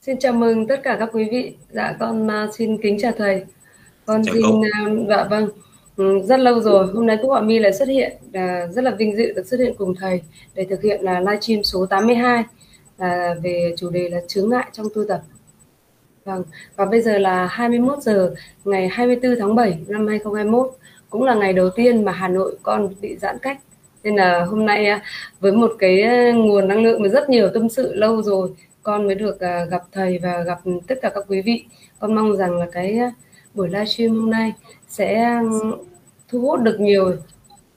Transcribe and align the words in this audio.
Xin 0.00 0.18
chào 0.18 0.32
mừng 0.32 0.66
tất 0.66 0.80
cả 0.82 0.96
các 1.00 1.08
quý 1.12 1.28
vị. 1.30 1.56
Dạ 1.70 1.96
con 2.00 2.26
uh, 2.26 2.54
xin 2.54 2.82
kính 2.82 2.98
chào 3.00 3.12
thầy. 3.18 3.44
Con 4.06 4.22
chào 4.24 4.34
xin 4.34 4.44
uh, 4.44 5.08
dạ 5.08 5.24
vâng. 5.30 5.48
Ừ, 5.96 6.20
rất 6.24 6.40
lâu 6.40 6.60
rồi, 6.60 6.86
hôm 6.86 7.06
nay 7.06 7.18
Cúc 7.22 7.30
Họa 7.30 7.40
Mi 7.40 7.58
lại 7.58 7.72
xuất 7.72 7.88
hiện, 7.88 8.12
uh, 8.26 8.74
rất 8.74 8.84
là 8.84 8.90
vinh 8.90 9.16
dự 9.16 9.32
được 9.32 9.46
xuất 9.46 9.60
hiện 9.60 9.74
cùng 9.78 9.94
thầy 9.94 10.22
để 10.54 10.66
thực 10.70 10.82
hiện 10.82 11.00
là 11.02 11.20
livestream 11.20 11.62
số 11.62 11.86
82 11.86 12.44
là 12.98 13.34
về 13.42 13.74
chủ 13.76 13.90
đề 13.90 14.08
là 14.08 14.20
chướng 14.28 14.50
ngại 14.50 14.66
trong 14.72 14.86
tu 14.94 15.04
tập. 15.08 15.20
Vâng, 16.24 16.42
và 16.76 16.84
bây 16.84 17.02
giờ 17.02 17.18
là 17.18 17.46
21 17.46 18.02
giờ 18.02 18.34
ngày 18.64 18.88
24 18.88 19.36
tháng 19.40 19.54
7 19.54 19.78
năm 19.88 20.06
2021, 20.06 20.70
cũng 21.10 21.22
là 21.22 21.34
ngày 21.34 21.52
đầu 21.52 21.70
tiên 21.70 22.04
mà 22.04 22.12
Hà 22.12 22.28
Nội 22.28 22.56
con 22.62 22.94
bị 23.00 23.16
giãn 23.16 23.38
cách. 23.42 23.58
Nên 24.04 24.16
là 24.16 24.44
hôm 24.44 24.66
nay 24.66 25.00
với 25.40 25.52
một 25.52 25.72
cái 25.78 26.02
nguồn 26.32 26.68
năng 26.68 26.82
lượng 26.82 27.02
mà 27.02 27.08
rất 27.08 27.30
nhiều 27.30 27.50
tâm 27.54 27.68
sự 27.68 27.94
lâu 27.94 28.22
rồi 28.22 28.50
con 28.82 29.06
mới 29.06 29.14
được 29.14 29.40
à, 29.40 29.64
gặp 29.64 29.82
thầy 29.92 30.18
và 30.18 30.42
gặp 30.42 30.58
tất 30.86 30.94
cả 31.02 31.10
các 31.14 31.24
quý 31.28 31.42
vị 31.42 31.64
con 31.98 32.14
mong 32.14 32.36
rằng 32.36 32.58
là 32.58 32.66
cái 32.72 32.98
à, 32.98 33.12
buổi 33.54 33.68
livestream 33.68 34.10
hôm 34.10 34.30
nay 34.30 34.52
sẽ 34.88 35.40
thu 36.28 36.40
hút 36.40 36.60
được 36.60 36.80
nhiều 36.80 37.16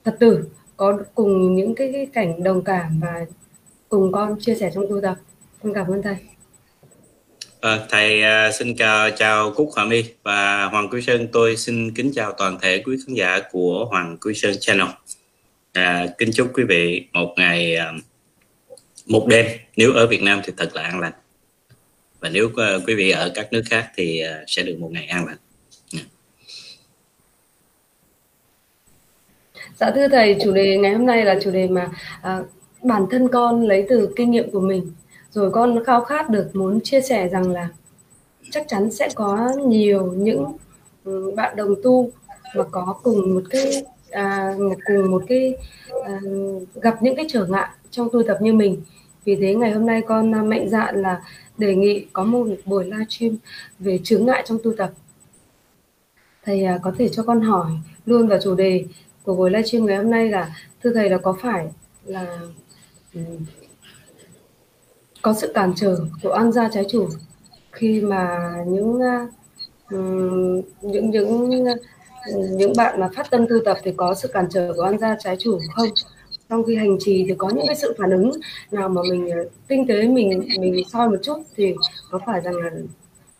phật 0.06 0.16
tử 0.20 0.50
có 0.78 0.98
cùng 1.16 1.56
những 1.56 1.76
cái, 1.76 1.90
cái 1.94 2.08
cảnh 2.14 2.44
đồng 2.44 2.64
cảm 2.64 3.00
và 3.02 3.26
cùng 3.90 4.12
con 4.12 4.40
chia 4.40 4.56
sẻ 4.56 4.72
trong 4.73 4.86
tu 4.90 5.02
tập 5.02 5.16
con 5.64 5.73
cảm 5.73 5.88
ơn 5.88 6.02
thầy 6.02 6.16
ờ, 7.62 7.78
À, 7.78 7.80
thầy 7.90 8.22
xin 8.54 8.76
chào 8.76 9.12
chào 9.12 9.52
Cúc 9.52 9.70
Hòa 9.76 9.86
My 9.86 10.04
và 10.23 10.66
Hoàng 10.66 10.90
Quy 10.90 11.02
Sơn. 11.02 11.28
Tôi 11.31 11.58
xin 11.58 11.94
kính 11.94 12.12
chào 12.16 12.31
toàn 12.31 12.58
thể 12.62 12.84
quý 12.86 12.98
khán 13.08 13.16
giả 13.16 13.40
của 13.52 13.86
Hoàng 13.86 14.18
Quy 14.22 14.34
Sơn 14.34 14.54
Channel. 14.59 14.88
À, 15.73 16.08
kính 16.18 16.30
chúc 16.34 16.52
quý 16.54 16.64
vị 16.64 17.08
một 17.14 17.34
ngày 17.38 17.78
uh, 17.78 18.04
một 19.08 19.28
đêm. 19.28 19.46
Nếu 19.78 19.94
ở 19.94 20.08
Việt 20.08 20.22
Nam 20.22 20.41
thì 20.44 20.54
thật 20.58 20.70
là 20.73 20.82
an 20.82 21.00
lành. 21.00 21.14
Và 22.20 22.30
nếu 22.30 22.48
uh, 22.48 22.88
quý 22.88 22.95
vị 22.95 23.09
ở 23.09 23.31
các 23.36 23.53
nước 23.53 23.62
khác 23.70 23.92
thì 23.95 24.23
uh, 24.23 24.44
sẽ 24.48 24.64
được 24.64 24.75
một 24.80 24.89
ngày 24.92 25.06
an 25.06 25.25
lành. 25.25 25.38
Dạ. 25.92 26.00
dạ. 29.78 29.92
Thưa 29.95 30.08
thầy, 30.08 30.38
chủ 30.44 30.52
đề 30.52 30.78
ngày 30.78 30.94
hôm 30.94 31.06
nay 31.06 31.25
là 31.25 31.40
chủ 31.44 31.52
đề 31.52 31.67
mà 31.67 31.90
à, 32.22 32.40
bản 32.84 33.06
thân 33.12 33.28
con 33.28 33.67
lấy 33.67 33.86
từ 33.90 34.14
kinh 34.16 34.31
nghiệm 34.31 34.52
của 34.52 34.59
mình. 34.59 34.92
Rồi 35.31 35.52
con 35.52 35.84
khao 35.86 36.02
khát 36.02 36.30
được 36.30 36.50
muốn 36.53 36.81
chia 36.81 37.02
sẻ 37.02 37.28
rằng 37.28 37.52
là 37.52 37.70
chắc 38.52 38.66
chắn 38.68 38.92
sẽ 38.92 39.09
có 39.16 39.52
nhiều 39.68 40.14
những 40.18 40.58
ừ, 41.03 41.34
bạn 41.36 41.56
đồng 41.56 41.75
tu 41.84 42.12
mà 42.56 42.64
có 42.72 43.00
cùng 43.03 43.36
một 43.36 43.44
cái 43.50 43.84
à, 44.09 44.53
cùng 44.86 45.12
một 45.12 45.23
cái 45.28 45.56
à, 46.06 46.20
gặp 46.81 47.03
những 47.03 47.16
cái 47.16 47.25
trở 47.30 47.45
ngại 47.45 47.70
trong 47.92 48.09
tu 48.12 48.23
tập 48.23 48.38
như 48.42 48.53
mình 48.53 48.81
vì 49.25 49.36
thế 49.36 49.55
ngày 49.55 49.72
hôm 49.72 49.86
nay 49.86 50.02
con 50.08 50.36
à, 50.36 50.44
mạnh 50.44 50.69
dạn 50.69 51.02
là 51.02 51.22
đề 51.58 51.75
nghị 51.75 52.05
có 52.14 52.23
một 52.23 52.47
buổi 52.66 52.86
livestream 52.86 53.36
về 53.80 54.00
chướng 54.03 54.25
ngại 54.25 54.44
trong 54.45 54.58
tu 54.63 54.73
tập. 54.78 54.91
Thầy 56.44 56.63
à, 56.63 56.80
có 56.83 56.94
thể 56.97 57.09
cho 57.09 57.23
con 57.23 57.41
hỏi 57.41 57.72
luôn 58.05 58.28
vào 58.28 58.39
chủ 58.44 58.55
đề 58.55 58.86
của 59.23 59.36
buổi 59.36 59.52
livestream 59.52 59.86
ngày 59.86 59.97
hôm 59.97 60.11
nay 60.11 60.30
là 60.30 60.55
thưa 60.83 60.94
thầy 60.94 61.09
là 61.09 61.17
có 61.17 61.36
phải 61.41 61.67
là 62.05 62.39
ừ, 63.13 63.22
có 65.22 65.33
sự 65.33 65.52
cản 65.53 65.73
trở 65.75 66.00
của 66.23 66.31
an 66.31 66.52
gia 66.52 66.69
trái 66.69 66.85
chủ 66.89 67.09
khi 67.72 68.02
mà 68.02 68.53
những 68.67 69.02
à, 69.02 69.28
ừ, 69.89 69.97
những 70.81 71.09
những 71.09 71.66
ừ, 72.25 72.47
những 72.52 72.73
bạn 72.78 73.00
mà 73.00 73.09
phát 73.16 73.31
tâm 73.31 73.45
tu 73.50 73.56
tập 73.66 73.78
thì 73.83 73.91
có 73.97 74.16
sự 74.16 74.28
cản 74.28 74.45
trở 74.50 74.73
của 74.75 74.81
an 74.81 75.00
gia 75.00 75.16
trái 75.19 75.35
chủ 75.39 75.59
không? 75.75 75.89
Trong 76.52 76.63
khi 76.63 76.75
hành 76.75 76.97
trì 76.99 77.25
thì 77.27 77.33
có 77.38 77.49
những 77.55 77.67
cái 77.67 77.75
sự 77.75 77.95
phản 77.97 78.11
ứng 78.11 78.31
nào 78.71 78.89
mà 78.89 79.02
mình 79.09 79.30
ờ, 79.30 79.38
tinh 79.67 79.88
tế 79.88 80.07
mình 80.07 80.47
mình 80.59 80.83
soi 80.94 81.09
một 81.09 81.17
chút 81.23 81.38
thì 81.57 81.73
có 82.09 82.19
phải 82.25 82.41
rằng 82.41 82.55
là 82.55 82.69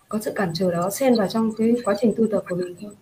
có 0.10 0.20
sự 0.22 0.32
cản 0.36 0.52
trở 0.54 0.72
đó 0.72 0.90
xen 0.90 1.16
vào 1.16 1.28
trong 1.28 1.52
cái 1.58 1.74
quá 1.84 1.96
trình 2.02 2.14
tu 2.18 2.28
tập 2.32 2.44
của 2.50 2.56
mình 2.56 2.76
không? 2.82 2.96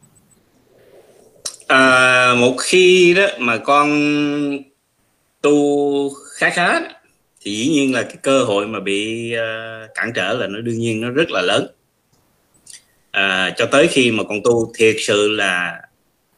À, 1.67 2.35
một 2.37 2.55
khi 2.59 3.13
đó 3.13 3.27
mà 3.39 3.57
con 3.57 3.89
tu 5.41 6.09
khá 6.33 6.49
khá 6.49 6.79
thì 7.41 7.51
dĩ 7.51 7.69
nhiên 7.69 7.93
là 7.93 8.03
cái 8.03 8.17
cơ 8.21 8.43
hội 8.43 8.67
mà 8.67 8.79
bị 8.79 9.33
uh, 9.35 9.89
cản 9.95 10.11
trở 10.15 10.33
là 10.33 10.47
nó 10.47 10.61
đương 10.61 10.79
nhiên 10.79 11.01
nó 11.01 11.09
rất 11.09 11.31
là 11.31 11.41
lớn 11.41 11.67
à, 13.11 13.53
cho 13.57 13.65
tới 13.65 13.87
khi 13.87 14.11
mà 14.11 14.23
con 14.29 14.37
tu 14.43 14.71
thiệt 14.77 14.95
sự 14.99 15.29
là 15.29 15.81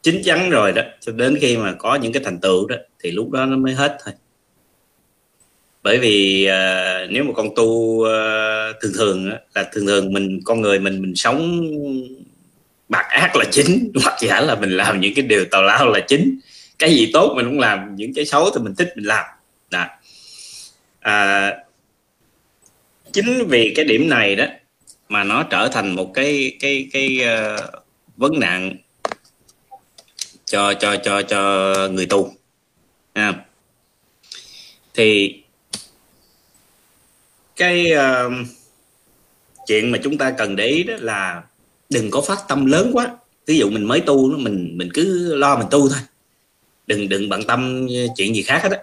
chín 0.01 0.21
chắn 0.23 0.49
rồi 0.49 0.71
đó. 0.71 0.81
Cho 0.99 1.11
đến 1.11 1.37
khi 1.41 1.57
mà 1.57 1.73
có 1.79 1.95
những 1.95 2.13
cái 2.13 2.23
thành 2.25 2.39
tựu 2.39 2.67
đó 2.67 2.75
thì 3.03 3.11
lúc 3.11 3.31
đó 3.31 3.45
nó 3.45 3.57
mới 3.57 3.73
hết 3.73 3.97
thôi. 4.05 4.13
Bởi 5.83 5.97
vì 5.97 6.47
uh, 6.49 7.11
nếu 7.11 7.23
mà 7.23 7.33
con 7.35 7.49
tu 7.55 7.63
uh, 7.63 8.07
thường 8.81 8.91
thường 8.97 9.31
á, 9.31 9.39
là 9.55 9.69
thường 9.73 9.85
thường 9.87 10.13
mình 10.13 10.39
con 10.45 10.61
người 10.61 10.79
mình 10.79 11.01
mình 11.01 11.15
sống 11.15 11.61
bạc 12.89 13.05
ác 13.09 13.35
là 13.35 13.45
chính 13.51 13.91
hoặc 14.03 14.17
giả 14.21 14.41
là 14.41 14.55
mình 14.55 14.69
làm 14.69 14.99
những 15.01 15.13
cái 15.15 15.25
điều 15.25 15.45
tào 15.45 15.63
lao 15.63 15.89
là 15.89 15.99
chính. 15.99 16.39
Cái 16.79 16.95
gì 16.95 17.09
tốt 17.13 17.33
mình 17.35 17.45
cũng 17.45 17.59
làm 17.59 17.95
những 17.95 18.13
cái 18.13 18.25
xấu 18.25 18.49
thì 18.55 18.61
mình 18.63 18.75
thích 18.75 18.93
mình 18.95 19.05
làm. 19.05 19.25
Đó. 19.71 19.85
À, 20.99 21.53
chính 23.13 23.47
vì 23.47 23.73
cái 23.75 23.85
điểm 23.85 24.09
này 24.09 24.35
đó 24.35 24.45
mà 25.09 25.23
nó 25.23 25.43
trở 25.43 25.69
thành 25.71 25.95
một 25.95 26.11
cái 26.13 26.57
cái 26.59 26.89
cái 26.93 27.19
uh, 27.19 27.83
vấn 28.17 28.39
nạn 28.39 28.75
cho 30.51 30.73
cho 30.73 30.95
cho 31.03 31.21
cho 31.21 31.73
người 31.91 32.05
tu. 32.05 32.33
À. 33.13 33.45
thì 34.93 35.35
cái 37.55 37.91
uh, 37.93 38.33
chuyện 39.67 39.91
mà 39.91 39.97
chúng 40.03 40.17
ta 40.17 40.31
cần 40.31 40.55
để 40.55 40.67
ý 40.67 40.83
đó 40.83 40.93
là 40.99 41.43
đừng 41.89 42.11
có 42.11 42.21
phát 42.21 42.39
tâm 42.47 42.65
lớn 42.65 42.91
quá. 42.93 43.17
Ví 43.45 43.57
dụ 43.57 43.69
mình 43.69 43.83
mới 43.83 43.99
tu 44.01 44.37
mình 44.37 44.77
mình 44.77 44.89
cứ 44.93 45.35
lo 45.35 45.57
mình 45.57 45.67
tu 45.71 45.89
thôi. 45.89 45.99
Đừng 46.87 47.09
đừng 47.09 47.29
bận 47.29 47.43
tâm 47.43 47.87
chuyện 48.17 48.35
gì 48.35 48.41
khác 48.41 48.59
hết 48.63 48.71
á. 48.71 48.77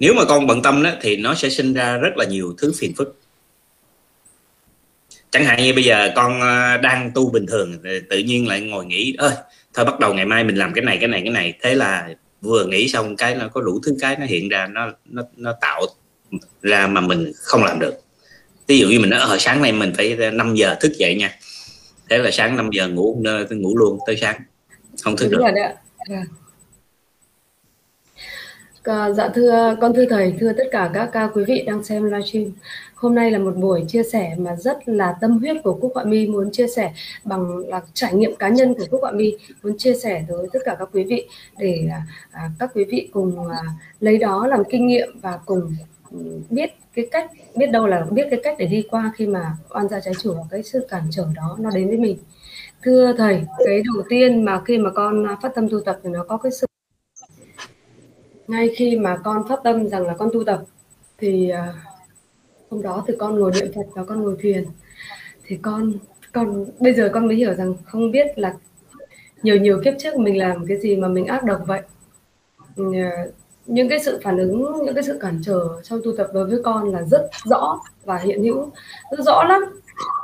Nếu 0.00 0.14
mà 0.14 0.24
con 0.24 0.46
bận 0.46 0.62
tâm 0.62 0.82
đó 0.82 0.90
thì 1.00 1.16
nó 1.16 1.34
sẽ 1.34 1.50
sinh 1.50 1.74
ra 1.74 1.96
rất 1.96 2.16
là 2.16 2.24
nhiều 2.24 2.54
thứ 2.58 2.72
phiền 2.78 2.94
phức. 2.96 3.20
Chẳng 5.30 5.44
hạn 5.44 5.62
như 5.62 5.74
bây 5.74 5.84
giờ 5.84 6.12
con 6.16 6.40
ờ, 6.40 6.76
đang 6.76 7.10
tu 7.14 7.30
bình 7.30 7.46
thường 7.46 7.78
tự 8.10 8.18
nhiên 8.18 8.48
lại 8.48 8.60
ngồi 8.60 8.86
nghĩ 8.86 9.14
ơi 9.18 9.32
thôi 9.74 9.84
bắt 9.84 10.00
đầu 10.00 10.14
ngày 10.14 10.26
mai 10.26 10.44
mình 10.44 10.56
làm 10.56 10.72
cái 10.74 10.84
này 10.84 10.98
cái 11.00 11.08
này 11.08 11.20
cái 11.24 11.32
này. 11.32 11.54
Thế 11.62 11.74
là 11.74 12.08
vừa 12.40 12.66
nghĩ 12.66 12.88
xong 12.88 13.16
cái 13.16 13.34
nó 13.34 13.48
có 13.48 13.60
đủ 13.60 13.80
thứ 13.86 13.96
cái 14.00 14.16
nó 14.16 14.26
hiện 14.26 14.48
ra 14.48 14.66
nó 14.66 14.92
nó 15.04 15.22
nó 15.36 15.52
tạo 15.60 15.86
ra 16.62 16.86
mà 16.86 17.00
mình 17.00 17.32
không 17.36 17.64
làm 17.64 17.78
được. 17.78 17.94
Ví 18.66 18.78
dụ 18.78 18.88
như 18.88 19.00
mình 19.00 19.10
ở 19.10 19.18
ờ, 19.18 19.36
sáng 19.38 19.62
nay 19.62 19.72
mình 19.72 19.92
phải 19.96 20.16
5 20.32 20.54
giờ 20.54 20.76
thức 20.80 20.92
dậy 20.98 21.14
nha. 21.14 21.38
Thế 22.10 22.18
là 22.18 22.30
sáng 22.30 22.56
5 22.56 22.70
giờ 22.72 22.88
ngủ 22.88 23.22
ngủ 23.50 23.76
luôn 23.76 23.98
tới 24.06 24.16
sáng. 24.16 24.40
Không 25.02 25.16
thức 25.16 25.28
Đúng 25.30 25.40
được. 25.40 25.44
rồi 25.44 25.52
dạ. 26.08 26.24
À, 28.82 29.10
dạ 29.12 29.28
thưa 29.34 29.76
con 29.80 29.94
thưa 29.94 30.04
thầy 30.10 30.34
thưa 30.40 30.52
tất 30.52 30.64
cả 30.72 30.90
các, 30.94 31.10
các 31.12 31.30
quý 31.34 31.44
vị 31.44 31.62
đang 31.66 31.84
xem 31.84 32.04
livestream 32.04 32.46
hôm 33.00 33.14
nay 33.14 33.30
là 33.30 33.38
một 33.38 33.56
buổi 33.56 33.84
chia 33.88 34.02
sẻ 34.02 34.34
mà 34.38 34.56
rất 34.56 34.88
là 34.88 35.16
tâm 35.20 35.38
huyết 35.38 35.56
của 35.64 35.78
Cúc 35.80 35.92
Họa 35.94 36.04
Mi 36.04 36.26
muốn 36.26 36.50
chia 36.52 36.66
sẻ 36.66 36.92
bằng 37.24 37.58
là 37.58 37.80
trải 37.94 38.14
nghiệm 38.14 38.36
cá 38.36 38.48
nhân 38.48 38.74
của 38.74 38.84
Cúc 38.90 39.00
Họa 39.00 39.12
Mi 39.12 39.36
muốn 39.62 39.78
chia 39.78 39.94
sẻ 39.94 40.24
tới 40.28 40.46
tất 40.52 40.58
cả 40.64 40.76
các 40.78 40.88
quý 40.92 41.04
vị 41.04 41.28
để 41.58 41.88
à, 41.90 42.02
à, 42.30 42.50
các 42.58 42.70
quý 42.74 42.84
vị 42.84 43.08
cùng 43.12 43.48
à, 43.48 43.62
lấy 44.00 44.18
đó 44.18 44.46
làm 44.46 44.62
kinh 44.70 44.86
nghiệm 44.86 45.08
và 45.20 45.38
cùng 45.46 45.74
ừ, 46.10 46.18
biết 46.50 46.70
cái 46.94 47.08
cách 47.10 47.30
biết 47.56 47.66
đâu 47.66 47.86
là 47.86 48.06
biết 48.10 48.26
cái 48.30 48.40
cách 48.42 48.56
để 48.58 48.66
đi 48.66 48.82
qua 48.90 49.12
khi 49.16 49.26
mà 49.26 49.56
oan 49.68 49.88
gia 49.88 50.00
trái 50.00 50.14
chủ 50.22 50.34
cái 50.50 50.62
sự 50.62 50.86
cản 50.88 51.02
trở 51.10 51.26
đó 51.36 51.56
nó 51.60 51.70
đến 51.74 51.88
với 51.88 51.98
mình. 51.98 52.18
Thưa 52.82 53.12
thầy 53.18 53.42
cái 53.66 53.82
đầu 53.94 54.04
tiên 54.08 54.44
mà 54.44 54.60
khi 54.64 54.78
mà 54.78 54.90
con 54.94 55.26
phát 55.42 55.52
tâm 55.54 55.68
tu 55.68 55.80
tập 55.80 55.98
thì 56.02 56.10
nó 56.10 56.24
có 56.24 56.36
cái 56.36 56.52
sự 56.52 56.66
ngay 58.48 58.70
khi 58.76 58.96
mà 58.96 59.16
con 59.24 59.48
phát 59.48 59.60
tâm 59.64 59.88
rằng 59.88 60.06
là 60.06 60.14
con 60.18 60.28
tu 60.32 60.44
tập 60.44 60.62
thì 61.18 61.52
uh, 61.52 61.89
hôm 62.70 62.82
đó 62.82 63.04
thì 63.06 63.14
con 63.18 63.38
ngồi 63.38 63.52
niệm 63.52 63.72
phật 63.74 63.86
và 63.94 64.04
con 64.04 64.22
ngồi 64.22 64.36
thiền 64.40 64.64
thì 65.44 65.58
con 65.62 65.92
con 66.32 66.66
bây 66.78 66.92
giờ 66.92 67.10
con 67.14 67.26
mới 67.26 67.36
hiểu 67.36 67.54
rằng 67.54 67.74
không 67.84 68.10
biết 68.10 68.26
là 68.38 68.54
nhiều 69.42 69.56
nhiều 69.56 69.80
kiếp 69.84 69.94
trước 69.98 70.16
mình 70.16 70.38
làm 70.38 70.66
cái 70.66 70.78
gì 70.78 70.96
mà 70.96 71.08
mình 71.08 71.26
ác 71.26 71.44
độc 71.44 71.62
vậy. 71.66 71.82
Ừ, 72.76 72.84
ờ, 72.94 73.32
những 73.66 73.88
cái 73.88 74.00
sự 74.00 74.20
phản 74.24 74.38
ứng 74.38 74.84
những 74.84 74.94
cái 74.94 75.04
sự 75.04 75.18
cản 75.20 75.40
trở 75.44 75.82
trong 75.82 76.00
tu 76.04 76.16
tập 76.16 76.28
đối 76.32 76.46
với 76.46 76.60
con 76.64 76.92
là 76.92 77.02
rất 77.02 77.30
rõ 77.44 77.80
và 78.04 78.16
hiện 78.18 78.42
hữu 78.42 78.70
rất 79.10 79.24
rõ 79.24 79.44
lắm. 79.44 79.62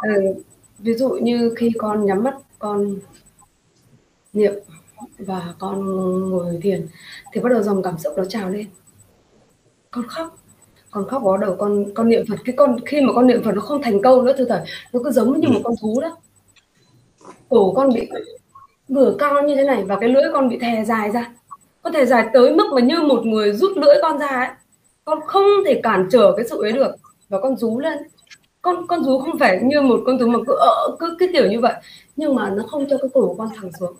Ừ, 0.02 0.42
ví 0.78 0.94
dụ 0.94 1.10
như 1.10 1.54
khi 1.56 1.70
con 1.78 2.06
nhắm 2.06 2.22
mắt 2.22 2.34
con 2.58 2.96
niệm 4.32 4.54
và 5.18 5.54
con 5.58 5.84
ngồi 6.30 6.58
thiền 6.62 6.88
thì 7.32 7.40
bắt 7.40 7.48
đầu 7.52 7.62
dòng 7.62 7.82
cảm 7.82 7.98
xúc 7.98 8.12
nó 8.16 8.24
trào 8.24 8.50
lên. 8.50 8.66
Con 9.90 10.06
khóc 10.08 10.38
con 10.96 11.08
khóc 11.08 11.22
có 11.24 11.36
đầu 11.36 11.56
con 11.58 11.84
con 11.94 12.08
niệm 12.08 12.24
phật. 12.28 12.36
Cái 12.44 12.54
con 12.56 12.76
khi 12.86 13.00
mà 13.00 13.12
con 13.12 13.26
niệm 13.26 13.42
phật 13.44 13.52
nó 13.54 13.60
không 13.60 13.82
thành 13.82 14.02
câu 14.02 14.22
nữa 14.22 14.32
thưa 14.38 14.44
thầy 14.44 14.60
nó 14.92 15.00
cứ 15.04 15.10
giống 15.10 15.40
như 15.40 15.48
một 15.48 15.60
con 15.64 15.74
thú 15.82 16.00
đó. 16.00 16.16
Cổ 17.48 17.72
con 17.76 17.94
bị 17.94 18.08
vừa 18.88 19.14
cao 19.18 19.42
như 19.42 19.56
thế 19.56 19.64
này 19.64 19.84
và 19.84 19.96
cái 20.00 20.08
lưỡi 20.08 20.24
con 20.32 20.48
bị 20.48 20.58
thè 20.58 20.84
dài 20.84 21.10
ra. 21.10 21.30
Con 21.82 21.92
thè 21.92 22.04
dài 22.04 22.26
tới 22.32 22.54
mức 22.54 22.64
mà 22.74 22.80
như 22.80 23.00
một 23.02 23.26
người 23.26 23.52
rút 23.52 23.76
lưỡi 23.76 23.94
con 24.02 24.18
ra 24.18 24.26
ấy. 24.26 24.48
Con 25.04 25.20
không 25.26 25.44
thể 25.66 25.80
cản 25.82 26.08
trở 26.10 26.32
cái 26.36 26.46
sự 26.50 26.62
ấy 26.62 26.72
được 26.72 26.94
và 27.28 27.40
con 27.40 27.56
rú 27.56 27.78
lên. 27.78 27.98
Con 28.62 28.86
con 28.86 29.04
rú 29.04 29.18
không 29.18 29.38
phải 29.38 29.60
như 29.62 29.80
một 29.80 30.00
con 30.06 30.18
rú 30.18 30.26
mà 30.26 30.38
cứ 30.46 30.54
ợ 30.58 30.96
cứ 30.98 31.16
cái 31.18 31.28
kiểu 31.32 31.50
như 31.50 31.60
vậy. 31.60 31.74
Nhưng 32.16 32.34
mà 32.34 32.50
nó 32.50 32.62
không 32.62 32.86
cho 32.90 32.98
cái 33.02 33.10
cổ 33.14 33.34
con 33.38 33.48
thẳng 33.56 33.70
xuống. 33.80 33.96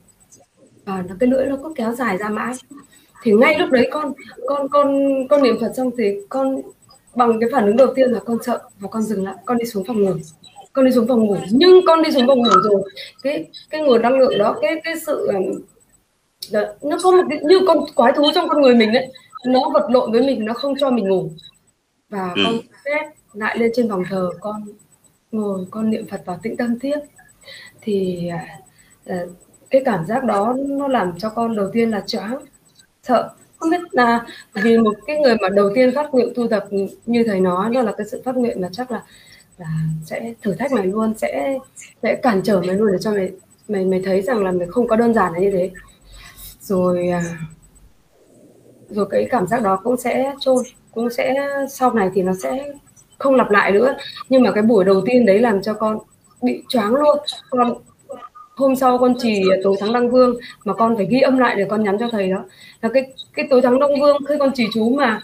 Và 0.85 1.05
nó 1.09 1.15
cái 1.21 1.29
lưỡi 1.29 1.47
nó 1.47 1.57
cứ 1.63 1.73
kéo 1.77 1.93
dài 1.93 2.19
ra 2.19 2.29
mãi. 2.29 2.55
Thì 3.23 3.33
ngay 3.33 3.59
lúc 3.59 3.71
đấy 3.71 3.89
con 3.93 4.13
con 4.47 4.69
con 4.69 4.99
con 5.29 5.43
niệm 5.43 5.57
phật 5.61 5.73
xong 5.77 5.91
thì 5.99 6.17
con 6.29 6.61
bằng 7.17 7.41
cái 7.41 7.49
phản 7.53 7.67
ứng 7.67 7.77
đầu 7.77 7.95
tiên 7.95 8.11
là 8.11 8.21
con 8.21 8.39
sợ 8.43 8.61
và 8.79 8.89
con 8.89 9.03
dừng 9.03 9.25
lại 9.25 9.35
con 9.45 9.59
đi 9.59 9.65
xuống 9.65 9.85
phòng 9.85 10.03
ngủ. 10.03 10.15
Con 10.73 10.85
đi 10.85 10.93
xuống 10.93 11.09
phòng 11.09 11.27
ngủ 11.27 11.37
nhưng 11.51 11.81
con 11.87 12.03
đi 12.03 12.11
xuống 12.11 12.27
phòng 12.27 12.39
ngủ 12.39 12.51
rồi. 12.65 12.83
Cái 13.23 13.49
cái 13.71 13.81
nguồn 13.81 14.03
năng 14.03 14.19
lượng 14.19 14.39
đó 14.39 14.57
cái 14.63 14.81
cái 14.85 14.95
sự 15.07 15.29
nó 16.83 16.97
có 17.03 17.11
một 17.11 17.23
cái 17.31 17.39
như 17.43 17.61
con 17.67 17.79
quái 17.95 18.13
thú 18.13 18.25
trong 18.35 18.49
con 18.49 18.63
người 18.63 18.75
mình 18.75 18.93
đấy 18.93 19.13
nó 19.47 19.71
vật 19.75 19.87
lộn 19.91 20.13
với 20.13 20.23
mình 20.23 20.45
nó 20.45 20.53
không 20.53 20.75
cho 20.81 20.91
mình 20.91 21.09
ngủ. 21.09 21.31
Và 22.09 22.33
ừ. 22.37 22.43
con 22.45 22.55
phép 22.85 23.11
lại 23.33 23.59
lên 23.59 23.71
trên 23.75 23.89
vòng 23.89 24.03
thờ 24.11 24.31
con 24.41 24.65
ngồi 25.33 25.67
con 25.71 25.91
niệm 25.91 26.07
phật 26.11 26.23
vào 26.25 26.39
tĩnh 26.43 26.57
tâm 26.57 26.79
tiếp 26.79 26.99
thì 27.81 28.29
uh, 29.11 29.15
cái 29.71 29.83
cảm 29.85 30.07
giác 30.07 30.25
đó 30.25 30.55
nó 30.57 30.89
làm 30.89 31.19
cho 31.19 31.31
con 31.31 31.57
đầu 31.57 31.71
tiên 31.73 31.91
là 31.91 32.01
choáng 32.07 32.39
sợ 33.03 33.31
không 33.59 33.71
biết 33.71 33.81
là 33.93 34.27
vì 34.55 34.79
một 34.79 34.95
cái 35.07 35.19
người 35.19 35.37
mà 35.41 35.49
đầu 35.49 35.71
tiên 35.75 35.95
phát 35.95 36.15
nguyện 36.15 36.33
tu 36.35 36.49
tập 36.49 36.67
như 37.07 37.25
thầy 37.27 37.41
nói, 37.41 37.75
đó 37.75 37.83
là 37.83 37.93
cái 37.93 38.07
sự 38.11 38.23
phát 38.25 38.37
nguyện 38.37 38.61
là 38.61 38.69
chắc 38.73 38.91
là 38.91 39.03
là 39.59 39.67
sẽ 40.05 40.35
thử 40.43 40.55
thách 40.55 40.73
mày 40.73 40.87
luôn, 40.87 41.15
sẽ 41.19 41.59
sẽ 42.03 42.15
cản 42.15 42.43
trở 42.43 42.63
mày 42.67 42.77
luôn 42.77 42.93
để 42.93 42.99
cho 43.01 43.13
mày 43.13 43.33
mày 43.69 43.85
mày 43.85 44.03
thấy 44.05 44.23
rằng 44.23 44.45
là 44.45 44.53
mày 44.53 44.67
không 44.67 44.89
có 44.89 44.97
đơn 44.97 45.15
giản 45.15 45.33
là 45.33 45.39
như 45.39 45.51
thế. 45.51 45.71
Rồi 46.61 47.09
à, 47.09 47.23
rồi 48.89 49.07
cái 49.11 49.27
cảm 49.31 49.47
giác 49.47 49.63
đó 49.63 49.81
cũng 49.85 49.97
sẽ 49.97 50.35
trôi, 50.41 50.65
cũng 50.95 51.11
sẽ 51.11 51.49
sau 51.71 51.93
này 51.93 52.11
thì 52.15 52.23
nó 52.23 52.33
sẽ 52.43 52.73
không 53.19 53.35
lặp 53.35 53.51
lại 53.51 53.73
nữa. 53.73 53.97
Nhưng 54.29 54.43
mà 54.43 54.53
cái 54.53 54.63
buổi 54.63 54.85
đầu 54.85 55.03
tiên 55.07 55.27
đấy 55.27 55.39
làm 55.39 55.63
cho 55.63 55.75
con 55.75 55.99
bị 56.43 56.63
choáng 56.69 56.95
luôn. 56.95 57.19
Con 57.51 57.75
hôm 58.57 58.77
sau 58.77 58.99
con 58.99 59.15
chỉ 59.19 59.45
tối 59.65 59.77
thắng 59.81 59.93
đăng 59.93 60.11
vương 60.11 60.37
mà 60.65 60.75
con 60.75 60.97
phải 60.97 61.07
ghi 61.11 61.21
âm 61.21 61.39
lại 61.39 61.55
để 61.59 61.67
con 61.69 61.85
nhắn 61.85 61.97
cho 62.01 62.09
thầy 62.13 62.31
đó. 62.31 62.45
Là 62.81 62.89
cái 62.95 63.13
cái 63.35 63.47
tối 63.51 63.63
thắng 63.63 63.81
đăng 63.81 64.01
vương 64.01 64.17
khi 64.29 64.35
con 64.39 64.51
chỉ 64.55 64.67
chú 64.75 64.89
mà 64.89 65.21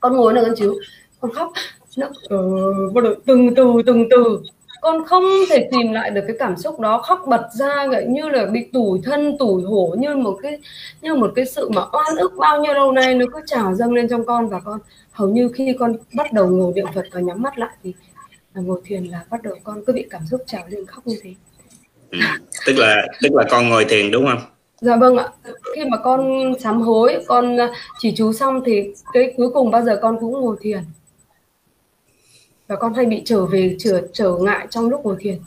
con 0.00 0.16
ngồi 0.16 0.34
là 0.34 0.42
con 0.42 0.54
chú 0.56 0.74
con 1.20 1.32
khóc. 1.32 1.52
Nó 1.96 2.06
uh, 2.06 3.26
từng 3.26 3.54
từ 3.54 3.82
từng 3.86 4.08
từ. 4.10 4.40
Con 4.80 5.04
không 5.04 5.24
thể 5.50 5.68
tìm 5.72 5.92
lại 5.92 6.10
được 6.10 6.20
cái 6.26 6.36
cảm 6.38 6.56
xúc 6.56 6.80
đó 6.80 6.98
khóc 6.98 7.24
bật 7.26 7.48
ra 7.52 7.86
vậy 7.90 8.06
như 8.08 8.28
là 8.28 8.46
bị 8.46 8.66
tủi 8.72 9.00
thân 9.04 9.38
tủi 9.38 9.62
hổ 9.62 9.94
như 9.98 10.16
một 10.16 10.38
cái 10.42 10.58
như 11.02 11.14
một 11.14 11.32
cái 11.34 11.46
sự 11.46 11.68
mà 11.68 11.82
oan 11.92 12.16
ức 12.16 12.32
bao 12.38 12.62
nhiêu 12.62 12.74
lâu 12.74 12.92
nay 12.92 13.14
nó 13.14 13.26
cứ 13.32 13.40
trào 13.46 13.74
dâng 13.74 13.92
lên 13.92 14.08
trong 14.08 14.26
con. 14.26 14.48
Và 14.48 14.60
con 14.60 14.80
hầu 15.12 15.28
như 15.28 15.50
khi 15.54 15.76
con 15.78 15.96
bắt 16.14 16.32
đầu 16.32 16.46
ngồi 16.46 16.72
niệm 16.74 16.86
phật 16.94 17.06
và 17.12 17.20
nhắm 17.20 17.42
mắt 17.42 17.58
lại 17.58 17.76
thì 17.82 17.92
ngồi 18.54 18.80
thiền 18.84 19.04
là 19.04 19.24
bắt 19.30 19.42
đầu 19.42 19.54
con 19.64 19.84
cứ 19.86 19.92
bị 19.92 20.06
cảm 20.10 20.22
xúc 20.30 20.40
trào 20.46 20.62
lên 20.68 20.86
khóc 20.86 21.06
như 21.06 21.16
thế 21.22 21.34
ừ. 22.10 22.18
tức 22.66 22.76
là 22.76 23.06
tức 23.22 23.34
là 23.34 23.44
con 23.50 23.68
ngồi 23.68 23.84
thiền 23.84 24.10
đúng 24.10 24.26
không? 24.26 24.40
Dạ 24.80 24.96
vâng 24.96 25.16
ạ. 25.16 25.28
Khi 25.74 25.84
mà 25.84 25.96
con 26.04 26.54
sám 26.60 26.80
hối 26.80 27.24
con 27.26 27.56
chỉ 27.98 28.14
chú 28.16 28.32
xong 28.32 28.62
thì 28.66 28.82
cái 29.12 29.34
cuối 29.36 29.50
cùng 29.50 29.70
bao 29.70 29.82
giờ 29.84 29.98
con 30.02 30.16
cũng 30.20 30.32
ngồi 30.32 30.56
thiền. 30.60 30.78
Và 32.68 32.76
con 32.76 32.94
hay 32.94 33.06
bị 33.06 33.22
trở 33.24 33.46
về 33.46 33.76
trở 33.78 34.02
trở 34.12 34.32
ngại 34.40 34.66
trong 34.70 34.90
lúc 34.90 35.00
ngồi 35.04 35.16
thiền. 35.20 35.38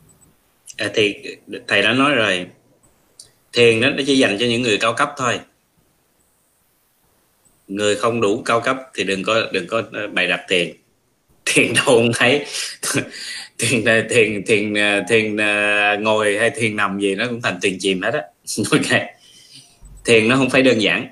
À, 0.77 0.91
thì 0.93 1.15
thầy 1.67 1.81
đã 1.81 1.93
nói 1.93 2.15
rồi. 2.15 2.47
Thiền 3.53 3.81
đó 3.81 3.89
nó 3.89 4.03
chỉ 4.07 4.17
dành 4.17 4.37
cho 4.39 4.45
những 4.45 4.61
người 4.61 4.77
cao 4.77 4.93
cấp 4.93 5.13
thôi. 5.17 5.39
Người 7.67 7.95
không 7.95 8.21
đủ 8.21 8.41
cao 8.45 8.61
cấp 8.61 8.77
thì 8.93 9.03
đừng 9.03 9.23
có 9.23 9.41
đừng 9.51 9.67
có 9.67 9.83
bày 10.13 10.27
đặt 10.27 10.41
thiền. 10.49 10.75
Thiền 11.45 11.73
đâu 11.73 11.85
không 11.85 12.11
thấy 12.13 12.45
thiền 13.57 13.85
thiền 14.09 14.45
thiền 14.45 14.73
thiền 15.09 15.37
ờ, 15.37 15.91
ờ, 15.91 15.97
ngồi 15.97 16.37
hay 16.37 16.49
thiền 16.49 16.75
nằm 16.75 16.99
gì 16.99 17.15
nó 17.15 17.27
cũng 17.27 17.41
thành 17.41 17.59
thiền 17.61 17.77
chìm 17.79 18.01
hết 18.01 18.13
á. 18.13 18.23
Ok. 18.71 19.01
Thiền 20.05 20.27
nó 20.27 20.35
không 20.35 20.49
phải 20.49 20.61
đơn 20.61 20.81
giản. 20.81 21.07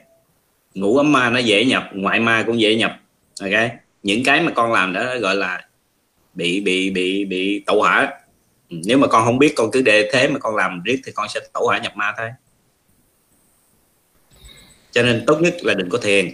Ngủ 0.73 0.97
ấm 0.97 1.11
ma 1.11 1.29
nó 1.29 1.39
dễ 1.39 1.65
nhập, 1.65 1.89
ngoại 1.93 2.19
ma 2.19 2.43
cũng 2.47 2.61
dễ 2.61 2.75
nhập. 2.75 2.99
Ok. 3.41 3.71
Những 4.03 4.23
cái 4.23 4.41
mà 4.41 4.51
con 4.51 4.73
làm 4.73 4.93
đó 4.93 5.17
gọi 5.19 5.35
là 5.35 5.67
bị 6.33 6.61
bị 6.61 6.89
bị 6.89 7.25
bị 7.25 7.63
tẩu 7.65 7.79
hỏa. 7.81 8.13
Ừ, 8.69 8.77
nếu 8.85 8.97
mà 8.97 9.07
con 9.07 9.25
không 9.25 9.39
biết 9.39 9.53
con 9.55 9.71
cứ 9.71 9.81
để 9.81 10.09
thế 10.13 10.27
mà 10.27 10.39
con 10.39 10.55
làm 10.55 10.83
riết 10.83 11.01
thì 11.05 11.11
con 11.11 11.27
sẽ 11.29 11.39
tẩu 11.53 11.67
hỏa 11.67 11.77
nhập 11.77 11.95
ma 11.95 12.13
thôi. 12.17 12.29
Cho 14.91 15.03
nên 15.03 15.23
tốt 15.27 15.41
nhất 15.41 15.55
là 15.61 15.73
đừng 15.73 15.89
có 15.89 15.97
thiền 15.97 16.31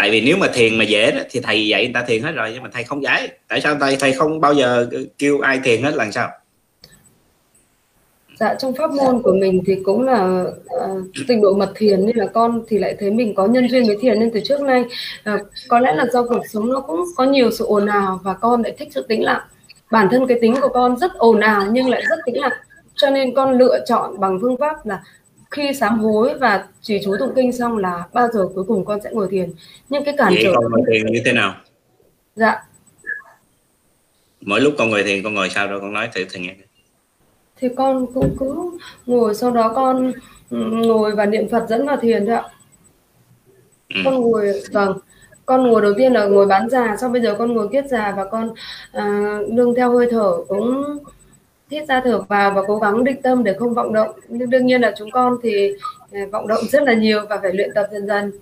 tại 0.00 0.10
vì 0.10 0.20
nếu 0.20 0.36
mà 0.36 0.46
thiền 0.54 0.78
mà 0.78 0.84
dễ 0.84 1.10
đó, 1.10 1.20
thì 1.30 1.40
thầy 1.40 1.66
dạy 1.66 1.84
người 1.84 1.94
ta 1.94 2.02
thiền 2.02 2.22
hết 2.22 2.32
rồi 2.32 2.50
nhưng 2.54 2.62
mà 2.62 2.68
thầy 2.72 2.84
không 2.84 3.02
giải 3.02 3.28
tại 3.48 3.60
sao 3.60 3.76
thầy 3.80 3.96
thầy 4.00 4.12
không 4.12 4.40
bao 4.40 4.54
giờ 4.54 4.88
kêu 5.18 5.40
ai 5.40 5.60
thiền 5.64 5.82
hết 5.82 5.94
là 5.94 6.10
sao? 6.10 6.28
Dạ 8.40 8.54
trong 8.54 8.74
pháp 8.74 8.90
môn 8.90 9.22
của 9.22 9.32
mình 9.40 9.62
thì 9.66 9.76
cũng 9.84 10.02
là 10.02 10.44
ờ, 10.68 10.92
uh, 10.98 11.06
trình 11.28 11.40
độ 11.42 11.54
mật 11.54 11.72
thiền 11.76 12.06
nên 12.06 12.16
là 12.16 12.26
con 12.26 12.62
thì 12.68 12.78
lại 12.78 12.96
thấy 13.00 13.10
mình 13.10 13.34
có 13.34 13.46
nhân 13.46 13.68
duyên 13.70 13.86
với 13.86 13.96
thiền. 14.00 14.20
Nên 14.20 14.30
từ 14.34 14.40
trước 14.44 14.60
nay 14.60 14.84
uh, 15.34 15.40
có 15.68 15.80
lẽ 15.80 15.94
là 15.94 16.06
do 16.12 16.22
cuộc 16.22 16.42
sống 16.48 16.72
nó 16.72 16.80
cũng 16.80 17.04
có 17.16 17.24
nhiều 17.24 17.50
sự 17.50 17.64
ồn 17.64 17.86
ào 17.86 18.20
và 18.22 18.34
con 18.34 18.62
lại 18.62 18.74
thích 18.78 18.88
sự 18.94 19.06
tĩnh 19.08 19.24
lặng. 19.24 19.42
Bản 19.90 20.08
thân 20.10 20.26
cái 20.26 20.38
tính 20.40 20.54
của 20.60 20.68
con 20.68 20.98
rất 20.98 21.14
ồn 21.14 21.40
ào 21.40 21.66
nhưng 21.72 21.88
lại 21.88 22.02
rất 22.08 22.16
tĩnh 22.26 22.40
lặng. 22.40 22.52
Cho 22.94 23.10
nên 23.10 23.34
con 23.34 23.58
lựa 23.58 23.78
chọn 23.86 24.20
bằng 24.20 24.38
phương 24.40 24.56
pháp 24.56 24.86
là 24.86 25.02
khi 25.50 25.74
sám 25.74 25.98
hối 25.98 26.34
và 26.38 26.66
chỉ 26.82 27.00
chú 27.04 27.16
tụng 27.18 27.32
kinh 27.36 27.52
xong 27.52 27.76
là 27.76 28.04
bao 28.12 28.28
giờ 28.32 28.48
cuối 28.54 28.64
cùng 28.64 28.84
con 28.84 29.00
sẽ 29.04 29.10
ngồi 29.12 29.28
thiền. 29.30 29.52
Nhưng 29.88 30.04
cái 30.04 30.14
cản 30.18 30.34
trở 30.42 30.52
con 30.54 30.70
ngồi 30.70 30.82
thiền 30.92 31.06
như 31.06 31.22
thế 31.24 31.32
nào? 31.32 31.54
Dạ. 32.36 32.64
Mỗi 34.40 34.60
lúc 34.60 34.74
con 34.78 34.90
ngồi 34.90 35.02
thiền 35.02 35.22
con 35.22 35.34
ngồi 35.34 35.50
sao 35.50 35.68
đâu 35.68 35.80
con 35.80 35.92
nói 35.92 36.08
thử 36.14 36.24
thầy 36.32 36.42
nghe. 36.42 36.56
Thì 37.56 37.68
con 37.76 38.06
cũng 38.14 38.36
cứ 38.40 38.78
ngồi 39.06 39.34
sau 39.34 39.50
đó 39.50 39.72
con 39.74 40.12
ừ, 40.50 40.56
ngồi 40.70 41.16
và 41.16 41.26
niệm 41.26 41.48
Phật 41.48 41.66
dẫn 41.68 41.86
vào 41.86 41.96
thiền 41.96 42.26
thôi 42.26 42.34
ạ. 42.34 42.44
Ừ. 43.94 44.00
con 44.04 44.14
ngồi 44.14 44.62
vâng. 44.72 44.98
Con 45.46 45.62
ngồi 45.66 45.82
đầu 45.82 45.92
tiên 45.98 46.12
là 46.12 46.24
ngồi 46.24 46.46
bán 46.46 46.70
già 46.70 46.96
sau 47.00 47.10
bây 47.10 47.22
giờ 47.22 47.34
con 47.38 47.54
ngồi 47.54 47.68
kiết 47.72 47.86
già 47.86 48.14
và 48.16 48.24
con 48.24 48.54
à, 48.92 49.38
nương 49.48 49.74
theo 49.74 49.92
hơi 49.92 50.08
thở 50.10 50.36
cũng 50.48 50.98
hít 51.70 51.88
ra 51.88 52.00
thở 52.04 52.20
vào 52.20 52.50
và 52.50 52.62
cố 52.66 52.78
gắng 52.78 53.04
định 53.04 53.22
tâm 53.22 53.44
để 53.44 53.54
không 53.58 53.74
vọng 53.74 53.92
động. 53.92 54.20
Nhưng 54.28 54.50
đương 54.50 54.66
nhiên 54.66 54.80
là 54.80 54.94
chúng 54.98 55.10
con 55.10 55.36
thì 55.42 55.72
à, 56.12 56.20
vọng 56.32 56.48
động 56.48 56.64
rất 56.72 56.82
là 56.82 56.94
nhiều 56.94 57.26
và 57.28 57.38
phải 57.42 57.52
luyện 57.52 57.70
tập 57.74 57.86
dần 57.92 58.06
dần. 58.06 58.32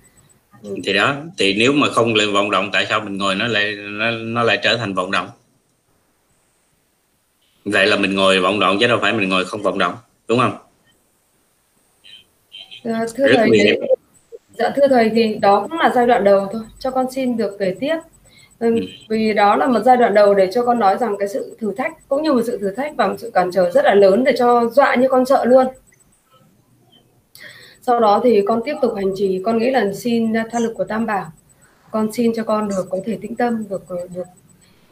Ừ. 0.63 0.75
thì 0.83 0.93
đó 0.93 1.15
thì 1.37 1.55
nếu 1.59 1.71
mà 1.71 1.87
không 1.89 2.13
luyện 2.15 2.33
vọng 2.33 2.51
động 2.51 2.69
tại 2.73 2.85
sao 2.89 3.01
mình 3.01 3.17
ngồi 3.17 3.35
nó 3.35 3.47
lại 3.47 3.75
nó, 3.75 4.11
nó 4.11 4.43
lại 4.43 4.59
trở 4.63 4.77
thành 4.77 4.93
vọng 4.93 5.11
động? 5.11 5.27
Vậy 7.65 7.87
là 7.87 7.97
mình 7.97 8.15
ngồi 8.15 8.39
vọng 8.39 8.59
động 8.59 8.77
chứ 8.79 8.87
đâu 8.87 8.99
phải 9.01 9.13
mình 9.13 9.29
ngồi 9.29 9.45
không 9.45 9.61
vọng 9.61 9.79
động 9.79 9.93
đúng 10.27 10.39
không? 10.39 10.57
À, 12.83 13.05
thưa 13.15 13.27
Rất 13.27 13.33
thầy 13.37 13.49
thì, 13.53 13.73
dạ 14.53 14.69
thưa 14.75 14.87
thầy 14.87 15.09
thì 15.09 15.35
đó 15.41 15.67
cũng 15.69 15.79
là 15.79 15.91
giai 15.95 16.07
đoạn 16.07 16.23
đầu 16.23 16.47
thôi. 16.53 16.61
Cho 16.79 16.91
con 16.91 17.11
xin 17.11 17.37
được 17.37 17.55
kể 17.59 17.75
tiếp. 17.79 17.95
Vì 19.09 19.33
đó 19.33 19.55
là 19.55 19.67
một 19.67 19.79
giai 19.85 19.97
đoạn 19.97 20.13
đầu 20.13 20.33
để 20.33 20.49
cho 20.51 20.65
con 20.65 20.79
nói 20.79 20.97
rằng 20.97 21.15
cái 21.19 21.27
sự 21.27 21.55
thử 21.59 21.73
thách 21.73 22.07
cũng 22.07 22.23
như 22.23 22.33
một 22.33 22.41
sự 22.45 22.57
thử 22.57 22.71
thách 22.71 22.95
và 22.95 23.07
một 23.07 23.15
sự 23.17 23.31
cản 23.33 23.51
trở 23.51 23.71
rất 23.71 23.85
là 23.85 23.93
lớn 23.93 24.23
để 24.23 24.33
cho 24.37 24.69
dọa 24.69 24.95
như 24.95 25.07
con 25.09 25.25
sợ 25.25 25.45
luôn. 25.45 25.67
Sau 27.81 27.99
đó 27.99 28.21
thì 28.23 28.41
con 28.47 28.61
tiếp 28.65 28.75
tục 28.81 28.93
hành 28.95 29.11
trì 29.15 29.41
con 29.45 29.57
nghĩ 29.57 29.71
là 29.71 29.93
xin 29.93 30.33
tha 30.51 30.59
lực 30.59 30.73
của 30.77 30.83
tam 30.83 31.05
bảo. 31.05 31.25
Con 31.91 32.11
xin 32.11 32.33
cho 32.35 32.43
con 32.43 32.69
được 32.69 32.87
có 32.89 32.97
thể 33.05 33.17
tĩnh 33.21 33.35
tâm 33.35 33.63
được 33.69 33.83
được. 34.15 34.23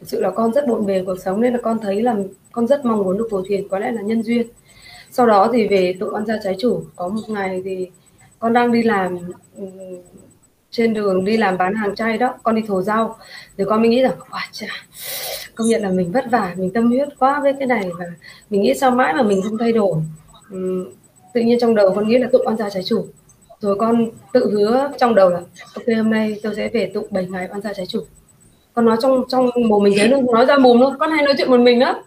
Thực 0.00 0.08
sự 0.08 0.20
là 0.20 0.30
con 0.30 0.52
rất 0.52 0.66
bộn 0.68 0.86
bề 0.86 1.02
cuộc 1.06 1.20
sống 1.20 1.40
nên 1.40 1.52
là 1.52 1.58
con 1.62 1.78
thấy 1.78 2.02
là 2.02 2.16
con 2.52 2.66
rất 2.66 2.84
mong 2.84 2.98
muốn 2.98 3.18
được 3.18 3.28
phổ 3.30 3.42
thiền 3.48 3.68
có 3.68 3.78
lẽ 3.78 3.92
là 3.92 4.02
nhân 4.02 4.22
duyên. 4.22 4.46
Sau 5.10 5.26
đó 5.26 5.50
thì 5.52 5.68
về 5.68 5.94
tụng 6.00 6.14
ăn 6.14 6.26
gia 6.26 6.34
trái 6.44 6.56
chủ. 6.58 6.82
Có 6.96 7.08
một 7.08 7.22
ngày 7.28 7.62
thì 7.64 7.90
con 8.38 8.52
đang 8.52 8.72
đi 8.72 8.82
làm 8.82 9.18
trên 10.70 10.94
đường 10.94 11.24
đi 11.24 11.36
làm 11.36 11.58
bán 11.58 11.74
hàng 11.74 11.94
chay 11.94 12.18
đó 12.18 12.34
con 12.42 12.54
đi 12.54 12.62
thổ 12.68 12.82
rau 12.82 13.16
thì 13.58 13.64
con 13.68 13.80
mới 13.80 13.88
nghĩ 13.88 14.02
rằng 14.02 14.16
quá 14.30 14.48
chà, 14.52 14.66
công 15.54 15.68
nhận 15.68 15.82
là 15.82 15.90
mình 15.90 16.12
vất 16.12 16.24
vả 16.30 16.54
mình 16.56 16.72
tâm 16.72 16.88
huyết 16.88 17.08
quá 17.18 17.40
với 17.40 17.52
cái 17.58 17.66
này 17.66 17.90
và 17.98 18.04
mình 18.50 18.62
nghĩ 18.62 18.74
sao 18.74 18.90
mãi 18.90 19.14
mà 19.14 19.22
mình 19.22 19.42
không 19.42 19.58
thay 19.58 19.72
đổi. 19.72 19.92
Uhm, 20.54 20.92
tự 21.34 21.40
nhiên 21.40 21.58
trong 21.60 21.74
đầu 21.74 21.94
con 21.94 22.08
nghĩ 22.08 22.18
là 22.18 22.28
tụng 22.32 22.46
ăn 22.46 22.56
gia 22.56 22.70
trái 22.70 22.82
chủ. 22.82 23.06
Rồi 23.60 23.76
con 23.76 24.10
tự 24.32 24.50
hứa 24.50 24.90
trong 24.98 25.14
đầu 25.14 25.30
là 25.30 25.40
ok 25.74 25.84
hôm 25.96 26.10
nay 26.10 26.40
tôi 26.42 26.54
sẽ 26.56 26.68
về 26.68 26.90
tụng 26.94 27.06
7 27.10 27.26
ngày 27.26 27.46
ăn 27.46 27.60
gia 27.60 27.72
trái 27.72 27.86
chủ. 27.86 28.00
Con 28.74 28.84
nói 28.84 28.96
trong 29.02 29.24
trong 29.28 29.50
mồm 29.68 29.82
mình 29.82 29.94
thế 29.98 30.08
luôn 30.08 30.26
nói 30.32 30.46
ra 30.46 30.58
mồm 30.58 30.80
luôn 30.80 30.98
con 30.98 31.10
hay 31.10 31.24
nói 31.24 31.34
chuyện 31.38 31.50
một 31.50 31.60
mình 31.60 31.78
đó 31.78 32.02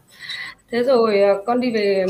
thế 0.71 0.83
rồi 0.83 1.21
à, 1.21 1.33
con 1.45 1.59
đi 1.59 1.71
về 1.71 2.05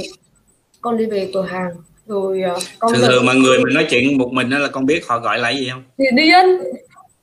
con 0.82 0.98
đi 0.98 1.06
về 1.06 1.32
cửa 1.34 1.42
hàng 1.42 1.72
rồi 2.12 2.42
ờ, 2.42 2.60
con 2.80 2.94
thường 2.94 3.08
thường 3.08 3.26
mà 3.26 3.34
người 3.34 3.58
mình 3.58 3.74
nói 3.74 3.86
chuyện 3.90 4.18
một 4.18 4.34
mình 4.34 4.50
đó 4.50 4.58
là 4.58 4.68
con 4.68 4.86
biết 4.86 5.08
họ 5.08 5.20
gọi 5.20 5.40
là 5.40 5.50
gì 5.50 5.70
không? 5.72 5.84
Thì 5.98 6.06
điên 6.14 6.46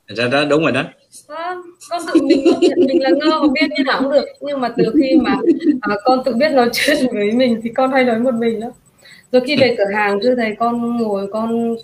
ra 0.07 0.27
đó 0.27 0.45
đúng 0.45 0.61
rồi 0.61 0.71
đó. 0.71 0.83
Vâng 1.27 1.61
con 1.89 2.01
tự 2.07 2.21
mình 2.21 2.45
mình 2.87 3.01
là 3.01 3.09
ngơ 3.09 3.39
mà 3.39 3.47
biết 3.53 3.67
như 3.77 3.83
nào 3.83 4.01
cũng 4.01 4.11
được. 4.11 4.25
Nhưng 4.41 4.61
mà 4.61 4.69
từ 4.77 4.83
khi 5.01 5.17
mà 5.21 5.37
à, 5.81 5.95
con 6.03 6.23
tự 6.25 6.33
biết 6.33 6.51
nói 6.51 6.69
chuyện 6.73 6.97
với 7.11 7.31
mình 7.31 7.59
thì 7.63 7.69
con 7.75 7.91
hay 7.91 8.03
nói 8.03 8.19
một 8.19 8.33
mình 8.33 8.59
đó 8.59 8.67
rồi 9.31 9.41
khi 9.45 9.55
về 9.55 9.75
cửa 9.77 9.93
hàng 9.93 10.19
thưa 10.23 10.35
thầy 10.35 10.55
con 10.59 10.97
ngồi 10.97 11.27
con 11.31 11.75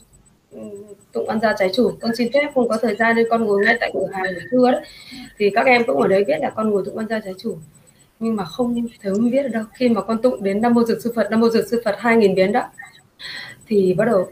tụng 1.11 1.29
ăn 1.29 1.39
ra 1.39 1.55
trái 1.59 1.69
chủ 1.73 1.91
con 2.01 2.15
xin 2.15 2.31
phép 2.33 2.51
không 2.55 2.69
có 2.69 2.77
thời 2.81 2.95
gian 2.95 3.15
nên 3.15 3.25
con 3.29 3.45
ngồi 3.45 3.65
ngay 3.65 3.77
tại 3.79 3.91
cửa 3.93 4.07
hàng 4.13 4.23
để 4.35 4.41
thưa 4.51 4.71
đấy. 4.71 4.81
Thì 5.37 5.49
các 5.49 5.65
em 5.65 5.83
cũng 5.87 6.01
ở 6.01 6.07
đấy 6.07 6.23
biết 6.23 6.37
là 6.41 6.49
con 6.49 6.69
ngồi 6.69 6.83
tụng 6.85 6.97
ăn 6.97 7.07
ra 7.07 7.19
trái 7.25 7.33
chủ. 7.37 7.57
Nhưng 8.19 8.35
mà 8.35 8.45
không 8.45 8.87
thấy 9.01 9.13
không 9.13 9.31
biết 9.31 9.43
được 9.43 9.49
đâu. 9.53 9.63
Khi 9.73 9.89
mà 9.89 10.01
con 10.01 10.21
tụng 10.21 10.43
đến 10.43 10.61
năm 10.61 10.73
mô 10.73 10.83
dược 10.83 11.01
sư 11.01 11.11
Phật 11.15 11.31
năm 11.31 11.39
mô 11.39 11.49
dược 11.49 11.67
sư 11.67 11.81
Phật 11.85 11.95
hai 11.99 12.17
nghìn 12.17 12.35
biến 12.35 12.51
đó 12.51 12.63
thì 13.67 13.93
bắt 13.93 14.05
đầu 14.05 14.27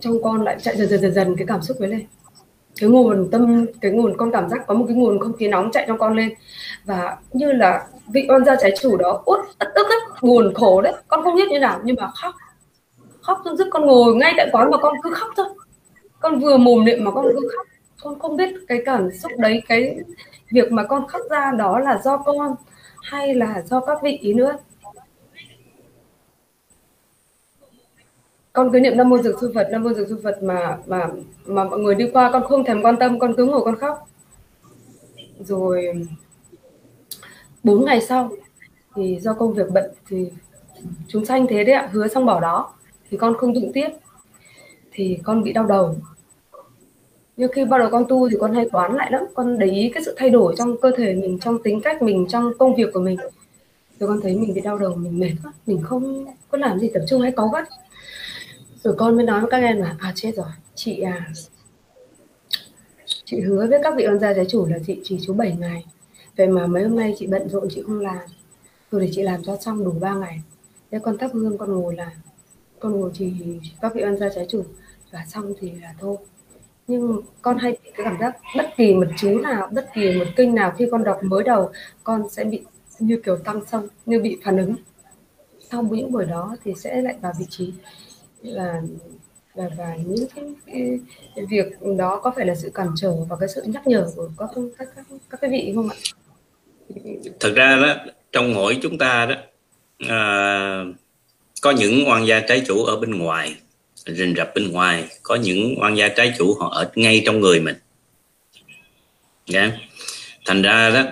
trong 0.00 0.22
con 0.22 0.42
lại 0.42 0.56
chạy 0.62 0.76
dần 0.76 0.88
dần 0.88 1.00
dần 1.00 1.14
dần 1.14 1.36
cái 1.36 1.46
cảm 1.46 1.62
xúc 1.62 1.76
ấy 1.80 1.88
lên. 1.88 2.06
Cái 2.80 2.90
nguồn 2.90 3.28
tâm, 3.30 3.66
cái 3.80 3.90
nguồn 3.90 4.16
con 4.16 4.30
cảm 4.32 4.48
giác, 4.48 4.66
có 4.66 4.74
một 4.74 4.84
cái 4.88 4.96
nguồn 4.96 5.18
không 5.20 5.32
khí 5.32 5.48
nóng 5.48 5.70
chạy 5.72 5.84
trong 5.88 5.98
con 5.98 6.16
lên. 6.16 6.34
Và 6.84 7.16
như 7.32 7.52
là 7.52 7.86
vị 8.12 8.26
oan 8.28 8.44
gia 8.44 8.56
trái 8.56 8.72
chủ 8.80 8.96
đó, 8.96 9.22
út 9.24 9.38
ức 9.58 9.68
ức 9.74 9.86
ức 9.88 10.22
buồn 10.22 10.54
khổ 10.54 10.82
đấy. 10.82 10.94
Con 11.08 11.22
không 11.22 11.36
biết 11.36 11.48
như 11.48 11.58
nào, 11.58 11.80
nhưng 11.84 11.96
mà 12.00 12.10
khóc. 12.14 12.34
Khóc 13.20 13.38
dưng 13.44 13.56
dứt 13.56 13.68
con 13.70 13.86
ngồi 13.86 14.14
ngay 14.14 14.34
tại 14.36 14.48
quán 14.52 14.70
mà 14.70 14.78
con 14.78 14.94
cứ 15.02 15.10
khóc 15.14 15.28
thôi. 15.36 15.46
Con 16.20 16.40
vừa 16.40 16.56
mồm 16.56 16.84
niệm 16.84 17.04
mà 17.04 17.10
con 17.10 17.24
cứ 17.24 17.48
khóc. 17.56 17.66
Con 18.02 18.18
không 18.18 18.36
biết 18.36 18.54
cái 18.68 18.82
cảm 18.84 19.10
xúc 19.12 19.32
đấy, 19.38 19.62
cái 19.68 19.96
việc 20.50 20.72
mà 20.72 20.82
con 20.84 21.06
khóc 21.08 21.22
ra 21.30 21.52
đó 21.58 21.78
là 21.78 22.00
do 22.04 22.16
con 22.16 22.54
hay 23.02 23.34
là 23.34 23.62
do 23.66 23.80
các 23.80 23.98
vị 24.02 24.18
ý 24.20 24.34
nữa. 24.34 24.56
Con 28.56 28.72
cứ 28.72 28.80
niệm 28.80 28.96
năm 28.96 29.08
mô 29.08 29.18
dược 29.18 29.40
sư 29.40 29.52
Phật 29.54 29.68
năm 29.70 29.82
mô 29.82 29.92
dược 29.92 30.08
sư 30.08 30.20
Phật 30.22 30.42
mà 30.42 30.78
mà 30.86 31.08
mà 31.46 31.64
mọi 31.64 31.78
người 31.78 31.94
đi 31.94 32.10
qua, 32.12 32.30
con 32.32 32.42
không 32.42 32.64
thèm 32.64 32.82
quan 32.82 32.96
tâm, 32.96 33.18
con 33.18 33.34
cứ 33.36 33.44
ngồi 33.44 33.60
con 33.64 33.76
khóc. 33.76 34.08
Rồi, 35.38 36.06
bốn 37.64 37.84
ngày 37.84 38.00
sau 38.00 38.30
thì 38.94 39.18
do 39.20 39.34
công 39.34 39.54
việc 39.54 39.70
bận 39.72 39.90
thì 40.08 40.30
chúng 41.08 41.24
sanh 41.24 41.46
thế 41.46 41.64
đấy 41.64 41.74
ạ, 41.74 41.88
hứa 41.92 42.08
xong 42.08 42.26
bỏ 42.26 42.40
đó, 42.40 42.74
thì 43.10 43.16
con 43.16 43.36
không 43.36 43.54
tụng 43.54 43.70
tiếp. 43.74 43.88
Thì 44.92 45.18
con 45.24 45.42
bị 45.42 45.52
đau 45.52 45.66
đầu. 45.66 45.96
Nhưng 47.36 47.52
khi 47.52 47.64
bắt 47.64 47.78
đầu 47.78 47.88
con 47.90 48.04
tu 48.08 48.28
thì 48.28 48.36
con 48.40 48.54
hay 48.54 48.68
quán 48.72 48.94
lại 48.94 49.12
lắm, 49.12 49.22
con 49.34 49.58
để 49.58 49.66
ý 49.66 49.90
cái 49.94 50.02
sự 50.04 50.14
thay 50.16 50.30
đổi 50.30 50.54
trong 50.58 50.80
cơ 50.80 50.90
thể 50.96 51.14
mình, 51.14 51.38
trong 51.38 51.62
tính 51.62 51.80
cách 51.80 52.02
mình, 52.02 52.26
trong 52.28 52.52
công 52.58 52.74
việc 52.74 52.92
của 52.94 53.00
mình. 53.00 53.18
Rồi 54.00 54.08
con 54.08 54.20
thấy 54.22 54.36
mình 54.36 54.54
bị 54.54 54.60
đau 54.60 54.78
đầu, 54.78 54.94
mình 54.94 55.18
mệt 55.18 55.32
quá, 55.44 55.52
mình 55.66 55.80
không, 55.82 56.26
có 56.50 56.58
làm 56.58 56.78
gì 56.78 56.90
tập 56.94 57.02
trung 57.08 57.20
hay 57.20 57.32
có 57.32 57.50
gắt 57.54 57.68
rồi 58.82 58.94
con 58.98 59.16
mới 59.16 59.24
nói 59.24 59.40
với 59.40 59.50
các 59.50 59.58
em 59.58 59.76
là 59.76 59.96
à 59.98 60.12
chết 60.14 60.32
rồi, 60.36 60.46
chị 60.74 61.00
à 61.00 61.30
chị 63.24 63.40
hứa 63.40 63.66
với 63.70 63.80
các 63.82 63.94
vị 63.96 64.06
oan 64.06 64.18
gia 64.18 64.34
trái 64.34 64.46
chủ 64.48 64.66
là 64.66 64.78
chị 64.86 65.00
chỉ 65.04 65.18
chú 65.22 65.34
7 65.34 65.56
ngày. 65.58 65.84
Vậy 66.36 66.46
mà 66.46 66.66
mấy 66.66 66.82
hôm 66.82 66.96
nay 66.96 67.14
chị 67.18 67.26
bận 67.26 67.48
rộn, 67.48 67.68
chị 67.70 67.82
không 67.82 68.00
làm. 68.00 68.18
Rồi 68.90 69.00
để 69.00 69.08
chị 69.12 69.22
làm 69.22 69.44
cho 69.44 69.56
xong 69.60 69.84
đủ 69.84 69.90
3 70.00 70.14
ngày. 70.14 70.42
Thế 70.90 70.98
con 71.02 71.18
thắp 71.18 71.30
hương, 71.32 71.58
con 71.58 71.72
ngồi 71.72 71.96
làm 71.96 72.12
con 72.80 72.92
ngồi 73.00 73.10
chỉ 73.14 73.32
các 73.80 73.94
vị 73.94 74.02
oan 74.04 74.16
gia 74.16 74.28
trái 74.28 74.46
chủ 74.48 74.64
và 75.12 75.24
xong 75.28 75.52
thì 75.60 75.70
là 75.70 75.94
thôi. 76.00 76.16
Nhưng 76.86 77.20
con 77.42 77.58
hay 77.58 77.76
cái 77.82 77.92
cảm 78.04 78.16
giác 78.20 78.36
bất 78.56 78.66
kỳ 78.76 78.94
một 78.94 79.06
chú 79.16 79.38
nào, 79.38 79.68
bất 79.72 79.88
kỳ 79.94 80.18
một 80.18 80.24
kinh 80.36 80.54
nào 80.54 80.72
khi 80.78 80.88
con 80.90 81.04
đọc 81.04 81.18
mới 81.22 81.44
đầu, 81.44 81.70
con 82.04 82.28
sẽ 82.30 82.44
bị 82.44 82.62
như 82.98 83.20
kiểu 83.24 83.36
tăng 83.36 83.64
xong 83.64 83.88
như 84.06 84.20
bị 84.20 84.38
phản 84.44 84.56
ứng. 84.56 84.74
Sau 85.70 85.82
những 85.82 86.12
buổi 86.12 86.24
đó 86.24 86.56
thì 86.64 86.74
sẽ 86.76 87.02
lại 87.02 87.16
vào 87.20 87.32
vị 87.38 87.46
trí 87.48 87.72
là 88.42 88.82
và, 89.54 89.68
và 89.76 89.96
những 89.96 90.28
cái, 90.34 90.44
cái, 90.66 90.98
cái 91.36 91.44
việc 91.50 91.66
đó 91.98 92.20
có 92.22 92.32
phải 92.36 92.46
là 92.46 92.54
sự 92.54 92.70
cản 92.74 92.88
trở 92.96 93.14
và 93.28 93.36
cái 93.40 93.48
sự 93.54 93.62
nhắc 93.66 93.86
nhở 93.86 94.08
của 94.16 94.30
các 94.38 94.50
các 94.78 94.88
các, 94.96 95.06
các 95.30 95.40
cái 95.40 95.50
vị 95.50 95.72
không 95.74 95.88
ạ? 95.88 95.96
Thực 97.40 97.54
ra 97.56 97.76
đó 97.76 97.94
trong 98.32 98.54
mỗi 98.54 98.78
chúng 98.82 98.98
ta 98.98 99.26
đó 99.26 99.34
à, 100.08 100.84
có 101.62 101.70
những 101.70 102.08
oan 102.08 102.26
gia 102.26 102.40
trái 102.40 102.62
chủ 102.66 102.84
ở 102.84 102.96
bên 102.96 103.18
ngoài 103.18 103.56
rình 104.06 104.34
rập 104.36 104.54
bên 104.54 104.72
ngoài 104.72 105.08
có 105.22 105.34
những 105.34 105.74
oan 105.80 105.96
gia 105.96 106.08
trái 106.08 106.34
chủ 106.38 106.54
họ 106.60 106.68
ở 106.68 106.90
ngay 106.94 107.22
trong 107.26 107.40
người 107.40 107.60
mình 107.60 107.76
yeah. 109.52 109.72
Thành 110.46 110.62
ra 110.62 110.90
đó 110.90 111.02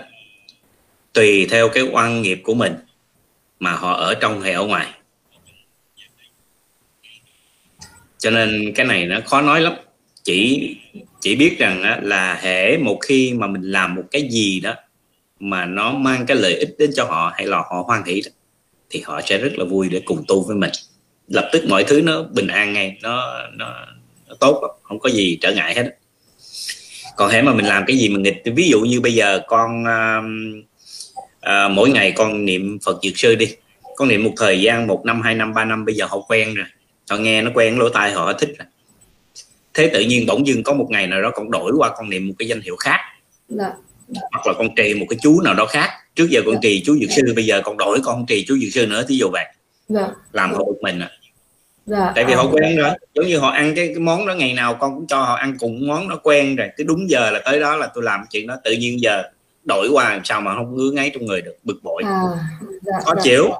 tùy 1.13 1.47
theo 1.51 1.69
cái 1.69 1.83
oan 1.93 2.23
nghiệp 2.23 2.41
của 2.45 2.55
mình 2.55 2.73
mà 3.61 3.73
họ 3.73 3.93
ở 3.93 4.15
trong 4.15 4.41
hay 4.41 4.53
ở 4.53 4.67
ngoài 4.67 4.87
cho 8.25 8.31
nên 8.31 8.73
cái 8.75 8.87
này 8.87 9.07
nó 9.07 9.21
khó 9.27 9.41
nói 9.41 9.61
lắm. 9.61 9.73
Chỉ 10.25 10.71
chỉ 11.21 11.37
biết 11.37 11.59
rằng 11.59 12.03
là 12.03 12.35
hệ 12.43 12.77
một 12.79 12.99
khi 13.09 13.33
mà 13.35 13.47
mình 13.47 13.63
làm 13.63 13.95
một 13.95 14.03
cái 14.11 14.29
gì 14.31 14.61
đó 14.61 14.75
mà 15.41 15.67
nó 15.67 15.93
mang 15.93 16.27
cái 16.27 16.37
lợi 16.37 16.55
ích 16.55 16.75
đến 16.79 16.91
cho 16.97 17.05
họ 17.05 17.33
hay 17.37 17.47
là 17.47 17.57
họ 17.57 17.85
hoan 17.87 18.03
hỷ 18.07 18.23
thì 18.91 19.03
họ 19.05 19.21
sẽ 19.27 19.39
rất 19.39 19.53
là 19.59 19.65
vui 19.65 19.89
để 19.89 20.03
cùng 20.05 20.25
tu 20.29 20.43
với 20.43 20.57
mình. 20.57 20.71
Lập 21.29 21.49
tức 21.53 21.65
mọi 21.69 21.85
thứ 21.85 22.03
nó 22.03 22.23
bình 22.23 22.47
an 22.47 22.73
ngay 22.73 22.99
nó 23.03 23.43
nó, 23.53 23.87
nó 24.29 24.35
tốt 24.41 24.79
không 24.83 24.99
có 24.99 25.11
gì 25.11 25.39
trở 25.41 25.53
ngại 25.53 25.75
hết 25.75 25.97
còn 27.17 27.31
hễ 27.31 27.43
mà 27.43 27.55
mình 27.55 27.67
làm 27.67 27.85
cái 27.87 27.97
gì 27.97 28.09
mà 28.09 28.21
nghịch 28.21 28.43
ví 28.57 28.69
dụ 28.69 28.81
như 28.81 29.01
bây 29.01 29.15
giờ 29.15 29.41
con 29.47 29.83
uh, 29.83 30.25
uh, 31.47 31.71
mỗi 31.71 31.91
ngày 31.91 32.13
con 32.13 32.45
niệm 32.45 32.79
phật 32.85 32.99
dược 33.03 33.19
sư 33.19 33.35
đi. 33.35 33.47
Con 33.97 34.09
niệm 34.09 34.25
một 34.25 34.33
thời 34.37 34.61
gian 34.61 34.87
một 34.87 35.03
năm 35.05 35.23
hai 35.23 35.35
năm 35.35 35.55
ba 35.55 35.65
năm 35.65 35.85
bây 35.85 35.95
giờ 35.95 36.07
họ 36.07 36.21
quen 36.29 36.55
rồi 36.55 36.67
họ 37.11 37.17
nghe 37.17 37.43
nó 37.43 37.51
quen 37.55 37.79
lỗ 37.79 37.89
tai 37.89 38.13
họ 38.13 38.33
thích 38.33 38.51
rồi 38.59 38.67
thế 39.75 39.91
tự 39.95 40.01
nhiên 40.01 40.27
bỗng 40.27 40.47
dưng 40.47 40.63
có 40.63 40.75
một 40.75 40.87
ngày 40.91 41.07
nào 41.07 41.23
đó 41.23 41.31
con 41.35 41.51
đổi 41.51 41.73
qua 41.79 41.91
con 41.97 42.11
niệm 42.11 42.29
một 42.29 42.35
cái 42.39 42.49
danh 42.49 42.61
hiệu 42.61 42.77
khác 42.77 42.99
dạ. 43.49 43.73
hoặc 44.09 44.47
là 44.47 44.53
con 44.59 44.75
trì 44.77 44.95
một 44.95 45.07
cái 45.11 45.19
chú 45.23 45.41
nào 45.41 45.55
đó 45.55 45.67
khác 45.67 45.91
trước 46.15 46.27
giờ 46.31 46.41
con 46.47 46.55
dạ. 46.55 46.61
trì 46.63 46.83
chú 46.87 46.97
dược 47.01 47.11
sư 47.11 47.33
bây 47.37 47.47
giờ 47.47 47.61
con 47.65 47.77
đổi 47.77 48.01
con 48.05 48.27
trì 48.27 48.45
chú 48.49 48.59
dược 48.59 48.73
sư 48.73 48.87
nữa 48.87 49.05
thí 49.09 49.17
dụ 49.17 49.29
vậy 49.33 49.45
dạ. 49.89 50.09
làm 50.33 50.53
họ 50.53 50.59
bực 50.59 50.83
mình 50.83 50.99
à 50.99 51.11
dạ. 51.87 52.13
tại 52.15 52.25
vì 52.25 52.35
họ 52.35 52.49
quen 52.53 52.77
rồi 52.77 52.91
giống 53.15 53.27
như 53.27 53.39
họ 53.39 53.49
ăn 53.49 53.73
cái, 53.77 53.89
cái 53.89 53.99
món 53.99 54.27
đó 54.27 54.35
ngày 54.35 54.53
nào 54.53 54.75
con 54.75 54.95
cũng 54.95 55.07
cho 55.07 55.23
họ 55.23 55.35
ăn 55.35 55.57
cùng 55.59 55.89
món 55.89 56.09
nó 56.09 56.17
quen 56.17 56.57
rồi 56.57 56.69
cái 56.77 56.85
đúng 56.85 57.11
giờ 57.11 57.31
là 57.31 57.41
tới 57.45 57.61
đó 57.61 57.77
là 57.77 57.91
tôi 57.95 58.05
làm 58.05 58.25
chuyện 58.31 58.47
đó 58.47 58.57
tự 58.65 58.73
nhiên 58.73 59.01
giờ 59.01 59.23
đổi 59.65 59.89
qua 59.93 60.13
làm 60.13 60.25
sao 60.25 60.41
mà 60.41 60.55
không 60.55 60.77
ngứa 60.77 60.91
ngáy 60.91 61.11
trong 61.15 61.27
người 61.27 61.41
được 61.43 61.57
bực 61.65 61.83
bội 61.83 62.03
à, 62.07 62.21
dạ, 62.83 62.93
khó 63.05 63.15
dạ. 63.15 63.21
chịu 63.25 63.51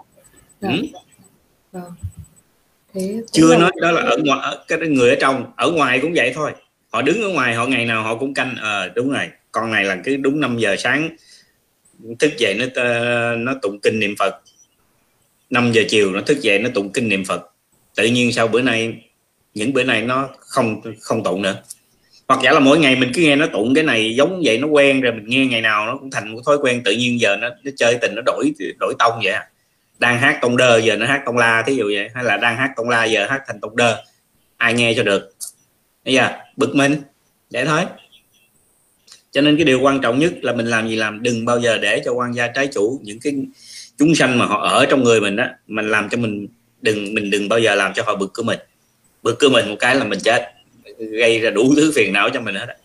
dạ. 0.61 0.69
Ừ. 0.69 0.77
Dạ. 1.73 1.81
Thế 2.95 3.23
chưa 3.33 3.53
là... 3.53 3.59
nói 3.59 3.71
đó 3.81 3.91
là 3.91 4.01
ở 4.01 4.17
ngoài 4.25 4.41
ở 4.43 4.65
cái 4.69 4.79
người 4.79 5.11
ở 5.11 5.17
trong 5.21 5.53
ở 5.57 5.71
ngoài 5.71 5.99
cũng 6.03 6.13
vậy 6.15 6.33
thôi. 6.35 6.53
Họ 6.91 7.03
đứng 7.03 7.23
ở 7.23 7.29
ngoài 7.29 7.55
họ 7.55 7.67
ngày 7.67 7.87
nào 7.87 8.03
họ 8.03 8.15
cũng 8.15 8.35
canh 8.35 8.55
ờ 8.61 8.81
à, 8.81 8.93
đúng 8.95 9.11
rồi. 9.11 9.29
Con 9.53 9.71
này 9.71 9.85
là 9.85 9.97
cái 10.05 10.17
đúng 10.17 10.41
5 10.41 10.59
giờ 10.59 10.77
sáng 10.79 11.17
thức 12.19 12.33
dậy 12.39 12.55
nó 12.55 12.85
nó 13.37 13.55
tụng 13.63 13.81
kinh 13.81 14.01
niệm 14.01 14.15
phật. 14.19 14.41
5 15.51 15.73
giờ 15.73 15.83
chiều 15.89 16.13
nó 16.13 16.21
thức 16.21 16.41
dậy 16.41 16.59
nó 16.59 16.71
tụng 16.75 16.93
kinh 16.93 17.09
niệm 17.09 17.25
phật. 17.25 17.51
Tự 17.97 18.07
nhiên 18.07 18.33
sau 18.33 18.49
bữa 18.49 18.63
nay 18.63 18.95
những 19.55 19.73
bữa 19.73 19.83
này 19.83 20.03
nó 20.03 20.29
không 20.39 20.81
không 21.01 21.25
tụng 21.25 21.43
nữa. 21.43 21.63
Hoặc 22.29 22.41
giả 22.45 22.53
là 22.53 22.61
mỗi 22.61 22.79
ngày 22.79 22.97
mình 22.97 23.11
cứ 23.15 23.23
nghe 23.23 23.37
nó 23.37 23.47
tụng 23.47 23.75
cái 23.75 23.85
này 23.85 24.15
giống 24.17 24.43
vậy 24.45 24.59
nó 24.59 24.67
quen 24.67 25.01
rồi 25.01 25.13
mình 25.13 25.25
nghe 25.27 25.47
ngày 25.47 25.61
nào 25.61 25.87
nó 25.87 25.97
cũng 25.97 26.11
thành 26.11 26.33
một 26.33 26.41
thói 26.47 26.59
quen 26.63 26.83
tự 26.85 26.93
nhiên 26.93 27.21
giờ 27.21 27.37
nó, 27.37 27.49
nó 27.65 27.71
chơi 27.77 27.99
tình 28.01 28.15
nó 28.15 28.23
đổi 28.27 28.53
đổi 28.81 28.95
tông 28.99 29.21
vậy 29.25 29.35
đang 29.99 30.19
hát 30.19 30.39
tông 30.43 30.57
đơ 30.57 30.79
giờ 30.79 30.97
nó 30.97 31.07
hát 31.07 31.23
tông 31.27 31.37
la, 31.37 31.63
thí 31.67 31.75
dụ 31.75 31.85
vậy. 31.85 32.09
Hay 32.15 32.25
là 32.25 32.37
đang 32.37 32.57
hát 32.57 32.71
tông 32.77 32.89
la 32.89 33.05
giờ 33.05 33.27
hát 33.31 33.43
thành 33.47 33.61
tông 33.61 33.77
đơ. 33.77 34.03
Ai 34.57 34.75
nghe 34.75 34.95
cho 34.97 35.03
được. 35.03 35.35
Bây 36.05 36.15
giờ, 36.15 36.31
bực 36.57 36.75
mình. 36.75 36.97
Để 37.51 37.65
thôi 37.65 37.81
cho 39.31 39.41
nên 39.41 39.57
cái 39.57 39.65
điều 39.65 39.81
quan 39.81 40.01
trọng 40.01 40.19
nhất 40.19 40.33
là 40.43 40.53
mình 40.53 40.67
làm 40.67 40.89
gì 40.89 40.97
làm. 40.97 41.23
Đừng 41.23 41.45
bao 41.45 41.61
giờ 41.61 41.79
để 41.79 42.03
cho 42.05 42.13
quan 42.13 42.35
gia 42.35 42.47
trái 42.47 42.67
chủ, 42.67 43.01
những 43.03 43.21
cái 43.21 43.35
chúng 43.99 44.15
sanh 44.15 44.39
mà 44.39 44.47
họ 44.47 44.69
ở 44.69 44.87
trong 44.91 45.05
người 45.05 45.21
mình 45.21 45.37
đó 45.37 45.45
mình 45.67 45.91
làm 45.91 46.09
cho 46.09 46.19
mình 46.19 46.47
đừng 46.83 47.15
mình 47.15 47.31
đừng 47.31 47.49
bao 47.49 47.59
giờ 47.59 47.75
làm 47.75 47.93
cho 47.95 48.03
họ 48.07 48.17
bực 48.17 48.31
của 48.35 48.43
mình. 48.43 48.59
Bực 49.23 49.39
của 49.41 49.49
mình 49.49 49.69
một 49.69 49.77
cái 49.79 49.97
là 49.97 50.05
mình 50.05 50.19
chết. 50.25 50.51
Gây 50.99 51.41
ra 51.41 51.51
đủ 51.51 51.73
thứ 51.77 51.93
phiền 51.95 52.13
não 52.13 52.31
cho 52.31 52.41
mình 52.41 52.55
hết 52.55 52.77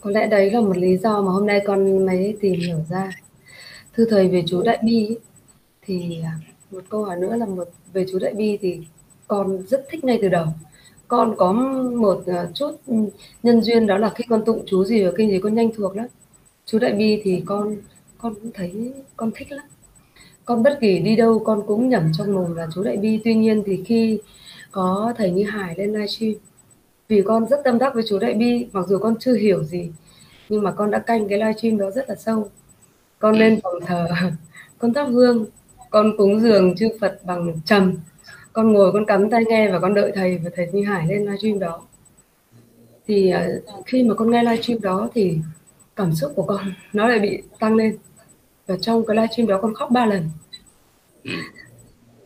có 0.00 0.10
lẽ 0.10 0.26
đấy 0.26 0.50
là 0.50 0.60
một 0.60 0.76
lý 0.76 0.96
do 0.96 1.22
mà 1.22 1.32
hôm 1.32 1.46
nay 1.46 1.60
con 1.66 2.06
mới 2.06 2.36
tìm 2.40 2.60
hiểu 2.60 2.84
ra. 2.90 3.10
Thưa 3.96 4.04
thầy 4.10 4.28
về 4.28 4.42
chú 4.48 4.62
đại 4.62 4.78
bi 4.84 5.16
thì 5.90 6.20
à, 6.24 6.32
một 6.70 6.84
câu 6.88 7.04
hỏi 7.04 7.16
nữa 7.16 7.36
là 7.36 7.46
một, 7.46 7.68
về 7.92 8.06
chú 8.12 8.18
đại 8.18 8.34
bi 8.34 8.58
thì 8.60 8.80
con 9.28 9.62
rất 9.66 9.86
thích 9.90 10.04
ngay 10.04 10.18
từ 10.22 10.28
đầu. 10.28 10.46
Con 11.08 11.34
có 11.36 11.52
một 11.96 12.22
à, 12.26 12.48
chút 12.54 12.70
nhân 13.42 13.62
duyên 13.62 13.86
đó 13.86 13.98
là 13.98 14.10
khi 14.10 14.24
con 14.28 14.44
tụng 14.44 14.64
chú 14.66 14.84
gì 14.84 15.02
ở 15.02 15.12
kinh 15.16 15.30
gì 15.30 15.40
con 15.42 15.54
nhanh 15.54 15.70
thuộc 15.76 15.96
lắm. 15.96 16.06
Chú 16.66 16.78
đại 16.78 16.92
bi 16.92 17.20
thì 17.24 17.42
con 17.46 17.76
con 18.18 18.34
cũng 18.34 18.50
thấy, 18.54 18.92
con 19.16 19.30
thích 19.34 19.52
lắm. 19.52 19.66
Con 20.44 20.62
bất 20.62 20.78
kỳ 20.80 20.98
đi 20.98 21.16
đâu 21.16 21.38
con 21.44 21.62
cũng 21.66 21.88
nhẩm 21.88 22.12
trong 22.18 22.32
mồm 22.34 22.54
là 22.54 22.66
chú 22.74 22.82
đại 22.82 22.96
bi. 22.96 23.20
Tuy 23.24 23.34
nhiên 23.34 23.62
thì 23.66 23.82
khi 23.86 24.18
có 24.72 25.14
thầy 25.16 25.30
như 25.30 25.44
hải 25.44 25.74
lên 25.78 25.92
livestream, 25.92 26.34
vì 27.08 27.22
con 27.22 27.48
rất 27.48 27.60
tâm 27.64 27.78
đắc 27.78 27.94
với 27.94 28.02
chú 28.08 28.18
đại 28.18 28.34
bi, 28.34 28.66
mặc 28.72 28.86
dù 28.88 28.98
con 28.98 29.14
chưa 29.20 29.34
hiểu 29.34 29.64
gì, 29.64 29.90
nhưng 30.48 30.62
mà 30.62 30.72
con 30.72 30.90
đã 30.90 30.98
canh 30.98 31.28
cái 31.28 31.38
livestream 31.38 31.78
đó 31.78 31.90
rất 31.90 32.08
là 32.08 32.14
sâu. 32.14 32.48
Con 33.18 33.36
lên 33.36 33.60
phòng 33.62 33.80
thờ, 33.86 34.08
con 34.78 34.94
thắp 34.94 35.04
hương 35.04 35.46
con 35.90 36.16
cúng 36.16 36.40
dường 36.40 36.76
chư 36.76 36.88
phật 37.00 37.20
bằng 37.24 37.60
trầm. 37.64 37.94
Con 38.52 38.72
ngồi, 38.72 38.92
con 38.92 39.06
cắm 39.06 39.30
tai 39.30 39.44
nghe 39.44 39.70
và 39.72 39.78
con 39.80 39.94
đợi 39.94 40.12
thầy 40.14 40.38
và 40.38 40.50
thầy 40.56 40.68
như 40.72 40.84
hải 40.84 41.06
lên 41.06 41.20
livestream 41.20 41.58
đó. 41.58 41.82
Thì 43.06 43.30
à, 43.30 43.48
khi 43.86 44.02
mà 44.02 44.14
con 44.14 44.30
nghe 44.30 44.42
livestream 44.42 44.80
đó 44.80 45.08
thì 45.14 45.38
cảm 45.96 46.14
xúc 46.14 46.32
của 46.36 46.42
con 46.42 46.72
nó 46.92 47.08
lại 47.08 47.18
bị 47.18 47.42
tăng 47.58 47.76
lên. 47.76 47.98
Và 48.66 48.76
trong 48.80 49.06
cái 49.06 49.16
livestream 49.16 49.48
đó 49.48 49.58
con 49.62 49.74
khóc 49.74 49.90
ba 49.90 50.06
lần. 50.06 50.30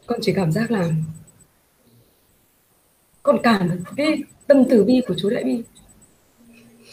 Con 0.06 0.18
chỉ 0.22 0.32
cảm 0.32 0.52
giác 0.52 0.70
là 0.70 0.90
con 3.22 3.38
cảm 3.42 3.68
được 3.68 3.76
cái 3.96 4.22
tâm 4.46 4.64
từ 4.70 4.84
bi 4.84 5.02
của 5.08 5.14
chú 5.18 5.30
đại 5.30 5.44
bi. 5.44 5.62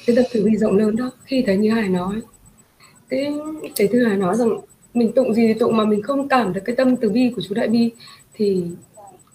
Cái 0.05 0.15
tâm 0.15 0.25
từ 0.33 0.43
bi 0.43 0.57
rộng 0.57 0.77
lớn 0.77 0.95
đó, 0.95 1.11
khi 1.25 1.43
thấy 1.45 1.57
như 1.57 1.71
hải 1.71 1.89
nói. 1.89 2.21
Cái 3.09 3.33
thầy 3.75 3.87
thứ 3.87 4.05
Hải 4.05 4.17
nói 4.17 4.35
rằng 4.37 4.49
mình 4.93 5.11
tụng 5.11 5.33
gì 5.33 5.47
thì 5.47 5.53
tụng 5.53 5.77
mà 5.77 5.85
mình 5.85 6.01
không 6.01 6.27
cảm 6.27 6.53
được 6.53 6.61
cái 6.65 6.75
tâm 6.75 6.95
từ 6.95 7.09
bi 7.09 7.33
của 7.35 7.41
chú 7.41 7.55
đại 7.55 7.67
bi, 7.67 7.91
thì 8.33 8.63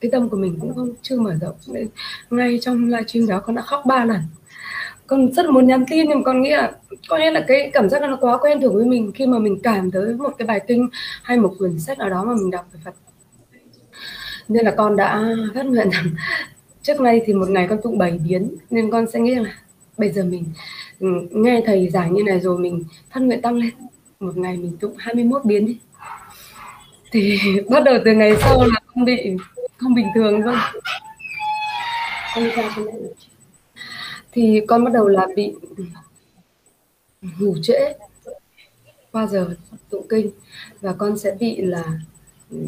cái 0.01 0.11
tâm 0.11 0.29
của 0.29 0.37
mình 0.37 0.59
cũng 0.61 0.75
không, 0.75 0.93
chưa 1.03 1.21
mở 1.21 1.35
rộng. 1.41 1.55
Nên 1.67 1.89
ngay 2.31 2.59
trong 2.63 2.89
livestream 2.89 3.27
đó 3.27 3.41
con 3.41 3.57
đã 3.57 3.63
khóc 3.63 3.83
ba 3.87 4.05
lần. 4.05 4.21
Con 5.07 5.33
rất 5.33 5.47
muốn 5.51 5.67
nhắn 5.67 5.85
tin 5.91 6.09
nhưng 6.09 6.25
con 6.25 6.43
nghĩ 6.43 6.51
là 6.51 6.73
có 7.09 7.19
lẽ 7.19 7.31
là 7.31 7.45
cái 7.49 7.71
cảm 7.73 7.89
giác 7.89 8.03
nó 8.03 8.19
quá 8.21 8.39
quen 8.39 8.61
thuộc 8.61 8.75
với 8.75 8.85
mình 8.85 9.13
khi 9.15 9.27
mà 9.27 9.39
mình 9.39 9.61
cảm 9.63 9.91
tới 9.91 10.15
một 10.15 10.33
cái 10.39 10.47
bài 10.47 10.61
kinh 10.67 10.89
hay 11.23 11.39
một 11.39 11.55
quyển 11.59 11.79
sách 11.79 11.99
nào 11.99 12.11
đó 12.11 12.25
mà 12.25 12.35
mình 12.35 12.51
đọc 12.51 12.67
về 12.73 12.81
Phật. 12.85 12.95
Nên 14.49 14.65
là 14.65 14.75
con 14.77 14.97
đã 14.97 15.37
phát 15.55 15.67
nguyện 15.67 15.91
rằng 15.91 16.05
trước 16.83 17.01
nay 17.01 17.23
thì 17.27 17.33
một 17.35 17.49
ngày 17.49 17.67
con 17.69 17.83
tụng 17.83 17.99
bảy 17.99 18.19
biến, 18.29 18.57
nên 18.71 18.91
con 18.91 19.07
sẽ 19.11 19.21
nghĩ 19.21 19.35
là 19.35 19.55
bây 19.99 20.13
giờ 20.13 20.25
mình 20.25 20.45
ừ, 21.01 21.09
nghe 21.31 21.63
thầy 21.67 21.89
giảng 21.89 22.15
như 22.15 22.23
này 22.23 22.41
rồi 22.41 22.59
mình 22.59 22.85
phát 23.11 23.21
nguyện 23.21 23.43
tăng 23.43 23.55
lên 23.55 23.71
một 24.21 24.37
ngày 24.37 24.57
mình 24.57 24.77
tụng 24.81 24.95
21 24.99 25.45
biến 25.45 25.67
đi. 25.67 25.79
Thì 27.13 27.39
bắt 27.71 27.85
đầu 27.85 27.99
từ 28.05 28.13
ngày 28.13 28.37
sau 28.41 28.65
là 28.67 28.81
không 28.87 29.05
bị, 29.05 29.37
không 29.77 29.95
bình 29.95 30.07
thường 30.15 30.41
luôn. 30.41 30.55
ra 32.35 32.75
thì 34.33 34.61
con 34.69 34.85
bắt 34.85 34.93
đầu 34.93 35.09
là 35.09 35.27
bị 35.37 35.55
ngủ 37.39 37.55
trễ. 37.63 37.93
Qua 39.13 39.27
giờ 39.27 39.55
tụng 39.91 40.07
kinh 40.09 40.31
và 40.81 40.93
con 40.93 41.19
sẽ 41.19 41.37
bị 41.41 41.57
là 41.57 41.85
ừ, 42.51 42.59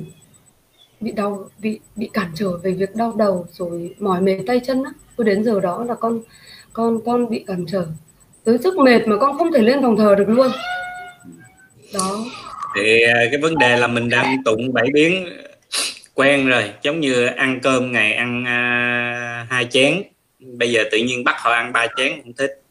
bị 1.01 1.13
đau, 1.13 1.49
bị 1.59 1.81
bị 1.97 2.11
cản 2.13 2.31
trở 2.35 2.57
về 2.57 2.71
việc 2.73 2.97
đau 2.97 3.13
đầu 3.17 3.47
rồi 3.53 3.95
mỏi 3.99 4.21
mệt 4.21 4.39
tay 4.47 4.61
chân 4.67 4.85
á. 4.85 4.91
Tôi 5.17 5.25
đến 5.25 5.45
giờ 5.45 5.61
đó 5.61 5.85
là 5.85 5.95
con 5.95 6.21
con 6.73 7.01
con 7.05 7.31
bị 7.31 7.45
cản 7.47 7.65
trở. 7.69 7.87
Tới 8.45 8.59
sức 8.59 8.77
mệt 8.77 9.07
mà 9.07 9.17
con 9.21 9.39
không 9.39 9.53
thể 9.53 9.63
lên 9.63 9.83
phòng 9.83 9.97
thờ 9.97 10.15
được 10.15 10.29
luôn 10.29 10.51
đó. 11.93 12.25
Thì 12.77 13.03
à, 13.03 13.25
cái 13.31 13.41
vấn 13.41 13.59
đề 13.59 13.77
là 13.77 13.87
mình 13.87 14.09
đang 14.09 14.37
tụng 14.45 14.73
bảy 14.73 14.87
biến 14.93 15.29
quen 16.15 16.49
rồi 16.49 16.73
giống 16.83 17.01
như 17.01 17.27
ăn 17.27 17.61
cơm 17.63 17.93
ngày 17.93 18.13
ăn 18.13 18.43
uh, 18.43 19.51
hai 19.51 19.67
chén. 19.71 20.03
Bây 20.41 20.73
giờ 20.73 20.85
tự 20.91 20.99
nhiên 20.99 21.25
bắt 21.25 21.37
họ 21.39 21.53
ăn 21.53 21.73
ba 21.73 21.87
chén 21.97 22.23
không 22.23 22.33
thích. 22.33 22.63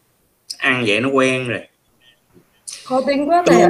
Ăn 0.57 0.83
vậy 0.87 1.01
nó 1.01 1.09
quen 1.09 1.47
rồi. 1.47 1.61
Khó 2.83 3.01
tính 3.07 3.29
quá 3.29 3.43
thầy 3.47 3.61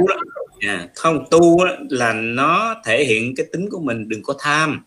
à, 0.60 0.88
không 0.94 1.24
tu 1.30 1.64
là 1.90 2.12
nó 2.12 2.76
thể 2.84 3.04
hiện 3.04 3.34
cái 3.36 3.46
tính 3.52 3.68
của 3.70 3.80
mình 3.80 4.08
đừng 4.08 4.22
có 4.22 4.34
tham. 4.38 4.84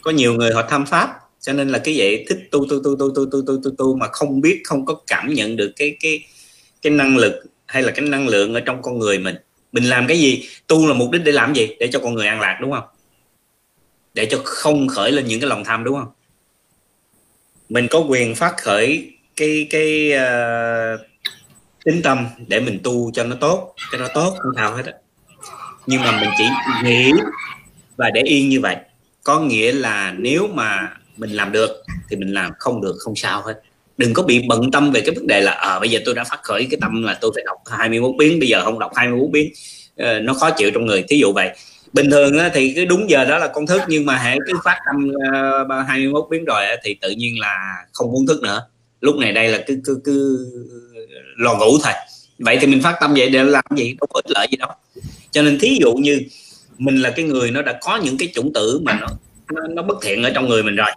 Có 0.00 0.10
nhiều 0.10 0.34
người 0.34 0.52
họ 0.52 0.62
tham 0.62 0.86
pháp 0.86 1.10
cho 1.40 1.52
nên 1.52 1.68
là 1.68 1.78
cái 1.78 1.94
vậy 1.98 2.24
thích 2.28 2.38
tu 2.50 2.66
tu 2.70 2.82
tu 2.84 2.96
tu 2.98 3.14
tu 3.14 3.26
tu 3.32 3.42
tu 3.46 3.60
tu 3.64 3.70
tu 3.78 3.96
mà 3.96 4.06
không 4.12 4.40
biết 4.40 4.60
không 4.64 4.86
có 4.86 5.00
cảm 5.06 5.34
nhận 5.34 5.56
được 5.56 5.72
cái 5.76 5.96
cái 6.00 6.24
cái 6.82 6.92
năng 6.92 7.16
lực 7.16 7.42
hay 7.66 7.82
là 7.82 7.92
cái 7.92 8.06
năng 8.06 8.28
lượng 8.28 8.54
ở 8.54 8.60
trong 8.60 8.82
con 8.82 8.98
người 8.98 9.18
mình 9.18 9.36
mình 9.72 9.84
làm 9.84 10.06
cái 10.06 10.18
gì? 10.18 10.48
Tu 10.66 10.86
là 10.86 10.94
mục 10.94 11.10
đích 11.10 11.24
để 11.24 11.32
làm 11.32 11.54
gì? 11.54 11.76
Để 11.80 11.88
cho 11.92 11.98
con 11.98 12.14
người 12.14 12.26
an 12.26 12.40
lạc 12.40 12.58
đúng 12.60 12.72
không? 12.72 12.84
Để 14.14 14.28
cho 14.30 14.40
không 14.44 14.88
khởi 14.88 15.12
lên 15.12 15.26
những 15.26 15.40
cái 15.40 15.48
lòng 15.48 15.64
tham 15.64 15.84
đúng 15.84 15.98
không? 15.98 16.08
Mình 17.68 17.86
có 17.90 17.98
quyền 17.98 18.34
phát 18.34 18.54
khởi 18.56 19.12
cái 19.36 19.66
cái 19.70 20.12
uh, 20.14 21.00
tính 21.84 22.02
tâm 22.02 22.26
để 22.46 22.60
mình 22.60 22.80
tu 22.84 23.10
cho 23.12 23.24
nó 23.24 23.36
tốt 23.40 23.74
cho 23.92 23.98
nó 23.98 24.08
tốt 24.14 24.34
không 24.38 24.52
sao 24.56 24.76
hết 24.76 24.86
á. 24.86 24.92
Nhưng 25.86 26.02
mà 26.02 26.20
mình 26.20 26.30
chỉ 26.38 26.44
nghĩ 26.84 27.12
và 27.96 28.10
để 28.10 28.20
yên 28.20 28.48
như 28.48 28.60
vậy. 28.60 28.76
Có 29.24 29.40
nghĩa 29.40 29.72
là 29.72 30.14
nếu 30.18 30.46
mà 30.46 30.96
mình 31.16 31.30
làm 31.30 31.52
được 31.52 31.82
thì 32.08 32.16
mình 32.16 32.34
làm 32.34 32.52
không 32.58 32.80
được 32.80 32.96
không 32.98 33.16
sao 33.16 33.42
hết 33.42 33.62
đừng 34.00 34.14
có 34.14 34.22
bị 34.22 34.42
bận 34.48 34.70
tâm 34.70 34.90
về 34.90 35.00
cái 35.00 35.14
vấn 35.14 35.26
đề 35.26 35.40
là 35.40 35.52
à, 35.52 35.78
bây 35.78 35.90
giờ 35.90 36.00
tôi 36.04 36.14
đã 36.14 36.24
phát 36.24 36.42
khởi 36.42 36.66
cái 36.70 36.78
tâm 36.80 37.02
là 37.02 37.18
tôi 37.20 37.30
phải 37.34 37.44
đọc 37.46 37.56
21 37.66 38.14
biến 38.18 38.38
bây 38.40 38.48
giờ 38.48 38.64
không 38.64 38.78
đọc 38.78 38.92
21 38.94 39.30
biến. 39.30 39.52
Uh, 40.02 40.22
nó 40.22 40.34
khó 40.34 40.50
chịu 40.50 40.70
trong 40.70 40.86
người. 40.86 41.04
Thí 41.08 41.18
dụ 41.18 41.32
vậy. 41.32 41.50
Bình 41.92 42.10
thường 42.10 42.38
á, 42.38 42.50
thì 42.54 42.72
cái 42.76 42.86
đúng 42.86 43.10
giờ 43.10 43.24
đó 43.24 43.38
là 43.38 43.48
con 43.48 43.66
thức 43.66 43.80
nhưng 43.88 44.06
mà 44.06 44.16
hãy 44.16 44.38
cứ 44.46 44.52
phát 44.64 44.78
tâm 44.86 45.12
ờ, 45.32 45.80
uh, 45.80 45.86
21 45.88 46.24
biến 46.30 46.44
rồi 46.44 46.66
á, 46.66 46.76
thì 46.84 46.94
tự 47.00 47.10
nhiên 47.10 47.40
là 47.40 47.74
không 47.92 48.12
muốn 48.12 48.26
thức 48.26 48.42
nữa. 48.42 48.66
Lúc 49.00 49.16
này 49.16 49.32
đây 49.32 49.48
là 49.48 49.64
cứ 49.66 49.80
cứ 49.84 50.00
cứ 50.04 50.46
lò 51.36 51.54
ngủ 51.54 51.78
thôi. 51.84 51.92
Vậy 52.38 52.58
thì 52.60 52.66
mình 52.66 52.82
phát 52.82 52.96
tâm 53.00 53.14
vậy 53.14 53.30
để 53.30 53.44
làm 53.44 53.64
gì? 53.76 53.96
Đâu 54.00 54.06
có 54.10 54.20
ích 54.24 54.30
lợi 54.30 54.46
gì 54.50 54.56
đâu. 54.56 54.70
Cho 55.30 55.42
nên 55.42 55.58
thí 55.58 55.78
dụ 55.80 55.94
như 55.94 56.20
mình 56.78 57.02
là 57.02 57.10
cái 57.10 57.24
người 57.24 57.50
nó 57.50 57.62
đã 57.62 57.78
có 57.82 57.96
những 57.96 58.16
cái 58.18 58.28
chủng 58.34 58.52
tử 58.52 58.80
mà 58.84 58.98
nó 59.00 59.06
nó, 59.52 59.62
nó 59.68 59.82
bất 59.82 59.96
thiện 60.02 60.22
ở 60.22 60.30
trong 60.30 60.48
người 60.48 60.62
mình 60.62 60.76
rồi 60.76 60.90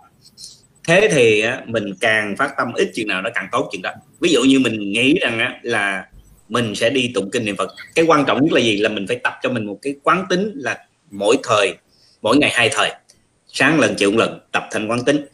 thế 0.87 1.09
thì 1.11 1.41
á, 1.41 1.61
mình 1.65 1.93
càng 1.99 2.35
phát 2.37 2.51
tâm 2.57 2.73
ít 2.73 2.91
chừng 2.93 3.07
nào 3.07 3.21
nó 3.21 3.29
càng 3.33 3.47
tốt 3.51 3.69
chừng 3.71 3.81
đó. 3.81 3.91
Ví 4.19 4.31
dụ 4.31 4.43
như 4.43 4.59
mình 4.59 4.91
nghĩ 4.91 5.19
rằng 5.21 5.39
á, 5.39 5.59
là 5.61 6.05
mình 6.49 6.75
sẽ 6.75 6.89
đi 6.89 7.11
tụng 7.13 7.29
kinh 7.31 7.45
niệm 7.45 7.55
phật 7.55 7.75
cái 7.95 8.05
quan 8.05 8.25
trọng 8.27 8.43
nhất 8.43 8.53
là 8.53 8.61
gì? 8.61 8.77
Là 8.77 8.89
mình 8.89 9.07
phải 9.07 9.19
tập 9.23 9.33
cho 9.43 9.49
mình 9.49 9.65
một 9.65 9.79
cái 9.81 9.95
quán 10.03 10.25
tính 10.29 10.51
là 10.55 10.85
mỗi 11.11 11.37
thời 11.43 11.73
mỗi 12.21 12.37
ngày 12.37 12.51
hai 12.53 12.69
thời 12.73 12.91
sáng 13.47 13.79
lần 13.79 13.95
chiều 13.95 14.11
lần 14.17 14.39
tập 14.51 14.63
thành 14.71 14.87
quán 14.87 15.05
tính. 15.05 15.25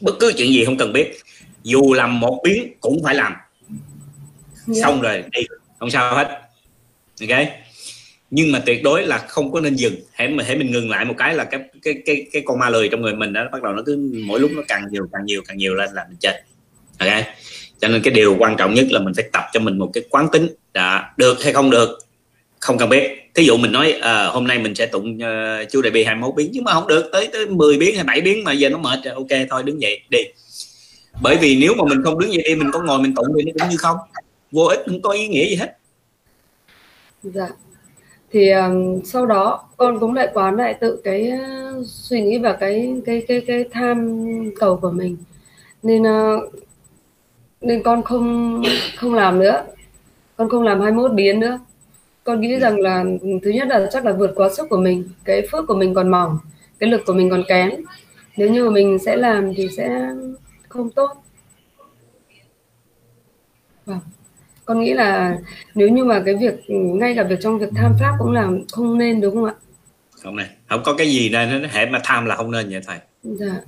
Bất 0.00 0.14
cứ 0.20 0.32
chuyện 0.36 0.52
gì 0.52 0.64
không 0.64 0.76
cần 0.76 0.92
biết 0.92 1.12
dù 1.62 1.92
làm 1.92 2.20
một 2.20 2.40
biến 2.44 2.74
cũng 2.80 3.02
phải 3.04 3.14
làm. 3.14 3.32
Yeah. 3.32 4.76
Dạ. 4.76 4.82
xong 4.82 5.00
rồi 5.00 5.24
đi 5.30 5.40
không 5.78 5.90
sao 5.90 6.16
hết. 6.16 6.40
Ok 7.20 7.61
nhưng 8.34 8.52
mà 8.52 8.62
tuyệt 8.66 8.82
đối 8.82 9.06
là 9.06 9.18
không 9.18 9.52
có 9.52 9.60
nên 9.60 9.74
dừng. 9.74 9.94
Hãy 10.12 10.28
mà 10.28 10.44
hãy 10.46 10.56
mình 10.56 10.70
ngừng 10.70 10.90
lại 10.90 11.04
một 11.04 11.14
cái 11.18 11.34
là 11.34 11.44
cái 11.44 11.60
cái 11.82 11.94
cái 12.06 12.26
cái 12.32 12.42
con 12.46 12.58
ma 12.58 12.70
lười 12.70 12.88
trong 12.88 13.02
người 13.02 13.14
mình 13.14 13.32
đó 13.32 13.44
bắt 13.52 13.62
đầu 13.62 13.72
nó 13.72 13.82
cứ 13.86 14.12
mỗi 14.26 14.40
lúc 14.40 14.50
nó 14.54 14.62
càng 14.68 14.84
nhiều 14.90 15.08
càng 15.12 15.24
nhiều 15.24 15.42
càng 15.48 15.56
nhiều 15.58 15.74
lên 15.74 15.90
là 15.92 16.06
mình 16.08 16.16
chết. 16.20 16.42
Ok? 16.98 17.10
Cho 17.80 17.88
nên 17.88 18.02
cái 18.02 18.14
điều 18.14 18.36
quan 18.38 18.56
trọng 18.56 18.74
nhất 18.74 18.86
là 18.90 19.00
mình 19.00 19.14
phải 19.14 19.24
tập 19.32 19.44
cho 19.52 19.60
mình 19.60 19.78
một 19.78 19.90
cái 19.92 20.04
quán 20.10 20.28
tính. 20.32 20.48
Đã 20.72 21.12
được 21.16 21.42
hay 21.42 21.52
không 21.52 21.70
được 21.70 21.98
không 22.60 22.78
cần 22.78 22.88
biết. 22.88 23.30
Thí 23.34 23.44
dụ 23.44 23.56
mình 23.56 23.72
nói 23.72 23.92
à, 23.92 24.26
hôm 24.26 24.46
nay 24.46 24.58
mình 24.58 24.74
sẽ 24.74 24.86
tụng 24.86 25.18
ờ, 25.22 25.60
uh, 25.62 25.68
chú 25.70 25.82
đại 25.82 25.90
bi 25.90 26.04
21 26.04 26.34
biến 26.36 26.50
nhưng 26.52 26.64
mà 26.64 26.72
không 26.72 26.88
được 26.88 27.08
tới 27.12 27.28
tới 27.32 27.46
10 27.46 27.78
biến 27.78 27.94
hay 27.94 28.04
7 28.04 28.20
biến 28.20 28.44
mà 28.44 28.52
giờ 28.52 28.68
nó 28.68 28.78
mệt 28.78 28.98
rồi 29.04 29.14
ok 29.14 29.48
thôi 29.50 29.62
đứng 29.62 29.82
dậy 29.82 30.00
đi. 30.10 30.18
Bởi 31.22 31.36
vì 31.36 31.56
nếu 31.56 31.74
mà 31.74 31.84
mình 31.88 32.02
không 32.04 32.18
đứng 32.18 32.32
dậy 32.32 32.42
đi 32.46 32.54
mình 32.54 32.70
có 32.72 32.82
ngồi 32.82 32.98
mình 32.98 33.14
tụng 33.14 33.26
thì 33.36 33.42
nó 33.44 33.52
cũng 33.60 33.70
như 33.70 33.76
không. 33.76 33.96
Vô 34.52 34.64
ích 34.64 34.80
không 34.86 35.02
có 35.02 35.10
ý 35.10 35.28
nghĩa 35.28 35.48
gì 35.48 35.56
hết. 35.56 35.76
Dạ 37.22 37.48
thì 38.32 38.50
um, 38.50 39.02
sau 39.04 39.26
đó 39.26 39.68
con 39.76 39.98
cũng 40.00 40.14
lại 40.14 40.28
quán 40.34 40.56
lại 40.56 40.74
tự 40.74 41.00
cái 41.04 41.32
uh, 41.32 41.86
suy 41.86 42.20
nghĩ 42.22 42.38
và 42.38 42.52
cái 42.52 43.02
cái 43.06 43.24
cái 43.28 43.40
cái 43.46 43.64
tham 43.70 44.24
cầu 44.60 44.76
của 44.76 44.90
mình. 44.90 45.16
Nên 45.82 46.02
uh, 46.02 46.54
nên 47.60 47.82
con 47.82 48.02
không 48.02 48.62
không 48.96 49.14
làm 49.14 49.38
nữa. 49.38 49.64
Con 50.36 50.48
không 50.48 50.62
làm 50.62 50.80
21 50.80 51.12
biến 51.12 51.40
nữa. 51.40 51.58
Con 52.24 52.40
nghĩ 52.40 52.58
rằng 52.58 52.80
là 52.80 53.04
thứ 53.42 53.50
nhất 53.50 53.68
là 53.68 53.88
chắc 53.92 54.04
là 54.04 54.12
vượt 54.12 54.32
quá 54.34 54.48
sức 54.48 54.68
của 54.70 54.76
mình 54.76 55.08
cái 55.24 55.42
phước 55.52 55.66
của 55.68 55.74
mình 55.74 55.94
còn 55.94 56.10
mỏng 56.10 56.38
cái 56.78 56.90
lực 56.90 57.00
của 57.06 57.12
mình 57.12 57.30
còn 57.30 57.42
kém. 57.48 57.70
Nếu 58.36 58.50
như 58.50 58.70
mình 58.70 58.98
sẽ 58.98 59.16
làm 59.16 59.54
thì 59.54 59.68
sẽ 59.76 60.10
không 60.68 60.90
tốt. 60.90 61.10
Vâng 63.86 63.98
con 64.64 64.80
nghĩ 64.80 64.94
là 64.94 65.36
nếu 65.74 65.88
như 65.88 66.04
mà 66.04 66.22
cái 66.26 66.34
việc 66.34 66.54
ngay 66.68 67.14
cả 67.16 67.22
việc 67.22 67.38
trong 67.40 67.58
việc 67.58 67.70
tham 67.76 67.94
pháp 68.00 68.16
cũng 68.18 68.32
làm 68.32 68.60
không 68.72 68.98
nên 68.98 69.20
đúng 69.20 69.34
không 69.34 69.44
ạ? 69.44 69.54
Không 70.22 70.36
này 70.36 70.48
không 70.68 70.82
có 70.84 70.94
cái 70.94 71.10
gì 71.10 71.28
nên 71.28 71.62
nó 71.62 71.68
hệ 71.72 71.86
mà 71.86 72.00
tham 72.04 72.26
là 72.26 72.36
không 72.36 72.50
nên 72.50 72.70
vậy 72.70 72.80
thầy. 72.86 72.98
Dạ. 73.22 73.60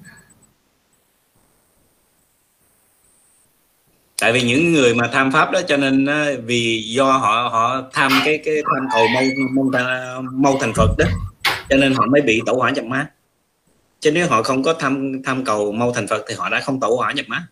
Tại 4.21 4.33
vì 4.33 4.43
những 4.43 4.73
người 4.73 4.95
mà 4.95 5.09
tham 5.13 5.33
pháp 5.33 5.51
đó 5.51 5.61
cho 5.69 5.77
nên 5.77 6.07
vì 6.47 6.83
do 6.87 7.13
họ 7.13 7.49
họ 7.53 7.83
tham 7.93 8.13
cái 8.25 8.39
cái 8.45 8.55
tham 8.75 8.89
cầu 8.93 9.07
mâu 9.15 9.25
mâu, 9.51 9.83
mâu 10.33 10.59
thành 10.61 10.73
phật 10.75 10.95
đó 10.99 11.05
cho 11.69 11.77
nên 11.77 11.95
họ 11.95 12.07
mới 12.07 12.21
bị 12.21 12.43
tẩu 12.47 12.57
hỏa 12.57 12.71
nhập 12.71 12.85
má 12.85 13.11
chứ 14.01 14.13
nếu 14.13 14.29
họ 14.29 14.43
không 14.43 14.63
có 14.63 14.75
tham 14.75 15.23
tham 15.25 15.45
cầu 15.45 15.73
mâu 15.73 15.93
thành 15.93 16.07
phật 16.07 16.25
thì 16.29 16.35
họ 16.35 16.49
đã 16.49 16.61
không 16.61 16.81
tẩu 16.81 16.97
hỏa 16.97 17.13
nhập 17.13 17.27
má 17.29 17.47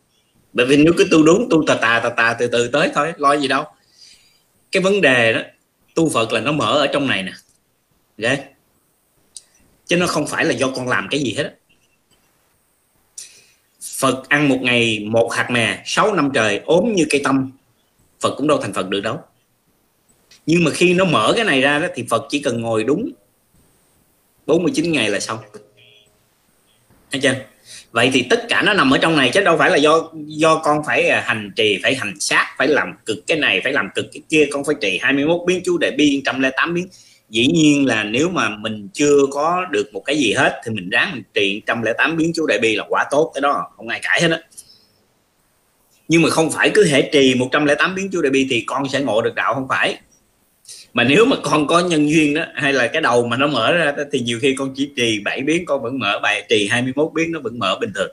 bởi 0.52 0.66
vì 0.66 0.76
nếu 0.76 0.92
cứ 0.98 1.08
tu 1.10 1.22
đúng, 1.22 1.48
tu 1.50 1.64
tà 1.66 1.74
tà 1.74 2.00
tà 2.00 2.10
tà 2.10 2.36
từ 2.38 2.46
từ 2.46 2.68
tới 2.68 2.90
thôi, 2.94 3.12
lo 3.16 3.36
gì 3.36 3.48
đâu. 3.48 3.64
Cái 4.72 4.82
vấn 4.82 5.00
đề 5.00 5.32
đó, 5.32 5.40
tu 5.94 6.08
phật 6.08 6.32
là 6.32 6.40
nó 6.40 6.52
mở 6.52 6.78
ở 6.78 6.86
trong 6.86 7.06
này 7.06 7.22
nè. 7.22 7.32
Okay? 8.22 8.44
chứ 9.86 9.96
nó 9.96 10.06
không 10.06 10.26
phải 10.26 10.44
là 10.44 10.54
do 10.54 10.68
con 10.76 10.88
làm 10.88 11.08
cái 11.10 11.20
gì 11.20 11.34
hết 11.36 11.54
Phật 13.80 14.28
ăn 14.28 14.48
một 14.48 14.58
ngày 14.62 15.04
một 15.10 15.32
hạt 15.32 15.50
mè 15.50 15.82
6 15.84 16.14
năm 16.14 16.30
trời, 16.34 16.60
ốm 16.64 16.92
như 16.94 17.06
cây 17.10 17.20
tâm. 17.24 17.50
Phật 18.20 18.34
cũng 18.36 18.46
đâu 18.46 18.58
thành 18.62 18.72
Phật 18.72 18.88
được 18.88 19.00
đâu. 19.00 19.20
Nhưng 20.46 20.64
mà 20.64 20.70
khi 20.70 20.94
nó 20.94 21.04
mở 21.04 21.32
cái 21.36 21.44
này 21.44 21.60
ra 21.60 21.78
đó, 21.78 21.86
thì 21.94 22.04
Phật 22.10 22.26
chỉ 22.30 22.42
cần 22.42 22.60
ngồi 22.60 22.84
đúng 22.84 23.10
49 24.46 24.92
ngày 24.92 25.10
là 25.10 25.20
xong. 25.20 25.38
Thấy 27.10 27.20
chưa? 27.20 27.34
Vậy 27.92 28.11
thì 28.12 28.26
tất 28.31 28.48
cả 28.48 28.62
nó 28.62 28.74
nằm 28.74 28.90
ở 28.90 28.98
trong 28.98 29.16
này, 29.16 29.31
chứ 29.35 29.40
đâu 29.40 29.57
phải 29.57 29.70
là 29.70 29.76
do 29.76 30.02
do 30.26 30.57
con 30.64 30.83
phải 30.87 31.09
à, 31.09 31.22
hành 31.26 31.50
trì, 31.57 31.78
phải 31.83 31.94
hành 31.94 32.14
sát, 32.20 32.55
phải 32.59 32.68
làm 32.68 32.94
cực 33.07 33.26
cái 33.26 33.38
này, 33.38 33.61
phải 33.64 33.72
làm 33.72 33.88
cực 33.94 34.07
cái 34.12 34.22
kia. 34.28 34.48
Con 34.52 34.64
phải 34.64 34.74
trì 34.81 34.98
21 35.02 35.40
biến 35.46 35.62
chú 35.64 35.78
đại 35.78 35.90
bi 35.90 36.16
108 36.16 36.74
biến. 36.74 36.88
Dĩ 37.28 37.46
nhiên 37.46 37.87
là 37.87 38.05
nếu 38.05 38.28
mà 38.28 38.48
mình 38.48 38.88
chưa 38.92 39.18
có 39.31 39.64
được 39.70 39.92
một 39.92 40.00
cái 40.00 40.18
gì 40.18 40.33
hết, 40.33 40.61
thì 40.64 40.72
mình 40.72 40.90
ráng 40.90 41.12
mình 41.12 41.22
trì 41.35 41.62
108 41.66 42.16
biến 42.16 42.33
chú 42.35 42.46
đại 42.46 42.59
bi 42.59 42.76
là 42.76 42.85
quá 42.88 43.05
tốt 43.11 43.31
cái 43.35 43.40
đó, 43.40 43.66
không 43.76 43.88
ai 43.88 44.00
cãi 44.02 44.22
hết 44.22 44.31
á. 44.31 44.38
Nhưng 46.09 46.22
mà 46.22 46.31
không 46.31 46.50
phải 46.50 46.70
cứ 46.74 46.87
hệ 46.87 47.11
trì 47.12 47.35
108 47.35 47.94
biến 47.94 48.09
chú 48.12 48.22
đại 48.22 48.31
bi 48.31 48.46
thì 48.50 48.64
con 48.66 48.88
sẽ 48.88 49.00
ngộ 49.00 49.22
được 49.22 49.35
đạo, 49.35 49.55
không 49.55 49.68
phải 49.68 49.96
mà 50.94 51.05
nếu 51.05 51.24
mà 51.24 51.37
con 51.42 51.66
có 51.66 51.81
nhân 51.81 52.11
duyên 52.11 52.35
đó 52.35 52.44
hay 52.55 52.72
là 52.72 52.87
cái 52.87 53.02
đầu 53.02 53.26
mà 53.26 53.37
nó 53.37 53.46
mở 53.46 53.72
ra 53.72 53.94
thì 54.12 54.20
nhiều 54.20 54.38
khi 54.42 54.55
con 54.59 54.72
chỉ 54.76 54.90
trì 54.96 55.20
7 55.24 55.40
biến 55.40 55.64
con 55.66 55.83
vẫn 55.83 55.98
mở 55.98 56.18
bài 56.22 56.44
trì 56.48 56.68
21 56.68 57.11
biến 57.14 57.33
nó 57.33 57.40
vẫn 57.40 57.59
mở 57.59 57.78
bình 57.81 57.92
thường. 57.94 58.11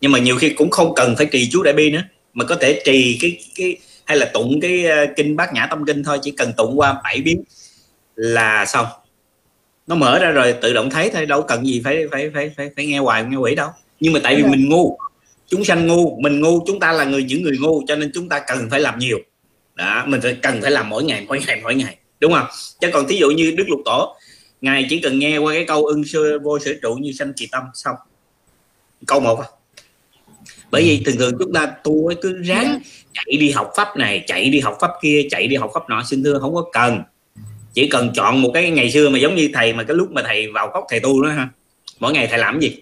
Nhưng 0.00 0.12
mà 0.12 0.18
nhiều 0.18 0.36
khi 0.36 0.50
cũng 0.50 0.70
không 0.70 0.92
cần 0.96 1.14
phải 1.16 1.26
trì 1.26 1.48
chú 1.50 1.62
đại 1.62 1.74
bi 1.74 1.90
nữa. 1.90 2.02
Mà 2.34 2.44
có 2.44 2.56
thể 2.56 2.82
trì 2.84 3.18
cái 3.20 3.38
cái 3.56 3.76
hay 4.04 4.18
là 4.18 4.30
tụng 4.34 4.60
cái 4.60 4.84
uh, 4.86 5.16
kinh 5.16 5.36
bát 5.36 5.54
nhã 5.54 5.66
tâm 5.70 5.84
kinh 5.86 6.04
thôi 6.04 6.18
chỉ 6.22 6.30
cần 6.30 6.52
tụng 6.56 6.78
qua 6.78 7.00
bảy 7.04 7.20
biến 7.20 7.42
là 8.16 8.66
xong. 8.66 8.86
Nó 9.86 9.94
mở 9.94 10.18
ra 10.18 10.30
rồi 10.30 10.54
tự 10.60 10.72
động 10.72 10.90
thấy 10.90 11.10
thôi 11.10 11.26
đâu 11.26 11.42
cần 11.42 11.66
gì 11.66 11.80
phải 11.84 12.04
phải 12.10 12.30
phải 12.34 12.50
phải 12.56 12.70
phải 12.76 12.86
nghe 12.86 12.98
hoài 12.98 13.24
nghe 13.24 13.36
quỷ 13.36 13.54
đâu. 13.54 13.70
Nhưng 14.00 14.12
mà 14.12 14.20
tại 14.22 14.36
vì 14.36 14.42
mình 14.42 14.68
ngu 14.68 14.98
chúng 15.48 15.64
sanh 15.64 15.86
ngu 15.86 16.20
mình 16.20 16.40
ngu 16.40 16.64
chúng 16.66 16.80
ta 16.80 16.92
là 16.92 17.04
người 17.04 17.22
những 17.22 17.42
người 17.42 17.56
ngu 17.60 17.82
cho 17.86 17.96
nên 17.96 18.10
chúng 18.14 18.28
ta 18.28 18.40
cần 18.46 18.70
phải 18.70 18.80
làm 18.80 18.98
nhiều. 18.98 19.18
Đó 19.74 20.04
mình 20.06 20.20
phải 20.20 20.36
cần 20.42 20.62
phải 20.62 20.70
làm 20.70 20.88
mỗi 20.88 21.04
ngày 21.04 21.24
mỗi 21.28 21.40
ngày 21.46 21.60
mỗi 21.62 21.74
ngày 21.74 21.96
đúng 22.20 22.32
không? 22.32 22.46
Chứ 22.80 22.90
còn 22.92 23.08
thí 23.08 23.16
dụ 23.16 23.30
như 23.30 23.54
đức 23.56 23.64
lục 23.68 23.80
tổ, 23.84 24.16
ngài 24.60 24.86
chỉ 24.90 24.98
cần 25.00 25.18
nghe 25.18 25.38
qua 25.38 25.54
cái 25.54 25.64
câu 25.64 25.84
ưng 25.84 26.04
sơ 26.04 26.38
vô 26.38 26.58
sở 26.58 26.72
trụ 26.82 26.94
như 26.94 27.12
sanh 27.12 27.32
kỳ 27.32 27.48
tâm 27.52 27.62
xong. 27.74 27.96
Câu 29.06 29.20
một 29.20 29.40
à. 29.40 29.46
Bởi 30.70 30.82
vì 30.82 31.02
thường 31.04 31.16
thường 31.16 31.32
chúng 31.38 31.52
ta 31.52 31.72
tu 31.84 32.10
cứ 32.22 32.42
ráng 32.42 32.80
chạy 33.12 33.36
đi 33.36 33.50
học 33.50 33.70
pháp 33.76 33.96
này, 33.96 34.24
chạy 34.26 34.50
đi 34.50 34.60
học 34.60 34.76
pháp 34.80 34.90
kia, 35.02 35.26
chạy 35.30 35.46
đi 35.46 35.56
học 35.56 35.70
pháp 35.74 35.88
nọ, 35.88 36.02
xin 36.10 36.24
thưa, 36.24 36.38
không 36.38 36.54
có 36.54 36.64
cần. 36.72 37.02
Chỉ 37.74 37.88
cần 37.88 38.10
chọn 38.14 38.42
một 38.42 38.50
cái 38.54 38.70
ngày 38.70 38.90
xưa 38.90 39.08
mà 39.08 39.18
giống 39.18 39.34
như 39.34 39.50
thầy, 39.54 39.72
mà 39.72 39.82
cái 39.84 39.96
lúc 39.96 40.12
mà 40.12 40.22
thầy 40.26 40.48
vào 40.52 40.70
cốc 40.74 40.84
thầy 40.88 41.00
tu 41.00 41.22
đó 41.22 41.30
ha, 41.30 41.48
mỗi 42.00 42.12
ngày 42.12 42.26
thầy 42.26 42.38
làm 42.38 42.60
gì? 42.60 42.76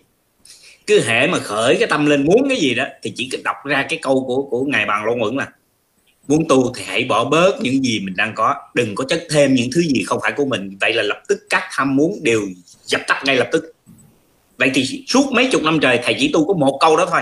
Cứ 0.86 1.00
hệ 1.00 1.26
mà 1.26 1.38
khởi 1.38 1.76
cái 1.76 1.88
tâm 1.88 2.06
lên 2.06 2.24
muốn 2.24 2.48
cái 2.48 2.58
gì 2.58 2.74
đó, 2.74 2.84
thì 3.02 3.12
chỉ 3.16 3.30
đọc 3.44 3.56
ra 3.64 3.86
cái 3.88 3.98
câu 4.02 4.24
của 4.26 4.42
của 4.42 4.64
ngài 4.64 4.86
bàn 4.86 5.04
long 5.04 5.22
uẩn 5.22 5.36
là 5.36 5.48
muốn 6.28 6.48
tu 6.48 6.72
thì 6.74 6.82
hãy 6.86 7.04
bỏ 7.04 7.24
bớt 7.24 7.60
những 7.60 7.84
gì 7.84 8.00
mình 8.00 8.16
đang 8.16 8.32
có. 8.34 8.54
Đừng 8.74 8.94
có 8.94 9.04
chất 9.08 9.26
thêm 9.30 9.54
những 9.54 9.68
thứ 9.74 9.80
gì 9.80 10.02
không 10.06 10.18
phải 10.22 10.32
của 10.32 10.44
mình. 10.44 10.76
Vậy 10.80 10.92
là 10.92 11.02
lập 11.02 11.22
tức 11.28 11.38
các 11.50 11.62
tham 11.70 11.96
muốn 11.96 12.18
đều 12.22 12.40
dập 12.84 13.00
tắt 13.08 13.22
ngay 13.24 13.36
lập 13.36 13.48
tức. 13.52 13.72
Vậy 14.56 14.70
thì 14.74 15.04
suốt 15.06 15.32
mấy 15.32 15.48
chục 15.52 15.62
năm 15.62 15.78
trời 15.82 16.00
thầy 16.04 16.16
chỉ 16.18 16.30
tu 16.32 16.46
có 16.46 16.54
một 16.54 16.78
câu 16.80 16.96
đó 16.96 17.06
thôi. 17.10 17.20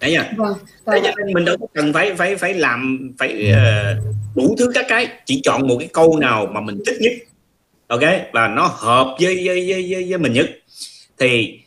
Đấy 0.00 0.12
nha 0.12 0.32
vâng, 0.36 0.54
vâng. 0.84 1.02
Nên 1.02 1.32
mình 1.34 1.44
đâu 1.44 1.56
có 1.60 1.66
cần 1.74 1.92
phải 1.92 2.14
phải 2.14 2.36
phải 2.36 2.54
làm 2.54 3.10
phải 3.18 3.52
uh, 3.52 4.04
đủ 4.36 4.54
thứ 4.58 4.70
các 4.74 4.86
cái. 4.88 5.08
Chỉ 5.26 5.40
chọn 5.44 5.68
một 5.68 5.76
cái 5.78 5.88
câu 5.92 6.18
nào 6.18 6.46
mà 6.46 6.60
mình 6.60 6.82
thích 6.86 6.96
nhất. 7.00 7.12
Ok? 7.86 8.02
Và 8.32 8.48
nó 8.48 8.66
hợp 8.66 9.16
với 9.20 9.42
với 9.46 9.68
với, 9.68 9.86
với, 9.90 10.06
với 10.08 10.18
mình 10.18 10.32
nhất. 10.32 10.50
Thì 11.18 11.60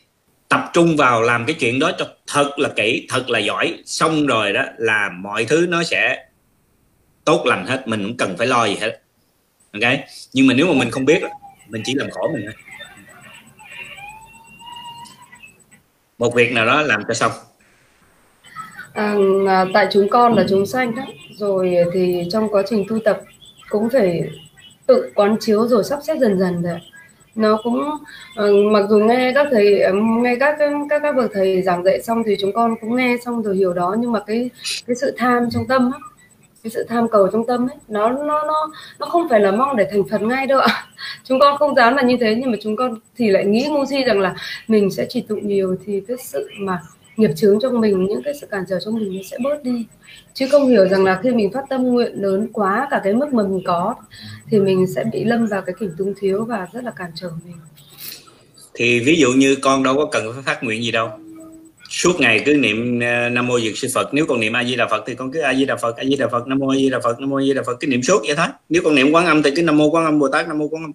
tập 0.50 0.70
trung 0.72 0.96
vào 0.96 1.22
làm 1.22 1.46
cái 1.46 1.56
chuyện 1.60 1.78
đó 1.78 1.92
cho 1.98 2.06
thật 2.26 2.52
là 2.56 2.68
kỹ 2.76 3.06
thật 3.10 3.30
là 3.30 3.38
giỏi. 3.38 3.78
Xong 3.84 4.26
rồi 4.26 4.52
đó 4.52 4.62
là 4.78 5.10
mọi 5.18 5.44
thứ 5.44 5.66
nó 5.68 5.82
sẽ 5.82 6.26
tốt 7.24 7.46
lành 7.46 7.66
hết 7.66 7.88
mình 7.88 8.06
cũng 8.06 8.16
cần 8.16 8.36
phải 8.36 8.46
lo 8.46 8.66
gì 8.66 8.76
hết. 8.80 9.00
Ok? 9.72 9.92
Nhưng 10.32 10.46
mà 10.46 10.54
nếu 10.54 10.66
mà 10.66 10.72
mình 10.72 10.90
không 10.90 11.04
biết 11.04 11.22
mình 11.68 11.82
chỉ 11.84 11.94
làm 11.94 12.10
khổ 12.10 12.30
mình 12.32 12.42
thôi. 12.44 12.54
Một 16.18 16.34
việc 16.34 16.52
nào 16.52 16.66
đó 16.66 16.82
làm 16.82 17.02
cho 17.08 17.14
xong. 17.14 17.32
À, 19.48 19.64
tại 19.74 19.88
chúng 19.92 20.08
con 20.08 20.34
là 20.34 20.44
chúng 20.48 20.66
sanh 20.66 20.94
đó. 20.94 21.02
Rồi 21.36 21.76
thì 21.92 22.24
trong 22.32 22.48
quá 22.48 22.62
trình 22.70 22.84
tu 22.88 22.98
tập 23.04 23.20
cũng 23.68 23.90
phải 23.90 24.22
tự 24.86 25.12
quán 25.14 25.36
chiếu 25.40 25.68
rồi 25.68 25.84
sắp 25.84 25.98
xếp 26.06 26.14
dần 26.20 26.38
dần 26.38 26.62
rồi 26.62 26.78
nó 27.34 27.60
cũng 27.62 27.90
uh, 28.40 28.72
mặc 28.72 28.86
dù 28.88 28.98
nghe 28.98 29.32
các 29.34 29.46
thầy 29.50 29.80
ờ, 29.80 29.92
nghe 30.22 30.36
các 30.40 30.56
các 30.90 31.02
các 31.02 31.16
bậc 31.16 31.30
thầy 31.34 31.62
giảng 31.62 31.84
dạy 31.84 32.02
xong 32.02 32.22
thì 32.26 32.36
chúng 32.40 32.52
con 32.52 32.74
cũng 32.80 32.96
nghe 32.96 33.16
xong 33.24 33.42
rồi 33.42 33.56
hiểu 33.56 33.72
đó 33.72 33.96
nhưng 33.98 34.12
mà 34.12 34.20
cái 34.26 34.50
cái 34.86 34.96
sự 34.96 35.14
tham 35.18 35.48
trong 35.50 35.66
tâm 35.66 35.90
á 35.90 35.98
cái 36.64 36.70
sự 36.70 36.86
tham 36.88 37.08
cầu 37.08 37.28
trong 37.32 37.46
tâm 37.46 37.68
ấy 37.68 37.76
nó 37.88 38.10
nó 38.10 38.44
nó 38.46 38.70
nó 38.98 39.06
không 39.06 39.28
phải 39.28 39.40
là 39.40 39.50
mong 39.50 39.76
để 39.76 39.88
thành 39.90 40.08
phật 40.10 40.22
ngay 40.22 40.46
đâu 40.46 40.60
ạ. 40.60 40.86
Chúng 41.24 41.40
con 41.40 41.56
không 41.56 41.74
dám 41.74 41.96
là 41.96 42.02
như 42.02 42.16
thế 42.20 42.34
nhưng 42.34 42.50
mà 42.50 42.56
chúng 42.62 42.76
con 42.76 42.94
thì 43.16 43.30
lại 43.30 43.44
nghĩ 43.44 43.68
ngu 43.70 43.84
si 43.84 44.04
rằng 44.04 44.20
là 44.20 44.34
mình 44.68 44.90
sẽ 44.90 45.06
chỉ 45.08 45.20
tụng 45.20 45.48
nhiều 45.48 45.76
thì 45.86 46.02
cái 46.08 46.16
sự 46.16 46.48
mà 46.58 46.80
nghiệp 47.20 47.30
chướng 47.36 47.58
trong 47.60 47.80
mình, 47.80 48.06
những 48.06 48.22
cái 48.22 48.34
sự 48.40 48.46
cản 48.46 48.64
trở 48.68 48.78
trong 48.84 48.94
mình 48.94 49.16
nó 49.16 49.22
sẽ 49.30 49.36
bớt 49.44 49.62
đi. 49.62 49.86
Chứ 50.34 50.46
không 50.50 50.68
hiểu 50.68 50.88
rằng 50.88 51.04
là 51.04 51.20
khi 51.22 51.30
mình 51.30 51.52
phát 51.52 51.64
tâm 51.70 51.82
nguyện 51.82 52.12
lớn 52.14 52.48
quá, 52.52 52.88
cả 52.90 53.00
cái 53.04 53.14
mức 53.14 53.32
mà 53.32 53.42
mình 53.42 53.62
có, 53.64 53.94
thì 54.50 54.60
mình 54.60 54.86
sẽ 54.94 55.04
bị 55.12 55.24
lâm 55.24 55.46
vào 55.46 55.62
cái 55.62 55.74
kỉnh 55.80 55.90
tung 55.98 56.14
thiếu 56.20 56.44
và 56.44 56.66
rất 56.72 56.84
là 56.84 56.90
cản 56.90 57.10
trở 57.14 57.30
mình. 57.44 57.56
Thì 58.74 59.00
ví 59.00 59.16
dụ 59.16 59.32
như 59.32 59.56
con 59.62 59.82
đâu 59.82 59.94
có 59.96 60.08
cần 60.12 60.32
phải 60.32 60.42
phát 60.42 60.64
nguyện 60.64 60.82
gì 60.82 60.90
đâu. 60.90 61.08
Suốt 61.90 62.20
ngày 62.20 62.42
cứ 62.46 62.54
niệm 62.54 63.00
ờ, 63.00 63.28
nam 63.28 63.46
mô 63.46 63.60
dược 63.60 63.76
sư 63.76 63.88
phật. 63.94 64.14
Nếu 64.14 64.26
con 64.26 64.40
niệm 64.40 64.52
a 64.52 64.64
di 64.64 64.76
đà 64.76 64.86
phật 64.86 65.04
thì 65.06 65.14
con 65.14 65.32
cứ 65.32 65.40
a 65.40 65.54
di 65.54 65.64
đà 65.64 65.76
phật, 65.76 65.96
a 65.96 66.04
di 66.04 66.16
đà 66.16 66.28
phật, 66.28 66.46
nam 66.46 66.58
mô 66.58 66.68
a 66.68 66.76
di 66.76 66.90
đà 66.90 67.00
phật, 67.00 67.20
nam 67.20 67.30
mô 67.30 67.36
a 67.36 67.42
di 67.42 67.54
đà 67.54 67.62
phật. 67.62 67.76
Cứ 67.80 67.86
niệm 67.86 68.02
suốt 68.02 68.22
vậy 68.26 68.36
thôi. 68.36 68.46
Nếu 68.68 68.82
con 68.84 68.94
niệm 68.94 69.12
quán 69.12 69.26
âm 69.26 69.42
thì 69.42 69.50
cứ 69.56 69.62
nam 69.62 69.78
mô 69.78 69.90
quán 69.90 70.04
âm, 70.04 70.18
bồ 70.18 70.28
tát, 70.28 70.48
nam 70.48 70.58
mô 70.58 70.68
quán 70.68 70.82
âm. 70.84 70.92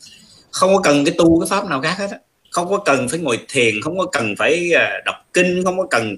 Không 0.52 0.74
có 0.76 0.82
cần 0.82 1.06
cái 1.06 1.16
tu 1.18 1.40
cái 1.40 1.48
pháp 1.50 1.70
nào 1.70 1.82
khác 1.82 1.96
hết 1.98 2.08
á 2.12 2.18
không 2.56 2.70
có 2.70 2.78
cần 2.78 3.08
phải 3.10 3.20
ngồi 3.20 3.40
thiền, 3.48 3.82
không 3.82 3.98
có 3.98 4.06
cần 4.06 4.36
phải 4.36 4.72
ờ, 4.72 5.02
đọc 5.06 5.16
kinh, 5.34 5.64
không 5.64 5.78
có 5.78 5.88
cần. 5.92 6.18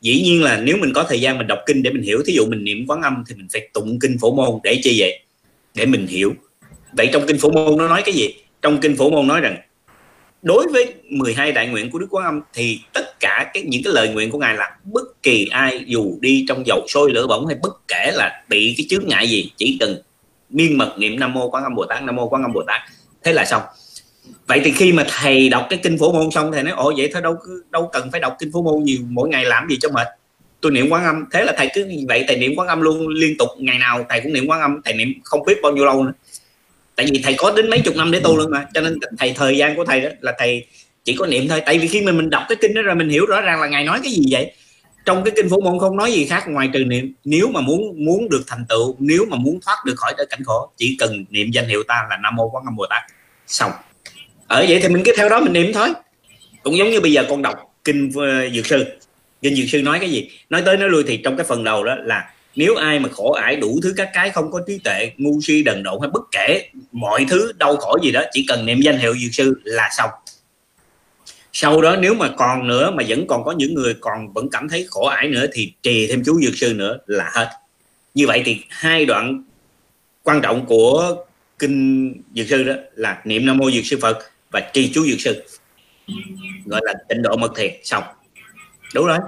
Dĩ 0.00 0.22
nhiên 0.22 0.42
là 0.42 0.56
nếu 0.56 0.76
mình 0.76 0.92
có 0.92 1.04
thời 1.08 1.20
gian 1.20 1.38
mình 1.38 1.46
đọc 1.46 1.58
kinh 1.66 1.82
để 1.82 1.90
mình 1.90 2.02
hiểu, 2.02 2.22
thí 2.26 2.32
dụ 2.32 2.46
mình 2.46 2.64
niệm 2.64 2.86
quán 2.88 3.02
âm 3.02 3.24
thì 3.28 3.34
mình 3.34 3.46
phải 3.52 3.68
tụng 3.72 3.98
kinh 4.00 4.18
phổ 4.20 4.34
môn 4.34 4.60
để 4.62 4.80
chi 4.82 4.96
vậy? 5.00 5.20
Để 5.74 5.86
mình 5.86 6.06
hiểu. 6.06 6.34
Vậy 6.92 7.10
trong 7.12 7.26
kinh 7.26 7.38
phổ 7.38 7.50
môn 7.50 7.78
nó 7.78 7.88
nói 7.88 8.02
cái 8.04 8.14
gì? 8.14 8.34
Trong 8.62 8.80
kinh 8.80 8.96
phổ 8.96 9.10
môn 9.10 9.26
nói 9.26 9.40
rằng, 9.40 9.56
đối 10.42 10.66
với 10.72 10.94
12 11.10 11.52
đại 11.52 11.66
nguyện 11.66 11.90
của 11.90 11.98
Đức 11.98 12.06
Quán 12.10 12.24
Âm 12.24 12.40
thì 12.52 12.80
tất 12.92 13.20
cả 13.20 13.50
cái, 13.54 13.62
những 13.62 13.82
cái 13.84 13.92
lời 13.92 14.08
nguyện 14.08 14.30
của 14.30 14.38
ngài 14.38 14.54
là 14.56 14.76
bất 14.84 15.22
kỳ 15.22 15.46
ai 15.50 15.84
dù 15.86 16.18
đi 16.20 16.44
trong 16.48 16.66
dầu 16.66 16.86
sôi 16.88 17.10
lửa 17.10 17.26
bỏng 17.26 17.46
hay 17.46 17.56
bất 17.62 17.88
kể 17.88 18.10
là 18.14 18.44
bị 18.48 18.74
cái 18.78 18.86
chướng 18.90 19.08
ngại 19.08 19.28
gì, 19.28 19.52
chỉ 19.56 19.76
cần 19.80 20.02
miên 20.50 20.78
mật 20.78 20.94
niệm 20.98 21.20
Nam 21.20 21.34
mô 21.34 21.50
Quán 21.50 21.64
Âm 21.64 21.74
Bồ 21.74 21.84
Tát, 21.84 22.02
Nam 22.02 22.16
mô 22.16 22.28
Quán 22.28 22.42
Âm 22.42 22.52
Bồ 22.52 22.62
Tát, 22.66 22.80
thế 23.22 23.32
là 23.32 23.44
xong 23.44 23.62
vậy 24.46 24.60
thì 24.64 24.72
khi 24.72 24.92
mà 24.92 25.04
thầy 25.08 25.48
đọc 25.48 25.66
cái 25.70 25.78
kinh 25.82 25.98
phổ 25.98 26.12
môn 26.12 26.30
xong, 26.30 26.52
thầy 26.52 26.62
nói, 26.62 26.72
ồ, 26.76 26.92
vậy 26.96 27.10
thôi, 27.12 27.22
đâu 27.22 27.36
đâu 27.70 27.90
cần 27.92 28.10
phải 28.10 28.20
đọc 28.20 28.36
kinh 28.38 28.52
phổ 28.52 28.62
môn 28.62 28.84
nhiều, 28.84 28.98
mỗi 29.08 29.28
ngày 29.28 29.44
làm 29.44 29.68
gì 29.68 29.76
cho 29.80 29.88
mệt. 29.88 30.06
Tôi 30.60 30.72
niệm 30.72 30.88
quán 30.90 31.04
âm. 31.04 31.24
Thế 31.32 31.44
là 31.44 31.52
thầy 31.56 31.68
cứ 31.74 31.88
vậy, 32.08 32.24
thầy 32.28 32.36
niệm 32.36 32.52
quán 32.56 32.68
âm 32.68 32.80
luôn 32.80 33.08
liên 33.08 33.38
tục, 33.38 33.48
ngày 33.58 33.78
nào 33.78 34.06
thầy 34.08 34.20
cũng 34.20 34.32
niệm 34.32 34.46
quán 34.46 34.60
âm, 34.60 34.80
thầy 34.84 34.94
niệm 34.94 35.12
không 35.24 35.40
biết 35.46 35.58
bao 35.62 35.72
nhiêu 35.72 35.84
lâu 35.84 36.04
nữa. 36.04 36.12
Tại 36.96 37.06
vì 37.12 37.20
thầy 37.24 37.34
có 37.38 37.52
đến 37.56 37.70
mấy 37.70 37.80
chục 37.80 37.96
năm 37.96 38.10
để 38.10 38.20
tu 38.20 38.36
luôn 38.36 38.50
mà, 38.50 38.66
cho 38.74 38.80
nên 38.80 38.98
thầy, 39.18 39.32
thời 39.36 39.56
gian 39.56 39.76
của 39.76 39.84
thầy 39.84 40.00
đó 40.00 40.08
là 40.20 40.32
thầy 40.38 40.66
chỉ 41.04 41.16
có 41.16 41.26
niệm 41.26 41.48
thôi. 41.48 41.62
Tại 41.66 41.78
vì 41.78 41.88
khi 41.88 42.00
mình 42.00 42.16
mình 42.16 42.30
đọc 42.30 42.42
cái 42.48 42.56
kinh 42.60 42.74
đó 42.74 42.82
rồi, 42.82 42.94
mình 42.94 43.08
hiểu 43.08 43.26
rõ 43.26 43.40
ràng 43.40 43.60
là 43.60 43.66
ngài 43.66 43.84
nói 43.84 44.00
cái 44.02 44.12
gì 44.12 44.22
vậy. 44.30 44.52
Trong 45.04 45.24
cái 45.24 45.32
kinh 45.36 45.48
phổ 45.50 45.60
môn 45.60 45.78
không 45.78 45.96
nói 45.96 46.12
gì 46.12 46.24
khác 46.24 46.44
ngoài 46.48 46.70
trừ 46.72 46.84
niệm, 46.84 47.12
nếu 47.24 47.48
mà 47.48 47.60
muốn 47.60 48.04
muốn 48.04 48.28
được 48.28 48.42
thành 48.46 48.64
tựu, 48.68 48.96
nếu 48.98 49.24
mà 49.30 49.36
muốn 49.36 49.60
thoát 49.66 49.76
được 49.86 49.94
khỏi 49.96 50.14
cái 50.16 50.26
cảnh 50.30 50.44
khổ, 50.44 50.70
chỉ 50.76 50.96
cần 50.98 51.24
niệm 51.30 51.50
danh 51.50 51.68
hiệu 51.68 51.82
ta 51.88 52.06
là 52.10 52.16
nam 52.22 52.36
mô 52.36 52.50
quán 52.50 52.64
âm 52.64 52.76
bồ 52.76 52.86
tát. 52.90 53.02
Xong 53.46 53.72
ở 54.48 54.64
vậy 54.68 54.80
thì 54.82 54.88
mình 54.88 55.02
cứ 55.04 55.12
theo 55.16 55.28
đó 55.28 55.40
mình 55.40 55.52
niệm 55.52 55.72
thôi. 55.74 55.88
Cũng 56.62 56.76
giống 56.76 56.90
như 56.90 57.00
bây 57.00 57.12
giờ 57.12 57.24
con 57.28 57.42
đọc 57.42 57.74
kinh 57.84 58.08
uh, 58.08 58.52
dược 58.54 58.66
sư. 58.66 58.84
Kinh 59.42 59.56
dược 59.56 59.66
sư 59.68 59.82
nói 59.82 59.98
cái 60.00 60.10
gì? 60.10 60.30
Nói 60.50 60.62
tới 60.66 60.76
nói 60.76 60.88
lui 60.88 61.04
thì 61.06 61.16
trong 61.16 61.36
cái 61.36 61.46
phần 61.46 61.64
đầu 61.64 61.84
đó 61.84 61.96
là 62.04 62.30
nếu 62.56 62.74
ai 62.74 62.98
mà 62.98 63.08
khổ 63.08 63.32
ải 63.32 63.56
đủ 63.56 63.80
thứ 63.82 63.94
các 63.96 64.10
cái 64.12 64.30
không 64.30 64.50
có 64.50 64.60
trí 64.66 64.78
tuệ 64.78 65.12
ngu 65.16 65.40
si 65.42 65.62
đần 65.62 65.82
độn 65.82 66.00
hay 66.00 66.10
bất 66.10 66.22
kể 66.32 66.68
mọi 66.92 67.26
thứ 67.28 67.52
đau 67.58 67.76
khổ 67.76 67.98
gì 68.02 68.10
đó 68.10 68.22
chỉ 68.32 68.44
cần 68.48 68.66
niệm 68.66 68.80
danh 68.80 68.98
hiệu 68.98 69.14
dược 69.14 69.34
sư 69.34 69.60
là 69.64 69.88
xong. 69.96 70.10
Sau 71.52 71.80
đó 71.80 71.96
nếu 71.96 72.14
mà 72.14 72.28
còn 72.36 72.68
nữa 72.68 72.90
mà 72.90 73.04
vẫn 73.08 73.26
còn 73.26 73.44
có 73.44 73.52
những 73.52 73.74
người 73.74 73.94
còn 74.00 74.32
vẫn 74.32 74.50
cảm 74.50 74.68
thấy 74.68 74.86
khổ 74.90 75.06
ải 75.06 75.28
nữa 75.28 75.46
thì 75.52 75.72
trì 75.82 76.06
thêm 76.06 76.22
chú 76.26 76.40
dược 76.40 76.56
sư 76.56 76.74
nữa 76.74 76.98
là 77.06 77.30
hết. 77.34 77.50
Như 78.14 78.26
vậy 78.26 78.42
thì 78.44 78.56
hai 78.68 79.04
đoạn 79.04 79.44
quan 80.22 80.40
trọng 80.42 80.66
của 80.66 81.16
kinh 81.58 82.14
dược 82.34 82.46
sư 82.48 82.62
đó 82.62 82.74
là 82.94 83.20
niệm 83.24 83.46
nam 83.46 83.58
mô 83.58 83.70
dược 83.70 83.84
sư 83.84 83.98
phật 84.02 84.18
và 84.50 84.60
trì 84.72 84.92
chú 84.94 85.06
dược 85.06 85.20
sư. 85.20 85.42
Gọi 86.66 86.80
là 86.84 86.94
tịnh 87.08 87.22
độ 87.22 87.36
mật 87.36 87.52
thiền 87.56 87.70
xong. 87.82 88.04
Đúng 88.94 89.06
rồi. 89.06 89.18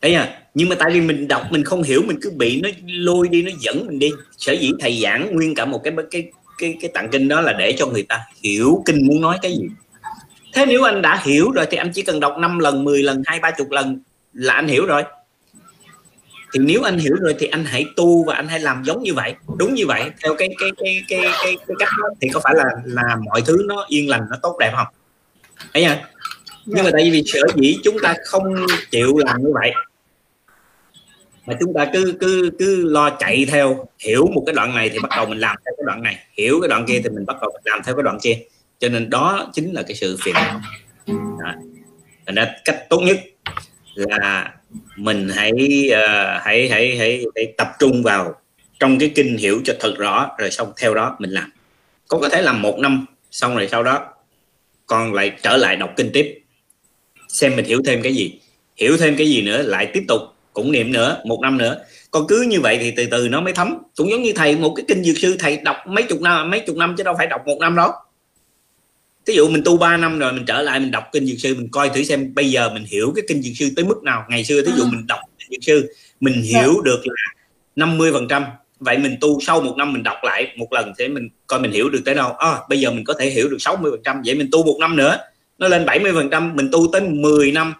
Đấy 0.00 0.12
nha 0.12 0.40
nhưng 0.54 0.68
mà 0.68 0.76
tại 0.78 0.90
vì 0.90 1.00
mình 1.00 1.28
đọc, 1.28 1.42
mình 1.50 1.64
không 1.64 1.82
hiểu, 1.82 2.02
mình 2.06 2.18
cứ 2.22 2.30
bị 2.30 2.60
nó 2.60 2.68
lôi 2.86 3.28
đi, 3.28 3.42
nó 3.42 3.50
dẫn 3.60 3.86
mình 3.86 3.98
đi. 3.98 4.10
Sở 4.38 4.52
dĩ 4.52 4.72
thầy 4.80 5.00
giảng 5.02 5.34
nguyên 5.34 5.54
cả 5.54 5.64
một 5.64 5.80
cái 5.84 5.94
cái 6.10 6.30
cái 6.58 6.76
cái 6.80 6.90
tặng 6.94 7.08
kinh 7.12 7.28
đó 7.28 7.40
là 7.40 7.52
để 7.52 7.74
cho 7.78 7.86
người 7.86 8.02
ta 8.02 8.20
hiểu 8.42 8.82
kinh 8.86 9.06
muốn 9.06 9.20
nói 9.20 9.38
cái 9.42 9.52
gì. 9.52 9.68
Thế 10.52 10.66
nếu 10.66 10.82
anh 10.82 11.02
đã 11.02 11.22
hiểu 11.24 11.50
rồi 11.50 11.66
thì 11.70 11.76
anh 11.76 11.90
chỉ 11.94 12.02
cần 12.02 12.20
đọc 12.20 12.34
5 12.38 12.58
lần 12.58 12.84
10 12.84 13.02
lần, 13.02 13.22
hai, 13.26 13.40
ba 13.40 13.50
chục 13.50 13.70
lần 13.70 14.00
là 14.32 14.54
anh 14.54 14.68
hiểu 14.68 14.86
rồi 14.86 15.02
thì 16.54 16.60
nếu 16.60 16.82
anh 16.82 16.98
hiểu 16.98 17.14
rồi 17.20 17.34
thì 17.38 17.46
anh 17.46 17.64
hãy 17.64 17.86
tu 17.96 18.24
và 18.24 18.34
anh 18.34 18.48
hãy 18.48 18.60
làm 18.60 18.82
giống 18.84 19.02
như 19.02 19.14
vậy. 19.14 19.34
Đúng 19.58 19.74
như 19.74 19.86
vậy. 19.86 20.10
Theo 20.22 20.34
cái 20.38 20.48
cái 20.58 20.70
cái 20.76 21.02
cái 21.08 21.20
cái, 21.42 21.56
cái 21.66 21.76
cách 21.78 21.88
đó 22.00 22.08
thì 22.20 22.28
có 22.28 22.40
phải 22.44 22.54
là 22.56 22.64
là 22.84 23.16
mọi 23.24 23.42
thứ 23.46 23.56
nó 23.66 23.84
yên 23.88 24.08
lành 24.08 24.26
nó 24.30 24.36
tốt 24.42 24.56
đẹp 24.60 24.72
không? 24.76 24.86
Thấy 25.72 25.82
nha 25.82 26.04
nhưng 26.66 26.84
mà 26.84 26.90
tại 26.92 27.10
vì 27.10 27.22
sở 27.26 27.40
dĩ 27.54 27.78
chúng 27.84 27.96
ta 28.02 28.14
không 28.24 28.66
chịu 28.90 29.18
làm 29.18 29.42
như 29.42 29.50
vậy 29.54 29.72
mà 31.46 31.54
chúng 31.60 31.72
ta 31.74 31.86
cứ 31.92 32.14
cứ 32.20 32.50
cứ 32.58 32.90
lo 32.90 33.10
chạy 33.10 33.46
theo 33.48 33.86
hiểu 33.98 34.26
một 34.34 34.42
cái 34.46 34.54
đoạn 34.54 34.74
này 34.74 34.88
thì 34.88 34.98
bắt 34.98 35.10
đầu 35.16 35.26
mình 35.26 35.38
làm 35.38 35.56
theo 35.64 35.74
cái 35.76 35.84
đoạn 35.86 36.02
này 36.02 36.18
hiểu 36.32 36.60
cái 36.60 36.68
đoạn 36.68 36.86
kia 36.86 37.00
thì 37.04 37.10
mình 37.10 37.26
bắt 37.26 37.36
đầu 37.40 37.50
mình 37.54 37.62
làm 37.64 37.82
theo 37.84 37.94
cái 37.96 38.02
đoạn 38.02 38.18
kia. 38.22 38.38
Cho 38.78 38.88
nên 38.88 39.10
đó 39.10 39.50
chính 39.52 39.72
là 39.72 39.82
cái 39.82 39.96
sự 39.96 40.16
phiền 40.22 40.34
não. 40.34 40.60
Thành 42.26 42.34
ra 42.34 42.52
cách 42.64 42.86
tốt 42.88 43.00
nhất 43.00 43.20
là 43.94 44.54
mình 44.96 45.28
hãy 45.28 45.52
uh, 45.90 46.42
hãy, 46.42 46.68
hãy 46.68 46.96
hãy 46.98 47.24
hãy 47.36 47.52
tập 47.56 47.68
trung 47.78 48.02
vào 48.02 48.34
trong 48.80 48.98
cái 48.98 49.12
kinh 49.14 49.36
hiểu 49.36 49.60
cho 49.64 49.74
thật 49.80 49.94
rõ 49.98 50.30
rồi 50.38 50.50
xong 50.50 50.72
theo 50.76 50.94
đó 50.94 51.16
mình 51.18 51.30
làm. 51.30 51.52
Con 52.08 52.20
có 52.20 52.28
thể 52.28 52.42
làm 52.42 52.62
một 52.62 52.78
năm 52.78 53.06
xong 53.30 53.56
rồi 53.56 53.68
sau 53.70 53.82
đó 53.82 54.06
con 54.86 55.14
lại 55.14 55.32
trở 55.42 55.56
lại 55.56 55.76
đọc 55.76 55.90
kinh 55.96 56.10
tiếp. 56.12 56.40
Xem 57.28 57.56
mình 57.56 57.64
hiểu 57.64 57.82
thêm 57.86 58.02
cái 58.02 58.14
gì. 58.14 58.40
Hiểu 58.76 58.96
thêm 58.96 59.16
cái 59.16 59.30
gì 59.30 59.42
nữa 59.42 59.62
lại 59.62 59.90
tiếp 59.92 60.04
tục 60.08 60.20
cũng 60.52 60.72
niệm 60.72 60.92
nữa 60.92 61.22
một 61.24 61.38
năm 61.42 61.58
nữa. 61.58 61.84
Con 62.10 62.26
cứ 62.28 62.42
như 62.42 62.60
vậy 62.60 62.78
thì 62.80 62.92
từ 62.96 63.06
từ 63.10 63.28
nó 63.28 63.40
mới 63.40 63.52
thấm. 63.52 63.78
Cũng 63.96 64.10
giống 64.10 64.22
như 64.22 64.32
thầy 64.32 64.56
một 64.56 64.74
cái 64.76 64.84
kinh 64.88 65.04
dược 65.04 65.18
sư 65.18 65.36
thầy 65.38 65.56
đọc 65.56 65.76
mấy 65.86 66.02
chục 66.02 66.20
năm 66.20 66.50
mấy 66.50 66.60
chục 66.60 66.76
năm 66.76 66.94
chứ 66.98 67.02
đâu 67.02 67.14
phải 67.18 67.26
đọc 67.26 67.40
một 67.46 67.58
năm 67.60 67.76
đâu 67.76 67.90
ví 69.26 69.34
dụ 69.34 69.48
mình 69.48 69.62
tu 69.64 69.76
3 69.76 69.96
năm 69.96 70.18
rồi 70.18 70.32
mình 70.32 70.44
trở 70.46 70.62
lại 70.62 70.80
mình 70.80 70.90
đọc 70.90 71.04
kinh 71.12 71.26
dược 71.26 71.38
sư 71.38 71.54
mình 71.54 71.68
coi 71.72 71.88
thử 71.88 72.02
xem 72.02 72.34
bây 72.34 72.50
giờ 72.50 72.70
mình 72.74 72.84
hiểu 72.84 73.12
cái 73.16 73.24
kinh 73.28 73.42
dược 73.42 73.52
sư 73.56 73.70
tới 73.76 73.84
mức 73.84 74.02
nào. 74.02 74.24
Ngày 74.28 74.44
xưa 74.44 74.62
ví 74.66 74.72
dụ 74.76 74.84
à. 74.84 74.88
mình 74.92 75.06
đọc 75.06 75.20
kinh 75.38 75.48
dược 75.50 75.64
sư 75.64 75.92
mình 76.20 76.42
dạ. 76.44 76.60
hiểu 76.60 76.80
được 76.80 77.00
là 77.04 77.14
50 77.76 78.12
phần 78.12 78.28
trăm. 78.28 78.44
Vậy 78.80 78.98
mình 78.98 79.16
tu 79.20 79.40
sau 79.40 79.60
một 79.60 79.74
năm 79.76 79.92
mình 79.92 80.02
đọc 80.02 80.16
lại 80.22 80.52
một 80.56 80.72
lần 80.72 80.92
để 80.98 81.08
mình 81.08 81.28
coi 81.46 81.60
mình 81.60 81.72
hiểu 81.72 81.88
được 81.88 82.00
tới 82.04 82.14
đâu. 82.14 82.32
À, 82.32 82.58
bây 82.68 82.80
giờ 82.80 82.90
mình 82.90 83.04
có 83.04 83.14
thể 83.18 83.30
hiểu 83.30 83.48
được 83.48 83.56
60 83.60 83.90
phần 83.90 84.00
trăm. 84.04 84.22
Vậy 84.26 84.34
mình 84.34 84.48
tu 84.52 84.64
một 84.64 84.76
năm 84.80 84.96
nữa 84.96 85.18
nó 85.58 85.68
lên 85.68 85.86
70 85.86 86.12
phần 86.12 86.30
trăm. 86.30 86.56
Mình 86.56 86.68
tu 86.72 86.88
tới 86.92 87.00
10 87.00 87.52
năm 87.52 87.74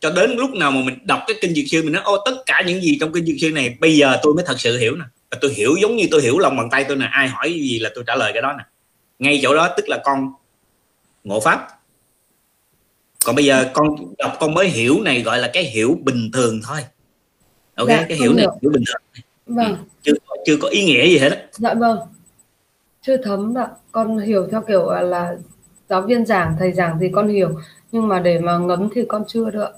cho 0.00 0.10
đến 0.10 0.36
lúc 0.36 0.50
nào 0.50 0.70
mà 0.70 0.80
mình 0.84 0.98
đọc 1.04 1.20
cái 1.26 1.36
kinh 1.40 1.54
dược 1.54 1.64
sư 1.70 1.82
mình 1.82 1.92
nói 1.92 2.02
ô 2.04 2.22
tất 2.24 2.34
cả 2.46 2.62
những 2.66 2.80
gì 2.80 2.96
trong 3.00 3.12
kinh 3.12 3.26
dược 3.26 3.36
sư 3.40 3.50
này 3.50 3.76
bây 3.80 3.96
giờ 3.96 4.16
tôi 4.22 4.34
mới 4.34 4.44
thật 4.48 4.60
sự 4.60 4.78
hiểu 4.78 4.96
nè. 4.96 5.04
Tôi 5.40 5.52
hiểu 5.54 5.76
giống 5.82 5.96
như 5.96 6.06
tôi 6.10 6.22
hiểu 6.22 6.38
lòng 6.38 6.56
bàn 6.56 6.68
tay 6.70 6.84
tôi 6.84 6.96
nè 6.96 7.08
ai 7.10 7.28
hỏi 7.28 7.52
gì 7.52 7.78
là 7.78 7.90
tôi 7.94 8.04
trả 8.06 8.14
lời 8.14 8.32
cái 8.32 8.42
đó 8.42 8.54
nè. 8.58 8.64
Ngay 9.18 9.40
chỗ 9.42 9.54
đó 9.54 9.68
tức 9.76 9.88
là 9.88 9.98
con 10.04 10.32
ngộ 11.26 11.40
pháp. 11.40 11.68
Còn 13.24 13.36
bây 13.36 13.44
giờ 13.44 13.70
con 13.74 13.86
đọc 14.18 14.32
con 14.40 14.54
mới 14.54 14.68
hiểu 14.68 15.00
này 15.02 15.22
gọi 15.22 15.38
là 15.38 15.50
cái 15.52 15.64
hiểu 15.64 15.98
bình 16.02 16.30
thường 16.32 16.60
thôi. 16.64 16.80
Ok 17.74 17.88
dạ, 17.88 18.06
cái 18.08 18.18
hiểu 18.18 18.32
này 18.32 18.46
hiểu. 18.62 18.70
bình 18.72 18.82
thường. 18.86 19.24
Vâng. 19.46 19.76
Ừ, 19.76 19.84
chưa 20.02 20.12
chưa 20.46 20.56
có 20.62 20.68
ý 20.68 20.84
nghĩa 20.84 21.06
gì 21.06 21.18
hết 21.18 21.28
đó. 21.28 21.36
dạ 21.52 21.74
vâng. 21.74 21.98
Chưa 23.02 23.16
thấm 23.16 23.58
ạ. 23.58 23.68
Con 23.92 24.18
hiểu 24.18 24.48
theo 24.50 24.62
kiểu 24.68 24.90
là 24.90 25.36
giáo 25.88 26.02
viên 26.02 26.26
giảng 26.26 26.56
thầy 26.58 26.72
giảng 26.72 26.96
thì 27.00 27.08
con 27.12 27.28
hiểu. 27.28 27.60
Nhưng 27.92 28.08
mà 28.08 28.20
để 28.20 28.38
mà 28.38 28.58
ngấm 28.58 28.88
thì 28.94 29.02
con 29.08 29.24
chưa 29.28 29.50
được 29.50 29.70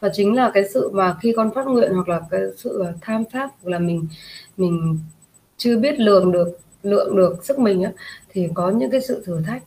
và 0.00 0.08
chính 0.12 0.34
là 0.34 0.50
cái 0.54 0.64
sự 0.74 0.90
mà 0.92 1.16
khi 1.22 1.32
con 1.36 1.50
phát 1.54 1.66
nguyện 1.66 1.92
hoặc 1.94 2.08
là 2.08 2.20
cái 2.30 2.40
sự 2.56 2.84
tham 3.00 3.24
pháp 3.32 3.50
hoặc 3.62 3.70
là 3.70 3.78
mình 3.78 4.06
mình 4.56 4.98
chưa 5.56 5.76
biết 5.78 6.00
lường 6.00 6.32
được 6.32 6.58
lượng 6.82 7.16
được 7.16 7.44
sức 7.44 7.58
mình 7.58 7.82
á, 7.82 7.92
thì 8.28 8.48
có 8.54 8.70
những 8.70 8.90
cái 8.90 9.00
sự 9.00 9.22
thử 9.26 9.40
thách 9.46 9.62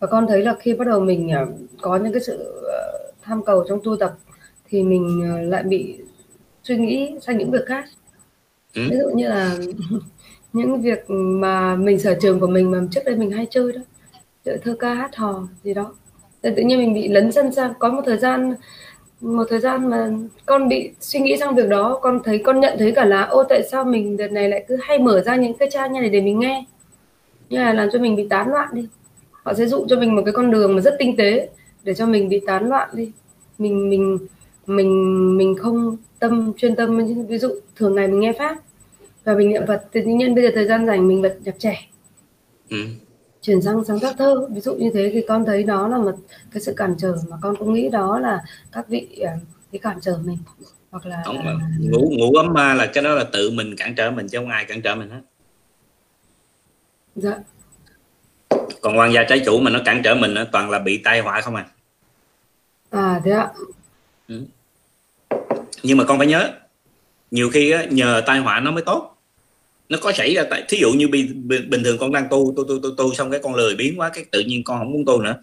và 0.00 0.06
con 0.06 0.26
thấy 0.26 0.42
là 0.42 0.54
khi 0.60 0.74
bắt 0.74 0.88
đầu 0.88 1.00
mình 1.00 1.30
à, 1.30 1.46
có 1.80 1.96
những 1.96 2.12
cái 2.12 2.22
sự 2.22 2.62
ờ, 2.68 3.12
tham 3.22 3.44
cầu 3.44 3.64
trong 3.68 3.80
tu 3.84 3.96
tập 3.96 4.14
thì 4.68 4.82
mình 4.82 5.30
ờ, 5.30 5.42
lại 5.42 5.62
bị 5.62 5.98
suy 6.62 6.76
nghĩ 6.76 7.10
sang 7.20 7.38
những 7.38 7.50
việc 7.50 7.66
khác. 7.66 7.84
Ừ. 8.74 8.82
ví 8.90 8.96
dụ 8.96 9.10
như 9.14 9.28
là 9.28 9.56
những 10.52 10.80
việc 10.80 11.10
mà 11.10 11.76
mình 11.76 11.98
sở 11.98 12.18
trường 12.20 12.40
của 12.40 12.46
mình 12.46 12.70
mà 12.70 12.80
trước 12.90 13.00
đây 13.04 13.16
mình 13.16 13.30
hay 13.30 13.46
chơi 13.50 13.72
đó 13.72 13.80
chơi 14.44 14.58
thơ 14.58 14.76
ca 14.78 14.94
hát 14.94 15.16
hò 15.16 15.48
gì 15.64 15.74
đó. 15.74 15.94
Thì 16.42 16.50
tự 16.56 16.62
nhiên 16.62 16.78
mình 16.78 16.94
bị 16.94 17.08
lấn 17.08 17.32
sân 17.32 17.52
sang 17.52 17.72
có 17.78 17.88
một 17.88 18.02
thời 18.06 18.18
gian 18.18 18.54
một 19.20 19.46
thời 19.50 19.60
gian 19.60 19.90
mà 19.90 20.10
con 20.46 20.68
bị 20.68 20.90
suy 21.00 21.20
nghĩ 21.20 21.36
sang 21.36 21.54
việc 21.54 21.68
đó 21.68 21.98
con 22.02 22.20
thấy 22.24 22.38
con 22.44 22.60
nhận 22.60 22.78
thấy 22.78 22.92
cả 22.92 23.04
là 23.04 23.22
ô 23.22 23.44
tại 23.44 23.62
sao 23.70 23.84
mình 23.84 24.16
đợt 24.16 24.32
này 24.32 24.48
lại 24.48 24.64
cứ 24.68 24.76
hay 24.82 24.98
mở 24.98 25.20
ra 25.20 25.36
những 25.36 25.54
cái 25.54 25.68
trang 25.72 25.92
như 25.92 26.00
này 26.00 26.10
để 26.10 26.20
mình 26.20 26.38
nghe. 26.38 26.64
Như 27.48 27.58
là 27.58 27.72
làm 27.72 27.88
cho 27.92 27.98
mình 27.98 28.16
bị 28.16 28.28
tán 28.28 28.48
loạn 28.48 28.68
đi 28.72 28.88
họ 29.42 29.54
sẽ 29.54 29.66
dụ 29.66 29.86
cho 29.88 30.00
mình 30.00 30.16
một 30.16 30.22
cái 30.24 30.32
con 30.32 30.50
đường 30.50 30.74
mà 30.74 30.80
rất 30.80 30.96
tinh 30.98 31.16
tế 31.16 31.48
để 31.82 31.94
cho 31.94 32.06
mình 32.06 32.28
bị 32.28 32.40
tán 32.46 32.68
loạn 32.68 32.88
đi. 32.92 33.12
Mình 33.58 33.90
mình 33.90 34.18
mình 34.66 35.36
mình 35.36 35.56
không 35.56 35.96
tâm 36.18 36.52
chuyên 36.56 36.76
tâm 36.76 36.98
ví 37.28 37.38
dụ 37.38 37.48
thường 37.76 37.94
ngày 37.94 38.08
mình 38.08 38.20
nghe 38.20 38.32
pháp 38.38 38.56
và 39.24 39.34
mình 39.34 39.48
niệm 39.48 39.62
phật 39.66 39.82
thì 39.92 40.00
tự 40.00 40.10
nhiên 40.10 40.34
bây 40.34 40.44
giờ 40.44 40.50
thời 40.54 40.66
gian 40.66 40.86
rảnh 40.86 41.08
mình 41.08 41.22
bật 41.22 41.36
nhạc 41.44 41.54
trẻ. 41.58 41.86
Ừ. 42.70 42.76
chuyển 43.42 43.62
sang 43.62 43.84
sáng 43.84 44.00
tác 44.00 44.14
thơ 44.18 44.48
ví 44.50 44.60
dụ 44.60 44.74
như 44.74 44.90
thế 44.94 45.10
thì 45.12 45.24
con 45.28 45.44
thấy 45.44 45.62
đó 45.62 45.88
là 45.88 45.98
một 45.98 46.14
cái 46.52 46.60
sự 46.60 46.72
cản 46.76 46.94
trở 46.98 47.16
mà 47.28 47.36
con 47.42 47.56
cũng 47.56 47.72
nghĩ 47.72 47.88
đó 47.88 48.18
là 48.18 48.40
các 48.72 48.88
vị 48.88 49.08
cái 49.72 49.78
cản 49.78 49.98
trở 50.00 50.18
mình 50.24 50.38
hoặc 50.90 51.06
là 51.06 51.22
Đúng 51.26 51.36
là, 51.36 51.58
ngủ 51.78 52.10
ngủ 52.18 52.32
ấm 52.32 52.52
ma 52.52 52.74
là 52.74 52.86
cái 52.86 53.04
đó 53.04 53.14
là 53.14 53.24
tự 53.32 53.50
mình 53.50 53.76
cản 53.76 53.94
trở 53.94 54.10
mình 54.10 54.28
chứ 54.28 54.38
không 54.38 54.48
ai 54.48 54.64
cản 54.64 54.82
trở 54.82 54.94
mình 54.94 55.10
hết. 55.10 55.20
Dạ 57.16 57.38
còn 58.80 58.98
quan 58.98 59.12
gia 59.12 59.24
trái 59.24 59.42
chủ 59.46 59.60
mà 59.60 59.70
nó 59.70 59.80
cản 59.84 60.02
trở 60.02 60.14
mình 60.14 60.34
nó 60.34 60.44
toàn 60.52 60.70
là 60.70 60.78
bị 60.78 60.98
tai 60.98 61.20
họa 61.20 61.40
không 61.40 61.54
à. 61.54 61.66
À 62.90 63.20
thế 63.24 63.30
ạ. 63.30 63.48
Ừ. 64.28 64.44
nhưng 65.82 65.98
mà 65.98 66.04
con 66.04 66.18
phải 66.18 66.26
nhớ 66.26 66.50
nhiều 67.30 67.50
khi 67.50 67.70
á, 67.70 67.84
nhờ 67.90 68.22
tai 68.26 68.38
họa 68.38 68.60
nó 68.60 68.70
mới 68.70 68.82
tốt. 68.82 69.16
Nó 69.88 69.98
có 70.02 70.12
xảy 70.12 70.34
ra 70.34 70.42
tại 70.50 70.64
thí 70.68 70.78
dụ 70.78 70.92
như 70.92 71.08
bình, 71.08 71.84
thường 71.84 71.98
con 71.98 72.12
đang 72.12 72.28
tu 72.30 72.54
tu 72.56 72.64
tu 72.64 72.78
tu 72.82 72.90
tu 72.96 73.14
xong 73.14 73.30
cái 73.30 73.40
con 73.42 73.54
lười 73.54 73.74
biến 73.74 74.00
quá 74.00 74.10
cái 74.14 74.24
tự 74.32 74.40
nhiên 74.40 74.64
con 74.64 74.78
không 74.78 74.92
muốn 74.92 75.04
tu 75.06 75.22
nữa. 75.22 75.36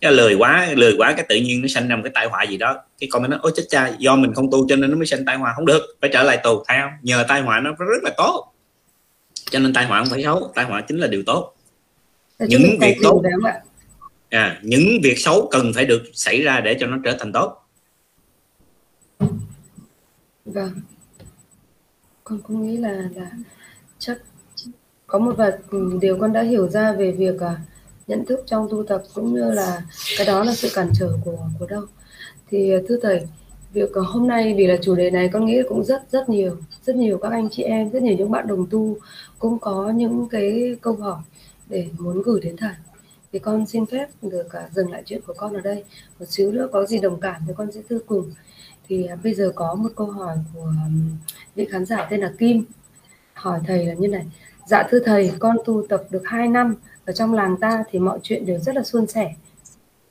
Cái 0.00 0.12
lười 0.12 0.34
quá 0.34 0.68
lười 0.76 0.94
quá 0.98 1.12
cái 1.16 1.26
tự 1.28 1.36
nhiên 1.36 1.62
nó 1.62 1.68
sanh 1.68 1.88
ra 1.88 1.96
một 1.96 2.02
cái 2.04 2.12
tai 2.14 2.26
họa 2.26 2.42
gì 2.42 2.56
đó. 2.56 2.76
Cái 2.98 3.08
con 3.12 3.22
mới 3.22 3.28
nói 3.28 3.38
ôi 3.42 3.52
chết 3.56 3.62
cha 3.68 3.92
do 3.98 4.16
mình 4.16 4.34
không 4.34 4.50
tu 4.50 4.68
cho 4.68 4.76
nên 4.76 4.90
nó 4.90 4.96
mới 4.96 5.06
sanh 5.06 5.24
tai 5.24 5.36
họa. 5.36 5.52
Không 5.56 5.66
được 5.66 5.96
phải 6.00 6.10
trở 6.12 6.22
lại 6.22 6.36
tù 6.44 6.64
không? 6.68 6.90
Nhờ 7.02 7.24
tai 7.28 7.40
họa 7.40 7.60
nó 7.60 7.70
rất 7.70 8.02
là 8.02 8.10
tốt. 8.16 8.52
Cho 9.50 9.58
nên 9.58 9.72
tai 9.72 9.86
họa 9.86 9.98
không 9.98 10.10
phải 10.10 10.22
xấu 10.22 10.52
tai 10.54 10.64
họa 10.64 10.80
chính 10.80 10.98
là 10.98 11.06
điều 11.06 11.22
tốt 11.26 11.55
những 12.38 12.78
việc 12.80 12.96
tốt. 13.02 13.22
à, 14.30 14.60
những 14.62 14.82
việc 15.02 15.18
xấu 15.18 15.48
cần 15.50 15.72
phải 15.74 15.84
được 15.84 16.02
xảy 16.12 16.42
ra 16.42 16.60
để 16.60 16.76
cho 16.80 16.86
nó 16.86 16.96
trở 17.04 17.16
thành 17.18 17.32
tốt. 17.32 17.62
Vâng. 20.44 20.80
Con 22.24 22.40
cũng 22.42 22.66
nghĩ 22.66 22.76
là 22.76 23.08
là 23.14 23.30
chắc 23.98 24.18
có 25.06 25.18
một 25.18 25.34
vài 25.36 25.52
điều 26.00 26.18
con 26.18 26.32
đã 26.32 26.42
hiểu 26.42 26.68
ra 26.68 26.92
về 26.92 27.12
việc 27.12 27.40
à, 27.40 27.56
nhận 28.06 28.24
thức 28.24 28.40
trong 28.46 28.68
tu 28.70 28.82
tập 28.82 29.02
cũng 29.14 29.34
như 29.34 29.50
là 29.50 29.82
cái 30.18 30.26
đó 30.26 30.44
là 30.44 30.54
sự 30.54 30.68
cản 30.74 30.90
trở 30.98 31.12
của 31.24 31.38
của 31.58 31.66
đâu. 31.66 31.82
Thì 32.50 32.72
à, 32.72 32.78
thưa 32.88 32.98
thầy 33.02 33.26
việc 33.72 33.90
hôm 34.06 34.26
nay 34.26 34.54
vì 34.56 34.66
là 34.66 34.76
chủ 34.82 34.94
đề 34.94 35.10
này 35.10 35.30
con 35.32 35.46
nghĩ 35.46 35.62
cũng 35.68 35.84
rất 35.84 36.02
rất 36.10 36.28
nhiều 36.28 36.56
rất 36.84 36.96
nhiều 36.96 37.18
các 37.18 37.32
anh 37.32 37.48
chị 37.50 37.62
em 37.62 37.90
rất 37.90 38.02
nhiều 38.02 38.16
những 38.16 38.30
bạn 38.30 38.46
đồng 38.46 38.66
tu 38.70 38.96
cũng 39.38 39.58
có 39.58 39.90
những 39.90 40.28
cái 40.30 40.76
câu 40.80 40.94
hỏi 40.94 41.22
để 41.66 41.88
muốn 41.98 42.22
gửi 42.22 42.40
đến 42.40 42.56
thầy 42.56 42.74
thì 43.32 43.38
con 43.38 43.66
xin 43.66 43.86
phép 43.86 44.08
được 44.22 44.46
uh, 44.46 44.72
dừng 44.72 44.90
lại 44.90 45.02
chuyện 45.06 45.20
của 45.26 45.34
con 45.36 45.54
ở 45.54 45.60
đây. 45.60 45.84
Một 46.18 46.26
xíu 46.28 46.52
nữa 46.52 46.68
có 46.72 46.86
gì 46.86 46.98
đồng 46.98 47.20
cảm 47.20 47.42
thì 47.46 47.52
con 47.56 47.72
sẽ 47.72 47.80
thưa 47.88 47.98
cùng. 48.06 48.32
Thì 48.88 49.08
uh, 49.12 49.24
bây 49.24 49.34
giờ 49.34 49.52
có 49.54 49.74
một 49.74 49.88
câu 49.96 50.06
hỏi 50.06 50.36
của 50.54 50.60
um, 50.60 51.10
vị 51.54 51.66
khán 51.70 51.84
giả 51.84 52.06
tên 52.10 52.20
là 52.20 52.32
Kim. 52.38 52.64
Hỏi 53.34 53.60
thầy 53.66 53.86
là 53.86 53.94
như 53.94 54.08
này. 54.08 54.26
Dạ 54.66 54.86
thưa 54.90 54.98
thầy 55.04 55.32
con 55.38 55.56
tu 55.64 55.86
tập 55.88 56.04
được 56.10 56.22
2 56.24 56.48
năm 56.48 56.74
ở 57.04 57.12
trong 57.12 57.34
làng 57.34 57.56
ta 57.60 57.84
thì 57.90 57.98
mọi 57.98 58.18
chuyện 58.22 58.46
đều 58.46 58.58
rất 58.58 58.76
là 58.76 58.82
suôn 58.82 59.06
sẻ 59.06 59.34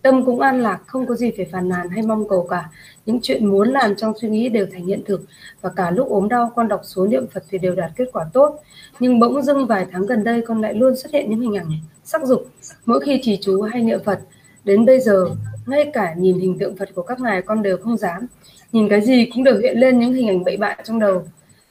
tâm 0.06 0.26
cũng 0.26 0.40
an 0.40 0.62
lạc, 0.62 0.80
không 0.88 1.08
có 1.08 1.16
gì 1.16 1.32
phải 1.38 1.46
phàn 1.46 1.70
nàn 1.70 1.90
hay 1.90 2.02
mong 2.02 2.28
cầu 2.28 2.48
cả. 2.50 2.70
Những 3.06 3.20
chuyện 3.22 3.46
muốn 3.46 3.70
làm 3.72 3.96
trong 3.96 4.14
suy 4.22 4.30
nghĩ 4.30 4.50
đều 4.50 4.66
thành 4.72 4.86
hiện 4.86 5.02
thực, 5.06 5.22
và 5.62 5.70
cả 5.76 5.92
lúc 5.92 6.10
ốm 6.10 6.28
đau, 6.30 6.52
con 6.56 6.68
đọc 6.68 6.82
số 6.84 7.08
niệm 7.08 7.28
phật 7.28 7.44
thì 7.50 7.58
đều 7.58 7.76
đạt 7.76 7.92
kết 7.96 8.06
quả 8.14 8.26
tốt. 8.34 8.60
Nhưng 9.00 9.20
bỗng 9.20 9.42
dưng 9.42 9.68
vài 9.68 9.86
tháng 9.92 10.06
gần 10.06 10.24
đây, 10.24 10.42
con 10.42 10.62
lại 10.62 10.74
luôn 10.74 10.96
xuất 10.96 11.14
hiện 11.14 11.30
những 11.30 11.42
hình 11.42 11.58
ảnh 11.58 11.70
sắc 12.04 12.26
dục. 12.26 12.48
Mỗi 12.86 13.00
khi 13.00 13.20
trì 13.24 13.40
chú 13.42 13.62
hay 13.62 13.82
niệm 13.82 14.00
phật, 14.06 14.20
đến 14.64 14.86
bây 14.86 15.00
giờ, 15.00 15.26
ngay 15.66 15.92
cả 15.94 16.14
nhìn 16.18 16.40
hình 16.40 16.58
tượng 16.60 16.76
phật 16.76 16.90
của 16.96 17.04
các 17.04 17.20
ngài, 17.20 17.42
con 17.42 17.62
đều 17.62 17.78
không 17.78 17.98
dám. 17.98 18.28
Nhìn 18.72 18.90
cái 18.90 19.02
gì 19.02 19.30
cũng 19.34 19.44
đều 19.44 19.58
hiện 19.58 19.78
lên 19.78 20.00
những 20.00 20.14
hình 20.14 20.28
ảnh 20.28 20.44
bậy 20.44 20.58
bạ 20.58 20.76
trong 20.84 21.00
đầu. 21.00 21.24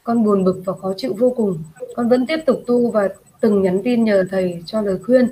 Con 0.04 0.24
buồn 0.24 0.44
bực 0.44 0.62
và 0.64 0.72
khó 0.82 0.92
chịu 0.96 1.14
vô 1.18 1.30
cùng. 1.36 1.58
Con 1.96 2.08
vẫn 2.08 2.26
tiếp 2.26 2.38
tục 2.46 2.62
tu 2.66 2.90
và 2.90 3.08
từng 3.40 3.62
nhắn 3.62 3.80
tin 3.84 4.04
nhờ 4.04 4.24
thầy 4.30 4.62
cho 4.66 4.80
lời 4.80 4.98
khuyên 5.06 5.28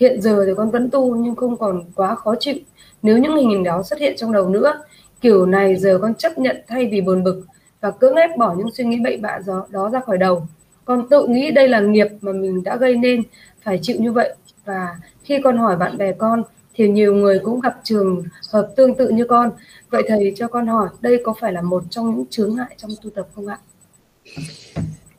hiện 0.00 0.22
giờ 0.22 0.44
thì 0.46 0.52
con 0.56 0.70
vẫn 0.70 0.90
tu 0.90 1.16
nhưng 1.16 1.34
không 1.36 1.56
còn 1.56 1.82
quá 1.94 2.14
khó 2.14 2.34
chịu. 2.40 2.54
Nếu 3.02 3.18
những 3.18 3.36
hình 3.36 3.50
ảnh 3.50 3.64
đó 3.64 3.82
xuất 3.82 3.98
hiện 4.00 4.14
trong 4.16 4.32
đầu 4.32 4.48
nữa 4.48 4.82
kiểu 5.20 5.46
này 5.46 5.76
giờ 5.76 5.98
con 6.02 6.14
chấp 6.14 6.38
nhận 6.38 6.56
thay 6.68 6.86
vì 6.86 7.00
buồn 7.00 7.22
bực 7.22 7.44
và 7.80 7.90
cưỡng 7.90 8.14
ép 8.14 8.36
bỏ 8.36 8.54
những 8.58 8.70
suy 8.74 8.84
nghĩ 8.84 8.96
bậy 9.04 9.16
bạ 9.16 9.38
đó, 9.46 9.66
đó 9.70 9.90
ra 9.90 10.00
khỏi 10.00 10.18
đầu. 10.18 10.46
Con 10.84 11.08
tự 11.08 11.26
nghĩ 11.26 11.50
đây 11.50 11.68
là 11.68 11.80
nghiệp 11.80 12.06
mà 12.20 12.32
mình 12.32 12.62
đã 12.62 12.76
gây 12.76 12.96
nên 12.96 13.22
phải 13.62 13.78
chịu 13.82 13.96
như 14.00 14.12
vậy. 14.12 14.34
Và 14.64 14.96
khi 15.22 15.40
con 15.44 15.58
hỏi 15.58 15.76
bạn 15.76 15.98
bè 15.98 16.12
con 16.12 16.42
thì 16.74 16.88
nhiều 16.88 17.14
người 17.14 17.38
cũng 17.38 17.60
gặp 17.60 17.76
trường 17.84 18.24
hợp 18.52 18.68
tương 18.76 18.94
tự 18.94 19.08
như 19.08 19.24
con. 19.24 19.50
Vậy 19.90 20.02
thầy 20.08 20.32
cho 20.36 20.48
con 20.48 20.66
hỏi 20.66 20.88
đây 21.00 21.22
có 21.24 21.34
phải 21.40 21.52
là 21.52 21.62
một 21.62 21.82
trong 21.90 22.16
những 22.16 22.24
chướng 22.30 22.56
ngại 22.56 22.74
trong 22.76 22.90
tu 23.02 23.10
tập 23.10 23.28
không 23.34 23.46
ạ? 23.46 23.58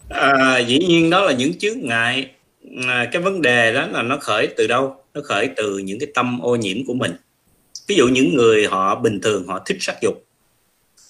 À, 0.09 0.59
dĩ 0.67 0.79
nhiên 0.79 1.09
đó 1.09 1.21
là 1.21 1.33
những 1.33 1.51
chướng 1.59 1.79
ngại. 1.81 2.31
À, 2.77 3.09
cái 3.11 3.21
vấn 3.21 3.41
đề 3.41 3.73
đó 3.73 3.87
là 3.87 4.03
nó 4.03 4.17
khởi 4.17 4.53
từ 4.57 4.67
đâu? 4.67 5.03
Nó 5.13 5.21
khởi 5.21 5.49
từ 5.55 5.77
những 5.77 5.99
cái 5.99 6.09
tâm 6.13 6.39
ô 6.39 6.55
nhiễm 6.55 6.85
của 6.85 6.93
mình. 6.93 7.11
Ví 7.87 7.95
dụ 7.95 8.07
những 8.07 8.35
người 8.35 8.67
họ 8.67 8.95
bình 8.95 9.19
thường 9.21 9.47
họ 9.47 9.63
thích 9.65 9.77
sắc 9.79 9.95
dục, 10.01 10.25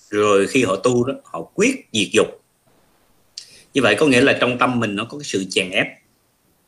rồi 0.09 0.47
khi 0.47 0.63
họ 0.63 0.75
tu 0.75 1.03
đó, 1.03 1.13
họ 1.23 1.41
quyết 1.41 1.85
diệt 1.93 2.07
dục. 2.13 2.27
Như 3.73 3.81
vậy 3.81 3.95
có 3.99 4.05
nghĩa 4.07 4.21
là 4.21 4.37
trong 4.41 4.57
tâm 4.57 4.79
mình 4.79 4.95
nó 4.95 5.05
có 5.05 5.17
cái 5.17 5.23
sự 5.23 5.45
chèn 5.49 5.69
ép, 5.71 5.87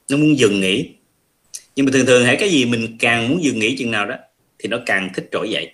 nó 0.10 0.18
muốn 0.18 0.40
dừng 0.40 0.62
nghỉ. 0.62 0.90
Nhưng 1.76 1.86
mà 1.86 1.92
thường 1.94 2.06
thường 2.06 2.26
hãy 2.26 2.38
cái 2.40 2.50
gì 2.50 2.66
mình 2.66 2.98
càng 3.00 3.30
muốn 3.30 3.44
dừng 3.44 3.60
nghỉ 3.60 3.76
chừng 3.78 3.92
nào 3.92 4.06
đó, 4.06 4.16
thì 4.60 4.70
nó 4.70 4.80
càng 4.86 5.10
thích 5.16 5.28
trỗi 5.32 5.50
dậy. 5.50 5.72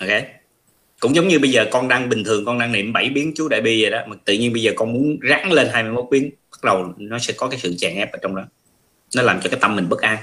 Ok? 0.00 0.10
Cũng 1.00 1.14
giống 1.14 1.28
như 1.28 1.38
bây 1.38 1.50
giờ 1.50 1.66
con 1.70 1.88
đang 1.88 2.08
bình 2.08 2.24
thường 2.24 2.44
con 2.44 2.58
đang 2.58 2.72
niệm 2.72 2.92
bảy 2.92 3.08
biến 3.08 3.32
chú 3.36 3.48
đại 3.48 3.60
bi 3.60 3.82
vậy 3.82 3.90
đó 3.90 3.98
mà 4.06 4.16
tự 4.24 4.34
nhiên 4.34 4.52
bây 4.52 4.62
giờ 4.62 4.72
con 4.76 4.92
muốn 4.92 5.18
ráng 5.20 5.52
lên 5.52 5.68
21 5.72 6.04
biến 6.10 6.30
bắt 6.50 6.64
đầu 6.64 6.92
nó 6.96 7.18
sẽ 7.18 7.34
có 7.36 7.48
cái 7.48 7.58
sự 7.58 7.74
chèn 7.78 7.94
ép 7.94 8.12
ở 8.12 8.18
trong 8.22 8.36
đó 8.36 8.42
nó 9.16 9.22
làm 9.22 9.40
cho 9.40 9.50
cái 9.50 9.60
tâm 9.60 9.76
mình 9.76 9.88
bất 9.88 10.00
an 10.00 10.18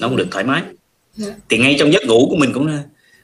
nó 0.00 0.08
không 0.08 0.16
được 0.16 0.28
thoải 0.30 0.44
mái 0.44 0.62
yeah. 0.62 0.74
Dạ. 1.16 1.34
thì 1.48 1.58
ngay 1.58 1.76
trong 1.78 1.92
giấc 1.92 2.04
ngủ 2.06 2.26
của 2.30 2.36
mình 2.36 2.52
cũng 2.52 2.82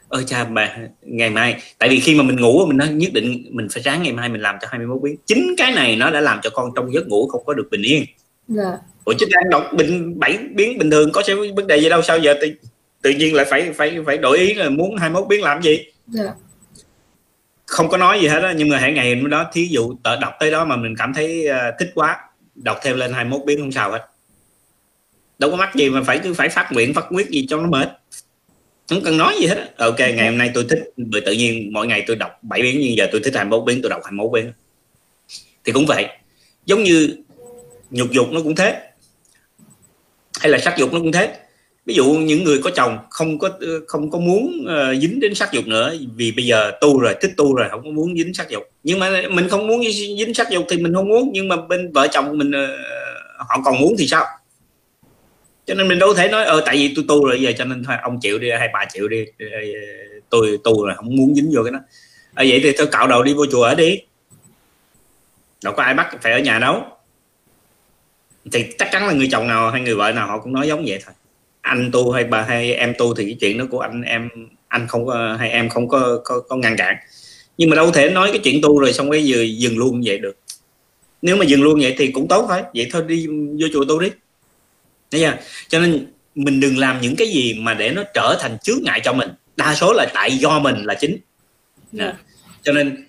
ơi 0.09 0.23
cha 0.27 0.43
bà 0.43 0.77
ngày 1.01 1.29
mai 1.29 1.61
tại 1.77 1.89
vì 1.89 1.99
khi 1.99 2.15
mà 2.15 2.23
mình 2.23 2.41
ngủ 2.41 2.65
mình 2.67 2.77
nói 2.77 2.87
nhất 2.87 3.13
định 3.13 3.45
mình 3.49 3.67
phải 3.71 3.83
ráng 3.83 4.03
ngày 4.03 4.13
mai 4.13 4.29
mình 4.29 4.41
làm 4.41 4.55
cho 4.61 4.67
21 4.71 5.01
biến 5.01 5.15
chính 5.25 5.55
cái 5.57 5.71
này 5.71 5.95
nó 5.95 6.11
đã 6.11 6.21
làm 6.21 6.39
cho 6.43 6.49
con 6.49 6.69
trong 6.75 6.93
giấc 6.93 7.07
ngủ 7.07 7.27
không 7.27 7.45
có 7.45 7.53
được 7.53 7.67
bình 7.71 7.81
yên 7.81 7.97
yeah. 7.97 8.07
Dạ. 8.47 8.77
ủa 9.05 9.13
chứ 9.19 9.25
đang 9.31 9.49
đọc 9.49 9.63
bình 9.77 10.19
bảy 10.19 10.37
biến 10.55 10.77
bình 10.77 10.91
thường 10.91 11.11
có 11.11 11.23
sẽ 11.27 11.35
vấn 11.55 11.67
đề 11.67 11.77
gì 11.77 11.89
đâu 11.89 12.01
sao 12.01 12.19
giờ 12.19 12.33
tự, 12.41 12.47
tự 13.01 13.09
nhiên 13.09 13.35
lại 13.35 13.45
phải 13.49 13.71
phải 13.73 13.97
phải 14.05 14.17
đổi 14.17 14.37
ý 14.37 14.53
là 14.53 14.69
muốn 14.69 14.97
21 14.97 15.27
biến 15.29 15.41
làm 15.43 15.61
gì 15.61 15.79
yeah. 16.17 16.35
Không 17.75 17.89
có 17.89 17.97
nói 17.97 18.19
gì 18.21 18.27
hết 18.27 18.39
đó 18.39 18.51
nhưng 18.55 18.69
mà 18.69 18.77
hãy 18.77 18.93
ngày 18.93 19.15
đó 19.15 19.49
thí 19.53 19.67
dụ 19.67 19.95
đọc 20.21 20.33
tới 20.39 20.51
đó 20.51 20.65
mà 20.65 20.75
mình 20.75 20.95
cảm 20.97 21.13
thấy 21.13 21.47
uh, 21.49 21.79
thích 21.79 21.91
quá 21.95 22.17
đọc 22.55 22.79
thêm 22.83 22.97
lên 22.97 23.13
21 23.13 23.45
biến 23.45 23.59
không 23.59 23.71
sao 23.71 23.91
hết. 23.91 24.07
Đâu 25.39 25.51
có 25.51 25.57
mắc 25.57 25.75
gì 25.75 25.89
mà 25.89 26.03
phải 26.03 26.19
cứ 26.23 26.33
phải 26.33 26.49
phát 26.49 26.69
nguyện 26.71 26.93
phát 26.93 27.05
quyết 27.09 27.29
gì 27.29 27.45
cho 27.49 27.57
nó 27.57 27.67
mệt. 27.69 27.89
Không 28.89 29.01
cần 29.03 29.17
nói 29.17 29.35
gì 29.39 29.47
hết 29.47 29.73
ok 29.77 29.99
ngày 29.99 30.29
hôm 30.29 30.37
nay 30.37 30.51
tôi 30.53 30.65
thích 30.69 30.79
bởi 30.97 31.21
tự 31.21 31.31
nhiên 31.31 31.73
mỗi 31.73 31.87
ngày 31.87 32.03
tôi 32.07 32.15
đọc 32.15 32.31
7 32.41 32.61
biến 32.61 32.79
nhưng 32.81 32.97
giờ 32.97 33.07
tôi 33.11 33.21
thích 33.23 33.35
21 33.35 33.65
biến 33.65 33.81
tôi 33.81 33.89
đọc 33.89 34.01
21 34.03 34.31
biến. 34.33 34.53
Thì 35.65 35.71
cũng 35.71 35.85
vậy. 35.85 36.07
Giống 36.65 36.83
như 36.83 37.15
nhục 37.89 38.11
dục 38.11 38.27
nó 38.31 38.41
cũng 38.43 38.55
thế. 38.55 38.81
Hay 40.39 40.49
là 40.51 40.57
sắc 40.57 40.77
dục 40.77 40.93
nó 40.93 40.99
cũng 40.99 41.11
thế 41.11 41.35
ví 41.85 41.93
dụ 41.93 42.05
những 42.05 42.43
người 42.43 42.61
có 42.63 42.69
chồng 42.69 42.97
không 43.09 43.39
có 43.39 43.49
ờ, 43.61 43.79
không 43.87 44.11
có 44.11 44.19
muốn 44.19 44.65
uh, 44.65 45.01
dính 45.01 45.19
đến 45.19 45.35
sắc 45.35 45.51
dục 45.51 45.67
nữa 45.67 45.95
vì 46.15 46.31
bây 46.31 46.45
giờ 46.45 46.71
tu 46.81 46.99
rồi 46.99 47.15
thích 47.21 47.31
tu 47.37 47.55
rồi 47.55 47.67
không 47.69 47.83
có 47.83 47.89
muốn 47.89 48.15
dính 48.15 48.33
sắc 48.33 48.49
dục. 48.49 48.63
Nhưng 48.83 48.99
mà 48.99 49.23
mình 49.29 49.49
không 49.49 49.67
muốn 49.67 49.83
dính 50.17 50.33
sắc 50.33 50.49
dục 50.49 50.65
thì 50.69 50.77
mình 50.77 50.93
không 50.93 51.09
muốn 51.09 51.29
nhưng 51.33 51.47
mà 51.47 51.55
bên 51.55 51.91
vợ 51.93 52.07
chồng 52.11 52.37
mình 52.37 52.49
uh, 52.49 52.69
họ 53.37 53.61
còn 53.65 53.79
muốn 53.79 53.95
thì 53.99 54.07
sao? 54.07 54.25
Cho 55.65 55.73
nên 55.73 55.87
mình 55.87 55.99
đâu 55.99 56.13
thể 56.13 56.27
nói 56.27 56.45
ờ 56.45 56.61
tại 56.65 56.75
vì 56.75 56.93
tôi 56.95 57.05
tu 57.07 57.25
rồi 57.25 57.41
giờ 57.41 57.51
cho 57.57 57.65
nên 57.65 57.83
thôi 57.83 57.95
ông 58.01 58.19
chịu 58.21 58.39
đi 58.39 58.49
hay 58.51 58.69
bà 58.73 58.85
chịu 58.93 59.07
đi 59.07 59.25
tôi 60.29 60.57
tu 60.63 60.85
rồi 60.85 60.95
không 60.95 61.15
muốn 61.15 61.35
dính 61.35 61.51
vô 61.55 61.63
cái 61.63 61.71
đó. 61.71 61.79
À, 62.33 62.43
vậy 62.47 62.59
thì 62.63 62.71
tôi 62.77 62.87
cạo 62.87 63.07
đầu 63.07 63.23
đi 63.23 63.33
vô 63.33 63.45
chùa 63.51 63.63
ở 63.63 63.75
đi. 63.75 63.99
Đâu 65.63 65.73
có 65.77 65.83
ai 65.83 65.93
bắt 65.93 66.15
phải 66.21 66.31
ở 66.31 66.39
nhà 66.39 66.59
đâu. 66.59 66.83
Thì 68.51 68.65
chắc 68.77 68.89
chắn 68.91 69.07
là 69.07 69.13
người 69.13 69.29
chồng 69.31 69.47
nào 69.47 69.71
hay 69.71 69.81
người 69.81 69.95
vợ 69.95 70.11
nào 70.11 70.27
họ 70.27 70.39
cũng 70.39 70.53
nói 70.53 70.67
giống 70.67 70.83
vậy 70.85 70.99
thôi 71.05 71.13
anh 71.65 71.91
tu 71.91 72.11
hay 72.11 72.23
bà 72.23 72.41
hay 72.41 72.73
em 72.73 72.93
tu 72.97 73.15
thì 73.15 73.25
cái 73.25 73.37
chuyện 73.39 73.57
đó 73.57 73.65
của 73.71 73.79
anh 73.79 74.01
em 74.01 74.29
anh 74.67 74.87
không 74.87 75.05
có 75.05 75.35
hay 75.39 75.49
em 75.49 75.69
không 75.69 75.87
có 75.87 76.21
có, 76.23 76.39
có 76.39 76.55
ngăn 76.55 76.77
cản. 76.77 76.95
Nhưng 77.57 77.69
mà 77.69 77.75
đâu 77.75 77.91
thể 77.91 78.09
nói 78.09 78.29
cái 78.31 78.39
chuyện 78.43 78.61
tu 78.61 78.79
rồi 78.79 78.93
xong 78.93 79.11
cái 79.11 79.25
giờ 79.25 79.43
dừng 79.57 79.77
luôn 79.77 80.01
vậy 80.05 80.17
được. 80.17 80.37
Nếu 81.21 81.35
mà 81.35 81.45
dừng 81.45 81.63
luôn 81.63 81.79
vậy 81.81 81.95
thì 81.97 82.07
cũng 82.07 82.27
tốt 82.27 82.45
thôi 82.49 82.61
vậy 82.75 82.89
thôi 82.91 83.03
đi 83.07 83.27
vô 83.27 83.67
chùa 83.73 83.85
tu 83.85 83.99
đi. 83.99 84.09
Thấy 85.11 85.21
chưa? 85.21 85.33
cho 85.67 85.79
nên 85.79 86.07
mình 86.35 86.59
đừng 86.59 86.77
làm 86.77 87.01
những 87.01 87.15
cái 87.15 87.27
gì 87.27 87.53
mà 87.59 87.73
để 87.73 87.91
nó 87.91 88.03
trở 88.13 88.37
thành 88.39 88.57
chướng 88.63 88.79
ngại 88.83 89.01
cho 89.03 89.13
mình. 89.13 89.29
Đa 89.57 89.75
số 89.75 89.93
là 89.93 90.05
tại 90.13 90.37
do 90.37 90.59
mình 90.59 90.83
là 90.83 90.93
chính. 90.93 91.11
Yeah. 91.11 91.21
Dạ. 91.91 92.13
cho 92.63 92.73
nên 92.73 93.07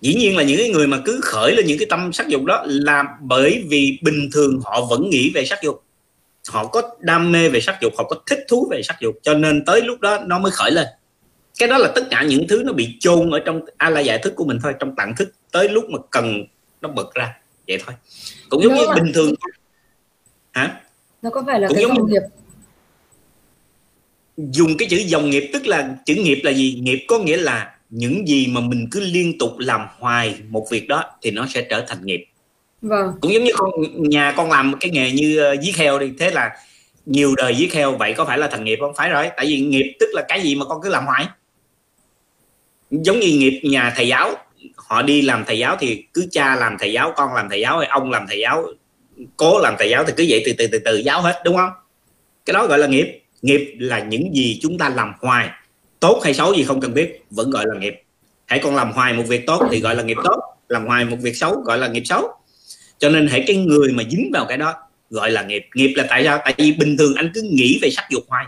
dĩ 0.00 0.14
nhiên 0.14 0.36
là 0.36 0.42
những 0.42 0.58
cái 0.58 0.68
người 0.68 0.86
mà 0.86 1.02
cứ 1.04 1.20
khởi 1.22 1.56
lên 1.56 1.66
những 1.66 1.78
cái 1.78 1.86
tâm 1.90 2.12
sắc 2.12 2.28
dục 2.28 2.44
đó 2.44 2.64
là 2.66 3.04
bởi 3.20 3.64
vì 3.68 3.98
bình 4.02 4.30
thường 4.32 4.60
họ 4.64 4.86
vẫn 4.90 5.10
nghĩ 5.10 5.30
về 5.34 5.44
sắc 5.44 5.58
dục 5.62 5.85
họ 6.48 6.66
có 6.66 6.82
đam 7.00 7.32
mê 7.32 7.48
về 7.48 7.60
sắc 7.60 7.78
dục 7.80 7.92
họ 7.96 8.04
có 8.04 8.16
thích 8.26 8.44
thú 8.48 8.68
về 8.70 8.82
sắc 8.82 8.96
dục 9.00 9.18
cho 9.22 9.34
nên 9.34 9.64
tới 9.64 9.82
lúc 9.82 10.00
đó 10.00 10.18
nó 10.26 10.38
mới 10.38 10.52
khởi 10.52 10.70
lên. 10.70 10.86
Cái 11.58 11.68
đó 11.68 11.78
là 11.78 11.92
tất 11.94 12.02
cả 12.10 12.22
những 12.22 12.48
thứ 12.48 12.62
nó 12.64 12.72
bị 12.72 12.96
chôn 13.00 13.30
ở 13.30 13.38
trong 13.44 13.60
a 13.76 13.90
la 13.90 14.00
giải 14.00 14.18
thức 14.18 14.32
của 14.36 14.44
mình 14.44 14.58
thôi 14.62 14.74
trong 14.78 14.96
tạng 14.96 15.16
thức 15.16 15.32
tới 15.52 15.68
lúc 15.68 15.84
mà 15.90 15.98
cần 16.10 16.44
nó 16.80 16.88
bật 16.88 17.14
ra 17.14 17.34
vậy 17.68 17.78
thôi. 17.86 17.94
Cũng 18.48 18.62
giống 18.62 18.74
như 18.74 18.84
bình 18.94 19.12
thường. 19.14 19.34
hả? 20.52 20.80
Nó 21.22 21.30
có 21.30 21.42
phải 21.46 21.60
là 21.60 21.68
cũng 21.68 21.76
cái 21.76 21.86
dòng 21.86 22.10
nghiệp? 22.10 22.22
Dùng 24.36 24.76
cái 24.78 24.88
chữ 24.90 24.96
dòng 24.96 25.30
nghiệp 25.30 25.50
tức 25.52 25.66
là 25.66 25.96
chữ 26.06 26.14
nghiệp 26.14 26.40
là 26.44 26.50
gì? 26.52 26.80
Nghiệp 26.82 27.04
có 27.08 27.18
nghĩa 27.18 27.36
là 27.36 27.76
những 27.90 28.28
gì 28.28 28.46
mà 28.46 28.60
mình 28.60 28.88
cứ 28.90 29.00
liên 29.00 29.38
tục 29.38 29.50
làm 29.58 29.80
hoài 29.98 30.34
một 30.48 30.66
việc 30.70 30.88
đó 30.88 31.04
thì 31.22 31.30
nó 31.30 31.46
sẽ 31.46 31.66
trở 31.70 31.84
thành 31.88 32.06
nghiệp 32.06 32.24
vâng. 32.88 33.12
cũng 33.20 33.32
giống 33.32 33.44
như 33.44 33.52
con 33.56 33.70
nhà 33.96 34.34
con 34.36 34.50
làm 34.50 34.74
cái 34.80 34.90
nghề 34.90 35.10
như 35.10 35.52
uh, 35.52 35.60
giết 35.60 35.76
heo 35.76 35.98
đi 35.98 36.12
thế 36.18 36.30
là 36.30 36.50
nhiều 37.06 37.34
đời 37.36 37.54
giết 37.54 37.74
heo 37.74 37.96
vậy 37.96 38.14
có 38.14 38.24
phải 38.24 38.38
là 38.38 38.48
thành 38.48 38.64
nghiệp 38.64 38.78
không? 38.80 38.94
Phải 38.94 39.08
rồi 39.08 39.30
tại 39.36 39.46
vì 39.46 39.60
nghiệp 39.60 39.96
tức 40.00 40.08
là 40.12 40.24
cái 40.28 40.42
gì 40.42 40.54
mà 40.54 40.64
con 40.64 40.82
cứ 40.82 40.88
làm 40.88 41.06
hoài. 41.06 41.26
Giống 42.90 43.20
như 43.20 43.26
nghiệp 43.26 43.60
nhà 43.64 43.92
thầy 43.96 44.08
giáo 44.08 44.34
họ 44.76 45.02
đi 45.02 45.22
làm 45.22 45.44
thầy 45.44 45.58
giáo 45.58 45.76
thì 45.80 46.04
cứ 46.14 46.26
cha 46.30 46.56
làm 46.56 46.76
thầy 46.78 46.92
giáo 46.92 47.12
con 47.16 47.34
làm 47.34 47.48
thầy 47.48 47.60
giáo 47.60 47.78
hay 47.78 47.88
ông 47.88 48.10
làm 48.10 48.26
thầy 48.28 48.38
giáo 48.38 48.66
cố 49.36 49.58
làm 49.60 49.74
thầy 49.78 49.90
giáo 49.90 50.04
thì 50.04 50.12
cứ 50.16 50.26
vậy 50.28 50.42
từ 50.46 50.52
từ 50.58 50.66
từ 50.66 50.78
từ 50.78 50.96
giáo 50.96 51.22
hết 51.22 51.42
đúng 51.44 51.56
không? 51.56 51.70
Cái 52.44 52.54
đó 52.54 52.66
gọi 52.66 52.78
là 52.78 52.86
nghiệp. 52.86 53.22
Nghiệp 53.42 53.76
là 53.78 53.98
những 53.98 54.34
gì 54.34 54.58
chúng 54.62 54.78
ta 54.78 54.88
làm 54.88 55.12
hoài. 55.20 55.48
Tốt 56.00 56.20
hay 56.24 56.34
xấu 56.34 56.54
gì 56.54 56.64
không 56.64 56.80
cần 56.80 56.94
biết 56.94 57.24
vẫn 57.30 57.50
gọi 57.50 57.64
là 57.68 57.80
nghiệp. 57.80 58.02
Hãy 58.46 58.58
còn 58.62 58.74
làm 58.76 58.92
hoài 58.92 59.12
một 59.12 59.24
việc 59.28 59.46
tốt 59.46 59.68
thì 59.70 59.80
gọi 59.80 59.94
là 59.96 60.02
nghiệp 60.02 60.16
tốt 60.24 60.40
làm 60.68 60.86
hoài 60.86 61.04
một 61.04 61.16
việc 61.20 61.36
xấu 61.36 61.60
gọi 61.60 61.78
là 61.78 61.88
nghiệp 61.88 62.02
xấu 62.04 62.28
cho 62.98 63.08
nên 63.08 63.26
hãy 63.26 63.44
cái 63.46 63.56
người 63.56 63.92
mà 63.92 64.02
dính 64.10 64.30
vào 64.32 64.46
cái 64.48 64.58
đó, 64.58 64.74
gọi 65.10 65.30
là 65.30 65.42
nghiệp. 65.42 65.66
Nghiệp 65.74 65.92
là 65.96 66.06
tại 66.08 66.24
sao? 66.24 66.38
Tại 66.44 66.54
vì 66.58 66.72
bình 66.72 66.96
thường 66.96 67.14
anh 67.14 67.30
cứ 67.34 67.42
nghĩ 67.42 67.78
về 67.82 67.90
sắc 67.90 68.04
dục 68.10 68.24
hoài. 68.28 68.46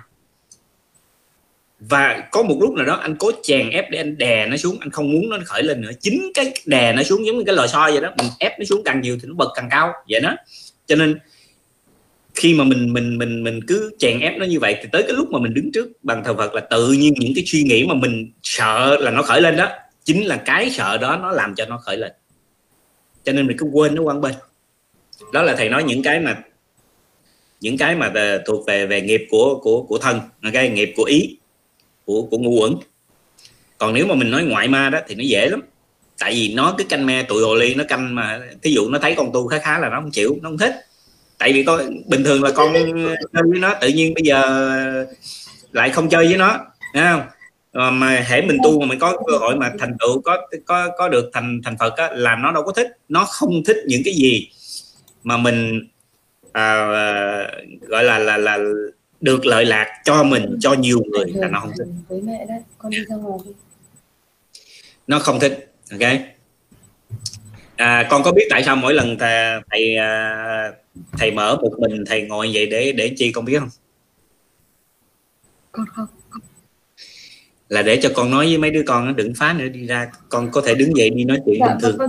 Và 1.81 2.29
có 2.31 2.43
một 2.43 2.59
lúc 2.61 2.75
nào 2.75 2.87
đó 2.87 2.95
anh 2.95 3.17
cố 3.17 3.31
chèn 3.43 3.71
ép 3.71 3.91
để 3.91 3.99
anh 3.99 4.19
đè 4.19 4.47
nó 4.47 4.57
xuống, 4.57 4.77
anh 4.81 4.91
không 4.91 5.13
muốn 5.13 5.31
nó 5.31 5.39
khởi 5.45 5.63
lên 5.63 5.81
nữa. 5.81 5.91
Chính 6.01 6.31
cái 6.35 6.53
đè 6.67 6.93
nó 6.93 7.03
xuống 7.03 7.27
giống 7.27 7.39
như 7.39 7.45
cái 7.47 7.55
lò 7.55 7.67
xo 7.67 7.91
vậy 7.93 8.01
đó, 8.01 8.13
mình 8.17 8.27
ép 8.39 8.59
nó 8.59 8.65
xuống 8.65 8.83
càng 8.85 9.01
nhiều 9.01 9.19
thì 9.23 9.29
nó 9.29 9.35
bật 9.35 9.49
càng 9.55 9.69
cao, 9.71 9.93
vậy 10.09 10.21
đó. 10.21 10.37
Cho 10.87 10.97
nên 10.97 11.19
khi 12.35 12.55
mà 12.55 12.65
mình 12.65 12.93
mình 12.93 13.19
mình 13.19 13.45
mình 13.45 13.61
cứ 13.67 13.91
chèn 13.99 14.21
ép 14.21 14.39
nó 14.39 14.47
như 14.47 14.61
vậy 14.61 14.77
thì 14.83 14.89
tới 14.93 15.03
cái 15.03 15.13
lúc 15.13 15.31
mà 15.31 15.39
mình 15.39 15.55
đứng 15.55 15.73
trước 15.73 15.89
bằng 16.03 16.25
thờ 16.25 16.35
Phật 16.35 16.55
là 16.55 16.61
tự 16.61 16.93
nhiên 16.93 17.15
những 17.17 17.33
cái 17.35 17.45
suy 17.47 17.63
nghĩ 17.63 17.85
mà 17.85 17.95
mình 17.95 18.33
sợ 18.43 18.97
là 19.01 19.11
nó 19.11 19.23
khởi 19.23 19.41
lên 19.41 19.57
đó, 19.57 19.69
chính 20.05 20.27
là 20.27 20.37
cái 20.37 20.71
sợ 20.71 20.99
đó 20.99 21.19
nó 21.23 21.33
làm 21.33 21.55
cho 21.55 21.67
nó 21.67 21.79
khởi 21.79 21.97
lên 21.97 22.13
cho 23.29 23.33
nên 23.33 23.47
mình 23.47 23.57
cứ 23.57 23.67
quên 23.73 23.95
nó 23.95 24.05
quăng 24.05 24.21
bên. 24.21 24.35
Đó 25.33 25.43
là 25.43 25.55
thầy 25.57 25.69
nói 25.69 25.85
những 25.85 26.03
cái 26.03 26.21
mà 26.21 26.43
những 27.61 27.79
cái 27.79 27.97
mà 27.97 28.09
về, 28.09 28.39
thuộc 28.47 28.67
về 28.67 28.87
về 28.87 29.01
nghiệp 29.01 29.27
của 29.31 29.61
của 29.63 29.83
của 29.83 29.99
thân 29.99 30.21
cái 30.53 30.69
nghiệp 30.69 30.93
của 30.97 31.05
ý 31.05 31.37
của 32.05 32.23
của 32.23 32.39
ngu 32.39 32.61
uẩn 32.61 32.75
còn 33.79 33.95
nếu 33.95 34.07
mà 34.07 34.15
mình 34.15 34.31
nói 34.31 34.43
ngoại 34.43 34.69
ma 34.69 34.91
đó 34.91 34.99
thì 35.09 35.15
nó 35.15 35.23
dễ 35.23 35.49
lắm. 35.49 35.63
Tại 36.19 36.33
vì 36.33 36.55
nó 36.55 36.75
cái 36.79 36.87
canh 36.91 37.07
me 37.07 37.23
tụi 37.23 37.43
hồ 37.43 37.55
ly 37.55 37.75
nó 37.75 37.85
canh 37.85 38.15
mà 38.15 38.41
thí 38.63 38.71
dụ 38.73 38.89
nó 38.89 38.99
thấy 38.99 39.15
con 39.15 39.33
tu 39.33 39.49
khá 39.49 39.59
khá 39.59 39.79
là 39.79 39.89
nó 39.89 40.01
không 40.01 40.11
chịu 40.11 40.39
nó 40.43 40.49
không 40.49 40.59
thích. 40.59 40.75
Tại 41.39 41.53
vì 41.53 41.65
con 41.65 41.81
bình 42.07 42.25
thường 42.25 42.43
là 42.43 42.51
con 42.51 42.73
chơi 43.33 43.43
với 43.51 43.59
nó 43.61 43.75
tự 43.81 43.89
nhiên 43.89 44.15
bây 44.15 44.23
giờ 44.25 45.07
lại 45.73 45.91
không 45.91 46.09
chơi 46.09 46.27
với 46.27 46.37
nó 46.37 46.59
thấy 46.95 47.05
không? 47.05 47.23
Ờ, 47.73 47.91
mà 47.91 48.25
hễ 48.29 48.43
mình 48.43 48.59
tu 48.63 48.81
mà 48.81 48.87
mình 48.87 48.99
có 48.99 49.17
cơ 49.27 49.37
hội 49.37 49.57
mà 49.57 49.73
thành 49.79 49.97
tựu 49.99 50.21
có 50.21 50.49
có 50.67 50.89
có 50.99 51.09
được 51.09 51.31
thành 51.33 51.61
thành 51.65 51.77
phật 51.79 51.97
á, 51.97 52.11
là 52.13 52.37
nó 52.37 52.53
đâu 52.53 52.63
có 52.63 52.73
thích 52.73 52.89
nó 53.09 53.25
không 53.25 53.63
thích 53.67 53.77
những 53.87 54.03
cái 54.05 54.15
gì 54.15 54.49
mà 55.23 55.37
mình 55.37 55.89
à, 56.53 56.87
gọi 57.81 58.05
là 58.05 58.19
là 58.19 58.37
là 58.37 58.59
được 59.21 59.47
lợi 59.47 59.65
lạc 59.65 60.01
cho 60.05 60.23
mình 60.23 60.57
cho 60.61 60.73
nhiều 60.73 61.03
người 61.11 61.33
là 61.35 61.49
nó 61.49 61.61
không 61.61 61.73
thích. 61.79 61.87
Với 62.09 62.21
mẹ 62.21 62.47
đấy 62.49 62.59
con 62.79 62.91
đi 62.91 62.99
ra 63.09 63.17
ngoài 63.17 63.39
đi. 63.45 63.53
Nó 65.07 65.19
không 65.19 65.41
thích 65.41 65.73
ok? 65.91 66.11
À, 67.77 68.07
con 68.11 68.23
có 68.23 68.33
biết 68.33 68.47
tại 68.51 68.63
sao 68.65 68.77
mỗi 68.77 68.95
lần 68.95 69.19
thầy 69.19 69.61
thầy, 69.71 69.97
à, 69.97 70.73
thầy 71.19 71.31
mở 71.31 71.57
một 71.63 71.73
mình 71.79 72.05
thầy 72.07 72.23
ngồi 72.23 72.51
vậy 72.55 72.67
để 72.67 72.93
để 72.93 73.13
chi 73.17 73.33
con 73.33 73.45
biết 73.45 73.59
không? 73.59 73.69
Con 75.73 75.87
không 75.87 76.07
là 77.69 77.83
để 77.83 77.99
cho 78.03 78.11
con 78.15 78.31
nói 78.31 78.47
với 78.47 78.59
mấy 78.59 78.71
đứa 78.71 78.83
con 78.87 79.17
đừng 79.17 79.35
phá 79.35 79.55
nữa 79.59 79.69
đi 79.69 79.87
ra 79.87 80.11
con 80.29 80.51
có 80.51 80.61
thể 80.61 80.75
đứng 80.75 80.97
dậy 80.97 81.11
đi 81.11 81.25
nói 81.25 81.39
chuyện 81.47 81.59
dạ, 81.61 81.67
bình 81.67 81.79
thường 81.83 81.99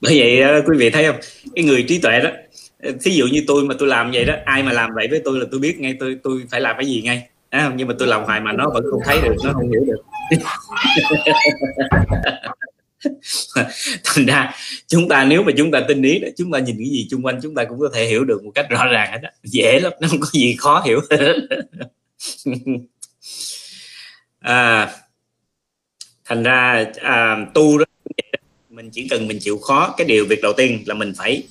bởi 0.00 0.20
vậy 0.20 0.42
quý 0.66 0.76
vị 0.78 0.90
thấy 0.90 1.06
không? 1.06 1.16
Cái 1.54 1.64
người 1.64 1.84
trí 1.88 1.98
tuệ 1.98 2.20
đó 2.20 2.30
thí 3.00 3.10
dụ 3.10 3.26
như 3.26 3.44
tôi 3.46 3.64
mà 3.64 3.74
tôi 3.78 3.88
làm 3.88 4.10
vậy 4.10 4.24
đó 4.24 4.34
ai 4.44 4.62
mà 4.62 4.72
làm 4.72 4.90
vậy 4.94 5.08
với 5.10 5.20
tôi 5.24 5.38
là 5.38 5.46
tôi 5.50 5.60
biết 5.60 5.80
ngay 5.80 5.96
tôi 6.00 6.18
tôi 6.22 6.42
phải 6.50 6.60
làm 6.60 6.76
cái 6.78 6.86
gì 6.86 7.02
ngay. 7.02 7.28
À, 7.50 7.72
nhưng 7.76 7.88
mà 7.88 7.94
tôi 7.98 8.08
làm 8.08 8.24
hoài 8.24 8.40
mà 8.40 8.52
nó 8.52 8.70
vẫn 8.74 8.84
không 8.90 9.00
thấy 9.04 9.18
được 9.22 9.34
nó 9.44 9.52
không 9.52 9.70
hiểu 9.70 9.84
được 9.86 10.02
thành 14.04 14.26
ra 14.26 14.54
chúng 14.86 15.08
ta 15.08 15.24
nếu 15.24 15.42
mà 15.42 15.52
chúng 15.56 15.70
ta 15.70 15.84
tin 15.88 16.02
ý 16.02 16.18
đó 16.18 16.28
chúng 16.36 16.52
ta 16.52 16.58
nhìn 16.58 16.76
cái 16.78 16.88
gì 16.88 17.08
xung 17.10 17.22
quanh 17.22 17.40
chúng 17.42 17.54
ta 17.54 17.64
cũng 17.64 17.78
có 17.78 17.90
thể 17.94 18.06
hiểu 18.06 18.24
được 18.24 18.44
một 18.44 18.50
cách 18.54 18.66
rõ 18.70 18.86
ràng 18.86 19.12
hết 19.12 19.18
đó 19.22 19.28
dễ 19.42 19.80
lắm 19.80 19.92
nó 20.00 20.08
không 20.08 20.20
có 20.20 20.28
gì 20.32 20.56
khó 20.58 20.82
hiểu 20.86 21.00
à, 24.40 24.90
thành 26.24 26.42
ra 26.42 26.84
à, 27.00 27.46
tu 27.54 27.78
đó 27.78 27.84
mình 28.70 28.90
chỉ 28.90 29.08
cần 29.08 29.28
mình 29.28 29.38
chịu 29.40 29.58
khó 29.58 29.94
cái 29.96 30.06
điều 30.06 30.26
việc 30.26 30.42
đầu 30.42 30.52
tiên 30.52 30.82
là 30.86 30.94
mình 30.94 31.12
phải 31.16 31.42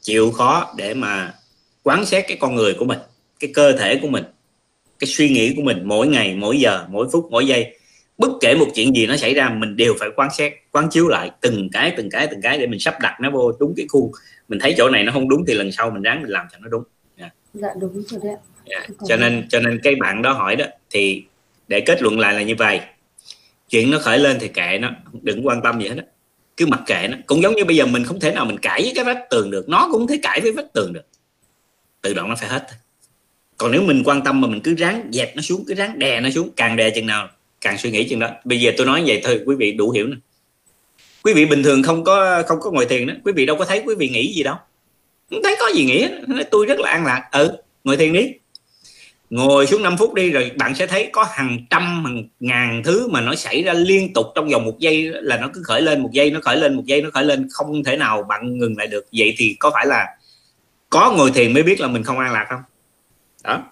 chịu 0.00 0.30
khó 0.30 0.74
để 0.76 0.94
mà 0.94 1.34
quán 1.82 2.06
xét 2.06 2.24
cái 2.28 2.36
con 2.40 2.54
người 2.54 2.74
của 2.78 2.84
mình 2.84 2.98
cái 3.40 3.50
cơ 3.54 3.72
thể 3.72 3.98
của 4.02 4.08
mình 4.08 4.24
cái 4.98 5.08
suy 5.08 5.28
nghĩ 5.28 5.54
của 5.56 5.62
mình 5.62 5.82
mỗi 5.84 6.06
ngày 6.06 6.34
mỗi 6.34 6.60
giờ 6.60 6.86
mỗi 6.90 7.08
phút 7.12 7.28
mỗi 7.30 7.46
giây 7.46 7.78
bất 8.18 8.30
kể 8.40 8.54
một 8.54 8.66
chuyện 8.74 8.96
gì 8.96 9.06
nó 9.06 9.16
xảy 9.16 9.34
ra 9.34 9.50
mình 9.50 9.76
đều 9.76 9.94
phải 10.00 10.08
quan 10.16 10.28
sát 10.38 10.52
quán 10.72 10.88
chiếu 10.90 11.08
lại 11.08 11.30
từng 11.40 11.68
cái 11.72 11.94
từng 11.96 12.10
cái 12.10 12.26
từng 12.30 12.40
cái 12.40 12.58
để 12.58 12.66
mình 12.66 12.80
sắp 12.80 12.94
đặt 13.00 13.16
nó 13.20 13.30
vô 13.30 13.52
đúng 13.60 13.74
cái 13.76 13.86
khuôn 13.88 14.12
mình 14.48 14.58
thấy 14.58 14.74
chỗ 14.78 14.90
này 14.90 15.02
nó 15.02 15.12
không 15.12 15.28
đúng 15.28 15.44
thì 15.46 15.54
lần 15.54 15.72
sau 15.72 15.90
mình 15.90 16.02
ráng 16.02 16.22
mình 16.22 16.30
làm 16.30 16.46
cho 16.52 16.58
nó 16.58 16.68
đúng. 16.68 16.82
Yeah. 17.16 17.32
dạ 17.54 17.68
đúng 17.80 18.02
rồi 18.02 18.20
đấy 18.24 18.36
yeah. 18.64 18.90
cho 19.08 19.16
nên 19.16 19.46
cho 19.48 19.60
nên 19.60 19.80
cái 19.82 19.94
bạn 19.94 20.22
đó 20.22 20.32
hỏi 20.32 20.56
đó 20.56 20.64
thì 20.90 21.24
để 21.68 21.80
kết 21.80 22.02
luận 22.02 22.18
lại 22.18 22.34
là 22.34 22.42
như 22.42 22.54
vậy. 22.58 22.80
Chuyện 23.68 23.90
nó 23.90 23.98
khởi 23.98 24.18
lên 24.18 24.36
thì 24.40 24.48
kệ 24.48 24.78
nó 24.78 24.90
đừng 25.22 25.46
quan 25.46 25.62
tâm 25.62 25.80
gì 25.80 25.88
hết 25.88 25.94
đó 25.94 26.04
cứ 26.56 26.66
mặc 26.66 26.80
kệ 26.86 27.08
nó. 27.10 27.16
Cũng 27.26 27.42
giống 27.42 27.54
như 27.54 27.64
bây 27.64 27.76
giờ 27.76 27.86
mình 27.86 28.04
không 28.04 28.20
thể 28.20 28.32
nào 28.32 28.44
mình 28.44 28.58
cãi 28.58 28.82
với 28.82 28.92
cái 28.94 29.04
vách 29.04 29.30
tường 29.30 29.50
được. 29.50 29.68
Nó 29.68 29.88
cũng 29.92 30.00
không 30.00 30.06
thể 30.06 30.18
cãi 30.22 30.40
với 30.40 30.52
vách 30.52 30.72
tường 30.72 30.92
được. 30.92 31.06
Tự 32.02 32.14
động 32.14 32.28
nó 32.28 32.34
phải 32.36 32.48
hết 32.48 32.66
còn 33.56 33.72
nếu 33.72 33.82
mình 33.82 34.02
quan 34.04 34.24
tâm 34.24 34.40
mà 34.40 34.48
mình 34.48 34.60
cứ 34.60 34.74
ráng 34.74 35.08
dẹp 35.12 35.36
nó 35.36 35.42
xuống 35.42 35.64
cứ 35.68 35.74
ráng 35.74 35.98
đè 35.98 36.20
nó 36.20 36.30
xuống 36.30 36.50
càng 36.56 36.76
đè 36.76 36.90
chừng 36.90 37.06
nào 37.06 37.28
càng 37.64 37.78
suy 37.78 37.90
nghĩ 37.90 38.08
chừng 38.08 38.18
đó. 38.18 38.28
Bây 38.44 38.60
giờ 38.60 38.72
tôi 38.76 38.86
nói 38.86 39.02
vậy 39.06 39.20
thôi, 39.24 39.40
quý 39.46 39.54
vị 39.58 39.72
đủ 39.72 39.90
hiểu 39.90 40.06
nè. 40.06 40.16
Quý 41.22 41.32
vị 41.32 41.46
bình 41.46 41.62
thường 41.62 41.82
không 41.82 42.04
có 42.04 42.42
không 42.46 42.60
có 42.60 42.70
ngồi 42.70 42.86
thiền 42.86 43.06
đó, 43.06 43.14
quý 43.24 43.32
vị 43.32 43.46
đâu 43.46 43.56
có 43.56 43.64
thấy 43.64 43.82
quý 43.86 43.94
vị 43.94 44.08
nghĩ 44.08 44.32
gì 44.34 44.42
đâu. 44.42 44.56
Không 45.30 45.42
thấy 45.42 45.56
có 45.60 45.68
gì 45.74 45.84
nghĩa. 45.84 46.08
Tôi 46.50 46.66
rất 46.66 46.80
là 46.80 46.90
an 46.90 47.04
lạc. 47.06 47.28
Ừ 47.32 47.56
ngồi 47.84 47.96
thiền 47.96 48.12
đi. 48.12 48.32
Ngồi 49.30 49.66
xuống 49.66 49.82
5 49.82 49.96
phút 49.96 50.14
đi 50.14 50.30
rồi 50.30 50.50
bạn 50.58 50.74
sẽ 50.74 50.86
thấy 50.86 51.08
có 51.12 51.26
hàng 51.30 51.58
trăm, 51.70 52.04
hàng 52.04 52.24
ngàn 52.40 52.82
thứ 52.84 53.08
mà 53.08 53.20
nó 53.20 53.34
xảy 53.34 53.62
ra 53.62 53.72
liên 53.72 54.12
tục 54.12 54.26
trong 54.34 54.48
vòng 54.48 54.64
một 54.64 54.78
giây 54.78 55.10
là 55.14 55.36
nó 55.36 55.50
cứ 55.54 55.62
khởi 55.64 55.82
lên 55.82 56.00
một 56.00 56.10
giây, 56.12 56.30
nó 56.30 56.40
khởi 56.40 56.56
lên 56.56 56.74
một 56.74 56.82
giây, 56.86 57.02
nó 57.02 57.10
khởi 57.10 57.24
lên. 57.24 57.48
Không 57.52 57.84
thể 57.84 57.96
nào 57.96 58.22
bạn 58.22 58.58
ngừng 58.58 58.78
lại 58.78 58.86
được. 58.86 59.06
Vậy 59.12 59.34
thì 59.36 59.56
có 59.58 59.70
phải 59.70 59.86
là 59.86 60.06
có 60.90 61.14
ngồi 61.16 61.30
thiền 61.30 61.52
mới 61.52 61.62
biết 61.62 61.80
là 61.80 61.88
mình 61.88 62.02
không 62.02 62.18
an 62.18 62.32
lạc 62.32 62.46
không? 62.48 62.60
Đó 63.44 63.62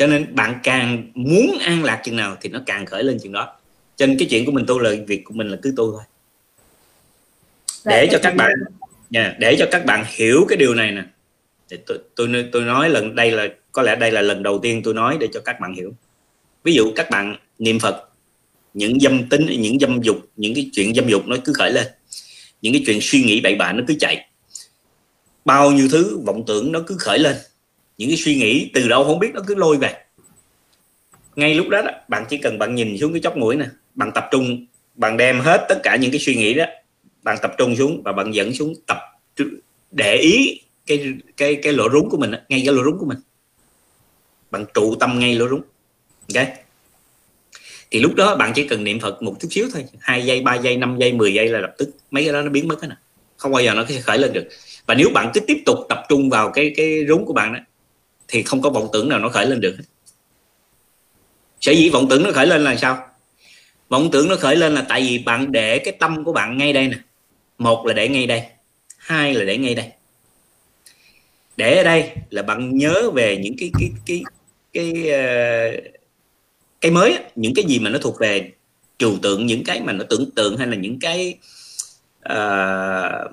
cho 0.00 0.06
nên 0.06 0.34
bạn 0.34 0.60
càng 0.62 1.12
muốn 1.14 1.58
an 1.60 1.84
lạc 1.84 2.00
chừng 2.04 2.16
nào 2.16 2.36
thì 2.40 2.48
nó 2.48 2.60
càng 2.66 2.86
khởi 2.86 3.04
lên 3.04 3.18
chừng 3.22 3.32
đó. 3.32 3.56
Cho 3.96 4.06
nên 4.06 4.18
cái 4.18 4.28
chuyện 4.30 4.46
của 4.46 4.52
mình 4.52 4.64
tu 4.66 4.78
là 4.78 4.90
việc 5.06 5.24
của 5.24 5.34
mình 5.34 5.48
là 5.48 5.56
cứ 5.62 5.72
tu 5.76 5.92
thôi. 5.92 6.02
Để 7.84 8.08
cho 8.12 8.18
các 8.22 8.36
bạn 8.36 8.52
nha 9.10 9.36
để 9.38 9.56
cho 9.58 9.66
các 9.70 9.84
bạn 9.84 10.04
hiểu 10.08 10.46
cái 10.48 10.56
điều 10.56 10.74
này 10.74 10.92
nè. 10.92 11.02
Thì 11.70 11.76
tôi, 11.86 11.98
tôi 12.14 12.48
tôi 12.52 12.62
nói 12.62 12.90
lần 12.90 13.14
đây 13.14 13.30
là 13.30 13.48
có 13.72 13.82
lẽ 13.82 13.96
đây 13.96 14.12
là 14.12 14.20
lần 14.20 14.42
đầu 14.42 14.58
tiên 14.58 14.82
tôi 14.84 14.94
nói 14.94 15.16
để 15.20 15.28
cho 15.32 15.40
các 15.44 15.60
bạn 15.60 15.74
hiểu. 15.74 15.92
Ví 16.64 16.72
dụ 16.72 16.92
các 16.96 17.10
bạn 17.10 17.36
niệm 17.58 17.78
phật 17.78 18.08
những 18.74 19.00
dâm 19.00 19.28
tính 19.28 19.46
những 19.58 19.78
dâm 19.78 20.02
dục 20.02 20.16
những 20.36 20.54
cái 20.54 20.70
chuyện 20.72 20.94
dâm 20.94 21.08
dục 21.08 21.26
nó 21.26 21.36
cứ 21.44 21.52
khởi 21.52 21.72
lên. 21.72 21.86
Những 22.62 22.72
cái 22.72 22.82
chuyện 22.86 22.98
suy 23.00 23.22
nghĩ 23.22 23.40
bậy 23.40 23.54
bạ 23.54 23.72
nó 23.72 23.84
cứ 23.88 23.94
chạy. 24.00 24.28
Bao 25.44 25.70
nhiêu 25.70 25.88
thứ 25.90 26.18
vọng 26.26 26.44
tưởng 26.46 26.72
nó 26.72 26.80
cứ 26.86 26.96
khởi 26.98 27.18
lên 27.18 27.36
những 28.00 28.08
cái 28.08 28.16
suy 28.16 28.34
nghĩ 28.34 28.70
từ 28.74 28.88
đâu 28.88 29.04
không 29.04 29.18
biết 29.18 29.30
nó 29.34 29.40
cứ 29.46 29.54
lôi 29.54 29.76
về. 29.76 29.94
Ngay 31.36 31.54
lúc 31.54 31.68
đó, 31.68 31.82
đó 31.82 31.90
bạn 32.08 32.24
chỉ 32.28 32.38
cần 32.38 32.58
bạn 32.58 32.74
nhìn 32.74 32.98
xuống 32.98 33.12
cái 33.12 33.20
chóp 33.20 33.36
mũi 33.36 33.56
nè 33.56 33.66
bạn 33.94 34.10
tập 34.14 34.28
trung 34.30 34.66
bạn 34.94 35.16
đem 35.16 35.40
hết 35.40 35.66
tất 35.68 35.80
cả 35.82 35.96
những 35.96 36.10
cái 36.10 36.20
suy 36.20 36.34
nghĩ 36.34 36.54
đó 36.54 36.64
bạn 37.22 37.36
tập 37.42 37.54
trung 37.58 37.76
xuống 37.76 38.02
và 38.02 38.12
bạn 38.12 38.34
dẫn 38.34 38.54
xuống 38.54 38.74
tập 38.86 38.98
để 39.90 40.16
ý 40.16 40.60
cái 40.86 41.14
cái 41.36 41.54
cái 41.62 41.72
lỗ 41.72 41.90
rúng 41.90 42.10
của 42.10 42.16
mình 42.16 42.30
ngay 42.30 42.62
cái 42.66 42.74
lỗ 42.74 42.84
rúng 42.84 42.98
của 42.98 43.06
mình. 43.06 43.18
Bạn 44.50 44.64
trụ 44.74 44.94
tâm 44.94 45.18
ngay 45.18 45.34
lỗ 45.34 45.48
rúng 45.48 45.62
ok? 46.34 46.46
Thì 47.90 48.00
lúc 48.00 48.14
đó 48.14 48.36
bạn 48.36 48.52
chỉ 48.54 48.68
cần 48.68 48.84
niệm 48.84 49.00
phật 49.00 49.22
một 49.22 49.36
chút 49.40 49.48
xíu 49.50 49.68
thôi 49.72 49.84
hai 50.00 50.26
giây 50.26 50.40
ba 50.40 50.54
giây 50.54 50.76
năm 50.76 50.96
giây 51.00 51.12
10 51.12 51.34
giây 51.34 51.48
là 51.48 51.58
lập 51.58 51.74
tức 51.78 51.90
mấy 52.10 52.24
cái 52.24 52.32
đó 52.32 52.42
nó 52.42 52.50
biến 52.50 52.68
mất 52.68 52.82
hết 52.82 52.88
nè 52.88 52.96
không 53.36 53.52
bao 53.52 53.62
giờ 53.62 53.74
nó 53.74 53.84
sẽ 53.88 54.00
khởi 54.00 54.18
lên 54.18 54.32
được. 54.32 54.48
Và 54.86 54.94
nếu 54.94 55.08
bạn 55.14 55.30
cứ 55.34 55.40
tiếp 55.40 55.62
tục 55.66 55.78
tập 55.88 56.02
trung 56.08 56.30
vào 56.30 56.50
cái 56.50 56.72
cái 56.76 57.06
rúng 57.08 57.24
của 57.24 57.32
bạn 57.32 57.52
đó 57.52 57.60
thì 58.30 58.42
không 58.42 58.62
có 58.62 58.70
vọng 58.70 58.88
tưởng 58.92 59.08
nào 59.08 59.18
nó 59.18 59.28
khởi 59.28 59.46
lên 59.46 59.60
được 59.60 59.76
sở 61.60 61.72
dĩ 61.72 61.90
vọng 61.90 62.06
tưởng 62.10 62.22
nó 62.22 62.32
khởi 62.32 62.46
lên 62.46 62.64
là 62.64 62.76
sao? 62.76 63.06
Vọng 63.88 64.08
tưởng 64.12 64.28
nó 64.28 64.36
khởi 64.36 64.56
lên 64.56 64.74
là 64.74 64.84
tại 64.88 65.02
vì 65.02 65.18
bạn 65.18 65.52
để 65.52 65.78
cái 65.78 65.94
tâm 65.98 66.24
của 66.24 66.32
bạn 66.32 66.56
ngay 66.56 66.72
đây 66.72 66.88
nè. 66.88 66.96
Một 67.58 67.86
là 67.86 67.92
để 67.92 68.08
ngay 68.08 68.26
đây 68.26 68.42
hai 68.98 69.34
là 69.34 69.44
để 69.44 69.58
ngay 69.58 69.74
đây. 69.74 69.92
Để 71.56 71.76
ở 71.76 71.84
đây 71.84 72.10
là 72.30 72.42
bạn 72.42 72.76
nhớ 72.76 73.10
về 73.10 73.36
những 73.36 73.54
cái 73.58 73.70
cái 73.80 73.90
cái 74.06 74.22
cái 74.72 75.02
cái, 75.04 75.92
cái 76.80 76.90
mới 76.90 77.18
những 77.34 77.52
cái 77.54 77.64
gì 77.64 77.78
mà 77.78 77.90
nó 77.90 77.98
thuộc 77.98 78.18
về 78.18 78.52
trừu 78.98 79.18
tượng 79.22 79.46
những 79.46 79.64
cái 79.64 79.80
mà 79.80 79.92
nó 79.92 80.04
tưởng 80.10 80.30
tượng 80.30 80.56
hay 80.56 80.66
là 80.66 80.76
những 80.76 80.98
cái 81.00 81.38
uh, 82.32 83.30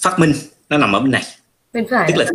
phát 0.00 0.18
minh 0.18 0.32
nó 0.68 0.78
nằm 0.78 0.92
ở 0.92 1.00
bên 1.00 1.10
này 1.10 1.24
bên 1.76 1.86
phải 1.90 2.12
tức 2.12 2.16
là 2.16 2.30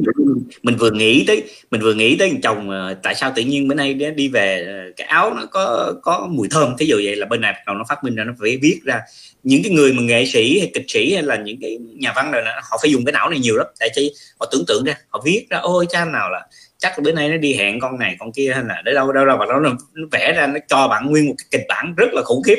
mình 0.64 0.76
vừa 0.76 0.92
nghĩ 0.92 1.24
tới 1.28 1.44
mình 1.72 1.82
vừa 1.82 1.94
nghĩ 1.94 2.16
tới 2.16 2.32
chồng 2.44 2.70
ờ, 2.70 2.96
tại 3.04 3.16
sao 3.16 3.34
tự 3.36 3.42
nhiên 3.42 3.68
bữa 3.68 3.76
nay 3.76 3.94
đi 3.94 4.28
về 4.28 4.66
ờ, 4.68 4.92
cái 4.98 5.08
áo 5.08 5.34
nó 5.34 5.46
có 5.46 5.94
có 6.02 6.28
mùi 6.32 6.48
thơm. 6.52 6.78
Thí 6.78 6.86
dụ 6.86 6.96
vậy 7.04 7.16
là 7.16 7.26
bên 7.26 7.42
này 7.42 7.54
bắt 7.54 7.62
đầu 7.68 7.76
nó 7.76 7.84
phát 7.90 8.04
minh 8.04 8.16
ra 8.16 8.24
nó 8.24 8.34
phải 8.40 8.58
viết 8.62 8.80
ra. 8.84 9.02
Những 9.44 9.64
cái 9.64 9.72
người 9.72 9.94
mà 9.94 10.02
nghệ 10.02 10.26
sĩ 10.26 10.60
hay 10.60 10.72
kịch 10.74 10.86
sĩ 10.88 11.14
hay 11.14 11.24
là 11.24 11.36
những 11.36 11.58
cái 11.62 11.78
nhà 11.78 12.14
văn 12.16 12.32
rồi 12.32 12.44
họ 12.46 12.78
phải 12.82 12.92
dùng 12.92 13.06
cái 13.06 13.14
não 13.14 13.30
này 13.30 13.40
nhiều 13.40 13.58
lắm 13.58 13.68
tại 13.80 13.90
chi 13.96 14.12
họ 14.40 14.46
tưởng 14.52 14.64
tượng 14.68 14.84
ra. 14.84 14.94
Họ 15.10 15.22
viết 15.26 15.48
ra 15.50 15.58
ôi 15.58 15.86
cha 15.90 16.06
nào 16.06 16.30
là 16.30 16.46
chắc 16.78 16.92
là 16.92 17.02
bữa 17.04 17.12
nay 17.12 17.30
nó 17.30 17.38
đi 17.38 17.54
hẹn 17.54 17.80
con 17.80 18.00
này 18.00 18.16
con 18.20 18.32
kia 18.32 18.52
hay 18.56 18.64
là 18.64 18.82
để 18.86 18.94
đâu 18.94 19.12
đâu 19.12 19.26
đâu. 19.26 19.38
Và 19.38 19.46
nó, 19.46 19.60
nó 19.60 20.08
vẽ 20.12 20.34
ra 20.38 20.48
nó 20.48 20.60
cho 20.68 20.88
bạn 20.88 21.06
nguyên 21.06 21.28
một 21.28 21.36
cái 21.38 21.46
kịch 21.52 21.68
bản 21.68 21.94
rất 21.98 22.14
là 22.14 22.22
khủng 22.26 22.44
khiếp. 22.44 22.58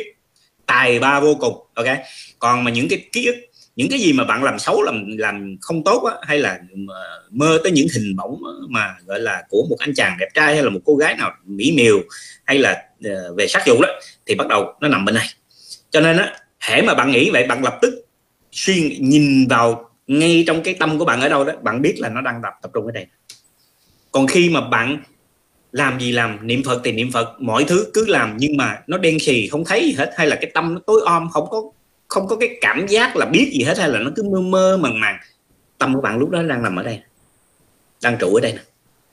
Tài 0.66 0.98
ba 0.98 1.20
vô 1.20 1.34
cùng 1.40 1.54
ok? 1.74 1.86
Còn 2.38 2.64
mà 2.64 2.70
những 2.70 2.88
cái 2.88 3.04
ký 3.12 3.26
ức 3.26 3.36
những 3.76 3.88
cái 3.88 3.98
gì 3.98 4.12
mà 4.12 4.24
bạn 4.24 4.44
làm 4.44 4.58
xấu 4.58 4.82
làm 4.82 5.06
làm 5.18 5.56
không 5.60 5.84
tốt 5.84 6.04
á, 6.04 6.14
hay 6.22 6.38
là 6.38 6.58
ờ, 6.88 7.22
mơ 7.30 7.58
tới 7.62 7.72
những 7.72 7.86
hình 7.94 8.16
bóng 8.16 8.42
mà 8.68 8.96
gọi 9.06 9.20
là 9.20 9.42
của 9.48 9.66
một 9.70 9.76
anh 9.78 9.94
chàng 9.94 10.16
đẹp 10.20 10.28
trai 10.34 10.54
hay 10.54 10.64
là 10.64 10.70
một 10.70 10.80
cô 10.84 10.96
gái 10.96 11.16
nào 11.16 11.32
mỹ 11.44 11.72
miều 11.76 12.00
hay 12.44 12.58
là 12.58 12.84
ờ, 13.04 13.34
về 13.34 13.46
sắc 13.46 13.66
dục 13.66 13.80
đó 13.80 13.88
thì 14.26 14.34
bắt 14.34 14.48
đầu 14.48 14.74
nó 14.80 14.88
nằm 14.88 15.04
bên 15.04 15.14
này. 15.14 15.26
Cho 15.90 16.00
nên 16.00 16.16
á 16.16 16.36
hễ 16.60 16.82
mà 16.82 16.94
bạn 16.94 17.10
nghĩ 17.10 17.30
vậy 17.30 17.46
bạn 17.46 17.64
lập 17.64 17.78
tức 17.82 18.06
suy 18.52 18.98
nhìn 19.00 19.48
vào 19.48 19.90
ngay 20.06 20.44
trong 20.46 20.62
cái 20.62 20.74
tâm 20.74 20.98
của 20.98 21.04
bạn 21.04 21.20
ở 21.20 21.28
đâu 21.28 21.44
đó 21.44 21.52
bạn 21.62 21.82
biết 21.82 21.94
là 21.98 22.08
nó 22.08 22.20
đang 22.20 22.40
tập 22.42 22.52
tập 22.62 22.70
trung 22.74 22.86
ở 22.86 22.92
đây. 22.92 23.06
Còn 24.12 24.26
khi 24.26 24.50
mà 24.50 24.60
bạn 24.60 25.02
làm 25.72 26.00
gì 26.00 26.12
làm 26.12 26.46
niệm 26.46 26.62
phật 26.64 26.80
thì 26.84 26.92
niệm 26.92 27.10
phật 27.12 27.34
mọi 27.40 27.64
thứ 27.64 27.90
cứ 27.94 28.06
làm 28.06 28.36
nhưng 28.38 28.56
mà 28.56 28.82
nó 28.86 28.98
đen 28.98 29.18
xì 29.20 29.48
không 29.48 29.64
thấy 29.64 29.84
gì 29.84 29.92
hết 29.92 30.12
hay 30.16 30.26
là 30.26 30.36
cái 30.36 30.50
tâm 30.54 30.74
nó 30.74 30.80
tối 30.86 31.00
om 31.04 31.28
không 31.32 31.46
có 31.50 31.62
không 32.12 32.26
có 32.26 32.36
cái 32.36 32.58
cảm 32.60 32.86
giác 32.86 33.16
là 33.16 33.26
biết 33.26 33.50
gì 33.52 33.64
hết 33.64 33.78
hay 33.78 33.88
là 33.88 33.98
nó 33.98 34.10
cứ 34.16 34.22
mơ 34.22 34.40
mơ 34.40 34.76
màng 34.76 35.00
màng. 35.00 35.18
Tâm 35.78 35.94
của 35.94 36.00
bạn 36.00 36.18
lúc 36.18 36.30
đó 36.30 36.42
đang 36.42 36.62
nằm 36.62 36.76
ở 36.76 36.82
đây 36.82 37.00
đang 38.02 38.16
trụ 38.18 38.34
ở 38.34 38.40
đây 38.40 38.52
nè. 38.52 38.60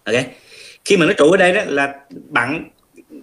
Ok? 0.04 0.26
Khi 0.86 0.98
mà 0.98 1.06
nó 1.06 1.14
trụ 1.14 1.32
ở 1.32 1.38
đây 1.38 1.54
đó 1.54 1.62
là 1.68 1.94
bạn 2.30 2.70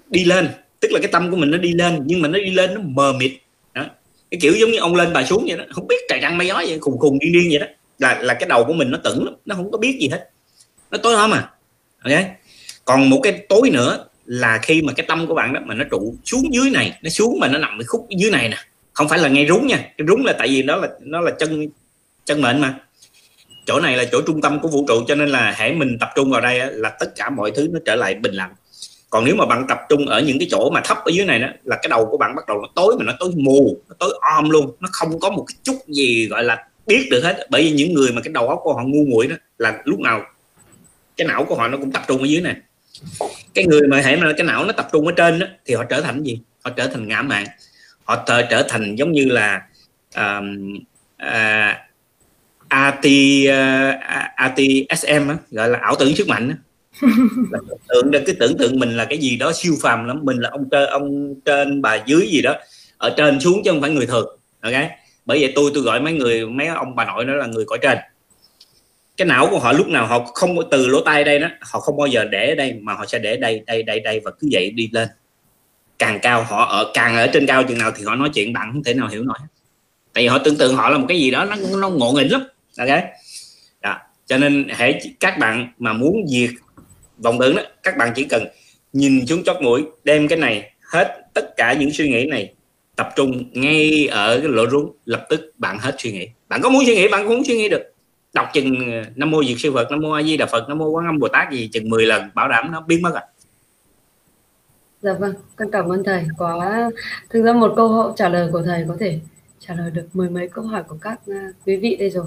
đi 0.09 0.25
lên. 0.25 0.49
Tức 0.81 0.93
là 0.93 0.99
cái 1.03 1.09
tâm 1.13 1.31
của 1.31 1.37
mình 1.37 1.51
nó 1.51 1.59
đi 1.59 1.73
lên, 1.73 2.03
nhưng 2.07 2.23
mà 2.23 2.29
nó 2.29 2.39
đi 2.39 2.51
lên 2.51 2.75
nó 2.75 2.81
mờ 2.85 3.13
mịt. 3.13 3.33
Đó. 3.75 3.87
cái 4.31 4.39
kiểu 4.41 4.53
giống 4.57 4.71
như 4.71 4.79
ông 4.79 4.95
lên 4.95 5.13
bà 5.13 5.25
xuống 5.25 5.45
vậy 5.49 5.57
đó. 5.59 5.65
Không 5.71 5.87
biết 5.87 5.97
trời 6.09 6.19
trăng 6.23 6.39
mây 6.39 6.47
gió 6.47 6.55
vậy, 6.55 6.79
khùng 6.81 6.99
khùng 6.99 7.19
điên 7.19 7.33
điên 7.33 7.49
vậy 7.51 7.59
đó. 7.59 7.67
Là 7.99 8.23
là 8.23 8.35
cái 8.35 8.49
đầu 8.49 8.65
của 8.65 8.73
mình 8.73 8.91
nó 8.91 8.99
tửng 9.05 9.25
lắm. 9.25 9.35
Nó 9.47 9.55
không 9.55 9.71
có 9.71 9.79
biết 9.79 9.99
gì 10.01 10.09
hết. 10.09 10.31
Nó 10.91 10.99
tối 10.99 11.17
hôm 11.17 11.31
à. 11.31 11.51
Ok? 12.05 12.25
Còn 12.85 13.11
một 13.11 13.21
cái 13.23 13.33
tối 13.49 13.71
nữa 13.73 14.07
là 14.27 14.59
khi 14.63 14.83
mà 14.83 14.93
cái 14.93 15.07
tâm 15.09 15.27
của 15.27 15.35
bạn 15.35 15.53
đó 15.53 15.61
mà 15.65 15.75
nó 15.75 15.85
trụ 15.91 16.15
xuống 16.25 16.55
dưới 16.55 16.71
này, 16.71 16.99
nó 17.03 17.11
xuống 17.11 17.41
mà 17.41 17.49
nó 17.49 17.59
nằm 17.59 17.79
cái 17.79 17.85
khúc 17.87 18.07
dưới 18.19 18.31
này 18.31 18.49
nè 18.49 18.57
không 18.97 19.09
phải 19.09 19.19
là 19.19 19.29
ngay 19.29 19.47
rúng 19.49 19.67
nha. 19.67 19.77
Cái 19.77 20.07
rúng 20.09 20.25
là 20.25 20.33
tại 20.39 20.49
vì 20.49 20.63
nó 20.63 20.77
là 20.77 20.89
nó 21.01 21.21
là 21.21 21.31
chân 21.31 21.67
chân 22.25 22.43
mệnh 22.43 22.61
mà. 22.61 22.79
Chỗ 23.67 23.81
này 23.81 23.97
là 23.97 24.05
chỗ 24.13 24.21
trung 24.27 24.41
tâm 24.41 24.61
của 24.61 24.69
vũ 24.69 24.85
trụ 24.89 25.05
cho 25.09 25.15
nên 25.15 25.29
là 25.29 25.55
hãy 25.57 25.73
mình 25.73 25.97
tập 26.01 26.09
trung 26.17 26.31
vào 26.31 26.41
đây 26.41 26.61
là 26.73 26.91
tất 27.01 27.07
cả 27.17 27.31
mọi 27.31 27.51
thứ 27.51 27.69
nó 27.73 27.81
trở 27.85 27.95
lại 27.95 28.15
bình 28.15 28.33
lặng. 28.33 28.55
Còn 29.11 29.25
nếu 29.25 29.35
mà 29.37 29.47
bạn 29.47 29.67
tập 29.69 29.79
trung 29.89 30.07
ở 30.07 30.21
những 30.21 30.39
cái 30.39 30.49
chỗ 30.51 30.71
mà 30.71 30.81
thấp 30.85 30.99
ở 31.05 31.11
dưới 31.15 31.27
này 31.27 31.39
đó 31.39 31.49
là 31.65 31.77
cái 31.77 31.89
đầu 31.89 32.07
của 32.11 32.17
bạn 32.17 32.35
bắt 32.37 32.47
đầu 32.47 32.59
nó 32.63 32.69
tối 32.75 32.97
mà 32.99 33.05
nó 33.05 33.13
tối 33.19 33.31
mù 33.37 33.77
nó 33.89 33.95
tối 33.99 34.19
om 34.37 34.51
luôn. 34.51 34.77
Nó 34.81 34.89
không 34.93 35.21
có 35.21 35.31
một 35.31 35.45
cái 35.49 35.57
chút 35.63 35.89
gì 35.89 36.29
gọi 36.29 36.45
là 36.45 36.67
biết 36.87 37.09
được 37.11 37.21
hết. 37.25 37.47
Bởi 37.51 37.63
vì 37.63 37.71
những 37.71 37.95
người 37.95 38.13
mà 38.13 38.21
cái 38.25 38.33
đầu 38.33 38.49
óc 38.49 38.61
của 38.63 38.75
họ 38.75 38.83
ngu 38.87 39.05
muội 39.05 39.27
đó 39.27 39.37
là 39.59 39.81
lúc 39.85 40.01
nào 40.01 40.23
cái 41.17 41.27
não 41.27 41.45
của 41.45 41.55
họ 41.55 41.69
nó 41.69 41.79
cũng 41.79 41.93
tập 41.93 42.03
trung 42.09 42.21
ở 42.21 42.27
dưới 42.27 42.41
này. 42.41 42.57
Cái 43.55 43.65
người 43.65 43.83
mà 43.89 44.01
hãy 44.05 44.17
mà 44.17 44.33
cái 44.37 44.47
não 44.47 44.65
nó 44.65 44.73
tập 44.73 44.89
trung 44.93 45.07
ở 45.07 45.13
trên 45.17 45.39
đó, 45.39 45.47
thì 45.67 45.75
họ 45.75 45.85
trở 45.85 46.01
thành 46.01 46.23
gì? 46.23 46.41
Họ 46.63 46.71
trở 46.77 46.87
thành 46.87 47.09
ngã 47.09 47.23
mạng 47.23 47.47
họ 48.07 48.25
trở, 48.27 48.43
trở 48.43 48.63
thành 48.69 48.97
giống 48.97 49.13
như 49.13 49.25
là 49.25 49.63
um, 50.17 50.75
uh, 51.23 51.77
AT 52.69 53.07
uh, 53.49 54.01
AT 54.35 54.59
SM 54.99 55.29
á, 55.29 55.37
gọi 55.51 55.69
là 55.69 55.79
ảo 55.83 55.95
tưởng 55.99 56.17
sức 56.17 56.29
mạnh 56.29 56.57
là 57.51 57.59
tưởng 57.89 58.11
cái 58.13 58.37
tưởng 58.41 58.59
tượng 58.59 58.79
mình 58.79 58.97
là 58.97 59.05
cái 59.05 59.19
gì 59.19 59.37
đó 59.37 59.53
siêu 59.55 59.75
phàm 59.83 60.05
lắm 60.05 60.21
mình 60.23 60.39
là 60.39 60.51
ông 60.51 60.69
trên 60.71 60.89
ông 60.89 61.35
trên 61.45 61.83
bà 61.83 61.95
dưới 62.07 62.29
gì 62.31 62.43
đó 62.43 62.55
ở 62.99 63.15
trên 63.17 63.41
xuống 63.41 63.63
chứ 63.65 63.71
không 63.71 63.81
phải 63.81 63.91
người 63.91 64.07
thường 64.07 64.39
ok? 64.61 64.91
Bởi 65.27 65.41
vậy 65.41 65.53
tôi 65.55 65.71
tôi 65.75 65.83
gọi 65.83 66.01
mấy 66.01 66.13
người 66.13 66.47
mấy 66.47 66.67
ông 66.67 66.95
bà 66.97 67.05
nội 67.05 67.25
đó 67.25 67.35
là 67.35 67.47
người 67.47 67.65
cõi 67.65 67.79
trên. 67.83 67.99
Cái 69.17 69.27
não 69.27 69.49
của 69.51 69.59
họ 69.59 69.73
lúc 69.73 69.89
nào 69.89 70.07
họ 70.07 70.25
không 70.35 70.57
từ 70.71 70.87
lỗ 70.87 71.01
tai 71.01 71.25
đây 71.25 71.39
đó 71.39 71.49
họ 71.61 71.81
không 71.81 71.97
bao 71.97 72.07
giờ 72.07 72.25
để 72.25 72.49
ở 72.49 72.55
đây 72.55 72.79
mà 72.83 72.95
họ 72.95 73.07
sẽ 73.07 73.19
để 73.19 73.37
đây 73.37 73.63
đây 73.67 73.83
đây 73.83 74.01
đây 74.01 74.21
và 74.25 74.31
cứ 74.31 74.49
vậy 74.53 74.71
đi 74.71 74.89
lên 74.93 75.09
càng 75.99 76.19
cao 76.23 76.43
họ 76.43 76.65
ở, 76.65 76.91
càng 76.95 77.17
ở 77.17 77.27
trên 77.27 77.47
cao 77.47 77.63
chừng 77.63 77.79
nào 77.79 77.93
thì 77.97 78.05
họ 78.05 78.15
nói 78.15 78.31
chuyện 78.35 78.53
bạn 78.53 78.73
không 78.73 78.85
thể 78.85 78.95
nào 78.95 79.09
hiểu 79.09 79.23
nổi. 79.23 79.39
Tại 80.13 80.25
vì 80.25 80.29
họ 80.29 80.39
tưởng 80.39 80.57
tượng 80.57 80.77
họ 80.77 80.91
là 80.91 80.99
một 80.99 81.07
cái 81.09 81.21
gì 81.21 81.31
đó, 81.31 81.45
nó 81.45 81.57
nó 81.79 81.89
ngộ 81.89 82.13
nghĩnh 82.13 82.33
lắm. 82.33 82.43
Ok? 82.79 82.89
Đó. 83.83 83.99
cho 84.27 84.39
nên 84.39 84.69
hãy, 84.71 85.01
các 85.21 85.39
bạn 85.39 85.73
mà 85.79 85.93
muốn 85.93 86.27
diệt 86.29 86.51
vòng 87.19 87.39
tưởng 87.41 87.57
đó, 87.57 87.63
các 87.83 87.97
bạn 87.97 88.13
chỉ 88.15 88.25
cần 88.25 88.47
nhìn 88.93 89.27
xuống 89.27 89.45
chót 89.45 89.57
mũi, 89.63 89.85
đem 90.05 90.29
cái 90.29 90.39
này, 90.39 90.73
hết 90.93 91.19
tất 91.35 91.57
cả 91.57 91.73
những 91.73 91.91
suy 91.93 92.09
nghĩ 92.09 92.27
này, 92.27 92.55
tập 92.97 93.09
trung 93.17 93.45
ngay 93.53 94.07
ở 94.07 94.41
cái 94.41 94.49
lỗ 94.49 94.71
rúng, 94.71 94.97
lập 95.05 95.27
tức 95.31 95.53
bạn 95.59 95.79
hết 95.79 95.95
suy 95.99 96.13
nghĩ. 96.13 96.29
Bạn 96.49 96.61
có 96.63 96.69
muốn 96.69 96.83
suy 96.87 96.95
nghĩ, 96.95 97.09
bạn 97.09 97.27
cũng 97.27 97.37
muốn 97.37 97.45
suy 97.45 97.57
nghĩ 97.57 97.69
được. 97.69 97.83
Đọc 98.33 98.49
chừng 98.53 99.03
nam 99.17 99.31
mô 99.31 99.45
diệt 99.45 99.57
sư 99.59 99.73
phật, 99.75 99.91
nam 99.91 100.01
mô 100.01 100.11
a 100.13 100.23
di 100.23 100.37
đà 100.37 100.47
phật, 100.47 100.69
nam 100.69 100.79
mô 100.79 100.89
quán 100.89 101.07
âm 101.07 101.19
bồ 101.19 101.29
tát 101.29 101.53
gì, 101.53 101.69
chừng 101.73 101.91
10 101.91 102.07
lần, 102.07 102.23
bảo 102.35 102.49
đảm 102.49 102.73
nó 102.73 102.81
biến 102.81 103.03
mất 103.03 103.11
rồi 103.13 103.23
dạ 105.03 105.13
vâng 105.13 105.35
con 105.57 105.71
cảm 105.71 105.93
ơn 105.93 106.05
thầy. 106.05 106.25
Có 106.39 106.91
thực 107.31 107.43
ra 107.43 107.53
một 107.53 107.73
câu 107.77 107.89
hỏi 107.89 108.13
trả 108.17 108.29
lời 108.29 108.49
của 108.53 108.63
thầy 108.63 108.85
có 108.89 108.97
thể 109.01 109.21
trả 109.59 109.75
lời 109.75 109.91
được 109.91 110.07
mười 110.13 110.31
mấy 110.31 110.49
câu 110.49 110.65
hỏi 110.65 110.83
của 110.89 110.97
các 111.01 111.21
uh, 111.31 111.37
quý 111.67 111.77
vị 111.77 111.97
đây 111.97 112.11
rồi. 112.11 112.27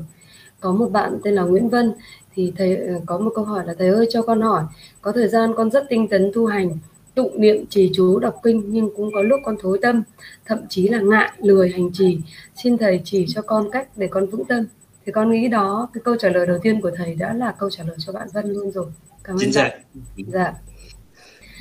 Có 0.59 0.71
một 0.71 0.91
bạn 0.91 1.17
tên 1.23 1.33
là 1.33 1.43
Nguyễn 1.43 1.69
Vân 1.69 1.93
thì 2.35 2.53
thầy 2.57 2.77
uh, 2.95 3.03
có 3.05 3.17
một 3.17 3.31
câu 3.35 3.45
hỏi 3.45 3.65
là 3.65 3.73
thầy 3.79 3.87
ơi 3.87 4.07
cho 4.09 4.21
con 4.21 4.41
hỏi 4.41 4.63
có 5.01 5.11
thời 5.11 5.27
gian 5.27 5.53
con 5.57 5.71
rất 5.71 5.85
tinh 5.89 6.07
tấn 6.07 6.31
tu 6.33 6.45
hành 6.45 6.77
tụng 7.15 7.41
niệm 7.41 7.65
trì 7.69 7.91
chú 7.93 8.19
đọc 8.19 8.39
kinh 8.43 8.63
nhưng 8.67 8.89
cũng 8.95 9.09
có 9.13 9.21
lúc 9.21 9.39
con 9.45 9.55
thối 9.61 9.79
tâm 9.81 10.03
thậm 10.45 10.59
chí 10.69 10.87
là 10.87 10.99
ngại 10.99 11.31
lười 11.37 11.69
hành 11.69 11.89
trì. 11.93 12.19
Xin 12.55 12.77
thầy 12.77 13.01
chỉ 13.03 13.25
cho 13.29 13.41
con 13.41 13.71
cách 13.71 13.87
để 13.95 14.07
con 14.07 14.25
vững 14.25 14.45
tâm. 14.45 14.65
Thì 15.05 15.11
con 15.11 15.31
nghĩ 15.31 15.47
đó 15.47 15.89
cái 15.93 16.01
câu 16.05 16.15
trả 16.15 16.29
lời 16.29 16.47
đầu 16.47 16.57
tiên 16.61 16.81
của 16.81 16.91
thầy 16.95 17.15
đã 17.15 17.33
là 17.33 17.55
câu 17.59 17.69
trả 17.69 17.83
lời 17.83 17.95
cho 17.99 18.13
bạn 18.13 18.27
Vân 18.33 18.53
luôn 18.53 18.71
rồi. 18.71 18.85
Cảm 19.23 19.35
ơn 19.35 19.51
bạn 19.55 19.71
dạ 20.17 20.53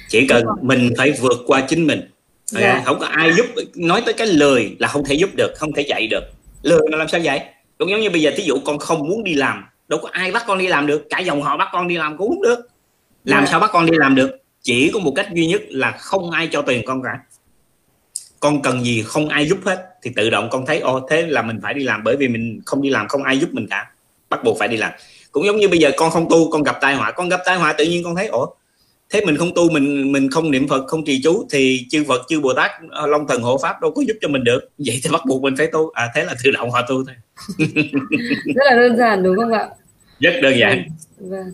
chỉ 0.09 0.27
cần 0.27 0.45
mình 0.63 0.95
phải 0.99 1.13
vượt 1.21 1.45
qua 1.47 1.61
chính 1.61 1.87
mình. 1.87 2.01
Dạ. 2.47 2.83
không 2.85 2.99
có 2.99 3.07
ai 3.07 3.33
giúp 3.37 3.47
nói 3.75 4.03
tới 4.05 4.15
cái 4.15 4.27
lười 4.27 4.77
là 4.79 4.89
không 4.89 5.05
thể 5.05 5.15
giúp 5.15 5.31
được 5.35 5.53
không 5.57 5.73
thể 5.73 5.83
dạy 5.83 6.07
được. 6.07 6.25
Lười 6.63 6.81
là 6.91 6.99
làm 6.99 7.09
sao 7.09 7.21
vậy 7.25 7.41
cũng 7.79 7.91
giống 7.91 8.01
như 8.01 8.11
bây 8.11 8.23
giờ 8.23 8.31
thí 8.37 8.43
dụ 8.43 8.59
con 8.65 8.79
không 8.79 9.09
muốn 9.09 9.25
đi 9.25 9.35
làm 9.35 9.65
đâu 9.89 10.01
có 10.03 10.09
ai 10.13 10.33
bắt 10.33 10.45
con 10.47 10.59
đi 10.59 10.67
làm 10.67 10.87
được. 10.87 11.07
Cả 11.11 11.19
dòng 11.19 11.43
họ 11.43 11.57
bắt 11.57 11.69
con 11.73 11.89
đi 11.89 11.97
làm 11.97 12.19
cũng 12.19 12.29
không 12.29 12.43
được. 12.43 12.59
Làm 13.25 13.45
dạ. 13.45 13.51
sao 13.51 13.61
bắt 13.61 13.71
con 13.73 13.87
đi 13.87 13.93
làm 13.97 14.15
được? 14.15 14.31
Chỉ 14.63 14.91
có 14.95 14.99
một 14.99 15.13
cách 15.17 15.29
duy 15.35 15.47
nhất 15.47 15.63
là 15.69 15.91
không 15.91 16.31
ai 16.31 16.49
cho 16.53 16.63
tiền 16.63 16.83
con 16.87 17.03
cả. 17.03 17.19
Con 18.41 18.63
cần 18.63 18.85
gì 18.85 19.03
không 19.03 19.29
ai 19.29 19.49
giúp 19.49 19.59
hết 19.65 19.85
thì 20.03 20.11
tự 20.17 20.31
động 20.31 20.49
con 20.53 20.67
thấy 20.67 20.81
ô 20.81 21.07
thế 21.11 21.27
là 21.27 21.43
mình 21.43 21.61
phải 21.63 21.75
đi 21.75 21.85
làm 21.85 22.05
bởi 22.05 22.17
vì 22.17 22.29
mình 22.29 22.61
không 22.67 22.83
đi 22.83 22.91
làm 22.91 23.09
không 23.09 23.23
ai 23.23 23.39
giúp 23.39 23.49
mình 23.53 23.67
cả. 23.71 23.91
Bắt 24.29 24.45
buộc 24.45 24.59
phải 24.59 24.69
đi 24.69 24.77
làm. 24.77 24.93
Cũng 25.33 25.47
giống 25.47 25.57
như 25.57 25.69
bây 25.69 25.79
giờ 25.79 25.91
con 25.97 26.11
không 26.11 26.27
tu 26.31 26.51
con 26.51 26.63
gặp 26.63 26.79
tai 26.81 26.95
họa. 26.95 27.11
Con 27.11 27.29
gặp 27.29 27.41
tai 27.45 27.57
họa 27.57 27.73
tự 27.73 27.85
nhiên 27.85 28.05
con 28.05 28.15
thấy 28.17 28.27
ủa 28.27 28.47
thế 29.11 29.21
mình 29.27 29.37
không 29.37 29.55
tu 29.55 29.71
mình 29.71 30.13
mình 30.13 30.31
không 30.31 30.51
niệm 30.51 30.69
phật 30.69 30.87
không 30.87 31.05
trì 31.05 31.21
chú 31.23 31.47
thì 31.51 31.87
chư 31.91 32.05
phật 32.09 32.21
chư 32.29 32.41
bồ 32.41 32.55
tát 32.55 32.71
long 33.07 33.29
thần 33.29 33.43
hộ 33.43 33.59
pháp 33.59 33.81
đâu 33.83 33.91
có 33.91 34.03
giúp 34.03 34.17
cho 34.21 34.29
mình 34.29 34.45
được. 34.45 34.61
Vậy 34.79 35.01
thì 35.05 35.11
bắt 35.13 35.21
buộc 35.27 35.43
mình 35.43 35.57
phải 35.57 35.67
tu. 35.67 35.91
À 35.91 36.09
thế 36.15 36.25
là 36.25 36.35
tự 36.45 36.51
động 36.51 36.71
họ 36.71 36.83
tu 36.89 37.05
thôi. 37.05 37.15
Rất 38.55 38.65
là 38.71 38.77
đơn 38.77 38.97
giản 38.97 39.23
đúng 39.23 39.37
không 39.37 39.53
ạ? 39.53 39.69
Rất 40.21 40.33
đơn 40.43 40.59
giản. 40.61 40.89
Vâng. 41.19 41.53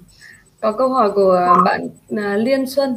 có 0.61 0.73
câu 0.73 0.89
hỏi 0.89 1.11
của 1.11 1.63
bạn 1.65 1.89
à, 2.17 2.37
liên 2.37 2.67
xuân. 2.67 2.97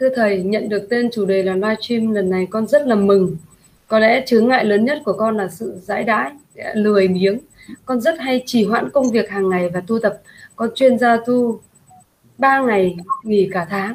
Thưa 0.00 0.08
thầy 0.16 0.42
nhận 0.42 0.68
được 0.68 0.86
tên 0.90 1.10
chủ 1.12 1.24
đề 1.24 1.42
là 1.42 1.54
livestream 1.54 2.10
lần 2.12 2.30
này 2.30 2.46
con 2.50 2.66
rất 2.66 2.86
là 2.86 2.94
mừng. 2.94 3.36
Có 3.88 3.98
lẽ 3.98 4.24
chướng 4.26 4.48
ngại 4.48 4.64
lớn 4.64 4.84
nhất 4.84 4.98
của 5.04 5.12
con 5.12 5.36
là 5.36 5.48
sự 5.48 5.80
dãi 5.82 6.04
đãi 6.04 6.30
lười 6.74 7.08
biếng. 7.08 7.38
Con 7.84 8.00
rất 8.00 8.14
hay 8.18 8.42
trì 8.46 8.64
hoãn 8.64 8.90
công 8.90 9.10
việc 9.10 9.30
hàng 9.30 9.48
ngày 9.48 9.68
và 9.68 9.80
tu 9.86 9.98
tập. 9.98 10.18
Con 10.56 10.70
chuyên 10.74 10.98
gia 10.98 11.16
tu 11.26 11.60
3 12.38 12.60
ngày 12.60 12.96
nghỉ 13.24 13.48
cả 13.52 13.66
tháng. 13.70 13.94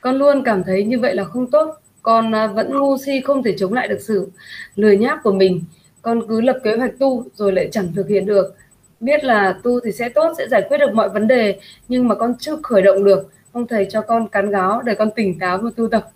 Con 0.00 0.16
luôn 0.16 0.42
cảm 0.44 0.62
thấy 0.66 0.84
như 0.84 0.98
vậy 0.98 1.14
là 1.14 1.24
không 1.24 1.50
tốt. 1.50 1.74
Con 2.02 2.34
à, 2.34 2.46
vẫn 2.46 2.78
ngu 2.78 2.98
si 2.98 3.20
không 3.24 3.42
thể 3.42 3.54
chống 3.58 3.72
lại 3.72 3.88
được 3.88 3.98
sự 4.00 4.30
lười 4.76 4.96
nhác 4.96 5.18
của 5.22 5.32
mình. 5.32 5.62
Con 6.02 6.28
cứ 6.28 6.40
lập 6.40 6.58
kế 6.64 6.76
hoạch 6.76 6.98
tu 6.98 7.24
rồi 7.34 7.52
lại 7.52 7.68
chẳng 7.72 7.92
thực 7.96 8.08
hiện 8.08 8.26
được. 8.26 8.54
Biết 9.00 9.24
là 9.24 9.58
tu 9.62 9.80
thì 9.84 9.92
sẽ 9.92 10.08
tốt 10.08 10.34
sẽ 10.38 10.48
giải 10.48 10.62
quyết 10.68 10.78
được 10.78 10.94
mọi 10.94 11.08
vấn 11.08 11.26
đề 11.26 11.58
nhưng 11.88 12.08
mà 12.08 12.14
con 12.14 12.34
chưa 12.40 12.56
khởi 12.62 12.82
động 12.82 13.04
được. 13.04 13.30
Ông 13.52 13.66
thầy 13.66 13.86
cho 13.90 14.00
con 14.00 14.28
cắn 14.28 14.50
gáo 14.50 14.82
để 14.82 14.94
con 14.94 15.10
tỉnh 15.16 15.38
táo 15.38 15.58
và 15.58 15.70
tu 15.76 15.88
tập. 15.88 16.08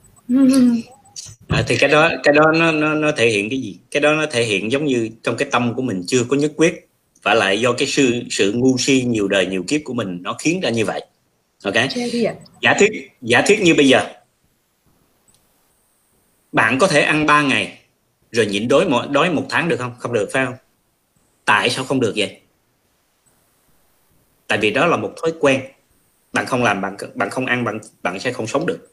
À, 1.49 1.64
thì 1.66 1.77
cái 1.77 1.91
đó 1.91 2.11
cái 2.23 2.35
đó 2.35 2.53
nó, 2.59 2.73
nó 2.73 2.95
nó 2.95 3.12
thể 3.16 3.29
hiện 3.29 3.51
cái 3.51 3.61
gì? 3.61 3.79
Cái 3.91 4.01
đó 4.01 4.12
nó 4.12 4.27
thể 4.31 4.43
hiện 4.43 4.73
giống 4.73 4.85
như 4.85 5.09
trong 5.23 5.37
cái 5.37 5.49
tâm 5.53 5.75
của 5.75 5.83
mình 5.83 6.03
chưa 6.07 6.25
có 6.29 6.37
nhất 6.37 6.53
quyết 6.57 6.89
và 7.23 7.35
lại 7.35 7.61
do 7.61 7.73
cái 7.73 7.89
sự 7.89 8.23
sự 8.31 8.53
ngu 8.53 8.79
si 8.79 9.03
nhiều 9.07 9.29
đời 9.29 9.47
nhiều 9.47 9.64
kiếp 9.68 9.81
của 9.85 9.95
mình 9.95 10.18
nó 10.23 10.37
khiến 10.39 10.61
ra 10.61 10.71
như 10.71 10.85
vậy 10.85 11.07
ok. 11.64 11.74
Giả 12.61 12.74
thuyết 12.78 13.11
giả 13.20 13.42
thuyết 13.46 13.61
như 13.61 13.74
bây 13.74 13.88
giờ. 13.88 14.14
Bạn 16.52 16.78
có 16.78 16.86
thể 16.86 17.00
ăn 17.00 17.26
3 17.26 17.42
ngày 17.42 17.78
rồi 18.32 18.46
nhịn 18.46 18.68
đói 18.68 18.88
một 18.88 19.02
đói 19.11 19.30
một 19.30 19.46
tháng 19.50 19.68
được 19.68 19.76
không? 19.78 19.94
Không 19.98 20.12
được 20.12 20.28
phải 20.32 20.46
không? 20.46 20.54
Tại 21.44 21.70
sao 21.70 21.84
không 21.84 22.00
được 22.00 22.12
vậy? 22.16 22.40
Tại 24.46 24.58
vì 24.58 24.70
đó 24.70 24.86
là 24.86 24.96
một 24.96 25.14
thói 25.22 25.32
quen. 25.40 25.61
Bạn 26.32 26.46
không 26.46 26.62
làm 26.62 26.80
bạn 26.80 26.96
bạn 27.14 27.30
không 27.30 27.46
ăn 27.46 27.64
bạn 27.64 27.78
bạn 28.02 28.20
sẽ 28.20 28.32
không 28.32 28.46
sống 28.46 28.66
được. 28.66 28.92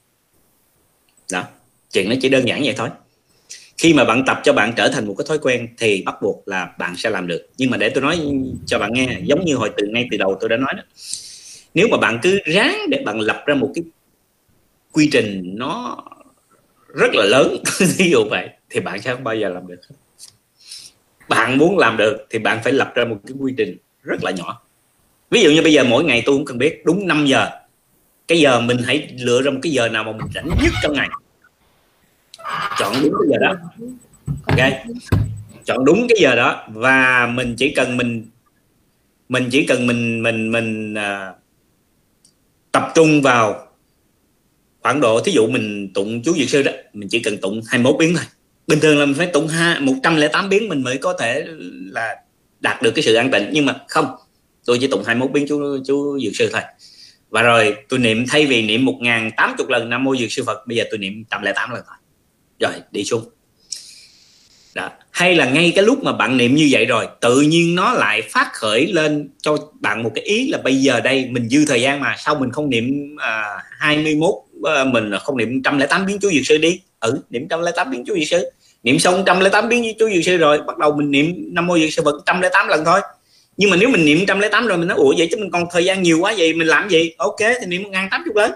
Đó. 1.32 1.44
Chuyện 1.92 2.10
nó 2.10 2.16
chỉ 2.22 2.30
đơn 2.30 2.48
giản 2.48 2.62
vậy 2.64 2.74
thôi. 2.78 2.90
Khi 3.78 3.94
mà 3.94 4.06
bạn 4.06 4.24
tập 4.28 4.42
cho 4.44 4.54
bạn 4.54 4.74
trở 4.76 4.90
thành 4.90 5.08
một 5.08 5.16
cái 5.18 5.26
thói 5.28 5.40
quen 5.40 5.68
thì 5.78 6.04
bắt 6.06 6.16
buộc 6.22 6.48
là 6.48 6.76
bạn 6.78 6.96
sẽ 6.98 7.10
làm 7.10 7.28
được. 7.28 7.48
Nhưng 7.58 7.70
mà 7.72 7.78
để 7.78 7.90
tôi 7.90 8.04
nói 8.04 8.20
cho 8.66 8.80
bạn 8.80 8.94
nghe 8.94 9.20
giống 9.24 9.46
như 9.46 9.56
hồi 9.56 9.72
từ 9.78 9.88
ngay 9.88 10.08
từ 10.12 10.18
đầu 10.18 10.38
tôi 10.40 10.50
đã 10.50 10.58
nói 10.58 10.74
đó 10.78 10.84
nếu 11.78 11.88
mà 11.92 11.98
bạn 11.98 12.20
cứ 12.22 12.40
ráng 12.46 12.78
để 12.90 13.04
bạn 13.06 13.20
lập 13.20 13.44
ra 13.46 13.56
một 13.56 13.72
cái 13.76 13.84
quy 14.92 15.10
trình 15.12 15.42
nó 15.58 15.98
rất 16.88 17.16
là 17.16 17.26
lớn 17.26 17.58
ví 17.98 18.10
dụ 18.12 18.24
vậy 18.30 18.50
thì 18.70 18.80
bạn 18.80 19.02
sẽ 19.02 19.14
không 19.14 19.24
bao 19.24 19.36
giờ 19.36 19.50
làm 19.50 19.68
được. 19.68 19.80
Bạn 21.30 21.58
muốn 21.58 21.78
làm 21.78 21.98
được 21.98 22.28
thì 22.30 22.40
bạn 22.40 22.60
phải 22.64 22.74
lập 22.74 22.92
ra 22.96 23.06
một 23.06 23.18
cái 23.28 23.36
quy 23.40 23.54
trình 23.58 23.78
rất 24.04 24.24
là 24.24 24.32
nhỏ. 24.32 24.62
Ví 25.30 25.42
dụ 25.42 25.52
như 25.52 25.62
bây 25.62 25.74
giờ 25.74 25.84
mỗi 25.84 26.04
ngày 26.04 26.24
tôi 26.26 26.36
cũng 26.36 26.46
cần 26.46 26.58
biết 26.58 26.82
đúng 26.86 27.08
5 27.08 27.26
giờ. 27.26 27.50
Cái 28.28 28.40
giờ 28.40 28.60
mình 28.60 28.78
hãy 28.86 29.10
lựa 29.20 29.42
ra 29.42 29.52
một 29.52 29.60
cái 29.64 29.72
giờ 29.72 29.90
nào 29.90 30.04
mà 30.04 30.12
mình 30.12 30.28
rảnh 30.36 30.48
nhất 30.64 30.74
trong 30.84 30.94
ngày. 30.94 31.10
Chọn 32.80 32.96
đúng 33.04 33.14
cái 33.20 33.28
giờ 33.30 33.38
đó. 33.42 33.56
Ok? 34.46 34.72
Chọn 35.66 35.86
đúng 35.86 36.08
cái 36.10 36.18
giờ 36.22 36.36
đó 36.36 36.68
và 36.74 37.28
mình 37.34 37.56
chỉ 37.58 37.74
cần 37.76 37.98
mình 37.98 38.26
mình 39.30 39.50
chỉ 39.52 39.66
cần 39.66 39.88
mình 39.88 40.24
mình 40.24 40.52
mình 40.52 40.94
uh, 40.94 41.38
tập 42.80 42.92
trung 42.96 43.22
vào 43.22 43.68
khoảng 44.80 45.02
độ, 45.02 45.20
thí 45.20 45.32
dụ 45.32 45.48
mình 45.48 45.94
tụng 45.94 46.22
chú 46.24 46.34
dược 46.34 46.50
sư 46.50 46.64
đó, 46.64 46.72
mình 46.94 47.10
chỉ 47.10 47.20
cần 47.20 47.38
tụng 47.38 47.62
21 47.68 47.96
biến 48.00 48.14
thôi. 48.16 48.26
Bình 48.68 48.80
thường 48.80 49.00
là 49.00 49.06
mình 49.06 49.16
phải 49.16 49.28
tụng 49.28 49.48
hai, 49.48 49.80
một 49.80 49.94
trăm 50.04 50.16
lẻ 50.16 50.28
tám 50.28 50.50
biến 50.50 50.70
mình 50.70 50.84
mới 50.84 50.98
có 50.98 51.14
thể 51.14 51.46
là 51.92 52.16
đạt 52.60 52.82
được 52.82 52.92
cái 52.92 53.04
sự 53.04 53.14
an 53.14 53.32
tịnh, 53.32 53.50
nhưng 53.52 53.66
mà 53.66 53.76
không, 53.88 54.06
tôi 54.66 54.78
chỉ 54.82 54.88
tụng 54.88 55.04
21 55.06 55.32
biến 55.32 55.46
chú 55.50 55.84
chú 55.88 56.20
dược 56.20 56.36
sư 56.36 56.50
thôi. 56.54 56.62
Và 57.30 57.42
rồi 57.42 57.76
tôi 57.90 58.00
niệm 58.00 58.26
thay 58.30 58.46
vì 58.46 58.62
niệm 58.62 58.86
một 58.86 58.98
ngàn 59.02 59.32
tám 59.38 59.56
chục 59.58 59.70
lần 59.70 59.90
nam 59.90 60.04
mô 60.04 60.16
dược 60.16 60.32
sư 60.32 60.44
phật, 60.46 60.68
bây 60.68 60.78
giờ 60.78 60.84
tôi 60.92 60.98
niệm 60.98 61.24
trăm 61.30 61.42
lẻ 61.42 61.54
tám 61.56 61.72
lần 61.72 61.84
thôi. 61.88 61.96
Rồi, 62.60 62.82
đi 62.92 63.04
xuống 63.04 63.30
đó. 64.78 64.90
hay 65.12 65.36
là 65.36 65.46
ngay 65.46 65.72
cái 65.76 65.84
lúc 65.84 66.04
mà 66.04 66.14
bạn 66.14 66.38
niệm 66.38 66.56
như 66.56 66.68
vậy 66.72 66.86
rồi 66.86 67.08
tự 67.22 67.42
nhiên 67.42 67.76
nó 67.76 67.94
lại 67.94 68.22
phát 68.22 68.54
khởi 68.54 68.88
lên 68.88 69.30
cho 69.42 69.58
bạn 69.80 70.04
một 70.04 70.12
cái 70.16 70.24
ý 70.24 70.50
là 70.52 70.58
bây 70.58 70.76
giờ 70.76 71.00
đây 71.00 71.28
mình 71.32 71.50
dư 71.50 71.66
thời 71.66 71.82
gian 71.82 72.00
mà 72.00 72.16
sao 72.18 72.36
mình 72.36 72.52
không 72.52 72.70
niệm 72.70 73.16
à, 73.18 73.44
21 73.80 74.30
à, 74.64 74.74
ờ, 74.74 74.86
mình 74.86 75.12
không 75.24 75.38
niệm 75.38 75.62
108 75.64 76.06
biến 76.06 76.20
chú 76.20 76.32
dược 76.32 76.46
sư 76.46 76.58
đi? 76.58 76.82
Ừ 77.00 77.20
niệm 77.30 77.42
108 77.50 77.92
biến 77.92 78.04
chú 78.08 78.16
dược 78.16 78.28
sư 78.28 78.50
niệm 78.84 79.00
xong 79.00 79.18
108 79.18 79.70
biến 79.70 79.96
chú 80.00 80.10
dược 80.10 80.24
sư 80.24 80.38
rồi 80.38 80.62
bắt 80.68 80.78
đầu 80.78 80.92
mình 80.92 81.12
niệm 81.12 81.36
năm 81.54 81.68
mô 81.68 81.78
dược 81.78 81.94
sư 81.94 82.02
vật 82.06 82.12
108 82.12 82.68
lần 82.68 82.86
thôi. 82.86 83.00
Nhưng 83.58 83.70
mà 83.70 83.78
nếu 83.78 83.90
mình 83.90 84.06
niệm 84.06 84.20
108 84.20 84.68
rồi 84.68 84.78
mình 84.78 84.88
nói 84.88 84.98
ủa 84.98 85.14
vậy 85.18 85.28
chứ 85.32 85.38
mình 85.38 85.52
còn 85.52 85.64
thời 85.72 85.86
gian 85.86 86.04
nhiều 86.04 86.20
quá 86.22 86.34
vậy 86.38 86.54
mình 86.54 86.68
làm 86.68 86.90
gì? 86.90 87.12
Ok 87.18 87.40
thì 87.40 87.66
niệm 87.68 87.84
1080 87.84 88.34
lần. 88.36 88.52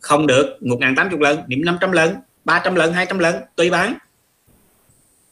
Không 0.00 0.26
được 0.26 0.56
1080 0.60 1.18
lần 1.22 1.38
niệm 1.48 1.64
500 1.64 1.92
lần 1.92 2.14
300 2.44 2.74
lần 2.74 2.92
200 2.92 3.18
lần 3.18 3.34
tùy 3.56 3.70
bán 3.70 3.94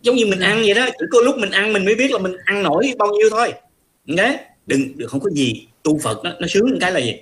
giống 0.03 0.17
như 0.17 0.27
mình 0.27 0.41
ăn 0.41 0.63
vậy 0.65 0.75
đó 0.75 0.87
chỉ 0.99 1.07
có 1.11 1.21
lúc 1.21 1.39
mình 1.39 1.51
ăn 1.51 1.73
mình 1.73 1.85
mới 1.85 1.95
biết 1.95 2.11
là 2.11 2.19
mình 2.19 2.37
ăn 2.45 2.63
nổi 2.63 2.95
bao 2.99 3.09
nhiêu 3.13 3.31
thôi. 3.31 3.53
Đấy 4.07 4.37
đừng 4.67 4.97
đừng 4.97 5.09
không 5.09 5.21
có 5.21 5.31
gì 5.31 5.67
tu 5.83 5.99
phật 5.99 6.21
nó, 6.25 6.31
nó 6.41 6.47
sướng 6.47 6.79
cái 6.81 6.93
là 6.93 7.01
gì? 7.01 7.15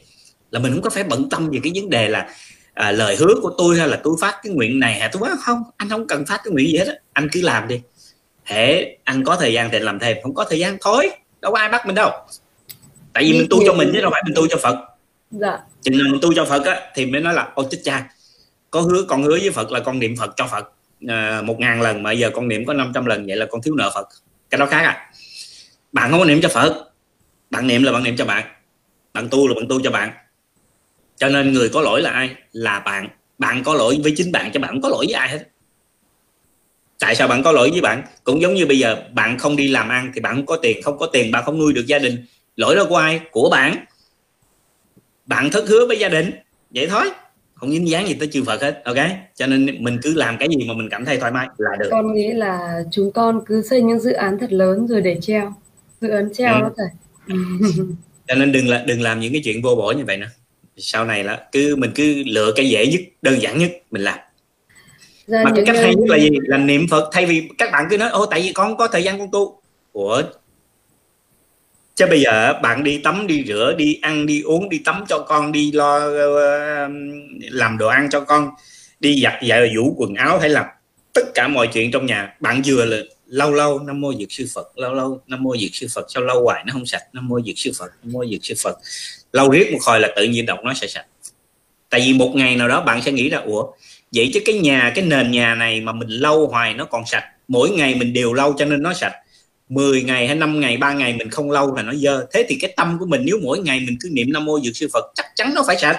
Là 0.50 0.60
mình 0.60 0.72
không 0.72 0.82
có 0.82 0.90
phải 0.90 1.04
bận 1.04 1.28
tâm 1.30 1.50
về 1.50 1.58
cái 1.62 1.72
vấn 1.74 1.90
đề 1.90 2.08
là 2.08 2.28
à, 2.74 2.92
lời 2.92 3.16
hứa 3.16 3.34
của 3.42 3.54
tôi 3.58 3.78
hay 3.78 3.88
là 3.88 4.00
tôi 4.04 4.16
phát 4.20 4.40
cái 4.42 4.52
nguyện 4.52 4.80
này 4.80 5.00
hay 5.00 5.08
tôi 5.12 5.28
nói 5.28 5.36
không 5.40 5.62
anh 5.76 5.88
không 5.88 6.06
cần 6.06 6.26
phát 6.26 6.40
cái 6.44 6.52
nguyện 6.52 6.66
gì 6.66 6.76
hết 6.78 6.86
á 6.88 6.94
anh 7.12 7.28
cứ 7.32 7.40
làm 7.42 7.68
đi. 7.68 7.80
Hệ 8.44 8.96
anh 9.04 9.24
có 9.24 9.36
thời 9.36 9.52
gian 9.52 9.68
thì 9.72 9.78
làm 9.78 9.98
thêm 9.98 10.16
không 10.22 10.34
có 10.34 10.44
thời 10.44 10.58
gian 10.58 10.76
thôi 10.80 11.10
đâu 11.40 11.52
có 11.52 11.58
ai 11.58 11.68
bắt 11.68 11.86
mình 11.86 11.94
đâu. 11.94 12.10
Tại 13.12 13.24
vì 13.24 13.32
mình 13.32 13.46
tu 13.50 13.58
cho 13.66 13.72
mình 13.72 13.90
chứ 13.94 14.00
đâu 14.00 14.10
phải 14.10 14.22
mình 14.24 14.34
tu 14.36 14.46
cho 14.46 14.56
phật. 14.56 14.76
Dạ. 15.30 15.58
chừng 15.82 15.98
nào 15.98 16.06
mình 16.10 16.20
tu 16.22 16.34
cho 16.34 16.44
phật 16.44 16.64
á 16.66 16.90
thì 16.94 17.06
mới 17.06 17.20
nói 17.20 17.34
là 17.34 17.48
ô 17.54 17.64
chết 17.70 17.78
cha 17.84 18.10
có 18.70 18.80
hứa 18.80 19.02
con 19.02 19.22
hứa 19.22 19.38
với 19.40 19.50
phật 19.50 19.72
là 19.72 19.80
con 19.80 19.98
niệm 19.98 20.16
phật 20.16 20.30
cho 20.36 20.46
phật. 20.46 20.64
à, 20.64 20.79
À, 21.08 21.42
một 21.42 21.60
ngàn 21.60 21.82
lần, 21.82 22.02
mà 22.02 22.12
giờ 22.12 22.30
con 22.34 22.48
niệm 22.48 22.66
có 22.66 22.72
500 22.72 23.06
lần, 23.06 23.26
vậy 23.26 23.36
là 23.36 23.46
con 23.50 23.62
thiếu 23.62 23.74
nợ 23.74 23.90
phật. 23.94 24.08
Cái 24.50 24.58
đó 24.58 24.66
khác 24.66 24.82
à. 24.82 25.10
Bạn 25.92 26.10
không 26.10 26.20
có 26.20 26.24
niệm 26.24 26.40
cho 26.42 26.48
phật. 26.48 26.92
Bạn 27.50 27.66
niệm 27.66 27.82
là 27.82 27.92
bạn 27.92 28.02
niệm 28.02 28.16
cho 28.16 28.24
bạn. 28.24 28.44
Bạn 29.12 29.28
tu 29.30 29.48
là 29.48 29.54
bạn 29.54 29.68
tu 29.68 29.80
cho 29.82 29.90
bạn. 29.90 30.10
Cho 31.16 31.28
nên 31.28 31.52
người 31.52 31.68
có 31.68 31.80
lỗi 31.80 32.02
là 32.02 32.10
ai? 32.10 32.34
Là 32.52 32.80
bạn. 32.80 33.08
Bạn 33.38 33.62
có 33.64 33.74
lỗi 33.74 34.00
với 34.02 34.14
chính 34.16 34.32
bạn 34.32 34.50
cho 34.52 34.60
bạn 34.60 34.70
không 34.70 34.82
có 34.82 34.88
lỗi 34.88 35.06
với 35.08 35.14
ai 35.14 35.28
hết. 35.28 35.48
Tại 36.98 37.14
sao 37.14 37.28
bạn 37.28 37.42
có 37.42 37.52
lỗi 37.52 37.70
với 37.70 37.80
bạn? 37.80 38.02
Cũng 38.24 38.42
giống 38.42 38.54
như 38.54 38.66
bây 38.66 38.78
giờ, 38.78 39.02
bạn 39.12 39.38
không 39.38 39.56
đi 39.56 39.68
làm 39.68 39.88
ăn 39.88 40.12
thì 40.14 40.20
bạn 40.20 40.36
không 40.36 40.46
có 40.46 40.56
tiền, 40.56 40.82
không 40.82 40.98
có 40.98 41.06
tiền, 41.06 41.30
bạn 41.30 41.44
không 41.44 41.58
nuôi 41.58 41.72
được 41.72 41.86
gia 41.86 41.98
đình. 41.98 42.26
Lỗi 42.56 42.76
đó 42.76 42.84
của 42.88 42.96
ai? 42.96 43.20
Của 43.30 43.50
bạn. 43.50 43.84
Bạn 45.26 45.50
thất 45.50 45.68
hứa 45.68 45.86
với 45.86 45.98
gia 45.98 46.08
đình. 46.08 46.30
Vậy 46.70 46.86
thôi 46.86 47.10
không 47.60 47.70
dính 47.70 47.88
dáng 47.88 48.08
gì 48.08 48.14
tới 48.14 48.28
chư 48.32 48.44
Phật 48.44 48.62
hết 48.62 48.82
ok? 48.84 48.96
Cho 49.34 49.46
nên 49.46 49.84
mình 49.84 49.98
cứ 50.02 50.14
làm 50.14 50.36
cái 50.38 50.48
gì 50.48 50.68
mà 50.68 50.74
mình 50.74 50.88
cảm 50.90 51.04
thấy 51.04 51.16
thoải 51.16 51.32
mái 51.32 51.48
là 51.58 51.70
được. 51.78 51.88
Con 51.90 52.14
nghĩ 52.14 52.32
là 52.32 52.82
chúng 52.90 53.12
con 53.12 53.40
cứ 53.46 53.62
xây 53.62 53.82
những 53.82 54.00
dự 54.00 54.12
án 54.12 54.38
thật 54.38 54.52
lớn 54.52 54.86
rồi 54.86 55.00
để 55.00 55.18
treo. 55.20 55.54
Dự 56.00 56.08
án 56.08 56.32
treo 56.34 56.54
ừ. 56.54 56.60
đó 56.60 56.70
thầy 56.76 56.86
cho 58.28 58.34
nên 58.34 58.52
đừng 58.52 58.68
là 58.68 58.84
đừng 58.86 59.02
làm 59.02 59.20
những 59.20 59.32
cái 59.32 59.42
chuyện 59.44 59.62
vô 59.62 59.74
bổ 59.74 59.92
như 59.92 60.04
vậy 60.04 60.16
nữa. 60.16 60.26
Sau 60.76 61.04
này 61.04 61.24
là 61.24 61.48
cứ 61.52 61.76
mình 61.76 61.90
cứ 61.94 62.22
lựa 62.26 62.52
cái 62.56 62.68
dễ 62.68 62.86
nhất 62.86 63.00
đơn 63.22 63.42
giản 63.42 63.58
nhất 63.58 63.70
mình 63.90 64.02
làm. 64.02 64.18
Ra 65.26 65.44
mà 65.44 65.52
cái 65.56 65.64
cách 65.66 65.76
hay 65.76 65.94
nhất 65.94 66.08
là 66.08 66.18
gì? 66.18 66.28
Là 66.42 66.58
niệm 66.58 66.86
phật. 66.90 67.10
Thay 67.12 67.26
vì 67.26 67.48
các 67.58 67.72
bạn 67.72 67.86
cứ 67.90 67.98
nói 67.98 68.10
ô 68.10 68.26
tại 68.26 68.40
vì 68.42 68.52
con 68.52 68.76
có 68.76 68.88
thời 68.88 69.02
gian 69.02 69.18
con 69.18 69.30
tu. 69.32 69.60
Ủa 69.92 70.22
chứ 72.00 72.06
bây 72.06 72.20
giờ 72.20 72.52
bạn 72.62 72.84
đi 72.84 72.98
tắm, 72.98 73.26
đi 73.26 73.44
rửa, 73.46 73.74
đi 73.78 73.98
ăn, 74.02 74.26
đi 74.26 74.42
uống, 74.42 74.68
đi 74.68 74.78
tắm 74.78 75.04
cho 75.08 75.18
con, 75.18 75.52
đi 75.52 75.72
lo 75.72 75.98
ờ, 75.98 76.88
làm 77.40 77.78
đồ 77.78 77.86
ăn 77.86 78.08
cho 78.10 78.20
con, 78.20 78.50
đi 79.00 79.22
giặt 79.22 79.34
giày 79.48 79.72
vũ 79.76 79.94
quần 79.96 80.14
áo, 80.14 80.38
hay 80.38 80.48
là 80.48 80.74
tất 81.14 81.22
cả 81.34 81.48
mọi 81.48 81.66
chuyện 81.72 81.90
trong 81.90 82.06
nhà. 82.06 82.34
Bạn 82.40 82.62
vừa 82.64 82.84
là 82.84 82.96
lâu 83.26 83.52
lâu, 83.52 83.78
nam 83.78 84.00
mô 84.00 84.14
dược 84.14 84.32
sư 84.32 84.46
phật, 84.54 84.78
lâu 84.78 84.94
lâu, 84.94 85.20
nam 85.26 85.42
mô 85.42 85.56
dược 85.56 85.70
sư 85.72 85.86
phật, 85.94 86.06
sao 86.08 86.22
lâu 86.22 86.44
hoài 86.44 86.64
nó 86.66 86.72
không 86.72 86.86
sạch? 86.86 87.02
Nam 87.12 87.28
mô 87.28 87.40
dược 87.40 87.54
sư 87.56 87.70
phật, 87.78 87.90
nam 88.02 88.12
mô 88.12 88.24
dược 88.26 88.44
sư 88.44 88.54
phật. 88.62 88.78
Lâu 89.32 89.50
riết 89.50 89.72
một 89.72 89.78
hồi 89.86 90.00
là 90.00 90.08
tự 90.16 90.24
nhiên 90.24 90.46
đọc 90.46 90.58
nó 90.64 90.74
sẽ 90.74 90.86
sạch. 90.86 91.06
Tại 91.90 92.00
vì 92.00 92.12
một 92.12 92.32
ngày 92.34 92.56
nào 92.56 92.68
đó 92.68 92.80
bạn 92.80 93.02
sẽ 93.02 93.12
nghĩ 93.12 93.28
ra 93.28 93.38
ủa, 93.38 93.66
vậy 94.14 94.30
chứ 94.34 94.40
cái 94.44 94.58
nhà, 94.58 94.92
cái 94.94 95.04
nền 95.04 95.30
nhà 95.30 95.54
này 95.54 95.80
mà 95.80 95.92
mình 95.92 96.08
lâu 96.08 96.46
hoài 96.46 96.74
nó 96.74 96.84
còn 96.84 97.06
sạch. 97.06 97.24
Mỗi 97.48 97.70
ngày 97.70 97.94
mình 97.94 98.12
đều 98.12 98.32
lâu 98.32 98.54
cho 98.58 98.64
nên 98.64 98.82
nó 98.82 98.92
sạch. 98.92 99.12
10 99.70 100.02
ngày 100.02 100.26
hay 100.26 100.36
5 100.36 100.60
ngày 100.60 100.76
3 100.76 100.92
ngày 100.92 101.14
mình 101.18 101.30
không 101.30 101.50
lâu 101.50 101.74
là 101.74 101.82
nó 101.82 101.94
dơ. 101.94 102.26
Thế 102.32 102.46
thì 102.48 102.58
cái 102.60 102.74
tâm 102.76 102.96
của 102.98 103.06
mình, 103.06 103.22
nếu 103.24 103.38
mỗi 103.42 103.58
ngày 103.58 103.80
mình 103.80 103.96
cứ 104.00 104.08
niệm 104.12 104.32
nam 104.32 104.44
mô 104.44 104.60
dược 104.60 104.76
sư 104.76 104.88
phật, 104.92 105.04
chắc 105.14 105.26
chắn 105.34 105.52
nó 105.54 105.62
phải 105.66 105.76
sạch. 105.78 105.98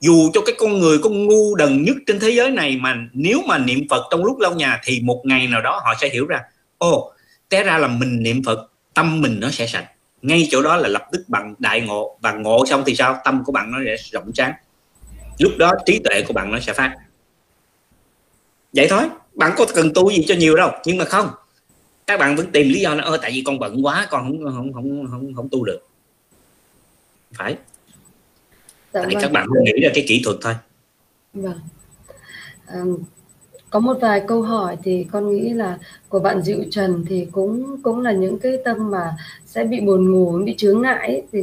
Dù 0.00 0.30
cho 0.34 0.40
cái 0.46 0.54
con 0.58 0.78
người, 0.78 0.98
con 0.98 1.26
ngu 1.26 1.54
đần 1.54 1.84
nhất 1.84 1.96
trên 2.06 2.20
thế 2.20 2.30
giới 2.30 2.50
này 2.50 2.76
mà 2.76 2.96
nếu 3.12 3.42
mà 3.46 3.58
niệm 3.58 3.86
phật 3.90 4.02
trong 4.10 4.24
lúc 4.24 4.38
lâu 4.38 4.54
nhà 4.54 4.80
thì 4.84 5.00
một 5.00 5.22
ngày 5.24 5.46
nào 5.46 5.62
đó 5.62 5.80
họ 5.84 5.94
sẽ 6.00 6.08
hiểu 6.08 6.26
ra 6.26 6.40
ô 6.78 7.12
té 7.48 7.64
ra 7.64 7.78
là 7.78 7.88
mình 7.88 8.22
niệm 8.22 8.42
phật, 8.44 8.72
tâm 8.94 9.20
mình 9.20 9.40
nó 9.40 9.50
sẽ 9.50 9.66
sạch. 9.66 9.88
Ngay 10.22 10.48
chỗ 10.50 10.62
đó 10.62 10.76
là 10.76 10.88
lập 10.88 11.02
tức 11.12 11.24
bằng 11.28 11.54
đại 11.58 11.80
ngộ. 11.80 12.18
Và 12.20 12.32
ngộ 12.32 12.64
xong 12.66 12.82
thì 12.86 12.94
sao? 12.94 13.20
Tâm 13.24 13.42
của 13.44 13.52
bạn 13.52 13.70
nó 13.70 13.78
sẽ 13.86 13.96
rộng 14.12 14.30
sáng. 14.34 14.52
Lúc 15.38 15.52
đó 15.58 15.72
trí 15.86 15.98
tuệ 16.04 16.22
của 16.22 16.32
bạn 16.32 16.52
nó 16.52 16.60
sẽ 16.60 16.72
phát. 16.72 16.96
Vậy 18.72 18.86
thôi. 18.90 19.02
Bạn 19.34 19.52
có 19.56 19.66
cần 19.74 19.92
tu 19.94 20.10
gì 20.10 20.24
cho 20.28 20.34
nhiều 20.34 20.56
đâu. 20.56 20.70
Nhưng 20.84 20.98
mà 20.98 21.04
không 21.04 21.28
các 22.08 22.16
bạn 22.16 22.36
vẫn 22.36 22.46
tìm 22.52 22.68
lý 22.68 22.80
do 22.80 22.94
là 22.94 23.04
ơ 23.04 23.18
tại 23.22 23.30
vì 23.34 23.42
con 23.46 23.58
bận 23.58 23.86
quá 23.86 24.06
con 24.10 24.24
không 24.24 24.54
không 24.54 24.72
không 24.72 25.06
không, 25.10 25.34
không 25.34 25.48
tu 25.48 25.64
được. 25.64 25.78
Phải. 27.32 27.56
Dạ, 28.92 29.02
tại 29.02 29.14
vâng. 29.14 29.22
các 29.22 29.32
bạn 29.32 29.46
không 29.46 29.64
nghĩ 29.64 29.72
ra 29.82 29.88
cái 29.94 30.04
kỹ 30.08 30.22
thuật 30.24 30.36
thôi. 30.40 30.54
Vâng. 31.34 31.58
À, 32.66 32.80
có 33.70 33.80
một 33.80 33.98
vài 34.00 34.22
câu 34.26 34.42
hỏi 34.42 34.76
thì 34.82 35.06
con 35.12 35.32
nghĩ 35.32 35.52
là 35.52 35.78
của 36.08 36.18
bạn 36.18 36.42
Diệu 36.42 36.58
Trần 36.70 37.04
thì 37.08 37.26
cũng 37.32 37.82
cũng 37.82 38.00
là 38.00 38.12
những 38.12 38.38
cái 38.38 38.52
tâm 38.64 38.90
mà 38.90 39.16
sẽ 39.46 39.64
bị 39.64 39.80
buồn 39.80 40.12
ngủ 40.12 40.38
bị 40.44 40.54
chướng 40.56 40.82
ngại 40.82 41.08
ấy, 41.08 41.22
thì 41.32 41.42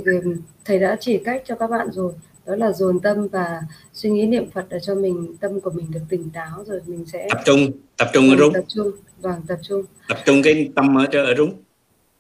thầy 0.66 0.80
đã 0.80 0.98
chỉ 1.00 1.18
cách 1.18 1.42
cho 1.46 1.56
các 1.56 1.70
bạn 1.70 1.88
rồi 1.92 2.14
đó 2.46 2.56
là 2.56 2.72
dồn 2.72 3.00
tâm 3.00 3.28
và 3.28 3.62
suy 3.94 4.10
nghĩ 4.10 4.26
niệm 4.26 4.52
Phật 4.52 4.66
để 4.70 4.80
cho 4.82 4.96
mình 4.96 5.36
tâm 5.40 5.62
của 5.62 5.72
mình 5.72 5.92
được 5.92 6.02
tỉnh 6.10 6.30
táo 6.30 6.64
rồi 6.68 6.82
mình 6.86 7.06
sẽ 7.06 7.28
tập 7.30 7.42
trung 7.46 7.72
tập 7.98 8.08
trung 8.14 8.30
ở 8.30 8.36
đúng 8.36 8.54
tập 8.54 8.64
trung 8.68 8.92
vâng 9.22 9.42
tập 9.48 9.60
trung. 9.62 9.84
Tập 10.10 10.18
trung 10.26 10.42
cái 10.44 10.72
tâm 10.76 10.98
ở 10.98 11.06
ở 11.12 11.34
đúng 11.34 11.54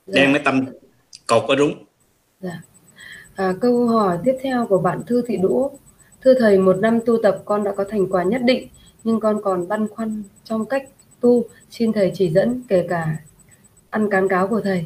dạ. 0.08 0.22
đem 0.22 0.34
cái 0.34 0.42
tâm 0.46 0.66
cột 1.28 1.44
ở 1.48 1.56
đúng 1.56 1.86
dạ. 2.42 2.62
à, 3.36 3.54
câu 3.62 3.88
hỏi 3.88 4.18
tiếp 4.24 4.38
theo 4.42 4.68
của 4.68 4.78
bạn 4.78 5.02
Thư 5.08 5.22
Thị 5.28 5.38
Đỗ. 5.38 5.72
Thưa 6.22 6.34
thầy 6.40 6.58
một 6.58 6.78
năm 6.80 7.00
tu 7.06 7.18
tập 7.24 7.42
con 7.46 7.64
đã 7.64 7.74
có 7.78 7.86
thành 7.90 8.08
quả 8.12 8.24
nhất 8.24 8.42
định 8.46 8.68
nhưng 9.04 9.20
con 9.20 9.42
còn 9.44 9.68
băn 9.68 9.88
khoăn 9.88 10.24
trong 10.44 10.66
cách 10.66 10.90
tu. 11.20 11.44
Xin 11.70 11.94
thầy 11.94 12.12
chỉ 12.16 12.30
dẫn 12.30 12.62
kể 12.68 12.86
cả 12.90 13.18
ăn 13.90 14.10
cán 14.10 14.28
cáo 14.28 14.48
của 14.48 14.62
thầy 14.62 14.86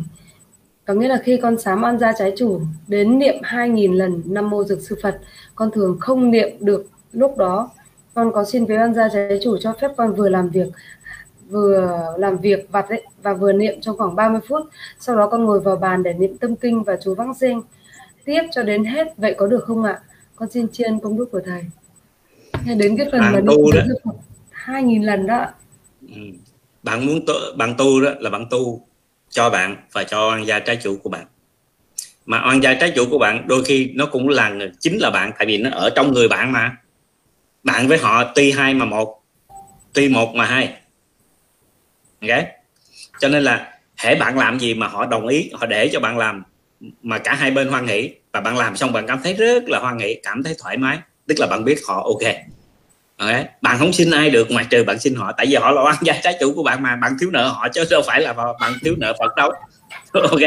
có 0.90 0.96
nghĩa 0.96 1.08
là 1.08 1.22
khi 1.24 1.38
con 1.38 1.58
sám 1.58 1.86
ăn 1.86 2.00
ra 2.00 2.14
trái 2.20 2.34
chủ 2.38 2.62
đến 2.88 3.20
niệm 3.20 3.36
2.000 3.42 3.94
lần 3.94 4.22
Nam 4.26 4.50
Mô 4.50 4.64
Dược 4.64 4.82
Sư 4.82 4.96
Phật 5.04 5.22
con 5.56 5.72
thường 5.72 5.98
không 6.00 6.32
niệm 6.32 6.50
được 6.60 6.86
lúc 7.12 7.38
đó. 7.38 7.70
Con 8.14 8.32
có 8.32 8.44
xin 8.44 8.66
với 8.66 8.78
ăn 8.78 8.94
gia 8.94 9.10
trái 9.10 9.40
chủ 9.44 9.58
cho 9.58 9.74
phép 9.82 9.92
con 9.98 10.14
vừa 10.14 10.30
làm 10.30 10.50
việc 10.50 10.68
vừa 11.50 12.02
làm 12.18 12.38
việc 12.38 12.72
vặt 12.72 12.90
ấy 12.90 13.04
và 13.24 13.34
vừa 13.34 13.54
niệm 13.54 13.82
trong 13.82 13.98
khoảng 13.98 14.16
30 14.16 14.42
phút. 14.48 14.62
Sau 15.00 15.18
đó 15.18 15.28
con 15.28 15.46
ngồi 15.46 15.60
vào 15.60 15.76
bàn 15.76 16.04
để 16.04 16.14
niệm 16.14 16.38
tâm 16.38 16.56
kinh 16.56 16.84
và 16.84 16.98
chú 17.04 17.16
vắng 17.16 17.34
riêng 17.34 17.62
tiếp 18.26 18.42
cho 18.52 18.64
đến 18.64 18.86
hết 18.86 19.18
vậy 19.18 19.36
có 19.38 19.48
được 19.48 19.64
không 19.64 19.84
ạ? 19.84 20.00
Con 20.36 20.50
xin 20.50 20.68
chiên 20.70 21.00
công 21.00 21.18
đức 21.18 21.32
của 21.32 21.42
thầy. 21.46 21.62
Hay 22.54 22.76
đến 22.76 22.98
cái 22.98 23.08
phần 23.12 23.22
mà 23.22 23.42
tu 23.48 23.72
đó. 23.72 23.82
Hai 24.50 24.84
nghìn 24.84 25.04
lần 25.04 25.28
đó 25.28 25.46
ừ. 26.02 26.22
bạn 26.84 27.06
muốn 27.06 27.20
tu, 27.28 27.34
bạn 27.58 27.74
tu 27.78 28.02
đó 28.02 28.10
là 28.20 28.30
bạn 28.30 28.46
tu 28.50 28.89
cho 29.30 29.50
bạn 29.50 29.78
và 29.92 30.04
cho 30.04 30.30
oan 30.30 30.48
gia 30.48 30.60
trái 30.60 30.76
chủ 30.84 30.98
của 31.04 31.10
bạn. 31.10 31.26
Mà 32.26 32.44
oan 32.48 32.64
gia 32.64 32.74
trái 32.74 32.92
chủ 32.96 33.06
của 33.10 33.18
bạn 33.18 33.48
đôi 33.48 33.64
khi 33.64 33.92
nó 33.96 34.06
cũng 34.06 34.30
là 34.30 34.52
chính 34.80 34.98
là 34.98 35.10
bạn, 35.10 35.32
tại 35.38 35.48
vì 35.48 35.58
nó 35.58 35.70
ở 35.74 35.90
trong 35.96 36.14
người 36.14 36.28
bạn 36.28 36.52
mà. 36.52 36.78
Bạn 37.64 37.88
với 37.88 37.98
họ 37.98 38.24
tuy 38.36 38.52
hai 38.52 38.74
mà 38.74 38.86
một, 38.86 39.24
tuy 39.94 40.10
một 40.10 40.36
mà 40.36 40.46
hai. 40.46 40.74
Ok? 42.22 42.44
Cho 43.20 43.28
nên 43.28 43.44
là 43.44 43.80
hễ 43.98 44.16
bạn 44.16 44.38
làm 44.38 44.60
gì 44.60 44.74
mà 44.74 44.88
họ 44.88 45.06
đồng 45.06 45.28
ý, 45.28 45.50
họ 45.54 45.66
để 45.66 45.90
cho 45.94 46.00
bạn 46.00 46.18
làm, 46.18 46.44
mà 47.04 47.18
cả 47.18 47.34
hai 47.34 47.52
bên 47.52 47.68
hoan 47.68 47.88
hỷ, 47.88 48.14
và 48.32 48.42
bạn 48.42 48.58
làm 48.58 48.76
xong 48.76 48.94
bạn 48.94 49.08
cảm 49.08 49.20
thấy 49.24 49.34
rất 49.34 49.70
là 49.70 49.80
hoan 49.80 50.00
hỷ, 50.00 50.16
cảm 50.24 50.44
thấy 50.44 50.56
thoải 50.60 50.78
mái, 50.78 51.00
tức 51.28 51.40
là 51.40 51.48
bạn 51.48 51.64
biết 51.66 51.80
họ 51.88 52.04
ok 52.04 52.36
okay. 53.20 53.46
bạn 53.62 53.78
không 53.80 53.94
xin 53.94 54.12
ai 54.12 54.30
được 54.30 54.52
ngoài 54.52 54.66
trừ 54.70 54.84
bạn 54.84 55.00
xin 55.00 55.16
họ. 55.16 55.32
Tại 55.38 55.46
vì 55.46 55.56
họ 55.56 55.72
là 55.72 55.82
oan 55.82 55.96
gia 56.02 56.20
trái 56.24 56.38
chủ 56.40 56.54
của 56.54 56.64
bạn 56.64 56.84
mà, 56.84 56.96
bạn 56.96 57.18
thiếu 57.20 57.30
nợ 57.32 57.48
họ 57.48 57.68
chứ 57.74 57.84
đâu 57.92 58.02
phải 58.08 58.22
là 58.22 58.34
bạn 58.34 58.74
thiếu 58.82 58.96
nợ 58.98 59.14
phật 59.20 59.36
đâu. 59.36 59.52
Ok? 60.14 60.42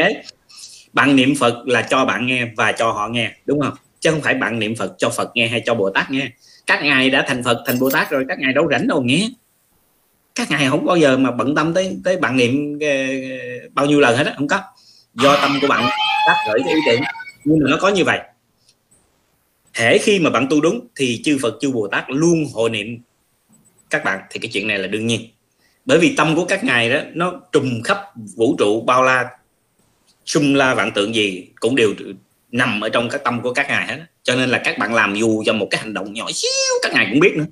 Bạn 0.93 1.15
niệm 1.15 1.33
phật 1.39 1.67
là 1.67 1.81
cho 1.81 2.05
bạn 2.05 2.27
nghe 2.27 2.45
và 2.57 2.71
cho 2.71 2.91
họ 2.91 3.07
nghe, 3.07 3.31
đúng 3.45 3.61
không? 3.61 3.73
Chứ 3.99 4.11
không 4.11 4.21
phải 4.21 4.33
bạn 4.33 4.59
niệm 4.59 4.75
phật 4.75 4.95
cho 4.97 5.09
phật 5.09 5.31
nghe 5.35 5.47
hay 5.47 5.61
cho 5.65 5.73
bồ 5.73 5.89
tát 5.89 6.11
nghe. 6.11 6.29
Các 6.67 6.83
ngài 6.83 7.09
đã 7.09 7.25
thành 7.27 7.43
phật, 7.43 7.63
thành 7.65 7.79
bồ 7.79 7.89
tát 7.89 8.09
rồi, 8.09 8.25
các 8.27 8.39
ngài 8.39 8.53
đâu 8.53 8.67
rảnh 8.71 8.87
đâu 8.87 9.01
nghe. 9.01 9.29
Các 10.35 10.51
ngài 10.51 10.69
không 10.69 10.85
bao 10.85 10.97
giờ 10.97 11.17
mà 11.17 11.31
bận 11.31 11.55
tâm 11.55 11.73
tới 11.73 11.97
tới 12.03 12.17
bạn 12.17 12.37
niệm 12.37 12.79
ờ, 12.81 12.87
bao 13.73 13.85
nhiêu 13.85 13.99
lần 13.99 14.17
hết 14.17 14.27
á, 14.27 14.33
không 14.37 14.47
có. 14.47 14.61
Do 15.13 15.37
tâm 15.41 15.57
của 15.61 15.67
bạn 15.67 15.89
tác 16.27 16.35
gửi 16.47 16.59
cái 16.65 16.73
ý 16.73 16.79
tưởng. 16.87 17.01
Nhưng 17.43 17.59
mà 17.63 17.71
nó 17.71 17.77
có 17.81 17.89
như 17.89 18.03
vậy 18.03 18.19
hễ 19.73 19.97
khi 19.97 20.19
mà 20.19 20.29
bạn 20.29 20.47
tu 20.49 20.61
đúng 20.61 20.87
thì 20.95 21.21
chư 21.23 21.37
Phật, 21.41 21.57
chư 21.61 21.71
Bồ 21.71 21.87
Tát 21.87 22.03
luôn 22.07 22.45
hội 22.53 22.69
niệm 22.69 22.99
các 23.89 24.03
bạn. 24.03 24.19
Thì 24.29 24.39
cái 24.39 24.49
chuyện 24.53 24.67
này 24.67 24.79
là 24.79 24.87
đương 24.87 25.07
nhiên. 25.07 25.21
Bởi 25.85 25.99
vì 25.99 26.15
tâm 26.15 26.35
của 26.35 26.45
các 26.45 26.63
ngài 26.63 26.89
đó, 26.89 26.99
nó 27.13 27.41
trùm 27.51 27.81
khắp 27.83 27.97
vũ 28.35 28.55
trụ, 28.59 28.81
bao 28.81 29.03
la 29.03 29.29
xung 30.25 30.55
la 30.55 30.75
vạn 30.75 30.91
tượng 30.91 31.15
gì 31.15 31.47
cũng 31.59 31.75
đều 31.75 31.93
nằm 32.51 32.81
ở 32.81 32.89
trong 32.89 33.09
các 33.09 33.23
tâm 33.23 33.41
của 33.41 33.53
các 33.53 33.67
ngài 33.67 33.87
hết 33.87 34.05
cho 34.23 34.35
nên 34.35 34.49
là 34.49 34.61
các 34.63 34.77
bạn 34.77 34.93
làm 34.93 35.15
dù 35.15 35.43
cho 35.45 35.53
một 35.53 35.67
cái 35.71 35.81
hành 35.81 35.93
động 35.93 36.13
nhỏ 36.13 36.31
xíu, 36.31 36.49
các 36.81 36.91
ngài 36.93 37.07
cũng 37.11 37.19
biết 37.19 37.33
nữa. 37.35 37.45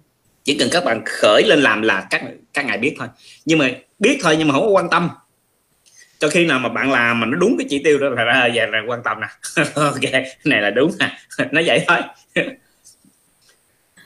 Chỉ 0.43 0.57
cần 0.57 0.69
các 0.71 0.85
bạn 0.85 1.01
khởi 1.05 1.43
lên 1.47 1.61
làm 1.61 1.81
là 1.81 2.07
các 2.09 2.23
các 2.53 2.65
ngài 2.65 2.77
biết 2.77 2.95
thôi. 2.99 3.07
Nhưng 3.45 3.59
mà 3.59 3.71
biết 3.99 4.19
thôi, 4.23 4.35
nhưng 4.39 4.47
mà 4.47 4.53
không 4.53 4.63
có 4.63 4.69
quan 4.69 4.89
tâm 4.89 5.09
cho 6.21 6.29
khi 6.29 6.45
nào 6.45 6.59
mà 6.59 6.69
bạn 6.69 6.91
làm 6.91 7.19
mà 7.19 7.25
nó 7.25 7.37
đúng 7.37 7.57
cái 7.57 7.67
chỉ 7.69 7.83
tiêu 7.83 7.99
đó 7.99 8.09
là 8.09 8.23
ra 8.23 8.33
à, 8.33 8.49
về 8.53 8.67
là 8.71 8.81
quan 8.87 9.03
tâm 9.03 9.17
nè. 9.21 9.27
Ok 9.75 10.23
này 10.43 10.61
là 10.61 10.69
đúng 10.69 10.91
nè. 10.99 11.17
Nó 11.51 11.61
vậy 11.65 11.85
thôi. 11.87 11.97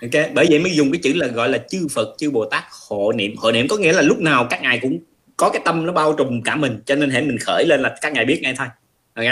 Ok, 0.02 0.26
bởi 0.34 0.46
vậy 0.50 0.60
mới 0.60 0.76
dùng 0.76 0.92
cái 0.92 1.00
chữ 1.04 1.14
là 1.16 1.28
gọi 1.28 1.50
là 1.50 1.58
chư 1.70 1.88
phật, 1.94 2.16
chư 2.18 2.32
bồ 2.32 2.46
tát 2.46 2.64
hộ 2.90 3.12
niệm. 3.12 3.36
Hộ 3.38 3.52
niệm 3.52 3.68
có 3.68 3.78
nghĩa 3.78 3.94
là 3.94 4.02
lúc 4.02 4.20
nào 4.20 4.48
các 4.50 4.62
ngài 4.62 4.80
cũng 4.80 5.00
có 5.38 5.50
cái 5.50 5.62
tâm 5.66 5.86
nó 5.86 5.94
bao 5.94 6.14
trùm 6.14 6.42
cả 6.42 6.56
mình, 6.56 6.82
cho 6.86 6.96
nên 6.96 7.10
hãy 7.10 7.22
mình 7.22 7.38
khởi 7.38 7.66
lên 7.66 7.82
là 7.82 7.96
các 8.02 8.14
ngài 8.14 8.26
biết 8.26 8.40
ngay 8.42 8.54
thôi. 8.58 8.68
Ok? 9.14 9.26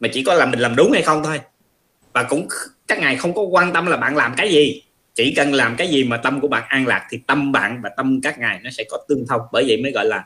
Mà 0.00 0.08
chỉ 0.12 0.22
có 0.22 0.34
là 0.34 0.46
mình 0.46 0.58
làm 0.60 0.76
đúng 0.76 0.92
hay 0.92 1.02
không 1.02 1.22
thôi. 1.24 1.40
Và 2.12 2.22
cũng 2.22 2.48
các 2.88 2.98
ngài 2.98 3.16
không 3.16 3.34
có 3.34 3.42
quan 3.42 3.72
tâm 3.72 3.86
là 3.86 3.96
bạn 3.96 4.16
làm 4.16 4.34
cái 4.36 4.50
gì. 4.50 4.82
Chỉ 5.14 5.34
cần 5.36 5.54
làm 5.54 5.76
cái 5.76 5.88
gì 5.88 6.04
mà 6.04 6.16
tâm 6.16 6.40
của 6.40 6.48
bạn 6.48 6.64
an 6.68 6.86
lạc 6.86 7.06
thì 7.10 7.18
tâm 7.26 7.52
bạn 7.52 7.80
và 7.82 7.90
tâm 7.96 8.20
các 8.22 8.38
ngài 8.38 8.60
nó 8.62 8.70
sẽ 8.70 8.84
có 8.90 8.98
tương 9.08 9.26
thông. 9.28 9.40
Bởi 9.52 9.64
vậy 9.68 9.82
mới 9.82 9.92
gọi 9.92 10.04
là 10.06 10.24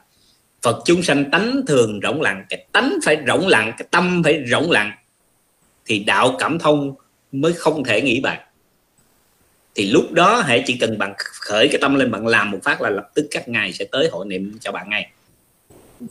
Phật 0.64 0.82
chúng 0.84 1.02
sanh 1.02 1.30
tánh 1.30 1.60
thường 1.66 2.00
rỗng 2.02 2.22
lặng 2.22 2.44
cái 2.48 2.66
tánh 2.72 2.98
phải 3.04 3.18
rỗng 3.26 3.48
lặng 3.48 3.72
cái 3.78 3.88
tâm 3.90 4.22
phải 4.24 4.44
rỗng 4.50 4.70
lặng 4.70 4.92
thì 5.86 5.98
đạo 5.98 6.36
cảm 6.38 6.58
thông 6.58 6.94
mới 7.32 7.52
không 7.52 7.84
thể 7.84 8.02
nghĩ 8.02 8.20
bạn 8.20 8.40
thì 9.74 9.90
lúc 9.90 10.12
đó 10.12 10.42
hãy 10.46 10.62
chỉ 10.66 10.76
cần 10.80 10.98
bạn 10.98 11.14
khởi 11.16 11.68
cái 11.68 11.80
tâm 11.80 11.94
lên 11.94 12.10
bạn 12.10 12.26
làm 12.26 12.50
một 12.50 12.58
phát 12.62 12.82
là 12.82 12.90
lập 12.90 13.10
tức 13.14 13.26
các 13.30 13.48
ngài 13.48 13.72
sẽ 13.72 13.84
tới 13.92 14.08
hội 14.12 14.26
niệm 14.26 14.58
cho 14.60 14.72
bạn 14.72 14.90
ngay. 14.90 15.10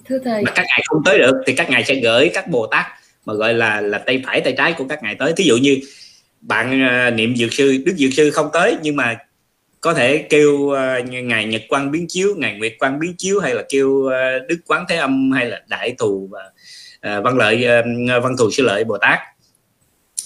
Thưa 0.06 0.20
thầy. 0.24 0.44
Mà 0.44 0.52
các 0.52 0.66
ngài 0.68 0.82
không 0.86 1.02
tới 1.06 1.20
được 1.20 1.42
thì 1.48 1.54
các 1.56 1.70
ngài 1.70 1.84
sẽ 1.84 1.96
gửi 1.96 2.32
các 2.34 2.48
bồ 2.48 2.68
tát 2.68 2.86
mà 3.26 3.34
gọi 3.34 3.54
là 3.54 3.82
là 3.82 3.98
tay 3.98 4.24
phải 4.26 4.42
tay 4.42 4.54
trái 4.58 4.74
của 4.78 4.86
các 4.90 5.04
ngài 5.04 5.16
tới. 5.16 5.34
Thí 5.38 5.44
dụ 5.44 5.58
như 5.58 5.80
bạn 6.42 6.82
uh, 7.08 7.14
niệm 7.14 7.36
dược 7.36 7.54
sư 7.54 7.84
đức 7.86 7.94
dược 7.98 8.14
sư 8.14 8.32
không 8.32 8.50
tới 8.54 8.78
nhưng 8.82 8.96
mà 8.96 9.18
có 9.84 9.94
thể 9.94 10.28
kêu 10.30 10.54
uh, 10.54 11.10
ngài 11.10 11.46
nhật 11.46 11.62
quang 11.70 11.92
biến 11.92 12.06
chiếu 12.10 12.36
ngài 12.38 12.58
nguyệt 12.58 12.74
quang 12.80 13.00
biến 13.00 13.16
chiếu 13.18 13.40
hay 13.40 13.56
là 13.56 13.64
kêu 13.70 13.90
uh, 13.90 14.12
đức 14.48 14.58
quán 14.68 14.86
thế 14.90 14.96
âm 14.96 15.32
hay 15.32 15.46
là 15.46 15.62
đại 15.68 15.96
thù 15.98 16.30
và 16.32 16.44
uh, 17.18 17.24
văn 17.24 17.38
lợi 17.38 17.66
uh, 17.80 18.24
văn 18.24 18.38
thù 18.38 18.52
sư 18.52 18.64
lợi 18.64 18.84
bồ 18.84 18.98
tát 18.98 19.20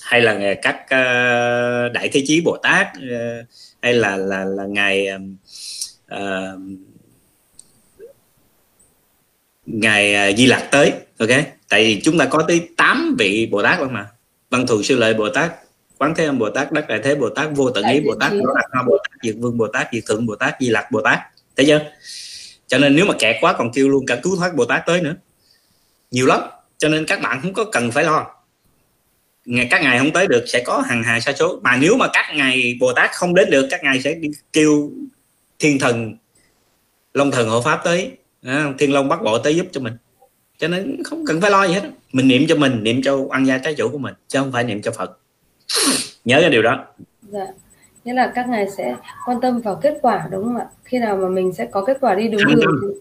hay 0.01 0.21
là 0.21 0.53
các 0.61 0.75
uh, 0.75 1.93
đại 1.93 2.09
thế 2.13 2.23
chí 2.27 2.41
bồ 2.41 2.57
tát 2.57 2.87
uh, 2.97 3.47
hay 3.81 3.93
là 3.93 4.17
là 4.17 4.45
là 4.45 4.65
ngài 4.65 5.07
uh, 6.15 6.59
ngài 9.65 10.35
di 10.35 10.45
lặc 10.45 10.67
tới 10.71 10.93
ok? 11.19 11.29
Tại 11.69 11.83
vì 11.83 12.01
chúng 12.03 12.17
ta 12.17 12.25
có 12.25 12.45
tới 12.47 12.69
8 12.77 13.15
vị 13.19 13.47
bồ 13.51 13.63
tát 13.63 13.79
mà 13.91 14.07
văn 14.49 14.67
thù 14.67 14.83
sư 14.83 14.95
lợi 14.95 15.13
bồ 15.13 15.29
tát 15.29 15.51
quán 15.97 16.13
thế 16.15 16.25
âm 16.25 16.39
bồ 16.39 16.49
tát 16.49 16.71
đắc 16.71 16.87
đại 16.87 16.99
thế 17.03 17.15
bồ 17.15 17.29
tát 17.29 17.49
vô 17.55 17.69
tận 17.69 17.83
ý 17.93 17.99
bồ 17.99 18.15
tát 18.15 18.31
đó 18.31 18.53
đạt 18.55 18.65
ma 18.75 18.83
bồ 18.83 18.97
tát 18.97 19.17
diệt 19.23 19.35
vương 19.39 19.57
bồ 19.57 19.67
tát 19.67 19.87
diệt 19.91 20.03
thượng 20.07 20.25
bồ 20.25 20.35
tát 20.35 20.55
di 20.59 20.69
lặc 20.69 20.91
bồ 20.91 21.01
tát. 21.01 21.19
Thấy 21.55 21.65
chưa? 21.65 21.81
Cho 22.67 22.77
nên 22.77 22.95
nếu 22.95 23.05
mà 23.05 23.13
kẹt 23.19 23.35
quá 23.41 23.53
còn 23.53 23.71
kêu 23.73 23.89
luôn 23.89 24.05
cả 24.05 24.15
cứu 24.23 24.35
thoát 24.35 24.55
bồ 24.55 24.65
tát 24.65 24.85
tới 24.85 25.01
nữa. 25.01 25.15
Nhiều 26.11 26.25
lắm. 26.25 26.41
Cho 26.77 26.89
nên 26.89 27.05
các 27.05 27.21
bạn 27.21 27.39
không 27.41 27.53
có 27.53 27.65
cần 27.71 27.91
phải 27.91 28.03
lo. 28.03 28.27
Ngày 29.45 29.67
các 29.71 29.81
ngài 29.81 29.99
không 29.99 30.11
tới 30.11 30.27
được 30.27 30.45
sẽ 30.47 30.63
có 30.65 30.83
hàng 30.87 31.03
hà 31.03 31.19
sa 31.19 31.33
số. 31.33 31.59
Mà 31.63 31.77
nếu 31.77 31.97
mà 31.97 32.07
các 32.13 32.25
ngài 32.35 32.77
bồ 32.79 32.93
tát 32.93 33.09
không 33.13 33.35
đến 33.35 33.49
được 33.49 33.67
các 33.69 33.83
ngài 33.83 34.01
sẽ 34.01 34.13
đi 34.13 34.29
kêu 34.53 34.91
thiên 35.59 35.79
thần 35.79 36.17
long 37.13 37.31
thần 37.31 37.49
hộ 37.49 37.61
pháp 37.61 37.81
tới. 37.83 38.11
Thiên 38.77 38.93
long 38.93 39.07
bắt 39.07 39.19
bộ 39.23 39.37
tới 39.37 39.55
giúp 39.55 39.65
cho 39.71 39.81
mình. 39.81 39.93
Cho 40.57 40.67
nên 40.67 41.03
không 41.03 41.25
cần 41.25 41.41
phải 41.41 41.51
lo 41.51 41.67
gì 41.67 41.73
hết. 41.73 41.83
Mình 42.11 42.27
niệm 42.27 42.45
cho 42.47 42.55
mình 42.55 42.83
niệm 42.83 43.01
cho 43.03 43.25
ăn 43.29 43.45
gia 43.45 43.57
trái 43.57 43.73
chủ 43.73 43.89
của 43.89 43.97
mình 43.97 44.13
chứ 44.27 44.39
không 44.39 44.51
phải 44.51 44.63
niệm 44.63 44.81
cho 44.81 44.91
phật 44.91 45.19
nhớ 46.25 46.37
cái 46.41 46.49
điều 46.49 46.61
đó. 46.61 46.85
Dạ. 47.21 47.47
Nghĩa 48.05 48.13
là 48.13 48.31
các 48.35 48.49
ngài 48.49 48.69
sẽ 48.69 48.95
quan 49.25 49.41
tâm 49.41 49.61
vào 49.61 49.75
kết 49.75 49.97
quả 50.01 50.27
đúng 50.31 50.43
không 50.43 50.57
ạ? 50.57 50.65
Khi 50.83 50.99
nào 50.99 51.17
mà 51.17 51.29
mình 51.29 51.53
sẽ 51.53 51.65
có 51.65 51.85
kết 51.85 51.97
quả 52.01 52.15
đi 52.15 52.27
đúng 52.27 52.41
đường. 52.55 52.93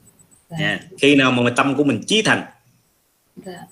Dạ. 0.49 0.57
yeah. 0.59 0.81
khi 0.99 1.17
nào 1.17 1.33
mà 1.33 1.51
tâm 1.57 1.75
của 1.77 1.85
mình 1.85 2.03
chí 2.07 2.23
thành. 2.23 2.43
Dạ. 3.45 3.67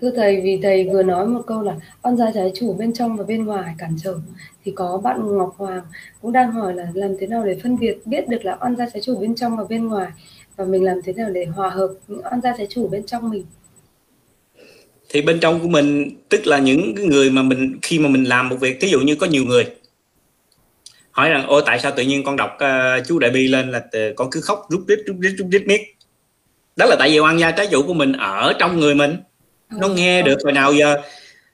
Thưa 0.00 0.10
thầy 0.16 0.40
vì 0.40 0.60
thầy 0.62 0.88
vừa 0.92 1.02
nói 1.02 1.26
một 1.26 1.42
câu 1.46 1.62
là 1.62 1.76
oan 2.02 2.16
gia 2.16 2.30
trái 2.32 2.52
chủ 2.54 2.72
bên 2.72 2.92
trong 2.92 3.16
và 3.16 3.24
bên 3.24 3.44
ngoài 3.44 3.74
cản 3.78 3.96
trở 4.02 4.18
thì 4.64 4.72
có 4.72 5.00
bạn 5.04 5.38
Ngọc 5.38 5.54
Hoàng 5.56 5.82
cũng 6.22 6.32
đang 6.32 6.52
hỏi 6.52 6.74
là 6.74 6.86
làm 6.94 7.16
thế 7.20 7.26
nào 7.26 7.44
để 7.44 7.58
phân 7.62 7.78
biệt 7.78 7.98
biết 8.04 8.28
được 8.28 8.44
là 8.44 8.58
oan 8.60 8.76
gia 8.76 8.90
trái 8.90 9.02
chủ 9.02 9.18
bên 9.18 9.34
trong 9.34 9.56
và 9.56 9.64
bên 9.64 9.88
ngoài? 9.88 10.08
Và 10.56 10.64
mình 10.64 10.84
làm 10.84 11.00
thế 11.04 11.12
nào 11.12 11.30
để 11.30 11.44
hòa 11.44 11.68
hợp 11.68 11.88
những 12.08 12.20
oan 12.24 12.40
gia 12.40 12.56
trái 12.56 12.66
chủ 12.70 12.88
bên 12.88 13.06
trong 13.06 13.30
mình 13.30 13.44
thì 15.08 15.22
bên 15.22 15.40
trong 15.40 15.60
của 15.60 15.68
mình 15.68 16.16
tức 16.28 16.46
là 16.46 16.58
những 16.58 16.94
người 16.94 17.30
mà 17.30 17.42
mình 17.42 17.78
khi 17.82 17.98
mà 17.98 18.08
mình 18.08 18.24
làm 18.24 18.48
một 18.48 18.56
việc 18.60 18.78
ví 18.80 18.90
dụ 18.90 19.00
như 19.00 19.14
có 19.14 19.26
nhiều 19.26 19.44
người 19.44 19.66
hỏi 21.18 21.30
rằng 21.30 21.46
ôi 21.46 21.62
tại 21.66 21.80
sao 21.80 21.92
tự 21.96 22.02
nhiên 22.02 22.24
con 22.24 22.36
đọc 22.36 22.50
uh, 22.54 23.06
chú 23.06 23.18
đại 23.18 23.30
bi 23.30 23.48
lên 23.48 23.70
là 23.70 23.84
con 24.16 24.28
cứ 24.30 24.40
khóc 24.40 24.66
rút 24.70 24.84
rít 24.88 24.98
rút 25.06 25.16
rít 25.20 25.34
rút 25.38 25.48
rít 25.50 25.62
miết. 25.66 25.80
Đó 26.76 26.86
là 26.86 26.96
tại 26.98 27.10
vì 27.10 27.18
oan 27.18 27.38
gia 27.38 27.50
trái 27.50 27.68
chủ 27.70 27.82
của 27.82 27.94
mình 27.94 28.12
ở 28.12 28.52
trong 28.58 28.80
người 28.80 28.94
mình. 28.94 29.16
Nó 29.70 29.88
nghe 29.88 30.22
được 30.22 30.38
hồi 30.44 30.52
nào 30.52 30.72
giờ 30.72 30.96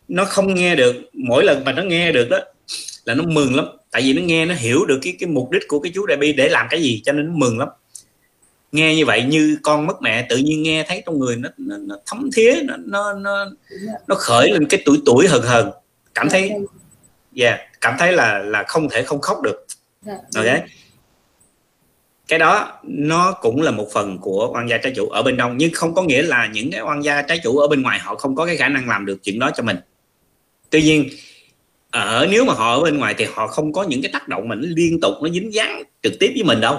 nó 0.09 0.24
không 0.24 0.55
nghe 0.55 0.76
được. 0.76 0.96
Mỗi 1.12 1.44
lần 1.44 1.64
mà 1.64 1.72
nó 1.72 1.82
nghe 1.82 2.12
được 2.12 2.30
đó 2.30 2.38
là 3.05 3.14
nó 3.14 3.24
mừng 3.26 3.57
lắm. 3.57 3.66
Tại 3.90 4.02
vì 4.02 4.12
nó 4.12 4.22
nghe 4.22 4.46
nó 4.46 4.55
hiểu 4.55 4.84
được 4.84 4.98
cái 5.02 5.16
cái 5.20 5.28
mục 5.28 5.50
đích 5.50 5.62
của 5.68 5.80
cái 5.80 5.92
chú 5.94 6.07
đại 6.07 6.16
bi 6.16 6.32
để 6.32 6.48
làm 6.48 6.66
cái 6.70 6.82
gì 6.82 7.02
cho 7.05 7.12
nên 7.12 7.26
nó 7.26 7.32
mừng 7.34 7.59
lắm 7.59 7.68
nghe 8.75 8.97
như 8.97 9.07
vậy 9.07 9.22
như 9.22 9.59
con 9.62 9.87
mất 9.87 10.03
mẹ 10.03 10.27
tự 10.29 10.37
nhiên 10.37 10.62
nghe 10.62 10.85
thấy 10.89 11.03
trong 11.07 11.18
người 11.18 11.37
nó 11.37 11.49
nó, 11.57 11.77
nó 11.77 11.97
thấm 12.07 12.31
thía 12.37 12.55
nó 12.64 12.75
nó 12.77 13.12
nó 13.12 13.47
nó 14.07 14.14
khởi 14.14 14.51
lên 14.53 14.66
cái 14.66 14.83
tuổi 14.85 14.99
tuổi 15.07 15.29
hờn 15.29 15.43
hờn 15.43 15.70
cảm 16.14 16.29
thấy 16.29 16.53
dạ 17.33 17.49
yeah, 17.49 17.61
cảm 17.81 17.95
thấy 17.99 18.12
là 18.12 18.39
là 18.39 18.64
không 18.68 18.89
thể 18.89 19.03
không 19.03 19.20
khóc 19.20 19.43
được. 19.43 19.66
Dạ, 20.03 20.14
ok. 20.37 20.45
cái 22.29 22.39
đó 22.39 22.81
nó 22.83 23.33
cũng 23.33 23.62
là 23.62 23.70
một 23.70 23.87
phần 23.93 24.18
của 24.18 24.51
oan 24.55 24.68
gia 24.68 24.79
trái 24.79 24.93
chủ 24.97 25.09
ở 25.09 25.22
bên 25.22 25.37
trong 25.37 25.57
nhưng 25.57 25.70
không 25.75 25.95
có 25.95 26.03
nghĩa 26.03 26.22
là 26.22 26.47
những 26.47 26.70
cái 26.70 26.81
oan 26.81 27.05
gia 27.05 27.22
trái 27.22 27.41
chủ 27.45 27.59
ở 27.59 27.68
bên 27.68 27.83
ngoài 27.83 27.99
họ 27.99 28.14
không 28.14 28.37
có 28.37 28.47
cái 28.47 28.57
khả 28.57 28.68
năng 28.68 28.89
làm 28.89 29.07
được 29.07 29.22
chuyện 29.22 29.39
đó 29.39 29.51
cho 29.57 29.62
mình. 29.62 29.77
Tuy 30.70 30.83
nhiên 30.83 31.09
ở 31.91 32.27
nếu 32.31 32.45
mà 32.45 32.55
họ 32.55 32.75
ở 32.75 32.81
bên 32.81 32.99
ngoài 32.99 33.14
thì 33.18 33.27
họ 33.35 33.47
không 33.47 33.72
có 33.72 33.83
những 33.83 34.03
cái 34.03 34.12
tác 34.12 34.29
động 34.29 34.49
mà 34.49 34.55
nó 34.55 34.66
liên 34.77 35.01
tục 35.01 35.14
nó 35.22 35.29
dính 35.29 35.55
dáng 35.55 35.83
trực 36.03 36.12
tiếp 36.20 36.33
với 36.35 36.45
mình 36.45 36.61
đâu 36.61 36.79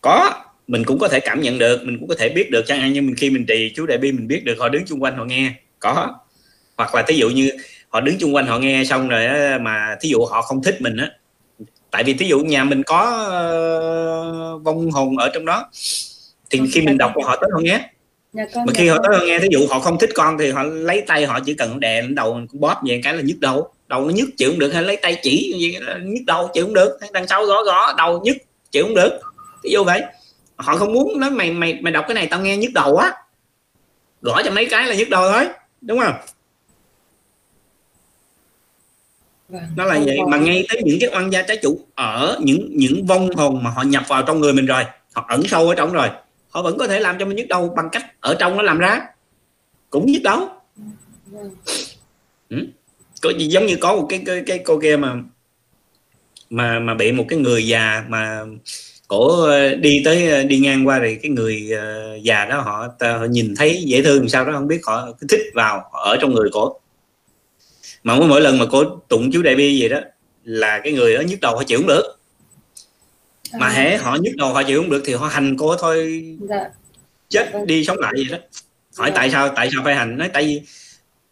có 0.00 0.34
mình 0.68 0.84
cũng 0.84 0.98
có 0.98 1.08
thể 1.08 1.20
cảm 1.20 1.40
nhận 1.40 1.58
được 1.58 1.82
mình 1.84 1.98
cũng 1.98 2.08
có 2.08 2.14
thể 2.18 2.28
biết 2.28 2.50
được 2.50 2.62
chẳng 2.66 2.80
hạn 2.80 2.92
như 2.92 3.02
mình 3.02 3.14
khi 3.14 3.30
mình 3.30 3.46
trì 3.46 3.72
chú 3.76 3.86
đại 3.86 3.98
bi 3.98 4.12
mình 4.12 4.28
biết 4.28 4.44
được 4.44 4.54
họ 4.58 4.68
đứng 4.68 4.82
chung 4.86 5.02
quanh 5.02 5.16
họ 5.16 5.24
nghe. 5.24 5.52
Có. 5.78 6.14
Hoặc 6.76 6.94
là 6.94 7.02
thí 7.02 7.16
dụ 7.16 7.28
như 7.28 7.50
họ 7.88 8.00
đứng 8.00 8.18
chung 8.18 8.34
quanh 8.34 8.46
họ 8.46 8.58
nghe 8.58 8.84
xong 8.84 9.08
rồi 9.08 9.26
á, 9.26 9.58
mà 9.62 9.96
thí 10.00 10.08
dụ 10.08 10.24
họ 10.24 10.42
không 10.42 10.62
thích 10.62 10.80
mình 10.80 10.96
á 10.96 11.10
tại 11.90 12.04
vì 12.04 12.14
thí 12.14 12.26
dụ 12.26 12.38
nhà 12.40 12.64
mình 12.64 12.82
có 12.82 13.00
uh, 14.56 14.64
vong 14.64 14.90
hồn 14.90 15.18
ở 15.18 15.30
trong 15.34 15.44
đó 15.44 15.70
thì 16.50 16.58
okay. 16.58 16.70
khi 16.72 16.80
mình 16.80 16.98
đọc 16.98 17.12
họ 17.24 17.36
tới 17.40 17.50
họ 17.52 17.60
nghe. 17.62 17.90
Dạ 18.32 18.44
mà 18.54 18.72
khi 18.74 18.88
họ 18.88 18.98
tới 19.02 19.18
họ 19.18 19.24
nghe 19.24 19.38
thí 19.38 19.48
dụ 19.50 19.66
họ 19.70 19.80
không 19.80 19.98
thích 19.98 20.10
con 20.14 20.38
thì 20.38 20.50
họ 20.50 20.62
lấy 20.62 21.00
tay 21.00 21.26
họ 21.26 21.40
chỉ 21.40 21.54
cần 21.54 21.80
đè 21.80 22.02
lên 22.02 22.14
đầu 22.14 22.40
bóp 22.52 22.82
về 22.88 23.00
cái 23.04 23.14
là 23.14 23.22
nhức 23.22 23.40
đầu. 23.40 23.72
Đầu 23.88 24.04
nó 24.04 24.10
nhức 24.10 24.28
chịu 24.36 24.50
không 24.50 24.58
được 24.58 24.74
hay 24.74 24.82
lấy 24.82 24.96
tay 24.96 25.16
chỉ 25.22 25.54
nhức 26.02 26.24
đầu 26.26 26.50
chịu 26.54 26.64
không 26.64 26.74
được 26.74 26.98
đằng 27.12 27.26
sau 27.26 27.44
gõ 27.44 27.62
gõ 27.62 27.94
đầu 27.96 28.20
nhức 28.24 28.36
chịu 28.70 28.84
không 28.84 28.94
được 28.94 29.20
ví 29.62 29.70
dụ 29.70 29.84
vậy 29.84 30.02
họ 30.56 30.76
không 30.76 30.92
muốn 30.92 31.20
nói 31.20 31.30
mày 31.30 31.52
mày 31.52 31.78
mày 31.82 31.92
đọc 31.92 32.04
cái 32.08 32.14
này 32.14 32.26
tao 32.26 32.40
nghe 32.40 32.56
nhức 32.56 32.72
đầu 32.74 32.96
á 32.96 33.12
gõ 34.22 34.42
cho 34.44 34.50
mấy 34.50 34.66
cái 34.70 34.86
là 34.86 34.94
nhức 34.94 35.08
đầu 35.08 35.32
thôi 35.32 35.48
đúng 35.80 36.00
không 36.00 36.14
Vâng. 39.50 39.62
nó 39.76 39.84
là 39.84 40.00
vậy 40.04 40.18
mà 40.28 40.38
ngay 40.38 40.66
tới 40.68 40.82
những 40.84 40.98
cái 41.00 41.10
oan 41.14 41.32
gia 41.32 41.42
trái 41.42 41.56
chủ 41.62 41.80
ở 41.94 42.38
những 42.40 42.68
những 42.70 43.06
vong 43.06 43.28
hồn 43.36 43.62
mà 43.62 43.70
họ 43.70 43.82
nhập 43.82 44.04
vào 44.08 44.22
trong 44.22 44.40
người 44.40 44.52
mình 44.52 44.66
rồi 44.66 44.84
họ 45.12 45.26
ẩn 45.28 45.42
sâu 45.42 45.68
ở 45.68 45.74
trong 45.74 45.92
rồi 45.92 46.08
họ 46.48 46.62
vẫn 46.62 46.78
có 46.78 46.86
thể 46.86 47.00
làm 47.00 47.18
cho 47.18 47.24
mình 47.24 47.36
nhức 47.36 47.48
đầu 47.48 47.72
bằng 47.76 47.88
cách 47.92 48.20
ở 48.20 48.36
trong 48.38 48.56
nó 48.56 48.62
làm 48.62 48.78
ra 48.78 49.00
cũng 49.90 50.12
nhức 50.12 50.22
đầu 50.22 50.48
vâng. 51.26 51.50
ừ. 52.48 52.66
có 53.22 53.32
giống 53.38 53.66
như 53.66 53.76
có 53.80 53.96
một 53.96 54.06
cái 54.08 54.22
cái 54.26 54.42
cái 54.46 54.60
cô 54.64 54.80
kia 54.80 54.96
mà 54.96 55.14
mà 56.50 56.78
mà 56.80 56.94
bị 56.94 57.12
một 57.12 57.24
cái 57.28 57.38
người 57.38 57.66
già 57.66 58.04
mà 58.08 58.44
cổ 59.10 59.42
ờ, 59.42 59.74
đi 59.74 60.02
tới 60.04 60.30
ờ, 60.30 60.42
đi 60.42 60.58
ngang 60.58 60.86
qua 60.86 61.00
thì 61.04 61.16
cái 61.16 61.30
người 61.30 61.70
ờ, 61.78 62.16
già 62.22 62.44
đó 62.44 62.60
họ, 62.60 62.88
họ 63.00 63.24
nhìn 63.30 63.54
thấy 63.56 63.82
dễ 63.86 64.02
thương 64.02 64.28
sao 64.28 64.44
đó 64.44 64.52
không 64.52 64.68
biết 64.68 64.80
họ 64.86 65.08
thích 65.28 65.40
vào 65.54 65.88
họ 65.92 66.00
ở 66.04 66.16
trong 66.20 66.34
người 66.34 66.48
cổ 66.52 66.80
mà 68.02 68.16
mỗi, 68.16 68.28
mỗi 68.28 68.40
lần 68.40 68.58
mà 68.58 68.64
cô 68.70 68.84
tụng 69.08 69.30
chú 69.32 69.42
đại 69.42 69.54
bi 69.54 69.78
gì 69.80 69.88
đó 69.88 69.98
là 70.44 70.80
cái 70.84 70.92
người 70.92 71.14
đó 71.14 71.20
nhức 71.20 71.40
đầu 71.40 71.56
họ 71.56 71.62
chịu 71.62 71.78
không 71.78 71.86
được 71.86 72.18
mà 73.58 73.66
à. 73.66 73.72
hễ 73.72 73.96
họ 73.96 74.16
nhức 74.20 74.36
đầu 74.36 74.52
họ 74.52 74.62
chịu 74.62 74.82
không 74.82 74.90
được 74.90 75.02
thì 75.04 75.14
họ 75.14 75.26
hành 75.26 75.56
cô 75.58 75.76
thôi 75.76 76.24
dạ. 76.48 76.70
chết 77.28 77.52
vâng. 77.52 77.66
đi 77.66 77.84
sống 77.84 77.98
lại 77.98 78.12
gì 78.16 78.24
đó 78.24 78.38
hỏi 78.96 79.10
dạ. 79.10 79.16
tại 79.16 79.30
sao 79.30 79.48
tại 79.48 79.70
sao 79.74 79.82
phải 79.84 79.94
hành 79.94 80.18
nói 80.18 80.30
tại 80.32 80.44
vì 80.44 80.62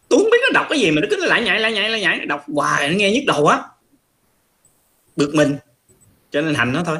tôi 0.09 0.19
không 0.19 0.29
biết 0.31 0.39
nó 0.41 0.49
đọc 0.53 0.65
cái 0.69 0.79
gì 0.79 0.91
mà 0.91 1.01
nó 1.01 1.07
cứ 1.09 1.25
lại 1.25 1.41
nhảy 1.41 1.59
lại 1.59 1.71
nhảy 1.71 1.89
lại 1.89 2.01
nhảy 2.01 2.25
đọc 2.25 2.45
hoài 2.53 2.89
nó 2.89 2.95
nghe 2.95 3.11
nhức 3.11 3.23
đầu 3.27 3.47
á 3.47 3.61
bực 5.15 5.35
mình 5.35 5.57
cho 6.31 6.41
nên 6.41 6.55
hành 6.55 6.73
nó 6.73 6.83
thôi 6.83 6.97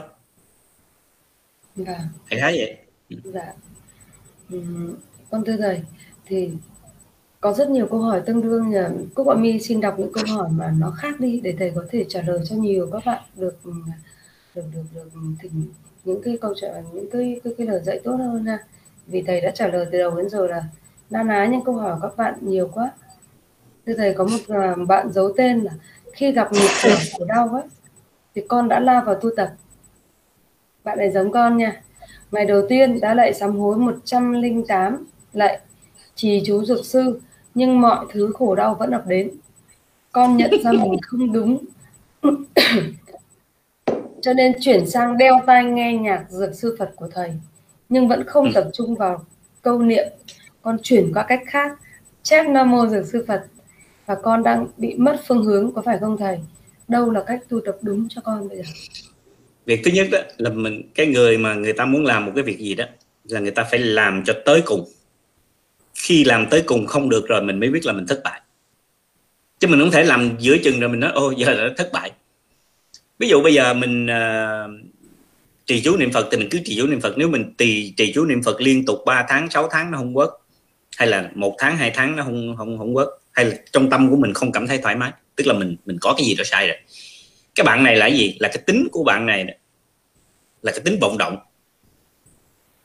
dạ. 1.76 2.00
thầy 2.30 2.40
thấy 2.40 2.58
vậy? 2.58 2.78
Dạ. 3.24 3.54
Ừ, 4.52 4.62
con 5.30 5.46
thưa 5.46 5.58
thầy 5.58 5.82
thì 6.26 6.52
có 7.42 7.54
rất 7.54 7.70
nhiều 7.70 7.88
câu 7.88 8.00
hỏi 8.00 8.22
tương 8.26 8.42
đương 8.42 8.72
là 8.74 8.92
Cúc 9.16 9.28
Bọn 9.28 9.42
Mi 9.42 9.60
xin 9.60 9.82
đọc 9.82 9.96
những 10.00 10.14
câu 10.14 10.24
hỏi 10.36 10.50
mà 10.52 10.74
nó 10.78 10.92
khác 10.92 11.20
đi 11.20 11.40
để 11.44 11.56
thầy 11.60 11.72
có 11.76 11.86
thể 11.90 12.06
trả 12.10 12.22
lời 12.22 12.40
cho 12.46 12.56
nhiều 12.56 12.90
các 12.92 13.04
bạn 13.06 13.24
được 13.36 13.58
được 14.56 14.64
được 14.74 14.84
được 14.94 15.10
thỉnh 15.40 15.66
những 16.04 16.22
cái 16.24 16.38
câu 16.42 16.54
trả 16.62 16.68
những 16.94 17.10
cái 17.12 17.42
cái, 17.44 17.54
cái 17.58 17.68
lời 17.68 17.82
dạy 17.84 18.00
tốt 18.04 18.16
hơn 18.16 18.46
ha. 18.46 18.58
Vì 19.08 19.22
thầy 19.22 19.42
đã 19.42 19.52
trả 19.52 19.68
lời 19.68 19.86
từ 19.92 19.98
đầu 19.98 20.18
đến 20.18 20.30
giờ 20.30 20.48
là 20.48 20.64
na 21.10 21.24
ná 21.24 21.46
những 21.46 21.64
câu 21.64 21.76
hỏi 21.76 21.96
của 21.96 22.08
các 22.08 22.18
bạn 22.18 22.34
nhiều 22.42 22.70
quá. 22.74 22.92
Thưa 23.86 23.94
thầy 23.98 24.14
có 24.14 24.24
một 24.24 24.56
à, 24.56 24.76
bạn 24.88 25.12
giấu 25.12 25.34
tên 25.38 25.60
là 25.60 25.72
khi 26.14 26.32
gặp 26.32 26.54
nghịch 26.54 26.72
cảnh 26.84 26.98
của 27.18 27.26
đau 27.26 27.50
ấy 27.50 27.64
thì 28.36 28.42
con 28.48 28.70
đã 28.70 28.80
la 28.80 29.02
vào 29.02 29.16
tu 29.16 29.30
tập 29.36 29.50
bạn 30.84 30.98
này 30.98 31.12
giống 31.12 31.32
con 31.32 31.58
nha. 31.58 31.82
Ngày 32.32 32.46
đầu 32.46 32.62
tiên 32.70 33.00
đã 33.00 33.14
lại 33.14 33.34
sám 33.34 33.60
hối 33.60 33.78
108 33.78 35.06
lại 35.34 35.60
trì 36.16 36.42
chú 36.46 36.66
dược 36.66 36.86
sư 36.86 37.20
nhưng 37.54 37.82
mọi 37.82 38.06
thứ 38.12 38.32
khổ 38.34 38.56
đau 38.56 38.76
vẫn 38.76 38.92
ập 38.92 39.08
đến. 39.08 39.32
Con 40.12 40.38
nhận 40.38 40.52
ra 40.64 40.72
mình 40.72 40.98
không 41.02 41.34
đúng. 41.34 41.58
Cho 44.22 44.34
nên 44.34 44.54
chuyển 44.62 44.90
sang 44.90 45.18
đeo 45.18 45.36
tai 45.48 45.64
nghe 45.64 45.94
nhạc 45.94 46.26
dược 46.30 46.56
sư 46.56 46.76
Phật 46.80 46.92
của 46.96 47.08
thầy 47.12 47.34
nhưng 47.90 48.08
vẫn 48.08 48.24
không 48.24 48.54
tập 48.54 48.70
trung 48.74 48.96
vào 48.96 49.26
câu 49.62 49.80
niệm. 49.80 50.08
Con 50.62 50.78
chuyển 50.84 51.14
qua 51.14 51.26
cách 51.28 51.42
khác. 51.48 51.80
Chép 52.24 52.50
nam 52.50 52.72
mô 52.72 52.88
dược 52.88 53.06
sư 53.06 53.26
Phật. 53.28 53.46
Và 54.06 54.16
con 54.16 54.44
đang 54.44 54.68
bị 54.78 54.96
mất 54.96 55.20
phương 55.28 55.44
hướng 55.44 55.72
có 55.74 55.82
phải 55.82 55.98
không 55.98 56.18
thầy? 56.18 56.40
Đâu 56.88 57.12
là 57.12 57.24
cách 57.28 57.42
tu 57.50 57.60
tập 57.66 57.78
đúng 57.82 58.08
cho 58.10 58.22
con 58.22 58.50
bây 58.50 58.58
giờ 58.58 58.64
việc 59.70 59.82
thứ 59.84 59.92
nhất 59.92 60.08
đó 60.12 60.20
là 60.38 60.50
mình 60.50 60.82
cái 60.96 61.08
người 61.08 61.38
mà 61.38 61.54
người 61.54 61.74
ta 61.74 61.86
muốn 61.86 62.06
làm 62.06 62.26
một 62.26 62.32
cái 62.36 62.44
việc 62.44 62.60
gì 62.60 62.76
đó 62.76 62.86
là 63.24 63.40
người 63.40 63.52
ta 63.52 63.64
phải 63.64 63.80
làm 63.80 64.24
cho 64.26 64.34
tới 64.46 64.62
cùng. 64.66 64.86
Khi 65.96 66.24
làm 66.24 66.46
tới 66.50 66.62
cùng 66.62 66.86
không 66.86 67.10
được 67.10 67.28
rồi 67.28 67.42
mình 67.42 67.60
mới 67.60 67.70
biết 67.70 67.86
là 67.86 67.94
mình 67.94 68.08
thất 68.08 68.22
bại. 68.24 68.42
Chứ 69.60 69.68
mình 69.68 69.80
không 69.80 69.92
thể 69.92 70.04
làm 70.04 70.32
giữa 70.40 70.58
chừng 70.64 70.80
rồi 70.80 70.90
mình 70.90 71.00
nói 71.00 71.12
ô 71.12 71.34
giờ 71.38 71.50
là 71.50 71.74
thất 71.78 71.90
bại. 71.94 72.12
Ví 73.20 73.28
dụ 73.30 73.42
bây 73.44 73.54
giờ 73.54 73.74
mình 73.74 74.06
uh, 74.06 74.92
trì 75.66 75.82
chú 75.82 75.98
niệm 75.98 76.12
phật 76.12 76.28
thì 76.32 76.38
mình 76.38 76.48
cứ 76.52 76.60
trì 76.66 76.78
chú 76.78 76.88
niệm 76.88 77.02
phật. 77.02 77.18
Nếu 77.18 77.30
mình 77.30 77.54
trì 77.58 77.94
trì 77.98 78.14
chú 78.14 78.26
niệm 78.26 78.44
phật 78.44 78.62
liên 78.62 78.86
tục 78.86 79.00
3 79.06 79.26
tháng 79.30 79.50
6 79.50 79.70
tháng 79.72 79.92
nó 79.92 79.98
không 79.98 80.14
quất 80.14 80.30
hay 80.98 81.08
là 81.08 81.30
một 81.36 81.56
tháng 81.58 81.78
hai 81.78 81.92
tháng 81.96 82.16
nó 82.16 82.24
không 82.24 82.56
không 82.58 82.78
không 82.78 82.94
quất 82.94 83.08
hay 83.32 83.46
là 83.46 83.56
trong 83.72 83.90
tâm 83.90 84.10
của 84.10 84.16
mình 84.16 84.34
không 84.34 84.52
cảm 84.52 84.68
thấy 84.68 84.78
thoải 84.78 84.96
mái 84.96 85.12
tức 85.36 85.48
là 85.48 85.54
mình 85.54 85.76
mình 85.86 85.98
có 86.02 86.14
cái 86.18 86.26
gì 86.26 86.36
đó 86.36 86.44
sai 86.44 86.68
rồi 86.68 86.78
cái 87.56 87.64
bạn 87.64 87.84
này 87.84 87.96
là 87.96 88.10
cái 88.10 88.18
gì? 88.18 88.38
Là 88.40 88.48
cái 88.48 88.64
tính 88.68 88.88
của 88.92 89.04
bạn 89.04 89.26
này 89.26 89.46
là 90.62 90.72
cái 90.72 90.82
tính 90.82 91.00
vọng 91.02 91.18
động. 91.18 91.38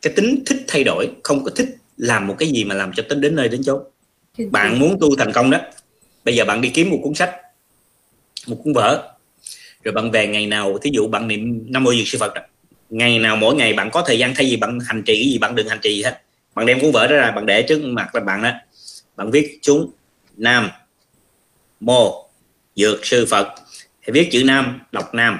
Cái 0.02 0.12
tính 0.16 0.42
thích 0.46 0.64
thay 0.68 0.84
đổi. 0.84 1.10
Không 1.24 1.44
có 1.44 1.50
thích 1.50 1.68
làm 1.96 2.26
một 2.26 2.36
cái 2.38 2.48
gì 2.48 2.64
mà 2.64 2.74
làm 2.74 2.92
cho 2.92 3.02
tính 3.08 3.20
đến 3.20 3.36
nơi 3.36 3.48
đến 3.48 3.62
chốn. 3.62 3.82
Bạn 4.50 4.78
muốn 4.78 4.98
tu 5.00 5.16
thành 5.16 5.32
công 5.32 5.50
đó 5.50 5.58
bây 6.24 6.36
giờ 6.36 6.44
bạn 6.44 6.60
đi 6.60 6.68
kiếm 6.68 6.90
một 6.90 6.98
cuốn 7.02 7.14
sách 7.14 7.34
một 8.46 8.56
cuốn 8.64 8.72
vở 8.72 9.14
rồi 9.82 9.92
bạn 9.92 10.10
về 10.10 10.26
ngày 10.26 10.46
nào 10.46 10.78
thí 10.78 10.90
dụ 10.94 11.08
bạn 11.08 11.28
niệm 11.28 11.72
năm 11.72 11.84
mô 11.84 11.94
dược 11.94 12.06
sư 12.06 12.18
phật 12.18 12.34
đó. 12.34 12.40
ngày 12.90 13.18
nào 13.18 13.36
mỗi 13.36 13.54
ngày 13.54 13.72
bạn 13.72 13.90
có 13.90 14.04
thời 14.06 14.18
gian 14.18 14.34
thay 14.34 14.46
vì 14.46 14.56
bạn 14.56 14.78
hành 14.86 15.02
trì 15.02 15.14
cái 15.14 15.30
gì 15.30 15.38
bạn 15.38 15.54
đừng 15.54 15.68
hành 15.68 15.78
trì 15.82 15.94
gì 15.94 16.02
hết. 16.02 16.22
Bạn 16.54 16.66
đem 16.66 16.80
cuốn 16.80 16.92
vở 16.92 17.06
đó 17.06 17.16
ra 17.16 17.30
bạn 17.30 17.46
để 17.46 17.62
trước 17.62 17.82
mặt 17.84 18.14
là 18.14 18.20
bạn 18.20 18.42
đó. 18.42 18.50
Bạn 19.16 19.30
viết 19.30 19.58
chúng 19.62 19.90
nam 20.36 20.70
mô 21.80 22.28
dược 22.76 23.06
sư 23.06 23.26
phật 23.30 23.48
thì 24.06 24.12
viết 24.12 24.28
chữ 24.32 24.44
nam 24.44 24.80
đọc 24.92 25.14
nam. 25.14 25.38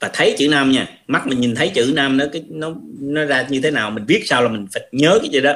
Và 0.00 0.10
thấy 0.12 0.34
chữ 0.38 0.48
nam 0.48 0.70
nha 0.70 0.86
mắt 1.06 1.26
mình 1.26 1.40
nhìn 1.40 1.54
thấy 1.54 1.70
chữ 1.74 1.92
nam 1.94 2.16
nó 2.16 2.24
cái 2.32 2.44
nó 2.48 2.74
nó 3.00 3.24
ra 3.24 3.46
như 3.50 3.60
thế 3.60 3.70
nào 3.70 3.90
mình 3.90 4.04
viết 4.08 4.22
sao 4.26 4.42
là 4.42 4.48
mình 4.48 4.66
phải 4.72 4.82
nhớ 4.92 5.18
cái 5.22 5.30
gì 5.30 5.40
đó. 5.40 5.52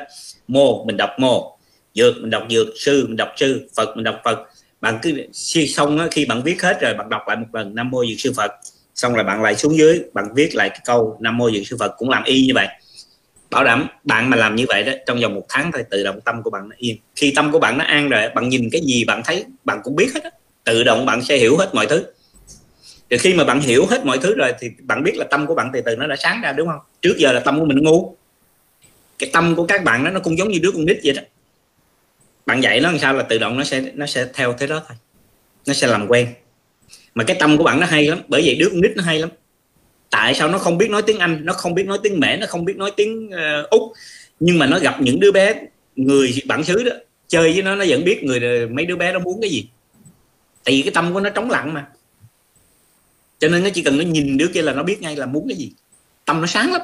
Mô 0.49 0.85
mình 0.85 0.97
đọc 0.97 1.11
mô. 1.18 1.59
Dược 1.95 2.14
mình 2.20 2.30
đọc 2.30 2.43
dược. 2.51 2.66
Sư 2.78 3.07
mình 3.07 3.16
đọc 3.16 3.28
sư. 3.37 3.68
Phật 3.76 3.97
mình 3.97 4.05
đọc 4.05 4.20
phật. 4.24 4.39
Bạn 4.80 4.99
cứ 5.03 5.26
xong 5.66 5.99
đó, 5.99 6.07
khi 6.11 6.24
bạn 6.24 6.43
viết 6.43 6.62
hết 6.62 6.80
rồi 6.80 6.95
bạn 6.95 7.09
đọc 7.09 7.22
lại 7.26 7.37
một 7.37 7.47
lần 7.53 7.74
nam 7.74 7.91
mô 7.91 8.05
dược 8.07 8.20
sư 8.20 8.33
phật. 8.37 8.53
Xong 8.95 9.14
rồi 9.14 9.24
bạn 9.24 9.43
lại 9.43 9.57
xuống 9.57 9.76
dưới 9.76 10.01
bạn 10.12 10.24
viết 10.35 10.55
lại 10.55 10.68
cái 10.68 10.80
câu 10.85 11.18
nam 11.20 11.39
mô 11.39 11.51
dược 11.51 11.66
sư 11.66 11.76
phật 11.80 11.93
cũng 11.97 12.11
làm 12.11 12.24
y 12.24 12.47
như 12.47 12.53
vậy. 12.55 12.68
Bảo 13.51 13.64
đảm 13.64 13.87
bạn 14.05 14.30
mà 14.30 14.37
làm 14.37 14.57
như 14.57 14.64
vậy 14.68 14.83
đó 14.83 14.93
trong 15.07 15.20
vòng 15.20 15.35
một 15.35 15.47
tháng 15.49 15.72
thôi 15.72 15.83
tự 15.91 16.05
động 16.05 16.20
tâm 16.24 16.43
của 16.43 16.51
bạn 16.51 16.68
nó 16.68 16.76
yên. 16.78 16.97
Khi 17.16 17.33
tâm 17.37 17.53
của 17.53 17.59
bạn 17.59 17.78
nó 17.78 17.85
an 17.85 18.09
rồi 18.09 18.28
bạn 18.35 18.49
nhìn 18.49 18.68
cái 18.72 18.80
gì 18.80 19.05
bạn 19.05 19.22
thấy 19.24 19.45
bạn 19.64 19.78
cũng 19.85 19.97
biết 19.97 20.14
hết 20.14 20.20
đó. 20.24 20.30
tự 20.64 20.85
động 20.85 21.07
bạn 21.07 21.22
sẽ 21.22 21.37
hiểu 21.37 21.57
hết 21.57 21.74
mọi 21.74 21.87
thứ 21.87 22.05
thì 23.12 23.18
khi 23.18 23.34
mà 23.34 23.44
bạn 23.44 23.60
hiểu 23.60 23.86
hết 23.86 24.06
mọi 24.06 24.18
thứ 24.18 24.34
rồi 24.34 24.52
thì 24.60 24.70
bạn 24.82 25.02
biết 25.02 25.16
là 25.16 25.24
tâm 25.30 25.46
của 25.46 25.54
bạn 25.54 25.70
từ 25.72 25.80
từ 25.80 25.96
nó 25.96 26.06
đã 26.06 26.16
sáng 26.16 26.40
ra 26.42 26.52
đúng 26.52 26.68
không? 26.68 26.80
Trước 27.02 27.14
giờ 27.18 27.32
là 27.32 27.40
tâm 27.40 27.60
của 27.60 27.64
mình 27.64 27.82
ngu 27.82 28.16
cái 29.18 29.30
tâm 29.32 29.54
của 29.56 29.66
các 29.66 29.84
bạn 29.84 30.04
đó 30.04 30.10
nó 30.10 30.20
cũng 30.20 30.38
giống 30.38 30.48
như 30.48 30.58
đứa 30.62 30.70
con 30.70 30.84
nít 30.84 30.98
vậy 31.04 31.14
đó. 31.14 31.22
Bạn 32.46 32.62
dạy 32.62 32.80
nó 32.80 32.90
làm 32.90 32.98
sao 32.98 33.14
là 33.14 33.22
tự 33.22 33.38
động 33.38 33.58
nó 33.58 33.64
sẽ 33.64 33.82
nó 33.94 34.06
sẽ 34.06 34.26
theo 34.34 34.52
thế 34.52 34.66
đó 34.66 34.82
thôi. 34.88 34.96
Nó 35.66 35.74
sẽ 35.74 35.86
làm 35.86 36.06
quen. 36.08 36.26
Mà 37.14 37.24
cái 37.24 37.36
tâm 37.40 37.58
của 37.58 37.64
bạn 37.64 37.80
nó 37.80 37.86
hay 37.86 38.06
lắm 38.06 38.20
bởi 38.28 38.42
vậy 38.44 38.56
đứa 38.60 38.68
con 38.68 38.80
nít 38.80 38.96
nó 38.96 39.02
hay 39.02 39.18
lắm. 39.18 39.30
Tại 40.10 40.34
sao 40.34 40.48
nó 40.48 40.58
không 40.58 40.78
biết 40.78 40.90
nói 40.90 41.02
tiếng 41.02 41.18
anh 41.18 41.40
nó 41.44 41.52
không 41.52 41.74
biết 41.74 41.86
nói 41.86 41.98
tiếng 42.02 42.20
mẹ 42.20 42.36
nó 42.36 42.46
không 42.46 42.64
biết 42.64 42.76
nói 42.76 42.92
tiếng 42.96 43.30
uh, 43.62 43.70
úc? 43.70 43.82
Nhưng 44.40 44.58
mà 44.58 44.66
nó 44.66 44.78
gặp 44.78 45.00
những 45.00 45.20
đứa 45.20 45.32
bé 45.32 45.54
người 45.96 46.34
bản 46.46 46.64
xứ 46.64 46.82
đó 46.82 46.92
chơi 47.28 47.52
với 47.52 47.62
nó 47.62 47.76
nó 47.76 47.84
vẫn 47.88 48.04
biết 48.04 48.24
người 48.24 48.40
ờ, 48.40 48.66
mấy 48.70 48.86
đứa 48.86 48.96
bé 48.96 49.12
nó 49.12 49.18
muốn 49.18 49.40
cái 49.40 49.50
gì. 49.50 49.68
Tại 50.64 50.74
vì 50.74 50.82
cái 50.82 50.92
tâm 50.94 51.14
của 51.14 51.20
nó 51.20 51.30
trống 51.30 51.50
lặng 51.50 51.74
mà 51.74 51.86
cho 53.43 53.49
nên 53.49 53.64
nó 53.64 53.70
chỉ 53.74 53.82
cần 53.82 53.99
nó 53.99 54.05
nhìn 54.05 54.36
đứa 54.36 54.47
kia 54.55 54.62
là 54.62 54.72
nó 54.72 54.82
biết 54.82 55.03
ngay 55.03 55.16
là 55.16 55.26
muốn 55.26 55.49
cái 55.49 55.57
gì. 55.57 55.72
Tâm 56.24 56.40
nó 56.40 56.47
sáng 56.47 56.72
lắm. 56.72 56.80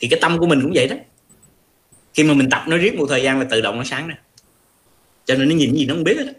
Thì 0.00 0.08
cái 0.08 0.20
tâm 0.22 0.38
của 0.38 0.46
mình 0.46 0.62
cũng 0.62 0.72
vậy 0.74 0.88
đó. 0.88 0.96
Khi 2.14 2.24
mà 2.24 2.34
mình 2.34 2.50
tập 2.50 2.62
nó 2.66 2.76
riết 2.76 2.94
một 2.94 3.06
thời 3.08 3.22
gian 3.22 3.38
là 3.38 3.46
tự 3.50 3.60
động 3.60 3.78
nó 3.78 3.84
sáng 3.84 4.08
nè 4.08 4.14
cho 5.24 5.34
nên 5.34 5.48
nó 5.48 5.54
nhìn 5.54 5.74
gì 5.74 5.86
nó 5.86 5.94
không 5.94 6.04
biết 6.04 6.16
hết 6.18 6.32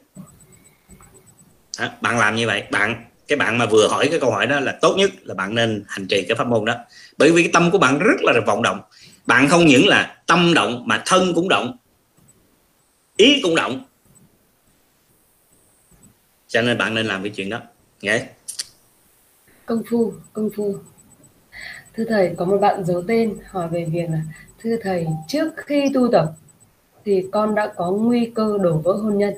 đó. 1.77 1.87
bạn 2.01 2.17
làm 2.19 2.35
như 2.35 2.47
vậy. 2.47 2.63
Bạn, 2.71 3.05
cái 3.27 3.37
bạn 3.37 3.57
mà 3.57 3.65
vừa 3.65 3.87
hỏi 3.87 4.07
cái 4.11 4.19
câu 4.19 4.31
hỏi 4.31 4.47
đó 4.47 4.59
là 4.59 4.77
tốt 4.81 4.95
nhất 4.97 5.11
là 5.23 5.33
bạn 5.33 5.55
nên 5.55 5.83
hành 5.87 6.07
trì 6.07 6.25
cái 6.27 6.35
pháp 6.35 6.47
môn 6.47 6.65
đó. 6.65 6.75
Bởi 7.17 7.31
vì 7.31 7.43
cái 7.43 7.51
tâm 7.53 7.71
của 7.71 7.77
bạn 7.77 7.99
rất 7.99 8.21
là 8.21 8.33
vọng 8.47 8.61
động. 8.61 8.81
Bạn 9.25 9.47
không 9.47 9.65
những 9.65 9.87
là 9.87 10.23
tâm 10.27 10.53
động 10.53 10.83
mà 10.85 11.03
thân 11.05 11.33
cũng 11.35 11.49
động. 11.49 11.77
Ý 13.17 13.41
cũng 13.41 13.55
động. 13.55 13.85
Cho 16.47 16.61
nên 16.61 16.77
bạn 16.77 16.93
nên 16.93 17.05
làm 17.05 17.23
cái 17.23 17.31
chuyện 17.35 17.49
đó. 17.49 17.61
Nghe 18.01 18.25
công 19.69 19.83
phu 19.89 20.13
công 20.33 20.49
phu. 20.55 20.75
Thưa 21.95 22.03
thầy, 22.09 22.35
có 22.37 22.45
một 22.45 22.57
bạn 22.61 22.85
giấu 22.85 23.01
tên 23.07 23.37
hỏi 23.45 23.67
về 23.67 23.85
việc 23.85 24.09
là, 24.09 24.21
thưa 24.59 24.75
thầy, 24.81 25.07
trước 25.27 25.53
khi 25.57 25.91
tu 25.93 26.11
tập 26.11 26.31
thì 27.05 27.27
con 27.31 27.55
đã 27.55 27.73
có 27.75 27.91
nguy 27.91 28.31
cơ 28.35 28.57
đổ 28.61 28.77
vỡ 28.77 28.93
hôn 28.93 29.17
nhân. 29.17 29.33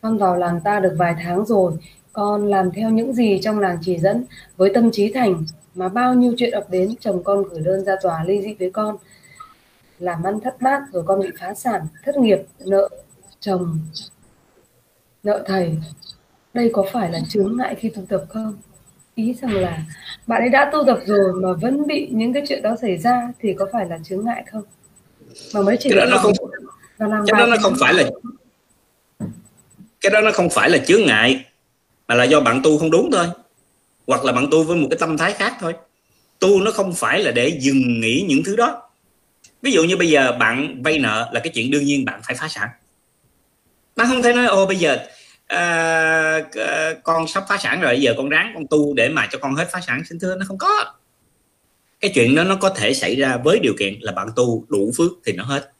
Con 0.00 0.18
vào 0.18 0.36
làng 0.36 0.60
ta 0.64 0.80
được 0.80 0.94
vài 0.98 1.14
tháng 1.22 1.44
rồi, 1.46 1.72
con 2.12 2.46
làm 2.46 2.70
theo 2.70 2.90
những 2.90 3.12
gì 3.12 3.38
trong 3.42 3.58
làng 3.58 3.78
chỉ 3.82 3.98
dẫn, 3.98 4.24
với 4.56 4.70
tâm 4.74 4.90
trí 4.90 5.12
thành, 5.12 5.44
mà 5.74 5.88
bao 5.88 6.14
nhiêu 6.14 6.34
chuyện 6.36 6.50
ập 6.50 6.70
đến, 6.70 6.94
chồng 7.00 7.22
con 7.24 7.42
gửi 7.42 7.60
đơn 7.60 7.84
ra 7.84 7.96
tòa 8.02 8.24
ly 8.24 8.42
dị 8.42 8.54
với 8.54 8.70
con. 8.70 8.96
Làm 9.98 10.22
ăn 10.22 10.40
thất 10.40 10.56
bát, 10.60 10.82
rồi 10.92 11.02
con 11.06 11.20
bị 11.20 11.28
phá 11.40 11.54
sản, 11.54 11.86
thất 12.04 12.16
nghiệp, 12.16 12.38
nợ 12.66 12.88
chồng, 13.40 13.78
nợ 15.22 15.42
thầy. 15.46 15.78
Đây 16.54 16.70
có 16.72 16.84
phải 16.92 17.12
là 17.12 17.20
chướng 17.28 17.56
ngại 17.56 17.74
khi 17.74 17.88
tu 17.88 18.02
tập 18.08 18.24
không? 18.28 18.56
Ý 19.14 19.34
rằng 19.42 19.54
là 19.54 19.78
bạn 20.26 20.40
ấy 20.42 20.48
đã 20.48 20.70
tu 20.72 20.84
tập 20.86 20.98
rồi 21.06 21.32
mà 21.42 21.52
vẫn 21.52 21.86
bị 21.86 22.08
những 22.10 22.32
cái 22.32 22.42
chuyện 22.48 22.62
đó 22.62 22.76
xảy 22.82 22.98
ra 22.98 23.32
thì 23.40 23.54
có 23.58 23.66
phải 23.72 23.86
là 23.86 23.98
chướng 24.04 24.24
ngại 24.24 24.44
không? 24.52 24.62
Mà 25.54 25.62
mới 25.62 25.76
chỉ 25.80 25.90
cái 25.90 25.98
đó 25.98 26.06
nó 26.10 26.18
không 26.18 26.32
cái 26.98 27.40
đó 27.40 27.46
nó 27.46 27.56
không 27.62 27.74
phải 27.80 27.94
là 27.94 28.04
cái 30.00 30.10
đó 30.10 30.20
nó 30.20 30.32
không 30.32 30.50
phải 30.50 30.70
là 30.70 30.78
chướng 30.78 31.02
ngại 31.06 31.44
mà 32.08 32.14
là 32.14 32.24
do 32.24 32.40
bạn 32.40 32.60
tu 32.62 32.78
không 32.78 32.90
đúng 32.90 33.10
thôi. 33.12 33.26
Hoặc 34.06 34.24
là 34.24 34.32
bạn 34.32 34.46
tu 34.50 34.62
với 34.62 34.76
một 34.76 34.86
cái 34.90 34.98
tâm 34.98 35.18
thái 35.18 35.32
khác 35.32 35.56
thôi. 35.60 35.74
Tu 36.38 36.60
nó 36.60 36.70
không 36.70 36.94
phải 36.94 37.22
là 37.22 37.30
để 37.30 37.58
dừng 37.60 38.00
nghỉ 38.00 38.24
những 38.28 38.42
thứ 38.44 38.56
đó. 38.56 38.82
Ví 39.62 39.72
dụ 39.72 39.84
như 39.84 39.96
bây 39.96 40.08
giờ 40.08 40.32
bạn 40.32 40.82
vay 40.82 40.98
nợ 40.98 41.30
là 41.32 41.40
cái 41.40 41.52
chuyện 41.54 41.70
đương 41.70 41.84
nhiên 41.84 42.04
bạn 42.04 42.20
phải 42.24 42.36
phá 42.36 42.48
sản. 42.48 42.68
Bạn 43.96 44.06
không 44.06 44.22
thể 44.22 44.32
nói 44.32 44.46
ô 44.46 44.66
bây 44.66 44.76
giờ 44.76 44.98
uh, 45.52 47.02
con 47.02 47.28
sắp 47.28 47.44
phá 47.48 47.58
sản 47.58 47.80
rồi 47.80 48.00
giờ 48.00 48.14
con 48.16 48.28
ráng 48.28 48.50
con 48.54 48.66
tu 48.70 48.94
để 48.94 49.08
mà 49.08 49.28
cho 49.32 49.38
con 49.38 49.54
hết 49.54 49.68
phá 49.72 49.80
sản. 49.80 50.02
Xin 50.08 50.18
thưa 50.18 50.36
nó 50.36 50.44
không 50.48 50.58
có. 50.58 50.94
Cái 52.00 52.12
chuyện 52.14 52.34
đó 52.34 52.44
nó 52.44 52.56
có 52.56 52.68
thể 52.68 52.94
xảy 52.94 53.16
ra 53.16 53.36
với 53.36 53.58
điều 53.58 53.74
kiện 53.78 53.94
là 54.00 54.12
bạn 54.12 54.28
tu 54.36 54.64
đủ 54.68 54.92
phước 54.96 55.12
thì 55.24 55.32
nó 55.32 55.44
hết. 55.44 55.72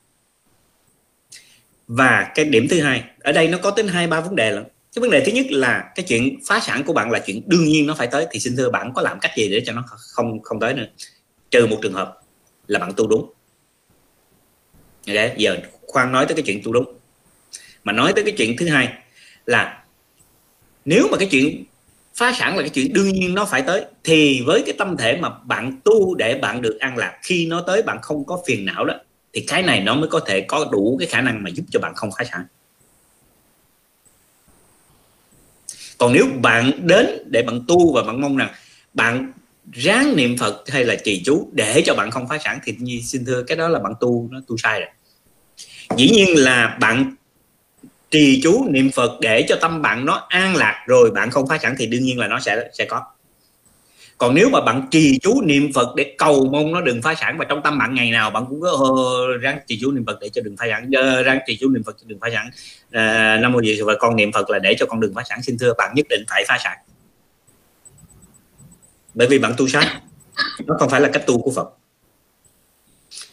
Và 1.87 2.33
cái 2.35 2.45
điểm 2.45 2.69
thứ 2.71 2.81
hai 2.83 3.05
ở 3.21 3.33
đây 3.33 3.49
nó 3.49 3.59
có 3.63 3.73
đến 3.77 3.89
hai 3.89 4.07
ba 4.07 4.21
vấn 4.21 4.37
đề 4.37 4.51
lắm 4.51 4.65
cái 4.95 5.01
vấn 5.01 5.11
đề 5.11 5.23
thứ 5.27 5.33
nhất 5.33 5.47
là 5.51 5.93
cái 5.95 6.07
chuyện 6.09 6.39
phá 6.47 6.61
sản 6.61 6.85
của 6.85 6.93
bạn 6.93 7.11
là 7.11 7.19
chuyện 7.27 7.43
đương 7.47 7.65
nhiên 7.65 7.87
nó 7.87 7.95
phải 7.95 8.07
tới. 8.07 8.27
Thì 8.31 8.41
xin 8.41 8.57
thưa 8.57 8.71
bạn 8.71 8.93
có 8.95 9.03
làm 9.03 9.21
cách 9.21 9.33
gì 9.37 9.49
để 9.49 9.63
cho 9.67 9.73
nó 9.73 9.85
không 9.87 10.43
không 10.43 10.61
tới 10.61 10.75
nữa? 10.75 10.87
Trừ 11.51 11.67
một 11.67 11.79
trường 11.83 11.93
hợp 11.93 12.21
là 12.67 12.79
bạn 12.79 12.93
tu 12.97 13.07
đúng. 13.07 13.33
Okay. 15.07 15.35
giờ 15.37 15.57
khoan 15.87 16.13
nói 16.13 16.27
tới 16.27 16.35
cái 16.35 16.43
chuyện 16.47 16.61
tu 16.65 16.73
đúng. 16.73 16.95
Mà 17.85 17.93
nói 17.93 18.13
tới 18.13 18.25
cái 18.25 18.35
chuyện 18.39 18.57
thứ 18.57 18.69
hai 18.69 19.02
là 19.47 19.83
nếu 20.85 21.09
mà 21.11 21.17
cái 21.19 21.29
chuyện 21.31 21.65
phá 22.15 22.33
sản 22.33 22.57
là 22.57 22.63
cái 22.63 22.71
chuyện 22.71 22.93
đương 22.93 23.09
nhiên 23.09 23.35
nó 23.35 23.45
phải 23.45 23.63
tới, 23.63 23.85
thì 24.05 24.43
với 24.47 24.63
cái 24.67 24.75
tâm 24.79 24.97
thể 24.97 25.17
mà 25.17 25.29
bạn 25.45 25.81
tu 25.85 26.15
để 26.15 26.35
bạn 26.35 26.63
được 26.63 26.79
an 26.81 26.97
lạc, 26.97 27.19
khi 27.23 27.47
nó 27.47 27.61
tới 27.67 27.83
bạn 27.83 27.99
không 28.03 28.25
có 28.25 28.43
phiền 28.47 28.65
não 28.65 28.85
đó, 28.85 28.95
thì 29.33 29.45
cái 29.47 29.63
này 29.63 29.81
nó 29.81 29.95
mới 29.95 30.09
có 30.09 30.21
thể 30.21 30.41
có 30.41 30.69
đủ 30.73 30.97
cái 31.01 31.09
khả 31.09 31.21
năng 31.21 31.43
mà 31.43 31.51
giúp 31.51 31.65
cho 31.71 31.81
bạn 31.81 31.95
không 31.95 32.11
phá 32.19 32.25
sản. 32.33 32.45
Còn 35.99 36.13
nếu 36.13 36.27
bạn 36.43 36.73
đến 36.87 37.07
để 37.31 37.43
bạn 37.43 37.61
tu 37.69 37.93
và 37.93 38.03
bạn 38.03 38.21
mong 38.21 38.37
rằng 38.37 38.53
bạn 38.95 39.33
ráng 39.73 40.17
niệm 40.17 40.37
phật 40.39 40.65
hay 40.69 40.85
là 40.85 40.97
trì 41.05 41.23
chú 41.25 41.49
để 41.53 41.83
cho 41.87 41.95
bạn 41.95 42.11
không 42.11 42.29
phá 42.29 42.39
sản, 42.45 42.59
thì 42.65 43.01
xin 43.03 43.25
thưa, 43.25 43.43
cái 43.43 43.57
đó 43.57 43.69
là 43.69 43.79
bạn 43.79 43.93
tu, 44.01 44.29
nó 44.31 44.41
tu 44.47 44.57
sai 44.57 44.81
rồi. 44.81 44.89
Dĩ 45.97 46.11
nhiên 46.11 46.29
là 46.37 46.77
bạn 46.81 47.15
trì 48.13 48.41
chú 48.43 48.67
niệm 48.69 48.91
phật 48.91 49.21
để 49.21 49.45
cho 49.49 49.57
tâm 49.61 49.83
bạn 49.83 50.07
nó 50.07 50.27
an 50.29 50.57
lạc 50.57 50.85
rồi 50.87 51.11
bạn 51.11 51.31
không 51.31 51.47
phá 51.49 51.59
sản 51.59 51.75
thì 51.79 51.87
đương 51.87 52.03
nhiên 52.03 52.19
là 52.19 52.29
nó 52.29 52.41
sẽ 52.41 52.69
sẽ 52.73 52.85
có. 52.85 53.03
Còn 54.19 54.35
nếu 54.35 54.49
mà 54.51 54.61
bạn 54.61 54.87
trì 54.91 55.19
chú 55.23 55.43
niệm 55.43 55.73
phật 55.75 55.95
để 55.97 56.15
cầu 56.19 56.49
mong 56.53 56.73
nó 56.73 56.81
đừng 56.81 57.03
phá 57.03 57.15
sản 57.15 57.39
và 57.39 57.45
trong 57.45 57.63
tâm 57.63 57.79
bạn 57.79 57.95
ngày 57.95 58.11
nào 58.11 58.31
bạn 58.31 58.45
cũng 58.49 58.61
có 58.61 58.71
uh, 58.71 59.41
ráng 59.41 59.59
trì 59.67 59.79
chú 59.81 59.91
niệm 59.93 60.05
phật 60.07 60.19
để 60.21 60.29
cho 60.29 60.43
đừng 60.45 60.57
phá 60.57 60.67
sản 60.71 60.91
ờ, 60.95 61.23
ráng 61.23 61.39
trì 61.47 61.57
chú 61.61 61.69
niệm 61.69 61.83
phật 61.83 61.97
cho 62.01 62.05
đừng 62.07 62.21
phá 62.21 62.29
sản. 62.33 62.51
Ờ, 62.93 63.01
à, 63.01 63.39
năm 63.39 63.53
mô 63.53 63.63
gì 63.63 63.81
và 63.83 63.95
con 64.01 64.17
niệm 64.17 64.33
phật 64.33 64.51
là 64.51 64.59
để 64.59 64.75
cho 64.79 64.87
con 64.87 65.01
đừng 65.01 65.15
phá 65.15 65.23
sản. 65.29 65.43
Xin 65.43 65.59
thưa 65.59 65.75
bạn 65.79 65.93
nhất 65.95 66.07
định 66.09 66.25
phải 66.29 66.45
phá 66.49 66.59
sản. 66.65 66.79
Bởi 69.15 69.29
vì 69.29 69.39
bạn 69.39 69.55
tu 69.57 69.69
sát 69.69 70.01
nó 70.67 70.77
không 70.79 70.91
phải 70.91 71.01
là 71.01 71.09
cách 71.13 71.27
tu 71.27 71.43
của 71.43 71.51
phật. 71.51 71.69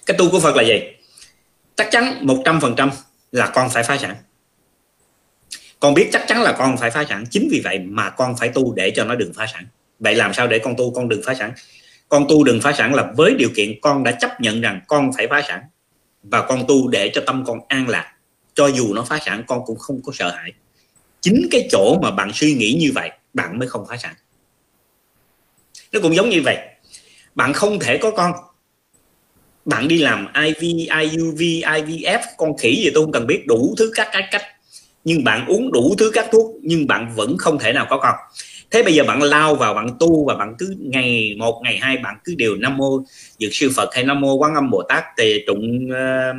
Cách 0.05 0.17
tu 0.17 0.29
của 0.29 0.39
phật 0.39 0.55
là 0.55 0.63
gì? 0.63 0.81
Chắc 1.75 1.87
chắn 1.91 2.17
một 2.21 2.41
trăm 2.45 2.61
phần 2.61 2.75
trăm 2.75 2.89
là 3.31 3.51
con 3.53 3.69
phải 3.69 3.83
phá 3.83 3.97
sản 3.97 4.15
con 5.79 5.93
biết 5.93 6.09
chắc 6.11 6.27
chắn 6.27 6.41
là 6.41 6.51
con 6.51 6.77
phải 6.77 6.91
phá 6.91 7.05
sản. 7.09 7.25
Chính 7.29 7.47
vì 7.51 7.61
vậy 7.63 7.79
mà 7.79 8.09
con 8.09 8.35
phải 8.39 8.49
tu 8.49 8.73
để 8.73 8.91
cho 8.95 9.05
nó 9.05 9.15
đừng 9.15 9.33
phá 9.33 9.47
sản. 9.53 9.65
Vậy 9.99 10.15
làm 10.15 10.33
sao 10.33 10.47
để 10.47 10.59
con 10.59 10.75
tu? 10.77 10.93
Con 10.93 11.09
đừng 11.09 11.21
phá 11.25 11.33
sản. 11.33 11.53
Con 12.09 12.25
tu 12.29 12.43
đừng 12.43 12.61
phá 12.61 12.73
sản 12.73 12.93
là 12.93 13.11
với 13.17 13.33
điều 13.33 13.49
kiện 13.55 13.81
con 13.81 14.03
đã 14.03 14.11
chấp 14.11 14.41
nhận 14.41 14.61
rằng 14.61 14.81
con 14.87 15.11
phải 15.17 15.27
phá 15.27 15.41
sản. 15.47 15.63
Và 16.23 16.41
con 16.41 16.63
tu 16.67 16.87
để 16.87 17.11
cho 17.13 17.21
tâm 17.25 17.43
con 17.47 17.59
an 17.67 17.89
lạc. 17.89 18.13
Cho 18.53 18.67
dù 18.67 18.93
nó 18.93 19.03
phá 19.03 19.19
sản 19.25 19.43
con 19.47 19.61
cũng 19.65 19.77
không 19.77 20.01
có 20.03 20.11
sợ 20.15 20.35
hãi. 20.35 20.51
Chính 21.21 21.47
cái 21.51 21.67
chỗ 21.71 21.99
mà 22.01 22.11
bạn 22.11 22.31
suy 22.33 22.53
nghĩ 22.53 22.77
như 22.79 22.91
vậy 22.95 23.11
bạn 23.33 23.59
mới 23.59 23.67
không 23.67 23.85
phá 23.89 23.97
sản. 23.97 24.13
Nó 25.91 25.99
cũng 25.99 26.15
giống 26.15 26.29
như 26.29 26.41
vậy. 26.45 26.57
Bạn 27.35 27.53
không 27.53 27.79
thể 27.79 27.97
có 27.97 28.11
con. 28.11 28.31
Bạn 29.65 29.87
đi 29.87 29.97
làm 29.97 30.27
IV, 30.33 30.61
IUV, 31.01 31.39
IVF 31.61 32.19
con 32.37 32.57
khỉ 32.57 32.81
gì 32.83 32.91
tôi 32.93 33.03
không 33.03 33.11
cần 33.11 33.27
biết 33.27 33.43
đủ 33.47 33.75
thứ 33.77 33.91
các 33.95 34.09
cái 34.11 34.27
cách 34.31 34.41
nhưng 35.09 35.23
bạn 35.23 35.45
uống 35.47 35.71
đủ 35.71 35.95
thứ 35.97 36.11
các 36.13 36.27
thuốc 36.31 36.55
nhưng 36.61 36.87
bạn 36.87 37.13
vẫn 37.15 37.37
không 37.37 37.59
thể 37.59 37.73
nào 37.73 37.87
có 37.89 37.97
con. 37.97 38.15
Thế 38.71 38.83
bây 38.83 38.93
giờ 38.93 39.03
bạn 39.03 39.21
lao 39.21 39.55
vào 39.55 39.73
bạn 39.73 39.87
tu 39.99 40.25
và 40.25 40.35
bạn 40.35 40.55
cứ 40.59 40.75
ngày 40.79 41.35
một 41.37 41.61
ngày 41.63 41.77
hai 41.81 41.97
bạn 41.97 42.15
cứ 42.23 42.35
điều 42.37 42.55
nam 42.55 42.77
mô 42.77 43.03
dược 43.39 43.49
sư 43.53 43.69
phật 43.75 43.89
hay 43.93 44.03
nam 44.03 44.21
mô 44.21 44.33
quán 44.33 44.55
âm 44.55 44.69
bồ 44.69 44.83
tát 44.89 45.03
thì 45.17 45.43
tụng 45.47 45.89
uh, 45.89 46.35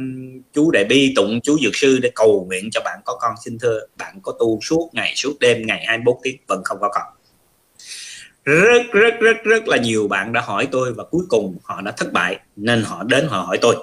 chú 0.52 0.70
đại 0.70 0.84
bi 0.84 1.12
tụng 1.16 1.40
chú 1.42 1.58
dược 1.64 1.76
sư 1.76 1.98
để 2.02 2.10
cầu 2.14 2.46
nguyện 2.48 2.70
cho 2.72 2.80
bạn 2.84 2.98
có 3.04 3.16
con. 3.20 3.34
Xin 3.44 3.58
thưa 3.58 3.80
bạn 3.98 4.14
có 4.22 4.32
tu 4.40 4.58
suốt 4.62 4.90
ngày 4.92 5.12
suốt 5.16 5.32
đêm 5.40 5.66
ngày 5.66 5.84
24 5.86 6.20
tiếng 6.22 6.36
vẫn 6.46 6.62
không 6.64 6.78
có 6.80 6.88
con. 6.92 7.02
Rất 8.44 8.82
rất 8.92 9.14
rất 9.20 9.36
rất 9.44 9.68
là 9.68 9.76
nhiều 9.76 10.08
bạn 10.08 10.32
đã 10.32 10.40
hỏi 10.40 10.68
tôi 10.70 10.92
và 10.92 11.04
cuối 11.04 11.22
cùng 11.28 11.56
họ 11.62 11.80
đã 11.80 11.90
thất 11.90 12.12
bại 12.12 12.38
nên 12.56 12.82
họ 12.82 13.02
đến 13.02 13.26
họ 13.28 13.40
hỏi 13.40 13.58
tôi. 13.60 13.76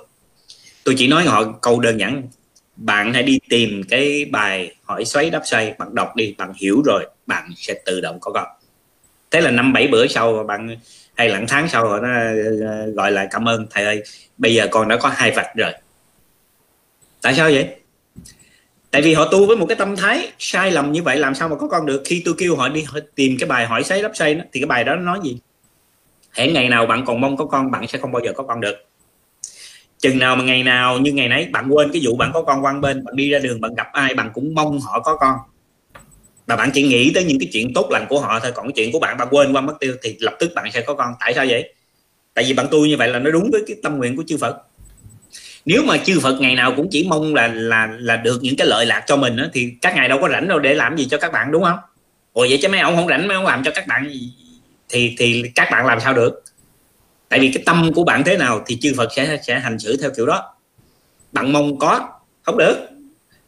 Tôi 0.84 0.96
chỉ 0.98 1.08
nói 1.08 1.24
họ 1.24 1.44
câu 1.62 1.80
đơn 1.80 2.00
giản 2.00 2.24
bạn 2.78 3.14
hãy 3.14 3.24
đi 3.24 3.40
tìm 3.50 3.82
cái 3.90 4.26
bài 4.32 4.76
hỏi 4.84 5.06
xoáy 5.06 5.30
đáp 5.30 5.42
xoay. 5.46 5.74
Bạn 5.80 5.96
đọc 5.96 6.16
đi 6.16 6.36
bạn 6.38 6.54
hiểu 6.56 6.82
rồi 6.86 7.06
bạn 7.26 7.50
sẽ 7.56 7.74
tự 7.86 8.02
động 8.02 8.18
có 8.22 8.32
con 8.32 8.48
thế 9.32 9.42
là 9.42 9.52
năm 9.52 9.74
bảy 9.74 9.88
bữa 9.88 10.08
sau 10.08 10.44
bạn 10.44 10.78
hay 11.16 11.30
là 11.30 11.42
tháng 11.48 11.70
sau 11.70 12.02
nó 12.02 12.08
ờ, 12.66 12.92
gọi 12.92 13.12
lại 13.12 13.28
cảm 13.32 13.48
ơn. 13.48 13.68
Thầy 13.70 13.86
ơi 13.86 14.04
bây 14.38 14.56
giờ 14.56 14.68
con 14.72 14.88
đã 14.88 14.98
có 14.98 15.10
hai 15.10 15.32
vạch 15.32 15.56
rồi. 15.56 15.72
Tại 17.22 17.34
sao 17.34 17.50
vậy? 17.52 17.68
Tại 18.92 19.02
vì 19.02 19.14
họ 19.14 19.28
tu 19.32 19.46
với 19.48 19.58
một 19.58 19.66
cái 19.66 19.76
tâm 19.76 19.96
thái 19.96 20.32
sai 20.40 20.72
lầm 20.72 20.92
như 20.92 21.04
vậy 21.04 21.18
làm 21.18 21.36
sao 21.36 21.50
mà 21.50 21.56
có 21.56 21.68
con 21.68 21.86
được? 21.86 22.02
Khi 22.06 22.22
tôi 22.26 22.36
kêu 22.38 22.56
họ 22.56 22.70
đi 22.70 22.86
tìm 23.16 23.38
cái 23.40 23.50
bài 23.50 23.66
hỏi 23.66 23.84
xoáy 23.84 24.02
đáp 24.02 24.12
xoay 24.14 24.36
đó, 24.36 24.44
thì 24.54 24.60
cái 24.60 24.68
bài 24.68 24.84
đó 24.84 24.96
nó 24.96 25.02
nói 25.02 25.20
gì? 25.24 25.40
Hễ 26.32 26.52
ngày 26.52 26.70
nào 26.70 26.86
bạn 26.86 27.06
còn 27.06 27.22
mong 27.22 27.38
có 27.38 27.46
con 27.46 27.72
bạn 27.72 27.88
sẽ 27.88 28.00
không 28.00 28.12
bao 28.12 28.22
giờ 28.26 28.32
có 28.36 28.44
con 28.44 28.62
được 28.62 28.86
chừng 30.00 30.20
nào 30.20 30.36
mà 30.36 30.44
ngày 30.44 30.64
nào 30.64 31.00
như 31.00 31.12
ngày 31.12 31.30
nấy 31.30 31.46
bạn 31.52 31.70
quên 31.70 31.92
cái 31.94 32.02
vụ 32.06 32.16
bạn 32.16 32.32
có 32.34 32.42
con 32.42 32.66
quan 32.66 32.82
bên 32.82 33.04
bạn 33.04 33.16
đi 33.16 33.30
ra 33.30 33.40
đường 33.40 33.62
bạn 33.62 33.76
gặp 33.76 33.88
ai 33.94 34.14
bạn 34.14 34.30
cũng 34.34 34.56
mong 34.56 34.80
họ 34.80 35.00
có 35.00 35.16
con. 35.16 35.36
Và 36.46 36.56
bạn 36.56 36.70
chỉ 36.74 36.84
nghĩ 36.84 37.12
tới 37.16 37.24
những 37.24 37.40
cái 37.40 37.50
chuyện 37.54 37.74
tốt 37.74 37.88
lành 37.92 38.06
của 38.10 38.20
họ 38.20 38.40
thôi 38.40 38.52
còn 38.56 38.66
cái 38.66 38.74
chuyện 38.76 38.92
của 38.92 39.00
bạn 39.00 39.18
bạn 39.18 39.28
quên 39.32 39.54
qua 39.54 39.62
mất 39.62 39.74
tiêu 39.80 39.96
thì 40.04 40.18
lập 40.20 40.34
tức 40.40 40.52
bạn 40.56 40.72
sẽ 40.72 40.82
có 40.82 40.94
con. 40.94 41.14
Tại 41.20 41.34
sao 41.34 41.46
vậy? 41.50 41.74
Tại 42.34 42.46
vì 42.48 42.54
bạn 42.54 42.68
tu 42.72 42.86
như 42.86 42.98
vậy 42.98 43.10
là 43.10 43.20
nó 43.20 43.32
đúng 43.32 43.50
với 43.52 43.62
cái 43.68 43.78
tâm 43.84 43.98
nguyện 43.98 44.16
của 44.16 44.24
chư 44.28 44.38
Phật. 44.38 44.58
Nếu 45.66 45.84
mà 45.84 45.98
chư 45.98 46.20
Phật 46.20 46.42
ngày 46.42 46.56
nào 46.56 46.74
cũng 46.76 46.88
chỉ 46.92 47.08
mong 47.10 47.36
là 47.36 47.48
là 47.48 47.90
là 48.00 48.18
được 48.18 48.40
những 48.42 48.56
cái 48.56 48.68
lợi 48.68 48.86
lạc 48.86 49.04
cho 49.08 49.18
mình 49.18 49.36
đó, 49.36 49.46
thì 49.54 49.74
các 49.82 49.96
ngài 49.96 50.10
đâu 50.10 50.20
có 50.22 50.30
rảnh 50.30 50.48
đâu 50.48 50.60
để 50.60 50.74
làm 50.74 50.98
gì 50.98 51.08
cho 51.12 51.18
các 51.18 51.32
bạn 51.32 51.52
đúng 51.52 51.64
không? 51.64 51.78
Ủa 52.34 52.46
vậy 52.50 52.60
chứ 52.62 52.68
mấy 52.68 52.80
ông 52.80 52.96
không 52.96 53.08
rảnh 53.08 53.28
mấy 53.28 53.36
ông 53.36 53.46
làm 53.46 53.64
cho 53.64 53.72
các 53.76 53.88
bạn 53.88 54.10
thì 54.90 55.16
thì 55.18 55.44
các 55.56 55.68
bạn 55.72 55.86
làm 55.86 56.00
sao 56.00 56.14
được? 56.14 56.44
Tại 57.30 57.40
vì 57.40 57.52
cái 57.54 57.64
tâm 57.66 57.94
của 57.96 58.04
bạn 58.04 58.24
thế 58.24 58.38
nào 58.38 58.64
thì 58.66 58.78
chư 58.82 58.94
Phật 58.98 59.10
sẽ 59.16 59.40
sẽ 59.48 59.60
hành 59.60 59.80
xử 59.80 59.98
theo 59.98 60.12
kiểu 60.18 60.26
đó. 60.26 60.54
Bạn 61.32 61.54
mong 61.54 61.80
có 61.80 62.10
không 62.44 62.58
được. 62.58 62.76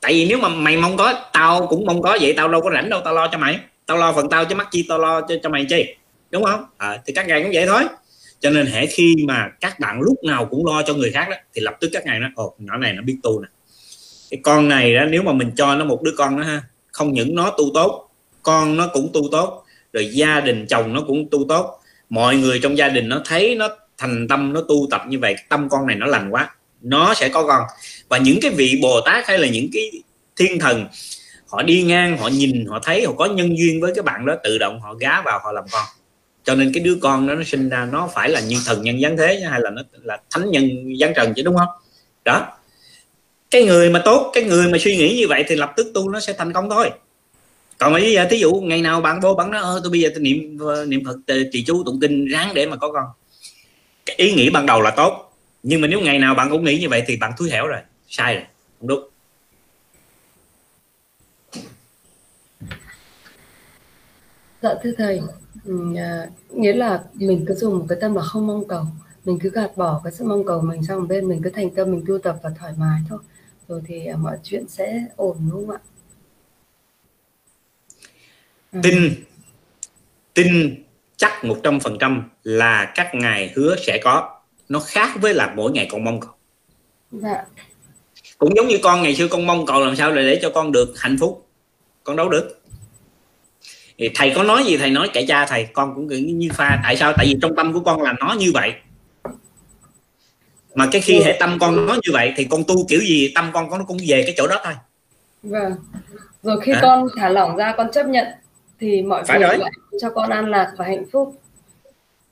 Tại 0.02 0.14
vì 0.14 0.26
nếu 0.30 0.38
mà 0.38 0.50
mày 0.50 0.78
mong 0.78 0.98
có 0.98 1.14
tao 1.34 1.68
cũng 1.68 1.86
mong 1.86 2.02
có 2.02 2.18
vậy 2.22 2.34
tao 2.38 2.48
đâu 2.48 2.62
có 2.62 2.72
rảnh 2.74 2.90
đâu 2.90 3.02
tao 3.06 3.14
lo 3.14 3.28
cho 3.32 3.38
mày. 3.38 3.60
Tao 3.86 3.98
lo 3.98 4.14
phần 4.14 4.30
tao 4.30 4.46
chứ 4.46 4.56
mắc 4.56 4.68
chi 4.72 4.86
tao 4.90 4.98
lo 4.98 5.22
cho, 5.22 5.36
cho 5.44 5.50
mày 5.50 5.66
chi 5.70 5.96
đúng 6.32 6.44
không? 6.44 6.66
À, 6.78 7.02
thì 7.06 7.14
các 7.14 7.28
ngài 7.28 7.44
cũng 7.44 7.52
vậy 7.54 7.66
thôi. 7.68 7.84
Cho 8.40 8.50
nên 8.50 8.66
hệ 8.66 8.86
khi 8.86 9.16
mà 9.28 9.50
các 9.60 9.80
bạn 9.80 10.02
lúc 10.02 10.24
nào 10.24 10.46
cũng 10.46 10.66
lo 10.66 10.84
cho 10.84 10.94
người 10.94 11.12
khác 11.12 11.28
đó 11.30 11.36
thì 11.54 11.62
lập 11.62 11.78
tức 11.82 11.90
các 11.94 12.06
ngài 12.06 12.20
nó 12.20 12.28
ồ 12.36 12.56
nhỏ 12.58 12.78
này 12.78 12.94
nó 12.94 13.02
biết 13.02 13.18
tu 13.24 13.42
nè. 13.42 13.48
Cái 14.32 14.40
con 14.44 14.68
này 14.68 14.96
đó 14.96 15.06
nếu 15.06 15.24
mà 15.24 15.34
mình 15.34 15.52
cho 15.56 15.76
nó 15.76 15.86
một 15.86 16.02
đứa 16.04 16.14
con 16.18 16.38
đó 16.38 16.44
ha 16.44 16.64
không 16.92 17.14
những 17.14 17.36
nó 17.36 17.50
tu 17.58 17.66
tốt 17.74 18.10
con 18.44 18.78
nó 18.78 18.88
cũng 18.94 19.10
tu 19.14 19.22
tốt 19.32 19.64
rồi 19.94 20.10
gia 20.14 20.40
đình 20.40 20.66
chồng 20.70 20.94
nó 20.94 21.02
cũng 21.08 21.30
tu 21.32 21.46
tốt 21.50 21.79
mọi 22.10 22.36
người 22.36 22.60
trong 22.64 22.78
gia 22.78 22.90
đình 22.90 23.10
nó 23.10 23.22
thấy 23.26 23.56
nó 23.56 23.70
thành 23.98 24.28
tâm, 24.28 24.54
nó 24.54 24.62
tu 24.62 24.88
tập 24.92 25.02
như 25.08 25.20
vậy, 25.20 25.36
tâm 25.50 25.70
con 25.70 25.88
này 25.88 25.96
nó 25.96 26.06
lành 26.06 26.30
quá, 26.30 26.56
nó 26.82 27.14
sẽ 27.14 27.30
có 27.30 27.48
con. 27.48 27.64
Và 28.10 28.18
những 28.18 28.40
cái 28.42 28.52
vị 28.52 28.80
bồ 28.82 29.02
tát 29.02 29.28
hay 29.28 29.38
là 29.38 29.48
những 29.48 29.68
cái 29.74 29.92
thiên 30.36 30.60
thần, 30.60 30.86
họ 31.48 31.64
đi 31.64 31.84
ngang, 31.84 32.18
họ 32.18 32.28
nhìn, 32.28 32.66
họ 32.66 32.80
thấy, 32.84 33.06
họ 33.06 33.14
có 33.18 33.26
nhân 33.26 33.58
duyên 33.58 33.82
với 33.82 33.92
cái 33.96 34.04
bạn 34.04 34.26
đó, 34.26 34.36
tự 34.44 34.58
động 34.58 34.82
họ 34.82 34.94
gá 34.94 35.22
vào, 35.22 35.40
họ 35.44 35.52
làm 35.52 35.64
con. 35.72 35.86
Cho 36.44 36.56
nên 36.56 36.74
cái 36.74 36.84
đứa 36.84 36.96
con 37.02 37.28
đó 37.28 37.36
nó 37.36 37.44
sinh 37.44 37.70
ra, 37.70 37.88
nó 37.92 38.10
phải 38.14 38.30
là 38.30 38.40
như 38.40 38.58
thần, 38.66 38.82
nhân 38.82 39.02
giáng 39.02 39.18
thế 39.18 39.42
hay 39.50 39.62
là 39.62 39.70
nó 39.70 39.82
là 40.04 40.18
thánh 40.30 40.52
nhân, 40.52 40.70
giáng 41.00 41.14
trần 41.16 41.34
chứ, 41.34 41.42
đúng 41.42 41.58
không? 41.58 41.68
Đó. 42.26 42.48
Cái 43.52 43.64
người 43.64 43.90
mà 43.90 44.02
tốt, 44.06 44.32
cái 44.34 44.44
người 44.44 44.68
mà 44.68 44.78
suy 44.78 44.98
nghĩ 44.98 45.18
như 45.20 45.28
vậy 45.28 45.44
thì 45.48 45.56
lập 45.56 45.74
tức 45.78 45.92
tu 45.94 46.10
nó 46.10 46.20
sẽ 46.20 46.34
thành 46.34 46.54
công 46.54 46.70
thôi 46.70 46.92
còn 47.80 47.94
bây 47.94 48.14
giờ 48.14 48.28
thí 48.30 48.38
dụ 48.38 48.54
ngày 48.54 48.82
nào 48.82 49.02
bạn 49.02 49.20
vô 49.20 49.34
bạn 49.34 49.52
nói 49.52 49.62
ơ 49.62 49.80
tôi 49.84 49.92
bây 49.92 50.00
giờ 50.00 50.10
tôi 50.14 50.24
niệm 50.24 50.58
ờ, 50.60 50.86
niệm 50.86 51.04
phật 51.06 51.18
ờ, 51.28 51.36
trì 51.52 51.64
chú 51.64 51.84
tụng 51.86 52.00
kinh 52.02 52.26
ráng 52.26 52.54
để 52.54 52.66
mà 52.66 52.76
có 52.76 52.92
con. 52.92 53.06
Cái 54.06 54.16
ý 54.16 54.34
nghĩ 54.34 54.50
ban 54.50 54.66
đầu 54.66 54.82
là 54.82 54.92
tốt, 54.92 55.34
nhưng 55.64 55.82
mà 55.82 55.88
nếu 55.88 56.02
ngày 56.02 56.20
nào 56.20 56.36
bạn 56.36 56.50
cũng 56.52 56.64
nghĩ 56.64 56.80
như 56.80 56.90
vậy 56.90 57.04
thì 57.08 57.18
bạn 57.18 57.32
thúi 57.38 57.50
hẻo 57.50 57.68
rồi, 57.68 57.80
sai 58.08 58.36
rồi, 58.36 58.44
không 58.80 58.88
đúng. 58.88 59.10
Dạ 64.62 64.74
thưa 64.84 64.92
thầy 64.98 65.22
ừ, 65.66 65.96
à, 65.98 66.28
nghĩa 66.50 66.74
là 66.74 67.04
mình 67.14 67.46
cứ 67.48 67.54
dùng 67.54 67.80
một 67.80 67.86
cái 67.90 67.98
tâm 68.02 68.16
là 68.16 68.22
không 68.22 68.48
mong 68.48 68.68
cầu, 68.68 68.84
mình 69.26 69.40
cứ 69.40 69.50
gạt 69.50 69.78
bỏ 69.78 70.02
cái 70.04 70.14
sự 70.14 70.26
mong 70.26 70.46
cầu 70.46 70.62
mình 70.62 70.84
sang 70.84 71.00
một 71.00 71.06
bên 71.10 71.28
mình 71.28 71.42
cứ 71.44 71.50
thành 71.50 71.70
tâm 71.70 71.92
mình 71.92 72.04
tu 72.08 72.18
tập 72.18 72.36
và 72.44 72.50
thoải 72.60 72.74
mái 72.78 73.00
thôi. 73.10 73.20
Rồi 73.68 73.82
thì 73.86 74.06
à, 74.06 74.16
mọi 74.18 74.38
chuyện 74.44 74.68
sẽ 74.68 75.06
ổn, 75.16 75.38
đúng 75.52 75.68
không 75.68 75.76
ạ? 75.76 75.80
Ừ. 78.72 78.80
tin. 78.84 79.24
Tin 80.34 80.84
chắc 81.18 81.46
một 81.46 81.58
trăm 81.64 81.80
phần 81.80 81.98
trăm 82.00 82.30
là 82.44 82.92
các 82.96 83.16
ngài 83.16 83.54
hứa 83.56 83.76
sẽ 83.76 84.00
có. 84.04 84.40
Nó 84.70 84.80
khác 84.80 85.10
với 85.22 85.34
là 85.34 85.54
mỗi 85.56 85.72
ngày 85.72 85.88
con 85.92 86.04
mong 86.04 86.20
cầu. 86.20 86.32
Dạ. 87.12 87.44
cũng 88.38 88.56
giống 88.56 88.68
như 88.68 88.78
con 88.84 89.02
ngày 89.02 89.16
xưa 89.16 89.28
con 89.28 89.48
mong 89.48 89.66
cầu 89.66 89.86
làm 89.86 89.96
sao 89.96 90.16
để 90.16 90.40
cho 90.42 90.50
con 90.50 90.72
được 90.72 90.94
hạnh 90.98 91.18
phúc. 91.20 91.48
Con 92.04 92.16
đâu 92.16 92.30
được. 92.30 92.62
Thì 93.98 94.10
thầy 94.16 94.34
có 94.36 94.44
nói 94.44 94.64
gì 94.64 94.78
thầy 94.78 94.90
nói 94.90 95.10
kể 95.14 95.26
cha 95.28 95.46
thầy. 95.46 95.68
Con 95.74 95.96
cũng 95.96 96.08
như 96.08 96.50
pha. 96.54 96.80
Tại 96.84 96.98
sao? 96.98 97.14
Tại 97.18 97.26
vì 97.26 97.36
trong 97.42 97.56
tâm 97.56 97.74
của 97.74 97.80
con 97.80 98.02
là 98.02 98.14
nó 98.20 98.34
như 98.40 98.52
vậy. 98.54 98.74
Mà 100.76 100.88
cái 100.92 101.02
khi 101.02 101.22
hệ 101.22 101.38
tâm 101.40 101.58
con 101.60 101.86
nó 101.86 101.94
như 101.94 102.14
vậy 102.14 102.34
thì 102.36 102.48
con 102.50 102.64
tu 102.68 102.86
kiểu 102.88 103.00
gì 103.02 103.32
tâm 103.36 103.50
con 103.54 103.70
nó 103.70 103.86
cũng 103.88 103.98
về 104.08 104.24
cái 104.26 104.34
chỗ 104.38 104.48
đó 104.48 104.62
thôi. 104.64 104.74
Vâng. 105.44 105.76
Rồi 106.44 106.60
khi 106.64 106.72
à. 106.72 106.80
con 106.82 107.08
thả 107.18 107.30
lỏng 107.30 107.56
ra 107.56 107.74
con 107.78 107.92
chấp 107.92 108.06
nhận 108.06 108.26
thì 108.80 109.02
mọi 109.02 109.24
phải 109.24 109.40
lại 109.40 109.60
cho 110.02 110.10
con 110.10 110.30
an 110.30 110.50
lạc 110.50 110.74
và 110.78 110.86
hạnh 110.86 111.06
phúc. 111.12 111.42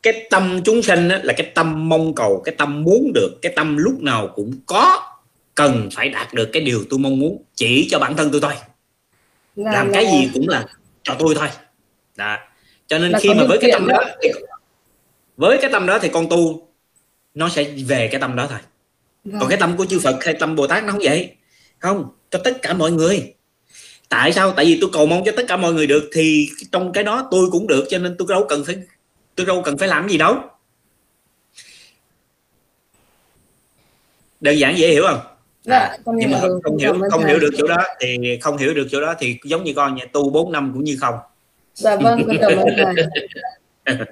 Cái 0.04 0.28
tâm 0.30 0.62
chúng 0.66 0.82
sinh 0.82 1.08
là 1.08 1.34
cái 1.38 1.52
tâm 1.56 1.90
mong 1.90 2.16
cầu 2.16 2.42
cái 2.46 2.56
tâm 2.58 2.84
muốn 2.84 3.12
được 3.14 3.38
cái 3.42 3.54
tâm 3.56 3.78
lúc 3.78 4.02
nào 4.02 4.30
cũng 4.36 4.54
có 4.66 5.14
cần 5.56 5.90
phải 5.96 6.10
đạt 6.10 6.34
được 6.34 6.50
cái 6.54 6.62
điều 6.62 6.84
tôi 6.90 7.00
mong 7.00 7.20
muốn 7.20 7.44
chỉ 7.56 7.88
cho 7.92 8.00
bản 8.00 8.16
thân 8.18 8.30
tôi 8.32 8.42
thôi. 8.42 8.54
Là, 9.56 9.72
làm 9.72 9.88
là... 9.88 9.94
cái 9.94 10.06
gì 10.06 10.30
cũng 10.34 10.50
là 10.50 10.66
cho 11.04 11.16
tôi 11.20 11.36
thôi. 11.36 11.48
Đó. 12.16 12.38
cho 12.88 13.00
nên 13.00 13.12
là 13.12 13.20
khi 13.20 13.30
mà 13.30 13.44
với 13.48 13.58
cái 13.62 13.72
tâm 13.74 13.88
đó, 13.88 13.94
đó 13.98 14.10
thì, 14.22 14.30
với 15.38 15.58
cái 15.62 15.72
tâm 15.72 15.86
đó 15.86 16.00
thì 16.00 16.10
con 16.10 16.30
tu 16.30 16.68
nó 17.34 17.50
sẽ 17.50 17.64
về 17.88 18.08
cái 18.12 18.22
tâm 18.22 18.36
đó 18.36 18.48
thôi. 18.50 18.60
Vâng. 19.24 19.40
còn 19.40 19.50
cái 19.50 19.60
tâm 19.60 19.78
của 19.78 19.86
chư 19.86 20.00
Phật 20.00 20.24
hay 20.26 20.34
tâm 20.34 20.56
Bồ 20.56 20.68
Tát 20.68 20.84
nó 20.84 20.92
không 20.92 21.02
vậy? 21.04 21.36
Không 21.80 22.10
cho 22.30 22.40
tất 22.44 22.62
cả 22.62 22.74
mọi 22.74 22.92
người 22.92 23.34
tại 24.10 24.34
sao? 24.34 24.52
Tại 24.52 24.66
vì 24.66 24.78
tôi 24.82 24.90
cầu 24.94 25.06
mong 25.06 25.24
cho 25.26 25.32
tất 25.38 25.44
cả 25.48 25.58
mọi 25.58 25.74
người 25.74 25.88
được 25.88 26.10
thì 26.14 26.48
trong 26.72 26.94
cái 26.94 27.04
đó 27.04 27.28
tôi 27.32 27.48
cũng 27.52 27.68
được 27.68 27.86
cho 27.90 27.98
nên 27.98 28.16
tôi 28.18 28.28
đâu 28.30 28.46
cần 28.50 28.64
phải 28.66 28.76
tôi 29.36 29.46
đâu 29.46 29.62
cần 29.66 29.78
phải 29.78 29.88
làm 29.88 30.10
gì 30.10 30.18
đâu. 30.18 30.36
Đơn 34.40 34.58
giản 34.58 34.78
dễ 34.78 34.88
hiểu 34.88 35.04
không? 35.08 35.20
Dạ, 35.64 35.78
à, 35.80 35.98
nhưng 36.06 36.32
mà 36.32 36.40
không, 36.64 36.78
hiểu 36.78 36.94
không 37.12 37.26
hiểu 37.26 37.40
được 37.40 37.50
chỗ 37.58 37.68
đó 37.68 37.84
thì 38.00 38.40
không 38.42 38.58
hiểu 38.58 38.74
được 38.74 38.88
chỗ 38.92 39.02
đó 39.02 39.14
thì 39.20 39.38
giống 39.44 39.64
như 39.64 39.74
con 39.76 39.96
nhà 39.96 40.06
tu 40.14 40.30
4 40.30 40.52
năm 40.52 40.72
cũng 40.74 40.84
như 40.84 40.98
không. 41.00 41.16
Dạ 41.74 41.96
vâng 41.96 42.24
con 42.28 42.38
cảm 42.42 42.58
ơn 42.58 42.68
thầy. 43.86 43.96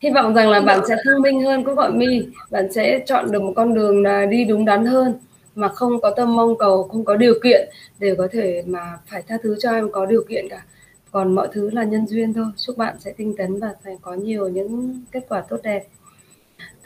Hy 0.00 0.10
vọng 0.10 0.34
rằng 0.34 0.50
là 0.50 0.60
bạn 0.60 0.80
sẽ 0.88 0.96
thông 1.04 1.22
minh 1.22 1.40
hơn 1.40 1.64
cũng 1.64 1.74
gọi 1.74 1.92
mi. 1.92 2.22
Bạn 2.50 2.72
sẽ 2.72 3.00
chọn 3.06 3.32
được 3.32 3.42
một 3.42 3.52
con 3.56 3.74
đường 3.74 4.02
là 4.02 4.26
đi 4.26 4.44
đúng 4.44 4.64
đắn 4.64 4.86
hơn 4.86 5.14
mà 5.54 5.68
không 5.68 6.00
có 6.00 6.10
tâm 6.10 6.36
mong 6.36 6.58
cầu, 6.58 6.82
không 6.82 7.04
có 7.04 7.16
điều 7.16 7.34
kiện 7.42 7.68
để 7.98 8.14
có 8.18 8.28
thể 8.32 8.62
mà 8.66 8.98
phải 9.06 9.22
tha 9.22 9.38
thứ 9.42 9.56
cho 9.58 9.72
em 9.72 9.92
có 9.92 10.06
điều 10.06 10.24
kiện 10.28 10.48
cả. 10.48 10.64
Còn 11.10 11.34
mọi 11.34 11.48
thứ 11.52 11.70
là 11.70 11.84
nhân 11.84 12.06
duyên 12.06 12.32
thôi. 12.32 12.46
Chúc 12.56 12.76
bạn 12.76 12.96
sẽ 13.00 13.12
tinh 13.12 13.36
tấn 13.36 13.60
và 13.60 13.74
phải 13.84 13.98
có 14.02 14.14
nhiều 14.14 14.48
những 14.48 15.00
kết 15.12 15.26
quả 15.28 15.40
tốt 15.48 15.60
đẹp. 15.62 15.86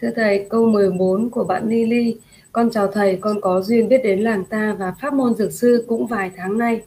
Thưa 0.01 0.11
thầy, 0.17 0.47
câu 0.51 0.67
14 0.67 1.31
của 1.31 1.45
bạn 1.45 1.69
Lily 1.69 2.17
con 2.53 2.71
chào 2.71 2.87
thầy, 2.87 3.17
con 3.17 3.41
có 3.41 3.61
duyên 3.61 3.89
biết 3.89 3.99
đến 4.05 4.21
làng 4.21 4.45
ta 4.45 4.77
và 4.79 4.95
pháp 5.01 5.13
môn 5.15 5.35
dược 5.35 5.53
sư 5.53 5.85
cũng 5.89 6.07
vài 6.07 6.31
tháng 6.37 6.59
nay 6.59 6.83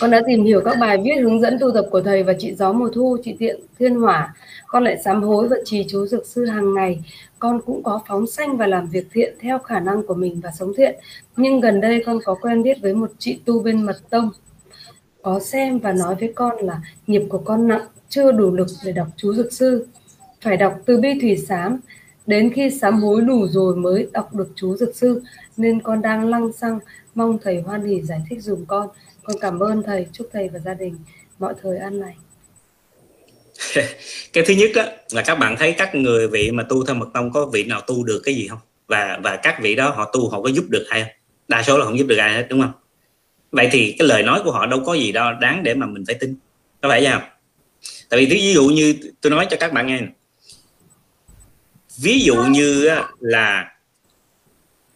con 0.00 0.10
đã 0.10 0.22
tìm 0.26 0.44
hiểu 0.44 0.60
các 0.64 0.78
bài 0.80 0.98
viết 1.04 1.16
hướng 1.22 1.40
dẫn 1.40 1.58
tu 1.60 1.70
tập 1.74 1.86
của 1.90 2.00
thầy 2.00 2.22
và 2.22 2.32
chị 2.38 2.54
gió 2.54 2.72
mùa 2.72 2.88
thu, 2.94 3.16
chị 3.24 3.36
tiện 3.38 3.60
thiên 3.78 3.94
hỏa. 3.94 4.34
Con 4.66 4.84
lại 4.84 4.96
sám 5.04 5.22
hối 5.22 5.48
và 5.48 5.56
trì 5.64 5.86
chú 5.88 6.06
dược 6.06 6.26
sư 6.26 6.44
hàng 6.44 6.74
ngày. 6.74 7.00
Con 7.38 7.60
cũng 7.66 7.82
có 7.82 8.00
phóng 8.08 8.26
sanh 8.26 8.56
và 8.56 8.66
làm 8.66 8.86
việc 8.86 9.06
thiện 9.12 9.34
theo 9.40 9.58
khả 9.58 9.80
năng 9.80 10.06
của 10.06 10.14
mình 10.14 10.40
và 10.40 10.50
sống 10.58 10.72
thiện. 10.76 10.94
Nhưng 11.36 11.60
gần 11.60 11.80
đây 11.80 12.02
con 12.06 12.18
có 12.24 12.34
quen 12.34 12.62
biết 12.62 12.78
với 12.82 12.94
một 12.94 13.10
chị 13.18 13.38
tu 13.44 13.62
bên 13.62 13.82
mật 13.82 13.96
tông. 14.10 14.30
Có 15.22 15.40
xem 15.40 15.78
và 15.78 15.92
nói 15.92 16.14
với 16.14 16.32
con 16.34 16.56
là 16.60 16.80
nghiệp 17.06 17.22
của 17.28 17.38
con 17.38 17.68
nặng, 17.68 17.86
chưa 18.08 18.32
đủ 18.32 18.50
lực 18.50 18.66
để 18.84 18.92
đọc 18.92 19.08
chú 19.16 19.34
dược 19.34 19.52
sư. 19.52 19.86
Phải 20.40 20.56
đọc 20.56 20.80
từ 20.84 21.00
bi 21.00 21.18
thủy 21.20 21.36
sám. 21.36 21.80
Đến 22.26 22.52
khi 22.52 22.70
sám 22.70 23.00
hối 23.00 23.20
đủ 23.20 23.46
rồi 23.46 23.76
mới 23.76 24.08
đọc 24.12 24.34
được 24.34 24.52
chú 24.56 24.76
dược 24.76 24.96
sư. 24.96 25.22
Nên 25.56 25.82
con 25.82 26.02
đang 26.02 26.28
lăng 26.28 26.52
xăng, 26.52 26.78
mong 27.14 27.38
thầy 27.42 27.60
hoan 27.60 27.84
hỉ 27.84 28.02
giải 28.02 28.20
thích 28.30 28.42
dùm 28.42 28.64
con 28.64 28.88
con 29.24 29.36
cảm 29.40 29.60
ơn 29.60 29.82
thầy 29.82 30.06
chúc 30.12 30.28
thầy 30.32 30.48
và 30.48 30.58
gia 30.58 30.74
đình 30.74 30.98
mọi 31.38 31.54
thời 31.62 31.78
an 31.78 32.00
lành. 32.00 32.16
Cái 34.32 34.44
thứ 34.46 34.54
nhất 34.54 34.70
á, 34.74 34.86
là 35.10 35.22
các 35.22 35.34
bạn 35.34 35.56
thấy 35.58 35.74
các 35.78 35.94
người 35.94 36.28
vị 36.28 36.50
mà 36.50 36.62
tu 36.62 36.86
theo 36.86 36.94
mật 36.94 37.08
tông 37.14 37.32
có 37.32 37.46
vị 37.46 37.64
nào 37.64 37.80
tu 37.80 38.04
được 38.04 38.22
cái 38.24 38.34
gì 38.34 38.48
không? 38.48 38.58
Và 38.86 39.18
và 39.22 39.36
các 39.36 39.58
vị 39.62 39.74
đó 39.74 39.90
họ 39.90 40.10
tu 40.12 40.28
họ 40.28 40.42
có 40.42 40.48
giúp 40.48 40.64
được 40.68 40.86
ai 40.88 41.02
không? 41.02 41.12
Đa 41.48 41.62
số 41.62 41.78
là 41.78 41.84
không 41.84 41.98
giúp 41.98 42.06
được 42.06 42.16
ai 42.16 42.34
hết 42.34 42.46
đúng 42.50 42.62
không? 42.62 42.72
Vậy 43.50 43.68
thì 43.72 43.94
cái 43.98 44.08
lời 44.08 44.22
nói 44.22 44.40
của 44.44 44.52
họ 44.52 44.66
đâu 44.66 44.80
có 44.86 44.94
gì 44.94 45.12
đó 45.12 45.32
đáng 45.40 45.62
để 45.62 45.74
mà 45.74 45.86
mình 45.86 46.04
phải 46.06 46.14
tin. 46.14 46.36
Có 46.82 46.88
phải 46.88 47.08
không? 47.12 47.22
Tại 48.08 48.20
vì 48.20 48.26
ví 48.26 48.52
dụ 48.52 48.64
như 48.64 48.94
tôi 49.20 49.30
nói 49.30 49.46
cho 49.50 49.56
các 49.60 49.72
bạn 49.72 49.86
nghe 49.86 50.00
ví 51.96 52.20
dụ 52.20 52.34
như 52.34 52.90
là 53.20 53.74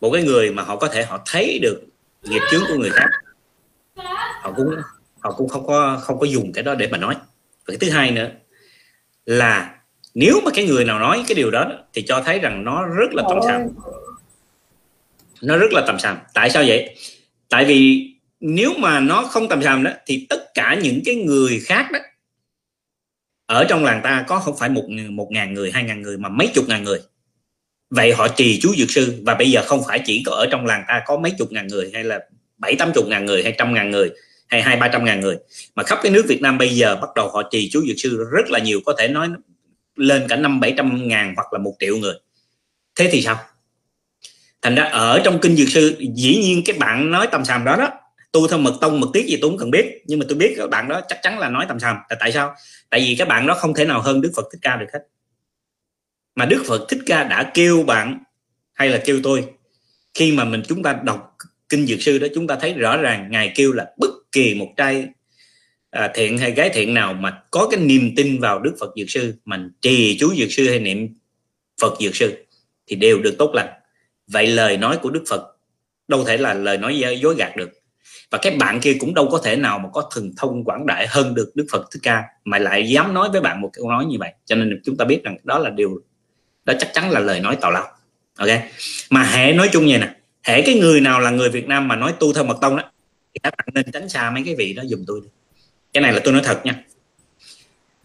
một 0.01 0.11
cái 0.13 0.23
người 0.23 0.53
mà 0.53 0.63
họ 0.63 0.77
có 0.77 0.89
thể 0.89 1.05
họ 1.05 1.21
thấy 1.27 1.59
được 1.63 1.83
nghiệp 2.23 2.41
chướng 2.51 2.63
của 2.69 2.75
người 2.75 2.91
khác 2.91 3.09
họ 4.43 4.53
cũng 4.57 4.71
họ 5.19 5.33
cũng 5.33 5.49
không 5.49 5.67
có 5.67 6.01
không 6.03 6.19
có 6.19 6.27
dùng 6.27 6.53
cái 6.53 6.65
đó 6.65 6.75
để 6.75 6.89
mà 6.89 6.99
nói. 6.99 7.15
Và 7.67 7.75
cái 7.75 7.77
thứ 7.81 7.91
hai 7.91 8.11
nữa 8.11 8.31
là 9.27 9.75
nếu 10.15 10.41
mà 10.45 10.51
cái 10.55 10.67
người 10.67 10.85
nào 10.85 10.99
nói 10.99 11.25
cái 11.29 11.35
điều 11.35 11.51
đó, 11.51 11.73
thì 11.95 12.03
cho 12.03 12.23
thấy 12.27 12.39
rằng 12.39 12.65
nó 12.65 12.87
rất 12.87 13.15
là 13.15 13.23
tầm 13.29 13.39
sàm 13.47 13.63
nó 15.43 15.57
rất 15.57 15.73
là 15.73 15.83
tầm 15.87 15.99
sàm 15.99 16.19
tại 16.35 16.51
sao 16.51 16.65
vậy? 16.67 16.97
Tại 17.49 17.65
vì 17.65 18.11
nếu 18.41 18.73
mà 18.79 19.01
nó 19.01 19.23
không 19.23 19.49
tầm 19.49 19.63
sàm 19.63 19.85
đó, 19.85 19.91
thì 20.07 20.27
tất 20.29 20.55
cả 20.55 20.79
những 20.83 21.01
cái 21.05 21.15
người 21.15 21.61
khác 21.65 21.89
đó, 21.93 21.99
ở 23.47 23.65
trong 23.69 23.85
làng 23.85 24.01
ta 24.05 24.25
có 24.29 24.39
không 24.39 24.57
phải 24.59 24.69
một 24.69 24.85
một 25.11 25.29
ngàn 25.31 25.55
người, 25.55 25.71
hai 25.71 25.85
ngàn 25.85 26.03
người, 26.03 26.19
mà 26.19 26.29
mấy 26.29 26.51
chục 26.55 26.65
ngàn 26.69 26.85
người. 26.85 27.01
Vậy 27.91 28.13
họ 28.13 28.29
trì 28.29 28.61
chú 28.61 28.75
dược 28.79 28.91
sư, 28.91 29.23
và 29.27 29.35
bây 29.35 29.51
giờ 29.51 29.63
không 29.67 29.83
phải 29.89 30.01
chỉ 30.05 30.23
có 30.27 30.33
ở 30.33 30.47
trong 30.51 30.67
làng 30.67 30.85
ta 30.89 31.03
có 31.07 31.19
mấy 31.19 31.33
chục 31.39 31.53
ngàn 31.53 31.67
người 31.67 31.91
hay 31.95 32.05
là 32.05 32.21
bảy 32.59 32.77
tám 32.77 32.93
chục 32.95 33.07
ngàn 33.07 33.27
người 33.27 33.43
hay 33.43 33.55
trăm 33.59 33.75
ngàn 33.75 33.91
người 33.91 34.11
hay 34.49 34.63
hai, 34.63 34.77
ba 34.77 34.89
trăm 34.89 35.05
ngàn 35.05 35.21
người. 35.21 35.37
Mà 35.75 35.83
khắp 35.83 35.99
cái 36.03 36.13
nước 36.13 36.25
Việt 36.29 36.43
Nam 36.43 36.59
bây 36.59 36.69
giờ 36.69 36.97
bắt 36.97 37.09
đầu 37.17 37.31
họ 37.31 37.43
trì 37.51 37.71
chú 37.73 37.85
dược 37.89 37.97
sư 37.99 38.25
rất 38.33 38.51
là 38.51 38.59
nhiều, 38.59 38.81
có 38.87 38.95
thể 38.99 39.09
nói 39.09 39.29
lên 39.97 40.27
cả 40.29 40.37
năm 40.37 40.61
bảy 40.61 40.75
trăm 40.77 41.09
ngàn 41.09 41.33
hoặc 41.37 41.53
là 41.53 41.59
một 41.59 41.75
triệu 41.81 41.97
người. 41.97 42.15
Thế 42.97 43.09
thì 43.13 43.23
sao? 43.23 43.39
Thành 44.63 44.75
ra 44.75 44.85
ở 44.85 45.21
trong 45.25 45.39
kinh 45.43 45.57
dược 45.57 45.69
sư, 45.69 45.97
dĩ 46.15 46.37
nhiên 46.37 46.63
cái 46.65 46.79
bạn 46.79 47.11
nói 47.11 47.29
tầm 47.33 47.45
sàm 47.45 47.65
đó 47.65 47.77
đó 47.77 47.91
tu 48.33 48.49
theo 48.49 48.59
mật 48.59 48.75
tông 48.81 49.01
mật 49.01 49.07
tiết 49.13 49.27
gì 49.27 49.39
tôi 49.41 49.51
cũng 49.51 49.59
cần 49.59 49.71
biết, 49.71 50.03
nhưng 50.07 50.19
mà 50.19 50.27
tôi 50.29 50.39
biết 50.39 50.55
các 50.57 50.71
bạn 50.71 50.89
đó 50.89 51.01
chắc 51.09 51.19
chắn 51.23 51.39
là 51.39 51.49
nói 51.49 51.67
tầm 51.69 51.81
sàm. 51.81 51.97
Tại 52.09 52.17
tại 52.21 52.33
sao? 52.33 52.55
Tại 52.91 53.01
vì 53.01 53.17
các 53.19 53.29
bạn 53.29 53.47
đó 53.47 53.55
không 53.55 53.75
thể 53.75 53.85
nào 53.85 54.01
hơn 54.01 54.21
đức 54.21 54.33
phật 54.37 54.47
thích 54.53 54.59
ca 54.63 54.77
được 54.77 54.87
hết. 54.93 55.01
Mà 56.35 56.45
đức 56.45 56.63
phật 56.67 56.87
thích 56.89 57.01
ca 57.07 57.25
đã 57.25 57.51
kêu 57.55 57.83
bạn 57.83 58.23
hay 58.73 58.89
là 58.89 59.01
kêu 59.05 59.21
tôi 59.23 59.45
khi 60.15 60.33
mà 60.33 60.45
mình 60.45 60.63
chúng 60.69 60.83
ta 60.83 60.93
đọc 61.03 61.37
kinh 61.69 61.87
dược 61.87 62.03
sư 62.03 62.19
đó 62.19 62.27
chúng 62.35 62.47
ta 62.47 62.57
thấy 62.61 62.75
rõ 62.75 62.97
ràng 62.97 63.29
ngài 63.31 63.53
kêu 63.55 63.73
là 63.73 63.87
bất 63.99 64.11
kỳ 64.33 64.55
một 64.55 64.73
trai 64.77 65.09
à, 65.91 66.11
thiện 66.15 66.39
hay 66.39 66.51
gái 66.51 66.71
thiện 66.75 66.95
nào 66.95 67.15
mà 67.15 67.43
có 67.51 67.69
cái 67.71 67.81
niềm 67.81 68.13
tin 68.17 68.41
vào 68.41 68.59
đức 68.59 68.77
phật 68.81 68.91
dược 68.97 69.11
sư 69.11 69.35
mình 69.45 69.71
trì 69.81 70.17
chú 70.21 70.35
dược 70.35 70.53
sư 70.53 70.69
hay 70.69 70.81
niệm 70.81 71.09
phật 71.81 71.95
dược 72.01 72.17
sư 72.17 72.45
thì 72.87 72.97
đều 72.97 73.19
được 73.19 73.35
tốt 73.39 73.51
lành. 73.55 73.69
Vậy 74.27 74.47
lời 74.47 74.77
nói 74.77 74.99
của 75.03 75.11
đức 75.11 75.25
phật 75.29 75.57
đâu 76.09 76.25
thể 76.25 76.37
là 76.37 76.55
lời 76.55 76.79
nói 76.79 76.99
dối 77.21 77.35
gạt 77.39 77.57
được. 77.57 77.71
Và 78.31 78.39
các 78.43 78.57
bạn 78.59 78.81
kia 78.81 78.97
cũng 79.01 79.15
đâu 79.15 79.29
có 79.31 79.41
thể 79.45 79.57
nào 79.57 79.79
mà 79.79 79.89
có 79.93 80.11
thần 80.15 80.33
thông 80.37 80.65
quảng 80.65 80.87
đại 80.87 81.07
hơn 81.07 81.35
được 81.35 81.51
đức 81.55 81.67
phật 81.73 81.89
thích 81.91 82.01
ca 82.03 82.23
mà 82.45 82.59
lại 82.59 82.89
dám 82.89 83.15
nói 83.15 83.29
với 83.33 83.41
bạn 83.41 83.61
một 83.61 83.71
câu 83.73 83.91
nói 83.91 84.05
như 84.05 84.17
vậy. 84.21 84.33
Cho 84.45 84.57
nên 84.57 84.81
chúng 84.85 84.97
ta 84.97 85.05
biết 85.05 85.21
rằng 85.25 85.37
đó 85.45 85.59
là 85.59 85.71
điều 85.71 86.01
đó 86.65 86.75
chắc 86.79 86.95
chắn 86.95 87.11
là 87.11 87.21
lời 87.21 87.41
nói 87.41 87.57
tào 87.61 87.71
lao. 87.71 87.87
Ok? 88.39 88.49
Mà 89.11 89.23
hệ 89.23 89.53
nói 89.53 89.69
chung 89.73 89.87
như 89.87 89.99
này 89.99 90.09
nè 90.09 90.18
hệ 90.49 90.63
cái 90.63 90.75
người 90.75 91.01
nào 91.01 91.21
là 91.21 91.31
người 91.31 91.51
việt 91.51 91.69
nam 91.69 91.89
mà 91.89 91.97
nói 91.97 92.13
tu 92.21 92.33
theo 92.33 92.45
mật 92.45 92.59
tông 92.61 92.77
đó, 92.77 92.83
thì 93.35 93.41
các 93.43 93.55
bạn 93.59 93.67
nên 93.75 93.93
tránh 93.93 94.09
xa 94.09 94.31
mấy 94.31 94.43
cái 94.45 94.55
vị 94.55 94.73
đó 94.73 94.83
dùm 94.87 95.05
tôi 95.07 95.21
cái 95.93 96.03
này 96.03 96.13
là 96.13 96.21
tôi 96.25 96.33
nói 96.33 96.43
thật 96.45 96.67
nha. 96.67 96.85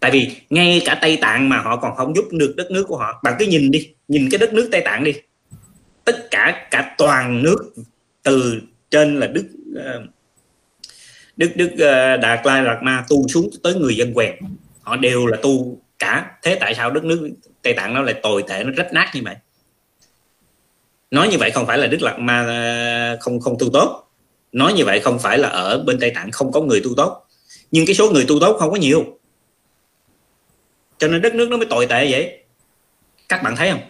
Tại 0.00 0.10
vì 0.10 0.36
ngay 0.50 0.82
cả 0.84 0.98
tây 1.00 1.18
tạng 1.20 1.48
mà 1.48 1.58
họ 1.58 1.76
còn 1.76 1.96
không 1.96 2.16
giúp 2.16 2.24
được 2.30 2.54
đất 2.56 2.70
nước 2.70 2.84
của 2.88 2.96
họ, 2.96 3.20
bạn 3.22 3.34
cứ 3.38 3.46
nhìn 3.46 3.70
đi, 3.70 3.94
nhìn 4.08 4.28
cái 4.30 4.38
đất 4.38 4.52
nước 4.52 4.68
tây 4.72 4.80
tạng 4.80 5.04
đi. 5.04 5.12
Tất 6.04 6.30
cả 6.30 6.68
cả 6.70 6.94
toàn 6.98 7.42
nước 7.42 7.72
từ 8.22 8.60
trên 8.90 9.20
là 9.20 9.26
đức 9.26 9.46
ờ, 9.76 10.02
đức 11.36 11.50
đức 11.56 11.70
ờ, 11.78 12.16
đạt 12.16 12.46
lai 12.46 12.64
đạt 12.64 12.82
ma 12.82 13.04
tu 13.08 13.28
xuống 13.28 13.50
tới 13.62 13.74
người 13.74 13.96
dân 13.96 14.14
quèn 14.14 14.34
họ 14.82 14.96
đều 14.96 15.26
là 15.26 15.38
tu 15.42 15.78
cả. 15.98 16.30
Thế 16.42 16.56
tại 16.60 16.74
sao 16.74 16.90
đất 16.90 17.04
nước 17.04 17.30
tây 17.62 17.74
tạng 17.74 17.94
nó 17.94 18.02
lại 18.02 18.14
tồi 18.22 18.44
tệ, 18.48 18.64
nó 18.64 18.70
rách 18.76 18.92
nát 18.92 19.10
như 19.14 19.20
vậy? 19.24 19.36
Nói 21.14 21.28
như 21.28 21.38
vậy 21.38 21.50
không 21.50 21.66
phải 21.66 21.78
là 21.78 21.86
đức 21.86 22.02
lạt 22.02 22.18
ma 22.18 22.46
à, 22.46 23.16
không 23.20 23.40
không 23.40 23.56
tu 23.58 23.70
tốt. 23.72 24.10
Nói 24.52 24.72
như 24.72 24.84
vậy 24.84 25.00
không 25.00 25.18
phải 25.18 25.38
là 25.38 25.48
ở 25.48 25.82
bên 25.86 25.98
tây 26.00 26.12
tạng 26.14 26.30
không 26.30 26.52
có 26.52 26.60
người 26.60 26.80
tu 26.84 26.94
tốt. 26.96 27.26
Nhưng 27.70 27.86
cái 27.86 27.94
số 27.94 28.10
người 28.10 28.24
tu 28.28 28.40
tốt 28.40 28.56
không 28.58 28.70
có 28.70 28.76
nhiều. 28.76 29.18
Cho 30.98 31.08
nên 31.08 31.22
đất 31.22 31.34
nước 31.34 31.48
nó 31.50 31.56
mới 31.56 31.66
tồi 31.66 31.86
tệ 31.86 32.10
vậy. 32.10 32.38
Các 33.28 33.42
bạn 33.42 33.56
thấy 33.56 33.70
không? 33.70 33.80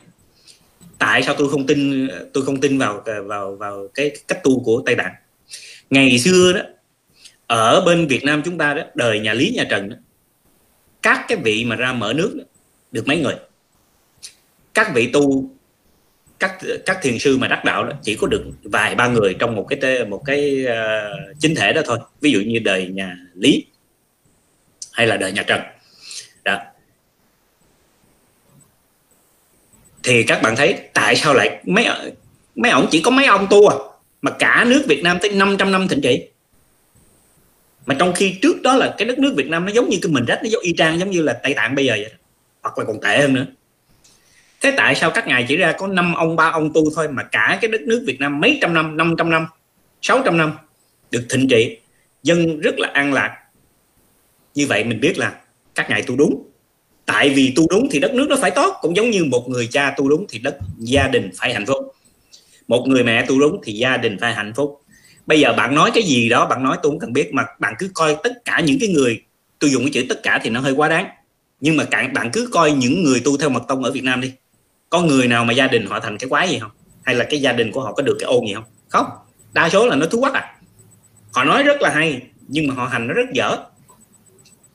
Tại 0.99 1.23
sao 1.23 1.35
tôi 1.39 1.51
không 1.51 1.67
tin 1.67 2.09
tôi 2.33 2.45
không 2.45 2.61
tin 2.61 2.79
vào 2.79 3.05
vào 3.27 3.57
vào 3.57 3.89
cái 3.95 4.17
cách 4.29 4.43
tu 4.43 4.63
của 4.65 4.83
tây 4.87 4.95
tạng? 4.95 5.13
Ngày 5.91 6.19
xưa 6.19 6.53
đó 6.53 6.61
ở 7.47 7.81
bên 7.87 8.07
việt 8.07 8.25
nam 8.25 8.43
chúng 8.45 8.59
ta 8.59 8.75
đó 8.75 8.83
đời 8.95 9.21
nhà 9.21 9.33
lý 9.33 9.53
nhà 9.57 9.65
trần 9.71 9.89
đó, 9.89 9.97
các 11.03 11.25
cái 11.29 11.39
vị 11.39 11.65
mà 11.65 11.77
ra 11.77 11.93
mở 11.93 12.13
nước 12.13 12.35
đó, 12.39 12.45
được 12.93 13.07
mấy 13.07 13.19
người? 13.19 13.35
Các 14.75 14.95
vị 14.95 15.11
tu 15.13 15.54
các 16.45 16.59
các 16.87 16.99
thiền 17.03 17.19
sư 17.19 17.39
mà 17.39 17.49
đắc 17.49 17.65
đạo 17.65 17.85
đó 17.85 17.93
chỉ 18.03 18.17
có 18.17 18.27
được 18.27 18.45
vài 18.63 18.95
ba 18.95 19.09
người 19.09 19.37
trong 19.39 19.57
một 19.57 19.67
cái 19.69 20.05
một 20.05 20.23
cái 20.25 20.67
uh, 20.67 21.39
chính 21.41 21.55
thể 21.55 21.73
đó 21.73 21.83
thôi. 21.85 21.99
Ví 22.21 22.31
dụ 22.33 22.41
như 22.41 22.59
đời 22.59 22.87
nhà 22.87 23.17
lý 23.35 23.67
hay 24.93 25.07
là 25.07 25.17
đời 25.17 25.33
nhà 25.33 25.43
trần. 25.43 25.61
Đó. 26.45 26.59
Thì 30.03 30.23
các 30.23 30.43
bạn 30.43 30.57
thấy 30.57 30.79
tại 30.95 31.17
sao 31.17 31.35
lại 31.35 31.61
mấy 31.65 31.87
mấy 32.55 32.71
ông 32.71 32.89
chỉ 32.91 33.01
có 33.01 33.11
mấy 33.11 33.27
ông 33.27 33.47
tu 33.51 33.69
à 33.69 33.77
mà 34.23 34.31
cả 34.31 34.65
nước 34.69 34.85
Việt 34.89 35.03
Nam 35.03 35.19
tới 35.23 35.31
500 35.31 35.73
năm 35.73 35.89
thịnh 35.89 36.01
trị 36.01 36.29
mà 37.87 37.97
trong 37.99 38.13
khi 38.13 38.39
trước 38.43 38.63
đó 38.63 38.77
là 38.77 38.95
cái 38.99 39.09
đất 39.09 39.19
nước 39.19 39.35
Việt 39.37 39.47
Nam 39.47 39.65
nó 39.65 39.73
giống 39.73 39.89
như 39.89 39.99
cái 40.03 40.13
mình 40.13 40.25
rách 40.25 40.41
nó 40.43 40.49
giống 40.49 40.63
y 40.63 40.75
chang 40.77 40.99
giống 40.99 41.11
như 41.11 41.23
là 41.23 41.33
Tây 41.33 41.55
Tạng 41.55 41.75
bây 41.75 41.85
giờ 41.85 41.93
vậy 41.93 42.13
hoặc 42.63 42.79
là 42.79 42.85
còn 42.85 43.01
tệ 43.01 43.19
hơn 43.19 43.33
nữa 43.33 43.47
thế 44.65 44.75
tại 44.77 44.95
sao 44.95 45.11
các 45.11 45.27
ngài 45.27 45.45
chỉ 45.49 45.57
ra 45.57 45.73
có 45.73 45.87
năm 45.87 46.15
ông, 46.15 46.37
ba 46.37 46.51
ông 46.51 46.73
tu 46.73 46.85
thôi 46.95 47.09
mà 47.09 47.23
cả 47.23 47.59
cái 47.61 47.71
đất 47.71 47.81
nước 47.81 48.05
Việt 48.07 48.21
Nam 48.21 48.41
mấy 48.41 48.59
trăm 48.63 48.75
năm 48.75 48.97
500 48.97 49.31
năm 49.31 49.47
600 50.03 50.37
năm 50.37 50.53
được 51.11 51.27
thịnh 51.31 51.49
trị, 51.49 51.79
dân 52.23 52.61
rất 52.61 52.79
là 52.79 52.91
an 52.95 53.13
lạc. 53.13 53.39
Như 54.55 54.67
vậy 54.67 54.85
mình 54.85 55.01
biết 55.01 55.19
là 55.19 55.35
các 55.75 55.91
ngài 55.91 56.03
tu 56.03 56.17
đúng. 56.17 56.49
Tại 57.07 57.29
vì 57.29 57.53
tu 57.57 57.67
đúng 57.71 57.89
thì 57.91 57.99
đất 57.99 58.15
nước 58.15 58.27
nó 58.31 58.37
phải 58.37 58.51
tốt, 58.51 58.77
cũng 58.81 58.97
giống 58.97 59.11
như 59.11 59.25
một 59.25 59.49
người 59.49 59.67
cha 59.67 59.95
tu 59.97 60.09
đúng 60.09 60.27
thì 60.29 60.39
đất 60.39 60.59
gia 60.79 61.09
đình 61.09 61.31
phải 61.37 61.55
hạnh 61.55 61.67
phúc. 61.67 61.95
Một 62.69 62.85
người 62.89 63.05
mẹ 63.05 63.25
tu 63.29 63.41
đúng 63.41 63.61
thì 63.65 63.73
gia 63.73 63.97
đình 63.97 64.17
phải 64.21 64.35
hạnh 64.35 64.53
phúc. 64.57 64.81
Bây 65.27 65.41
giờ 65.41 65.53
bạn 65.53 65.75
nói 65.75 65.91
cái 65.95 66.03
gì 66.03 66.29
đó, 66.29 66.47
bạn 66.47 66.63
nói 66.63 66.77
tôi 66.83 66.91
không 66.91 66.99
cần 66.99 67.13
biết, 67.13 67.35
mà 67.35 67.45
bạn 67.59 67.75
cứ 67.79 67.91
coi 67.95 68.17
tất 68.23 68.45
cả 68.45 68.61
những 68.61 68.77
cái 68.81 68.89
người, 68.89 69.23
tôi 69.59 69.71
dùng 69.71 69.83
cái 69.83 69.91
chữ 69.93 70.07
tất 70.09 70.23
cả 70.23 70.41
thì 70.43 70.51
nó 70.51 70.61
hơi 70.61 70.73
quá 70.73 70.89
đáng. 70.89 71.07
Nhưng 71.61 71.77
mà 71.77 71.85
bạn 71.91 72.13
bạn 72.13 72.31
cứ 72.33 72.49
coi 72.53 72.73
những 72.73 73.05
người 73.05 73.21
tu 73.25 73.37
theo 73.37 73.49
mật 73.49 73.63
tông 73.69 73.85
ở 73.85 73.91
Việt 73.91 74.05
Nam 74.05 74.21
đi 74.21 74.33
có 74.91 75.03
người 75.03 75.29
nào 75.29 75.45
mà 75.45 75.53
gia 75.53 75.67
đình 75.67 75.87
họ 75.87 76.01
thành 76.01 76.19
cái 76.19 76.29
quái 76.29 76.49
gì 76.49 76.59
không? 76.59 76.71
Hay 77.03 77.15
là 77.15 77.25
cái 77.31 77.41
gia 77.41 77.53
đình 77.53 77.73
của 77.73 77.81
họ 77.81 77.93
có 77.93 78.03
được 78.03 78.17
cái 78.21 78.27
ôn 78.27 78.47
gì 78.47 78.55
không? 78.55 78.65
Không. 78.89 79.07
Đa 79.53 79.69
số 79.69 79.87
là 79.87 79.97
nó 79.97 80.07
thú 80.07 80.21
quắc 80.21 80.33
à. 80.35 80.57
Họ 81.33 81.45
nói 81.45 81.63
rất 81.63 81.81
là 81.81 81.91
hay 81.91 82.23
nhưng 82.49 82.67
mà 82.67 82.75
họ 82.75 82.87
hành 82.87 83.07
nó 83.07 83.15
rất 83.15 83.33
dở. 83.33 83.57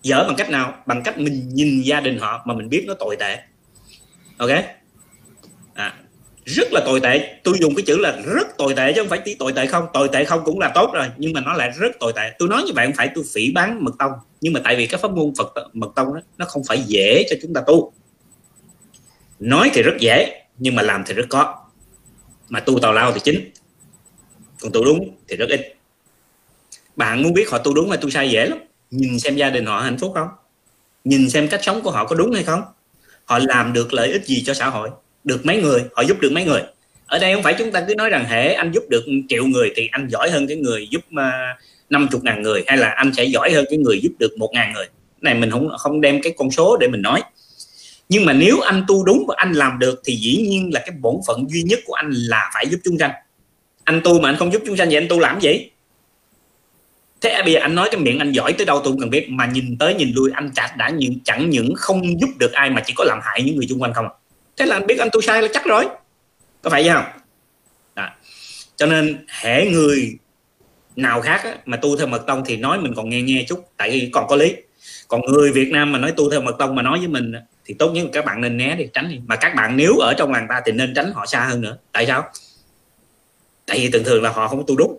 Dở 0.04 0.24
bằng 0.28 0.36
cách 0.36 0.50
nào? 0.50 0.84
Bằng 0.86 1.04
cách 1.04 1.18
mình 1.18 1.50
nhìn 1.50 1.82
gia 1.82 2.00
đình 2.00 2.20
họ 2.20 2.42
mà 2.46 2.54
mình 2.54 2.70
biết 2.70 2.84
nó 2.88 2.94
tồi 2.94 3.16
tệ. 3.16 3.38
Ok? 4.38 4.50
À, 5.74 5.94
rất 6.46 6.68
là 6.74 6.82
tồi 6.86 7.00
tệ. 7.00 7.40
Tôi 7.44 7.58
dùng 7.60 7.76
cái 7.76 7.84
chữ 7.88 7.98
là 7.98 8.18
rất 8.26 8.58
tồi 8.58 8.74
tệ 8.74 8.94
chứ 8.94 9.02
không 9.02 9.10
phải 9.10 9.20
tí 9.20 9.36
tồi 9.36 9.54
tệ 9.54 9.66
không. 9.66 9.86
Tồi 9.94 10.10
tệ 10.12 10.26
không 10.26 10.42
cũng 10.46 10.60
là 10.60 10.72
tốt 10.76 10.92
rồi 10.94 11.08
nhưng 11.18 11.34
mà 11.34 11.42
nó 11.42 11.54
lại 11.54 11.72
rất 11.78 12.00
tồi 12.00 12.14
tệ. 12.16 12.32
Tôi 12.40 12.50
nói 12.50 12.64
như 12.64 12.72
vậy 12.76 12.86
không 12.86 12.96
phải 12.96 13.10
tôi 13.16 13.24
phỉ 13.34 13.52
bán 13.52 13.84
mật 13.84 13.92
tông 14.00 14.12
nhưng 14.42 14.54
mà 14.54 14.62
tại 14.64 14.76
vì 14.76 14.88
cái 14.88 15.00
pháp 15.02 15.12
môn 15.12 15.34
phật 15.38 15.54
mật 15.74 15.90
tông 15.96 16.14
đó 16.14 16.22
nó 16.38 16.46
không 16.46 16.64
phải 16.68 16.84
dễ 16.88 17.24
cho 17.30 17.36
chúng 17.42 17.54
ta 17.54 17.62
tu 17.68 17.94
nói 19.40 19.72
thì 19.74 19.82
rất 19.82 19.94
dễ, 20.00 20.44
nhưng 20.58 20.76
mà 20.76 20.82
làm 20.82 21.04
thì 21.08 21.14
rất 21.14 21.26
khó 21.30 21.66
mà 22.50 22.60
tu 22.60 22.80
tào 22.80 22.94
lao 22.94 23.12
thì 23.12 23.20
chính. 23.24 23.52
Còn 24.62 24.72
tu 24.72 24.86
đúng 24.86 25.18
thì 25.28 25.36
rất 25.36 25.50
ít. 25.50 25.76
Bạn 26.96 27.24
muốn 27.24 27.34
biết 27.34 27.50
họ 27.50 27.58
tu 27.58 27.74
đúng 27.74 27.90
hay 27.90 27.98
tu 27.98 28.10
sai 28.10 28.30
dễ 28.30 28.46
lắm. 28.46 28.60
Nhìn 28.92 29.20
xem 29.20 29.36
gia 29.36 29.50
đình 29.50 29.66
họ 29.66 29.82
hạnh 29.82 29.98
phúc 29.98 30.12
không? 30.16 30.28
Nhìn 31.04 31.30
xem 31.30 31.48
cách 31.48 31.64
sống 31.64 31.82
của 31.82 31.92
họ 31.92 32.06
có 32.06 32.16
đúng 32.16 32.32
hay 32.32 32.44
không? 32.44 32.62
Họ 33.26 33.40
làm 33.40 33.74
được 33.74 33.94
lợi 33.94 34.12
ích 34.12 34.26
gì 34.26 34.44
cho 34.46 34.54
xã 34.54 34.70
hội? 34.70 34.90
Được 35.24 35.46
mấy 35.46 35.62
người? 35.62 35.84
Họ 35.96 36.02
giúp 36.02 36.20
được 36.20 36.32
mấy 36.32 36.46
người? 36.46 36.62
Ở 37.06 37.20
đây 37.20 37.34
không 37.34 37.44
phải 37.44 37.56
chúng 37.58 37.72
ta 37.72 37.86
cứ 37.88 37.96
nói 37.96 38.10
rằng 38.10 38.26
hệ 38.26 38.54
anh 38.54 38.72
giúp 38.72 38.84
được 38.90 39.06
triệu 39.30 39.46
người 39.46 39.72
thì 39.76 39.90
anh 39.92 40.08
giỏi 40.08 40.30
hơn 40.30 40.48
cái 40.48 40.58
người 40.58 40.88
giúp 40.92 41.02
à, 41.16 41.58
năm 41.90 42.08
chục 42.12 42.24
ngàn 42.24 42.42
người, 42.42 42.64
hay 42.68 42.78
là 42.78 42.90
anh 42.90 43.14
sẽ 43.14 43.24
giỏi 43.24 43.52
hơn 43.52 43.66
cái 43.70 43.80
người 43.80 44.00
giúp 44.04 44.12
được 44.20 44.38
một 44.38 44.50
ngàn 44.54 44.74
người. 44.74 44.86
Này 45.22 45.36
mình 45.36 45.52
không 45.52 45.70
không 45.78 46.02
đem 46.02 46.22
cái 46.22 46.34
con 46.38 46.52
số 46.52 46.78
để 46.78 46.88
mình 46.88 47.02
nói 47.02 47.22
nhưng 48.10 48.26
mà 48.26 48.34
nếu 48.34 48.60
anh 48.60 48.84
tu 48.88 49.04
đúng 49.04 49.26
và 49.28 49.36
anh 49.38 49.54
làm 49.54 49.80
được 49.80 50.02
thì 50.06 50.16
dĩ 50.16 50.46
nhiên 50.50 50.74
là 50.74 50.80
cái 50.80 50.96
bổn 51.00 51.16
phận 51.28 51.50
duy 51.50 51.64
nhất 51.64 51.80
của 51.86 51.94
anh 51.94 52.12
là 52.12 52.52
phải 52.54 52.68
giúp 52.70 52.80
chúng 52.84 52.98
sanh. 53.00 53.12
Anh 53.84 54.02
tu 54.04 54.20
mà 54.20 54.30
anh 54.30 54.36
không 54.36 54.54
giúp 54.54 54.62
chúng 54.66 54.78
sanh 54.78 54.88
vậy 54.90 54.98
anh 54.98 55.08
tu 55.10 55.20
làm 55.20 55.42
gì? 55.42 55.70
Thế 57.22 57.42
bây 57.44 57.54
giờ 57.54 57.60
anh 57.60 57.76
nói 57.76 57.90
cái 57.92 58.02
miệng 58.02 58.20
anh 58.20 58.32
giỏi 58.32 58.54
tới 58.54 58.66
đâu 58.66 58.82
tôi 58.84 58.94
không 58.94 59.00
cần 59.00 59.10
biết 59.10 59.30
mà 59.30 59.46
nhìn 59.46 59.78
tới 59.78 59.94
nhìn 59.94 60.12
lui 60.16 60.32
anh 60.34 60.52
chặt 60.56 60.74
đã 60.78 60.90
những 60.90 61.20
chẳng 61.24 61.50
những 61.50 61.74
không 61.76 62.22
giúp 62.22 62.30
được 62.38 62.52
ai 62.52 62.70
mà 62.70 62.84
chỉ 62.86 62.94
có 62.98 63.04
làm 63.04 63.20
hại 63.24 63.44
những 63.44 63.56
người 63.56 63.68
xung 63.68 63.82
quanh 63.82 63.94
không 63.94 64.06
à. 64.06 64.14
thế 64.58 64.66
là 64.66 64.76
anh 64.76 64.88
biết 64.88 65.00
anh 65.00 65.10
tu 65.14 65.22
sai 65.22 65.42
là 65.42 65.48
chắc 65.54 65.66
rồi. 65.66 65.86
Có 66.62 66.70
phải 66.70 66.84
vậy 66.84 66.94
không? 66.94 67.06
Đó. 67.96 68.10
cho 68.76 68.86
nên 68.86 69.26
hệ 69.28 69.66
người 69.66 70.18
nào 70.96 71.22
khác 71.22 71.42
á, 71.44 71.56
mà 71.66 71.78
tu 71.78 71.98
theo 71.98 72.08
mật 72.08 72.24
tông 72.28 72.44
thì 72.46 72.58
nói 72.58 72.80
mình 72.80 72.94
còn 72.96 73.10
nghe 73.10 73.22
nghe 73.22 73.46
chút 73.48 73.70
tại 73.78 73.92
vì 73.92 74.10
còn 74.14 74.28
có 74.28 74.36
lý. 74.36 74.56
Còn 75.08 75.22
người 75.22 75.52
Việt 75.52 75.70
Nam 75.72 75.92
mà 75.92 76.00
nói 76.00 76.14
tu 76.18 76.32
theo 76.32 76.42
mật 76.42 76.56
tông 76.60 76.76
mà 76.76 76.82
nói 76.82 77.00
với 77.00 77.08
mình 77.08 77.34
thì 77.70 77.76
tốt 77.80 77.92
nhất 77.92 78.08
các 78.14 78.26
bạn 78.26 78.42
nên 78.42 78.58
né 78.58 78.76
đi, 78.76 78.86
tránh 78.94 79.10
đi. 79.10 79.20
Mà 79.26 79.36
các 79.36 79.56
bạn 79.56 79.78
nếu 79.78 79.98
ở 79.98 80.14
trong 80.18 80.32
làng 80.32 80.48
ta 80.50 80.62
thì 80.66 80.72
nên 80.72 80.94
tránh 80.96 81.12
họ 81.14 81.26
xa 81.26 81.40
hơn 81.40 81.62
nữa. 81.62 81.78
Tại 81.92 82.06
sao? 82.08 82.30
Tại 83.66 83.80
vì 83.80 83.90
thường 83.90 84.04
thường 84.04 84.24
là 84.24 84.30
họ 84.30 84.48
không 84.48 84.64
tu 84.68 84.76
đúng. 84.76 84.98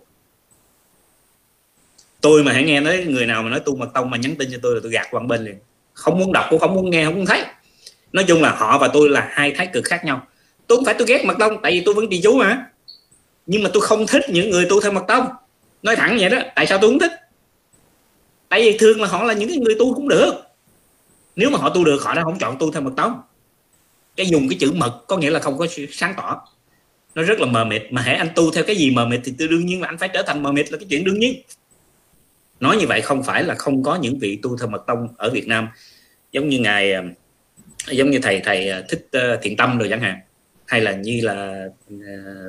Tôi 2.21 2.43
mà 2.43 2.53
hãy 2.53 2.63
nghe 2.63 2.81
nói 2.81 3.05
người 3.09 3.27
nào 3.27 3.43
mà 3.43 3.51
nói 3.51 3.61
tu 3.61 3.77
mật 3.77 3.89
tông 3.95 4.11
mà 4.11 4.17
nhắn 4.17 4.35
tin 4.39 4.49
cho 4.53 4.59
tôi 4.63 4.75
là 4.75 4.81
tôi 4.83 4.93
gạt 4.93 5.07
qua 5.11 5.21
bên 5.21 5.45
liền. 5.45 5.55
Không 5.95 6.19
muốn 6.19 6.33
đọc 6.33 6.47
cũng 6.51 6.59
không 6.59 6.75
muốn 6.75 6.91
nghe, 6.91 7.05
không 7.05 7.15
muốn 7.15 7.27
thấy. 7.27 7.45
Nói 8.13 8.25
chung 8.29 8.43
là 8.43 8.51
họ 8.51 8.79
và 8.79 8.89
tôi 8.89 9.09
là 9.09 9.29
hai 9.31 9.53
thái 9.57 9.67
cực 9.67 9.85
khác 9.85 10.05
nhau. 10.05 10.27
Tôi 10.67 10.77
không 10.77 10.85
phải 10.85 10.95
tôi 10.99 11.07
ghét 11.07 11.25
mật 11.25 11.35
tông, 11.39 11.63
tại 11.63 11.73
vì 11.73 11.83
tôi 11.85 11.95
vẫn 11.95 12.07
trì 12.11 12.21
chú 12.23 12.37
mà. 12.37 12.67
Nhưng 13.47 13.63
mà 13.63 13.71
tôi 13.73 13.83
không 13.83 14.07
thích 14.07 14.23
những 14.29 14.51
người 14.51 14.67
tu 14.69 14.81
theo 14.81 14.93
mật 14.93 15.05
tông. 15.09 15.27
Nói 15.83 15.97
thẳng 15.97 16.17
vậy 16.21 16.31
đó, 16.31 16.39
tại 16.55 16.67
sao 16.67 16.79
tôi 16.79 16.91
không 16.91 16.99
thích? 16.99 17.13
Tại 18.49 18.61
vì 18.61 18.79
thường 18.79 19.01
là 19.01 19.09
họ 19.09 19.25
là 19.25 19.35
những 19.35 19.49
cái 19.49 19.59
người 19.59 19.75
tu 19.79 19.95
cũng 19.95 20.09
được 20.09 20.33
nếu 21.37 21.51
mà 21.51 21.59
họ 21.59 21.71
tu 21.71 21.85
được 21.85 22.03
họ 22.03 22.15
đã 22.15 22.23
không 22.23 22.39
chọn 22.39 22.59
tu 22.59 22.73
theo 22.73 22.83
mật 22.83 22.93
tông. 22.97 23.21
Cái 24.17 24.27
dùng 24.27 24.49
cái 24.49 24.59
chữ 24.61 24.73
mật 24.73 25.05
có 25.09 25.17
nghĩa 25.17 25.31
là 25.31 25.41
không 25.41 25.59
có 25.59 25.67
sáng 25.91 26.15
tỏ. 26.17 26.47
Nó 27.15 27.23
rất 27.23 27.41
là 27.41 27.47
mờ 27.47 27.65
mịt. 27.65 27.83
Mà 27.91 28.03
hãy 28.03 28.15
anh 28.15 28.29
tu 28.35 28.51
theo 28.51 28.65
cái 28.65 28.77
gì 28.77 28.91
mờ 28.91 29.07
mịt 29.07 29.21
thì 29.25 29.35
tôi 29.39 29.49
đương 29.49 29.67
nhiên 29.67 29.81
là 29.81 29.89
anh 29.89 29.99
phải 29.99 30.09
trở 30.09 30.23
thành 30.23 30.43
mờ 30.43 30.53
mịt 30.53 30.73
là 30.73 30.79
cái 30.79 30.87
chuyện 30.91 31.05
đương 31.05 31.19
nhiên. 31.19 31.43
Nói 32.61 32.77
như 32.77 32.87
vậy 32.87 33.01
không 33.01 33.23
phải 33.23 33.45
là 33.45 33.55
không 33.55 33.83
có 33.83 33.97
những 33.97 34.19
vị 34.19 34.39
tu 34.43 34.57
theo 34.59 34.69
mật 34.69 34.85
tông 34.87 35.09
ở 35.17 35.31
Việt 35.31 35.49
Nam. 35.49 35.69
Giống 36.33 36.49
như 36.49 36.59
ngài 36.59 36.93
ờ, 36.93 37.03
giống 37.91 38.11
như 38.11 38.19
thầy 38.23 38.41
thầy 38.41 38.69
ờ, 38.69 38.85
thích 38.89 39.09
ờ, 39.13 39.37
thiện 39.43 39.57
tâm 39.57 39.79
rồi 39.79 39.89
chẳng 39.91 40.01
hạn. 40.01 40.21
Hay 40.67 40.81
là 40.81 40.93
như 40.93 41.21
là 41.23 41.67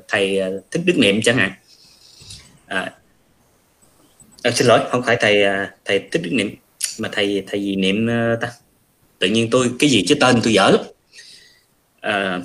thầy 0.08 0.40
thích 0.72 0.82
đức 0.86 0.98
niệm 0.98 1.22
chẳng 1.22 1.38
hạn. 1.38 1.52
À, 2.66 2.94
à, 4.44 4.52
xin 4.52 4.68
lỗi 4.68 4.80
không 4.90 5.04
phải 5.04 5.18
thầy 5.20 5.44
thầy 5.86 6.00
thích 6.12 6.22
đức 6.24 6.30
niệm 6.34 6.56
mà 7.00 7.10
thầy 7.12 7.44
thầy 7.48 7.64
gì 7.64 7.76
niệm 7.76 8.08
ta? 8.42 8.52
Tự 9.22 9.28
nhiên 9.28 9.50
tôi 9.52 9.72
cái 9.80 9.90
gì 9.90 10.06
chứ 10.08 10.16
tên 10.16 10.36
tôi 10.44 10.54
dở 10.54 10.70
lắm. 10.70 10.82
À, 12.02 12.42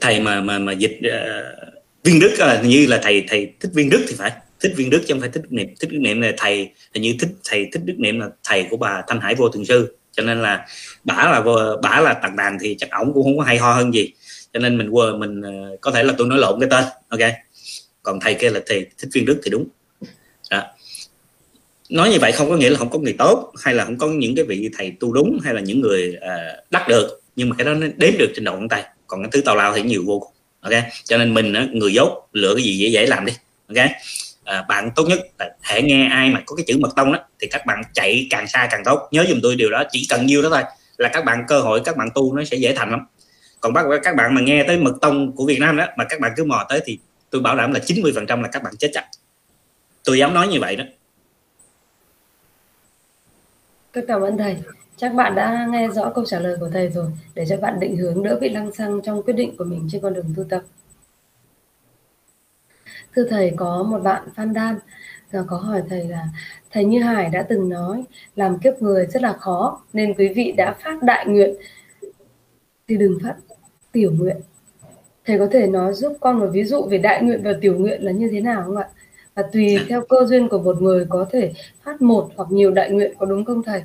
thầy 0.00 0.20
mà 0.20 0.40
mà 0.40 0.58
mà 0.58 0.72
dịch 0.72 0.98
uh, 0.98 1.74
viên 2.04 2.20
đức 2.20 2.34
là 2.38 2.62
như 2.62 2.86
là 2.86 3.00
thầy 3.02 3.24
thầy 3.28 3.52
thích 3.60 3.70
viên 3.74 3.90
đức 3.90 4.04
thì 4.08 4.14
phải. 4.18 4.32
Thích 4.60 4.72
viên 4.76 4.90
đức 4.90 5.02
chứ 5.06 5.14
không 5.14 5.20
phải 5.20 5.30
thích 5.30 5.42
đức 5.42 5.52
niệm. 5.52 5.74
Thích 5.80 5.90
đức 5.90 5.98
niệm 5.98 6.20
là 6.20 6.32
thầy 6.36 6.70
là 6.94 7.00
như 7.00 7.16
thích 7.20 7.30
thầy 7.44 7.68
thích 7.72 7.82
đức 7.84 7.94
niệm 7.98 8.20
là 8.20 8.28
thầy 8.44 8.66
của 8.70 8.76
bà 8.76 9.02
thanh 9.08 9.20
hải 9.20 9.34
vô 9.34 9.48
thường 9.48 9.64
sư. 9.64 9.96
Cho 10.12 10.22
nên 10.22 10.42
là 10.42 10.66
bả 11.04 11.14
là 11.14 11.42
bả 11.82 12.00
là 12.00 12.14
tặng 12.14 12.36
đàn 12.36 12.58
thì 12.60 12.76
chắc 12.78 12.90
ổng 12.90 13.12
cũng 13.14 13.24
không 13.24 13.38
có 13.38 13.44
hay 13.44 13.58
ho 13.58 13.72
hơn 13.74 13.94
gì. 13.94 14.12
Cho 14.52 14.60
nên 14.60 14.78
mình 14.78 14.88
quên 14.88 15.20
mình 15.20 15.42
à, 15.42 15.52
có 15.80 15.90
thể 15.90 16.02
là 16.02 16.14
tôi 16.18 16.26
nói 16.26 16.38
lộn 16.38 16.60
cái 16.60 16.68
tên 16.70 16.84
ok? 17.08 17.32
Còn 18.02 18.20
thầy 18.20 18.34
kia 18.34 18.50
là 18.50 18.60
thầy 18.66 18.86
thích 18.98 19.08
viên 19.12 19.24
đức 19.24 19.40
thì 19.44 19.50
đúng. 19.50 19.66
Đó 20.50 20.62
nói 21.90 22.10
như 22.10 22.18
vậy 22.20 22.32
không 22.32 22.50
có 22.50 22.56
nghĩa 22.56 22.70
là 22.70 22.78
không 22.78 22.90
có 22.90 22.98
người 22.98 23.14
tốt 23.18 23.52
hay 23.62 23.74
là 23.74 23.84
không 23.84 23.98
có 23.98 24.08
những 24.08 24.36
cái 24.36 24.44
vị 24.44 24.70
thầy 24.76 24.92
tu 25.00 25.12
đúng 25.12 25.38
hay 25.44 25.54
là 25.54 25.60
những 25.60 25.80
người 25.80 26.16
uh, 26.16 26.70
đắc 26.70 26.88
được 26.88 27.20
nhưng 27.36 27.48
mà 27.48 27.56
cái 27.58 27.64
đó 27.64 27.74
nó 27.74 27.86
đếm 27.96 28.12
được 28.18 28.32
trên 28.34 28.44
đầu 28.44 28.54
ngón 28.54 28.68
tay. 28.68 28.84
Còn 29.06 29.22
cái 29.22 29.30
thứ 29.32 29.40
tào 29.40 29.56
lao 29.56 29.74
thì 29.74 29.82
nhiều 29.82 30.02
vô 30.06 30.18
cùng 30.18 30.32
ok? 30.60 30.84
Cho 31.04 31.18
nên 31.18 31.34
mình 31.34 31.52
người 31.72 31.92
dốt 31.92 32.28
lựa 32.32 32.54
cái 32.54 32.64
gì 32.64 32.78
dễ 32.78 32.88
dễ 32.88 33.06
làm 33.06 33.26
đi 33.26 33.32
ok? 33.68 33.86
À, 34.44 34.64
bạn 34.68 34.90
tốt 34.96 35.04
nhất 35.08 35.20
là 35.38 35.50
hãy 35.60 35.82
nghe 35.82 36.06
ai 36.06 36.30
mà 36.30 36.42
có 36.46 36.56
cái 36.56 36.64
chữ 36.66 36.78
mật 36.78 36.96
tông 36.96 37.12
đó 37.12 37.18
thì 37.40 37.48
các 37.50 37.66
bạn 37.66 37.82
chạy 37.92 38.26
càng 38.30 38.48
xa 38.48 38.68
càng 38.70 38.82
tốt. 38.84 39.08
Nhớ 39.10 39.24
dùm 39.28 39.40
tôi 39.42 39.56
điều 39.56 39.70
đó 39.70 39.84
chỉ 39.90 40.06
cần 40.10 40.26
nhiêu 40.26 40.42
đó 40.42 40.48
thôi 40.52 40.62
là 40.98 41.08
các 41.08 41.24
bạn 41.24 41.44
cơ 41.48 41.60
hội 41.60 41.80
các 41.84 41.96
bạn 41.96 42.08
tu 42.14 42.34
nó 42.34 42.44
sẽ 42.44 42.56
dễ 42.56 42.74
thành 42.74 42.90
lắm. 42.90 43.00
Còn 43.60 43.72
bắt 43.72 43.86
các 44.02 44.16
bạn 44.16 44.34
mà 44.34 44.40
nghe 44.40 44.64
tới 44.66 44.78
mật 44.78 44.94
tông 45.00 45.32
của 45.36 45.46
Việt 45.46 45.58
Nam 45.60 45.76
đó 45.76 45.86
mà 45.96 46.04
các 46.04 46.20
bạn 46.20 46.32
cứ 46.36 46.44
mò 46.44 46.66
tới 46.68 46.80
thì 46.84 46.98
tôi 47.30 47.40
bảo 47.40 47.56
đảm 47.56 47.72
là 47.72 47.78
90 47.78 48.12
phần 48.14 48.26
trăm 48.26 48.42
là 48.42 48.48
các 48.48 48.62
bạn 48.62 48.76
chết 48.76 48.90
chắc. 48.92 49.04
Tôi 50.04 50.18
dám 50.18 50.34
nói 50.34 50.48
như 50.48 50.60
vậy 50.60 50.76
đó. 50.76 50.84
Tôi 53.94 54.04
cảm 54.08 54.20
ơn 54.20 54.38
thầy. 54.38 54.56
Chắc 54.96 55.14
bạn 55.14 55.34
đã 55.34 55.66
nghe 55.70 55.88
rõ 55.88 56.12
câu 56.14 56.24
trả 56.24 56.40
lời 56.40 56.56
của 56.60 56.68
thầy 56.72 56.88
rồi, 56.88 57.06
để 57.34 57.44
cho 57.48 57.56
bạn 57.56 57.80
định 57.80 57.96
hướng 57.96 58.22
đỡ 58.22 58.38
bị 58.40 58.48
lăng 58.48 58.72
xăng 58.72 59.02
trong 59.02 59.22
quyết 59.22 59.34
định 59.34 59.56
của 59.56 59.64
mình 59.64 59.88
trên 59.92 60.02
con 60.02 60.14
đường 60.14 60.34
tu 60.36 60.44
tập. 60.44 60.62
Thưa 63.14 63.24
thầy, 63.30 63.52
có 63.56 63.82
một 63.82 63.98
bạn 63.98 64.28
Phan 64.36 64.52
Đan 64.52 64.78
à, 65.30 65.40
có 65.46 65.56
hỏi 65.56 65.82
thầy 65.88 66.08
là, 66.08 66.28
thầy 66.70 66.84
Như 66.84 67.02
Hải 67.02 67.30
đã 67.30 67.42
từng 67.42 67.68
nói, 67.68 68.04
làm 68.36 68.58
kiếp 68.58 68.82
người 68.82 69.06
rất 69.06 69.22
là 69.22 69.32
khó, 69.32 69.82
nên 69.92 70.14
quý 70.14 70.28
vị 70.28 70.52
đã 70.52 70.76
phát 70.82 71.02
đại 71.02 71.26
nguyện 71.26 71.54
thì 72.88 72.96
đừng 72.96 73.18
phát 73.22 73.34
tiểu 73.92 74.12
nguyện. 74.18 74.36
Thầy 75.24 75.38
có 75.38 75.48
thể 75.52 75.66
nói 75.66 75.92
giúp 75.94 76.16
con 76.20 76.38
một 76.38 76.48
ví 76.52 76.64
dụ 76.64 76.82
về 76.90 76.98
đại 76.98 77.22
nguyện 77.22 77.42
và 77.42 77.52
tiểu 77.60 77.78
nguyện 77.78 78.04
là 78.04 78.12
như 78.12 78.28
thế 78.32 78.40
nào 78.40 78.62
không 78.66 78.76
ạ? 78.76 78.88
Và 79.34 79.42
tùy 79.52 79.78
theo 79.88 80.04
cơ 80.08 80.16
duyên 80.26 80.48
của 80.48 80.58
một 80.58 80.82
người 80.82 81.06
có 81.08 81.26
thể 81.32 81.52
phát 81.84 82.02
một 82.02 82.30
hoặc 82.36 82.48
nhiều 82.50 82.70
đại 82.70 82.90
nguyện 82.90 83.12
có 83.18 83.26
đúng 83.26 83.44
không 83.44 83.62
thầy? 83.62 83.82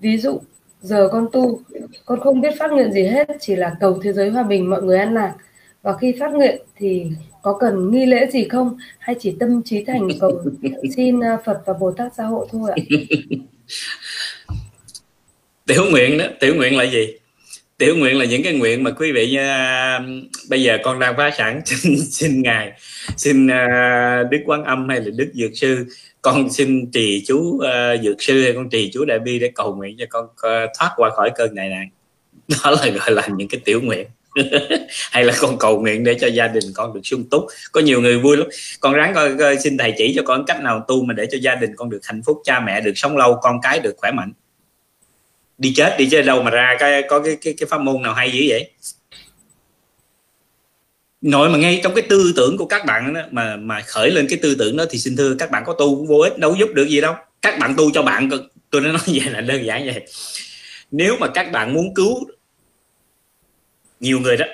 Ví 0.00 0.18
dụ 0.18 0.40
giờ 0.80 1.08
con 1.12 1.26
tu 1.32 1.60
con 2.04 2.20
không 2.20 2.40
biết 2.40 2.54
phát 2.58 2.70
nguyện 2.70 2.92
gì 2.92 3.02
hết 3.02 3.28
chỉ 3.40 3.56
là 3.56 3.76
cầu 3.80 3.98
thế 4.02 4.12
giới 4.12 4.30
hòa 4.30 4.42
bình 4.42 4.70
mọi 4.70 4.82
người 4.82 4.98
an 4.98 5.14
lạc. 5.14 5.34
Và 5.82 5.96
khi 5.96 6.14
phát 6.20 6.32
nguyện 6.32 6.60
thì 6.76 7.06
có 7.42 7.56
cần 7.60 7.90
nghi 7.90 8.06
lễ 8.06 8.26
gì 8.32 8.48
không? 8.48 8.76
Hay 8.98 9.16
chỉ 9.18 9.36
tâm 9.40 9.62
trí 9.62 9.84
thành 9.84 10.08
cầu 10.20 10.42
xin 10.96 11.20
à, 11.20 11.38
Phật 11.44 11.62
và 11.66 11.72
Bồ 11.72 11.92
Tát 11.92 12.14
gia 12.14 12.24
hộ 12.24 12.46
thôi 12.50 12.70
ạ? 12.70 12.76
Tiểu 15.66 15.84
nguyện 15.90 16.18
đó 16.18 16.24
tiểu 16.40 16.54
nguyện 16.54 16.76
là 16.76 16.84
gì 16.84 17.19
tiểu 17.80 17.96
nguyện 17.96 18.18
là 18.18 18.24
những 18.24 18.42
cái 18.42 18.52
nguyện 18.52 18.82
mà 18.82 18.90
quý 18.90 19.12
vị 19.12 19.30
như 19.30 19.40
uh, 19.40 20.02
bây 20.48 20.62
giờ 20.62 20.78
con 20.84 20.98
đang 20.98 21.16
phá 21.16 21.30
sản 21.38 21.60
xin, 21.64 21.96
xin 22.10 22.42
ngài. 22.42 22.72
Xin 23.16 23.46
uh, 23.46 24.30
đức 24.30 24.38
quán 24.46 24.64
âm 24.64 24.88
hay 24.88 25.00
là 25.00 25.10
đức 25.16 25.30
dược 25.34 25.50
sư 25.54 25.86
con 26.22 26.52
xin 26.52 26.90
trì 26.90 27.24
chú 27.26 27.38
uh, 27.38 28.02
dược 28.02 28.22
sư 28.22 28.42
hay 28.42 28.52
con 28.52 28.70
trì 28.70 28.90
chú 28.92 29.04
đại 29.04 29.18
bi 29.18 29.38
để 29.38 29.50
cầu 29.54 29.74
nguyện 29.74 29.96
cho 29.98 30.04
con 30.08 30.24
uh, 30.24 30.70
thoát 30.78 30.90
qua 30.96 31.10
khỏi 31.10 31.30
cơn 31.36 31.54
này 31.54 31.68
này. 31.68 31.86
đó 32.64 32.70
là 32.70 32.86
gọi 32.86 33.10
là 33.10 33.28
những 33.36 33.48
cái 33.48 33.60
tiểu 33.64 33.80
nguyện. 33.80 34.06
Hay 35.10 35.24
là 35.24 35.34
con 35.40 35.58
cầu 35.58 35.80
nguyện 35.80 36.04
để 36.04 36.14
cho 36.20 36.26
gia 36.26 36.48
đình 36.48 36.64
con 36.74 36.94
được 36.94 37.00
sung 37.04 37.24
túc. 37.30 37.46
Có 37.72 37.80
nhiều 37.80 38.00
người 38.00 38.18
vui 38.18 38.36
lắm. 38.36 38.48
Con 38.80 38.94
ráng 38.94 39.14
coi, 39.14 39.36
coi 39.38 39.58
xin 39.58 39.78
thầy 39.78 39.94
chỉ 39.96 40.12
cho 40.16 40.22
con 40.22 40.44
cách 40.46 40.62
nào 40.62 40.84
tu 40.88 41.04
mà 41.04 41.14
để 41.14 41.26
cho 41.30 41.38
gia 41.38 41.54
đình 41.54 41.76
con 41.76 41.90
được 41.90 42.00
hạnh 42.02 42.22
phúc 42.26 42.40
cha 42.44 42.60
mẹ 42.60 42.80
được 42.80 42.92
sống 42.94 43.16
lâu 43.16 43.38
con 43.42 43.60
cái 43.62 43.78
được 43.78 43.94
khỏe 43.96 44.10
mạnh 44.12 44.32
đi 45.60 45.72
chết 45.76 45.96
đi 45.98 46.08
chết 46.10 46.22
đâu 46.22 46.42
mà 46.42 46.50
ra 46.50 46.76
cái 46.78 47.02
có 47.08 47.20
cái 47.20 47.36
cái 47.40 47.54
cái 47.58 47.66
pháp 47.66 47.80
môn 47.80 48.02
nào 48.02 48.14
hay 48.14 48.30
dữ 48.32 48.40
vậy? 48.48 48.70
Nội 51.20 51.48
mà 51.48 51.58
ngay 51.58 51.80
trong 51.82 51.94
cái 51.94 52.04
tư 52.08 52.32
tưởng 52.36 52.56
của 52.56 52.66
các 52.66 52.86
bạn 52.86 53.14
đó, 53.14 53.20
mà 53.30 53.56
mà 53.56 53.80
khởi 53.80 54.10
lên 54.10 54.26
cái 54.28 54.38
tư 54.42 54.54
tưởng 54.58 54.76
đó 54.76 54.84
thì 54.90 54.98
xin 54.98 55.16
thưa 55.16 55.34
các 55.38 55.50
bạn 55.50 55.62
có 55.66 55.72
tu 55.72 55.96
cũng 55.96 56.06
vô 56.06 56.18
ích 56.18 56.38
đâu 56.38 56.56
giúp 56.58 56.68
được 56.74 56.88
gì 56.88 57.00
đâu. 57.00 57.14
Các 57.42 57.58
bạn 57.58 57.74
tu 57.76 57.90
cho 57.90 58.02
bạn 58.02 58.30
tôi 58.70 58.80
nói 58.80 58.92
vậy 59.06 59.30
là 59.30 59.40
đơn 59.40 59.64
giản 59.64 59.86
vậy. 59.86 60.06
Nếu 60.90 61.16
mà 61.20 61.28
các 61.34 61.52
bạn 61.52 61.74
muốn 61.74 61.94
cứu 61.94 62.30
nhiều 64.00 64.20
người 64.20 64.36
đó 64.36 64.46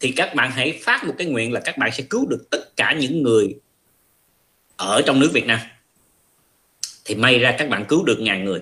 thì 0.00 0.12
các 0.12 0.34
bạn 0.34 0.50
hãy 0.50 0.80
phát 0.82 1.04
một 1.04 1.14
cái 1.18 1.26
nguyện 1.26 1.52
là 1.52 1.60
các 1.60 1.78
bạn 1.78 1.90
sẽ 1.92 2.04
cứu 2.10 2.26
được 2.26 2.50
tất 2.50 2.76
cả 2.76 2.96
những 3.00 3.22
người 3.22 3.54
ở 4.76 5.02
trong 5.06 5.20
nước 5.20 5.30
Việt 5.32 5.46
Nam. 5.46 5.58
Thì 7.04 7.14
may 7.14 7.38
ra 7.38 7.56
các 7.58 7.68
bạn 7.68 7.84
cứu 7.88 8.04
được 8.04 8.20
ngàn 8.20 8.44
người 8.44 8.60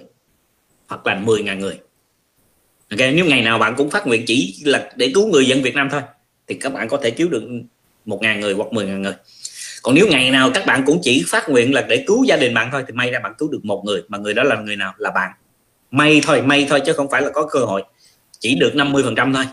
hoặc 0.89 1.07
là 1.07 1.15
10 1.15 1.43
ngàn 1.43 1.59
người 1.59 1.79
ok, 2.91 3.01
nếu 3.15 3.25
ngày 3.25 3.43
nào 3.43 3.59
bạn 3.59 3.75
cũng 3.77 3.91
phát 3.91 4.07
nguyện 4.07 4.25
chỉ 4.27 4.63
là 4.65 4.91
để 4.97 5.11
cứu 5.15 5.27
người 5.27 5.47
dân 5.47 5.63
Việt 5.63 5.75
Nam 5.75 5.89
thôi, 5.91 6.01
thì 6.47 6.55
các 6.55 6.73
bạn 6.73 6.89
có 6.89 6.97
thể 7.03 7.11
cứu 7.11 7.29
được 7.29 7.43
một 8.05 8.23
ngàn 8.23 8.41
người 8.41 8.55
hoặc 8.55 8.73
10 8.73 8.87
ngàn 8.87 9.03
người. 9.03 9.15
Còn 9.83 9.95
nếu 9.95 10.09
ngày 10.09 10.31
nào 10.31 10.51
các 10.55 10.67
bạn 10.67 10.83
cũng 10.87 10.99
chỉ 11.03 11.25
phát 11.27 11.49
nguyện 11.49 11.75
là 11.75 11.83
để 11.89 12.05
cứu 12.07 12.25
gia 12.25 12.37
đình 12.37 12.55
bạn 12.55 12.69
thôi, 12.73 12.85
thì 12.87 12.93
may 12.93 13.11
ra 13.11 13.19
bạn 13.19 13.33
cứu 13.39 13.49
được 13.49 13.65
một 13.65 13.83
người, 13.85 14.03
mà 14.09 14.19
người 14.19 14.35
đó 14.35 14.43
là 14.43 14.57
người 14.57 14.77
nào? 14.77 14.95
Là 14.99 15.11
bạn. 15.11 15.31
May 15.91 16.21
thôi 16.25 16.43
may 16.43 16.67
thôi 16.69 16.81
chứ 16.87 16.93
không 16.93 17.11
phải 17.11 17.23
là 17.23 17.31
có 17.35 17.47
cơ 17.47 17.59
hội. 17.59 17.83
Chỉ 18.41 18.55
được 18.55 18.75
50 18.75 19.03
phần 19.03 19.15
trăm 19.15 19.33
thôi. 19.35 19.45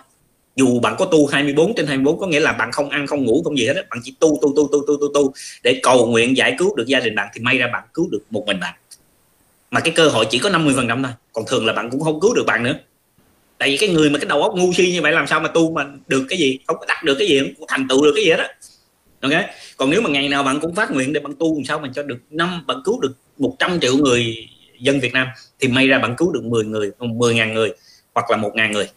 Dù 0.56 0.80
bạn 0.80 0.96
có 0.98 1.06
tu 1.06 1.26
24 1.26 1.76
trên 1.76 1.88
24 1.88 2.20
có 2.20 2.28
nghĩa 2.28 2.40
là 2.40 2.52
bạn 2.52 2.72
không 2.72 2.90
ăn, 2.90 3.08
không 3.08 3.26
ngủ, 3.26 3.42
không 3.44 3.58
gì 3.58 3.68
hết 3.68 3.74
bạn 3.90 4.00
chỉ 4.04 4.14
tu 4.20 4.40
tu 4.42 4.54
tu 4.56 4.70
tu 4.72 4.84
tu 4.88 4.98
tu 5.02 5.08
tu 5.14 5.34
để 5.64 5.80
cầu 5.84 6.08
nguyện 6.08 6.38
giải 6.38 6.56
cứu 6.58 6.76
được 6.76 6.88
gia 6.88 7.00
đình 7.00 7.16
bạn, 7.16 7.28
thì 7.34 7.42
may 7.42 7.58
ra 7.58 7.68
bạn 7.74 7.84
cứu 7.94 8.10
được 8.12 8.22
một 8.30 8.44
mình 8.48 8.60
bạn. 8.60 8.74
Mà 9.72 9.80
cái 9.80 9.94
cơ 9.96 10.08
hội 10.08 10.26
chỉ 10.30 10.40
có 10.40 10.50
50 10.50 10.74
phần 10.76 10.88
trăm 10.88 11.04
thôi. 11.04 11.12
Còn 11.34 11.46
thường 11.48 11.66
là 11.66 11.74
bạn 11.74 11.90
cũng 11.90 12.02
không 12.02 12.20
cứu 12.20 12.34
được 12.34 12.44
bạn 12.48 12.64
nữa 12.64 12.74
tại 13.64 13.70
vì 13.70 13.78
cái 13.78 13.90
người 13.90 14.10
mà 14.10 14.20
cái 14.20 14.26
đầu 14.26 14.42
óc 14.44 14.56
ngu 14.56 14.74
si 14.74 14.92
như 14.92 15.02
vậy 15.02 15.12
làm 15.12 15.28
sao 15.28 15.40
mà 15.40 15.48
tu 15.48 15.72
mà 15.72 15.86
được 16.08 16.26
cái 16.30 16.40
gì? 16.40 16.60
Không 16.68 16.78
có 16.80 16.86
đạt 16.88 17.04
được 17.04 17.16
cái 17.20 17.28
gì, 17.28 17.40
không 17.40 17.68
thành 17.68 17.88
tựu 17.88 18.04
được 18.04 18.12
cái 18.16 18.24
gì 18.24 18.30
hết 18.30 18.38
á. 18.38 18.50
Ok? 19.22 19.32
Còn 19.78 19.90
nếu 19.90 20.02
mà 20.02 20.10
ngày 20.10 20.30
nào 20.30 20.44
bạn 20.44 20.60
cũng 20.60 20.76
phát 20.76 20.92
nguyện 20.92 21.14
để 21.14 21.20
bạn 21.20 21.34
tu 21.40 21.56
làm 21.56 21.66
sao 21.66 21.80
mà 21.80 21.90
cho 21.96 22.04
được 22.04 22.18
năm, 22.30 22.64
bạn 22.68 22.78
cứu 22.86 23.02
được 23.02 23.14
100 23.38 23.80
triệu 23.80 23.98
người 23.98 24.48
dân 24.80 25.00
Việt 25.00 25.14
Nam, 25.14 25.28
thì 25.60 25.68
may 25.68 25.88
ra 25.88 26.00
bạn 26.00 26.16
cứu 26.18 26.32
được 26.32 26.44
10 26.44 26.64
người 26.64 26.92
10 27.00 27.36
ngàn 27.36 27.54
người, 27.54 27.74
hoặc 28.14 28.32
là 28.32 28.38
một 28.38 28.52
ngàn 28.56 28.72
người. 28.72 28.88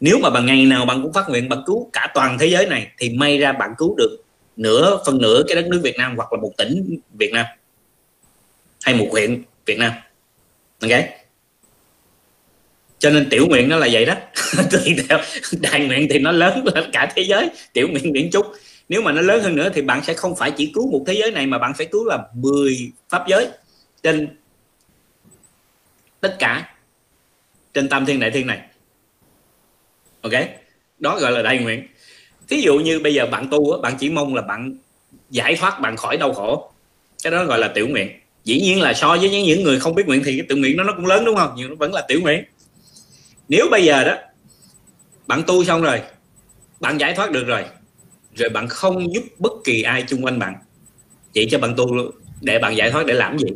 Nếu 0.00 0.18
mà 0.18 0.30
bằng 0.30 0.46
ngày 0.46 0.64
nào 0.64 0.86
bạn 0.86 1.02
cũng 1.02 1.12
phát 1.12 1.28
nguyện 1.28 1.48
bạn 1.48 1.62
cứu 1.66 1.90
cả 1.92 2.06
toàn 2.14 2.38
thế 2.38 2.46
giới 2.46 2.66
này, 2.66 2.86
thì 2.98 3.10
may 3.10 3.38
ra 3.38 3.52
bạn 3.52 3.70
cứu 3.78 3.94
được 3.98 4.16
nửa, 4.56 4.98
phần 5.06 5.18
nửa 5.18 5.42
cái 5.48 5.56
đất 5.56 5.68
nước 5.68 5.80
Việt 5.84 5.96
Nam 5.98 6.16
hoặc 6.16 6.32
là 6.32 6.40
một 6.40 6.52
tỉnh 6.58 6.98
Việt 7.12 7.32
Nam, 7.32 7.46
hay 8.82 8.94
một 8.94 9.08
huyện 9.10 9.42
Việt 9.66 9.78
Nam. 9.78 9.92
Ok? 10.82 10.90
Cho 12.98 13.10
nên 13.10 13.28
tiểu 13.30 13.46
nguyện 13.46 13.68
nó 13.68 13.76
là 13.76 13.88
vậy 13.92 14.06
đó. 14.06 14.14
Tùy 14.70 14.96
theo 15.08 15.18
đại 15.60 15.80
nguyện 15.80 16.06
thì 16.10 16.18
nó 16.18 16.32
lớn 16.32 16.64
lên 16.74 16.84
cả 16.92 17.12
thế 17.16 17.22
giới. 17.22 17.50
Tiểu 17.72 17.88
nguyện 17.88 18.12
miễn 18.12 18.30
chút 18.30 18.46
nếu 18.88 19.02
mà 19.02 19.12
nó 19.12 19.20
lớn 19.20 19.42
hơn 19.42 19.56
nữa 19.56 19.70
thì 19.74 19.82
bạn 19.82 20.04
sẽ 20.04 20.14
không 20.14 20.36
phải 20.36 20.50
chỉ 20.50 20.70
cứu 20.74 20.90
một 20.90 21.04
thế 21.06 21.14
giới 21.14 21.30
này 21.30 21.46
mà 21.46 21.58
bạn 21.58 21.74
phải 21.74 21.86
cứu 21.86 22.04
là 22.04 22.18
10 22.34 22.92
pháp 23.08 23.24
giới 23.28 23.48
trên 24.02 24.28
tất 26.20 26.36
cả, 26.38 26.74
trên 27.74 27.88
tam 27.88 28.06
thiên 28.06 28.20
đại 28.20 28.30
thiên 28.30 28.46
này. 28.46 28.60
Ok? 30.20 30.32
Đó 30.98 31.18
gọi 31.20 31.32
là 31.32 31.42
đại 31.42 31.58
nguyện. 31.58 31.86
Ví 32.48 32.62
dụ 32.62 32.78
như 32.78 33.00
bây 33.00 33.14
giờ 33.14 33.26
bạn 33.26 33.48
tu 33.50 33.80
bạn 33.80 33.94
chỉ 33.98 34.10
mong 34.10 34.34
là 34.34 34.42
bạn 34.42 34.76
giải 35.30 35.56
thoát 35.56 35.80
bạn 35.80 35.96
khỏi 35.96 36.16
đau 36.16 36.32
khổ. 36.32 36.70
Cái 37.22 37.30
đó 37.30 37.44
gọi 37.44 37.58
là 37.58 37.68
tiểu 37.68 37.88
nguyện. 37.88 38.10
Dĩ 38.44 38.60
nhiên 38.60 38.80
là 38.80 38.94
so 38.94 39.16
với 39.20 39.30
những 39.30 39.62
người 39.62 39.80
không 39.80 39.94
biết 39.94 40.06
nguyện 40.06 40.22
thì 40.24 40.36
cái 40.36 40.46
tiểu 40.48 40.58
nguyện 40.58 40.76
đó 40.76 40.84
nó 40.84 40.92
cũng 40.96 41.06
lớn, 41.06 41.24
đúng 41.24 41.36
không? 41.36 41.54
Nhưng 41.56 41.68
nó 41.68 41.74
vẫn 41.74 41.94
là 41.94 42.04
tiểu 42.08 42.20
nguyện 42.20 42.44
nếu 43.48 43.68
bây 43.70 43.84
giờ 43.84 44.04
đó, 44.04 44.16
bạn 45.26 45.42
tu 45.46 45.64
xong 45.64 45.82
rồi, 45.82 46.00
bạn 46.80 47.00
giải 47.00 47.14
thoát 47.14 47.30
được 47.30 47.44
rồi 47.46 47.64
rồi 48.34 48.48
bạn 48.48 48.68
không 48.68 49.14
giúp 49.14 49.24
bất 49.38 49.52
kỳ 49.64 49.82
ai 49.82 50.04
chung 50.08 50.24
quanh 50.24 50.38
bạn 50.38 50.54
chỉ 51.32 51.48
cho 51.50 51.58
bạn 51.58 51.74
tu 51.76 51.86
để 52.40 52.58
bạn 52.58 52.76
giải 52.76 52.90
thoát 52.90 53.06
để 53.06 53.14
làm 53.14 53.38
gì? 53.38 53.48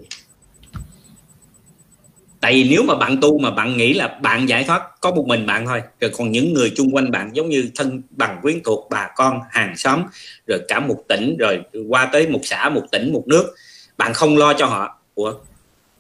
Tại 2.40 2.52
vì 2.52 2.70
nếu 2.70 2.82
mà 2.82 2.94
bạn 2.94 3.20
tu 3.20 3.38
mà 3.38 3.50
bạn 3.50 3.76
nghĩ 3.76 3.94
là 3.94 4.08
bạn 4.22 4.48
giải 4.48 4.64
thoát 4.64 5.00
có 5.00 5.10
một 5.10 5.24
mình 5.26 5.46
bạn 5.46 5.66
thôi, 5.66 5.82
rồi 6.00 6.10
còn 6.18 6.32
những 6.32 6.52
người 6.52 6.72
chung 6.76 6.94
quanh 6.94 7.10
bạn 7.10 7.30
giống 7.36 7.48
như 7.48 7.70
thân 7.74 8.02
bằng 8.10 8.38
quyến 8.42 8.62
thuộc, 8.64 8.86
bà 8.90 9.08
con, 9.16 9.40
hàng 9.50 9.76
xóm, 9.76 10.02
rồi 10.46 10.60
cả 10.68 10.80
một 10.80 11.04
tỉnh, 11.08 11.36
rồi 11.38 11.60
qua 11.88 12.06
tới 12.12 12.28
một 12.28 12.40
xã, 12.42 12.68
một 12.68 12.82
tỉnh, 12.92 13.12
một 13.12 13.22
nước, 13.26 13.54
bạn 13.96 14.14
không 14.14 14.36
lo 14.36 14.52
cho 14.52 14.66
họ. 14.66 15.00
Ủa, 15.14 15.34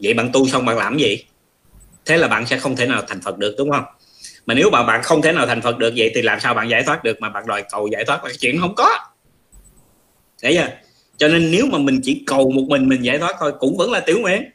vậy 0.02 0.14
bạn 0.14 0.30
tu 0.32 0.48
xong 0.48 0.64
bạn 0.64 0.76
làm 0.76 0.98
gì? 0.98 1.24
Thế 2.10 2.16
là 2.16 2.28
bạn 2.28 2.46
sẽ 2.46 2.58
không 2.58 2.76
thể 2.76 2.86
nào 2.86 3.02
thành 3.08 3.20
phật 3.20 3.38
được 3.38 3.54
đúng 3.58 3.70
không? 3.70 3.84
Mà 4.46 4.54
nếu 4.54 4.70
mà 4.70 4.82
bạn 4.82 5.02
không 5.02 5.22
thể 5.22 5.32
nào 5.32 5.46
thành 5.46 5.62
phật 5.62 5.78
được 5.78 5.92
vậy 5.96 6.12
thì 6.14 6.22
làm 6.22 6.40
sao 6.40 6.54
bạn 6.54 6.70
giải 6.70 6.82
thoát 6.82 7.04
được 7.04 7.20
mà 7.20 7.28
bạn 7.28 7.46
đòi 7.46 7.64
cầu 7.70 7.88
giải 7.88 8.04
thoát? 8.04 8.24
Là 8.24 8.30
chuyện 8.40 8.60
không 8.60 8.74
có. 8.74 8.90
Thấy 10.42 10.54
chưa? 10.54 10.68
Cho 11.16 11.28
nên 11.28 11.50
nếu 11.50 11.66
mà 11.66 11.78
mình 11.78 12.00
chỉ 12.02 12.22
cầu 12.26 12.50
một 12.50 12.62
mình 12.68 12.88
mình 12.88 13.04
giải 13.04 13.18
thoát 13.18 13.36
thôi 13.40 13.52
cũng 13.58 13.76
vẫn 13.76 13.92
là 13.92 14.00
tiểu 14.00 14.18
nguyện. 14.18 14.50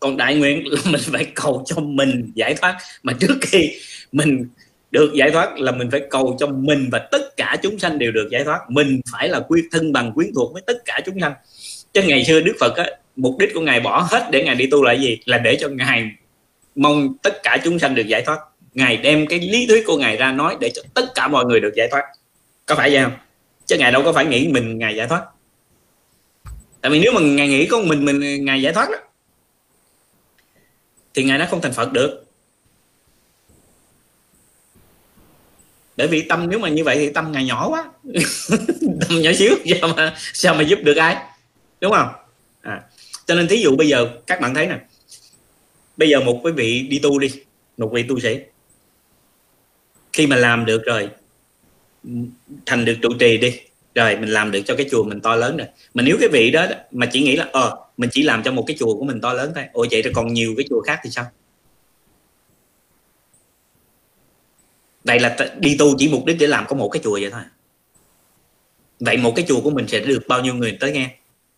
Còn 0.00 0.16
đại 0.16 0.36
nguyện 0.36 0.64
là 0.66 0.80
mình 0.90 1.00
phải 1.04 1.24
cầu 1.34 1.64
cho 1.66 1.80
mình 1.80 2.32
giải 2.34 2.54
thoát. 2.54 2.76
Mà 3.02 3.12
trước 3.20 3.38
khi 3.42 3.70
mình 4.12 4.48
được 4.90 5.12
giải 5.14 5.30
thoát 5.30 5.58
là 5.58 5.72
mình 5.72 5.90
phải 5.90 6.00
cầu 6.10 6.36
cho 6.40 6.46
mình 6.46 6.88
và 6.92 7.08
tất 7.12 7.36
cả 7.36 7.56
chúng 7.62 7.78
sanh 7.78 7.98
đều 7.98 8.12
được 8.12 8.28
giải 8.30 8.44
thoát. 8.44 8.58
Mình 8.68 9.00
phải 9.12 9.28
là 9.28 9.40
quyết 9.48 9.64
thân 9.72 9.92
bằng 9.92 10.12
quyến 10.14 10.30
thuộc 10.34 10.52
với 10.52 10.62
tất 10.66 10.84
cả 10.84 11.00
chúng 11.06 11.20
sanh. 11.20 11.32
Chứ 11.94 12.02
ngày 12.02 12.24
xưa 12.24 12.40
đức 12.40 12.54
phật 12.60 12.76
á, 12.76 12.86
mục 13.16 13.38
đích 13.38 13.54
của 13.54 13.60
ngài 13.60 13.80
bỏ 13.80 14.08
hết 14.10 14.28
để 14.32 14.44
ngài 14.44 14.54
đi 14.54 14.66
tu 14.70 14.82
là 14.82 14.92
gì? 14.92 15.18
Là 15.24 15.38
để 15.38 15.56
cho 15.60 15.68
ngài 15.68 16.10
mong 16.80 17.14
tất 17.22 17.42
cả 17.42 17.58
chúng 17.64 17.78
sanh 17.78 17.94
được 17.94 18.06
giải 18.06 18.22
thoát. 18.22 18.38
Ngài 18.74 18.96
đem 18.96 19.26
cái 19.26 19.38
lý 19.40 19.66
thuyết 19.66 19.84
của 19.86 19.96
ngài 19.96 20.16
ra 20.16 20.32
nói 20.32 20.56
để 20.60 20.70
cho 20.74 20.82
tất 20.94 21.04
cả 21.14 21.28
mọi 21.28 21.44
người 21.44 21.60
được 21.60 21.72
giải 21.76 21.88
thoát. 21.90 22.04
Có 22.66 22.74
phải 22.74 22.90
vậy 22.90 23.02
không? 23.02 23.12
Chứ 23.66 23.76
ngài 23.78 23.92
đâu 23.92 24.02
có 24.04 24.12
phải 24.12 24.24
nghĩ 24.24 24.48
mình 24.48 24.78
ngài 24.78 24.96
giải 24.96 25.06
thoát. 25.08 25.22
Tại 26.80 26.92
vì 26.92 27.00
nếu 27.00 27.12
mà 27.12 27.20
ngài 27.20 27.48
nghĩ 27.48 27.66
có 27.66 27.80
mình 27.80 28.04
mình 28.04 28.44
ngài 28.44 28.62
giải 28.62 28.72
thoát 28.72 28.90
đó 28.90 28.96
thì 31.14 31.24
ngài 31.24 31.38
nó 31.38 31.46
không 31.50 31.60
thành 31.60 31.72
phật 31.72 31.92
được. 31.92 32.24
Bởi 35.96 36.06
vì 36.06 36.22
tâm 36.22 36.50
nếu 36.50 36.58
mà 36.58 36.68
như 36.68 36.84
vậy 36.84 36.96
thì 36.96 37.10
tâm 37.12 37.32
ngài 37.32 37.44
nhỏ 37.44 37.68
quá. 37.68 37.84
Tâm 39.00 39.20
nhỏ 39.22 39.30
xíu 39.32 39.54
sao 39.80 39.88
mà 39.96 40.16
sao 40.32 40.54
mà 40.54 40.62
giúp 40.62 40.78
được 40.82 40.96
ai? 40.96 41.16
Đúng 41.80 41.92
không? 41.92 42.08
À, 42.62 42.82
cho 43.26 43.34
nên 43.34 43.48
thí 43.48 43.56
dụ 43.56 43.76
bây 43.76 43.88
giờ 43.88 44.10
các 44.26 44.40
bạn 44.40 44.54
thấy 44.54 44.66
nè 44.66 44.78
bây 46.00 46.08
giờ 46.08 46.20
một 46.20 46.40
quý 46.42 46.52
vị 46.52 46.86
đi 46.90 46.98
tu 46.98 47.18
đi, 47.18 47.28
một 47.76 47.90
vị 47.92 48.02
tu 48.08 48.20
sĩ. 48.20 48.38
Khi 50.12 50.26
mà 50.26 50.36
làm 50.36 50.64
được 50.64 50.82
rồi, 50.84 51.08
thành 52.66 52.84
được 52.84 52.96
trụ 53.02 53.08
trì 53.18 53.36
đi, 53.38 53.60
rồi 53.94 54.16
mình 54.16 54.28
làm 54.28 54.50
được 54.50 54.60
cho 54.66 54.74
cái 54.76 54.86
chùa 54.90 55.04
mình 55.04 55.20
to 55.20 55.36
lớn 55.36 55.56
rồi. 55.56 55.66
Mà 55.94 56.02
nếu 56.02 56.16
cái 56.20 56.28
vị 56.28 56.50
đó 56.50 56.66
mà 56.90 57.08
chỉ 57.12 57.22
nghĩ 57.22 57.36
là 57.36 57.48
ờ 57.52 57.86
mình 57.96 58.10
chỉ 58.12 58.22
làm 58.22 58.42
cho 58.42 58.52
một 58.52 58.64
cái 58.66 58.76
chùa 58.78 58.94
của 58.94 59.04
mình 59.04 59.20
to 59.20 59.32
lớn 59.32 59.52
thôi, 59.54 59.64
ôi 59.72 59.88
vậy 59.90 60.02
rồi 60.02 60.12
còn 60.16 60.32
nhiều 60.32 60.54
cái 60.56 60.66
chùa 60.70 60.80
khác 60.80 61.00
thì 61.04 61.10
sao? 61.10 61.26
Vậy 65.04 65.20
là 65.20 65.36
đi 65.58 65.76
tu 65.78 65.94
chỉ 65.98 66.08
mục 66.08 66.24
đích 66.24 66.36
để 66.40 66.46
làm 66.46 66.64
có 66.68 66.76
một 66.76 66.88
cái 66.88 67.00
chùa 67.04 67.18
vậy 67.20 67.30
thôi. 67.30 67.42
Vậy 69.00 69.16
một 69.16 69.32
cái 69.36 69.44
chùa 69.48 69.60
của 69.60 69.70
mình 69.70 69.88
sẽ 69.88 70.00
được 70.00 70.28
bao 70.28 70.42
nhiêu 70.42 70.54
người 70.54 70.76
tới 70.80 70.92
nghe? 70.92 71.10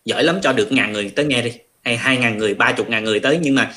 Giỏi 0.05 0.23
lắm, 0.23 0.39
cho 0.41 0.53
được 0.53 0.71
ngàn 0.71 0.91
người 0.93 1.09
tới 1.09 1.25
nghe 1.25 1.41
đi, 1.41 1.51
hay 1.81 1.97
hai 1.97 2.17
ngàn 2.17 2.37
người, 2.37 2.53
ba 2.53 2.73
chục 2.77 2.89
ngàn 2.89 3.03
người 3.03 3.19
tới, 3.19 3.39
nhưng 3.41 3.55
mà 3.55 3.73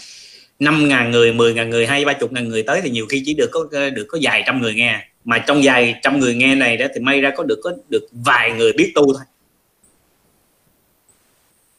năm 0.58 0.88
ngàn 0.88 1.10
người 1.10 1.32
mười 1.32 1.54
ngàn 1.54 1.70
người 1.70 1.86
hay 1.86 2.04
ba 2.04 2.12
chục 2.12 2.32
ngàn 2.32 2.48
người 2.48 2.62
tới 2.62 2.80
thì 2.80 2.90
nhiều 2.90 3.06
khi 3.06 3.22
chỉ 3.26 3.34
được 3.34 3.50
có 3.52 3.68
được 3.94 4.06
có 4.08 4.18
vài 4.22 4.42
trăm 4.46 4.62
người 4.62 4.74
nghe. 4.74 5.08
Mà 5.24 5.38
trong 5.38 5.60
vài 5.64 5.94
trăm 6.02 6.18
người 6.18 6.34
nghe 6.34 6.54
này 6.54 6.76
đó 6.76 6.86
thì 6.94 7.00
may 7.00 7.20
ra 7.20 7.32
có 7.36 7.42
được 7.42 7.60
có 7.62 7.72
được 7.88 8.06
vài 8.12 8.52
người 8.52 8.72
biết 8.72 8.92
tu 8.94 9.14
thôi. 9.14 9.22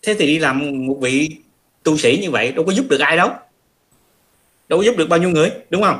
Thế 0.01 0.15
thì 0.19 0.27
đi 0.27 0.39
làm 0.39 0.85
một 0.87 0.97
vị 1.01 1.29
tu 1.83 1.97
sĩ 1.97 2.19
như 2.21 2.31
vậy 2.31 2.51
đâu 2.51 2.65
có 2.65 2.71
giúp 2.71 2.85
được 2.89 2.99
ai 2.99 3.17
đâu. 3.17 3.29
Đâu 4.69 4.79
có 4.79 4.85
giúp 4.85 4.97
được 4.97 5.09
bao 5.09 5.19
nhiêu 5.19 5.29
người 5.29 5.51
đúng 5.69 5.81
không? 5.81 5.99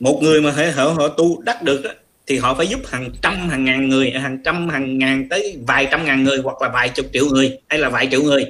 Một 0.00 0.20
người 0.22 0.40
mà 0.40 0.50
hệ 0.50 0.70
họ, 0.70 0.84
họ 0.84 1.08
tu 1.08 1.42
đắc 1.42 1.62
được 1.62 1.82
đó, 1.82 1.90
thì 2.26 2.38
họ 2.38 2.54
phải 2.54 2.66
giúp 2.66 2.80
hàng 2.86 3.10
trăm 3.22 3.48
hàng 3.48 3.64
ngàn 3.64 3.88
người 3.88 4.10
hàng 4.10 4.38
trăm 4.44 4.68
hàng 4.68 4.98
ngàn 4.98 5.28
tới 5.28 5.58
vài 5.66 5.88
trăm 5.90 6.04
ngàn 6.04 6.24
người 6.24 6.38
hoặc 6.38 6.62
là 6.62 6.68
vài 6.68 6.88
chục 6.88 7.06
triệu 7.12 7.26
người 7.26 7.58
hay 7.68 7.78
là 7.78 7.88
vài 7.88 8.08
triệu 8.10 8.22
người 8.22 8.46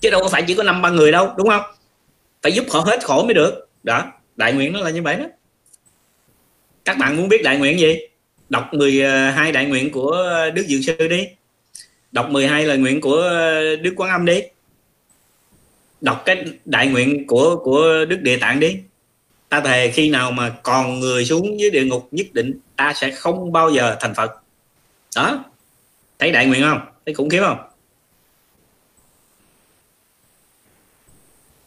chứ 0.00 0.10
đâu 0.10 0.20
có 0.22 0.28
phải 0.28 0.44
chỉ 0.46 0.54
có 0.54 0.62
năm 0.62 0.82
ba 0.82 0.90
người 0.90 1.12
đâu, 1.12 1.34
đúng 1.36 1.48
không? 1.48 1.62
Phải 2.42 2.52
giúp 2.52 2.64
họ 2.70 2.80
hết 2.80 3.04
khổ 3.04 3.22
mới 3.24 3.34
được. 3.34 3.68
Đó, 3.82 4.12
đại 4.36 4.52
nguyện 4.52 4.72
nó 4.72 4.80
là 4.80 4.90
như 4.90 5.02
vậy 5.02 5.16
đó. 5.16 5.24
Các 6.84 6.98
bạn 6.98 7.16
muốn 7.16 7.28
biết 7.28 7.42
đại 7.44 7.58
nguyện 7.58 7.80
gì? 7.80 7.98
Đọc 8.48 8.68
12 8.72 9.52
đại 9.52 9.66
nguyện 9.66 9.92
của 9.92 10.16
Đức 10.54 10.64
Dược 10.68 10.80
Sư 10.82 11.08
đi. 11.08 11.28
Đọc 12.12 12.30
12 12.30 12.64
lời 12.64 12.78
nguyện 12.78 13.00
của 13.00 13.22
Đức 13.82 13.94
Quán 13.96 14.10
Âm 14.10 14.26
đi. 14.26 14.42
Đọc 16.00 16.22
cái 16.24 16.44
đại 16.64 16.86
nguyện 16.86 17.26
của 17.26 17.56
của 17.56 18.04
Đức 18.08 18.16
Địa 18.20 18.36
Tạng 18.36 18.60
đi. 18.60 18.76
Ta 19.48 19.60
thề 19.60 19.90
khi 19.90 20.10
nào 20.10 20.30
mà 20.30 20.50
còn 20.62 21.00
người 21.00 21.24
xuống 21.24 21.60
dưới 21.60 21.70
địa 21.70 21.84
ngục 21.84 22.08
nhất 22.10 22.26
định, 22.32 22.60
ta 22.76 22.92
sẽ 22.92 23.10
không 23.10 23.52
bao 23.52 23.70
giờ 23.70 23.96
thành 24.00 24.14
Phật. 24.14 24.30
Đó. 25.16 25.44
Thấy 26.18 26.32
đại 26.32 26.46
nguyện 26.46 26.62
không? 26.62 26.80
Thấy 27.06 27.14
khủng 27.14 27.30
khiếp 27.30 27.40
không? 27.40 27.58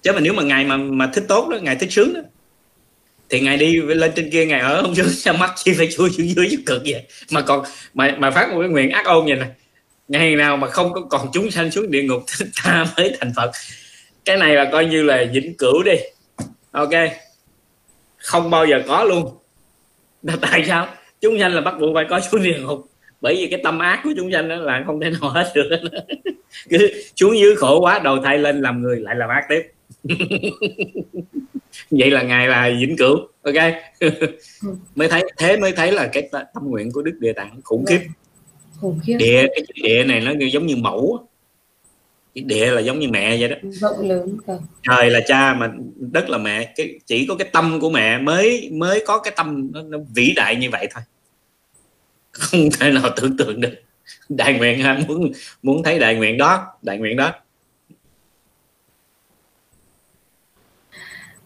Chứ 0.03 0.11
mà 0.11 0.19
nếu 0.19 0.33
mà 0.33 0.43
ngài 0.43 0.65
mà 0.65 0.77
mà 0.77 1.07
thích 1.13 1.23
tốt 1.27 1.49
đó 1.49 1.57
ngài 1.61 1.75
thích 1.75 1.91
sướng 1.91 2.13
đó, 2.13 2.21
thì 3.29 3.39
ngài 3.39 3.57
đi 3.57 3.81
lên 3.81 4.11
trên 4.15 4.29
kia 4.31 4.45
ngài 4.45 4.59
ở 4.59 4.81
không 4.81 4.95
sướng 4.95 5.09
sao 5.09 5.33
mắt 5.33 5.51
chi 5.55 5.73
phải 5.77 5.89
chui 5.91 6.09
xuống 6.09 6.27
dưới 6.35 6.57
cực 6.65 6.81
vậy. 6.85 7.03
Mà 7.31 7.41
còn, 7.41 7.63
mà 7.93 8.15
mà 8.19 8.31
phát 8.31 8.51
một 8.51 8.59
cái 8.59 8.69
nguyện 8.69 8.89
ác 8.89 9.05
ôn 9.05 9.25
vậy 9.25 9.35
nè. 9.35 9.45
Ngày 10.07 10.35
nào 10.35 10.57
mà 10.57 10.67
không 10.67 10.93
có 10.93 11.01
còn 11.09 11.27
chúng 11.33 11.51
sanh 11.51 11.71
xuống 11.71 11.91
địa 11.91 12.03
ngục, 12.03 12.23
ta 12.63 12.85
mới 12.97 13.17
thành 13.19 13.31
phật. 13.35 13.51
Cái 14.25 14.37
này 14.37 14.55
là 14.55 14.69
coi 14.71 14.85
như 14.85 15.03
là 15.03 15.25
vĩnh 15.33 15.57
cửu 15.57 15.83
đi. 15.83 15.95
Ok. 16.71 16.91
Không 18.17 18.49
bao 18.49 18.65
giờ 18.65 18.81
có 18.87 19.03
luôn. 19.03 19.37
Tại 20.41 20.65
sao? 20.67 20.87
Chúng 21.21 21.39
sanh 21.39 21.53
là 21.53 21.61
bắt 21.61 21.75
buộc 21.79 21.95
phải 21.95 22.05
có 22.09 22.19
xuống 22.19 22.43
địa 22.43 22.59
ngục. 22.59 22.89
Bởi 23.21 23.35
vì 23.35 23.47
cái 23.51 23.59
tâm 23.63 23.79
ác 23.79 24.01
của 24.03 24.09
chúng 24.17 24.31
sanh 24.31 24.49
đó 24.49 24.55
là 24.55 24.83
không 24.85 24.99
thể 25.01 25.09
nào 25.09 25.29
hết 25.29 25.51
được. 25.55 25.69
Cứ 26.69 26.77
xuống 27.15 27.37
dưới 27.37 27.55
khổ 27.55 27.79
quá, 27.79 27.99
đầu 27.99 28.17
thai 28.23 28.37
lên 28.37 28.61
làm 28.61 28.81
người 28.81 28.99
lại 28.99 29.15
làm 29.15 29.29
ác 29.29 29.45
tiếp. 29.49 29.61
vậy 31.91 32.11
là 32.11 32.21
ngài 32.21 32.47
là 32.47 32.71
vĩnh 32.79 32.97
cửu 32.97 33.17
ok. 33.41 33.55
Mới 34.95 35.07
thấy 35.07 35.23
thế 35.37 35.57
mới 35.57 35.71
thấy 35.71 35.91
là 35.91 36.09
cái 36.13 36.29
tâm 36.31 36.63
nguyện 36.69 36.91
của 36.91 37.01
đức 37.01 37.17
địa 37.19 37.33
tạng 37.33 37.61
khủng 37.63 37.85
khiếp. 37.85 37.99
Khủng 38.79 38.99
khiếp. 39.03 39.15
Địa 39.19 39.47
cái 39.55 39.65
địa 39.83 40.03
này 40.03 40.21
nó 40.21 40.31
giống 40.51 40.65
như 40.65 40.75
mẫu 40.75 41.27
cái 42.35 42.43
địa 42.43 42.71
là 42.71 42.81
giống 42.81 42.99
như 42.99 43.07
mẹ 43.09 43.37
vậy 43.39 43.49
đó. 43.49 43.55
Rộng 43.63 44.09
lớn 44.09 44.37
cả. 44.47 44.53
trời 44.83 45.09
là 45.09 45.19
cha 45.27 45.53
mà 45.53 45.71
đất 45.95 46.29
là 46.29 46.37
mẹ. 46.37 46.73
Cái 46.75 46.99
chỉ 47.05 47.25
có 47.25 47.35
cái 47.35 47.49
tâm 47.53 47.79
của 47.79 47.89
mẹ 47.89 48.17
mới 48.17 48.69
mới 48.71 49.03
có 49.07 49.19
cái 49.19 49.33
tâm 49.35 49.71
nó, 49.73 49.81
nó 49.81 49.97
vĩ 50.15 50.33
đại 50.35 50.55
như 50.55 50.69
vậy 50.69 50.87
thôi. 50.91 51.03
Không 52.31 52.69
thể 52.79 52.91
nào 52.91 53.09
tưởng 53.15 53.37
tượng 53.37 53.61
được. 53.61 53.73
Đại 54.29 54.53
nguyện 54.53 54.79
ha 54.79 54.99
muốn 55.07 55.31
muốn 55.63 55.83
thấy 55.83 55.99
đại 55.99 56.15
nguyện 56.15 56.37
đó 56.37 56.65
đại 56.81 56.97
nguyện 56.97 57.17
đó 57.17 57.31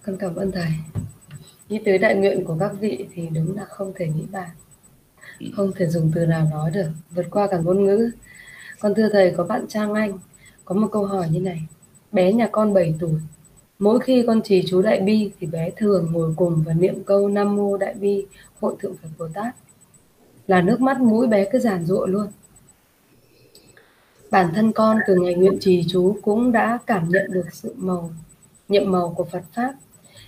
con 0.08 0.18
cảm 0.18 0.36
ơn 0.36 0.52
thầy 0.52 0.70
nghĩ 1.70 1.80
tới 1.86 1.98
đại 1.98 2.16
nguyện 2.16 2.46
của 2.46 2.58
các 2.60 2.72
vị 2.80 3.08
thì 3.14 3.30
đúng 3.36 3.58
là 3.58 3.66
không 3.66 3.94
thể 3.96 4.08
nghĩ 4.08 4.26
bàn 4.32 4.50
không 5.56 5.72
thể 5.76 5.88
dùng 5.88 6.12
từ 6.16 6.26
nào 6.26 6.48
nói 6.52 6.72
được 6.72 6.90
vượt 7.12 7.26
qua 7.32 7.48
cả 7.48 7.58
ngôn 7.58 7.86
ngữ 7.86 8.12
con 8.80 8.96
thưa 8.96 9.10
thầy 9.10 9.34
có 9.38 9.44
bạn 9.44 9.66
trang 9.68 9.94
anh 9.94 10.18
có 10.66 10.76
một 10.76 10.88
câu 10.92 11.06
hỏi 11.06 11.30
như 11.32 11.40
này 11.40 11.62
bé 12.12 12.34
nhà 12.34 12.50
con 12.52 12.74
7 12.74 12.96
tuổi 13.00 13.20
Mỗi 13.80 14.00
khi 14.00 14.24
con 14.28 14.42
trì 14.42 14.64
chú 14.68 14.82
Đại 14.82 15.00
Bi 15.00 15.32
thì 15.40 15.48
bé 15.48 15.70
thường 15.78 16.10
ngồi 16.12 16.34
cùng 16.36 16.64
và 16.66 16.74
niệm 16.74 17.04
câu 17.04 17.28
Nam 17.28 17.56
Mô 17.56 17.78
Đại 17.78 17.94
Bi 17.94 18.26
Hội 18.60 18.76
Thượng 18.80 18.96
Phật 19.02 19.10
Bồ 19.18 19.28
Tát. 19.34 19.56
Là 20.48 20.62
nước 20.62 20.82
mắt 20.82 21.02
mũi 21.02 21.28
bé 21.28 21.50
cứ 21.52 21.60
giàn 21.60 21.86
ruộng 21.86 22.10
luôn. 22.10 22.28
Bản 24.32 24.52
thân 24.56 24.72
con 24.72 24.98
từ 25.08 25.16
ngày 25.16 25.34
nguyện 25.34 25.58
trì 25.60 25.86
chú 25.88 26.18
cũng 26.22 26.52
đã 26.52 26.80
cảm 26.88 27.10
nhận 27.10 27.32
được 27.32 27.46
sự 27.54 27.74
màu, 27.78 28.12
nhiệm 28.70 28.92
màu 28.92 29.14
của 29.18 29.24
Phật 29.24 29.44
Pháp. 29.54 29.74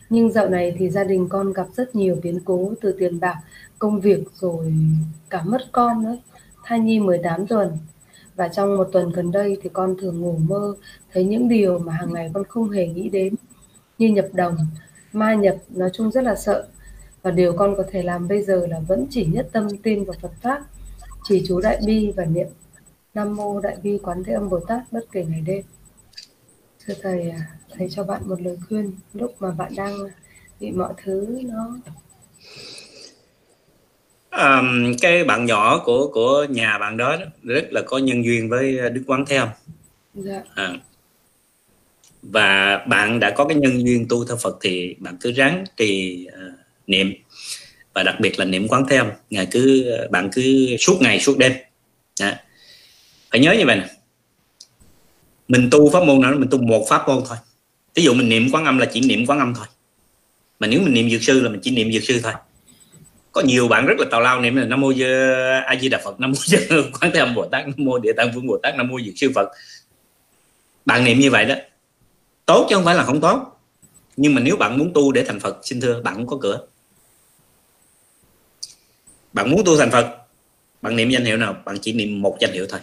Nhưng 0.09 0.31
dạo 0.31 0.49
này 0.49 0.75
thì 0.77 0.89
gia 0.89 1.03
đình 1.03 1.29
con 1.29 1.53
gặp 1.53 1.67
rất 1.75 1.95
nhiều 1.95 2.17
biến 2.23 2.39
cố 2.45 2.73
từ 2.81 2.91
tiền 2.91 3.19
bạc, 3.19 3.35
công 3.79 3.99
việc 3.99 4.23
rồi 4.33 4.73
cả 5.29 5.43
mất 5.45 5.61
con 5.71 6.03
nữa. 6.03 6.17
Thai 6.63 6.79
nhi 6.79 6.99
18 6.99 7.47
tuần. 7.47 7.77
Và 8.35 8.47
trong 8.47 8.77
một 8.77 8.89
tuần 8.91 9.11
gần 9.11 9.31
đây 9.31 9.57
thì 9.61 9.69
con 9.73 9.95
thường 10.01 10.21
ngủ 10.21 10.37
mơ 10.37 10.75
thấy 11.13 11.23
những 11.23 11.47
điều 11.47 11.79
mà 11.79 11.93
hàng 11.93 12.13
ngày 12.13 12.31
con 12.33 12.43
không 12.43 12.69
hề 12.69 12.87
nghĩ 12.87 13.09
đến 13.09 13.35
như 13.97 14.07
nhập 14.07 14.27
đồng, 14.33 14.57
ma 15.13 15.33
nhập, 15.33 15.55
nói 15.69 15.89
chung 15.93 16.11
rất 16.11 16.23
là 16.23 16.35
sợ. 16.35 16.67
Và 17.21 17.31
điều 17.31 17.53
con 17.53 17.75
có 17.75 17.83
thể 17.91 18.03
làm 18.03 18.27
bây 18.27 18.43
giờ 18.43 18.67
là 18.69 18.79
vẫn 18.79 19.07
chỉ 19.09 19.25
nhất 19.25 19.49
tâm 19.51 19.67
tin 19.83 20.03
vào 20.03 20.15
Phật 20.21 20.31
Pháp, 20.41 20.61
chỉ 21.23 21.43
chú 21.47 21.61
Đại 21.61 21.79
Bi 21.85 22.13
và 22.15 22.25
niệm 22.25 22.47
Nam 23.13 23.35
Mô 23.35 23.59
Đại 23.59 23.77
Bi 23.83 23.97
Quán 24.03 24.23
Thế 24.23 24.33
Âm 24.33 24.49
Bồ 24.49 24.59
Tát 24.59 24.81
bất 24.91 25.05
kể 25.11 25.25
ngày 25.25 25.41
đêm. 25.41 25.63
Thưa 26.85 26.93
Thầy, 27.01 27.29
à, 27.29 27.58
Thầy 27.77 27.87
cho 27.89 28.03
bạn 28.03 28.21
một 28.25 28.41
lời 28.41 28.57
khuyên 28.67 28.91
lúc 29.13 29.35
mà 29.39 29.51
bạn 29.51 29.75
đang 29.75 29.95
bị 30.59 30.71
mọi 30.71 30.93
thứ 31.03 31.41
nó 31.43 31.77
um, 34.31 34.93
cái 35.01 35.23
bạn 35.23 35.45
nhỏ 35.45 35.81
của 35.85 36.07
của 36.13 36.45
nhà 36.49 36.77
bạn 36.77 36.97
đó 36.97 37.15
rất 37.43 37.67
là 37.71 37.81
có 37.85 37.97
nhân 37.97 38.25
duyên 38.25 38.49
với 38.49 38.89
Đức 38.89 39.03
Quán 39.07 39.25
Thế 39.27 39.35
Âm. 39.35 39.49
Dạ. 40.13 40.43
À, 40.55 40.73
và 42.21 42.77
bạn 42.77 43.19
đã 43.19 43.31
có 43.31 43.45
cái 43.45 43.57
nhân 43.57 43.85
duyên 43.85 44.05
tu 44.09 44.25
theo 44.25 44.37
Phật 44.37 44.57
thì 44.61 44.95
bạn 44.99 45.17
cứ 45.21 45.31
ráng 45.31 45.63
trì 45.77 46.27
uh, 46.27 46.59
niệm 46.87 47.13
và 47.93 48.03
đặc 48.03 48.15
biệt 48.19 48.39
là 48.39 48.45
niệm 48.45 48.67
quán 48.67 48.85
thế 48.89 48.97
âm 48.97 49.07
ngày 49.29 49.47
cứ 49.51 49.91
bạn 50.11 50.29
cứ 50.33 50.41
suốt 50.79 50.97
ngày 51.01 51.19
suốt 51.19 51.37
đêm 51.37 51.51
Đó. 52.19 52.31
phải 53.31 53.39
nhớ 53.39 53.55
như 53.57 53.65
vậy 53.65 53.75
nè 53.75 53.87
mình 55.47 55.69
tu 55.71 55.89
pháp 55.89 56.03
môn 56.03 56.21
nào 56.21 56.33
mình 56.37 56.49
tu 56.51 56.57
một 56.57 56.85
pháp 56.89 57.07
môn 57.07 57.23
thôi 57.27 57.37
ví 57.95 58.03
dụ 58.03 58.13
mình 58.13 58.29
niệm 58.29 58.49
quán 58.51 58.65
âm 58.65 58.77
là 58.77 58.85
chỉ 58.85 59.01
niệm 59.01 59.25
quán 59.25 59.39
âm 59.39 59.53
thôi. 59.53 59.65
Mà 60.59 60.67
nếu 60.67 60.81
mình 60.81 60.93
niệm 60.93 61.09
dược 61.09 61.23
sư 61.23 61.41
là 61.41 61.49
mình 61.49 61.59
chỉ 61.63 61.71
niệm 61.71 61.91
dược 61.91 62.03
sư 62.03 62.19
thôi. 62.23 62.33
Có 63.31 63.41
nhiều 63.41 63.67
bạn 63.67 63.85
rất 63.85 63.99
là 63.99 64.05
tào 64.11 64.21
lao 64.21 64.41
niệm 64.41 64.55
là 64.55 64.65
nam 64.65 64.81
mô 64.81 64.91
a 65.65 65.75
di 65.81 65.89
đà 65.89 66.01
phật, 66.03 66.19
nam 66.19 66.31
mô 66.31 66.37
quán 66.99 67.11
thế 67.13 67.19
âm 67.19 67.35
bồ 67.35 67.45
tát, 67.45 67.67
nam 67.67 67.73
mô 67.77 67.99
địa 67.99 68.13
tạng 68.13 68.31
vương 68.31 68.47
bồ 68.47 68.57
tát, 68.63 68.75
nam 68.75 68.87
mô 68.87 68.99
dược 69.01 69.13
sư 69.15 69.31
phật. 69.35 69.49
Bạn 70.85 71.03
niệm 71.03 71.19
như 71.19 71.31
vậy 71.31 71.45
đó, 71.45 71.55
tốt 72.45 72.67
chứ 72.69 72.75
không 72.75 72.85
phải 72.85 72.95
là 72.95 73.03
không 73.03 73.21
tốt. 73.21 73.59
Nhưng 74.15 74.35
mà 74.35 74.41
nếu 74.41 74.55
bạn 74.55 74.77
muốn 74.77 74.91
tu 74.93 75.11
để 75.11 75.23
thành 75.23 75.39
phật, 75.39 75.57
xin 75.63 75.81
thưa, 75.81 76.01
bạn 76.01 76.15
không 76.15 76.27
có 76.27 76.37
cửa. 76.41 76.67
Bạn 79.33 79.49
muốn 79.49 79.63
tu 79.65 79.77
thành 79.77 79.91
phật, 79.91 80.17
bạn 80.81 80.95
niệm 80.95 81.09
danh 81.09 81.25
hiệu 81.25 81.37
nào? 81.37 81.55
Bạn 81.65 81.77
chỉ 81.81 81.93
niệm 81.93 82.21
một 82.21 82.37
danh 82.39 82.53
hiệu 82.53 82.65
thôi 82.69 82.79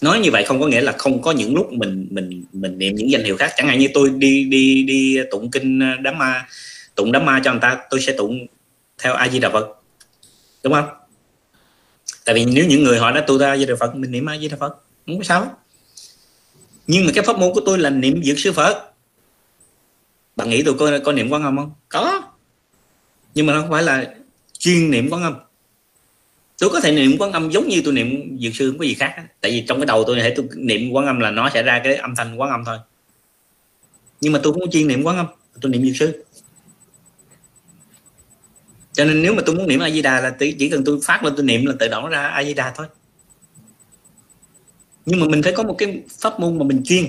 nói 0.00 0.18
như 0.18 0.30
vậy 0.30 0.44
không 0.44 0.60
có 0.60 0.66
nghĩa 0.66 0.80
là 0.80 0.92
không 0.98 1.22
có 1.22 1.32
những 1.32 1.54
lúc 1.54 1.72
mình 1.72 2.08
mình 2.10 2.44
mình 2.52 2.78
niệm 2.78 2.94
những 2.94 3.10
danh 3.10 3.24
hiệu 3.24 3.36
khác. 3.36 3.52
Chẳng 3.56 3.68
hạn 3.68 3.78
như 3.78 3.88
tôi 3.94 4.10
đi 4.10 4.44
đi 4.44 4.82
đi 4.82 5.18
tụng 5.30 5.50
kinh 5.50 5.80
ờ, 5.80 5.96
đám 6.00 6.18
ma, 6.18 6.48
tụng 6.94 7.12
đám 7.12 7.26
ma 7.26 7.40
cho 7.44 7.52
người 7.52 7.60
ta, 7.60 7.78
tôi 7.90 8.00
sẽ 8.00 8.12
tụng 8.12 8.46
theo 8.98 9.14
a 9.14 9.28
di 9.28 9.38
đà 9.38 9.50
phật. 9.50 9.66
Đúng 10.64 10.72
không? 10.72 10.88
Tại 12.24 12.34
vì 12.34 12.44
nếu 12.44 12.66
những 12.66 12.82
người 12.82 12.98
họ 12.98 13.12
đã 13.12 13.20
tu 13.20 13.38
theo 13.38 13.48
a 13.48 13.56
di 13.56 13.66
đà 13.66 13.74
phật, 13.80 13.96
mình 13.96 14.10
niệm 14.10 14.26
a 14.26 14.38
di 14.38 14.48
đà 14.48 14.56
phật, 14.56 14.76
không 15.06 15.18
có 15.18 15.24
sao 15.24 15.56
nhưng 16.88 17.06
mà 17.06 17.12
cái 17.14 17.24
pháp 17.24 17.38
môn 17.38 17.54
của 17.54 17.60
tôi 17.66 17.78
là 17.78 17.90
niệm 17.90 18.22
dược 18.24 18.38
sư 18.38 18.52
phật. 18.52 18.92
Bạn 20.36 20.50
nghĩ 20.50 20.62
tôi 20.62 20.74
có 20.78 20.98
có 21.04 21.12
niệm 21.12 21.30
quán 21.30 21.42
âm 21.42 21.56
không? 21.56 21.72
Có. 21.88 22.22
Nhưng 23.34 23.46
mà 23.46 23.52
nó 23.52 23.60
không 23.60 23.70
phải 23.70 23.82
là 23.82 24.14
chuyên 24.58 24.90
niệm 24.90 25.08
quán 25.10 25.22
âm 25.22 25.34
tôi 26.58 26.70
có 26.70 26.80
thể 26.80 26.92
niệm 26.92 27.16
quán 27.18 27.32
âm 27.32 27.50
giống 27.50 27.68
như 27.68 27.82
tôi 27.84 27.94
niệm 27.94 28.38
dược 28.38 28.54
sư, 28.54 28.70
không 28.70 28.78
có 28.78 28.84
gì 28.84 28.94
khác 28.94 29.14
tại 29.40 29.50
vì 29.50 29.64
trong 29.68 29.78
cái 29.78 29.86
đầu 29.86 30.04
tôi 30.06 30.16
thể 30.16 30.32
tôi 30.36 30.46
niệm 30.56 30.90
quán 30.90 31.06
âm 31.06 31.20
là 31.20 31.30
nó 31.30 31.50
sẽ 31.54 31.62
ra 31.62 31.80
cái 31.84 31.94
âm 31.94 32.14
thanh 32.16 32.40
quán 32.40 32.50
âm 32.50 32.64
thôi. 32.64 32.78
Nhưng 34.20 34.32
mà 34.32 34.40
tôi 34.42 34.52
không 34.52 34.70
chuyên 34.70 34.88
niệm 34.88 35.02
quán 35.02 35.16
âm, 35.16 35.26
tôi 35.60 35.72
niệm 35.72 35.84
dược 35.84 35.96
sư. 35.96 36.24
Cho 38.92 39.04
nên 39.04 39.22
nếu 39.22 39.34
mà 39.34 39.42
tôi 39.46 39.54
muốn 39.54 39.68
niệm 39.68 39.80
a 39.80 39.90
di 39.90 40.02
đà 40.02 40.20
là 40.20 40.36
chỉ 40.58 40.68
cần 40.68 40.84
tôi 40.84 40.98
phát 41.04 41.24
lên 41.24 41.32
tôi 41.36 41.44
niệm 41.44 41.66
là 41.66 41.74
tự 41.78 41.88
động 41.88 42.08
ra 42.08 42.28
a 42.28 42.44
di 42.44 42.54
đà 42.54 42.72
thôi. 42.76 42.86
Nhưng 45.06 45.20
mà 45.20 45.26
mình 45.26 45.42
phải 45.42 45.52
có 45.52 45.62
một 45.62 45.74
cái 45.78 46.02
pháp 46.18 46.40
môn 46.40 46.58
mà 46.58 46.64
mình 46.64 46.82
chuyên 46.84 47.04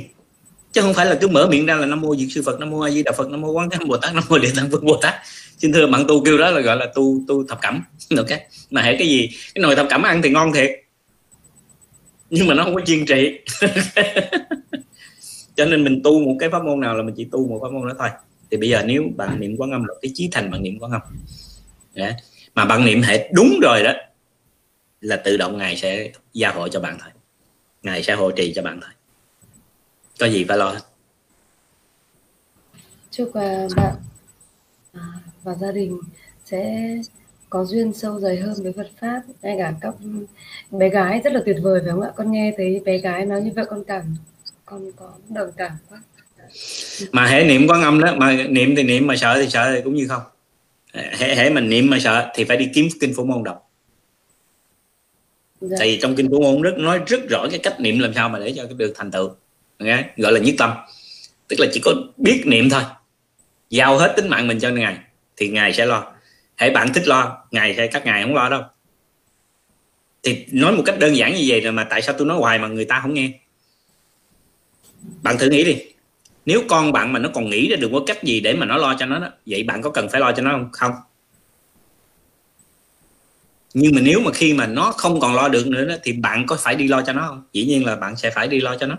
chứ 0.71 0.81
không 0.81 0.93
phải 0.93 1.05
là 1.05 1.17
cứ 1.21 1.27
mở 1.27 1.47
miệng 1.47 1.65
ra 1.65 1.75
là 1.75 1.85
nam 1.85 2.01
mô 2.01 2.15
diệt 2.15 2.27
sư 2.31 2.41
phật, 2.45 2.59
nam 2.59 2.69
mô 2.69 2.79
a 2.79 2.89
di 2.89 3.03
đà 3.03 3.11
phật, 3.11 3.29
nam 3.29 3.41
mô 3.41 3.51
quán 3.51 3.69
thế 3.69 3.77
bồ 3.85 3.97
tát, 3.97 4.13
nam 4.13 4.23
mô 4.29 4.37
địa 4.37 4.51
tạng 4.55 4.69
vương 4.69 4.85
bồ 4.85 4.97
tát. 5.01 5.15
Xin 5.57 5.73
thưa 5.73 5.87
bạn 5.87 6.05
tu 6.07 6.23
kêu 6.23 6.37
đó 6.37 6.51
là 6.51 6.61
gọi 6.61 6.77
là 6.77 6.87
tu 6.95 7.21
tu 7.27 7.47
thập 7.47 7.61
cẩm. 7.61 7.83
Được 8.09 8.25
cái 8.27 8.47
mà 8.69 8.81
hệ 8.81 8.97
cái 8.97 9.07
gì? 9.07 9.29
Cái 9.55 9.61
nồi 9.61 9.75
thập 9.75 9.87
cẩm 9.89 10.03
ăn 10.03 10.21
thì 10.21 10.29
ngon 10.29 10.53
thiệt. 10.53 10.71
Nhưng 12.29 12.47
mà 12.47 12.53
nó 12.53 12.63
không 12.63 12.75
có 12.75 12.81
chuyên 12.85 13.05
trị. 13.05 13.39
Cho 15.55 15.65
nên 15.65 15.83
mình 15.83 16.01
tu 16.03 16.19
một 16.19 16.35
cái 16.39 16.49
pháp 16.49 16.63
môn 16.63 16.79
nào 16.79 16.97
là 16.97 17.03
mình 17.03 17.15
chỉ 17.17 17.27
tu 17.31 17.47
một 17.47 17.59
pháp 17.61 17.71
môn 17.71 17.87
đó 17.87 17.93
thôi. 17.99 18.09
Thì 18.51 18.57
bây 18.57 18.69
giờ 18.69 18.83
nếu 18.85 19.03
bạn 19.15 19.39
niệm 19.39 19.55
quán 19.57 19.71
âm 19.71 19.83
là 19.83 19.93
cái 20.01 20.11
chí 20.13 20.29
thành 20.31 20.51
bạn 20.51 20.63
niệm 20.63 20.79
quán 20.79 20.91
âm. 20.91 21.01
Yeah. 21.93 22.15
mà 22.55 22.65
bạn 22.65 22.85
niệm 22.85 23.01
hệ 23.01 23.29
đúng 23.33 23.59
rồi 23.61 23.83
đó, 23.83 23.93
là 25.01 25.15
tự 25.15 25.37
động 25.37 25.57
ngài 25.57 25.75
sẽ 25.75 26.11
gia 26.33 26.51
hộ 26.51 26.67
cho 26.67 26.79
bạn 26.79 26.97
thôi. 27.01 27.09
Ngài 27.83 28.03
sẽ 28.03 28.15
hộ 28.15 28.31
trì 28.31 28.53
cho 28.55 28.61
bạn 28.61 28.79
thôi 28.81 28.91
có 30.19 30.25
gì 30.25 30.45
phải 30.47 30.57
lo 30.57 30.75
chúc 33.11 33.27
uh, 33.27 33.75
bạn 33.75 33.95
à, 34.93 35.01
và 35.43 35.55
gia 35.55 35.71
đình 35.71 35.99
sẽ 36.45 36.95
có 37.49 37.65
duyên 37.65 37.93
sâu 37.93 38.19
dày 38.19 38.37
hơn 38.37 38.53
với 38.63 38.73
Phật 38.73 38.89
pháp. 39.01 39.21
Ngay 39.41 39.55
cả 39.59 39.73
các 39.81 39.93
bé 40.71 40.89
gái 40.89 41.21
rất 41.23 41.33
là 41.33 41.41
tuyệt 41.45 41.57
vời 41.61 41.79
phải 41.83 41.91
không 41.91 42.01
ạ? 42.01 42.11
Con 42.15 42.31
nghe 42.31 42.53
thấy 42.57 42.81
bé 42.85 42.97
gái 42.97 43.25
nói 43.25 43.41
như 43.41 43.51
vậy 43.55 43.65
con 43.69 43.83
cảm 43.83 44.15
con 44.65 44.91
có 44.95 45.11
đồng 45.29 45.51
cảm 45.57 45.71
quá. 45.89 46.01
Mà 47.11 47.25
hãy 47.25 47.45
niệm 47.45 47.67
quán 47.67 47.81
âm 47.81 47.99
đó 47.99 48.15
mà 48.17 48.31
niệm 48.49 48.75
thì 48.75 48.83
niệm 48.83 49.07
mà 49.07 49.15
sợ 49.15 49.41
thì 49.41 49.49
sợ 49.49 49.71
thì 49.75 49.81
cũng 49.83 49.95
như 49.95 50.07
không. 50.07 50.21
Hãy 50.93 51.35
hãy 51.35 51.49
mình 51.49 51.69
niệm 51.69 51.89
mà 51.89 51.99
sợ 51.99 52.31
thì 52.35 52.43
phải 52.43 52.57
đi 52.57 52.69
kiếm 52.73 52.87
kinh 52.99 53.13
phổ 53.13 53.23
môn 53.23 53.43
đọc. 53.43 53.65
Dạ. 55.61 55.75
tại 55.79 55.87
vì 55.87 55.99
trong 56.01 56.15
kinh 56.15 56.31
phổ 56.31 56.39
môn 56.39 56.61
rất 56.61 56.77
nói 56.77 56.99
rất 57.07 57.29
rõ 57.29 57.47
cái 57.51 57.59
cách 57.63 57.79
niệm 57.79 57.99
làm 57.99 58.13
sao 58.13 58.29
mà 58.29 58.39
để 58.39 58.53
cho 58.55 58.63
được 58.77 58.93
thành 58.95 59.11
tựu? 59.11 59.29
Gọi 60.17 60.31
là 60.31 60.39
nhất 60.39 60.55
tâm. 60.57 60.71
Tức 61.47 61.59
là 61.59 61.67
chỉ 61.73 61.81
có 61.83 61.93
biết 62.17 62.43
niệm 62.45 62.69
thôi. 62.69 62.81
Giao 63.69 63.97
hết 63.97 64.13
tính 64.15 64.29
mạng 64.29 64.47
mình 64.47 64.59
cho 64.59 64.69
ngài 64.69 64.97
thì 65.37 65.47
ngài 65.47 65.73
sẽ 65.73 65.85
lo. 65.85 66.11
Hãy 66.55 66.69
bạn 66.69 66.93
thích 66.93 67.07
lo 67.07 67.37
ngài 67.51 67.75
sẽ 67.75 67.87
các 67.87 68.05
ngài 68.05 68.23
không 68.23 68.35
lo 68.35 68.49
đâu. 68.49 68.61
Thì 70.23 70.45
nói 70.51 70.71
một 70.71 70.83
cách 70.85 70.99
đơn 70.99 71.15
giản 71.15 71.33
như 71.33 71.45
vậy 71.47 71.61
rồi 71.61 71.71
mà 71.71 71.83
tại 71.83 72.01
sao 72.01 72.15
tôi 72.17 72.27
nói 72.27 72.37
hoài 72.37 72.59
mà 72.59 72.67
người 72.67 72.85
ta 72.85 72.99
không 73.01 73.13
nghe? 73.13 73.31
Bạn 75.21 75.37
thử 75.37 75.49
nghĩ 75.49 75.63
đi. 75.63 75.77
Nếu 76.45 76.63
con 76.69 76.91
bạn 76.91 77.13
mà 77.13 77.19
nó 77.19 77.29
còn 77.33 77.49
nghĩ 77.49 77.69
ra 77.69 77.75
được 77.75 77.89
có 77.93 78.03
cách 78.07 78.23
gì 78.23 78.39
để 78.39 78.53
mà 78.53 78.65
nó 78.65 78.77
lo 78.77 78.95
cho 78.99 79.05
nó 79.05 79.19
đó 79.19 79.29
vậy 79.45 79.63
bạn 79.63 79.81
có 79.81 79.89
cần 79.89 80.09
phải 80.09 80.21
lo 80.21 80.31
cho 80.31 80.43
nó 80.43 80.51
không? 80.51 80.69
Không. 80.71 80.91
Nhưng 83.73 83.95
mà 83.95 84.01
nếu 84.01 84.19
mà 84.19 84.31
khi 84.33 84.53
mà 84.53 84.67
nó 84.67 84.91
không 84.91 85.19
còn 85.19 85.35
lo 85.35 85.47
được 85.47 85.67
nữa 85.67 85.85
đó, 85.85 85.95
thì 86.03 86.13
bạn 86.13 86.45
có 86.45 86.57
phải 86.59 86.75
đi 86.75 86.87
lo 86.87 87.01
cho 87.01 87.13
nó 87.13 87.27
không? 87.27 87.43
Dĩ 87.53 87.65
nhiên 87.65 87.85
là 87.85 87.95
bạn 87.95 88.15
sẽ 88.17 88.29
phải 88.29 88.47
đi 88.47 88.61
lo 88.61 88.75
cho 88.77 88.87
nó 88.87 88.97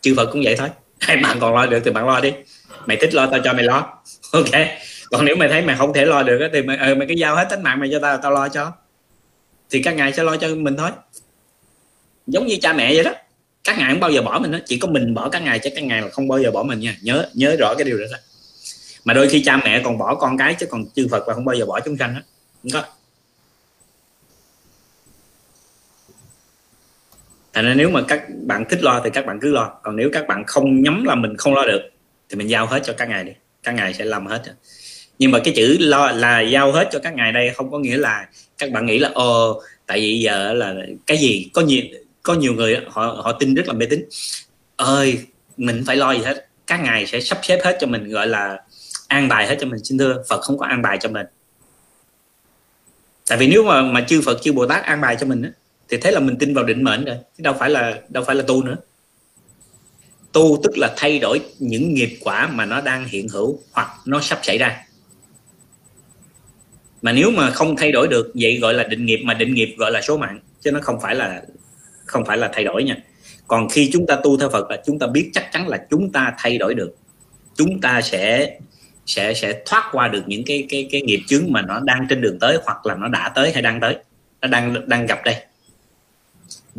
chư 0.00 0.14
Phật 0.16 0.28
cũng 0.32 0.42
vậy 0.44 0.56
thôi. 0.56 0.68
Hai 1.00 1.16
bạn 1.16 1.38
còn 1.40 1.54
lo 1.54 1.66
được 1.66 1.80
thì 1.84 1.90
bạn 1.90 2.06
lo 2.06 2.20
đi. 2.20 2.32
Mày 2.86 2.96
thích 2.96 3.14
lo 3.14 3.26
tao 3.26 3.40
cho 3.44 3.52
mày 3.52 3.64
lo. 3.64 3.94
Ok. 4.32 4.50
Còn 5.10 5.24
nếu 5.24 5.36
mày 5.36 5.48
thấy 5.48 5.62
mày 5.62 5.76
không 5.76 5.92
thể 5.92 6.04
lo 6.04 6.22
được 6.22 6.48
thì 6.52 6.62
mày, 6.62 6.76
ừ, 6.76 6.94
mày 6.94 7.08
cứ 7.08 7.14
giao 7.14 7.36
hết 7.36 7.46
tính 7.50 7.62
mạng 7.62 7.80
mày 7.80 7.88
cho 7.92 7.98
tao 8.02 8.18
tao 8.18 8.32
lo 8.32 8.48
cho. 8.48 8.72
Thì 9.70 9.82
các 9.82 9.94
ngài 9.94 10.12
sẽ 10.12 10.22
lo 10.22 10.36
cho 10.36 10.48
mình 10.48 10.76
thôi. 10.76 10.90
Giống 12.26 12.46
như 12.46 12.56
cha 12.62 12.72
mẹ 12.72 12.94
vậy 12.94 13.04
đó. 13.04 13.12
Các 13.64 13.78
ngài 13.78 13.90
không 13.90 14.00
bao 14.00 14.10
giờ 14.10 14.22
bỏ 14.22 14.38
mình 14.38 14.52
đó 14.52 14.58
chỉ 14.66 14.78
có 14.78 14.88
mình 14.88 15.14
bỏ 15.14 15.28
các 15.28 15.42
ngài 15.42 15.58
chứ 15.58 15.70
các 15.74 15.84
ngài 15.84 16.02
là 16.02 16.08
không 16.08 16.28
bao 16.28 16.38
giờ 16.38 16.50
bỏ 16.50 16.62
mình 16.62 16.80
nha. 16.80 16.96
Nhớ 17.02 17.26
nhớ 17.34 17.56
rõ 17.58 17.74
cái 17.74 17.84
điều 17.84 17.98
đó, 17.98 18.04
đó. 18.12 18.18
mà 19.04 19.14
đôi 19.14 19.28
khi 19.28 19.42
cha 19.44 19.56
mẹ 19.56 19.82
còn 19.84 19.98
bỏ 19.98 20.14
con 20.14 20.38
cái 20.38 20.54
chứ 20.54 20.66
còn 20.66 20.84
chư 20.94 21.08
Phật 21.10 21.28
là 21.28 21.34
không 21.34 21.44
bao 21.44 21.56
giờ 21.56 21.66
bỏ 21.66 21.80
chúng 21.80 21.96
sanh 21.96 22.14
đó. 22.14 22.20
không 22.62 22.82
có. 22.82 22.97
Thành 27.58 27.66
ra 27.66 27.74
nếu 27.74 27.90
mà 27.90 28.02
các 28.08 28.22
bạn 28.46 28.64
thích 28.68 28.82
lo 28.82 29.00
thì 29.04 29.10
các 29.10 29.26
bạn 29.26 29.40
cứ 29.40 29.52
lo. 29.52 29.80
Còn 29.82 29.96
nếu 29.96 30.10
các 30.12 30.26
bạn 30.26 30.44
không 30.46 30.82
nhắm 30.82 31.04
là 31.04 31.14
mình 31.14 31.36
không 31.36 31.54
lo 31.54 31.66
được, 31.66 31.82
thì 32.28 32.36
mình 32.36 32.50
giao 32.50 32.66
hết 32.66 32.80
cho 32.84 32.92
các 32.92 33.08
ngài 33.08 33.24
đi. 33.24 33.32
Các 33.62 33.72
ngài 33.72 33.94
sẽ 33.94 34.04
làm 34.04 34.26
hết. 34.26 34.42
Nhưng 35.18 35.30
mà 35.30 35.38
cái 35.44 35.54
chữ 35.56 35.76
lo 35.80 36.10
là 36.10 36.40
giao 36.40 36.72
hết 36.72 36.88
cho 36.92 36.98
các 36.98 37.14
ngài 37.14 37.32
đây 37.32 37.50
không 37.56 37.70
có 37.70 37.78
nghĩa 37.78 37.96
là 37.96 38.28
các 38.58 38.72
bạn 38.72 38.86
nghĩ 38.86 38.98
là, 38.98 39.10
ồ, 39.14 39.62
tại 39.86 40.00
vì 40.00 40.18
giờ 40.18 40.52
là 40.52 40.74
cái 41.06 41.16
gì? 41.16 41.50
Có 41.52 41.62
nhiều 41.62 41.82
có 42.22 42.34
nhiều 42.34 42.54
người 42.54 42.80
họ 42.90 43.20
họ 43.24 43.32
tin 43.32 43.54
rất 43.54 43.66
là 43.66 43.72
mê 43.72 43.86
tín. 43.86 44.04
Ơi, 44.76 45.18
mình 45.56 45.84
phải 45.86 45.96
lo 45.96 46.12
gì 46.12 46.22
hết. 46.24 46.48
Các 46.66 46.80
ngài 46.82 47.06
sẽ 47.06 47.20
sắp 47.20 47.38
xếp 47.42 47.60
hết 47.64 47.76
cho 47.80 47.86
mình, 47.86 48.08
gọi 48.08 48.26
là 48.26 48.58
an 49.08 49.28
bài 49.28 49.46
hết 49.46 49.56
cho 49.60 49.66
mình. 49.66 49.84
Xin 49.84 49.98
thưa, 49.98 50.22
phật 50.28 50.40
không 50.40 50.58
có 50.58 50.66
an 50.66 50.82
bài 50.82 50.98
cho 51.00 51.08
mình. 51.08 51.26
Tại 53.28 53.38
vì 53.38 53.46
nếu 53.46 53.64
mà 53.64 53.82
mà 53.82 54.04
chư 54.08 54.20
phật, 54.20 54.38
chư 54.42 54.52
bồ 54.52 54.66
tát 54.66 54.84
an 54.84 55.00
bài 55.00 55.16
cho 55.20 55.26
mình 55.26 55.42
á 55.42 55.50
thì 55.88 55.96
thế 55.96 56.10
là 56.10 56.20
mình 56.20 56.36
tin 56.38 56.54
vào 56.54 56.64
định 56.64 56.84
mệnh 56.84 57.04
rồi, 57.04 57.16
chứ 57.36 57.42
đâu 57.42 57.54
phải 57.58 57.70
là, 57.70 58.00
đâu 58.08 58.24
phải 58.24 58.36
là 58.36 58.44
tu 58.46 58.64
nữa. 58.64 58.76
Tu 60.32 60.60
tức 60.62 60.78
là 60.78 60.94
thay 60.96 61.18
đổi 61.18 61.40
những 61.58 61.94
nghiệp 61.94 62.10
quả 62.20 62.48
mà 62.48 62.64
nó 62.64 62.80
đang 62.80 63.04
hiện 63.04 63.28
hữu 63.28 63.58
hoặc 63.72 63.88
nó 64.06 64.20
sắp 64.20 64.38
xảy 64.42 64.58
ra. 64.58 64.84
Mà 67.02 67.12
nếu 67.12 67.30
mà 67.30 67.50
không 67.50 67.76
thay 67.76 67.92
đổi 67.92 68.08
được, 68.08 68.32
vậy 68.34 68.58
gọi 68.58 68.74
là 68.74 68.84
định 68.84 69.06
nghiệp, 69.06 69.20
mà 69.24 69.34
định 69.34 69.54
nghiệp 69.54 69.74
gọi 69.78 69.90
là 69.90 70.00
số 70.00 70.16
mạng, 70.16 70.40
chứ 70.60 70.72
nó 70.72 70.80
không 70.82 71.00
phải 71.00 71.14
là, 71.14 71.42
không 72.06 72.24
phải 72.24 72.36
là 72.36 72.50
thay 72.52 72.64
đổi 72.64 72.84
nha. 72.84 72.96
Còn 73.46 73.68
khi 73.68 73.90
chúng 73.92 74.06
ta 74.06 74.16
tu 74.22 74.38
theo 74.38 74.50
Phật 74.50 74.70
là 74.70 74.82
chúng 74.86 74.98
ta 74.98 75.06
biết 75.06 75.30
chắc 75.34 75.52
chắn 75.52 75.68
là 75.68 75.86
chúng 75.90 76.12
ta 76.12 76.34
thay 76.38 76.58
đổi 76.58 76.74
được. 76.74 76.96
Chúng 77.56 77.80
ta 77.80 78.00
sẽ 78.00 78.58
sẽ 79.06 79.34
sẽ 79.34 79.62
thoát 79.66 79.88
qua 79.92 80.08
được 80.08 80.22
những 80.26 80.42
cái 80.46 80.66
cái 80.68 80.88
cái 80.92 81.02
nghiệp 81.02 81.20
chướng 81.26 81.44
mà 81.48 81.62
nó 81.62 81.80
đang 81.80 82.06
trên 82.10 82.20
đường 82.20 82.38
tới 82.38 82.58
hoặc 82.64 82.86
là 82.86 82.94
nó 82.94 83.08
đã 83.08 83.32
tới 83.34 83.52
hay 83.52 83.62
đang 83.62 83.80
tới, 83.80 83.96
nó 84.40 84.48
đang 84.48 84.88
đang 84.88 85.06
gặp 85.06 85.18
đây 85.24 85.36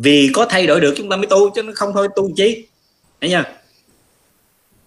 vì 0.02 0.30
có 0.34 0.46
thay 0.50 0.66
đổi 0.66 0.80
được 0.80 0.94
chúng 0.96 1.08
ta 1.08 1.16
mới 1.16 1.26
tu, 1.26 1.50
chứ 1.50 1.62
nó 1.62 1.72
không 1.76 1.92
thôi, 1.94 2.08
tu 2.16 2.30
chi? 2.36 2.66
Thấy 3.20 3.30
chưa? 3.30 3.44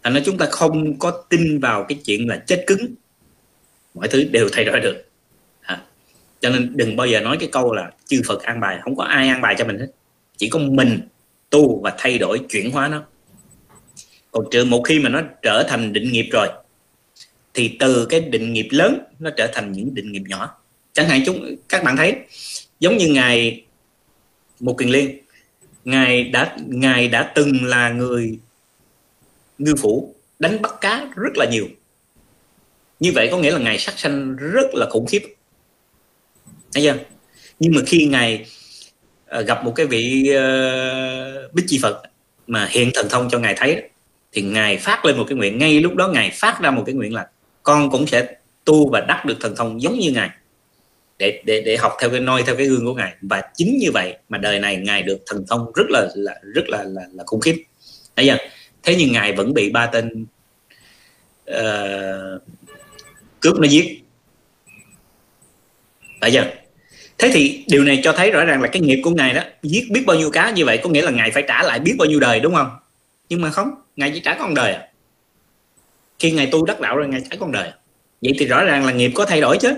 Thành 0.03 0.13
ra 0.13 0.21
chúng 0.25 0.37
ta 0.37 0.45
không 0.51 0.99
có 0.99 1.11
tin 1.29 1.59
vào 1.59 1.85
cái 1.89 1.99
chuyện 2.05 2.27
là 2.27 2.43
chết 2.47 2.63
cứng. 2.67 2.95
Mọi 3.93 4.07
thứ 4.07 4.23
đều 4.23 4.49
thay 4.51 4.65
đổi 4.65 4.79
được. 4.79 5.05
À. 5.61 5.81
cho 6.39 6.49
nên 6.49 6.71
đừng 6.75 6.95
bao 6.95 7.07
giờ 7.07 7.19
nói 7.19 7.37
cái 7.39 7.49
câu 7.51 7.73
là 7.73 7.91
chư 8.05 8.21
Phật 8.27 8.41
an 8.41 8.59
bài. 8.59 8.79
Không 8.83 8.95
có 8.95 9.03
ai 9.03 9.27
an 9.27 9.41
bài 9.41 9.55
cho 9.57 9.65
mình 9.65 9.79
hết. 9.79 9.87
Chỉ 10.37 10.49
có 10.49 10.59
mình 10.59 10.99
tu 11.49 11.81
và 11.81 11.93
thay 11.97 12.17
đổi, 12.17 12.41
chuyển 12.49 12.71
hóa 12.71 12.87
nó. 12.87 13.03
Còn 14.31 14.45
trừ 14.51 14.65
một 14.65 14.81
khi 14.83 14.99
mà 14.99 15.09
nó 15.09 15.21
trở 15.41 15.63
thành 15.63 15.93
định 15.93 16.11
nghiệp 16.11 16.29
rồi, 16.31 16.47
thì 17.53 17.75
từ 17.79 18.05
cái 18.05 18.19
định 18.19 18.53
nghiệp 18.53 18.67
lớn, 18.71 18.99
nó 19.19 19.29
trở 19.37 19.47
thành 19.53 19.71
những 19.71 19.95
định 19.95 20.11
nghiệp 20.11 20.23
nhỏ. 20.27 20.57
Chẳng 20.93 21.07
hạn 21.07 21.23
chúng, 21.25 21.55
các 21.69 21.83
bạn 21.83 21.97
thấy, 21.97 22.15
giống 22.79 22.97
như 22.97 23.07
ngài 23.07 23.63
một 24.63 24.75
kiền 24.77 24.89
liên. 24.89 25.17
Ngài 25.85 26.23
đã 26.23 26.57
ngài 26.67 27.07
đã 27.07 27.31
từng 27.35 27.65
là 27.65 27.89
người 27.89 28.39
ngư 29.57 29.75
phủ 29.75 30.15
đánh 30.39 30.61
bắt 30.61 30.73
cá 30.81 31.07
rất 31.15 31.37
là 31.37 31.45
nhiều. 31.51 31.67
Như 32.99 33.11
vậy 33.15 33.27
có 33.31 33.37
nghĩa 33.37 33.51
là 33.51 33.59
ngài 33.59 33.79
sát 33.79 33.99
sanh 33.99 34.35
rất 34.35 34.67
là 34.73 34.87
khủng 34.89 35.05
khiếp. 35.05 35.35
Thấy 36.73 36.83
chưa? 36.83 36.97
Nhưng 37.59 37.73
mà 37.75 37.81
khi 37.85 38.05
ngài 38.05 38.45
ờ, 39.25 39.41
gặp 39.41 39.65
một 39.65 39.73
cái 39.75 39.85
vị 39.85 40.31
uh, 40.31 41.53
bích 41.53 41.65
chi 41.67 41.79
phật 41.81 42.01
mà 42.47 42.67
hiện 42.71 42.91
thần 42.93 43.09
thông 43.09 43.29
cho 43.29 43.39
ngài 43.39 43.53
thấy 43.57 43.89
thì 44.31 44.41
ngài 44.41 44.77
phát 44.77 45.05
lên 45.05 45.17
một 45.17 45.25
cái 45.27 45.37
nguyện. 45.37 45.57
Ngay 45.57 45.81
lúc 45.81 45.95
đó 45.95 46.07
ngài 46.07 46.31
phát 46.33 46.59
ra 46.61 46.71
một 46.71 46.83
cái 46.85 46.95
nguyện 46.95 47.13
là 47.13 47.27
con 47.63 47.91
cũng 47.91 48.07
sẽ 48.07 48.35
tu 48.65 48.89
và 48.89 49.01
đắc 49.01 49.25
được 49.25 49.37
thần 49.41 49.55
thông 49.55 49.81
giống 49.81 49.99
như 49.99 50.11
ngài 50.11 50.29
để 51.19 51.41
để 51.45 51.61
để 51.65 51.77
học 51.77 51.93
theo 52.01 52.09
cái 52.09 52.19
noi 52.19 52.43
theo 52.43 52.55
cái 52.55 52.67
gương 52.67 52.85
của 52.85 52.93
ngài. 52.93 53.13
Và 53.21 53.41
chính 53.55 53.77
như 53.77 53.91
vậy 53.93 54.17
mà 54.29 54.37
đời 54.37 54.59
này 54.59 54.75
ngài 54.75 55.03
được 55.03 55.19
thần 55.27 55.45
thông 55.49 55.71
rất 55.75 55.89
là 55.89 56.07
là 56.15 56.35
rất 56.43 56.69
là 56.69 56.83
là, 56.83 57.01
là 57.13 57.23
khủng 57.27 57.41
khiếp. 57.41 57.63
Thấy 58.15 58.25
chưa? 58.25 58.37
Thế 58.83 58.95
nhưng 58.95 59.11
ngài 59.11 59.33
vẫn 59.33 59.53
bị 59.53 59.69
ba 59.69 59.85
tên 59.85 60.25
uh, 61.51 62.41
cướp 63.39 63.59
nó 63.59 63.67
giết. 63.67 64.03
Đấy 66.21 66.31
chưa? 66.33 66.51
Thế 67.17 67.31
thì 67.33 67.63
điều 67.67 67.83
này 67.83 67.99
cho 68.03 68.13
thấy 68.13 68.31
rõ 68.31 68.45
ràng 68.45 68.61
là 68.61 68.67
cái 68.67 68.81
nghiệp 68.81 69.01
của 69.03 69.11
ngài 69.11 69.33
đó 69.33 69.41
giết 69.61 69.83
biết 69.91 70.03
bao 70.07 70.17
nhiêu 70.17 70.31
cá 70.31 70.51
như 70.51 70.65
vậy 70.65 70.79
có 70.83 70.89
nghĩa 70.89 71.01
là 71.01 71.11
ngài 71.11 71.31
phải 71.31 71.43
trả 71.47 71.63
lại 71.63 71.79
biết 71.79 71.95
bao 71.97 72.05
nhiêu 72.05 72.19
đời 72.19 72.39
đúng 72.39 72.55
không? 72.55 72.69
Nhưng 73.29 73.41
mà 73.41 73.49
không 73.49 73.71
ngài 73.95 74.11
chỉ 74.13 74.19
trả 74.19 74.33
con 74.33 74.53
đời 74.53 74.73
à. 74.73 74.87
khi 76.19 76.31
ngài 76.31 76.47
tu 76.51 76.65
đắc 76.65 76.79
đạo 76.79 76.97
rồi 76.97 77.07
ngài 77.07 77.21
trả 77.29 77.37
con 77.39 77.51
đời. 77.51 77.71
Vậy 78.21 78.33
thì 78.39 78.45
rõ 78.45 78.63
ràng 78.63 78.85
là 78.85 78.91
nghiệp 78.91 79.11
có 79.15 79.25
thay 79.25 79.41
đổi 79.41 79.57
chứ 79.57 79.73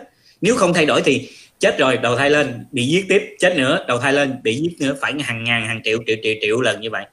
nếu 0.45 0.55
không 0.55 0.73
thay 0.73 0.85
đổi 0.85 1.01
thì 1.01 1.29
chết 1.59 1.77
rồi, 1.79 1.97
đầu 1.97 2.15
thai 2.15 2.29
lên, 2.29 2.65
bị 2.71 2.85
giết 2.85 3.05
tiếp, 3.09 3.35
chết 3.39 3.57
nữa, 3.57 3.85
đầu 3.87 3.99
thai 3.99 4.13
lên, 4.13 4.35
bị 4.43 4.55
giết 4.55 4.75
nữa, 4.79 4.95
phải 5.01 5.13
hàng 5.21 5.43
ngàn, 5.43 5.67
hàng 5.67 5.81
triệu 5.83 5.97
triệu 6.07 6.15
triệu 6.23 6.33
triệu 6.41 6.61
lần 6.61 6.81
như 6.81 6.89
vậy. 6.89 7.05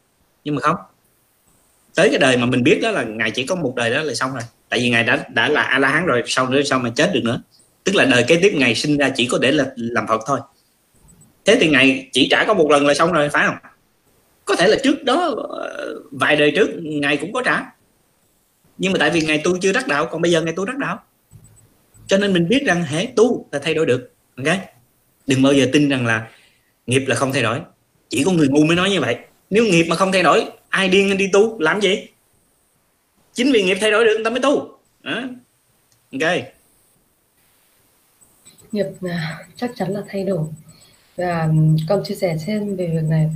Nhưng 0.45 0.55
mà 0.55 0.61
không. 0.61 0.77
Tới 1.95 2.09
cái 2.09 2.19
đời 2.19 2.37
mà 2.37 2.47
mình 2.47 2.63
biết 2.63 2.79
đó 2.83 2.91
là 2.91 3.03
ngài 3.03 3.31
chỉ 3.31 3.47
có 3.47 3.55
một 3.55 3.73
đời 3.77 3.91
đó 3.91 4.03
là 4.03 4.15
xong 4.15 4.33
rồi. 4.33 4.43
Tại 4.69 4.81
vì 4.81 4.91
ngài 4.91 5.05
đã 5.05 5.25
đã 5.35 5.49
là 5.49 5.63
a 5.63 5.79
la 5.79 5.89
hán 5.89 6.07
rồi, 6.07 6.23
sau 6.27 6.49
nữa, 6.49 6.63
sao 6.63 6.79
mà 6.79 6.91
chết 6.97 7.11
được 7.15 7.21
nữa? 7.25 7.43
Tức 7.85 7.95
là 7.95 8.05
đời 8.05 8.25
kế 8.29 8.37
tiếp 8.43 8.53
ngài 8.55 8.75
sinh 8.75 8.99
ra 8.99 9.13
chỉ 9.17 9.27
có 9.27 9.39
để 9.39 9.53
là 9.53 9.67
làm 9.77 10.07
phật 10.09 10.23
thôi. 10.27 10.41
Thế 11.45 11.57
thì 11.61 11.69
ngài 11.69 12.09
chỉ 12.13 12.29
trả 12.31 12.45
có 12.45 12.55
một 12.55 12.71
lần 12.71 12.87
là 12.87 12.95
xong 12.95 13.13
rồi, 13.13 13.29
phải 13.29 13.47
không? 13.47 13.57
Có 14.45 14.57
thể 14.57 14.69
là 14.69 14.77
trước 14.83 15.05
đó 15.05 15.35
ờ, 15.49 15.95
vài 16.11 16.37
đời 16.37 16.53
trước, 16.57 16.71
ngài 16.83 17.17
cũng 17.17 17.33
có 17.33 17.43
trả. 17.43 17.63
Nhưng 18.79 18.93
mà 18.93 18.99
tại 18.99 19.11
vì 19.11 19.21
ngài 19.21 19.39
tu 19.39 19.59
chưa 19.59 19.73
đắc 19.73 19.89
đạo, 19.89 20.07
còn 20.07 20.23
bây 20.23 20.31
giờ 20.31 20.43
ngài 20.43 20.55
tu 20.57 20.65
đắc 20.65 20.77
đạo 20.77 21.03
cho 22.13 22.19
nên 22.19 22.33
mình 22.33 22.49
biết 22.49 22.63
rằng 22.67 22.85
hễ 22.85 23.07
tu 23.17 23.47
là 23.53 23.59
thay 23.59 23.75
đổi 23.75 23.87
được, 23.87 24.13
ok? 24.37 24.47
Đừng 25.27 25.43
bao 25.43 25.53
giờ 25.53 25.67
tin 25.73 25.89
rằng 25.89 26.07
là 26.07 26.29
nghiệp 26.87 27.05
là 27.07 27.17
không 27.17 27.33
thay 27.33 27.43
đổi. 27.43 27.61
Chỉ 28.09 28.25
có 28.25 28.33
người 28.33 28.49
ngu 28.49 28.65
mới 28.65 28.77
nói 28.77 28.91
như 28.91 29.01
vậy. 29.01 29.17
Nếu 29.51 29.65
nghiệp 29.65 29.87
mà 29.89 29.97
không 29.97 30.13
thay 30.13 30.23
đổi, 30.23 30.45
ai 30.69 30.89
điên 30.89 31.17
đi 31.17 31.29
tu? 31.33 31.61
Làm 31.61 31.81
gì? 31.81 32.09
Chính 33.33 33.53
vì 33.53 33.63
nghiệp 33.63 33.77
thay 33.81 33.91
đổi 33.91 34.05
được, 34.05 34.15
người 34.15 34.25
ta 34.25 34.31
mới 34.31 34.41
tu. 34.41 34.79
À. 35.03 35.29
ok. 36.13 36.31
Nghiệp 38.73 38.87
à, 39.03 39.47
chắc 39.57 39.71
chắn 39.77 39.93
là 39.93 40.03
thay 40.09 40.25
đổi. 40.25 40.45
Và 41.17 41.49
con 41.89 42.03
chia 42.05 42.15
sẻ 42.15 42.37
thêm 42.47 42.77
về 42.77 42.87
việc 42.87 43.09
này. 43.09 43.31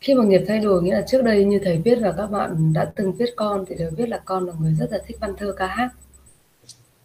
Khi 0.00 0.14
mà 0.14 0.24
nghiệp 0.24 0.44
thay 0.48 0.58
đổi, 0.58 0.82
nghĩa 0.82 0.94
là 0.94 1.04
trước 1.08 1.22
đây 1.22 1.44
như 1.44 1.60
thầy 1.64 1.78
biết 1.78 1.98
và 2.02 2.12
các 2.16 2.26
bạn 2.26 2.72
đã 2.72 2.92
từng 2.96 3.18
biết 3.18 3.30
con 3.36 3.64
thì 3.68 3.74
đều 3.74 3.90
biết 3.90 4.08
là 4.08 4.20
con 4.24 4.46
là 4.46 4.52
người 4.60 4.72
rất 4.80 4.86
là 4.90 4.98
thích 5.06 5.16
văn 5.20 5.34
thơ 5.38 5.54
ca 5.58 5.66
hát 5.66 5.88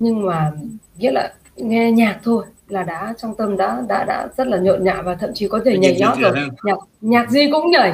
nhưng 0.03 0.25
mà 0.25 0.51
nghĩa 0.97 1.11
là 1.11 1.33
nghe 1.55 1.91
nhạc 1.91 2.19
thôi 2.23 2.45
là 2.67 2.83
đã 2.83 3.13
trong 3.17 3.35
tâm 3.35 3.57
đã 3.57 3.83
đã 3.87 4.03
đã 4.03 4.27
rất 4.37 4.47
là 4.47 4.57
nhộn 4.57 4.83
nhạo 4.83 5.03
và 5.03 5.15
thậm 5.15 5.29
chí 5.33 5.47
có 5.47 5.61
thể 5.65 5.77
nhảy 5.77 5.97
nhót 5.99 6.17
rồi. 6.19 6.31
nhạc 6.63 6.77
nhạc 7.01 7.31
gì 7.31 7.49
cũng 7.51 7.71
nhảy. 7.71 7.93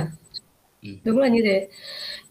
Ừ. 0.82 0.90
đúng 1.04 1.18
là 1.18 1.28
như 1.28 1.42
thế. 1.44 1.68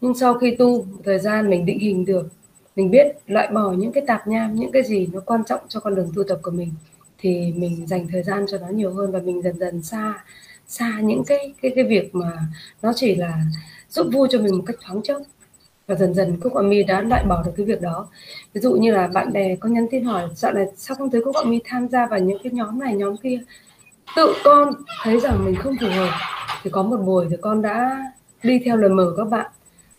Nhưng 0.01 0.15
sau 0.15 0.35
khi 0.35 0.57
tu 0.57 0.87
thời 1.05 1.19
gian 1.19 1.51
mình 1.51 1.67
định 1.67 1.79
hình 1.79 2.05
được 2.05 2.29
mình 2.77 2.91
biết 2.91 3.07
loại 3.27 3.49
bỏ 3.55 3.73
những 3.73 3.93
cái 3.93 4.05
tạp 4.07 4.29
nham 4.29 4.55
những 4.55 4.73
cái 4.73 4.83
gì 4.83 5.09
nó 5.13 5.21
quan 5.21 5.45
trọng 5.45 5.61
cho 5.69 5.81
con 5.81 5.95
đường 5.95 6.13
tu 6.17 6.23
tập 6.25 6.39
của 6.43 6.51
mình 6.51 6.73
thì 7.19 7.53
mình 7.57 7.87
dành 7.87 8.09
thời 8.13 8.23
gian 8.23 8.45
cho 8.49 8.59
nó 8.59 8.69
nhiều 8.69 8.93
hơn 8.95 9.13
và 9.13 9.19
mình 9.19 9.43
dần 9.43 9.59
dần 9.59 9.83
xa 9.83 10.25
xa 10.67 11.01
những 11.03 11.25
cái 11.27 11.55
cái 11.63 11.73
cái 11.75 11.85
việc 11.85 12.15
mà 12.15 12.33
nó 12.83 12.93
chỉ 12.97 13.15
là 13.15 13.41
giúp 13.91 14.07
vui 14.13 14.29
cho 14.31 14.39
mình 14.39 14.57
một 14.57 14.65
cách 14.67 14.77
thoáng 14.81 15.03
chốc 15.03 15.23
và 15.89 15.95
dần 15.95 16.15
dần 16.15 16.37
cô 16.41 16.63
Mi 16.63 16.83
đã 16.83 17.01
loại 17.01 17.25
bỏ 17.25 17.43
được 17.47 17.53
cái 17.57 17.67
việc 17.67 17.81
đó. 17.81 18.09
Ví 18.55 18.61
dụ 18.61 18.73
như 18.73 18.93
là 18.93 19.07
bạn 19.07 19.33
bè 19.33 19.57
có 19.57 19.69
nhắn 19.69 19.87
tin 19.91 20.05
hỏi, 20.05 20.23
dạo 20.35 20.53
này 20.53 20.67
sao 20.77 20.97
không 20.97 21.11
thấy 21.11 21.21
cô 21.25 21.45
Mi 21.45 21.61
tham 21.65 21.89
gia 21.89 22.07
vào 22.07 22.19
những 22.19 22.39
cái 22.43 22.53
nhóm 22.53 22.79
này, 22.79 22.95
nhóm 22.95 23.17
kia? 23.17 23.41
Tự 24.17 24.35
con 24.45 24.73
thấy 25.03 25.21
rằng 25.21 25.45
mình 25.45 25.57
không 25.57 25.77
phù 25.81 25.87
hợp, 25.87 26.11
thì 26.63 26.71
có 26.71 26.83
một 26.83 26.97
buổi 26.97 27.27
thì 27.31 27.37
con 27.41 27.63
đã 27.63 28.05
đi 28.43 28.61
theo 28.65 28.77
lời 28.77 28.91
mở 28.91 29.15
các 29.17 29.25
bạn. 29.25 29.47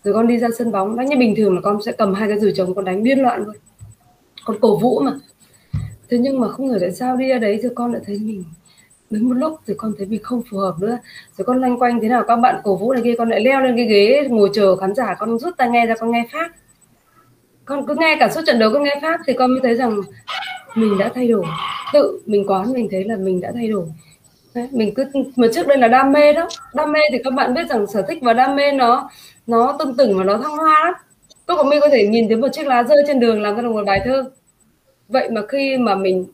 Rồi 0.04 0.14
con 0.14 0.28
đi 0.28 0.38
ra 0.38 0.48
sân 0.58 0.72
bóng 0.72 0.96
đánh 0.96 1.10
như 1.10 1.18
bình 1.18 1.34
thường 1.38 1.56
là 1.56 1.62
con 1.62 1.82
sẽ 1.82 1.92
cầm 1.92 2.14
hai 2.14 2.30
cái 2.30 2.40
dùi 2.40 2.54
chồng 2.56 2.76
con 2.76 2.86
đánh 2.86 3.04
điên 3.04 3.20
loạn 3.22 3.44
luôn. 3.46 3.56
Con 4.46 4.60
cổ 4.60 4.78
vũ 4.78 5.00
mà. 5.00 5.12
Thế 6.10 6.18
nhưng 6.18 6.40
mà 6.40 6.48
không 6.50 6.70
hiểu 6.70 6.78
tại 6.82 6.92
sao 6.92 7.18
đi 7.18 7.28
ra 7.30 7.38
đấy 7.38 7.60
thì 7.64 7.70
con 7.76 7.94
lại 7.94 8.02
thấy 8.06 8.20
mình 8.20 8.44
đứng 9.10 9.30
một 9.30 9.36
lúc 9.36 9.60
thì 9.68 9.74
con 9.78 9.94
thấy 9.98 10.08
mình 10.08 10.24
không 10.24 10.42
phù 10.52 10.58
hợp 10.58 10.76
nữa. 10.80 10.98
Rồi 11.38 11.46
con 11.46 11.62
lanh 11.62 11.80
quanh 11.80 12.00
thế 12.02 12.08
nào 12.08 12.24
các 12.28 12.36
bạn 12.36 12.62
cổ 12.64 12.76
vũ 12.76 12.94
này 12.94 13.02
kia 13.04 13.16
con 13.18 13.30
lại 13.30 13.42
leo 13.42 13.62
lên 13.62 13.76
cái 13.76 13.86
ghế 13.86 14.28
ngồi 14.30 14.50
chờ 14.54 14.76
khán 14.76 14.96
giả 14.96 15.16
con 15.20 15.40
rút 15.40 15.58
tai 15.58 15.70
nghe 15.70 15.86
ra 15.86 15.96
con 16.00 16.12
nghe 16.12 16.28
phát 16.34 16.52
con 17.66 17.86
cứ 17.86 17.96
nghe 17.98 18.18
cả 18.20 18.30
suốt 18.30 18.42
trận 18.46 18.60
đấu 18.60 18.70
con 18.74 18.84
nghe 18.84 19.00
phát 19.02 19.20
thì 19.28 19.34
con 19.34 19.52
mới 19.52 19.60
thấy 19.64 19.76
rằng 19.76 20.02
mình 20.76 20.98
đã 20.98 21.12
thay 21.16 21.28
đổi. 21.28 21.46
Tự 21.94 22.22
mình 22.26 22.48
quán 22.48 22.74
mình 22.74 22.88
thấy 22.92 23.04
là 23.04 23.16
mình 23.16 23.42
đã 23.42 23.52
thay 23.56 23.68
đổi. 23.68 23.86
Đấy, 24.56 24.68
mình 24.72 24.94
cứ 24.96 25.06
mà 25.36 25.48
trước 25.54 25.68
đây 25.68 25.78
là 25.78 25.88
đam 25.88 26.12
mê 26.12 26.34
đó. 26.34 26.48
Đam 26.74 26.92
mê 26.92 27.00
thì 27.12 27.18
các 27.24 27.34
bạn 27.34 27.54
biết 27.54 27.70
rằng 27.70 27.88
sở 27.88 28.02
thích 28.02 28.18
và 28.22 28.34
đam 28.34 28.56
mê 28.56 28.72
nó 28.72 29.10
nó 29.48 29.76
tương 29.80 29.98
tửng 29.98 30.18
và 30.18 30.24
nó 30.24 30.38
thăng 30.38 30.58
hoa 30.58 30.86
lắm. 30.86 30.94
Cô 31.46 31.56
của 31.56 31.64
mình 31.64 31.80
có 31.82 31.90
thể 31.92 32.08
nhìn 32.08 32.28
thấy 32.28 32.38
một 32.38 32.48
chiếc 32.52 32.68
lá 32.68 32.84
rơi 32.84 33.04
trên 33.08 33.20
đường 33.20 33.42
làm 33.42 33.56
ra 33.56 33.62
được 33.62 33.72
một 33.72 33.84
bài 33.86 34.02
thơ. 34.06 34.32
Vậy 35.08 35.30
mà 35.30 35.42
khi 35.50 35.78
mà 35.78 35.96
mình 35.96 36.26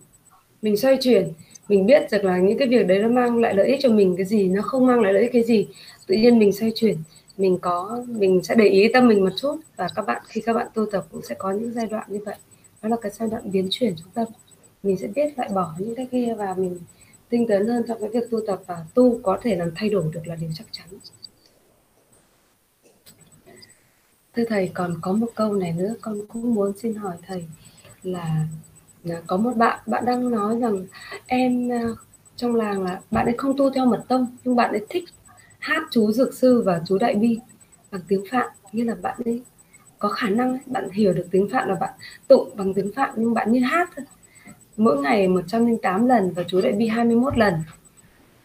mình 0.61 0.77
xoay 0.77 0.97
chuyển 1.01 1.33
mình 1.67 1.85
biết 1.85 2.07
được 2.11 2.23
là 2.23 2.37
những 2.37 2.57
cái 2.57 2.67
việc 2.67 2.87
đấy 2.87 2.99
nó 2.99 3.07
mang 3.07 3.37
lại 3.37 3.55
lợi 3.55 3.67
ích 3.67 3.79
cho 3.83 3.89
mình 3.89 4.15
cái 4.17 4.25
gì, 4.25 4.47
nó 4.47 4.61
không 4.61 4.87
mang 4.87 5.01
lại 5.01 5.13
lợi 5.13 5.21
ích 5.21 5.31
cái 5.33 5.43
gì. 5.43 5.67
Tự 6.07 6.15
nhiên 6.15 6.39
mình 6.39 6.51
xoay 6.51 6.71
chuyển, 6.75 6.97
mình 7.37 7.57
có, 7.61 8.03
mình 8.07 8.43
sẽ 8.43 8.55
để 8.55 8.65
ý 8.65 8.87
tâm 8.93 9.07
mình 9.07 9.23
một 9.23 9.33
chút 9.37 9.59
và 9.75 9.87
các 9.95 10.05
bạn, 10.05 10.21
khi 10.27 10.41
các 10.41 10.53
bạn 10.53 10.67
tu 10.73 10.85
tập 10.91 11.05
cũng 11.11 11.21
sẽ 11.21 11.35
có 11.35 11.51
những 11.51 11.73
giai 11.73 11.85
đoạn 11.85 12.07
như 12.09 12.19
vậy. 12.25 12.35
Đó 12.81 12.89
là 12.89 12.95
cái 13.01 13.11
giai 13.11 13.29
đoạn 13.29 13.51
biến 13.51 13.67
chuyển 13.71 13.95
trong 13.95 14.09
tâm. 14.13 14.27
Mình 14.83 14.97
sẽ 14.97 15.07
biết 15.07 15.37
loại 15.37 15.49
bỏ 15.49 15.73
những 15.79 15.95
cái 15.95 16.07
kia 16.11 16.35
và 16.37 16.53
mình 16.57 16.79
tinh 17.29 17.47
tấn 17.47 17.67
hơn 17.67 17.83
trong 17.87 18.01
cái 18.01 18.09
việc 18.09 18.31
tu 18.31 18.39
tập 18.47 18.61
và 18.67 18.85
tu 18.93 19.19
có 19.23 19.39
thể 19.41 19.55
làm 19.55 19.71
thay 19.75 19.89
đổi 19.89 20.05
được 20.13 20.27
là 20.27 20.35
điều 20.35 20.49
chắc 20.55 20.65
chắn. 20.71 20.87
Thưa 24.35 24.43
thầy, 24.49 24.71
còn 24.73 24.97
có 25.01 25.11
một 25.11 25.27
câu 25.35 25.53
này 25.53 25.71
nữa 25.71 25.93
con 26.01 26.27
cũng 26.27 26.55
muốn 26.55 26.77
xin 26.77 26.95
hỏi 26.95 27.15
thầy 27.27 27.45
là 28.03 28.47
có 29.27 29.37
một 29.37 29.51
bạn 29.57 29.79
bạn 29.85 30.05
đang 30.05 30.31
nói 30.31 30.59
rằng 30.59 30.85
em 31.25 31.69
ờ, 31.69 31.95
trong 32.35 32.55
làng 32.55 32.83
là 32.83 32.99
bạn 33.11 33.25
ấy 33.25 33.35
không 33.37 33.57
tu 33.57 33.69
theo 33.69 33.85
mật 33.85 34.03
tông, 34.07 34.27
nhưng 34.43 34.55
bạn 34.55 34.71
ấy 34.71 34.85
thích 34.89 35.03
hát 35.59 35.83
chú 35.91 36.11
dược 36.11 36.33
sư 36.33 36.61
và 36.65 36.81
chú 36.87 36.97
đại 36.97 37.15
bi 37.15 37.39
bằng 37.91 38.01
tiếng 38.07 38.23
phạn. 38.31 38.47
Như 38.71 38.83
là 38.83 38.95
bạn 39.01 39.17
ấy 39.25 39.41
có 39.99 40.09
khả 40.09 40.29
năng 40.29 40.57
bạn 40.65 40.89
hiểu 40.89 41.13
được 41.13 41.27
tiếng 41.31 41.49
phạn 41.49 41.69
là 41.69 41.75
bạn 41.75 41.93
tụng 42.27 42.49
bằng 42.55 42.73
tiếng 42.73 42.91
phạn, 42.95 43.13
nhưng 43.15 43.33
bạn 43.33 43.51
như 43.51 43.59
hát 43.59 43.89
thôi. 43.95 44.05
Mỗi 44.77 44.97
ngày 44.97 45.27
108 45.27 46.07
lần 46.07 46.33
và 46.33 46.43
chú 46.43 46.61
đại 46.61 46.71
bi 46.71 46.87
21 46.87 47.37
lần. 47.37 47.53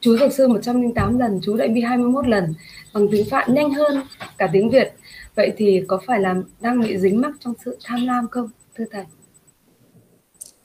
Chú 0.00 0.16
dược 0.16 0.32
sư 0.32 0.48
108 0.48 1.18
lần, 1.18 1.40
chú 1.42 1.56
đại 1.56 1.68
bi 1.68 1.80
21 1.80 2.26
lần 2.26 2.54
bằng 2.94 3.08
tiếng 3.10 3.26
phạn 3.30 3.54
nhanh 3.54 3.70
hơn 3.70 4.02
cả 4.38 4.48
tiếng 4.52 4.70
Việt. 4.70 4.92
Vậy 5.34 5.52
thì 5.56 5.84
có 5.88 6.00
phải 6.06 6.20
là 6.20 6.34
đang 6.60 6.80
bị 6.80 6.98
dính 6.98 7.20
mắc 7.20 7.32
trong 7.40 7.54
sự 7.64 7.78
tham 7.84 8.06
lam 8.06 8.28
không, 8.28 8.48
thưa 8.74 8.84
thầy? 8.90 9.04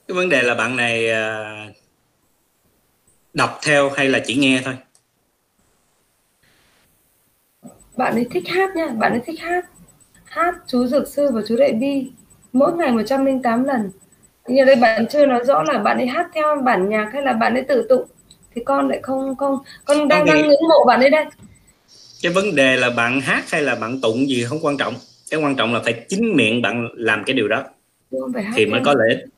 Cái 0.08 0.14
vấn 0.14 0.28
đề 0.28 0.42
là 0.42 0.54
bạn 0.54 0.76
này 0.76 1.10
à, 1.10 1.66
đọc 3.34 3.58
theo 3.62 3.90
hay 3.90 4.08
là 4.08 4.18
chỉ 4.26 4.34
nghe 4.34 4.60
thôi? 4.64 4.74
Bạn 7.96 8.14
ấy 8.14 8.26
thích 8.30 8.48
hát 8.48 8.76
nha 8.76 8.86
bạn 8.86 9.12
ấy 9.12 9.20
thích 9.26 9.40
hát. 9.40 9.64
Hát 10.24 10.54
chú 10.66 10.86
dược 10.86 11.08
sư 11.08 11.30
và 11.32 11.40
chú 11.48 11.56
đại 11.56 11.72
bi 11.72 12.10
mỗi 12.52 12.72
ngày 12.72 12.92
108 12.92 13.64
lần. 13.64 13.90
Như 14.48 14.64
đây 14.64 14.76
bạn 14.76 15.06
chưa 15.06 15.26
nói 15.26 15.44
rõ 15.44 15.62
là 15.62 15.78
bạn 15.78 15.96
ấy 15.96 16.06
hát 16.06 16.26
theo 16.34 16.56
bản 16.64 16.88
nhạc 16.88 17.10
hay 17.12 17.22
là 17.22 17.32
bạn 17.32 17.54
ấy 17.54 17.62
tự 17.62 17.86
tụng. 17.88 18.08
Thì 18.54 18.62
con 18.64 18.88
lại 18.88 19.00
không 19.02 19.36
không 19.36 19.58
con 19.84 20.08
đang 20.08 20.24
đang 20.24 20.42
ngưỡng 20.42 20.68
mộ 20.68 20.84
bạn 20.86 21.00
ấy 21.00 21.10
đây. 21.10 21.24
Cái 22.22 22.32
vấn 22.32 22.54
đề 22.54 22.76
là 22.76 22.90
bạn 22.90 23.20
hát 23.20 23.50
hay 23.50 23.62
là 23.62 23.74
bạn 23.74 24.00
tụng 24.00 24.28
gì 24.28 24.44
không 24.44 24.58
quan 24.62 24.76
trọng. 24.76 24.94
Cái 25.30 25.40
quan 25.40 25.56
trọng 25.56 25.74
là 25.74 25.80
phải 25.84 26.04
chính 26.08 26.36
miệng 26.36 26.62
bạn 26.62 26.88
làm 26.94 27.24
cái 27.24 27.34
điều 27.34 27.48
đó 27.48 27.64
thì 28.56 28.66
mới 28.66 28.80
có 28.84 28.94
lợi 28.98 29.08
ích. 29.08 29.35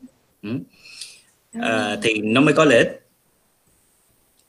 À, 1.53 1.97
thì 2.03 2.19
nó 2.19 2.41
mới 2.41 2.55
có 2.55 2.65
lợi 2.65 2.79
ích. 2.79 3.09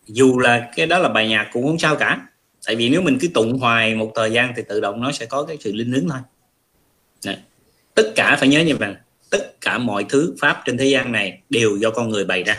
Dù 0.08 0.40
là 0.40 0.72
cái 0.76 0.86
đó 0.86 1.00
là 1.00 1.10
bài 1.10 1.28
nhạc 1.28 1.50
cũng 1.54 1.68
không 1.68 1.80
sao 1.80 1.96
cả. 1.96 2.28
Tại 2.66 2.76
vì 2.76 2.90
nếu 2.90 3.02
mình 3.02 3.18
cứ 3.22 3.28
tụng 3.28 3.60
hoài 3.60 3.96
một 3.96 4.12
thời 4.16 4.32
gian 4.32 4.54
thì 4.56 4.64
tự 4.70 4.82
động 4.82 5.02
nó 5.02 5.12
sẽ 5.12 5.26
có 5.26 5.44
cái 5.44 5.58
sự 5.60 5.72
linh 5.72 5.94
ứng 5.94 6.10
thôi. 6.10 6.20
Đấy. 7.26 7.38
tất 7.96 8.12
cả 8.16 8.38
phải 8.40 8.50
nhớ 8.50 8.62
như 8.62 8.76
vậy. 8.76 8.94
Tất 9.30 9.62
cả 9.62 9.78
mọi 9.78 10.06
thứ 10.10 10.36
pháp 10.40 10.62
trên 10.66 10.78
thế 10.78 10.86
gian 10.86 11.12
này 11.12 11.42
đều 11.50 11.78
do 11.78 11.90
con 11.90 12.10
người 12.10 12.26
bày 12.26 12.44
ra. 12.44 12.58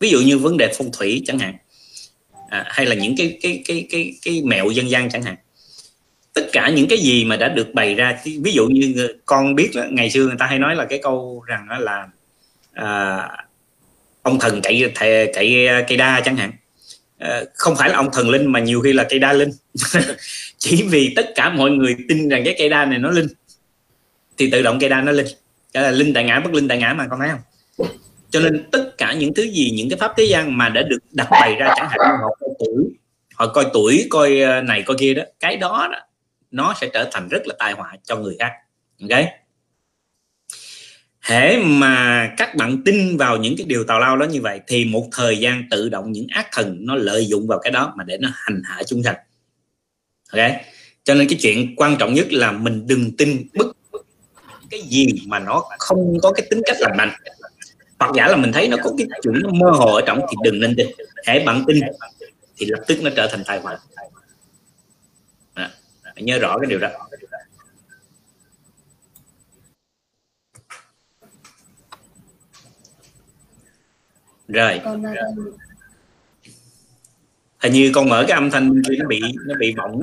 Ví 0.00 0.10
dụ 0.10 0.20
như 0.20 0.38
vấn 0.38 0.56
đề 0.56 0.72
phong 0.78 0.92
thủy 0.92 1.22
chẳng 1.26 1.38
hạn. 1.38 1.54
À, 2.48 2.64
hay 2.66 2.86
là 2.86 2.94
những 2.94 3.14
cái 3.18 3.38
cái 3.42 3.62
cái 3.66 3.86
cái 3.90 4.14
cái 4.22 4.42
mẹo 4.44 4.70
dân 4.70 4.90
gian 4.90 5.10
chẳng 5.10 5.22
hạn. 5.22 5.36
Tất 6.32 6.46
cả 6.52 6.70
những 6.70 6.88
cái 6.88 6.98
gì 6.98 7.24
mà 7.24 7.36
đã 7.36 7.48
được 7.48 7.74
bày 7.74 7.94
ra 7.94 8.20
ví 8.24 8.52
dụ 8.52 8.68
như 8.68 9.08
con 9.26 9.54
biết 9.54 9.70
đó, 9.74 9.84
ngày 9.90 10.10
xưa 10.10 10.26
người 10.26 10.36
ta 10.38 10.46
hay 10.46 10.58
nói 10.58 10.76
là 10.76 10.84
cái 10.84 10.98
câu 11.02 11.44
rằng 11.46 11.66
là 11.80 12.08
à, 12.72 13.28
ông 14.22 14.38
thần 14.38 14.60
cậy 14.62 14.92
cậy 15.34 15.66
à, 15.66 15.84
cây 15.88 15.96
đa 15.96 16.20
chẳng 16.24 16.36
hạn. 16.36 16.52
À, 17.18 17.42
không 17.54 17.76
phải 17.76 17.90
là 17.90 17.96
ông 17.96 18.08
thần 18.12 18.30
linh 18.30 18.52
mà 18.52 18.60
nhiều 18.60 18.80
khi 18.80 18.92
là 18.92 19.06
cây 19.08 19.18
đa 19.18 19.32
linh. 19.32 19.50
Chỉ 20.58 20.82
vì 20.82 21.12
tất 21.16 21.32
cả 21.34 21.50
mọi 21.50 21.70
người 21.70 21.96
tin 22.08 22.28
rằng 22.28 22.42
cái 22.44 22.54
cây 22.58 22.68
đa 22.68 22.84
này 22.84 22.98
nó 22.98 23.10
linh 23.10 23.28
thì 24.38 24.50
tự 24.50 24.62
động 24.62 24.78
cây 24.80 24.88
đa 24.88 25.00
nó 25.00 25.12
linh. 25.12 25.26
Cái 25.72 25.82
là 25.82 25.90
linh 25.90 26.14
tại 26.14 26.24
ngã 26.24 26.40
bất 26.40 26.52
linh 26.52 26.68
tại 26.68 26.78
ngã 26.78 26.94
mà 26.94 27.06
con 27.10 27.20
thấy 27.20 27.28
không? 27.28 27.40
Cho 28.30 28.40
nên 28.40 28.70
tất 28.70 28.98
cả 28.98 29.12
những 29.12 29.34
thứ 29.34 29.42
gì 29.42 29.70
những 29.70 29.90
cái 29.90 29.98
pháp 29.98 30.12
thế 30.16 30.24
gian 30.24 30.58
mà 30.58 30.68
đã 30.68 30.82
được 30.82 30.98
đặt 31.12 31.28
bày 31.30 31.54
ra 31.54 31.74
chẳng 31.76 31.88
hạn 31.88 31.98
họ 32.00 32.36
coi 32.40 32.50
tuổi 32.58 32.84
họ 33.34 33.46
coi 33.46 33.66
tuổi 33.72 34.06
coi 34.10 34.40
à, 34.40 34.60
này 34.60 34.82
coi 34.82 34.96
kia 35.00 35.14
đó 35.14 35.22
cái 35.40 35.56
đó, 35.56 35.88
đó 35.92 35.98
nó 36.50 36.74
sẽ 36.80 36.90
trở 36.92 37.08
thành 37.12 37.28
rất 37.28 37.46
là 37.46 37.54
tai 37.58 37.72
họa 37.72 37.96
cho 38.04 38.16
người 38.16 38.36
khác. 38.38 38.52
Ok? 39.00 39.24
Hễ 41.22 41.56
mà 41.56 42.28
các 42.36 42.54
bạn 42.54 42.82
tin 42.84 43.16
vào 43.16 43.36
những 43.36 43.54
cái 43.56 43.66
điều 43.66 43.84
tào 43.84 44.00
lao 44.00 44.16
đó 44.16 44.26
như 44.26 44.40
vậy 44.40 44.60
thì 44.66 44.84
một 44.84 45.08
thời 45.12 45.38
gian 45.38 45.64
tự 45.70 45.88
động 45.88 46.12
những 46.12 46.26
ác 46.30 46.46
thần 46.52 46.76
nó 46.80 46.94
lợi 46.94 47.26
dụng 47.26 47.46
vào 47.46 47.58
cái 47.58 47.70
đó 47.70 47.94
mà 47.96 48.04
để 48.04 48.18
nó 48.20 48.28
hành 48.32 48.62
hạ 48.64 48.82
chúng 48.86 49.02
sanh. 49.02 49.16
Ok? 50.32 50.52
Cho 51.04 51.14
nên 51.14 51.28
cái 51.28 51.38
chuyện 51.42 51.76
quan 51.76 51.96
trọng 51.98 52.14
nhất 52.14 52.32
là 52.32 52.52
mình 52.52 52.86
đừng 52.86 53.16
tin 53.16 53.48
bất 53.54 53.66
cái 54.70 54.80
gì 54.80 55.06
mà 55.26 55.38
nó 55.38 55.64
không 55.78 56.18
có 56.22 56.32
cái 56.32 56.46
tính 56.50 56.62
cách 56.66 56.76
lành 56.80 56.96
mạnh. 56.96 57.10
Hoặc 57.98 58.12
giả 58.14 58.28
là 58.28 58.36
mình 58.36 58.52
thấy 58.52 58.68
nó 58.68 58.76
có 58.82 58.92
cái 58.98 59.06
chuyện 59.22 59.34
nó 59.42 59.50
mơ 59.50 59.70
hồ 59.70 59.94
ở 59.94 60.02
trong 60.06 60.20
thì 60.30 60.36
đừng 60.42 60.60
nên 60.60 60.74
tin. 60.76 60.86
Hãy 61.26 61.40
bạn 61.46 61.64
tin 61.66 61.80
thì 62.56 62.66
lập 62.66 62.84
tức 62.86 62.98
nó 63.02 63.10
trở 63.16 63.26
thành 63.26 63.42
tai 63.46 63.58
họa. 63.58 63.78
À, 65.54 65.70
nhớ 66.16 66.38
rõ 66.38 66.58
cái 66.58 66.66
điều 66.70 66.78
đó. 66.78 66.88
Rồi. 74.52 74.80
Hình 77.58 77.72
như 77.72 77.92
con 77.94 78.08
mở 78.08 78.24
cái 78.28 78.34
âm 78.34 78.50
thanh 78.50 78.82
nó 78.98 79.08
bị 79.08 79.20
nó 79.46 79.54
bị 79.58 79.74
vọng 79.76 80.02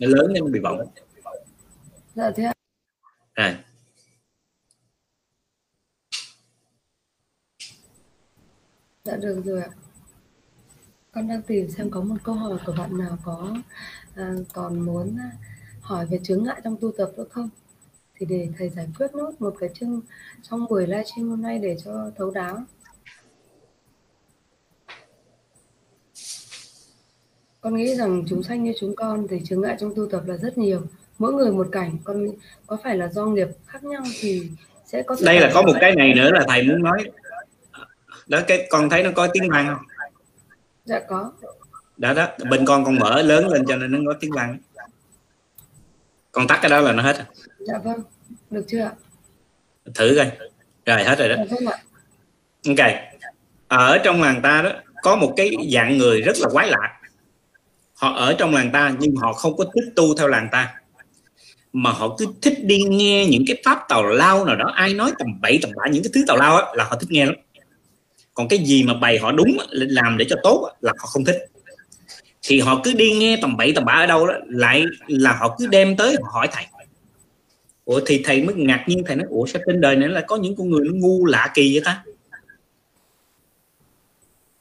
nó 0.00 0.08
lớn 0.08 0.32
nên 0.32 0.44
nó 0.44 0.50
bị 0.50 0.60
vọng. 0.60 0.80
Dạ 2.14 2.30
thế 2.36 2.42
rồi. 3.36 3.56
Dạ 9.04 9.16
được 9.16 9.42
rồi 9.44 9.62
ạ. 9.62 9.68
Con 11.12 11.28
đang 11.28 11.42
tìm 11.42 11.70
xem 11.70 11.90
có 11.90 12.00
một 12.00 12.16
câu 12.22 12.34
hỏi 12.34 12.58
của 12.66 12.74
bạn 12.78 12.98
nào 12.98 13.18
có 13.24 13.56
à, 14.14 14.32
còn 14.52 14.80
muốn 14.80 15.16
à, 15.18 15.30
hỏi 15.80 16.06
về 16.06 16.20
chướng 16.22 16.44
ngại 16.44 16.60
trong 16.64 16.76
tu 16.80 16.92
tập 16.98 17.10
nữa 17.16 17.24
không? 17.30 17.48
Thì 18.14 18.26
để 18.26 18.48
thầy 18.58 18.68
giải 18.68 18.88
quyết 18.98 19.14
nốt 19.14 19.32
một 19.38 19.54
cái 19.60 19.70
chương 19.74 20.00
trong 20.42 20.66
buổi 20.68 20.86
livestream 20.86 21.28
hôm 21.28 21.42
nay 21.42 21.58
để 21.58 21.76
cho 21.84 22.10
thấu 22.16 22.30
đáo. 22.30 22.64
Con 27.68 27.76
nghĩ 27.76 27.94
rằng 27.94 28.24
chúng 28.28 28.42
sanh 28.42 28.64
như 28.64 28.72
chúng 28.80 28.96
con 28.96 29.26
thì 29.30 29.40
chướng 29.44 29.60
ngại 29.60 29.76
trong 29.80 29.94
tu 29.96 30.08
tập 30.10 30.22
là 30.26 30.36
rất 30.36 30.58
nhiều. 30.58 30.80
Mỗi 31.18 31.32
người 31.32 31.52
một 31.52 31.68
cảnh, 31.72 31.98
con 32.04 32.26
có 32.66 32.76
phải 32.84 32.96
là 32.96 33.08
do 33.08 33.26
nghiệp 33.26 33.48
khác 33.66 33.84
nhau 33.84 34.02
thì 34.20 34.50
sẽ 34.86 35.02
có 35.02 35.16
Đây 35.22 35.40
là 35.40 35.50
có 35.54 35.62
một 35.62 35.72
cái 35.80 35.94
này 35.94 36.14
nữa 36.14 36.30
là 36.32 36.44
thầy 36.48 36.62
muốn 36.62 36.82
nói. 36.82 37.04
Đó 38.26 38.40
cái 38.46 38.66
con 38.70 38.90
thấy 38.90 39.02
nó 39.02 39.10
có 39.14 39.28
tiếng 39.32 39.50
vang 39.50 39.66
không? 39.66 39.86
Dạ 40.84 41.00
có. 41.08 41.32
Đó 41.96 42.12
đó 42.12 42.28
bên 42.50 42.64
con 42.66 42.84
con 42.84 42.98
mở 42.98 43.22
lớn 43.22 43.48
lên 43.48 43.64
cho 43.68 43.76
nên 43.76 43.92
nó 43.92 44.12
có 44.12 44.18
tiếng 44.20 44.32
vang. 44.32 44.58
Con 46.32 46.46
tắt 46.46 46.58
cái 46.62 46.70
đó 46.70 46.80
là 46.80 46.92
nó 46.92 47.02
hết. 47.02 47.16
Dạ 47.58 47.78
vâng. 47.84 48.00
Được 48.50 48.64
chưa 48.68 48.80
ạ? 48.80 48.92
Thử 49.94 50.14
coi. 50.16 50.30
Rồi 50.86 51.04
hết 51.04 51.18
rồi 51.18 51.28
đó. 51.28 51.36
Dạ, 51.38 51.56
vâng 51.60 51.74
ok. 52.78 52.90
Ở 53.68 53.98
trong 54.04 54.22
làng 54.22 54.42
ta 54.42 54.62
đó 54.62 54.72
có 55.02 55.16
một 55.16 55.32
cái 55.36 55.50
dạng 55.74 55.98
người 55.98 56.22
rất 56.22 56.36
là 56.40 56.48
quái 56.52 56.70
lạ 56.70 56.97
họ 57.98 58.14
ở 58.14 58.34
trong 58.38 58.54
làng 58.54 58.70
ta 58.72 58.94
nhưng 58.98 59.16
họ 59.16 59.32
không 59.32 59.56
có 59.56 59.64
thích 59.64 59.92
tu 59.96 60.14
theo 60.14 60.28
làng 60.28 60.48
ta. 60.52 60.74
Mà 61.72 61.90
họ 61.90 62.16
cứ 62.18 62.26
thích 62.42 62.64
đi 62.64 62.82
nghe 62.82 63.26
những 63.26 63.44
cái 63.46 63.62
pháp 63.64 63.78
tào 63.88 64.06
lao 64.06 64.44
nào 64.44 64.56
đó, 64.56 64.72
ai 64.74 64.94
nói 64.94 65.12
tầm 65.18 65.40
bậy, 65.40 65.58
tầm 65.62 65.70
bạ 65.76 65.84
những 65.92 66.02
cái 66.02 66.10
thứ 66.14 66.24
tào 66.26 66.36
lao 66.36 66.56
á, 66.56 66.62
là 66.74 66.84
họ 66.84 66.96
thích 67.00 67.10
nghe 67.10 67.26
lắm. 67.26 67.34
Còn 68.34 68.48
cái 68.48 68.58
gì 68.58 68.82
mà 68.82 68.94
bày 68.94 69.18
họ 69.18 69.32
đúng 69.32 69.56
làm 69.70 70.16
để 70.18 70.26
cho 70.28 70.36
tốt 70.42 70.70
là 70.80 70.92
họ 70.98 71.06
không 71.06 71.24
thích. 71.24 71.36
Thì 72.42 72.60
họ 72.60 72.80
cứ 72.84 72.92
đi 72.92 73.12
nghe 73.12 73.38
tầm 73.42 73.56
bậy, 73.56 73.72
tầm 73.74 73.84
bạ 73.84 73.92
ở 73.92 74.06
đâu 74.06 74.26
đó, 74.26 74.34
lại 74.48 74.84
là 75.06 75.32
họ 75.32 75.56
cứ 75.58 75.66
đem 75.66 75.96
tới 75.96 76.16
họ 76.22 76.30
hỏi 76.32 76.48
thầy. 76.52 76.64
Ủa, 77.84 78.00
thì 78.06 78.22
thầy 78.24 78.42
mới 78.42 78.54
ngạc 78.54 78.84
nhiên, 78.86 79.02
thầy 79.06 79.16
nói, 79.16 79.26
ủa, 79.30 79.46
sao 79.46 79.62
trên 79.66 79.80
đời 79.80 79.96
này 79.96 80.08
là 80.08 80.20
có 80.20 80.36
những 80.36 80.56
con 80.56 80.70
người 80.70 80.84
nó 80.84 80.92
ngu 80.94 81.26
lạ 81.26 81.50
kỳ 81.54 81.74
vậy 81.74 81.82
ta? 81.84 82.02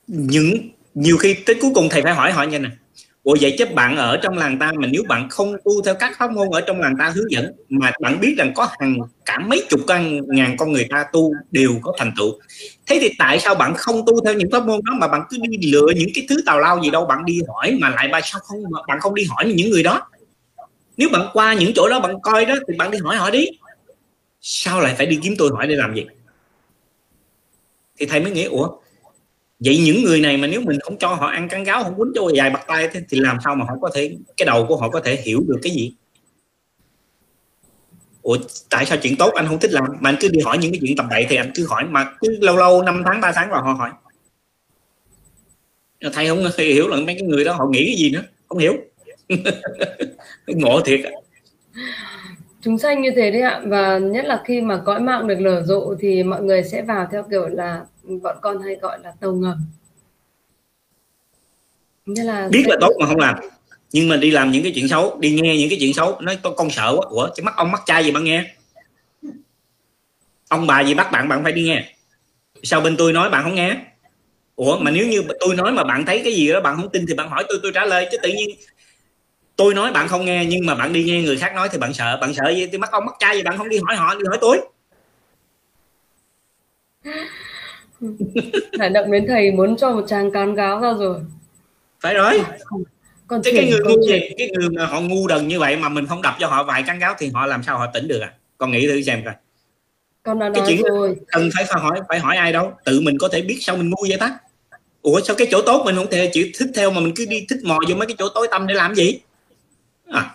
Những, 0.07 0.69
nhiều 0.93 1.17
khi 1.17 1.33
tới 1.33 1.55
cuối 1.61 1.71
cùng 1.75 1.89
thầy 1.89 2.01
phải 2.01 2.13
hỏi 2.13 2.31
họ 2.31 2.43
như 2.43 2.59
này. 2.59 2.71
Ủa, 3.27 3.35
vậy 3.41 3.55
chứ 3.57 3.65
bạn 3.73 3.97
ở 3.97 4.17
trong 4.17 4.37
làng 4.37 4.59
ta 4.59 4.71
mà 4.75 4.87
nếu 4.87 5.03
bạn 5.07 5.29
không 5.29 5.55
tu 5.65 5.81
theo 5.81 5.95
các 5.95 6.17
pháp 6.17 6.31
môn 6.31 6.47
ở 6.51 6.61
trong 6.61 6.81
làng 6.81 6.93
ta 6.99 7.11
hướng 7.15 7.31
dẫn 7.31 7.51
mà 7.69 7.91
bạn 8.01 8.19
biết 8.19 8.35
rằng 8.37 8.51
có 8.55 8.69
hàng, 8.79 8.97
cả 9.25 9.39
mấy 9.39 9.65
chục 9.69 9.79
con 9.87 10.21
ngàn 10.27 10.57
con 10.57 10.71
người 10.71 10.87
ta 10.89 11.05
tu 11.13 11.33
đều 11.51 11.71
có 11.81 11.93
thành 11.97 12.11
tựu. 12.17 12.39
Thế 12.85 12.97
thì 13.01 13.09
tại 13.19 13.39
sao 13.39 13.55
bạn 13.55 13.73
không 13.73 14.05
tu 14.05 14.25
theo 14.25 14.33
những 14.33 14.51
pháp 14.51 14.65
môn 14.65 14.79
đó 14.85 14.93
mà 14.99 15.07
bạn 15.07 15.21
cứ 15.29 15.37
đi 15.49 15.71
lựa 15.71 15.87
những 15.95 16.09
cái 16.15 16.25
thứ 16.29 16.41
tào 16.45 16.59
lao 16.59 16.83
gì 16.83 16.89
đâu, 16.89 17.05
bạn 17.05 17.25
đi 17.25 17.39
hỏi 17.47 17.77
mà 17.81 17.89
lại 17.89 18.07
bà 18.11 18.21
sao 18.23 18.41
không 18.43 18.63
bạn 18.87 18.99
không 18.99 19.15
đi 19.15 19.23
hỏi 19.29 19.53
những 19.55 19.69
người 19.69 19.83
đó? 19.83 20.09
Nếu 20.97 21.09
bạn 21.09 21.29
qua 21.33 21.53
những 21.53 21.71
chỗ 21.75 21.89
đó 21.89 21.99
bạn 21.99 22.21
coi 22.21 22.45
đó 22.45 22.55
thì 22.67 22.77
bạn 22.77 22.91
đi 22.91 22.97
hỏi 22.97 23.15
họ 23.15 23.29
đi. 23.29 23.45
Sao 24.41 24.81
lại 24.81 24.95
phải 24.97 25.05
đi 25.05 25.19
kiếm 25.23 25.35
tôi 25.37 25.49
hỏi 25.53 25.67
để 25.67 25.75
làm 25.75 25.95
gì? 25.95 26.05
Thì 27.99 28.05
thầy 28.05 28.19
mới 28.19 28.31
nghĩ, 28.31 28.43
ủa 28.43 28.69
vậy 29.59 29.77
những 29.77 30.03
người 30.03 30.21
này 30.21 30.37
mà 30.37 30.47
nếu 30.47 30.61
mình 30.61 30.79
không 30.79 30.97
cho 30.97 31.07
họ 31.07 31.27
ăn 31.27 31.49
cắn 31.49 31.63
gáo, 31.63 31.83
không 31.83 31.95
quýnh 31.95 32.11
cho 32.15 32.29
dài 32.35 32.49
bạc 32.49 32.63
tay 32.67 32.89
thì 33.09 33.19
làm 33.19 33.37
sao 33.43 33.55
mà 33.55 33.65
họ 33.65 33.73
có 33.81 33.89
thể, 33.93 34.17
cái 34.37 34.45
đầu 34.45 34.65
của 34.67 34.77
họ 34.77 34.89
có 34.89 34.99
thể 34.99 35.15
hiểu 35.15 35.43
được 35.47 35.59
cái 35.63 35.71
gì? 35.71 35.93
Ủa, 38.21 38.37
tại 38.69 38.85
sao 38.85 38.97
chuyện 39.01 39.15
tốt 39.17 39.33
anh 39.35 39.47
không 39.47 39.59
thích 39.59 39.71
làm? 39.71 39.83
Mà 39.99 40.09
anh 40.09 40.15
cứ 40.19 40.27
đi 40.27 40.39
hỏi 40.39 40.57
những 40.57 40.71
cái 40.71 40.79
chuyện 40.81 40.97
tầm 40.97 41.09
bậy 41.09 41.25
thì 41.29 41.35
anh 41.35 41.51
cứ 41.55 41.67
hỏi, 41.69 41.83
mà 41.85 42.11
cứ 42.19 42.37
lâu 42.41 42.57
lâu, 42.57 42.83
năm 42.83 43.03
tháng, 43.05 43.21
ba 43.21 43.31
tháng 43.35 43.49
vào 43.49 43.63
họ 43.63 43.73
hỏi. 43.73 43.89
Thầy 46.13 46.27
không 46.27 46.43
hiểu 46.57 46.87
là 46.87 46.95
mấy 46.97 47.05
cái 47.05 47.21
người 47.21 47.43
đó 47.43 47.53
họ 47.53 47.67
nghĩ 47.67 47.85
cái 47.85 47.95
gì 47.95 48.09
nữa, 48.09 48.23
không 48.47 48.57
hiểu. 48.57 48.73
Ngộ 50.47 50.81
thiệt 50.81 50.99
chúng 52.67 52.77
sanh 52.77 53.01
như 53.01 53.11
thế 53.15 53.31
đấy 53.31 53.41
ạ. 53.41 53.61
Và 53.65 53.97
nhất 53.97 54.25
là 54.25 54.41
khi 54.45 54.61
mà 54.61 54.81
cõi 54.85 54.99
mạng 54.99 55.27
được 55.27 55.39
lở 55.39 55.63
rộ 55.63 55.95
thì 55.99 56.23
mọi 56.23 56.43
người 56.43 56.63
sẽ 56.63 56.81
vào 56.81 57.07
theo 57.11 57.23
kiểu 57.31 57.47
là 57.47 57.81
bọn 58.21 58.37
con 58.41 58.61
hay 58.61 58.75
gọi 58.75 58.99
là 59.03 59.13
tàu 59.19 59.33
ngầm. 59.33 59.57
Như 62.05 62.23
là 62.23 62.47
biết 62.51 62.63
là 62.67 62.77
tốt 62.81 62.91
mà 62.99 63.05
không 63.05 63.19
làm. 63.19 63.35
Nhưng 63.91 64.09
mà 64.09 64.17
đi 64.17 64.31
làm 64.31 64.51
những 64.51 64.63
cái 64.63 64.71
chuyện 64.75 64.87
xấu, 64.87 65.17
đi 65.19 65.39
nghe 65.41 65.57
những 65.57 65.69
cái 65.69 65.77
chuyện 65.81 65.93
xấu, 65.93 66.21
nói 66.21 66.37
con 66.43 66.53
con 66.55 66.69
sợ 66.69 66.95
quá. 66.97 67.07
Ủa 67.09 67.29
chứ 67.35 67.43
mắt 67.43 67.53
ông 67.57 67.71
mắt 67.71 67.81
trai 67.85 68.03
gì 68.03 68.11
bạn 68.11 68.23
nghe? 68.23 68.55
Ông 70.49 70.67
bà 70.67 70.83
gì 70.83 70.93
bắt 70.93 71.11
bạn 71.11 71.29
bạn 71.29 71.43
phải 71.43 71.51
đi 71.51 71.63
nghe. 71.63 71.93
Sao 72.63 72.81
bên 72.81 72.97
tôi 72.97 73.13
nói 73.13 73.29
bạn 73.29 73.43
không 73.43 73.55
nghe? 73.55 73.75
Ủa, 74.55 74.79
mà 74.79 74.91
nếu 74.91 75.07
như 75.07 75.23
tôi 75.39 75.55
nói 75.55 75.71
mà 75.71 75.83
bạn 75.83 76.05
thấy 76.05 76.21
cái 76.23 76.33
gì 76.33 76.51
đó, 76.51 76.61
bạn 76.61 76.75
không 76.75 76.89
tin 76.89 77.05
thì 77.07 77.13
bạn 77.13 77.29
hỏi 77.29 77.43
tôi 77.49 77.59
tôi 77.63 77.71
trả 77.75 77.85
lời. 77.85 78.07
Chứ 78.11 78.17
tự 78.23 78.29
nhiên 78.29 78.49
tôi 79.57 79.73
nói 79.73 79.91
bạn 79.91 80.07
không 80.07 80.25
nghe 80.25 80.45
nhưng 80.45 80.65
mà 80.65 80.75
bạn 80.75 80.93
đi 80.93 81.03
nghe 81.03 81.21
người 81.21 81.37
khác 81.37 81.55
nói 81.55 81.69
thì 81.71 81.77
bạn 81.77 81.93
sợ 81.93 82.17
bạn 82.21 82.33
sợ 82.33 82.49
gì? 82.49 82.67
Thì 82.71 82.77
mắc 82.77 82.91
ông 82.91 83.05
mắc 83.05 83.15
trai 83.19 83.35
gì 83.35 83.43
bạn 83.43 83.57
không 83.57 83.69
đi 83.69 83.79
hỏi 83.85 83.95
họ 83.95 84.15
đi 84.15 84.23
hỏi 84.27 84.37
tôi. 84.41 84.59
Hải 88.79 88.89
động 88.89 89.11
đến 89.11 89.25
thầy 89.27 89.51
muốn 89.51 89.77
cho 89.77 89.91
một 89.91 90.03
tràng 90.07 90.31
cán 90.31 90.55
gáo 90.55 90.79
ra 90.79 90.93
rồi. 90.99 91.19
Phải 92.01 92.13
rồi. 92.13 92.41
Còn 93.27 93.41
cái, 93.43 93.53
cái 93.55 93.69
người 93.69 93.79
ngu 93.79 94.01
gì 94.01 94.19
cái 94.37 94.49
người 94.49 94.69
mà 94.69 94.85
họ 94.85 95.01
ngu 95.01 95.27
đần 95.27 95.47
như 95.47 95.59
vậy 95.59 95.77
mà 95.77 95.89
mình 95.89 96.07
không 96.07 96.21
đập 96.21 96.35
cho 96.39 96.47
họ 96.47 96.63
vài 96.63 96.83
cán 96.87 96.99
gáo 96.99 97.15
thì 97.17 97.31
họ 97.33 97.45
làm 97.45 97.63
sao 97.63 97.77
họ 97.77 97.87
tỉnh 97.93 98.07
được 98.07 98.19
à? 98.19 98.33
Con 98.57 98.71
nghĩ 98.71 98.87
thử 98.87 99.01
xem 99.01 99.21
coi. 99.25 99.33
Con 100.23 100.39
đã 100.39 100.51
cái 100.53 100.61
nói 100.61 100.69
chuyện 100.69 100.81
rồi. 100.81 101.15
cần 101.27 101.49
phải 101.55 101.65
phải 101.65 101.81
hỏi 101.81 101.99
phải 102.09 102.19
hỏi 102.19 102.35
ai 102.35 102.53
đâu. 102.53 102.73
Tự 102.85 103.01
mình 103.01 103.17
có 103.17 103.27
thể 103.27 103.41
biết 103.41 103.57
sao 103.61 103.77
mình 103.77 103.89
ngu 103.89 104.05
vậy 104.09 104.17
ta? 104.19 104.37
Ủa 105.01 105.21
sao 105.21 105.35
cái 105.35 105.47
chỗ 105.51 105.61
tốt 105.61 105.81
mình 105.85 105.95
không 105.95 106.09
thể 106.11 106.29
chỉ 106.33 106.51
thích 106.59 106.69
theo 106.75 106.91
mà 106.91 107.01
mình 107.01 107.13
cứ 107.15 107.25
đi 107.29 107.45
thích 107.49 107.59
mò 107.63 107.79
vô 107.89 107.95
mấy 107.95 108.07
cái 108.07 108.15
chỗ 108.19 108.29
tối 108.29 108.47
tâm 108.51 108.67
để 108.67 108.73
làm 108.73 108.95
gì 108.95 109.19
à. 110.09 110.33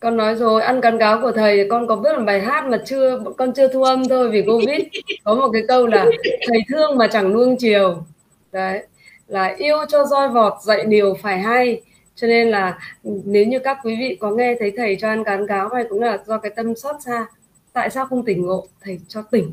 Con 0.00 0.16
nói 0.16 0.34
rồi, 0.34 0.62
ăn 0.62 0.80
cắn 0.80 0.98
cáo 0.98 1.20
của 1.22 1.32
thầy, 1.32 1.68
con 1.70 1.86
có 1.86 1.96
biết 1.96 2.12
là 2.12 2.24
bài 2.24 2.40
hát 2.40 2.64
mà 2.68 2.82
chưa, 2.86 3.20
con 3.36 3.52
chưa 3.52 3.68
thu 3.68 3.82
âm 3.82 4.08
thôi 4.08 4.30
vì 4.30 4.42
covid. 4.42 4.80
Có 5.24 5.34
một 5.34 5.50
cái 5.52 5.62
câu 5.68 5.86
là, 5.86 6.06
thầy 6.48 6.58
thương 6.68 6.98
mà 6.98 7.06
chẳng 7.06 7.32
nuông 7.32 7.56
chiều. 7.56 8.04
Đấy, 8.52 8.86
là 9.26 9.54
yêu 9.58 9.76
cho 9.88 10.04
roi 10.04 10.28
vọt, 10.28 10.52
dạy 10.62 10.84
điều 10.84 11.14
phải 11.22 11.38
hay. 11.38 11.82
Cho 12.14 12.26
nên 12.26 12.50
là 12.50 12.78
ừ, 13.02 13.10
nếu 13.24 13.46
như 13.46 13.58
các 13.58 13.78
quý 13.84 13.96
vị 13.96 14.16
có 14.20 14.30
nghe 14.30 14.56
thấy 14.60 14.72
thầy 14.76 14.96
cho 15.00 15.08
ăn 15.08 15.24
cán 15.24 15.46
cáo 15.46 15.68
hay 15.68 15.84
cũng 15.88 16.02
là 16.02 16.18
do 16.26 16.38
cái 16.38 16.52
tâm 16.56 16.74
xót 16.74 16.96
xa. 17.04 17.26
Tại 17.72 17.90
sao 17.90 18.06
không 18.06 18.24
tỉnh 18.24 18.46
ngộ? 18.46 18.66
Thầy 18.80 19.00
cho 19.08 19.22
tỉnh. 19.22 19.52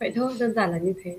Vậy 0.00 0.12
thôi, 0.14 0.32
đơn 0.40 0.54
giản 0.54 0.70
là 0.70 0.78
như 0.78 0.94
thế 1.04 1.16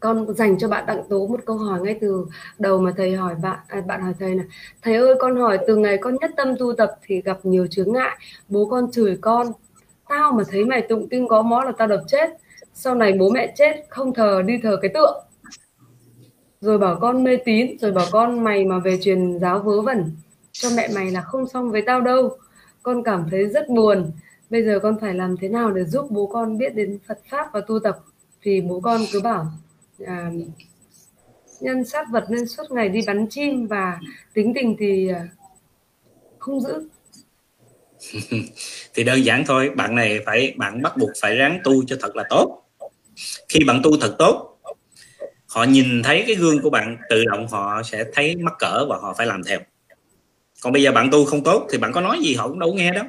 con 0.00 0.34
dành 0.34 0.58
cho 0.58 0.68
bạn 0.68 0.86
đặng 0.86 1.02
tố 1.08 1.26
một 1.26 1.40
câu 1.46 1.56
hỏi 1.56 1.80
ngay 1.80 1.98
từ 2.00 2.26
đầu 2.58 2.78
mà 2.78 2.92
thầy 2.96 3.16
hỏi 3.16 3.34
bạn 3.42 3.58
à, 3.68 3.80
bạn 3.80 4.02
hỏi 4.02 4.12
thầy 4.18 4.34
là 4.34 4.44
thầy 4.82 4.94
ơi 4.94 5.14
con 5.20 5.36
hỏi 5.36 5.58
từ 5.66 5.76
ngày 5.76 5.98
con 5.98 6.16
nhất 6.20 6.30
tâm 6.36 6.54
tu 6.58 6.72
tập 6.72 6.90
thì 7.06 7.22
gặp 7.22 7.38
nhiều 7.42 7.66
chướng 7.66 7.92
ngại. 7.92 8.18
Bố 8.48 8.66
con 8.66 8.90
chửi 8.90 9.18
con. 9.20 9.46
Tao 10.08 10.32
mà 10.32 10.44
thấy 10.50 10.64
mày 10.64 10.82
tụng 10.82 11.08
kinh 11.08 11.28
có 11.28 11.42
mó 11.42 11.64
là 11.64 11.72
tao 11.78 11.88
đập 11.88 12.00
chết. 12.06 12.30
Sau 12.74 12.94
này 12.94 13.12
bố 13.12 13.30
mẹ 13.30 13.52
chết 13.56 13.86
không 13.88 14.14
thờ 14.14 14.42
đi 14.46 14.60
thờ 14.62 14.78
cái 14.82 14.90
tượng. 14.94 15.24
Rồi 16.60 16.78
bảo 16.78 16.98
con 17.00 17.24
mê 17.24 17.36
tín 17.36 17.78
rồi 17.78 17.92
bảo 17.92 18.06
con 18.12 18.44
mày 18.44 18.64
mà 18.64 18.78
về 18.78 18.98
truyền 19.02 19.38
giáo 19.38 19.58
vớ 19.58 19.80
vẩn. 19.80 20.16
Cho 20.52 20.68
mẹ 20.76 20.88
mày 20.94 21.10
là 21.10 21.20
không 21.20 21.48
xong 21.48 21.70
với 21.70 21.82
tao 21.82 22.00
đâu. 22.00 22.36
Con 22.82 23.02
cảm 23.02 23.26
thấy 23.30 23.46
rất 23.46 23.68
buồn. 23.68 24.10
Bây 24.50 24.64
giờ 24.64 24.78
con 24.82 24.98
phải 25.00 25.14
làm 25.14 25.36
thế 25.36 25.48
nào 25.48 25.70
để 25.70 25.84
giúp 25.84 26.06
bố 26.10 26.26
con 26.26 26.58
biết 26.58 26.74
đến 26.74 26.98
Phật 27.08 27.18
pháp 27.30 27.52
và 27.52 27.60
tu 27.60 27.78
tập? 27.78 27.98
Vì 28.42 28.60
bố 28.60 28.80
con 28.80 29.00
cứ 29.12 29.20
bảo 29.20 29.46
à, 30.06 30.30
nhân 31.60 31.84
sát 31.84 32.06
vật 32.10 32.24
nên 32.30 32.48
suốt 32.48 32.70
ngày 32.70 32.88
đi 32.88 33.00
bắn 33.06 33.26
chim 33.30 33.66
và 33.66 34.00
tính 34.34 34.52
tình 34.54 34.76
thì 34.78 35.08
à, 35.08 35.28
không 36.38 36.60
giữ. 36.60 36.88
Thì 38.94 39.04
đơn 39.04 39.24
giản 39.24 39.44
thôi 39.46 39.70
bạn 39.70 39.94
này 39.94 40.20
phải 40.26 40.54
bạn 40.56 40.82
bắt 40.82 40.96
buộc 40.96 41.10
phải 41.20 41.36
ráng 41.36 41.60
tu 41.64 41.84
cho 41.84 41.96
thật 42.00 42.16
là 42.16 42.24
tốt. 42.30 42.64
Khi 43.48 43.64
bạn 43.64 43.80
tu 43.82 43.90
thật 44.00 44.16
tốt 44.18 44.58
họ 45.48 45.64
nhìn 45.64 46.02
thấy 46.02 46.24
cái 46.26 46.36
gương 46.36 46.62
của 46.62 46.70
bạn 46.70 46.96
tự 47.08 47.24
động 47.24 47.48
họ 47.48 47.82
sẽ 47.82 48.04
thấy 48.12 48.36
mắc 48.36 48.54
cỡ 48.58 48.86
và 48.88 48.96
họ 48.96 49.14
phải 49.18 49.26
làm 49.26 49.42
theo. 49.44 49.58
Còn 50.62 50.72
bây 50.72 50.82
giờ 50.82 50.92
bạn 50.92 51.08
tu 51.12 51.24
không 51.24 51.44
tốt 51.44 51.66
thì 51.70 51.78
bạn 51.78 51.92
có 51.92 52.00
nói 52.00 52.18
gì 52.22 52.34
họ 52.34 52.48
cũng 52.48 52.58
đâu 52.58 52.74
nghe 52.74 52.92
đâu. 52.92 53.04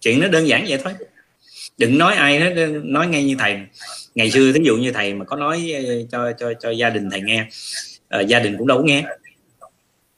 Chuyện 0.00 0.20
nó 0.20 0.28
đơn 0.28 0.48
giản 0.48 0.64
vậy 0.68 0.80
thôi. 0.84 0.92
Đừng 1.78 1.98
nói 1.98 2.14
ai 2.14 2.40
hết 2.40 2.68
nói 2.84 3.06
ngay 3.06 3.24
như 3.24 3.36
thầy 3.38 3.60
ngày 4.16 4.30
xưa 4.30 4.52
thí 4.52 4.60
dụ 4.62 4.76
như 4.76 4.92
thầy 4.92 5.14
mà 5.14 5.24
có 5.24 5.36
nói 5.36 5.72
ờ, 5.86 5.94
cho 6.12 6.32
cho 6.38 6.52
cho 6.60 6.70
gia 6.70 6.90
đình 6.90 7.10
thầy 7.10 7.20
nghe 7.20 7.46
uh, 8.20 8.26
gia 8.26 8.38
đình 8.38 8.56
cũng 8.58 8.66
đâu 8.66 8.78
có 8.78 8.84
nghe. 8.84 9.04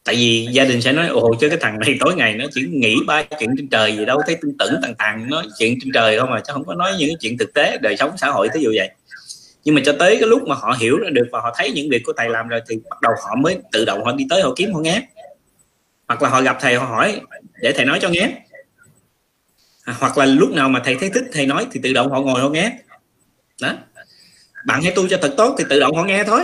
Tại 0.05 0.15
vì 0.15 0.49
gia 0.53 0.65
đình 0.65 0.81
sẽ 0.83 0.93
nói 0.93 1.09
ồ 1.09 1.35
chứ 1.41 1.49
cái 1.49 1.59
thằng 1.61 1.79
này 1.79 1.97
tối 2.01 2.15
ngày 2.15 2.35
nó 2.35 2.45
chỉ 2.53 2.63
nghĩ 2.71 2.97
ba 3.07 3.23
chuyện 3.23 3.51
trên 3.57 3.69
trời 3.69 3.97
gì 3.97 4.05
đâu 4.05 4.23
thấy 4.27 4.37
tương 4.43 4.59
tưởng 4.59 4.75
tàn 4.83 4.95
tàn 4.95 5.31
nói 5.31 5.45
chuyện 5.59 5.79
trên 5.81 5.93
trời 5.93 6.19
không 6.19 6.31
mà 6.31 6.41
chứ 6.41 6.53
không 6.53 6.65
có 6.65 6.75
nói 6.75 6.93
những 6.99 7.11
chuyện 7.21 7.39
thực 7.39 7.55
tế 7.55 7.79
đời 7.83 7.97
sống 7.97 8.11
xã 8.17 8.29
hội 8.29 8.49
thí 8.55 8.61
dụ 8.61 8.73
vậy. 8.77 8.91
Nhưng 9.65 9.75
mà 9.75 9.81
cho 9.85 9.97
tới 9.99 10.17
cái 10.21 10.29
lúc 10.29 10.49
mà 10.49 10.55
họ 10.55 10.77
hiểu 10.81 10.99
ra 10.99 11.11
được 11.11 11.27
và 11.33 11.41
họ 11.41 11.55
thấy 11.57 11.71
những 11.71 11.91
việc 11.91 12.03
của 12.05 12.13
thầy 12.17 12.29
làm 12.29 12.49
rồi 12.49 12.61
thì 12.69 12.77
bắt 12.91 13.01
đầu 13.03 13.13
họ 13.25 13.37
mới 13.37 13.59
tự 13.73 13.85
động 13.85 14.05
họ 14.05 14.13
đi 14.13 14.27
tới 14.31 14.43
họ 14.43 14.53
kiếm 14.57 14.73
họ 14.73 14.81
nghe. 14.81 15.03
Hoặc 16.09 16.23
là 16.23 16.29
họ 16.29 16.43
gặp 16.43 16.57
thầy 16.61 16.75
họ 16.75 16.87
hỏi 16.87 17.21
để 17.63 17.73
thầy 17.73 17.85
nói 17.85 17.99
cho 18.03 18.09
nghe. 18.09 18.33
À, 19.85 19.95
hoặc 19.99 20.19
là 20.19 20.25
lúc 20.25 20.51
nào 20.51 20.69
mà 20.69 20.83
thầy 20.85 20.95
thấy 20.95 21.11
thích 21.11 21.25
thầy 21.33 21.47
nói 21.47 21.67
thì 21.73 21.81
tự 21.83 21.93
động 21.93 22.11
họ 22.11 22.21
ngồi 22.21 22.41
họ 22.41 22.49
nghe. 22.49 22.73
Đó 23.61 23.73
bạn 24.69 24.83
hãy 24.83 24.93
tu 24.97 25.09
cho 25.09 25.19
thật 25.23 25.35
tốt 25.37 25.55
thì 25.59 25.65
tự 25.69 25.81
động 25.81 25.95
họ 25.97 26.05
nghe 26.05 26.25
thôi. 26.25 26.41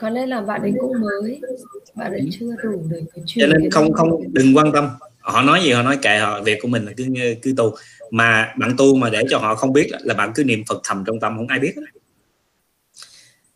Có 0.00 0.10
lẽ 0.10 0.26
là 0.26 0.40
bạn 0.40 0.60
ấy 0.62 0.72
cũng 0.80 1.00
mới. 1.00 1.40
Bạn 1.94 2.12
ấy 2.12 2.28
chưa 2.40 2.46
đủ 2.62 2.82
để 2.90 3.02
cái 3.14 3.24
cho 3.26 3.46
nên 3.46 3.70
không 3.70 3.92
không 3.92 4.32
đừng 4.32 4.56
quan 4.56 4.72
tâm. 4.72 4.88
Họ 5.20 5.42
nói 5.42 5.60
gì 5.62 5.72
họ 5.72 5.82
nói 5.82 5.98
kệ 6.02 6.18
họ 6.18 6.42
việc 6.42 6.58
của 6.62 6.68
mình 6.68 6.84
là 6.84 6.92
cứ 6.96 7.04
cứ 7.42 7.54
tu. 7.56 7.74
Mà 8.10 8.54
bạn 8.58 8.74
tu 8.78 8.96
mà 8.96 9.10
để 9.10 9.22
cho 9.30 9.38
họ 9.38 9.54
không 9.54 9.72
biết 9.72 9.90
là 10.00 10.14
bạn 10.14 10.32
cứ 10.34 10.44
niệm 10.44 10.62
phật 10.68 10.80
thầm 10.84 11.04
trong 11.06 11.20
tâm 11.20 11.36
không 11.36 11.46
ai 11.46 11.58
biết 11.58 11.74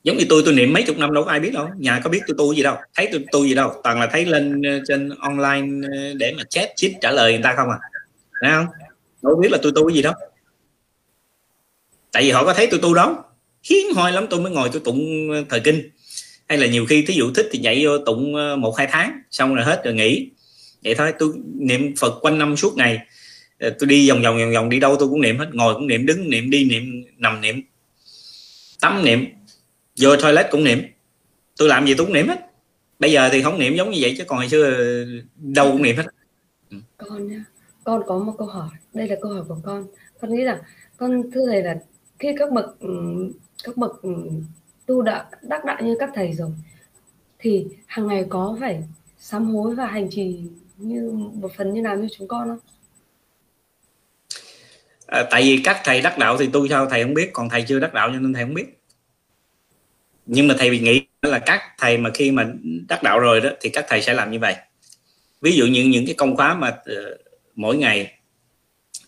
giống 0.03 0.17
như 0.17 0.25
tôi 0.29 0.43
tôi 0.45 0.55
niệm 0.55 0.73
mấy 0.73 0.83
chục 0.83 0.99
năm 0.99 1.15
đâu 1.15 1.25
có 1.25 1.31
ai 1.31 1.41
biết 1.41 1.53
đâu. 1.55 1.69
Nhà 1.77 2.01
có 2.05 2.11
biết 2.11 2.21
tôi 2.27 2.35
tu 2.39 2.55
gì 2.55 2.63
đâu. 2.63 2.77
Thấy 2.95 3.09
tôi 3.13 3.25
tu 3.33 3.45
gì 3.45 3.55
đâu. 3.55 3.73
Toàn 3.85 4.01
là 4.01 4.09
thấy 4.13 4.25
lên 4.25 4.63
ờ, 4.63 4.81
trên 4.89 5.11
online 5.19 5.89
ờ, 5.93 6.15
để 6.17 6.35
mà 6.37 6.43
chat 6.51 6.69
chít 6.77 6.93
trả 7.01 7.11
lời 7.11 7.33
người 7.33 7.43
ta 7.43 7.55
không 7.57 7.69
à. 7.71 7.79
Thấy 8.41 8.51
không? 8.51 8.67
Đâu 9.23 9.37
biết 9.37 9.49
là 9.53 9.59
tôi 9.63 9.73
tu 9.75 9.91
gì 9.91 10.03
đâu 10.03 10.15
tại 12.17 12.23
vì 12.23 12.31
họ 12.31 12.45
có 12.45 12.55
thấy 12.55 12.67
tôi 12.71 12.81
tu 12.83 12.95
đó 12.95 13.25
khiến 13.63 13.87
hoi 13.95 14.13
lắm 14.13 14.27
tôi 14.31 14.41
mới 14.41 14.53
ngồi 14.53 14.69
tôi 14.73 14.83
tụng 14.85 15.31
ờ, 15.31 15.45
thời 15.49 15.61
kinh. 15.61 15.91
Hay 16.49 16.59
là 16.59 16.67
nhiều 16.67 16.87
khi 16.87 17.03
thí 17.03 17.15
dụ 17.15 17.33
thích 17.35 17.49
thì 17.53 17.59
nhảy 17.59 17.85
vô 17.85 17.99
tụng 17.99 18.35
ờ, 18.35 18.57
một 18.57 18.77
hai 18.77 18.87
tháng, 18.91 19.21
xong 19.31 19.55
rồi 19.55 19.65
hết 19.65 19.81
rồi 19.85 19.95
nghỉ. 19.95 20.31
Vậy 20.85 20.95
thôi, 20.95 21.13
tôi 21.19 21.33
niệm 21.55 21.95
phật 22.01 22.19
quanh 22.21 22.39
năm 22.39 22.57
suốt 22.57 22.77
ngày. 22.77 22.99
Ờ, 23.59 23.71
tôi 23.79 23.87
đi 23.87 24.11
vòng 24.11 24.23
vòng 24.23 24.39
vòng 24.39 24.53
vòng, 24.55 24.69
đi 24.69 24.81
đâu 24.81 24.97
tôi 24.99 25.09
cũng 25.09 25.21
niệm 25.21 25.39
hết. 25.39 25.47
Ngồi 25.53 25.75
cũng 25.75 25.87
niệm, 25.87 26.07
đứng 26.07 26.31
niệm, 26.31 26.51
đi 26.51 26.65
niệm, 26.65 27.05
nằm 27.17 27.41
niệm. 27.41 27.63
Tắm 28.81 29.05
niệm. 29.05 29.25
Vô 30.01 30.17
toilet 30.17 30.47
cũng 30.51 30.65
niệm. 30.65 30.83
Tôi 31.59 31.69
làm 31.69 31.87
gì 31.87 31.95
tôi 31.95 32.07
cũng 32.07 32.15
niệm 32.15 32.29
hết. 32.29 32.41
Bây 32.99 33.13
giờ 33.13 33.29
thì 33.33 33.43
không 33.43 33.59
niệm 33.59 33.77
giống 33.77 33.91
như 33.91 33.99
vậy 34.01 34.15
chứ 34.19 34.25
còn 34.25 34.39
hồi 34.39 34.49
xưa 34.49 35.05
đâu 35.37 35.73
cũng 35.73 35.83
niệm 35.83 35.97
hết. 35.97 36.05
Ừ. 36.71 36.77
Con 36.97 37.29
con 37.85 38.03
có 38.07 38.19
một 38.19 38.35
câu 38.39 38.47
hỏi. 38.47 38.69
Đây 38.93 39.09
là 39.09 39.17
câu 39.23 39.33
hỏi 39.33 39.43
của 39.49 39.59
con. 39.65 39.87
Con 40.21 40.35
nghĩ 40.35 40.43
là 40.43 40.61
con 40.97 41.23
thưa 41.35 41.47
thầy 41.47 41.63
là 41.63 41.75
khi 42.19 42.29
các 42.39 42.53
bậc 42.53 42.81
ừ, 42.81 42.89
các 43.65 43.77
bậc 43.77 44.03
ừ, 44.03 44.15
tu 44.87 45.03
đạo 45.03 45.25
đắc 45.43 45.65
đạo 45.65 45.83
như 45.83 45.97
các 46.01 46.11
thầy 46.15 46.33
rồi 46.33 46.51
thì 47.39 47.67
hàng 47.87 48.07
ngày 48.07 48.25
có 48.29 48.57
phải 48.61 48.83
sám 49.19 49.45
hối 49.45 49.75
và 49.75 49.87
hành 49.87 50.11
trì 50.11 50.41
như 50.77 51.11
một 51.35 51.53
phần 51.57 51.75
như 51.75 51.83
nào 51.83 51.97
như 51.97 52.09
chúng 52.19 52.29
con 52.29 52.49
không? 52.49 52.59
À, 55.07 55.25
tại 55.31 55.43
vì 55.43 55.61
các 55.65 55.81
thầy 55.85 56.03
đắc 56.03 56.19
đạo 56.19 56.37
thì 56.39 56.49
tu 56.53 56.69
sao 56.69 56.87
thầy 56.87 57.03
không 57.03 57.15
biết 57.15 57.31
còn 57.33 57.49
thầy 57.49 57.63
chưa 57.63 57.79
đắc 57.79 57.95
đạo 57.95 58.11
cho 58.13 58.19
nên 58.19 58.35
thầy 58.35 58.45
không 58.45 58.55
biết 58.55 58.81
nhưng 60.27 60.49
mà 60.49 60.55
thầy 60.59 60.79
nghĩ 60.79 61.03
là 61.23 61.39
các 61.39 61.61
thầy 61.79 61.99
mà 61.99 62.11
khi 62.15 62.31
mà 62.31 62.47
đắc 62.89 63.03
đạo 63.03 63.21
rồi 63.21 63.41
đó 63.41 63.51
thì 63.61 63.71
các 63.71 63.85
thầy 63.89 64.03
sẽ 64.03 64.15
làm 64.15 64.31
như 64.31 64.39
vậy 64.39 64.55
ví 65.41 65.53
dụ 65.53 65.67
như 65.67 65.85
những 65.85 66.07
cái 66.07 66.15
công 66.15 66.37
khóa 66.37 66.55
mà 66.55 66.69
uh, 66.69 67.21
mỗi 67.55 67.77
ngày 67.77 68.16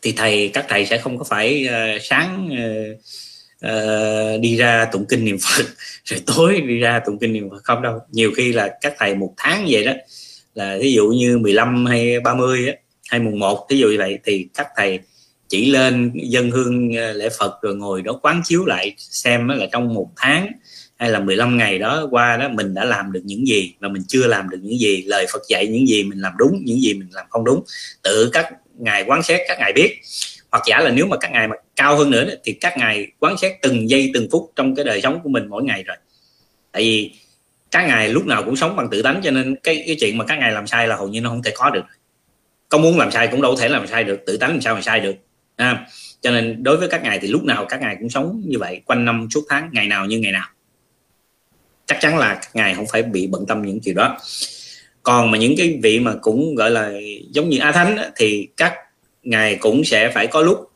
thì 0.02 0.12
thầy 0.12 0.50
các 0.54 0.66
thầy 0.68 0.86
sẽ 0.86 0.98
không 0.98 1.18
có 1.18 1.24
phải 1.24 1.68
uh, 1.68 2.02
sáng 2.02 2.48
uh, 2.52 2.98
uh, 3.66 4.40
đi 4.40 4.56
ra 4.56 4.84
tụng 4.92 5.04
kinh 5.08 5.24
niệm 5.24 5.36
phật 5.40 5.64
rồi 6.04 6.20
tối 6.26 6.60
đi 6.60 6.78
ra 6.78 7.00
tụng 7.06 7.18
kinh 7.18 7.32
niệm 7.32 7.50
phật 7.50 7.64
không 7.64 7.82
đâu. 7.82 7.98
Nhiều 8.10 8.30
khi 8.36 8.52
là 8.52 8.70
các 8.80 8.94
thầy 8.98 9.14
một 9.14 9.34
tháng 9.36 9.66
vậy 9.68 9.84
đó 9.84 9.92
là 10.54 10.78
ví 10.80 10.92
dụ 10.92 11.08
như 11.08 11.38
15 11.38 11.86
hay 11.86 12.20
30 12.20 12.66
á, 12.66 12.72
hay 13.10 13.20
mùng 13.20 13.38
1 13.38 13.66
ví 13.70 13.78
dụ 13.78 13.88
như 13.88 13.98
vậy 13.98 14.18
thì 14.24 14.48
các 14.54 14.66
thầy 14.76 15.00
chỉ 15.48 15.70
lên 15.70 16.12
dân 16.14 16.50
hương 16.50 16.94
lễ 16.94 17.28
Phật 17.38 17.62
rồi 17.62 17.74
ngồi 17.76 18.02
đó 18.02 18.18
quán 18.22 18.42
chiếu 18.44 18.64
lại 18.64 18.94
xem 18.98 19.48
là 19.48 19.66
trong 19.72 19.94
một 19.94 20.10
tháng 20.16 20.52
hay 20.98 21.10
là 21.10 21.20
15 21.20 21.56
ngày 21.56 21.78
đó 21.78 22.08
qua 22.10 22.36
đó 22.36 22.48
mình 22.48 22.74
đã 22.74 22.84
làm 22.84 23.12
được 23.12 23.20
những 23.24 23.46
gì 23.46 23.74
mà 23.80 23.88
mình 23.88 24.02
chưa 24.08 24.26
làm 24.26 24.50
được 24.50 24.58
những 24.62 24.78
gì 24.78 25.02
lời 25.06 25.26
Phật 25.32 25.42
dạy 25.48 25.66
những 25.66 25.88
gì 25.88 26.04
mình 26.04 26.20
làm 26.20 26.32
đúng 26.38 26.62
những 26.64 26.80
gì 26.80 26.94
mình 26.94 27.08
làm 27.12 27.26
không 27.30 27.44
đúng. 27.44 27.64
Tự 28.02 28.30
các 28.32 28.52
ngài 28.78 29.05
quán 29.05 29.22
xét 29.22 29.40
các 29.48 29.59
ngài 29.59 29.72
biết. 29.72 30.00
Hoặc 30.50 30.62
giả 30.66 30.80
là 30.80 30.90
nếu 30.90 31.06
mà 31.06 31.16
các 31.16 31.30
ngài 31.32 31.48
mà 31.48 31.56
cao 31.76 31.96
hơn 31.96 32.10
nữa 32.10 32.24
thì 32.44 32.52
các 32.52 32.78
ngài 32.78 33.06
quán 33.18 33.38
xét 33.38 33.52
từng 33.62 33.90
giây 33.90 34.10
từng 34.14 34.28
phút 34.32 34.52
trong 34.56 34.74
cái 34.74 34.84
đời 34.84 35.00
sống 35.02 35.20
của 35.22 35.28
mình 35.28 35.48
mỗi 35.48 35.62
ngày 35.62 35.82
rồi. 35.82 35.96
Tại 36.72 36.82
vì 36.82 37.12
các 37.70 37.86
ngài 37.86 38.09
lúc 38.09 38.26
nào 38.26 38.42
cũng 38.44 38.56
sống 38.56 38.76
bằng 38.76 38.88
tự 38.90 39.02
tánh 39.02 39.20
cho 39.24 39.30
nên 39.30 39.56
cái 39.62 39.84
cái 39.86 39.96
chuyện 40.00 40.18
mà 40.18 40.24
các 40.24 40.38
ngài 40.38 40.52
làm 40.52 40.66
sai 40.66 40.88
là 40.88 40.96
hầu 40.96 41.09
như 41.09 41.20
nó 41.20 41.30
không 41.30 41.42
thể 41.42 41.52
có 41.55 41.70
được. 41.70 41.84
Có 42.68 42.78
muốn 42.78 42.98
làm 42.98 43.10
sai 43.10 43.28
cũng 43.28 43.42
đâu 43.42 43.56
thể 43.56 43.68
làm 43.68 43.86
sai 43.86 44.05
được 44.05 44.20
tự 44.26 44.36
tánh 44.36 44.50
làm 44.50 44.60
sao 44.60 44.74
mà 44.74 44.80
sai 44.80 45.00
được 45.00 45.14
à, 45.59 45.86
cho 46.20 46.30
nên 46.30 46.62
đối 46.62 46.76
với 46.76 46.88
các 46.88 47.02
ngài 47.02 47.18
thì 47.18 47.28
lúc 47.28 47.44
nào 47.44 47.66
các 47.68 47.80
ngài 47.80 47.96
cũng 48.00 48.10
sống 48.10 48.42
như 48.46 48.59
vậy 48.59 48.80
quanh 48.84 49.05
năm 49.05 49.28
suốt 49.30 49.44
tháng 49.48 49.70
ngày 49.72 49.86
nào 49.86 50.06
như 50.06 50.18
ngày 50.18 50.32
nào. 50.32 50.48
Chắc 51.86 51.98
chắn 52.00 52.18
là 52.18 52.34
các 52.34 52.50
ngài 52.55 52.74
không 52.74 52.86
phải 52.92 53.02
bị 53.02 53.26
bận 53.26 53.46
tâm 53.46 53.62
những 53.62 53.80
chuyện 53.80 53.94
đó 53.94 54.18
còn 55.02 55.30
mà 55.30 55.38
những 55.38 55.54
cái 55.56 55.78
vị 55.82 56.00
mà 56.00 56.14
cũng 56.20 56.54
gọi 56.54 56.70
là 56.70 56.92
giống 57.30 57.48
như 57.48 57.58
a 57.58 57.72
thánh 57.72 57.96
thì 58.16 58.48
các 58.56 58.74
ngài 59.22 59.56
cũng 59.56 59.84
sẽ 59.84 60.10
phải 60.14 60.26
có 60.26 60.42
lúc 60.42 60.70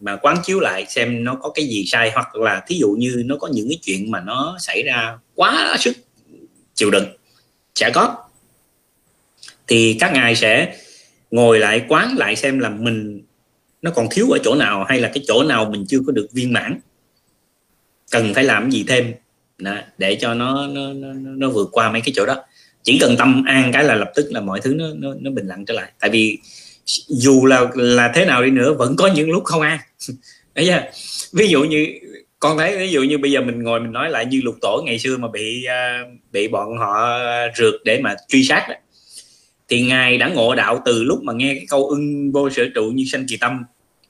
mà 0.00 0.16
quán 0.16 0.36
chiếu 0.44 0.60
lại 0.60 0.86
xem 0.88 1.24
nó 1.24 1.34
có 1.34 1.50
cái 1.50 1.66
gì 1.66 1.84
sai 1.86 2.10
hoặc 2.14 2.36
là 2.36 2.62
thí 2.66 2.78
dụ 2.78 2.88
như 2.98 3.22
nó 3.26 3.36
có 3.36 3.48
những 3.52 3.68
cái 3.68 3.78
chuyện 3.82 4.10
mà 4.10 4.20
nó 4.20 4.56
xảy 4.60 4.82
ra 4.82 5.18
quá 5.34 5.76
sức 5.78 5.96
chịu 6.74 6.90
đựng 6.90 7.06
sẽ 7.74 7.90
có. 7.90 8.16
Thì 9.66 9.96
các 10.00 10.12
ngài 10.12 10.36
sẽ 10.36 10.76
ngồi 11.30 11.58
lại 11.58 11.84
quán 11.88 12.14
lại 12.18 12.36
xem 12.36 12.58
là 12.58 12.68
mình 12.68 13.22
nó 13.82 13.90
còn 13.90 14.08
thiếu 14.10 14.30
ở 14.30 14.38
chỗ 14.44 14.54
nào 14.54 14.84
hay 14.88 15.00
là 15.00 15.10
cái 15.14 15.24
chỗ 15.26 15.42
nào 15.42 15.64
mình 15.70 15.84
chưa 15.88 15.98
có 16.06 16.12
được 16.12 16.28
viên 16.32 16.52
mãn. 16.52 16.80
Cần 18.10 18.34
phải 18.34 18.44
làm 18.44 18.70
gì 18.70 18.84
thêm 18.88 19.14
để 19.98 20.18
cho 20.20 20.34
nó 20.34 20.66
nó, 20.66 20.92
nó 20.92 21.12
nó 21.12 21.50
vượt 21.50 21.68
qua 21.72 21.92
mấy 21.92 22.00
cái 22.00 22.12
chỗ 22.16 22.26
đó 22.26 22.44
chỉ 22.86 22.98
cần 22.98 23.16
tâm 23.16 23.44
an 23.46 23.70
cái 23.72 23.84
là 23.84 23.94
lập 23.94 24.10
tức 24.14 24.28
là 24.30 24.40
mọi 24.40 24.60
thứ 24.60 24.74
nó 24.74 24.86
nó, 24.96 25.14
nó 25.20 25.30
bình 25.30 25.46
lặng 25.46 25.64
trở 25.64 25.74
lại. 25.74 25.92
Tại 26.00 26.10
vì 26.10 26.38
dù 27.08 27.46
là 27.46 27.66
là 27.74 28.12
thế 28.14 28.24
nào 28.24 28.42
đi 28.42 28.50
nữa 28.50 28.74
vẫn 28.74 28.96
có 28.96 29.06
những 29.06 29.30
lúc 29.30 29.44
không 29.44 29.60
an. 29.60 29.78
Đấy 30.54 30.70
ví 31.32 31.48
dụ 31.48 31.64
như 31.64 31.86
con 32.38 32.58
thấy 32.58 32.78
ví 32.78 32.90
dụ 32.90 33.02
như 33.02 33.18
bây 33.18 33.32
giờ 33.32 33.40
mình 33.40 33.62
ngồi 33.62 33.80
mình 33.80 33.92
nói 33.92 34.10
lại 34.10 34.26
như 34.26 34.40
lục 34.44 34.54
tổ 34.60 34.82
ngày 34.86 34.98
xưa 34.98 35.16
mà 35.16 35.28
bị 35.28 35.64
à, 35.64 36.04
bị 36.32 36.48
bọn 36.48 36.78
họ 36.78 37.18
rượt 37.58 37.74
để 37.84 38.00
mà 38.00 38.14
truy 38.28 38.44
sát 38.44 38.66
đó. 38.68 38.74
thì 39.68 39.82
ngài 39.82 40.18
đã 40.18 40.28
ngộ 40.28 40.54
đạo 40.54 40.82
từ 40.84 41.04
lúc 41.04 41.22
mà 41.22 41.32
nghe 41.32 41.54
cái 41.54 41.66
câu 41.68 41.88
ưng 41.88 42.32
vô 42.32 42.50
sở 42.50 42.64
trụ 42.74 42.84
như 42.84 43.04
sanh 43.12 43.26
kỳ 43.28 43.36
tâm. 43.36 43.64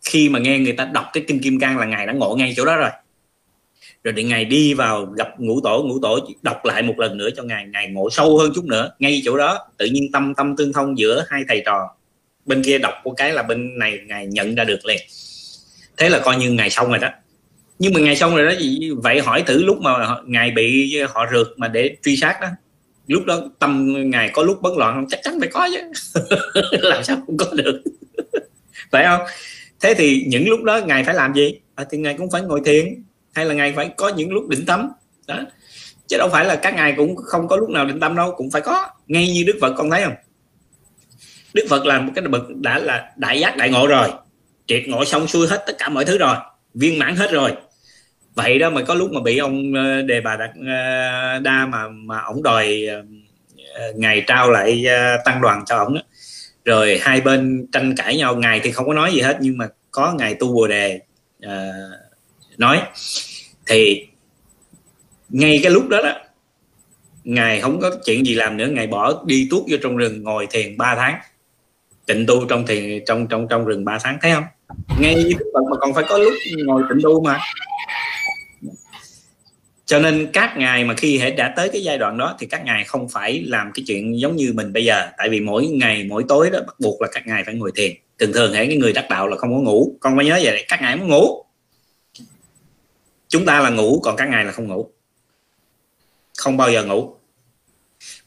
Khi 0.04 0.28
mà 0.28 0.38
nghe 0.38 0.58
người 0.58 0.72
ta 0.72 0.84
đọc 0.84 1.04
cái 1.12 1.24
kinh 1.28 1.40
kim 1.40 1.60
cang 1.60 1.78
là 1.78 1.86
ngài 1.86 2.06
đã 2.06 2.12
ngộ 2.12 2.36
ngay 2.36 2.54
chỗ 2.56 2.64
đó 2.64 2.76
rồi 2.76 2.90
rồi 4.06 4.14
thì 4.16 4.22
ngài 4.22 4.44
đi 4.44 4.74
vào 4.74 5.06
gặp 5.06 5.28
ngũ 5.40 5.60
tổ 5.60 5.82
ngũ 5.82 5.98
tổ 6.02 6.18
đọc 6.42 6.64
lại 6.64 6.82
một 6.82 6.98
lần 6.98 7.18
nữa 7.18 7.28
cho 7.36 7.42
ngài 7.42 7.66
ngài 7.66 7.88
ngộ 7.88 8.10
sâu 8.10 8.38
hơn 8.38 8.52
chút 8.54 8.64
nữa. 8.64 8.90
Ngay 8.98 9.22
chỗ 9.24 9.36
đó 9.36 9.68
tự 9.76 9.86
nhiên 9.86 10.12
tâm 10.12 10.34
tâm 10.34 10.56
tương 10.56 10.72
thông 10.72 10.98
giữa 10.98 11.24
hai 11.28 11.42
thầy 11.48 11.62
trò. 11.66 11.90
Bên 12.44 12.62
kia 12.62 12.78
đọc 12.78 12.94
một 13.04 13.14
cái 13.16 13.32
là 13.32 13.42
bên 13.42 13.78
này 13.78 13.98
ngài 14.06 14.26
nhận 14.26 14.54
ra 14.54 14.64
được 14.64 14.84
liền. 14.84 15.00
Thế 15.96 16.08
là 16.08 16.18
coi 16.18 16.36
như 16.36 16.50
ngài 16.50 16.70
xong 16.70 16.88
rồi 16.88 16.98
đó. 16.98 17.08
Nhưng 17.78 17.92
mà 17.94 18.00
ngày 18.00 18.16
xong 18.16 18.36
rồi 18.36 18.46
đó 18.46 18.52
gì 18.58 18.90
vậy 19.02 19.20
hỏi 19.20 19.42
thử 19.46 19.62
lúc 19.62 19.80
mà 19.80 20.16
ngài 20.26 20.50
bị 20.50 20.96
họ 21.08 21.26
rượt 21.32 21.46
mà 21.56 21.68
để 21.68 21.96
truy 22.02 22.16
sát 22.16 22.38
đó 22.40 22.48
lúc 23.06 23.24
đó 23.24 23.42
tâm 23.58 23.94
ngài 24.10 24.30
có 24.32 24.42
lúc 24.42 24.62
bất 24.62 24.76
loạn 24.76 24.94
không? 24.94 25.08
Chắc 25.08 25.20
chắn 25.22 25.40
phải 25.40 25.48
có 25.48 25.68
chứ. 25.72 26.20
Làm 26.82 27.04
sao 27.04 27.16
không 27.26 27.36
có 27.36 27.46
được. 27.52 27.82
Phải 28.90 29.04
không? 29.04 29.20
Thế 29.80 29.94
thì 29.94 30.24
những 30.26 30.48
lúc 30.48 30.62
đó 30.62 30.80
ngài 30.86 31.04
phải 31.04 31.14
làm 31.14 31.34
gì? 31.34 31.60
À, 31.74 31.84
thì 31.90 31.98
ngài 31.98 32.14
cũng 32.14 32.30
phải 32.30 32.42
ngồi 32.42 32.60
thiền 32.64 33.04
hay 33.36 33.44
là 33.44 33.54
ngài 33.54 33.72
phải 33.72 33.90
có 33.96 34.08
những 34.08 34.32
lúc 34.32 34.48
định 34.48 34.66
tâm? 34.66 34.88
Đó. 35.26 35.40
Chứ 36.06 36.18
đâu 36.18 36.28
phải 36.32 36.44
là 36.44 36.56
các 36.56 36.74
ngài 36.74 36.94
cũng 36.96 37.16
không 37.16 37.48
có 37.48 37.56
lúc 37.56 37.70
nào 37.70 37.84
định 37.84 38.00
tâm 38.00 38.16
đâu 38.16 38.34
cũng 38.36 38.50
phải 38.50 38.62
có. 38.62 38.88
Ngay 39.06 39.32
như 39.32 39.44
đức 39.46 39.58
phật 39.60 39.74
con 39.76 39.90
thấy 39.90 40.04
không? 40.04 40.14
Đức 41.54 41.66
phật 41.70 41.86
là 41.86 42.00
một 42.00 42.12
cái 42.14 42.24
bậc 42.28 42.42
đã 42.56 42.78
là 42.78 43.12
đại 43.16 43.40
giác 43.40 43.56
đại 43.56 43.70
ngộ 43.70 43.86
rồi. 43.86 44.08
Triệt 44.66 44.82
ngộ 44.86 45.04
xong 45.04 45.26
xuôi 45.26 45.48
hết 45.48 45.64
tất 45.66 45.72
cả 45.78 45.88
mọi 45.88 46.04
thứ 46.04 46.18
rồi. 46.18 46.36
Viên 46.74 46.98
mãn 46.98 47.16
hết 47.16 47.30
rồi. 47.32 47.52
Vậy 48.34 48.58
đó 48.58 48.70
mà 48.70 48.82
có 48.82 48.94
lúc 48.94 49.12
mà 49.12 49.20
bị 49.20 49.38
ông 49.38 49.74
ờ, 49.74 50.02
đề 50.02 50.20
bà 50.20 50.36
đặt 50.36 50.50
ờ, 50.66 51.38
đa 51.38 51.66
mà 51.66 51.88
mà 51.88 52.20
ổng 52.20 52.42
đòi 52.42 52.86
ờ, 53.74 53.92
ngày 53.96 54.24
trao 54.26 54.50
lại 54.50 54.86
tăng 55.24 55.40
đoàn 55.40 55.64
cho 55.66 55.76
ổng 55.76 55.96
rồi 56.64 56.98
hai 57.02 57.20
bên 57.20 57.66
tranh 57.72 57.96
cãi 57.96 58.16
nhau 58.16 58.36
ngài 58.36 58.60
thì 58.60 58.72
không 58.72 58.86
có 58.86 58.94
nói 58.94 59.12
gì 59.12 59.20
hết 59.20 59.36
nhưng 59.40 59.58
mà 59.58 59.68
có 59.90 60.14
ngài 60.18 60.34
tu 60.34 60.52
bồ 60.54 60.66
đề 60.66 61.00
uh, 61.46 62.05
nói, 62.58 62.82
thì 63.66 64.06
ngay 65.28 65.60
cái 65.62 65.72
lúc 65.72 65.88
đó 65.88 66.02
đó, 66.02 66.12
ngài 67.24 67.60
không 67.60 67.80
có 67.80 67.90
chuyện 68.04 68.26
gì 68.26 68.34
làm 68.34 68.56
nữa, 68.56 68.66
ngài 68.66 68.86
bỏ 68.86 69.22
đi 69.26 69.48
tuốt 69.50 69.62
vô 69.70 69.76
trong 69.82 69.96
rừng, 69.96 70.22
ngồi 70.22 70.46
thiền 70.50 70.76
3 70.76 70.94
tháng, 70.94 71.18
tịnh 72.06 72.26
tu 72.26 72.44
trong 72.48 72.66
thiền, 72.66 73.04
trong 73.06 73.26
trong 73.26 73.46
trong 73.48 73.64
rừng 73.64 73.84
3 73.84 73.98
tháng, 74.02 74.18
thấy 74.22 74.32
không? 74.32 74.44
Ngay 75.00 75.14
như 75.14 75.32
đức 75.38 75.50
phật 75.54 75.62
mà 75.70 75.76
còn 75.80 75.94
phải 75.94 76.04
có 76.08 76.18
lúc 76.18 76.34
ngồi 76.64 76.82
tịnh 76.88 77.02
tu 77.02 77.24
mà. 77.24 77.38
Cho 79.86 79.98
nên 79.98 80.26
các 80.32 80.56
ngài 80.56 80.84
mà 80.84 80.94
khi 80.94 81.18
hệ 81.18 81.30
đã 81.30 81.52
tới 81.56 81.68
cái 81.72 81.82
giai 81.82 81.98
đoạn 81.98 82.18
đó 82.18 82.36
thì 82.38 82.46
các 82.46 82.64
ngài 82.64 82.84
không 82.84 83.08
phải 83.08 83.42
làm 83.46 83.70
cái 83.74 83.84
chuyện 83.86 84.20
giống 84.20 84.36
như 84.36 84.52
mình 84.54 84.72
bây 84.72 84.84
giờ. 84.84 85.08
Tại 85.18 85.28
vì 85.28 85.40
mỗi 85.40 85.66
ngày, 85.66 86.06
mỗi 86.08 86.24
tối 86.28 86.50
đó, 86.50 86.58
bắt 86.66 86.80
buộc 86.80 87.02
là 87.02 87.08
các 87.12 87.26
ngài 87.26 87.44
phải 87.44 87.54
ngồi 87.54 87.72
thiền. 87.74 87.92
Thường 88.18 88.32
thường 88.32 88.52
hệ 88.52 88.66
cái 88.66 88.76
người 88.76 88.92
đắc 88.92 89.06
đạo 89.10 89.28
là 89.28 89.36
không 89.36 89.54
có 89.54 89.60
ngủ. 89.60 89.96
Con 90.00 90.16
phải 90.16 90.24
nhớ 90.24 90.40
vậy, 90.42 90.64
các 90.68 90.82
ngài 90.82 90.96
muốn 90.96 91.08
ngủ 91.08 91.44
chúng 93.28 93.46
ta 93.46 93.60
là 93.60 93.70
ngủ 93.70 94.00
còn 94.02 94.16
các 94.16 94.28
ngài 94.28 94.44
là 94.44 94.52
không 94.52 94.68
ngủ. 94.68 94.90
Không 96.38 96.56
bao 96.56 96.70
giờ 96.70 96.84
ngủ. 96.84 97.14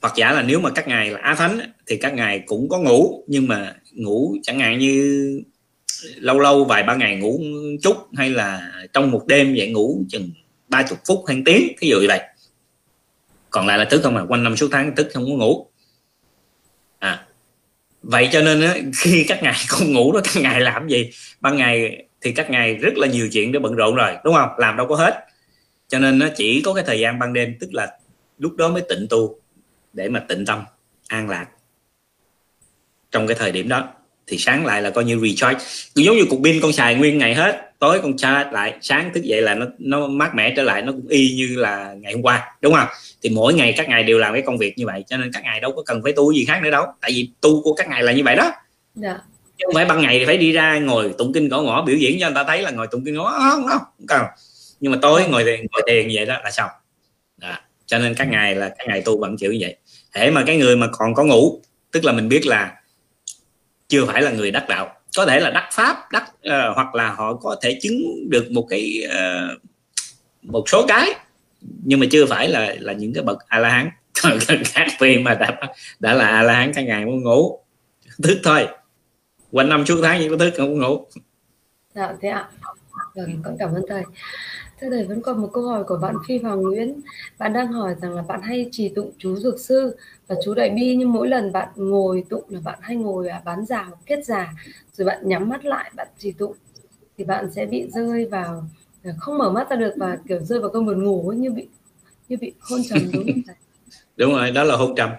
Hoặc 0.01 0.13
giả 0.15 0.31
là 0.31 0.41
nếu 0.41 0.59
mà 0.59 0.69
các 0.69 0.87
ngài 0.87 1.11
là 1.11 1.19
á 1.19 1.35
thánh 1.35 1.59
thì 1.87 1.97
các 1.97 2.13
ngài 2.13 2.43
cũng 2.45 2.69
có 2.69 2.77
ngủ 2.77 3.23
nhưng 3.27 3.47
mà 3.47 3.75
ngủ 3.91 4.35
chẳng 4.43 4.59
hạn 4.59 4.79
như 4.79 5.41
lâu 6.15 6.39
lâu 6.39 6.65
vài 6.65 6.83
ba 6.83 6.95
ngày 6.95 7.15
ngủ 7.15 7.41
chút 7.81 7.97
hay 8.13 8.29
là 8.29 8.71
trong 8.93 9.11
một 9.11 9.27
đêm 9.27 9.53
vậy 9.57 9.71
ngủ 9.71 10.03
chừng 10.09 10.29
ba 10.67 10.83
chục 10.83 10.99
phút 11.07 11.23
hay 11.27 11.41
tiếng 11.45 11.75
ví 11.81 11.89
dụ 11.89 11.99
như 11.99 12.07
vậy. 12.07 12.21
Còn 13.49 13.67
lại 13.67 13.77
là 13.77 13.85
thức 13.85 14.01
không 14.03 14.13
mà 14.13 14.25
quanh 14.29 14.43
năm 14.43 14.57
suốt 14.57 14.67
tháng 14.71 14.95
thức 14.95 15.09
không 15.13 15.25
có 15.25 15.31
ngủ. 15.31 15.67
À 16.99 17.25
vậy 18.01 18.29
cho 18.31 18.41
nên 18.41 18.61
á, 18.61 18.75
khi 18.97 19.25
các 19.27 19.43
ngài 19.43 19.55
không 19.67 19.93
ngủ 19.93 20.11
đó 20.11 20.21
các 20.23 20.43
ngài 20.43 20.61
làm 20.61 20.87
gì? 20.87 21.09
Ban 21.41 21.57
ngày 21.57 22.05
thì 22.21 22.31
các 22.31 22.49
ngài 22.49 22.73
rất 22.73 22.97
là 22.97 23.07
nhiều 23.07 23.29
chuyện 23.31 23.51
để 23.51 23.59
bận 23.59 23.75
rộn 23.75 23.95
rồi, 23.95 24.11
đúng 24.23 24.33
không? 24.33 24.49
Làm 24.57 24.77
đâu 24.77 24.87
có 24.87 24.95
hết. 24.95 25.25
Cho 25.87 25.99
nên 25.99 26.19
nó 26.19 26.27
chỉ 26.35 26.61
có 26.61 26.73
cái 26.73 26.83
thời 26.87 26.99
gian 26.99 27.19
ban 27.19 27.33
đêm, 27.33 27.55
tức 27.59 27.73
là 27.73 27.97
lúc 28.37 28.55
đó 28.55 28.69
mới 28.69 28.81
tịnh 28.89 29.07
tu 29.09 29.39
để 29.93 30.09
mà 30.09 30.19
tịnh 30.19 30.45
tâm, 30.45 30.63
an 31.07 31.29
lạc. 31.29 31.45
Trong 33.11 33.27
cái 33.27 33.35
thời 33.39 33.51
điểm 33.51 33.69
đó 33.69 33.87
thì 34.27 34.37
sáng 34.37 34.65
lại 34.65 34.81
là 34.81 34.89
coi 34.89 35.03
như 35.03 35.19
recharge. 35.19 35.65
Giống 35.95 36.17
như 36.17 36.25
cục 36.29 36.39
pin 36.43 36.61
con 36.61 36.71
xài 36.71 36.95
nguyên 36.95 37.17
ngày 37.17 37.35
hết, 37.35 37.71
tối 37.79 37.99
con 38.03 38.17
charge 38.17 38.51
lại, 38.51 38.77
sáng 38.81 39.11
thức 39.13 39.23
dậy 39.23 39.41
là 39.41 39.55
nó 39.55 39.65
nó 39.79 40.07
mát 40.07 40.35
mẻ 40.35 40.53
trở 40.55 40.63
lại, 40.63 40.81
nó 40.81 40.91
cũng 40.91 41.07
y 41.07 41.33
như 41.33 41.55
là 41.55 41.93
ngày 41.93 42.13
hôm 42.13 42.21
qua, 42.21 42.55
đúng 42.61 42.73
không? 42.73 42.87
Thì 43.21 43.29
mỗi 43.29 43.53
ngày 43.53 43.73
các 43.77 43.89
ngài 43.89 44.03
đều 44.03 44.19
làm 44.19 44.33
cái 44.33 44.41
công 44.41 44.57
việc 44.57 44.77
như 44.77 44.85
vậy, 44.85 45.03
cho 45.07 45.17
nên 45.17 45.31
các 45.33 45.43
ngài 45.43 45.59
đâu 45.59 45.73
có 45.75 45.83
cần 45.85 46.03
phải 46.03 46.13
tu 46.13 46.33
gì 46.33 46.45
khác 46.45 46.59
nữa 46.63 46.71
đâu. 46.71 46.85
Tại 47.01 47.11
vì 47.11 47.29
tu 47.41 47.61
của 47.63 47.73
các 47.73 47.89
ngài 47.89 48.03
là 48.03 48.11
như 48.11 48.23
vậy 48.23 48.35
đó. 48.35 48.51
Yeah 49.03 49.17
chứ 49.59 49.65
không 49.65 49.75
phải 49.75 49.85
ban 49.85 50.01
ngày 50.01 50.19
thì 50.19 50.25
phải 50.25 50.37
đi 50.37 50.51
ra 50.51 50.79
ngồi 50.79 51.13
tụng 51.17 51.33
kinh 51.33 51.49
gõ 51.49 51.61
ngõ 51.61 51.81
biểu 51.81 51.95
diễn 51.95 52.17
cho 52.19 52.27
người 52.27 52.35
ta 52.35 52.43
thấy 52.43 52.61
là 52.61 52.71
ngồi 52.71 52.87
tụng 52.91 53.05
kinh 53.05 53.15
gõ 53.15 53.39
không 53.39 53.67
không 53.67 53.67
không 53.67 54.07
cần. 54.07 54.25
Nhưng 54.79 54.91
mà 54.91 54.97
tối 55.01 55.23
ngồi 55.29 55.43
thiền 55.43 55.65
ngồi 55.71 55.81
thiền 55.87 56.07
như 56.07 56.13
vậy 56.17 56.25
đó 56.25 56.37
là 56.43 56.51
xong. 56.51 56.69
Đó. 57.37 57.55
cho 57.85 57.99
nên 57.99 58.15
các 58.15 58.27
ngày 58.27 58.55
là 58.55 58.69
các 58.69 58.87
ngày 58.87 59.01
tu 59.01 59.19
vẫn 59.19 59.37
chịu 59.37 59.51
như 59.51 59.57
vậy. 59.61 59.75
Thể 60.13 60.31
mà 60.31 60.43
cái 60.47 60.57
người 60.57 60.75
mà 60.75 60.87
còn 60.91 61.13
có 61.13 61.23
ngủ 61.23 61.61
tức 61.91 62.05
là 62.05 62.11
mình 62.11 62.29
biết 62.29 62.45
là 62.45 62.75
chưa 63.87 64.05
phải 64.05 64.21
là 64.21 64.31
người 64.31 64.51
đắc 64.51 64.69
đạo. 64.69 64.95
Có 65.17 65.25
thể 65.25 65.39
là 65.39 65.49
đắc 65.49 65.69
pháp 65.71 66.11
đắc 66.11 66.23
uh, 66.29 66.75
hoặc 66.75 66.95
là 66.95 67.11
họ 67.11 67.33
có 67.33 67.55
thể 67.61 67.79
chứng 67.81 68.29
được 68.29 68.51
một 68.51 68.67
cái 68.69 69.03
uh, 69.05 69.61
một 70.41 70.69
số 70.69 70.85
cái. 70.87 71.13
Nhưng 71.61 71.99
mà 71.99 72.05
chưa 72.11 72.25
phải 72.25 72.49
là 72.49 72.75
là 72.79 72.93
những 72.93 73.13
cái 73.13 73.23
bậc 73.23 73.37
a 73.47 73.59
la 73.59 73.69
hán 73.69 73.89
còn 74.23 74.37
các 74.73 74.87
vị 74.99 75.17
mà 75.17 75.33
đã 75.33 75.57
đã 75.99 76.13
là 76.13 76.27
a 76.27 76.43
la 76.43 76.53
hán 76.53 76.73
cả 76.73 76.81
ngày 76.81 77.05
muốn 77.05 77.23
ngủ 77.23 77.59
thức 78.23 78.39
thôi 78.43 78.67
quanh 79.51 79.69
năm 79.69 79.85
suốt 79.85 79.99
tháng 80.03 80.19
chỉ 80.19 80.29
có 80.29 80.37
thức 80.37 80.53
không 80.57 80.79
ngủ. 80.79 81.05
Dạ 81.95 82.13
thế 82.21 82.29
ạ. 82.29 82.49
Vâng 83.15 83.41
con 83.43 83.55
cảm 83.59 83.73
ơn 83.73 83.83
thầy. 83.89 84.03
Thưa 84.81 84.89
thầy 84.89 85.03
vẫn 85.03 85.21
còn 85.21 85.41
một 85.41 85.49
câu 85.53 85.63
hỏi 85.63 85.83
của 85.83 85.97
bạn 85.97 86.15
Phi 86.27 86.37
Hoàng 86.37 86.61
Nguyễn. 86.61 87.01
Bạn 87.37 87.53
đang 87.53 87.67
hỏi 87.67 87.95
rằng 88.01 88.15
là 88.15 88.21
bạn 88.21 88.41
hay 88.41 88.69
trì 88.71 88.89
tụng 88.89 89.11
chú 89.17 89.35
Dược 89.35 89.59
Sư 89.59 89.95
và 90.27 90.35
chú 90.43 90.53
Đại 90.53 90.69
Bi 90.69 90.95
nhưng 90.95 91.13
mỗi 91.13 91.27
lần 91.27 91.51
bạn 91.51 91.69
ngồi 91.75 92.23
tụng 92.29 92.43
là 92.49 92.59
bạn 92.63 92.79
hay 92.81 92.95
ngồi 92.95 93.27
à, 93.27 93.41
bán 93.45 93.65
giả 93.65 93.83
hoặc 93.83 93.97
kết 94.05 94.25
giả 94.25 94.53
rồi 94.93 95.05
bạn 95.05 95.27
nhắm 95.27 95.49
mắt 95.49 95.65
lại 95.65 95.91
bạn 95.95 96.07
trì 96.17 96.31
tụng 96.31 96.55
thì 97.17 97.23
bạn 97.23 97.51
sẽ 97.51 97.65
bị 97.65 97.87
rơi 97.89 98.25
vào 98.25 98.67
à, 99.03 99.11
không 99.19 99.37
mở 99.37 99.49
mắt 99.51 99.69
ra 99.69 99.75
được 99.75 99.93
và 99.97 100.17
kiểu 100.27 100.39
rơi 100.39 100.59
vào 100.59 100.69
cơn 100.69 100.85
buồn 100.85 101.03
ngủ 101.03 101.33
như 101.37 101.51
bị 101.51 101.67
như 102.29 102.37
bị 102.37 102.53
hôn 102.59 102.81
trầm 102.89 102.99
đúng 103.13 103.25
không 103.25 103.41
thầy? 103.47 103.55
đúng 104.17 104.31
rồi 104.31 104.51
đó 104.51 104.63
là 104.63 104.75
hôn 104.75 104.95
trầm. 104.95 105.09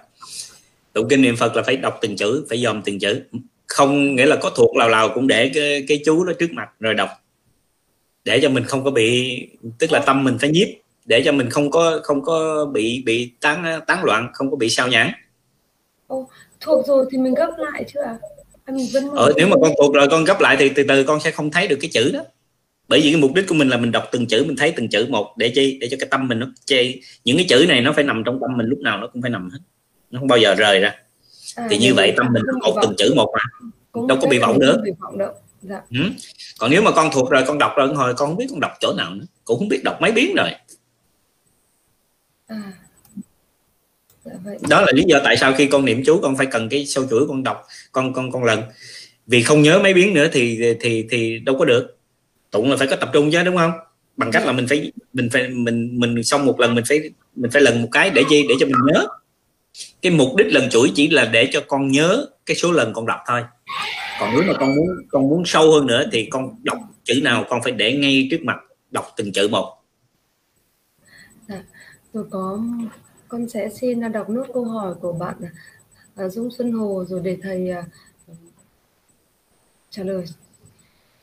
Tụng 0.92 1.06
kinh 1.10 1.22
niệm 1.22 1.36
Phật 1.36 1.56
là 1.56 1.62
phải 1.62 1.76
đọc 1.76 1.98
từng 2.00 2.16
chữ 2.16 2.46
phải 2.48 2.62
dòm 2.62 2.82
từng 2.82 2.98
chữ 2.98 3.22
không 3.70 4.16
nghĩa 4.16 4.26
là 4.26 4.36
có 4.36 4.50
thuộc 4.56 4.76
lào 4.76 4.88
lào 4.88 5.08
cũng 5.14 5.26
để 5.26 5.50
cái, 5.54 5.84
cái 5.88 6.02
chú 6.04 6.24
đó 6.24 6.32
trước 6.38 6.52
mặt 6.52 6.68
rồi 6.80 6.94
đọc. 6.94 7.08
Để 8.24 8.40
cho 8.42 8.48
mình 8.48 8.64
không 8.64 8.84
có 8.84 8.90
bị 8.90 9.38
tức 9.78 9.92
là 9.92 10.02
tâm 10.06 10.24
mình 10.24 10.38
phải 10.38 10.50
nhiếp. 10.50 10.68
Để 11.04 11.22
cho 11.24 11.32
mình 11.32 11.50
không 11.50 11.70
có 11.70 12.00
không 12.02 12.22
có 12.22 12.66
bị 12.72 13.02
bị 13.06 13.32
tán 13.40 13.80
tán 13.86 14.04
loạn 14.04 14.30
không 14.32 14.50
có 14.50 14.56
bị 14.56 14.70
sao 14.70 14.88
nhãn 14.88 15.12
Ồ, 16.06 16.28
thuộc 16.60 16.86
rồi 16.86 17.06
thì 17.10 17.18
mình 17.18 17.34
gấp 17.34 17.50
lại 17.58 17.84
chưa 17.94 18.00
à? 18.02 18.18
Mình 18.72 18.86
vẫn 18.92 19.10
ờ, 19.10 19.32
nếu 19.36 19.48
mà 19.48 19.56
con 19.62 19.72
thuộc 19.78 19.94
rồi 19.94 20.08
con 20.10 20.24
gấp 20.24 20.40
lại 20.40 20.56
thì 20.58 20.68
từ 20.68 20.82
từ 20.88 21.04
con 21.04 21.20
sẽ 21.20 21.30
không 21.30 21.50
thấy 21.50 21.68
được 21.68 21.78
cái 21.80 21.90
chữ 21.92 22.10
đó. 22.12 22.20
Bởi 22.88 23.00
vì 23.00 23.12
cái 23.12 23.20
mục 23.20 23.34
đích 23.34 23.48
của 23.48 23.54
mình 23.54 23.68
là 23.68 23.76
mình 23.76 23.92
đọc 23.92 24.04
từng 24.12 24.26
chữ 24.26 24.44
mình 24.46 24.56
thấy 24.56 24.72
từng 24.76 24.88
chữ 24.88 25.06
một 25.08 25.34
để 25.36 25.52
chi? 25.54 25.78
Để 25.80 25.88
cho 25.90 25.96
cái 26.00 26.08
tâm 26.10 26.28
mình 26.28 26.38
nó 26.38 26.46
chi 26.64 27.02
những 27.24 27.36
cái 27.36 27.46
chữ 27.48 27.64
này 27.68 27.80
nó 27.80 27.92
phải 27.92 28.04
nằm 28.04 28.22
trong 28.26 28.38
tâm 28.40 28.56
mình 28.56 28.66
lúc 28.66 28.78
nào 28.78 28.98
nó 28.98 29.08
cũng 29.12 29.22
phải 29.22 29.30
nằm 29.30 29.50
hết. 29.50 29.58
Nó 30.10 30.18
không 30.18 30.28
bao 30.28 30.38
giờ 30.38 30.54
rời 30.54 30.80
ra 30.80 30.94
à, 31.56 31.66
thì 31.70 31.78
như 31.78 31.94
vậy 31.94 32.12
tâm 32.16 32.26
mình 32.32 32.42
một 32.62 32.78
từng 32.82 32.94
chữ 32.98 33.12
một 33.16 33.32
mà. 33.34 33.68
Cũng 33.92 34.06
đâu 34.06 34.18
có 34.20 34.28
bị 34.28 34.38
vọng 34.38 34.58
nữa. 34.58 34.82
dạ. 35.62 35.80
ừ. 35.90 36.00
còn 36.58 36.70
nếu 36.70 36.82
mà 36.82 36.90
con 36.90 37.10
thuộc 37.12 37.30
rồi 37.30 37.42
con 37.46 37.58
đọc 37.58 37.72
rồi 37.76 37.94
hồi 37.94 38.14
con 38.14 38.28
không 38.28 38.36
biết 38.36 38.46
con 38.50 38.60
đọc 38.60 38.72
chỗ 38.80 38.92
nào 38.96 39.14
nữa. 39.14 39.24
Cũng 39.44 39.58
không 39.58 39.68
biết 39.68 39.80
đọc 39.84 40.00
mấy 40.00 40.12
biến 40.12 40.34
rồi. 40.36 40.50
À. 42.46 42.72
Dạ 44.24 44.32
đó 44.68 44.80
là 44.80 44.92
lý 44.94 45.02
do 45.06 45.20
tại 45.24 45.36
sao 45.36 45.54
khi 45.58 45.66
con 45.66 45.84
niệm 45.84 46.02
chú 46.06 46.20
con 46.22 46.36
phải 46.36 46.46
cần 46.46 46.68
cái 46.68 46.86
sâu 46.86 47.06
chuỗi 47.10 47.26
con 47.28 47.42
đọc 47.42 47.66
con 47.92 48.12
con 48.12 48.32
con 48.32 48.44
lần. 48.44 48.62
Vì 49.26 49.42
không 49.42 49.62
nhớ 49.62 49.78
mấy 49.82 49.94
biến 49.94 50.14
nữa 50.14 50.28
thì 50.32 50.74
thì 50.80 51.06
thì 51.10 51.38
đâu 51.38 51.56
có 51.58 51.64
được. 51.64 51.96
Tụng 52.50 52.70
là 52.70 52.76
phải 52.76 52.88
có 52.88 52.96
tập 52.96 53.10
trung 53.12 53.30
chứ 53.30 53.42
đúng 53.42 53.56
không? 53.56 53.72
Bằng 54.16 54.30
cách 54.30 54.46
là 54.46 54.52
mình 54.52 54.66
phải 54.68 54.92
mình 55.12 55.28
phải 55.32 55.48
mình 55.48 56.00
mình 56.00 56.24
xong 56.24 56.46
một 56.46 56.60
lần 56.60 56.74
mình 56.74 56.84
phải 56.88 57.00
mình 57.36 57.50
phải 57.50 57.62
lần 57.62 57.82
một 57.82 57.88
cái 57.92 58.10
để 58.10 58.22
gì 58.30 58.44
để 58.48 58.54
cho 58.60 58.66
mình 58.66 58.86
nhớ 58.86 59.06
cái 60.02 60.12
mục 60.12 60.36
đích 60.36 60.46
lần 60.52 60.70
chuỗi 60.70 60.92
chỉ 60.94 61.10
là 61.10 61.24
để 61.24 61.48
cho 61.52 61.60
con 61.68 61.88
nhớ 61.88 62.26
cái 62.46 62.56
số 62.56 62.72
lần 62.72 62.92
con 62.92 63.06
đọc 63.06 63.20
thôi. 63.26 63.42
Còn 64.20 64.30
nếu 64.32 64.42
mà 64.46 64.52
con 64.58 64.76
muốn 64.76 64.86
con 65.08 65.28
muốn 65.28 65.42
sâu 65.46 65.72
hơn 65.72 65.86
nữa 65.86 66.04
thì 66.12 66.28
con 66.30 66.54
đọc 66.62 66.78
chữ 67.04 67.20
nào 67.22 67.44
con 67.48 67.60
phải 67.62 67.72
để 67.72 67.96
ngay 67.96 68.28
trước 68.30 68.40
mặt 68.42 68.56
đọc 68.90 69.06
từng 69.16 69.32
chữ 69.32 69.48
một. 69.48 69.76
Dạ, 71.48 71.62
tôi 72.12 72.24
có 72.30 72.58
con 73.28 73.48
sẽ 73.48 73.68
xin 73.68 74.12
đọc 74.12 74.30
nốt 74.30 74.44
câu 74.54 74.64
hỏi 74.64 74.94
của 75.00 75.12
bạn 75.12 75.36
à, 76.16 76.28
Dung 76.28 76.50
Xuân 76.50 76.72
Hồ 76.72 77.04
rồi 77.08 77.20
để 77.24 77.36
thầy 77.42 77.70
à, 77.70 77.84
trả 79.90 80.02
lời. 80.02 80.24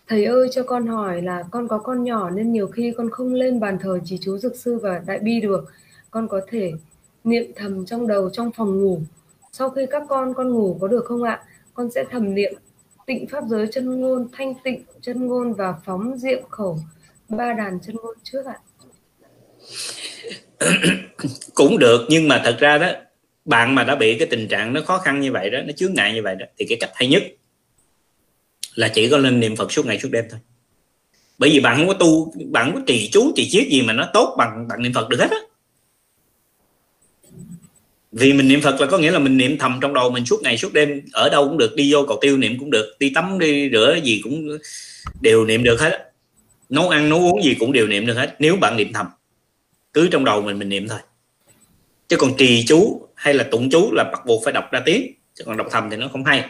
Thầy 0.08 0.26
ơi 0.26 0.50
cho 0.52 0.64
con 0.64 0.88
hỏi 0.88 1.22
là 1.22 1.44
con 1.52 1.68
có 1.68 1.78
con 1.78 2.04
nhỏ 2.04 2.30
nên 2.30 2.52
nhiều 2.52 2.68
khi 2.68 2.94
con 2.98 3.10
không 3.10 3.34
lên 3.34 3.60
bàn 3.60 3.78
thờ 3.82 4.00
chỉ 4.06 4.18
chú 4.22 4.38
dược 4.38 4.56
sư 4.56 4.80
và 4.82 5.02
đại 5.06 5.20
bi 5.20 5.42
được. 5.42 5.66
Con 6.12 6.28
có 6.28 6.42
thể 6.48 6.74
niệm 7.28 7.52
thầm 7.56 7.86
trong 7.86 8.08
đầu 8.08 8.30
trong 8.34 8.52
phòng 8.58 8.84
ngủ. 8.84 9.02
Sau 9.52 9.70
khi 9.70 9.82
các 9.92 10.04
con 10.10 10.34
con 10.34 10.50
ngủ 10.50 10.78
có 10.82 10.88
được 10.88 11.06
không 11.06 11.24
ạ? 11.24 11.44
Con 11.74 11.92
sẽ 11.92 12.04
thầm 12.12 12.36
niệm. 12.36 12.54
Tịnh 13.06 13.28
pháp 13.28 13.44
giới 13.50 13.68
chân 13.72 14.02
ngôn, 14.02 14.28
thanh 14.32 14.54
tịnh 14.64 14.84
chân 15.02 15.28
ngôn 15.28 15.54
và 15.54 15.74
phóng 15.86 16.18
diệm 16.18 16.50
khẩu. 16.50 16.80
Ba 17.30 17.54
đàn 17.54 17.80
chân 17.80 17.96
ngôn 17.96 18.16
trước 18.24 18.46
ạ. 18.46 18.58
Cũng 21.54 21.80
được, 21.80 22.06
nhưng 22.10 22.28
mà 22.28 22.42
thật 22.46 22.58
ra 22.60 22.78
đó, 22.78 22.92
bạn 23.46 23.76
mà 23.76 23.84
đã 23.84 23.96
bị 23.96 24.18
cái 24.20 24.28
tình 24.32 24.48
trạng 24.48 24.74
nó 24.74 24.82
khó 24.82 24.98
khăn 24.98 25.20
như 25.20 25.32
vậy 25.32 25.50
đó, 25.50 25.60
nó 25.66 25.72
chướng 25.72 25.94
ngại 25.94 26.14
như 26.14 26.22
vậy 26.24 26.36
đó, 26.36 26.46
thì 26.58 26.66
cái 26.70 26.78
cách 26.82 26.92
hay 26.94 27.10
nhất 27.10 27.24
là 28.76 28.88
chỉ 28.88 29.10
có 29.10 29.18
lên 29.18 29.40
niệm 29.40 29.56
phật 29.56 29.72
suốt 29.72 29.86
ngày 29.86 30.00
suốt 30.00 30.10
đêm 30.12 30.26
thôi. 30.30 30.40
Bởi 31.38 31.50
vì 31.50 31.60
bạn 31.60 31.78
không 31.78 31.88
có 31.88 31.94
tu, 31.94 32.34
bạn 32.52 32.66
không 32.66 32.76
có 32.76 32.82
trì 32.88 33.10
chú, 33.12 33.32
trì 33.36 33.50
chiết 33.50 33.68
gì 33.68 33.82
mà 33.82 33.94
nó 33.94 34.10
tốt 34.14 34.36
bằng 34.38 34.68
bạn 34.68 34.82
niệm 34.82 34.94
phật 34.94 35.10
được 35.10 35.20
hết 35.20 35.32
á 35.32 35.38
vì 38.12 38.34
mình 38.34 38.48
niệm 38.48 38.62
phật 38.62 38.82
là 38.82 38.88
có 38.88 38.98
nghĩa 38.98 39.12
là 39.12 39.20
mình 39.20 39.38
niệm 39.38 39.58
thầm 39.58 39.80
trong 39.82 39.94
đầu 39.94 40.10
mình 40.10 40.26
suốt 40.26 40.42
ngày, 40.42 40.58
suốt 40.58 40.74
đêm, 40.74 41.02
ở 41.14 41.30
đâu 41.30 41.48
cũng 41.48 41.58
được, 41.58 41.76
đi 41.76 41.94
vô 41.94 42.06
cầu 42.08 42.18
tiêu 42.22 42.38
niệm 42.38 42.60
cũng 42.60 42.72
được, 42.72 42.96
đi 43.00 43.10
tắm, 43.10 43.40
đi 43.40 43.70
rửa 43.72 43.98
gì 44.04 44.22
cũng 44.24 44.58
đều 45.22 45.46
niệm 45.46 45.64
được 45.64 45.82
hết 45.82 46.08
nấu 46.70 46.90
ăn, 46.90 47.10
nấu 47.10 47.20
uống 47.20 47.44
gì 47.44 47.56
cũng 47.60 47.72
đều 47.72 47.88
niệm 47.88 48.06
được 48.06 48.14
hết, 48.14 48.36
nếu 48.40 48.56
bạn 48.56 48.78
niệm 48.78 48.94
thầm. 48.94 49.06
Cứ 49.94 50.08
trong 50.08 50.26
đầu 50.26 50.42
mình 50.42 50.60
mình 50.60 50.70
niệm 50.70 50.88
thôi. 50.88 51.00
Chứ 52.08 52.18
còn 52.18 52.38
trì 52.38 52.66
chú 52.68 53.08
hay 53.16 53.34
là 53.34 53.44
tụng 53.44 53.70
chú 53.70 53.92
là 53.94 54.04
bắt 54.04 54.26
buộc 54.26 54.44
phải 54.44 54.54
đọc 54.54 54.72
ra 54.72 54.82
tiếng, 54.86 55.12
chứ 55.34 55.44
còn 55.44 55.58
đọc 55.58 55.68
thầm 55.72 55.90
thì 55.90 55.98
nó 55.98 56.08
không 56.08 56.26
hay. 56.26 56.44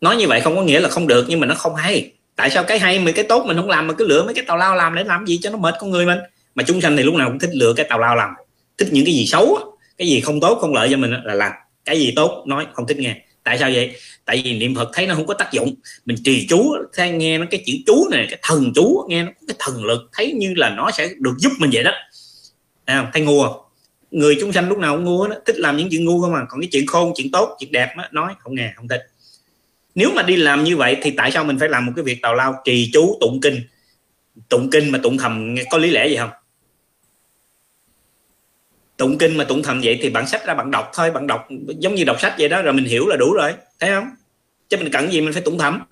Nói 0.00 0.16
như 0.16 0.28
vậy 0.28 0.40
không 0.40 0.56
có 0.56 0.62
nghĩa 0.62 0.80
là 0.80 0.88
không 0.88 1.06
được, 1.06 1.26
nhưng 1.28 1.40
mà 1.40 1.46
nó 1.46 1.54
không 1.54 1.74
hay. 1.74 2.12
Tại 2.36 2.50
sao 2.50 2.64
cái 2.64 2.78
hay 2.78 2.98
mấy 2.98 3.12
cái 3.12 3.24
tốt 3.24 3.44
mình 3.46 3.56
không 3.56 3.68
làm, 3.68 3.86
mà 3.86 3.94
cứ 3.94 4.06
lựa 4.06 4.24
mấy 4.24 4.34
cái 4.34 4.44
tào 4.44 4.56
lao 4.56 4.76
làm 4.76 4.94
để 4.94 5.04
làm 5.04 5.26
gì 5.26 5.38
cho 5.42 5.50
nó 5.50 5.56
mệt 5.56 5.74
con 5.80 5.90
người 5.90 6.06
mình? 6.06 6.18
Mà 6.54 6.64
chúng 6.66 6.80
sanh 6.80 6.96
thì 6.96 7.02
lúc 7.02 7.14
nào 7.14 7.28
cũng 7.28 7.38
thích 7.38 7.50
lựa 7.52 7.72
cái 7.76 7.86
tào 7.88 7.98
lao 7.98 8.16
làm. 8.16 8.30
Thích 8.78 8.88
những 8.90 9.04
cái 9.04 9.14
gì 9.14 9.26
xấu 9.26 9.71
cái 10.02 10.08
gì 10.08 10.20
không 10.20 10.40
tốt 10.40 10.58
không 10.60 10.74
lợi 10.74 10.88
cho 10.90 10.96
mình 10.96 11.10
là 11.24 11.34
làm. 11.34 11.52
Cái 11.84 12.00
gì 12.00 12.12
tốt 12.16 12.44
nói 12.46 12.66
không 12.72 12.86
thích 12.86 12.96
nghe. 12.98 13.16
Tại 13.44 13.58
sao 13.58 13.70
vậy? 13.74 13.94
Tại 14.24 14.42
vì 14.44 14.58
niệm 14.58 14.74
phật 14.74 14.90
thấy 14.92 15.06
nó 15.06 15.14
không 15.14 15.26
có 15.26 15.34
tác 15.34 15.52
dụng. 15.52 15.74
Mình 16.04 16.16
trì 16.24 16.46
chú 16.48 16.76
thấy 16.92 17.10
nghe 17.10 17.38
nó 17.38 17.46
cái 17.50 17.62
chữ 17.66 17.72
chú 17.86 18.08
này 18.10 18.26
cái 18.30 18.38
thần 18.42 18.72
chú 18.74 19.06
nghe 19.08 19.22
nó 19.22 19.30
có 19.40 19.46
cái 19.48 19.56
thần 19.58 19.84
lực 19.84 20.10
thấy 20.12 20.32
như 20.32 20.54
là 20.56 20.70
nó 20.70 20.90
sẽ 20.90 21.08
được 21.18 21.34
giúp 21.38 21.50
mình 21.58 21.70
vậy 21.72 21.84
đó. 21.84 21.92
À, 22.84 23.10
thấy 23.12 23.22
ngu 23.22 23.42
không? 23.42 23.62
Người 24.10 24.36
chúng 24.40 24.52
sanh 24.52 24.68
lúc 24.68 24.78
nào 24.78 24.96
cũng 24.96 25.04
ngu 25.04 25.28
đó 25.28 25.34
thích 25.46 25.56
làm 25.58 25.76
những 25.76 25.88
chuyện 25.90 26.04
ngu 26.04 26.20
không 26.20 26.32
mà 26.32 26.40
còn 26.48 26.60
cái 26.60 26.68
chuyện 26.72 26.86
khôn 26.86 27.12
chuyện 27.16 27.30
tốt 27.30 27.56
chuyện 27.58 27.72
đẹp 27.72 27.88
đó, 27.96 28.04
nói 28.12 28.32
không 28.38 28.54
nghe 28.54 28.72
không 28.76 28.88
thích. 28.88 29.02
Nếu 29.94 30.10
mà 30.14 30.22
đi 30.22 30.36
làm 30.36 30.64
như 30.64 30.76
vậy 30.76 30.96
thì 31.02 31.10
tại 31.10 31.30
sao 31.30 31.44
mình 31.44 31.58
phải 31.58 31.68
làm 31.68 31.86
một 31.86 31.92
cái 31.96 32.02
việc 32.02 32.22
tào 32.22 32.34
lao 32.34 32.54
trì 32.64 32.90
chú 32.92 33.18
tụng 33.20 33.40
kinh? 33.42 33.60
Tụng 34.48 34.70
kinh 34.70 34.92
mà 34.92 34.98
tụng 35.02 35.18
thầm 35.18 35.54
có 35.70 35.78
lý 35.78 35.90
lẽ 35.90 36.08
gì 36.08 36.16
không? 36.16 36.30
Tụng 39.02 39.18
kinh 39.18 39.36
mà 39.36 39.44
tụng 39.44 39.62
thầm 39.62 39.80
vậy 39.84 39.98
thì 40.02 40.10
bạn 40.10 40.26
sách 40.26 40.46
ra 40.46 40.54
bạn 40.54 40.70
đọc 40.70 40.90
thôi 40.94 41.10
bạn 41.10 41.26
đọc 41.26 41.48
giống 41.78 41.94
như 41.94 42.04
đọc 42.04 42.20
sách 42.20 42.34
vậy 42.38 42.48
đó, 42.48 42.62
rồi 42.62 42.72
mình 42.72 42.84
hiểu 42.84 43.06
là 43.06 43.16
đủ 43.16 43.32
rồi, 43.32 43.54
thấy 43.80 43.90
không? 43.90 44.04
Chứ 44.68 44.76
mình 44.76 44.92
cần 44.92 45.12
gì 45.12 45.20
mình 45.20 45.32
phải 45.32 45.42
tụng 45.42 45.58
thầm. 45.58 45.82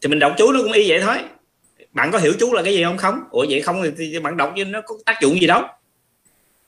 Thì 0.00 0.08
mình 0.08 0.18
đọc 0.18 0.34
chú 0.38 0.52
nó 0.52 0.62
cũng 0.62 0.72
y 0.72 0.88
vậy 0.88 1.00
thôi. 1.00 1.16
Bạn 1.92 2.10
có 2.12 2.18
hiểu 2.18 2.32
chú 2.40 2.52
là 2.52 2.62
cái 2.62 2.74
gì 2.74 2.84
không? 2.84 2.96
Không. 2.96 3.20
Ủa 3.30 3.46
vậy 3.48 3.60
không 3.60 3.82
thì 3.98 4.18
bạn 4.18 4.36
đọc 4.36 4.52
chứ 4.56 4.64
nó 4.64 4.80
có 4.80 4.94
tác 5.06 5.18
dụng 5.22 5.40
gì 5.40 5.46
đâu. 5.46 5.62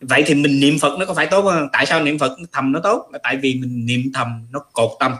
Vậy 0.00 0.22
thì 0.26 0.34
mình 0.34 0.60
niệm 0.60 0.78
phật 0.78 0.98
nó 0.98 1.06
có 1.06 1.14
phải 1.14 1.26
tốt 1.26 1.42
không 1.42 1.68
tại 1.72 1.86
sao 1.86 2.02
niệm 2.02 2.18
phật 2.18 2.36
thầm 2.52 2.72
nó 2.72 2.80
tốt? 2.82 3.08
Là 3.12 3.18
tại 3.22 3.36
vì 3.36 3.54
mình 3.54 3.86
niệm 3.86 4.02
thầm 4.14 4.46
nó 4.50 4.60
cột 4.72 4.90
tâm. 5.00 5.14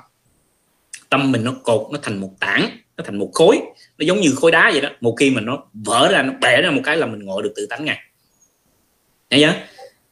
Tâm 1.08 1.32
mình 1.32 1.44
nó 1.44 1.54
cột, 1.62 1.92
nó 1.92 1.98
thành 2.02 2.20
một 2.20 2.30
tảng, 2.40 2.70
nó 2.96 3.04
thành 3.06 3.18
một 3.18 3.30
khối. 3.34 3.60
Nó 3.98 4.04
giống 4.06 4.20
như 4.20 4.34
khối 4.36 4.50
đá 4.50 4.70
vậy 4.72 4.80
đó. 4.80 4.88
Một 5.00 5.16
khi 5.18 5.30
mà 5.30 5.40
nó 5.40 5.58
vỡ 5.72 6.08
ra, 6.12 6.22
nó 6.22 6.32
bể 6.40 6.62
ra 6.62 6.70
một 6.70 6.82
cái 6.84 6.96
là 6.96 7.06
mình 7.06 7.24
ngồi 7.24 7.42
được 7.42 7.52
tự 7.56 7.66
tánh 7.66 7.84
ngay. 7.84 7.98
Thấy 9.30 9.40
chưa? 9.40 9.54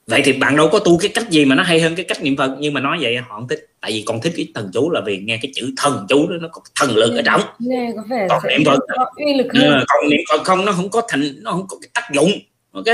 Vậy 0.09 0.23
thì 0.25 0.33
bạn 0.33 0.57
đâu 0.57 0.69
có 0.73 0.79
tu 0.79 0.99
cái 0.99 1.11
cách 1.15 1.31
gì 1.31 1.45
mà 1.45 1.55
nó 1.55 1.63
hay 1.63 1.81
hơn 1.81 1.97
cái 1.97 2.05
cách 2.05 2.23
niệm 2.23 2.37
phật? 2.37 2.57
Nhưng 2.61 2.75
mà 2.75 2.81
nói 2.81 2.99
vậy 3.01 3.17
họ 3.17 3.35
không 3.35 3.49
thích. 3.49 3.67
Tại 3.81 3.93
vì 3.93 4.03
con 4.07 4.21
thích 4.21 4.33
cái 4.37 4.49
thần 4.55 4.71
chú 4.73 4.91
là 4.91 5.01
vì 5.07 5.19
nghe 5.19 5.39
cái 5.43 5.53
chữ 5.55 5.73
thần 5.77 6.07
chú 6.09 6.29
đó 6.29 6.37
nó 6.41 6.49
có 6.53 6.61
thần 6.75 6.97
lực 6.97 7.17
ở 7.17 7.23
trong. 7.23 7.41
Nghe 7.59 7.93
có 7.97 8.03
vẻ 8.11 8.27
còn 8.29 8.43
niệm 8.49 8.65
phật 8.65 8.79
hơn. 9.55 9.85
còn 9.89 10.11
niệm 10.11 10.21
phật 10.31 10.45
không 10.45 10.65
nó 10.65 10.73
không 10.73 10.91
có 10.91 11.03
thành 11.09 11.33
nó 11.43 11.51
không 11.53 11.67
có 11.69 11.77
cái 11.83 11.89
tác 11.95 12.09
dụng 12.15 12.33
ok? 12.73 12.87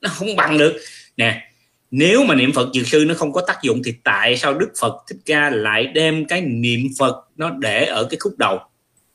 Nó 0.00 0.08
không 0.08 0.36
bằng 0.36 0.58
được. 0.58 0.80
Nè 1.16 1.42
nếu 1.90 2.24
mà 2.24 2.34
niệm 2.34 2.52
phật 2.52 2.68
dược 2.74 2.86
sư 2.86 3.04
nó 3.08 3.14
không 3.14 3.32
có 3.32 3.40
tác 3.40 3.58
dụng 3.62 3.82
thì 3.84 3.94
tại 4.04 4.36
sao 4.36 4.54
đức 4.54 4.70
phật 4.80 4.94
thích 5.08 5.18
ca 5.26 5.50
lại 5.50 5.86
đem 5.86 6.24
cái 6.24 6.40
niệm 6.40 6.88
phật 6.98 7.16
nó 7.36 7.50
để 7.50 7.84
ở 7.84 8.04
cái 8.04 8.18
khúc 8.20 8.38
đầu 8.38 8.58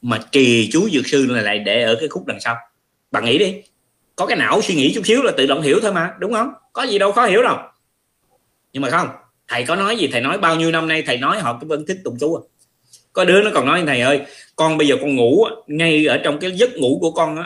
mà 0.02 0.20
trì 0.32 0.70
chú 0.72 0.90
dược 0.90 1.08
sư 1.08 1.26
lại 1.30 1.60
để 1.60 1.84
ở 1.84 1.96
cái 2.00 2.10
khúc 2.10 2.26
đằng 2.26 2.40
sau? 2.40 2.56
Bạn 3.12 3.26
nghĩ 3.26 3.38
đi 3.38 3.54
có 4.16 4.26
cái 4.26 4.38
não 4.38 4.62
suy 4.62 4.76
nghĩ 4.76 4.94
chút 4.96 5.06
xíu 5.06 5.22
là 5.24 5.32
tự 5.38 5.46
động 5.46 5.62
hiểu 5.62 5.80
thôi 5.82 5.94
mà, 5.94 6.14
đúng 6.20 6.34
không? 6.34 6.54
Có 6.74 6.84
gì 6.84 7.00
đâu 7.00 7.12
khó 7.12 7.26
hiểu 7.26 7.44
đâu. 7.44 7.58
Nhưng 8.74 8.84
mà 8.84 8.90
không, 8.90 9.08
thầy 9.48 9.64
có 9.64 9.76
nói 9.76 9.98
gì, 9.98 10.08
thầy 10.08 10.22
nói 10.22 10.38
bao 10.38 10.56
nhiêu 10.56 10.72
năm 10.72 10.88
nay 10.88 11.04
thầy 11.06 11.18
nói 11.18 11.40
họ 11.40 11.60
vẫn 11.62 11.86
thích 11.88 11.98
tụng 12.04 12.18
chú 12.20 12.36
à. 12.36 12.42
Có 13.14 13.26
đứa 13.26 13.42
nó 13.42 13.52
còn 13.54 13.66
nói 13.66 13.84
thầy 13.88 14.02
ơi, 14.02 14.22
con 14.56 14.78
bây 14.78 14.88
giờ 14.88 14.96
con 15.02 15.16
ngủ 15.16 15.46
ngay 15.68 16.06
ở 16.06 16.18
trong 16.24 16.40
cái 16.40 16.52
giấc 16.52 16.78
ngủ 16.78 16.98
của 17.02 17.12
con 17.12 17.36
á, 17.36 17.44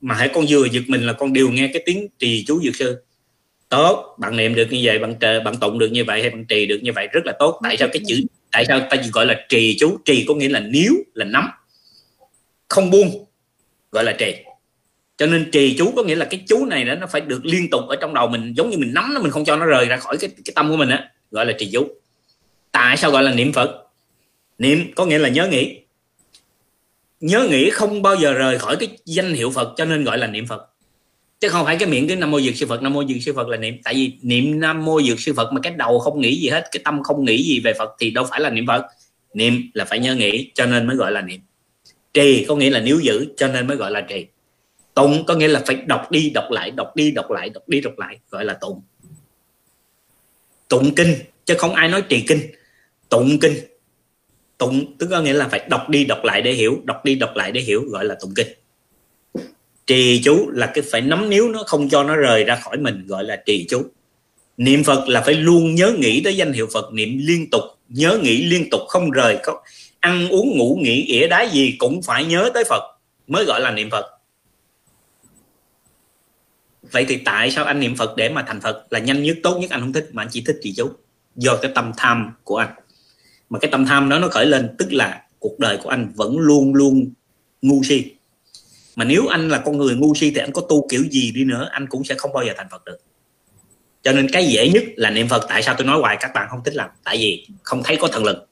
mà 0.00 0.14
hãy 0.14 0.30
con 0.34 0.44
vừa 0.48 0.64
giật 0.64 0.82
mình 0.86 1.06
là 1.06 1.12
con 1.12 1.32
đều 1.32 1.48
nghe 1.48 1.70
cái 1.72 1.82
tiếng 1.86 2.08
trì 2.18 2.44
chú 2.46 2.60
dược 2.60 2.76
sư. 2.76 3.02
Tốt, 3.68 4.16
bạn 4.18 4.36
niệm 4.36 4.54
được 4.54 4.66
như 4.70 4.80
vậy, 4.82 4.98
bạn 4.98 5.14
trời 5.20 5.40
bạn 5.40 5.56
tụng 5.56 5.78
được 5.78 5.88
như 5.92 6.04
vậy 6.04 6.20
hay 6.20 6.30
bạn 6.30 6.44
trì 6.44 6.66
được 6.66 6.78
như 6.82 6.92
vậy, 6.92 7.08
rất 7.12 7.20
là 7.24 7.32
tốt. 7.38 7.60
Tại 7.62 7.76
sao 7.76 7.88
cái 7.92 8.02
chữ, 8.06 8.22
tại 8.52 8.64
sao 8.68 8.80
ta 8.90 8.96
gọi 9.12 9.26
là 9.26 9.46
trì 9.48 9.76
chú? 9.80 9.98
Trì 10.04 10.24
có 10.28 10.34
nghĩa 10.34 10.48
là 10.48 10.60
níu, 10.60 10.92
là 11.14 11.24
nắm. 11.24 11.48
Không 12.68 12.90
buông, 12.90 13.24
gọi 13.92 14.04
là 14.04 14.12
trì 14.12 14.34
cho 15.18 15.26
nên 15.26 15.50
trì 15.50 15.76
chú 15.78 15.92
có 15.96 16.02
nghĩa 16.02 16.14
là 16.14 16.24
cái 16.24 16.40
chú 16.48 16.66
này 16.66 16.84
nó 16.84 17.06
phải 17.06 17.20
được 17.20 17.44
liên 17.44 17.70
tục 17.70 17.82
ở 17.88 17.96
trong 17.96 18.14
đầu 18.14 18.28
mình, 18.28 18.54
giống 18.56 18.70
như 18.70 18.78
mình 18.78 18.94
nắm 18.94 19.14
nó, 19.14 19.20
mình 19.20 19.30
không 19.30 19.44
cho 19.44 19.56
nó 19.56 19.66
rời 19.66 19.84
ra 19.84 19.96
khỏi 19.96 20.16
cái 20.20 20.30
cái 20.44 20.52
tâm 20.54 20.70
của 20.70 20.76
mình 20.76 20.88
á, 20.88 21.10
gọi 21.30 21.46
là 21.46 21.52
trì 21.58 21.70
chú. 21.72 21.88
Tại 22.72 22.96
sao 22.96 23.10
gọi 23.10 23.22
là 23.22 23.34
niệm 23.34 23.52
phật? 23.52 23.84
Niệm 24.58 24.92
có 24.94 25.06
nghĩa 25.06 25.18
là 25.18 25.28
nhớ 25.28 25.48
nghĩ. 25.48 25.80
Nhớ 27.20 27.48
nghĩ 27.50 27.70
không 27.70 28.02
bao 28.02 28.16
giờ 28.16 28.32
rời 28.32 28.58
khỏi 28.58 28.76
cái 28.76 28.88
danh 29.04 29.32
hiệu 29.32 29.50
phật, 29.50 29.74
cho 29.76 29.84
nên 29.84 30.04
gọi 30.04 30.18
là 30.18 30.26
niệm 30.26 30.46
phật. 30.46 30.62
Chứ 31.40 31.48
không 31.48 31.64
phải 31.64 31.76
cái 31.76 31.88
miệng 31.88 32.08
cái 32.08 32.16
nam 32.16 32.30
mô 32.30 32.40
dược 32.40 32.56
sư 32.56 32.66
phật, 32.66 32.82
nam 32.82 32.92
mô 32.92 33.04
dược 33.04 33.16
sư 33.20 33.32
phật 33.36 33.48
là 33.48 33.56
niệm. 33.56 33.76
Tại 33.84 33.94
vì 33.94 34.12
niệm 34.22 34.60
nam 34.60 34.84
mô 34.84 35.02
dược 35.02 35.20
sư 35.20 35.32
phật 35.36 35.52
mà 35.52 35.60
cái 35.60 35.72
đầu 35.72 35.98
không 35.98 36.20
nghĩ 36.20 36.40
gì 36.40 36.48
hết, 36.48 36.68
cái 36.72 36.80
tâm 36.84 37.02
không 37.02 37.24
nghĩ 37.24 37.42
gì 37.42 37.60
về 37.60 37.72
phật 37.78 37.90
thì 38.00 38.10
đâu 38.10 38.24
phải 38.30 38.40
là 38.40 38.50
niệm 38.50 38.66
phật. 38.66 38.86
Niệm 39.34 39.70
là 39.74 39.84
phải 39.84 39.98
nhớ 39.98 40.14
nghĩ, 40.14 40.50
cho 40.54 40.66
nên 40.66 40.86
mới 40.86 40.96
gọi 40.96 41.12
là 41.12 41.20
niệm. 41.20 41.40
Trì 42.14 42.44
có 42.48 42.56
nghĩa 42.56 42.70
là 42.70 42.80
níu 42.80 43.00
giữ, 43.00 43.26
cho 43.36 43.48
nên 43.48 43.66
mới 43.66 43.76
gọi 43.76 43.90
là 43.90 44.00
trì 44.00 44.26
tụng 44.98 45.24
có 45.26 45.34
nghĩa 45.34 45.48
là 45.48 45.62
phải 45.66 45.76
đọc 45.76 46.10
đi, 46.10 46.30
đọc 46.30 46.50
lại, 46.50 46.70
đọc 46.70 46.96
đi, 46.96 47.10
đọc 47.10 47.30
lại, 47.30 47.50
đọc 47.50 47.62
đi, 47.66 47.80
đọc 47.80 47.98
lại, 47.98 48.18
gọi 48.30 48.44
là 48.44 48.54
tụng. 48.54 48.82
Tụng 50.68 50.94
kinh, 50.94 51.14
chứ 51.44 51.54
không 51.58 51.74
ai 51.74 51.88
nói 51.88 52.02
trì 52.08 52.24
kinh. 52.28 52.40
Tụng 53.08 53.38
kinh. 53.40 53.54
Tụng 54.58 54.96
tức 54.98 55.08
có 55.10 55.20
nghĩa 55.20 55.32
là 55.32 55.48
phải 55.48 55.66
đọc 55.70 55.88
đi, 55.88 56.04
đọc 56.04 56.24
lại 56.24 56.42
để 56.42 56.52
hiểu, 56.52 56.80
đọc 56.84 57.04
đi, 57.04 57.14
đọc 57.14 57.30
lại 57.34 57.52
để 57.52 57.60
hiểu, 57.60 57.84
gọi 57.88 58.04
là 58.04 58.16
tụng 58.20 58.34
kinh. 58.36 58.46
Trì 59.86 60.22
chú 60.24 60.50
là 60.50 60.70
cái 60.74 60.84
phải 60.90 61.00
nắm 61.00 61.30
níu 61.30 61.48
nó, 61.48 61.62
không 61.66 61.88
cho 61.88 62.02
nó 62.04 62.16
rời 62.16 62.44
ra 62.44 62.56
khỏi 62.56 62.76
mình, 62.76 63.06
gọi 63.06 63.24
là 63.24 63.42
trì 63.46 63.66
chú. 63.68 63.82
Niệm 64.56 64.84
phật 64.84 65.08
là 65.08 65.20
phải 65.20 65.34
luôn 65.34 65.74
nhớ 65.74 65.92
nghĩ 65.98 66.20
tới 66.24 66.36
danh 66.36 66.52
hiệu 66.52 66.68
phật, 66.72 66.92
niệm 66.92 67.18
liên 67.20 67.50
tục, 67.50 67.62
nhớ 67.88 68.18
nghĩ 68.22 68.44
liên 68.44 68.70
tục, 68.70 68.80
không 68.88 69.10
rời 69.10 69.38
có 69.42 69.62
ăn 70.00 70.28
uống, 70.28 70.58
ngủ 70.58 70.78
nghỉ, 70.82 71.02
ỉa 71.02 71.26
đá 71.26 71.42
gì 71.52 71.74
cũng 71.78 72.02
phải 72.02 72.24
nhớ 72.24 72.50
tới 72.54 72.64
phật, 72.64 72.82
mới 73.26 73.44
gọi 73.44 73.60
là 73.60 73.70
niệm 73.70 73.90
phật 73.90 74.17
vậy 76.92 77.04
thì 77.08 77.16
tại 77.16 77.50
sao 77.50 77.64
anh 77.64 77.80
niệm 77.80 77.96
phật 77.96 78.16
để 78.16 78.28
mà 78.28 78.42
thành 78.42 78.60
phật? 78.60 78.86
Là 78.90 78.98
nhanh 78.98 79.22
nhất, 79.22 79.36
tốt 79.42 79.58
nhất 79.58 79.70
anh 79.70 79.80
không 79.80 79.92
thích, 79.92 80.08
mà 80.12 80.22
anh 80.22 80.28
chỉ 80.30 80.42
thích 80.46 80.56
trì 80.62 80.74
chú 80.76 80.90
do 81.36 81.56
cái 81.62 81.72
tâm 81.74 81.92
tham 81.96 82.32
của 82.44 82.56
anh. 82.56 82.68
Mà 83.50 83.58
cái 83.58 83.70
tâm 83.70 83.86
tham 83.86 84.08
đó 84.08 84.18
nó 84.18 84.28
khởi 84.28 84.46
lên, 84.46 84.74
tức 84.78 84.92
là 84.92 85.22
cuộc 85.38 85.58
đời 85.58 85.78
của 85.82 85.88
anh 85.88 86.12
vẫn 86.14 86.38
luôn 86.38 86.74
luôn 86.74 87.12
ngu 87.62 87.82
si. 87.82 88.04
Mà 88.96 89.04
nếu 89.04 89.26
anh 89.26 89.48
là 89.48 89.58
con 89.58 89.78
người 89.78 89.94
ngu 89.94 90.14
si 90.14 90.30
thì 90.30 90.40
anh 90.40 90.52
có 90.52 90.62
tu 90.68 90.86
kiểu 90.90 91.04
gì 91.10 91.32
đi 91.34 91.44
nữa, 91.44 91.68
anh 91.70 91.86
cũng 91.86 92.04
sẽ 92.04 92.14
không 92.14 92.32
bao 92.32 92.44
giờ 92.44 92.52
thành 92.56 92.68
phật 92.70 92.84
được. 92.84 92.98
Cho 94.02 94.12
nên 94.12 94.30
cái 94.30 94.46
dễ 94.46 94.68
nhất 94.68 94.84
là 94.96 95.10
niệm 95.10 95.28
phật. 95.28 95.46
Tại 95.48 95.62
sao 95.62 95.74
tôi 95.78 95.86
nói 95.86 96.00
hoài, 96.00 96.16
các 96.20 96.30
bạn 96.34 96.46
không 96.50 96.64
thích 96.64 96.74
làm? 96.74 96.90
Tại 97.04 97.16
vì 97.16 97.46
không 97.62 97.82
thấy 97.84 97.96
có 97.96 98.08
thần 98.08 98.24
lực 98.24 98.47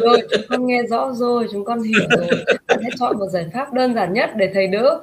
rồi 0.00 0.20
chúng 0.30 0.42
con 0.48 0.66
nghe 0.66 0.82
rõ 0.82 1.12
rồi 1.12 1.48
chúng 1.52 1.64
con 1.64 1.82
hiểu 1.82 2.00
rồi. 2.18 2.26
Hãy 2.68 2.90
chọn 2.98 3.18
một 3.18 3.28
giải 3.28 3.46
pháp 3.54 3.72
đơn 3.72 3.94
giản 3.94 4.12
nhất 4.12 4.30
để 4.36 4.50
thầy 4.54 4.66
đỡ. 4.66 5.00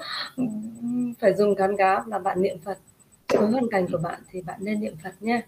Phải 1.19 1.33
dùng 1.33 1.55
cán 1.55 1.77
cá 1.77 2.03
là 2.07 2.19
bạn 2.19 2.41
niệm 2.41 2.57
phật. 2.65 2.77
Với 3.37 3.47
hoàn 3.47 3.69
cảnh 3.69 3.87
của 3.91 3.97
bạn 3.97 4.19
thì 4.31 4.41
bạn 4.41 4.59
nên 4.61 4.81
niệm 4.81 4.93
phật 5.03 5.11
nha 5.19 5.41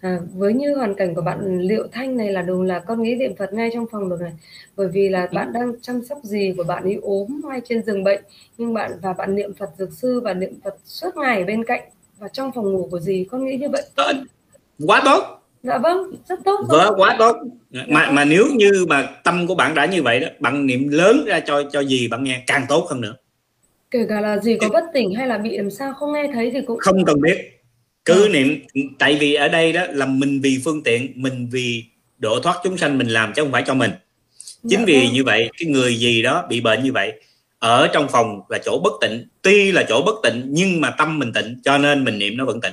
à, 0.00 0.18
với 0.34 0.52
như 0.52 0.74
hoàn 0.74 0.94
cảnh 0.94 1.14
của 1.14 1.20
bạn 1.20 1.60
liệu 1.60 1.86
thanh 1.92 2.16
này 2.16 2.32
là 2.32 2.42
đúng 2.42 2.62
là 2.62 2.78
con 2.78 3.02
nghĩ 3.02 3.14
niệm 3.14 3.36
phật 3.36 3.52
ngay 3.52 3.70
trong 3.74 3.86
phòng 3.92 4.08
được 4.08 4.20
này? 4.20 4.32
Bởi 4.76 4.88
vì 4.88 5.08
là 5.08 5.28
bạn 5.32 5.52
đang 5.52 5.72
chăm 5.80 6.04
sóc 6.04 6.18
gì 6.22 6.54
của 6.56 6.64
bạn 6.64 6.82
ấy 6.82 6.98
ốm 7.02 7.42
hay 7.50 7.60
trên 7.64 7.82
giường 7.82 8.04
bệnh 8.04 8.22
nhưng 8.58 8.74
bạn 8.74 8.92
và 9.02 9.12
bạn 9.12 9.34
niệm 9.34 9.54
phật 9.54 9.70
dược 9.78 9.92
sư 9.92 10.20
và 10.20 10.34
niệm 10.34 10.60
phật 10.64 10.76
suốt 10.84 11.16
ngày 11.16 11.44
bên 11.44 11.64
cạnh. 11.64 11.82
Và 12.18 12.28
trong 12.28 12.52
phòng 12.52 12.72
ngủ 12.72 12.88
của 12.90 13.00
gì? 13.00 13.26
Con 13.30 13.44
nghĩ 13.44 13.56
như 13.56 13.68
vậy. 13.68 13.82
Quá 14.86 15.02
tốt 15.04 15.39
dạ 15.62 15.78
vâng 15.78 15.98
rất 16.28 16.40
tốt 16.44 16.60
vâng 16.68 16.94
quá 16.96 17.16
tốt. 17.18 17.36
Mà 17.88 18.10
mà 18.10 18.24
nếu 18.24 18.46
như 18.54 18.86
mà 18.88 19.08
tâm 19.24 19.46
của 19.46 19.54
bạn 19.54 19.74
đã 19.74 19.86
như 19.86 20.02
vậy 20.02 20.20
đó 20.20 20.28
bạn 20.38 20.66
niệm 20.66 20.88
lớn 20.88 21.24
ra 21.26 21.40
cho 21.40 21.62
cho 21.72 21.80
gì 21.80 22.08
bạn 22.08 22.24
nghe 22.24 22.42
càng 22.46 22.66
tốt 22.68 22.86
hơn 22.90 23.00
nữa. 23.00 23.14
Kể 23.90 24.06
cả 24.08 24.20
là 24.20 24.38
gì 24.38 24.56
có 24.60 24.68
bất 24.68 24.84
tỉnh 24.94 25.14
hay 25.14 25.26
là 25.26 25.38
bị 25.38 25.56
làm 25.56 25.70
sao 25.70 25.92
không 25.92 26.12
nghe 26.12 26.30
thấy 26.34 26.50
thì 26.50 26.60
cũng 26.66 26.78
không 26.78 27.04
cần 27.04 27.20
biết. 27.20 27.62
Cứ 28.04 28.22
ừ. 28.22 28.28
niệm 28.28 28.64
tại 28.98 29.16
vì 29.20 29.34
ở 29.34 29.48
đây 29.48 29.72
đó 29.72 29.82
là 29.90 30.06
mình 30.06 30.40
vì 30.40 30.60
phương 30.64 30.82
tiện 30.82 31.12
mình 31.14 31.48
vì 31.52 31.84
độ 32.18 32.40
thoát 32.40 32.56
chúng 32.64 32.76
sanh 32.76 32.98
mình 32.98 33.08
làm 33.08 33.32
chứ 33.32 33.42
không 33.42 33.52
phải 33.52 33.62
cho 33.66 33.74
mình. 33.74 33.90
Chính 34.62 34.78
dạ 34.78 34.84
vì 34.86 35.00
vâng. 35.04 35.12
như 35.12 35.24
vậy 35.24 35.50
cái 35.58 35.70
người 35.70 35.96
gì 35.96 36.22
đó 36.22 36.46
bị 36.48 36.60
bệnh 36.60 36.82
như 36.82 36.92
vậy 36.92 37.12
ở 37.60 37.88
trong 37.92 38.08
phòng 38.08 38.40
là 38.48 38.58
chỗ 38.64 38.80
bất 38.84 38.92
tịnh 39.00 39.26
tuy 39.42 39.72
là 39.72 39.84
chỗ 39.88 40.02
bất 40.02 40.14
tịnh 40.22 40.46
nhưng 40.48 40.80
mà 40.80 40.90
tâm 40.90 41.18
mình 41.18 41.32
tịnh 41.32 41.60
cho 41.64 41.78
nên 41.78 42.04
mình 42.04 42.18
niệm 42.18 42.36
nó 42.36 42.44
vẫn 42.44 42.60
tịnh 42.60 42.72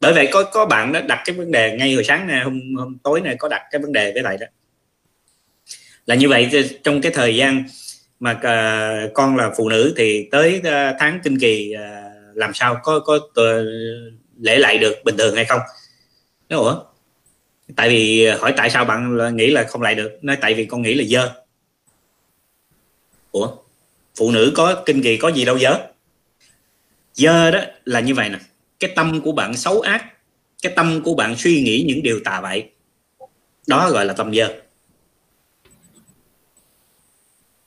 bởi 0.00 0.12
vậy 0.12 0.28
có 0.32 0.44
có 0.44 0.66
bạn 0.66 0.92
đó 0.92 1.00
đặt 1.00 1.22
cái 1.24 1.36
vấn 1.36 1.52
đề 1.52 1.76
ngay 1.76 1.94
hồi 1.94 2.04
sáng 2.04 2.26
nay 2.26 2.44
hôm, 2.44 2.74
hôm 2.76 2.98
tối 3.02 3.20
nay 3.20 3.36
có 3.38 3.48
đặt 3.48 3.62
cái 3.70 3.80
vấn 3.80 3.92
đề 3.92 4.12
với 4.12 4.22
lại 4.22 4.38
đó. 4.40 4.46
Là 6.06 6.14
như 6.14 6.28
vậy 6.28 6.50
trong 6.84 7.00
cái 7.00 7.12
thời 7.12 7.36
gian 7.36 7.64
mà 8.20 8.30
uh, 8.32 9.14
con 9.14 9.36
là 9.36 9.50
phụ 9.56 9.68
nữ 9.68 9.94
thì 9.96 10.28
tới 10.30 10.58
uh, 10.58 10.96
tháng 10.98 11.20
kinh 11.24 11.38
kỳ 11.38 11.72
uh, 11.74 12.36
làm 12.36 12.54
sao 12.54 12.80
có 12.82 13.00
có 13.00 13.14
uh, 13.14 13.32
lễ 14.40 14.58
lại 14.58 14.78
được 14.78 14.96
bình 15.04 15.16
thường 15.16 15.36
hay 15.36 15.44
không? 15.44 15.60
Nó 16.48 16.58
ủa? 16.58 16.82
Tại 17.76 17.88
vì 17.88 18.26
hỏi 18.26 18.54
tại 18.56 18.70
sao 18.70 18.84
bạn 18.84 19.18
nghĩ 19.36 19.50
là 19.50 19.64
không 19.64 19.82
lại 19.82 19.94
được? 19.94 20.18
Nói 20.22 20.36
tại 20.40 20.54
vì 20.54 20.64
con 20.64 20.82
nghĩ 20.82 20.94
là 20.94 21.04
dơ. 21.04 21.32
Ủa? 23.30 23.56
Phụ 24.18 24.30
nữ 24.30 24.52
có 24.56 24.82
kinh 24.86 25.02
kỳ 25.02 25.16
có 25.16 25.28
gì 25.28 25.44
đâu 25.44 25.58
dơ. 25.58 25.90
Dơ 27.14 27.50
đó 27.50 27.60
là 27.84 28.00
như 28.00 28.14
vậy 28.14 28.28
nè 28.28 28.38
cái 28.80 28.92
tâm 28.96 29.20
của 29.24 29.32
bạn 29.32 29.56
xấu 29.56 29.80
ác 29.80 30.04
cái 30.62 30.72
tâm 30.76 31.00
của 31.04 31.14
bạn 31.14 31.36
suy 31.36 31.62
nghĩ 31.62 31.84
những 31.88 32.02
điều 32.02 32.20
tà 32.24 32.40
bậy. 32.40 32.70
Đó 33.66 33.90
gọi 33.90 34.06
là 34.06 34.12
tâm 34.12 34.34
dơ. 34.34 34.60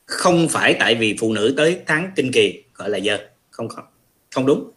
Không 0.05 0.47
phải 0.49 0.75
tại 0.79 0.95
vì 0.95 1.15
phụ 1.19 1.33
nữ 1.33 1.53
tới 1.57 1.79
tháng 1.85 2.11
kinh 2.15 2.31
kỳ 2.31 2.63
gọi 2.73 2.89
là 2.89 2.99
dơ. 2.99 3.27
Không 3.49 3.69
không 3.69 3.85
không 4.31 4.45
đúng. 4.45 4.71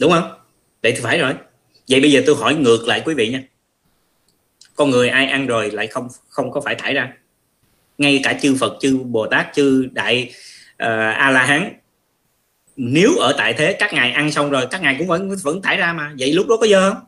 Đúng 0.00 0.12
không? 0.12 0.38
Vậy 0.82 0.92
thì 0.92 1.00
phải 1.02 1.18
rồi. 1.18 1.34
Vậy 1.88 2.00
bây 2.00 2.12
giờ 2.12 2.22
tôi 2.26 2.36
hỏi 2.36 2.54
ngược 2.54 2.84
lại 2.86 3.02
quý 3.04 3.14
vị 3.14 3.28
nha. 3.28 3.42
Con 4.74 4.90
người 4.90 5.08
ai 5.08 5.26
ăn 5.26 5.46
rồi 5.46 5.70
lại 5.70 5.86
không 5.86 6.08
không 6.28 6.50
có 6.50 6.60
phải 6.60 6.74
thải 6.74 6.94
ra? 6.94 7.12
Ngay 7.98 8.20
cả 8.24 8.38
chư 8.42 8.56
Phật 8.60 8.76
chư 8.80 8.98
Bồ 8.98 9.26
Tát 9.26 9.46
chư 9.54 9.88
đại 9.92 10.32
ờ, 10.76 11.10
uh, 11.10 11.16
A 11.16 11.30
La 11.30 11.46
Hán 11.46 11.81
nếu 12.76 13.16
ở 13.16 13.34
tại 13.38 13.54
thế 13.54 13.72
các 13.72 13.92
ngài 13.92 14.12
ăn 14.12 14.32
xong 14.32 14.50
rồi 14.50 14.66
các 14.70 14.82
ngài 14.82 14.96
cũng 14.98 15.06
vẫn 15.06 15.36
vẫn 15.42 15.62
thải 15.62 15.76
ra 15.76 15.92
mà. 15.92 16.14
Vậy 16.18 16.32
lúc 16.32 16.46
đó 16.48 16.56
có 16.60 16.66
dơ 16.66 16.90
không? 16.90 17.04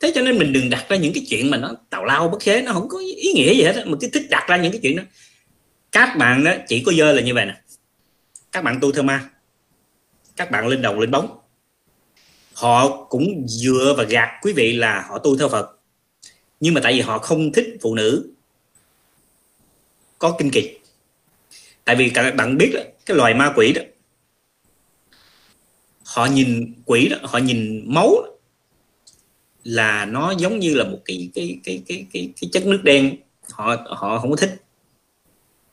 Thế 0.00 0.12
cho 0.14 0.20
nên 0.20 0.38
mình 0.38 0.52
đừng 0.52 0.70
đặt 0.70 0.86
ra 0.88 0.96
những 0.96 1.12
cái 1.12 1.26
chuyện 1.28 1.50
mà 1.50 1.56
nó 1.56 1.74
tào 1.90 2.04
lao 2.04 2.28
bất 2.28 2.42
khế 2.42 2.62
nó 2.62 2.72
không 2.72 2.88
có 2.88 2.98
ý 2.98 3.32
nghĩa 3.32 3.54
gì 3.54 3.62
hết 3.62 3.84
mà 3.86 3.96
cứ 4.00 4.08
thích 4.12 4.26
đặt 4.30 4.48
ra 4.48 4.56
những 4.56 4.72
cái 4.72 4.80
chuyện 4.82 4.96
đó. 4.96 5.02
Các 5.92 6.16
bạn 6.18 6.44
đó 6.44 6.52
chỉ 6.68 6.82
có 6.86 6.92
dơ 6.92 7.12
là 7.12 7.22
như 7.22 7.34
vậy 7.34 7.46
nè. 7.46 7.60
Các 8.52 8.64
bạn 8.64 8.78
tu 8.80 8.92
theo 8.92 9.02
ma. 9.02 9.30
Các 10.36 10.50
bạn 10.50 10.66
lên 10.66 10.82
đồng 10.82 11.00
lên 11.00 11.10
bóng. 11.10 11.38
Họ 12.54 13.04
cũng 13.04 13.44
dựa 13.46 13.94
và 13.98 14.04
gạt 14.04 14.28
quý 14.42 14.52
vị 14.52 14.72
là 14.72 15.06
họ 15.08 15.18
tu 15.18 15.38
theo 15.38 15.48
Phật. 15.48 15.78
Nhưng 16.60 16.74
mà 16.74 16.80
tại 16.84 16.92
vì 16.92 17.00
họ 17.00 17.18
không 17.18 17.52
thích 17.52 17.66
phụ 17.80 17.94
nữ 17.94 18.30
có 20.18 20.36
kinh 20.38 20.50
kỳ. 20.50 20.78
Tại 21.84 21.96
vì 21.96 22.10
các 22.10 22.34
bạn 22.34 22.58
biết 22.58 22.70
đó, 22.74 22.80
cái 23.06 23.16
loài 23.16 23.34
ma 23.34 23.52
quỷ 23.56 23.72
đó 23.72 23.82
họ 26.10 26.26
nhìn 26.26 26.72
quỷ 26.84 27.08
đó 27.08 27.16
họ 27.22 27.38
nhìn 27.38 27.82
máu 27.86 28.22
đó, 28.24 28.30
là 29.64 30.04
nó 30.04 30.34
giống 30.38 30.58
như 30.58 30.74
là 30.74 30.84
một 30.84 30.98
cái 31.04 31.30
cái 31.34 31.58
cái 31.64 31.82
cái 31.86 32.06
cái, 32.12 32.32
cái 32.40 32.50
chất 32.52 32.66
nước 32.66 32.80
đen. 32.84 33.16
Họ 33.50 33.76
họ 33.86 34.18
không 34.18 34.30
có 34.30 34.36
thích. 34.36 34.62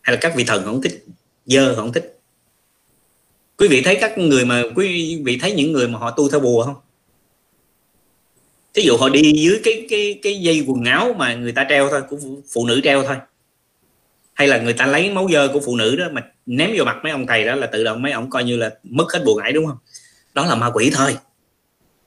Hay 0.01 0.15
là 0.15 0.19
các 0.21 0.33
vị 0.35 0.43
thần 0.43 0.63
không 0.63 0.81
thích 0.81 1.05
dơ 1.45 1.75
không 1.75 1.93
thích. 1.93 2.19
Quý 3.57 3.67
vị 3.67 3.81
thấy 3.81 3.97
các 4.01 4.17
người 4.17 4.45
mà 4.45 4.63
quý 4.75 5.21
vị 5.25 5.37
thấy 5.41 5.51
những 5.51 5.71
người 5.71 5.87
mà 5.87 5.99
họ 5.99 6.11
tu 6.11 6.29
theo 6.29 6.39
bùa 6.39 6.63
không? 6.65 6.75
Ví 8.73 8.83
dụ 8.83 8.97
họ 8.97 9.09
đi 9.09 9.33
dưới 9.35 9.61
cái 9.63 9.85
cái 9.89 10.19
cái 10.23 10.41
dây 10.41 10.63
quần 10.67 10.85
áo 10.85 11.15
mà 11.17 11.35
người 11.35 11.51
ta 11.51 11.65
treo 11.69 11.89
thôi 11.89 12.01
của 12.09 12.17
phụ 12.53 12.67
nữ 12.67 12.81
treo 12.83 13.03
thôi. 13.03 13.15
Hay 14.33 14.47
là 14.47 14.57
người 14.61 14.73
ta 14.73 14.85
lấy 14.85 15.09
máu 15.09 15.27
dơ 15.33 15.47
của 15.53 15.59
phụ 15.65 15.75
nữ 15.75 15.95
đó 15.95 16.05
mà 16.11 16.31
ném 16.45 16.71
vô 16.77 16.83
mặt 16.83 16.97
mấy 17.03 17.11
ông 17.11 17.27
thầy 17.27 17.43
đó 17.45 17.55
là 17.55 17.67
tự 17.67 17.83
động 17.83 18.01
mấy 18.01 18.11
ông 18.11 18.29
coi 18.29 18.43
như 18.43 18.57
là 18.57 18.75
mất 18.83 19.05
hết 19.13 19.21
bùa 19.25 19.35
ngải 19.35 19.51
đúng 19.51 19.65
không? 19.65 19.77
Đó 20.37 20.45
là 20.45 20.55
ma 20.55 20.71
quỷ 20.73 20.91
thôi. 20.93 21.17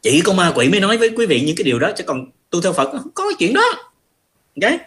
Chỉ 0.03 0.21
có 0.21 0.33
ma 0.33 0.53
quỷ 0.55 0.69
mới 0.69 0.81
nói 0.81 0.99
với 0.99 1.11
quý 1.17 1.27
vị 1.27 1.41
những 1.41 1.57
cái 1.57 1.65
điều 1.65 1.79
đó 1.79 1.91
chứ 1.97 2.05
còn 2.07 2.27
tu 2.51 2.61
theo 2.61 2.73
phật 2.73 2.91
không 2.93 3.11
có 3.15 3.25
cái 3.29 3.37
chuyện 3.39 3.55
đó. 3.55 3.63
Okay? 4.63 4.79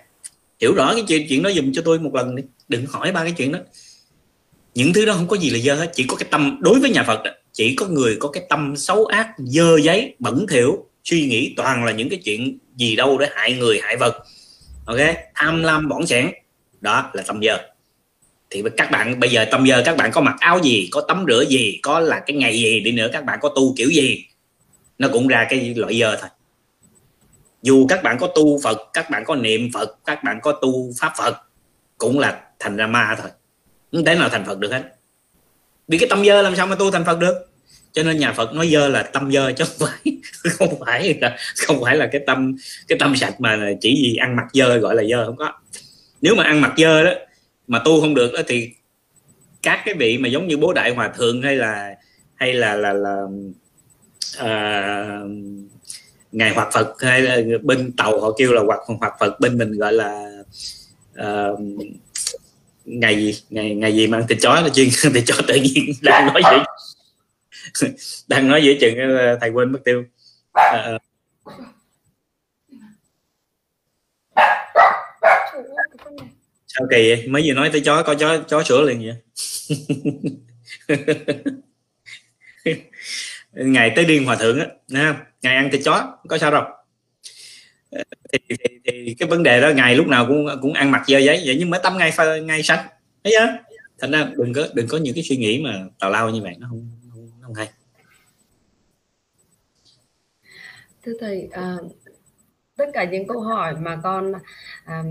hiểu 0.61 0.73
rõ 0.73 0.93
cái 0.93 1.03
chuyện 1.07 1.25
chuyện 1.29 1.43
đó 1.43 1.51
dùm 1.55 1.71
cho 1.73 1.81
tôi 1.85 1.99
một 1.99 2.15
lần 2.15 2.35
đi. 2.35 2.43
Đừng 2.67 2.85
hỏi 2.85 3.11
ba 3.11 3.23
cái 3.23 3.33
chuyện 3.37 3.51
đó. 3.51 3.59
Những 4.75 4.93
thứ 4.93 5.05
đó 5.05 5.13
không 5.13 5.27
có 5.27 5.37
gì 5.37 5.49
là 5.49 5.59
dơ 5.59 5.75
hết. 5.75 5.91
Chỉ 5.95 6.03
có 6.07 6.15
cái 6.15 6.27
tâm 6.31 6.57
đối 6.59 6.79
với 6.79 6.89
nhà 6.89 7.03
phật 7.03 7.23
đó, 7.23 7.31
chỉ 7.53 7.75
có 7.75 7.87
người 7.87 8.17
có 8.19 8.29
cái 8.29 8.43
tâm 8.49 8.75
xấu 8.75 9.05
ác 9.05 9.29
dơ 9.37 9.77
giấy 9.77 10.15
bẩn 10.19 10.45
thỉu 10.49 10.85
suy 11.03 11.27
nghĩ 11.27 11.53
toàn 11.57 11.85
là 11.85 11.91
những 11.91 12.09
cái 12.09 12.19
chuyện 12.23 12.57
gì 12.75 12.95
đâu 12.95 13.17
để 13.17 13.27
hại 13.31 13.53
người 13.53 13.79
hại 13.81 13.97
vật. 13.97 14.23
Ok? 14.85 14.99
Tham 15.35 15.63
lam 15.63 15.89
bỏng 15.89 16.07
sẻn. 16.07 16.31
Đó 16.81 17.09
là 17.13 17.23
tâm 17.27 17.39
dơ 17.43 17.72
thì 18.53 18.63
các 18.77 18.91
bạn, 18.91 19.19
bây 19.19 19.29
giờ 19.29 19.45
tâm 19.51 19.67
dơ 19.67 19.81
các 19.85 19.97
bạn 19.97 20.11
có 20.11 20.21
mặc 20.21 20.35
áo 20.39 20.59
gì, 20.63 20.89
có 20.91 21.01
tắm 21.01 21.25
rửa 21.27 21.45
gì, 21.49 21.79
có 21.83 21.99
là 21.99 22.19
cái 22.19 22.37
ngày 22.37 22.59
gì 22.59 22.79
đi 22.79 22.91
nữa, 22.91 23.07
các 23.13 23.25
bạn 23.25 23.39
có 23.41 23.49
tu 23.49 23.73
kiểu 23.77 23.89
gì, 23.89 24.25
nó 24.97 25.07
cũng 25.13 25.27
ra 25.27 25.47
cái 25.49 25.73
loại 25.75 25.99
dơ 25.99 26.15
thôi. 26.15 26.29
Dù 27.61 27.87
các 27.87 28.03
bạn 28.03 28.17
có 28.19 28.27
tu 28.27 28.59
phật, 28.63 28.77
các 28.93 29.09
bạn 29.09 29.23
có 29.25 29.35
niệm 29.35 29.71
phật, 29.73 29.97
các 30.05 30.23
bạn 30.23 30.39
có 30.41 30.51
tu 30.51 30.91
pháp 30.99 31.13
phật, 31.17 31.37
cũng 31.97 32.19
là 32.19 32.41
thành 32.59 32.77
ra 32.77 32.87
ma 32.87 33.15
thôi. 33.21 33.29
Không 33.91 34.05
thể 34.05 34.15
nào 34.15 34.29
thành 34.29 34.45
phật 34.45 34.59
được 34.59 34.71
hết. 34.71 34.83
Vì 35.87 35.97
cái 35.97 36.09
tâm 36.09 36.25
dơ 36.25 36.41
làm 36.41 36.55
sao 36.55 36.67
mà 36.67 36.75
tu 36.75 36.91
thành 36.91 37.05
phật 37.05 37.19
được? 37.19 37.49
Cho 37.93 38.03
nên 38.03 38.17
nhà 38.17 38.31
Phật 38.31 38.53
nói 38.53 38.67
dơ 38.67 38.87
là 38.87 39.03
tâm 39.03 39.31
dơ 39.31 39.51
chứ 39.51 39.63
không 39.63 39.87
phải 39.87 40.17
không 40.51 40.79
phải 40.85 41.17
là, 41.21 41.37
không 41.67 41.83
phải 41.83 41.95
là 41.95 42.09
cái 42.11 42.21
tâm 42.27 42.55
cái 42.87 42.97
tâm 42.99 43.15
sạch 43.15 43.41
mà 43.41 43.73
chỉ 43.81 43.95
gì 43.95 44.15
ăn 44.15 44.35
mặc 44.35 44.45
dơ 44.53 44.77
gọi 44.77 44.95
là 44.95 45.03
dơ 45.11 45.25
không 45.25 45.35
có. 45.35 45.53
Nếu 46.21 46.35
mà 46.35 46.43
ăn 46.43 46.61
mặc 46.61 46.73
dơ 46.77 47.03
đó 47.03 47.11
mà 47.67 47.81
tu 47.85 48.01
không 48.01 48.15
được 48.15 48.31
đó 48.33 48.39
thì 48.47 48.69
các 49.61 49.81
cái 49.85 49.95
vị 49.95 50.17
mà 50.17 50.29
giống 50.29 50.47
như 50.47 50.57
bố 50.57 50.73
đại 50.73 50.93
hòa 50.93 51.07
thượng 51.07 51.41
hay 51.41 51.55
là 51.55 51.95
hay 52.35 52.53
là 52.53 52.75
là 52.75 52.93
là 52.93 53.23
uh, 54.41 55.29
ngài 56.31 56.53
hoạt 56.53 56.67
Phật 56.73 57.01
hay 57.01 57.21
là 57.21 57.37
bên 57.61 57.91
tàu 57.97 58.21
họ 58.21 58.31
kêu 58.37 58.53
là 58.53 58.61
hoạt 58.61 58.79
hoạt 58.99 59.13
Phật 59.19 59.39
bên 59.39 59.57
mình 59.57 59.71
gọi 59.71 59.93
là 59.93 60.29
ờ, 61.15 61.51
uh, 61.51 61.59
ngày 62.85 63.15
gì 63.15 63.41
ngày 63.49 63.75
ngày 63.75 63.95
gì 63.95 64.07
mà 64.07 64.25
thịt 64.29 64.37
chó 64.41 64.61
là 64.61 64.69
chuyên 64.69 64.89
thịt 65.13 65.23
chó 65.25 65.35
tự 65.47 65.55
nhiên 65.55 65.85
đang 66.01 66.33
nói 66.33 66.41
vậy 66.43 66.59
đang 68.27 68.47
nói 68.47 68.63
giữa 68.63 68.73
chừng 68.81 68.97
ờ, 68.97 69.37
thầy 69.41 69.49
quên 69.49 69.71
mất 69.71 69.79
tiêu. 69.85 70.03
À, 70.53 70.99
sao 76.77 76.87
kỳ 76.91 77.09
vậy? 77.09 77.27
Mấy 77.27 77.43
vừa 77.45 77.53
nói 77.53 77.69
tới 77.71 77.81
chó 77.81 78.03
có 78.03 78.15
chó 78.15 78.37
chó 78.47 78.63
sữa 78.63 78.81
liền 78.81 79.05
vậy. 79.05 79.15
Ngày 83.53 83.91
tới 83.95 84.05
điên 84.05 84.25
hòa 84.25 84.35
thượng 84.35 84.59
á 84.59 84.67
ngày 85.41 85.55
ăn 85.55 85.69
thịt 85.71 85.81
chó 85.85 86.17
có 86.27 86.37
sao 86.37 86.51
đâu. 86.51 86.63
Thì, 88.31 88.39
thì, 88.49 88.55
thì 88.85 89.15
cái 89.19 89.29
vấn 89.29 89.43
đề 89.43 89.61
đó 89.61 89.69
ngày 89.69 89.95
lúc 89.95 90.07
nào 90.07 90.25
cũng 90.27 90.47
cũng 90.61 90.73
ăn 90.73 90.91
mặc 90.91 91.03
dơ 91.07 91.17
giấy 91.17 91.43
vậy 91.45 91.55
nhưng 91.59 91.69
mới 91.69 91.79
tắm 91.83 91.97
ngay 91.97 92.11
ngay 92.43 92.63
sạch 92.63 92.89
thấy 93.23 93.33
chưa? 93.37 93.57
Thành 93.99 94.11
ra 94.11 94.31
đừng 94.35 94.53
có 94.53 94.67
đừng 94.73 94.87
có 94.87 94.97
những 94.97 95.15
cái 95.15 95.23
suy 95.23 95.37
nghĩ 95.37 95.61
mà 95.63 95.85
tào 95.99 96.09
lao 96.09 96.29
như 96.29 96.41
vậy 96.41 96.55
nó 96.59 96.67
không 96.69 96.91
không, 97.11 97.31
không 97.41 97.53
hay. 97.53 97.69
Thưa 101.03 101.13
thầy 101.19 101.49
à, 101.51 101.61
ờ, 101.61 101.77
tất 102.77 102.85
cả 102.93 103.03
những 103.03 103.27
câu 103.27 103.41
hỏi 103.41 103.75
mà 103.75 103.99
con 104.03 104.31
à, 104.85 105.03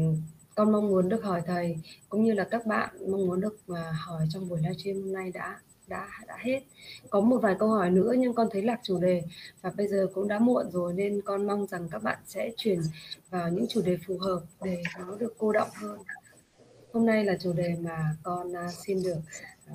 con 0.54 0.72
mong 0.72 0.88
muốn 0.88 1.08
được 1.08 1.24
hỏi 1.24 1.42
thầy, 1.46 1.76
cũng 2.08 2.24
như 2.24 2.32
là 2.32 2.44
các 2.44 2.66
bạn 2.66 3.10
mong 3.10 3.26
muốn 3.26 3.40
được 3.40 3.56
à, 3.68 3.92
hỏi 4.06 4.26
trong 4.30 4.48
buổi 4.48 4.58
livestream 4.58 5.02
hôm 5.02 5.12
nay 5.12 5.30
đã 5.34 5.60
đã 5.88 6.08
đã 6.26 6.36
hết. 6.40 6.60
Có 7.10 7.20
một 7.20 7.38
vài 7.42 7.56
câu 7.58 7.68
hỏi 7.68 7.90
nữa 7.90 8.12
nhưng 8.18 8.34
con 8.34 8.48
thấy 8.52 8.62
lạc 8.62 8.80
chủ 8.82 8.98
đề 8.98 9.22
và 9.62 9.70
bây 9.76 9.88
giờ 9.88 10.06
cũng 10.14 10.28
đã 10.28 10.38
muộn 10.38 10.70
rồi 10.70 10.92
nên 10.92 11.20
con 11.24 11.46
mong 11.46 11.66
rằng 11.66 11.88
các 11.90 12.02
bạn 12.02 12.18
sẽ 12.26 12.50
chuyển 12.56 12.80
vào 13.30 13.48
những 13.48 13.66
chủ 13.68 13.82
đề 13.82 13.98
phù 14.06 14.18
hợp 14.18 14.40
để 14.62 14.82
nó 14.98 15.16
được 15.16 15.34
cô 15.38 15.52
động 15.52 15.68
hơn. 15.74 15.98
Hôm 16.92 17.06
nay 17.06 17.24
là 17.24 17.36
chủ 17.40 17.52
đề 17.52 17.76
mà 17.80 18.16
con 18.22 18.56
à, 18.56 18.68
xin 18.86 19.02
được 19.02 19.18
à, 19.66 19.74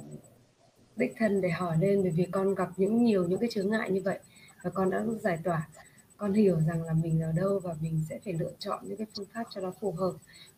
đích 0.96 1.14
thân 1.18 1.42
để 1.42 1.50
hỏi 1.50 1.78
lên 1.80 2.02
bởi 2.04 2.12
vì 2.12 2.26
con 2.32 2.56
gặp 2.56 2.70
những 2.78 3.04
nhiều 3.04 3.28
những 3.28 3.40
cái 3.40 3.50
chướng 3.52 3.70
ngại 3.70 3.92
như 3.92 4.02
vậy 4.06 4.20
và 4.64 4.70
con 4.70 4.90
đã 4.90 5.06
giải 5.22 5.40
tỏa. 5.44 5.70
Con 6.18 6.34
hiểu 6.34 6.60
rằng 6.68 6.84
là 6.84 6.94
mình 6.94 7.22
ở 7.22 7.32
đâu 7.32 7.60
và 7.60 7.76
mình 7.82 8.06
sẽ 8.10 8.20
phải 8.26 8.34
lựa 8.34 8.52
chọn 8.60 8.80
những 8.88 8.98
cái 8.98 9.08
phương 9.16 9.28
pháp 9.34 9.44
cho 9.56 9.62
nó 9.62 9.72
phù 9.82 9.92
hợp 9.92 10.12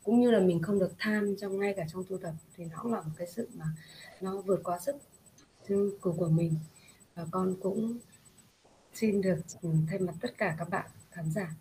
cũng 0.10 0.20
như 0.20 0.32
là 0.32 0.40
mình 0.40 0.62
không 0.62 0.80
được 0.80 0.92
tham 1.00 1.36
trong 1.36 1.60
ngay 1.60 1.74
cả 1.78 1.86
trong 1.94 2.04
tu 2.10 2.18
tập 2.18 2.34
thì 2.56 2.66
nó 2.66 2.78
cũng 2.82 2.94
là 2.94 3.02
một 3.02 3.12
cái 3.18 3.28
sự 3.28 3.48
mà 3.56 3.66
nó 4.22 4.42
vượt 4.42 4.60
quá 4.64 4.80
sức 4.80 4.96
của 6.02 6.14
của 6.18 6.28
mình. 6.28 6.56
Và 7.16 7.26
con 7.32 7.56
cũng 7.62 7.98
xin 8.94 9.22
được 9.22 9.38
ừ, 9.62 9.70
thay 9.90 10.00
mặt 10.00 10.14
tất 10.22 10.38
cả 10.38 10.56
các 10.60 10.70
bạn 10.70 10.90
khán 11.12 11.32
giả, 11.32 11.56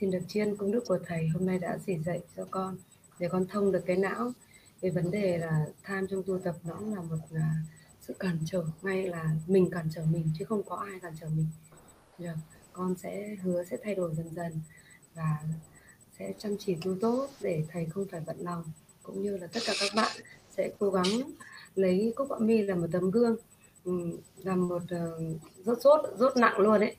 xin 0.00 0.10
được 0.10 0.18
tri 0.28 0.40
ân 0.40 0.56
công 0.56 0.72
đức 0.72 0.84
của 0.86 0.98
thầy 1.06 1.28
hôm 1.28 1.46
nay 1.46 1.58
đã 1.58 1.78
chỉ 1.86 1.98
dạy 1.98 2.20
cho 2.36 2.46
con 2.50 2.76
để 3.18 3.28
con 3.28 3.46
thông 3.46 3.72
được 3.72 3.82
cái 3.86 3.96
não. 3.96 4.32
Về 4.80 4.90
vấn 4.90 5.10
đề 5.10 5.38
là 5.38 5.66
tham 5.82 6.06
trong 6.06 6.22
tu 6.26 6.38
tập 6.38 6.56
nó 6.64 6.80
là 6.80 7.02
một 7.02 7.18
là 7.30 7.54
sự 8.00 8.14
cản 8.18 8.38
trở, 8.46 8.64
ngay 8.82 9.08
là 9.08 9.30
mình 9.46 9.70
cản 9.70 9.88
trở 9.94 10.04
mình 10.04 10.30
chứ 10.38 10.44
không 10.44 10.62
có 10.62 10.76
ai 10.76 11.00
cản 11.00 11.12
trở 11.20 11.28
mình. 11.28 11.48
Được, 12.18 12.34
con 12.72 12.94
sẽ 12.96 13.36
hứa 13.42 13.64
sẽ 13.64 13.76
thay 13.82 13.94
đổi 13.94 14.14
dần 14.14 14.34
dần 14.34 14.52
và 15.14 15.38
sẽ 16.18 16.32
chăm 16.38 16.56
chỉ 16.58 16.76
tu 16.84 16.94
tốt 17.00 17.28
để 17.40 17.64
thầy 17.68 17.86
không 17.86 18.06
phải 18.10 18.20
bận 18.26 18.36
lòng. 18.38 18.64
Cũng 19.02 19.22
như 19.22 19.36
là 19.36 19.46
tất 19.46 19.60
cả 19.66 19.72
các 19.80 19.90
bạn 19.96 20.12
sẽ 20.56 20.70
cố 20.78 20.90
gắng 20.90 21.06
lấy 21.74 22.12
cúc 22.16 22.28
họa 22.28 22.38
mi 22.38 22.62
là 22.62 22.74
một 22.74 22.86
tấm 22.92 23.10
gương 23.10 23.36
ừ, 23.84 23.92
làm 24.42 24.60
là 24.60 24.66
một 24.66 24.82
uh, 24.82 25.40
rốt 25.64 25.78
rốt 25.80 26.00
rốt 26.18 26.36
nặng 26.36 26.58
luôn 26.58 26.80
đấy 26.80 26.96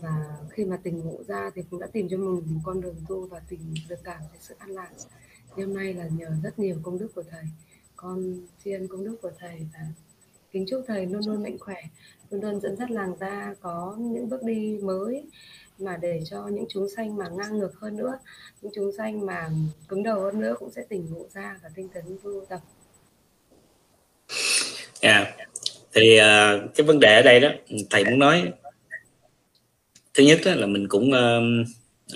và 0.00 0.36
khi 0.50 0.64
mà 0.64 0.76
tỉnh 0.82 1.00
ngộ 1.00 1.22
ra 1.28 1.50
thì 1.54 1.62
cũng 1.70 1.80
đã 1.80 1.86
tìm 1.86 2.08
cho 2.08 2.16
mình 2.16 2.42
một 2.46 2.60
con 2.64 2.80
đường 2.80 2.96
tu 3.08 3.26
và 3.26 3.40
tìm 3.48 3.74
được 3.88 3.96
cảm 4.04 4.20
thấy 4.30 4.38
sự 4.40 4.54
an 4.58 4.70
lạc. 4.70 4.90
Hôm 5.50 5.74
nay 5.74 5.94
là 5.94 6.08
nhờ 6.08 6.28
rất 6.42 6.58
nhiều 6.58 6.76
công 6.82 6.98
đức 6.98 7.08
của 7.14 7.22
thầy 7.30 7.44
con 7.96 8.34
tri 8.64 8.72
ân 8.72 8.88
công 8.88 9.04
đức 9.04 9.16
của 9.22 9.30
thầy 9.38 9.66
và 9.72 9.80
kính 10.52 10.64
chúc 10.70 10.84
thầy 10.86 11.06
luôn 11.06 11.26
luôn 11.26 11.42
mạnh 11.42 11.58
khỏe 11.58 11.82
luôn 12.30 12.40
luôn 12.40 12.60
dẫn 12.60 12.76
dắt 12.76 12.90
làng 12.90 13.16
ta 13.16 13.54
có 13.60 13.96
những 13.98 14.28
bước 14.28 14.42
đi 14.42 14.78
mới 14.82 15.24
mà 15.78 15.98
để 16.02 16.20
cho 16.30 16.48
những 16.52 16.64
chúng 16.68 16.86
sanh 16.96 17.16
mà 17.16 17.24
ngang 17.28 17.58
ngược 17.58 17.72
hơn 17.80 17.96
nữa 17.96 18.18
những 18.62 18.72
chúng 18.74 18.92
sanh 18.96 19.26
mà 19.26 19.48
cứng 19.88 20.02
đầu 20.02 20.20
hơn 20.20 20.40
nữa 20.40 20.54
cũng 20.58 20.70
sẽ 20.70 20.82
tỉnh 20.88 21.06
ngộ 21.10 21.26
ra 21.34 21.56
và 21.62 21.68
tinh 21.74 21.88
tấn 21.94 22.04
tu 22.24 22.44
tập. 22.48 22.60
Yeah. 25.00 25.28
Thì 25.94 26.18
uh, 26.20 26.74
cái 26.74 26.86
vấn 26.86 27.00
đề 27.00 27.14
ở 27.14 27.22
đây 27.22 27.40
đó 27.40 27.48
thầy 27.90 28.04
muốn 28.04 28.18
nói 28.18 28.52
thứ 30.14 30.22
nhất 30.22 30.40
đó 30.44 30.54
là 30.54 30.66
mình 30.66 30.88
cũng 30.88 31.10
uh, 31.10 31.66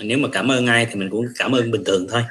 nếu 0.03 0.17
mà 0.17 0.29
cảm 0.31 0.51
ơn 0.51 0.67
ai 0.67 0.87
thì 0.89 0.95
mình 0.95 1.09
cũng 1.09 1.25
cảm 1.39 1.51
ơn 1.51 1.71
bình 1.71 1.83
thường 1.83 2.07
thôi. 2.09 2.21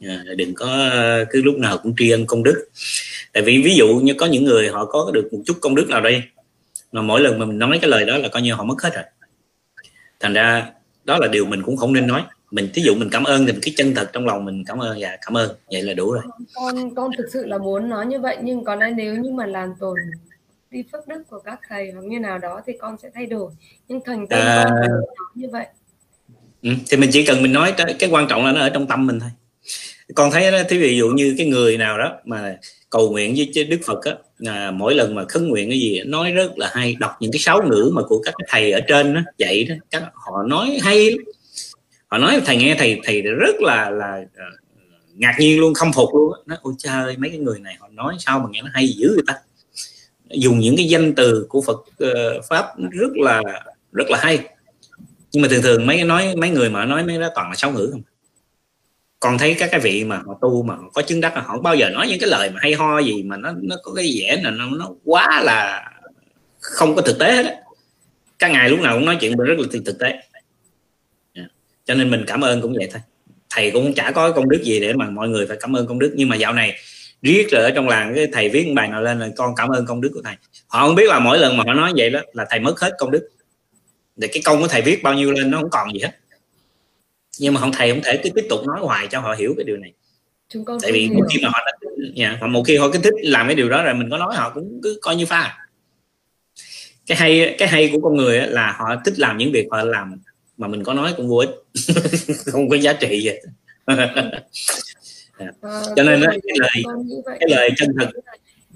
À, 0.00 0.24
đừng 0.36 0.54
có 0.54 0.66
à, 0.66 1.24
cứ 1.30 1.42
lúc 1.42 1.54
nào 1.58 1.78
cũng 1.82 1.94
tri 1.98 2.10
ân 2.10 2.26
công 2.26 2.42
đức. 2.42 2.68
Tại 3.32 3.42
vì 3.42 3.62
ví 3.64 3.74
dụ 3.76 4.00
như 4.02 4.14
có 4.14 4.26
những 4.26 4.44
người 4.44 4.68
họ 4.68 4.84
có 4.84 5.10
được 5.14 5.28
một 5.32 5.38
chút 5.46 5.56
công 5.60 5.74
đức 5.74 5.88
nào 5.88 6.00
đây 6.00 6.22
mà 6.92 7.02
mỗi 7.02 7.20
lần 7.20 7.38
mà 7.38 7.46
mình 7.46 7.58
nói 7.58 7.78
cái 7.82 7.90
lời 7.90 8.04
đó 8.04 8.18
là 8.18 8.28
coi 8.28 8.42
như 8.42 8.54
họ 8.54 8.64
mất 8.64 8.82
hết 8.82 8.94
rồi 8.94 9.04
thành 10.20 10.34
ra 10.34 10.70
đó 11.04 11.18
là 11.18 11.28
điều 11.28 11.46
mình 11.46 11.62
cũng 11.62 11.76
không 11.76 11.92
nên 11.92 12.06
nói. 12.06 12.22
Mình 12.50 12.68
thí 12.74 12.82
dụ 12.82 12.94
mình 12.94 13.08
cảm 13.12 13.24
ơn 13.24 13.46
thì 13.46 13.52
mình 13.52 13.60
cái 13.62 13.74
chân 13.76 13.94
thật 13.94 14.10
trong 14.12 14.26
lòng 14.26 14.44
mình 14.44 14.64
cảm 14.66 14.78
ơn 14.78 15.00
dạ 15.00 15.16
cảm 15.26 15.36
ơn. 15.36 15.50
Vậy 15.70 15.82
là 15.82 15.94
đủ 15.94 16.12
rồi. 16.12 16.22
Con 16.54 16.94
con 16.94 17.10
thực 17.18 17.26
sự 17.32 17.46
là 17.46 17.58
muốn 17.58 17.88
nói 17.88 18.06
như 18.06 18.20
vậy 18.20 18.36
nhưng 18.42 18.64
còn 18.64 18.78
nếu 18.96 19.16
như 19.16 19.30
mà 19.30 19.46
làm 19.46 19.74
tổn 19.80 19.96
đi 20.70 20.84
phước 20.92 21.08
đức 21.08 21.22
của 21.30 21.38
các 21.38 21.60
thầy 21.68 21.90
hoặc 21.90 22.04
như 22.04 22.20
nào 22.20 22.38
đó 22.38 22.60
thì 22.66 22.72
con 22.80 22.96
sẽ 23.02 23.08
thay 23.14 23.26
đổi. 23.26 23.52
Nhưng 23.88 24.00
thành 24.04 24.26
tên 24.26 24.38
à... 24.38 24.64
con 24.64 25.00
như 25.34 25.48
vậy. 25.52 25.66
Ừ, 26.62 26.70
thì 26.88 26.96
mình 26.96 27.10
chỉ 27.12 27.26
cần 27.26 27.42
mình 27.42 27.52
nói 27.52 27.74
cái 27.98 28.08
quan 28.10 28.26
trọng 28.28 28.46
là 28.46 28.52
nó 28.52 28.60
ở 28.60 28.70
trong 28.70 28.86
tâm 28.86 29.06
mình 29.06 29.20
thôi. 29.20 29.30
Con 30.14 30.30
thấy 30.30 30.50
đó 30.50 30.58
thí 30.68 30.78
ví 30.78 30.98
dụ 30.98 31.08
như 31.08 31.34
cái 31.38 31.46
người 31.46 31.78
nào 31.78 31.98
đó 31.98 32.12
mà 32.24 32.56
cầu 32.90 33.10
nguyện 33.10 33.34
với 33.54 33.64
đức 33.64 33.78
phật 33.86 34.04
á 34.04 34.12
à, 34.44 34.70
mỗi 34.70 34.94
lần 34.94 35.14
mà 35.14 35.24
khấn 35.24 35.48
nguyện 35.48 35.68
cái 35.68 35.78
gì 35.80 36.00
nói 36.06 36.32
rất 36.32 36.58
là 36.58 36.70
hay. 36.72 36.96
Đọc 37.00 37.12
những 37.20 37.32
cái 37.32 37.38
sáu 37.38 37.62
ngữ 37.62 37.90
mà 37.94 38.02
của 38.02 38.22
các 38.24 38.34
thầy 38.48 38.72
ở 38.72 38.80
trên 38.88 39.14
đó 39.14 39.20
dạy 39.38 39.64
đó 39.64 39.74
các 39.90 40.02
họ 40.14 40.42
nói 40.42 40.78
hay 40.82 41.10
lắm. 41.10 41.20
họ 42.06 42.18
nói 42.18 42.40
thầy 42.44 42.56
nghe 42.56 42.76
thầy 42.78 43.00
thầy 43.04 43.22
rất 43.22 43.60
là 43.60 43.90
là 43.90 44.24
ờ, 44.36 44.44
ngạc 45.14 45.36
nhiên 45.38 45.60
luôn 45.60 45.74
không 45.74 45.92
phục 45.92 46.14
luôn 46.14 46.32
nói 46.46 46.58
ôi 46.62 46.74
cha 46.78 47.02
ơi 47.02 47.16
mấy 47.18 47.30
cái 47.30 47.38
người 47.38 47.58
này 47.58 47.76
họ 47.80 47.88
nói 47.92 48.16
sao 48.18 48.38
mà 48.38 48.44
nghe 48.50 48.62
nó 48.62 48.68
hay 48.72 48.88
dữ 48.88 49.08
người 49.08 49.24
ta? 49.26 49.34
Dùng 50.30 50.58
những 50.58 50.76
cái 50.76 50.86
danh 50.86 51.14
từ 51.14 51.46
của 51.48 51.62
Phật 51.62 51.76
uh, 51.76 52.44
pháp 52.48 52.66
rất 52.90 53.16
là 53.16 53.42
rất 53.92 54.10
là 54.10 54.18
hay. 54.22 54.38
Nhưng 55.32 55.42
mà 55.42 55.48
thường 55.48 55.62
thường 55.62 55.86
mấy 55.86 56.04
nói 56.04 56.36
mấy 56.36 56.50
người 56.50 56.70
mà 56.70 56.84
nói 56.84 57.04
mấy 57.04 57.18
đó 57.18 57.28
toàn 57.34 57.48
là 57.48 57.54
sáu 57.54 57.72
ngữ 57.72 57.88
không 57.92 58.02
à 58.06 58.15
con 59.20 59.38
thấy 59.38 59.56
các 59.58 59.68
cái 59.72 59.80
vị 59.80 60.04
mà 60.04 60.16
họ 60.26 60.38
tu 60.40 60.62
mà 60.62 60.74
họ 60.74 60.90
có 60.94 61.02
chứng 61.02 61.20
đắc 61.20 61.32
họ 61.34 61.42
không 61.46 61.62
bao 61.62 61.74
giờ 61.74 61.90
nói 61.90 62.08
những 62.08 62.18
cái 62.20 62.30
lời 62.30 62.50
mà 62.50 62.60
hay 62.62 62.74
ho 62.74 62.98
gì 62.98 63.22
mà 63.22 63.36
nó 63.36 63.52
nó 63.62 63.76
có 63.82 63.94
cái 63.94 64.12
vẻ 64.20 64.40
là 64.42 64.50
nó, 64.50 64.66
nó 64.70 64.90
quá 65.04 65.42
là 65.44 65.90
không 66.60 66.94
có 66.94 67.02
thực 67.02 67.18
tế 67.18 67.32
hết 67.32 67.46
á. 67.46 67.54
các 68.38 68.50
ngài 68.50 68.70
lúc 68.70 68.80
nào 68.80 68.94
cũng 68.96 69.04
nói 69.04 69.16
chuyện 69.20 69.36
rất 69.36 69.58
là 69.58 69.66
thực 69.86 69.98
tế. 69.98 70.18
Cho 71.86 71.94
nên 71.94 72.10
mình 72.10 72.24
cảm 72.26 72.40
ơn 72.40 72.60
cũng 72.60 72.74
vậy 72.78 72.88
thôi. 72.92 73.00
Thầy 73.50 73.70
cũng 73.70 73.94
chả 73.94 74.10
có 74.10 74.32
công 74.32 74.48
đức 74.48 74.62
gì 74.64 74.80
để 74.80 74.92
mà 74.92 75.10
mọi 75.10 75.28
người 75.28 75.46
phải 75.46 75.56
cảm 75.60 75.76
ơn 75.76 75.86
công 75.86 75.98
đức. 75.98 76.12
Nhưng 76.16 76.28
mà 76.28 76.36
dạo 76.36 76.52
này 76.52 76.74
riết 77.22 77.46
rồi 77.50 77.62
ở 77.62 77.70
trong 77.70 77.88
làng 77.88 78.12
cái 78.14 78.26
thầy 78.32 78.48
viết 78.48 78.72
bài 78.74 78.88
nào 78.88 79.02
lên 79.02 79.18
là 79.20 79.28
con 79.36 79.54
cảm 79.56 79.68
ơn 79.68 79.86
công 79.86 80.00
đức 80.00 80.10
của 80.14 80.22
thầy. 80.24 80.34
Họ 80.66 80.86
không 80.86 80.94
biết 80.94 81.08
là 81.08 81.18
mỗi 81.18 81.38
lần 81.38 81.56
mà 81.56 81.64
họ 81.66 81.74
nói 81.74 81.92
vậy 81.96 82.10
đó 82.10 82.20
là 82.32 82.46
thầy 82.50 82.60
mất 82.60 82.80
hết 82.80 82.92
công 82.98 83.10
đức. 83.10 83.28
Để 84.16 84.28
cái 84.32 84.42
công 84.44 84.62
của 84.62 84.68
thầy 84.68 84.82
viết 84.82 85.02
bao 85.02 85.14
nhiêu 85.14 85.32
lên 85.32 85.50
nó 85.50 85.58
không 85.60 85.70
còn 85.70 85.94
gì 85.94 86.00
hết 86.02 86.10
nhưng 87.40 87.54
mà 87.54 87.60
không 87.60 87.72
thầy 87.72 87.90
không 87.90 88.00
thể 88.04 88.20
cứ 88.22 88.30
tiếp 88.30 88.46
tục 88.48 88.66
nói 88.66 88.78
hoài 88.80 89.06
cho 89.10 89.20
họ 89.20 89.34
hiểu 89.38 89.54
cái 89.56 89.64
điều 89.64 89.76
này. 89.76 89.92
Chúng 90.48 90.64
con 90.64 90.78
tại 90.82 90.92
vì 90.92 91.08
một 91.08 91.22
khi 91.30 91.40
mà 91.42 91.48
họ 91.52 91.58
đã 91.66 91.72
yeah, 92.16 92.38
dạ, 92.40 92.46
một 92.46 92.62
khi 92.66 92.76
họ 92.76 92.88
cứ 92.92 92.98
thích 92.98 93.14
làm 93.22 93.46
cái 93.46 93.54
điều 93.54 93.68
đó 93.68 93.82
rồi 93.82 93.94
mình 93.94 94.10
có 94.10 94.18
nói 94.18 94.34
họ 94.36 94.50
cũng 94.50 94.80
cứ 94.82 94.98
coi 95.02 95.16
như 95.16 95.26
pha 95.26 95.56
cái 97.06 97.18
hay 97.18 97.54
cái 97.58 97.68
hay 97.68 97.90
của 97.92 98.00
con 98.02 98.16
người 98.16 98.40
là 98.40 98.76
họ 98.78 98.96
thích 99.04 99.18
làm 99.18 99.38
những 99.38 99.52
việc 99.52 99.66
họ 99.70 99.82
làm 99.82 100.20
mà 100.56 100.68
mình 100.68 100.84
có 100.84 100.94
nói 100.94 101.14
cũng 101.16 101.28
vô 101.28 101.36
ích. 101.36 101.50
Không 102.52 102.68
có 102.68 102.76
giá 102.76 102.92
trị 102.92 103.20
gì. 103.22 103.30
À, 103.86 104.14
cho 105.96 106.02
nên 106.02 106.20
đó, 106.20 106.28
cái 106.30 106.56
lời 106.58 107.04
cái 107.40 107.48
lời 107.48 107.70
chân 107.76 107.88
thật 107.98 108.10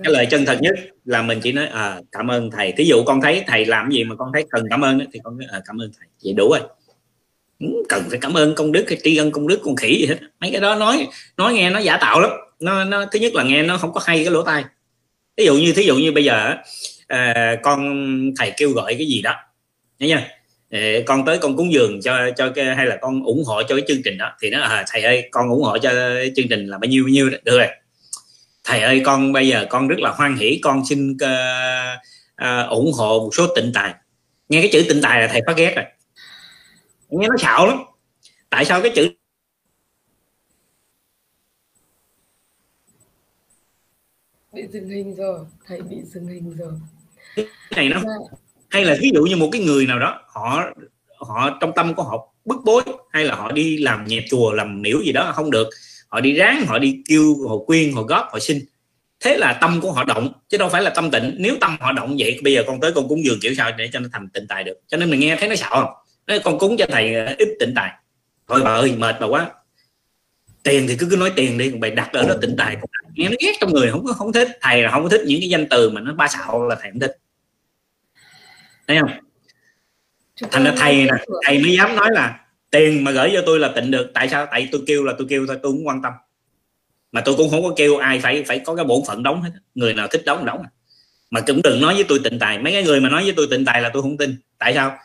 cái 0.05 0.13
lời 0.13 0.27
chân 0.31 0.45
thật 0.47 0.59
nhất 0.61 0.75
là 1.05 1.23
mình 1.23 1.41
chỉ 1.43 1.53
nói 1.53 1.67
à, 1.67 2.01
cảm 2.13 2.31
ơn 2.31 2.51
thầy. 2.51 2.73
Thí 2.73 2.85
dụ 2.85 3.03
con 3.07 3.21
thấy 3.21 3.45
thầy 3.47 3.67
làm 3.67 3.91
gì 3.91 4.05
mà 4.05 4.15
con 4.17 4.31
thấy 4.33 4.45
cần 4.51 4.65
cảm 4.71 4.85
ơn 4.85 4.99
đó, 4.99 5.05
thì 5.13 5.21
con 5.25 5.39
nói 5.39 5.49
à, 5.51 5.61
cảm 5.67 5.79
ơn 5.79 5.91
thầy. 5.99 6.09
Vậy 6.25 6.35
đủ 6.35 6.51
rồi 6.51 6.61
cần 7.89 8.05
phải 8.11 8.19
cảm 8.23 8.35
ơn 8.35 8.55
công 8.55 8.73
đức 8.73 8.85
hay 8.89 8.99
tri 9.05 9.17
ân 9.17 9.31
công 9.31 9.49
đức 9.49 9.61
con 9.65 9.77
khỉ 9.77 9.99
gì 10.01 10.07
hết. 10.07 10.17
Mấy 10.41 10.51
cái 10.51 10.61
đó 10.61 10.75
nói 10.75 11.09
nói 11.37 11.55
nghe 11.55 11.71
nó 11.71 11.79
giả 11.79 11.97
tạo 11.97 12.21
lắm. 12.21 12.31
Nó, 12.61 12.85
nó 12.85 13.05
thứ 13.13 13.19
nhất 13.19 13.35
là 13.35 13.43
nghe 13.43 13.63
nó 13.63 13.77
không 13.77 13.93
có 13.93 14.01
hay 14.05 14.25
cái 14.25 14.33
lỗ 14.33 14.43
tai. 14.43 14.65
Ví 15.37 15.45
dụ 15.47 15.55
như 15.55 15.73
thí 15.73 15.83
dụ 15.83 15.97
như 15.97 16.13
bây 16.13 16.25
giờ 16.25 16.55
à, 17.07 17.57
con 17.63 18.05
thầy 18.39 18.53
kêu 18.57 18.71
gọi 18.71 18.95
cái 18.95 19.07
gì 19.07 19.23
đó 19.23 19.35
nhớ 19.99 20.07
nha 20.07 20.17
à, 20.71 20.81
ờ, 20.97 21.03
con 21.07 21.25
tới 21.25 21.39
con 21.39 21.57
cúng 21.57 21.73
dường 21.73 22.01
cho 22.03 22.31
cho 22.37 22.51
cái 22.55 22.65
hay 22.77 22.87
là 22.87 22.99
con 23.01 23.23
ủng 23.23 23.45
hộ 23.45 23.63
cho 23.63 23.77
cái 23.77 23.85
chương 23.89 24.03
trình 24.05 24.19
đó 24.19 24.33
thì 24.43 24.51
nó 24.51 24.61
à, 24.61 24.85
thầy 24.89 25.03
ơi 25.03 25.29
con 25.31 25.51
ủng 25.51 25.63
hộ 25.63 25.79
cho 25.79 25.91
chương 26.37 26.49
trình 26.49 26.67
là 26.67 26.79
bao 26.79 26.89
nhiêu 26.89 27.05
bao 27.05 27.09
nhiêu 27.09 27.31
đó. 27.31 27.39
được 27.45 27.59
rồi. 27.59 27.69
Thầy 28.65 28.81
ơi 28.81 29.03
con 29.05 29.33
bây 29.33 29.49
giờ 29.49 29.67
con 29.69 29.89
rất 29.89 29.99
là 29.99 30.11
hoan 30.11 30.37
hỷ 30.37 30.61
con 30.63 30.83
xin 30.89 31.11
uh, 31.11 31.19
uh, 32.43 32.71
ủng 32.71 32.93
hộ 32.93 33.19
một 33.19 33.31
số 33.33 33.47
tịnh 33.57 33.71
tài. 33.75 33.95
Nghe 34.49 34.61
cái 34.61 34.71
chữ 34.73 34.85
tịnh 34.89 35.03
tài 35.03 35.21
là 35.21 35.29
thầy 35.29 35.41
phát 35.47 35.57
ghét 35.57 35.77
rồi 35.77 35.85
nghe 37.11 37.29
nó 37.29 37.37
xạo 37.39 37.67
lắm. 37.67 37.79
Tại 38.51 38.65
sao 38.65 38.83
cái 38.83 38.93
chữ 38.95 39.11
bị 44.53 44.63
dừng 44.73 44.89
hình 44.89 45.17
rồi 45.17 45.41
thầy 45.67 45.83
bị 45.83 45.97
dừng 46.05 46.27
hình 46.27 46.57
rồi. 46.57 46.73
Này 47.77 47.89
nó 47.89 48.01
dạ. 48.05 48.37
hay 48.69 48.85
là 48.85 48.97
ví 49.01 49.11
dụ 49.15 49.23
như 49.23 49.37
một 49.37 49.49
cái 49.53 49.63
người 49.65 49.87
nào 49.87 49.99
đó 49.99 50.21
họ 50.29 50.65
họ 51.17 51.59
trong 51.61 51.73
tâm 51.77 51.95
của 51.95 52.03
họ 52.03 52.33
bức 52.45 52.57
bối 52.65 52.83
hay 53.11 53.25
là 53.25 53.35
họ 53.35 53.53
đi 53.53 53.77
làm 53.77 54.07
nhẹp 54.07 54.25
chùa 54.31 54.53
làm 54.53 54.83
miễu 54.83 55.01
gì 55.01 55.13
đó 55.13 55.33
không 55.35 55.51
được. 55.51 55.69
Họ 56.09 56.21
đi 56.21 56.33
ráng 56.33 56.65
họ 56.67 56.79
đi 56.79 57.03
kêu 57.09 57.49
họ 57.49 57.57
quyên 57.67 57.93
họ 57.93 58.03
góp 58.03 58.29
họ 58.33 58.39
xin. 58.39 58.59
Thế 59.21 59.37
là 59.37 59.59
tâm 59.61 59.81
của 59.81 59.93
họ 59.93 60.05
động 60.05 60.33
chứ 60.49 60.59
đâu 60.59 60.69
phải 60.69 60.83
là 60.83 60.91
tâm 60.91 61.11
tịnh. 61.11 61.35
Nếu 61.39 61.57
tâm 61.61 61.77
họ 61.81 61.93
động 61.93 62.17
vậy 62.19 62.41
bây 62.43 62.53
giờ 62.53 62.63
con 62.67 62.81
tới 62.81 62.93
con 62.95 63.09
cúng 63.09 63.25
dường 63.25 63.39
kiểu 63.41 63.55
sao 63.55 63.73
để 63.79 63.91
cho 63.93 64.01
nó 64.01 64.09
thành 64.13 64.29
tịnh 64.29 64.47
tài 64.47 64.65
được. 64.65 64.81
Cho 64.87 64.97
nên 64.97 65.11
mình 65.11 65.21
nghe 65.21 65.37
thấy 65.37 65.49
nó 65.49 65.57
xạo 65.57 65.71
không 65.71 66.00
nói 66.31 66.41
con 66.45 66.59
cúng 66.59 66.77
cho 66.79 66.87
thầy 66.89 67.15
ờ, 67.15 67.35
ít 67.39 67.49
tịnh 67.61 67.73
tài. 67.77 67.93
Thôi 68.49 68.61
bà 68.65 68.71
ơi 68.71 68.95
mệt 68.99 69.17
bà 69.21 69.27
quá. 69.27 69.51
Tiền 70.63 70.87
thì 70.89 70.97
cứ 70.97 71.07
cứ 71.11 71.17
nói 71.17 71.33
tiền 71.37 71.59
đi 71.59 71.71
bày 71.71 71.91
đặt 71.91 72.13
ở 72.13 72.29
đó 72.29 72.35
tịnh 72.41 72.57
tài 72.57 72.77
nghe 73.15 73.29
nó 73.29 73.35
ghét 73.41 73.53
trong 73.61 73.73
người 73.73 73.91
không 73.91 74.05
có 74.07 74.13
không 74.13 74.33
thích. 74.33 74.49
Thầy 74.61 74.83
là 74.83 74.91
không 74.91 75.03
có 75.03 75.09
thích 75.09 75.21
những 75.27 75.41
cái 75.41 75.49
danh 75.49 75.67
từ 75.69 75.91
mà 75.91 76.01
nó 76.01 76.15
ba 76.15 76.29
xạo 76.29 76.69
là 76.69 76.77
thầy 76.81 76.91
không 76.91 77.01
thích. 77.01 77.19
Thấy 78.89 78.99
không? 79.01 79.11
Thành 80.51 80.65
ra 80.65 80.73
thầy 80.77 80.97
nè 80.97 81.13
thầy 81.47 81.59
mới 81.59 81.77
dám 81.77 81.97
nói 81.97 82.09
là 82.13 82.41
tiền 82.71 83.05
mà 83.05 83.11
gửi 83.11 83.31
cho 83.35 83.43
tôi 83.47 83.59
là 83.59 83.73
tịnh 83.75 83.91
được. 83.91 84.11
Tại 84.15 84.29
sao? 84.29 84.47
Tại 84.51 84.69
tôi 84.73 84.81
kêu 84.87 85.05
là 85.05 85.13
tôi 85.19 85.27
kêu 85.31 85.47
thôi 85.47 85.59
tôi 85.63 85.73
không 85.73 85.87
quan 85.87 86.03
tâm. 86.03 86.13
Mà 87.13 87.21
tôi 87.21 87.35
cũng 87.37 87.51
không 87.51 87.63
có 87.63 87.75
kêu 87.77 87.97
ai 87.97 88.21
phải 88.21 88.45
phải 88.47 88.59
có 88.59 88.75
cái 88.75 88.85
bổn 88.85 89.01
phận 89.07 89.23
đóng 89.23 89.43
hết 89.43 89.51
người 89.75 89.95
nào 89.95 90.09
thích 90.09 90.23
đóng 90.27 90.45
đóng 90.45 90.63
mà 91.31 91.41
cũng 91.41 91.61
đừng 91.63 91.81
nói 91.81 91.95
với 91.95 92.05
tôi 92.09 92.21
tịnh 92.25 92.39
tài. 92.39 92.59
Mấy 92.59 92.73
cái 92.73 92.83
người 92.83 93.01
mà 93.01 93.09
nói 93.09 93.23
với 93.23 93.33
tôi 93.37 93.47
tịnh 93.51 93.65
tài 93.65 93.83
là 93.83 93.91
tôi 93.93 94.03
không 94.03 94.17
tin. 94.17 94.37
Tại 94.59 94.75
sao 94.75 94.99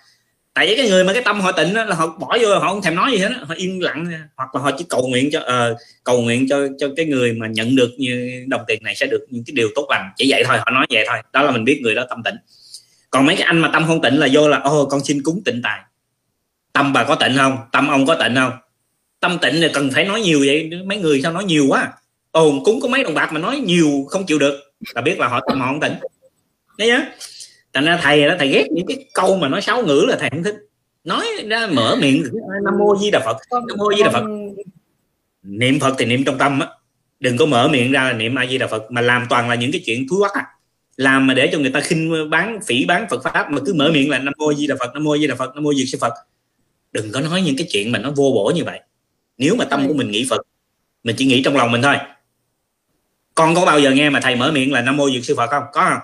tại 0.55 0.67
vì 0.67 0.75
cái 0.75 0.89
người 0.89 1.03
mà 1.03 1.13
cái 1.13 1.21
tâm 1.21 1.41
họ 1.41 1.51
tịnh 1.51 1.73
đó, 1.73 1.83
là 1.83 1.95
họ 1.95 2.07
bỏ 2.07 2.37
vô 2.41 2.59
họ 2.59 2.69
không 2.69 2.81
thèm 2.81 2.95
nói 2.95 3.11
gì 3.11 3.17
hết 3.17 3.29
đó. 3.29 3.37
họ 3.47 3.55
im 3.57 3.79
lặng. 3.79 4.11
Hoặc 4.35 4.55
là 4.55 4.61
họ 4.61 4.71
chỉ 4.77 4.85
cầu 4.89 5.07
nguyện 5.07 5.29
cho 5.31 5.39
uh, 5.39 5.77
cầu 6.03 6.21
nguyện 6.21 6.47
cho 6.49 6.67
cho 6.79 6.87
cái 6.95 7.05
người 7.05 7.33
mà 7.33 7.47
nhận 7.47 7.75
được 7.75 7.89
như 7.97 8.43
đồng 8.47 8.61
tiền 8.67 8.83
này 8.83 8.95
sẽ 8.95 9.05
được 9.05 9.25
những 9.29 9.43
cái 9.47 9.53
điều 9.55 9.69
tốt 9.75 9.87
lành. 9.89 10.09
Chỉ 10.15 10.31
vậy 10.31 10.43
thôi 10.47 10.57
họ 10.57 10.71
nói 10.71 10.85
vậy 10.89 11.05
thôi. 11.07 11.17
Đó 11.33 11.41
là 11.41 11.51
mình 11.51 11.63
biết 11.63 11.79
người 11.81 11.95
đó 11.95 12.05
tâm 12.09 12.23
tịnh. 12.23 12.35
Còn 13.09 13.25
mấy 13.25 13.35
cái 13.35 13.45
anh 13.45 13.59
mà 13.59 13.69
tâm 13.73 13.83
không 13.87 14.01
tịnh 14.01 14.19
là 14.19 14.27
vô 14.31 14.47
là 14.47 14.59
ô 14.59 14.85
con 14.85 15.03
xin 15.03 15.23
cúng 15.23 15.41
tịnh 15.45 15.61
tài. 15.61 15.79
Tâm 16.73 16.93
bà 16.93 17.03
có 17.03 17.15
tịnh 17.15 17.37
không? 17.37 17.57
Tâm 17.71 17.87
ông 17.87 18.05
có 18.05 18.15
tịnh 18.15 18.35
không? 18.35 18.51
Tâm 19.19 19.37
tịnh 19.41 19.53
thì 19.61 19.67
cần 19.73 19.91
phải 19.93 20.05
nói 20.05 20.21
nhiều 20.21 20.39
vậy. 20.45 20.69
Mấy 20.85 20.97
người 20.97 21.21
sao 21.21 21.31
nói 21.31 21.43
nhiều 21.43 21.65
quá? 21.69 21.93
Ồ 22.31 22.61
cúng 22.65 22.79
có 22.81 22.87
mấy 22.87 23.03
đồng 23.03 23.13
bạc 23.13 23.33
mà 23.33 23.39
nói 23.39 23.57
nhiều 23.57 24.05
không 24.09 24.25
chịu 24.25 24.39
được. 24.39 24.59
Là 24.95 25.01
biết 25.01 25.19
là 25.19 25.27
họ 25.27 25.39
tâm 25.47 25.59
họ 25.59 25.67
không 25.67 25.79
tịnh. 25.79 25.93
Đấy 26.77 26.87
nhá 26.87 27.05
thành 27.75 27.85
ra 27.85 27.99
thầy 28.01 28.27
đó 28.27 28.35
thầy 28.39 28.47
ghét 28.47 28.67
những 28.71 28.85
cái 28.87 29.05
câu 29.13 29.37
mà 29.37 29.47
nói 29.47 29.61
sáu 29.61 29.83
ngữ 29.83 30.05
là 30.09 30.17
thầy 30.19 30.29
không 30.29 30.43
thích. 30.43 30.55
Nói 31.03 31.25
ra 31.47 31.67
mở 31.67 31.95
miệng 32.01 32.23
nam 32.63 32.77
mô 32.79 32.97
di 32.97 33.11
đà 33.11 33.19
phật. 33.19 33.37
Nam 33.51 33.77
mô 33.77 33.93
di 33.93 34.03
đà 34.03 34.09
phật. 34.09 34.23
Niệm 35.43 35.79
phật 35.79 35.95
thì 35.97 36.05
niệm 36.05 36.23
trong 36.23 36.37
tâm 36.37 36.59
á. 36.59 36.67
Đừng 37.19 37.37
có 37.37 37.45
mở 37.45 37.67
miệng 37.67 37.91
ra 37.91 38.03
là 38.03 38.13
niệm 38.13 38.35
a 38.35 38.45
di 38.45 38.57
đà 38.57 38.67
phật 38.67 38.91
mà 38.91 39.01
làm 39.01 39.25
toàn 39.29 39.49
là 39.49 39.55
những 39.55 39.71
cái 39.71 39.81
chuyện 39.85 40.07
thúi 40.09 40.19
quắc 40.19 40.33
à. 40.33 40.45
Làm 40.97 41.27
mà 41.27 41.33
để 41.33 41.49
cho 41.51 41.59
người 41.59 41.71
ta 41.71 41.79
khinh 41.79 42.29
bán 42.29 42.59
phỉ 42.65 42.85
bán 42.85 43.07
phật 43.09 43.23
pháp 43.23 43.51
mà 43.51 43.61
cứ 43.65 43.73
mở 43.73 43.91
miệng 43.93 44.09
là 44.09 44.19
nam 44.19 44.33
mô 44.37 44.53
di 44.53 44.67
đà 44.67 44.75
phật 44.79 44.93
nam 44.93 45.03
mô 45.03 45.17
di 45.17 45.27
đà 45.27 45.35
phật 45.35 45.55
nam 45.55 45.63
mô 45.63 45.73
di 45.73 45.85
sư 45.85 45.97
phật. 46.01 46.13
Đừng 46.91 47.11
có 47.11 47.21
nói 47.21 47.41
những 47.41 47.55
cái 47.57 47.67
chuyện 47.71 47.91
mà 47.91 47.99
nó 47.99 48.11
vô 48.11 48.31
bổ 48.35 48.51
như 48.55 48.63
vậy. 48.63 48.79
Nếu 49.37 49.55
mà 49.55 49.65
tâm 49.65 49.87
của 49.87 49.93
mình 49.93 50.11
nghĩ 50.11 50.27
phật 50.29 50.41
mình 51.03 51.15
chỉ 51.17 51.25
nghĩ 51.25 51.41
trong 51.43 51.57
lòng 51.57 51.71
mình 51.71 51.81
thôi. 51.81 51.95
Con 53.33 53.55
có 53.55 53.65
bao 53.65 53.79
giờ 53.79 53.91
nghe 53.91 54.09
mà 54.09 54.19
thầy 54.19 54.35
mở 54.35 54.51
miệng 54.51 54.73
là 54.73 54.81
nam 54.81 54.97
mô 54.97 55.09
dược 55.09 55.25
sư 55.25 55.35
phật 55.35 55.49
không? 55.49 55.63
Có 55.73 55.89
không 55.89 55.99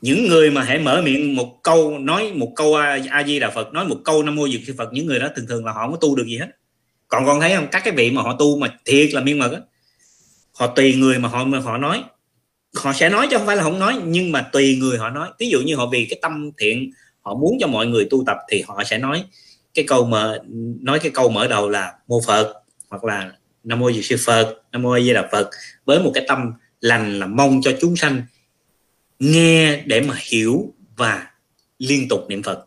những 0.00 0.28
người 0.28 0.50
mà 0.50 0.62
hãy 0.62 0.78
mở 0.78 1.02
miệng 1.04 1.36
một 1.36 1.60
câu, 1.62 1.98
nói 1.98 2.32
một 2.34 2.52
câu 2.56 2.74
a 3.10 3.24
di 3.26 3.38
đà 3.38 3.50
phật, 3.50 3.72
nói 3.72 3.84
một 3.84 3.96
câu 4.04 4.22
nam 4.22 4.34
mô 4.34 4.48
dược 4.48 4.60
sư 4.66 4.74
phật, 4.78 4.92
những 4.92 5.06
người 5.06 5.18
đó 5.18 5.28
thường 5.36 5.46
thường 5.46 5.64
là 5.64 5.72
họ 5.72 5.80
không 5.80 5.92
có 5.92 5.98
tu 6.00 6.16
được 6.16 6.26
gì 6.26 6.38
hết. 6.38 6.46
Còn 7.08 7.26
con 7.26 7.40
thấy 7.40 7.56
không? 7.56 7.66
Các 7.72 7.82
cái 7.84 7.94
vị 7.94 8.10
mà 8.10 8.22
họ 8.22 8.36
tu 8.38 8.58
mà 8.58 8.74
thiệt 8.84 9.14
là 9.14 9.20
miên 9.20 9.38
mật 9.38 9.52
á, 9.52 9.60
họ 10.58 10.66
tùy 10.66 10.94
người 10.94 11.18
mà 11.18 11.28
họ 11.28 11.44
mà 11.44 11.58
họ 11.58 11.78
nói. 11.78 12.04
Họ 12.76 12.92
sẽ 12.92 13.08
nói 13.08 13.26
chứ 13.30 13.36
không 13.36 13.46
phải 13.46 13.56
là 13.56 13.62
không 13.62 13.78
nói, 13.78 13.94
nhưng 14.04 14.32
mà 14.32 14.48
tùy 14.52 14.76
người 14.76 14.98
họ 14.98 15.10
nói. 15.10 15.28
Ví 15.38 15.48
dụ 15.48 15.60
như 15.60 15.76
họ 15.76 15.86
vì 15.86 16.06
cái 16.10 16.18
tâm 16.22 16.50
thiện, 16.58 16.90
họ 17.20 17.34
muốn 17.34 17.56
cho 17.60 17.66
mọi 17.66 17.86
người 17.86 18.06
tu 18.10 18.24
tập 18.26 18.36
thì 18.48 18.62
họ 18.66 18.84
sẽ 18.84 18.98
nói 18.98 19.24
cái 19.74 19.84
câu 19.88 20.04
mở, 20.04 20.38
nói 20.80 20.98
cái 20.98 21.10
câu 21.14 21.28
mở 21.28 21.46
đầu 21.48 21.68
là 21.68 21.92
mô 22.08 22.20
phật, 22.26 22.54
hoặc 22.88 23.04
là 23.04 23.32
nam 23.64 23.78
mô 23.78 23.92
diệu 23.92 24.02
sư 24.02 24.16
phật, 24.24 24.56
nam 24.72 24.82
mô 24.82 25.00
di 25.00 25.12
đà 25.12 25.28
phật, 25.32 25.50
với 25.84 25.98
một 25.98 26.10
cái 26.14 26.24
tâm 26.28 26.52
lành 26.80 27.18
là 27.18 27.26
mong 27.26 27.60
cho 27.62 27.72
chúng 27.80 27.96
sanh 27.96 28.22
nghe 29.18 29.82
để 29.86 30.00
mà 30.00 30.14
hiểu 30.18 30.74
và 30.96 31.26
liên 31.78 32.08
tục 32.08 32.26
niệm 32.28 32.42
phật. 32.42 32.66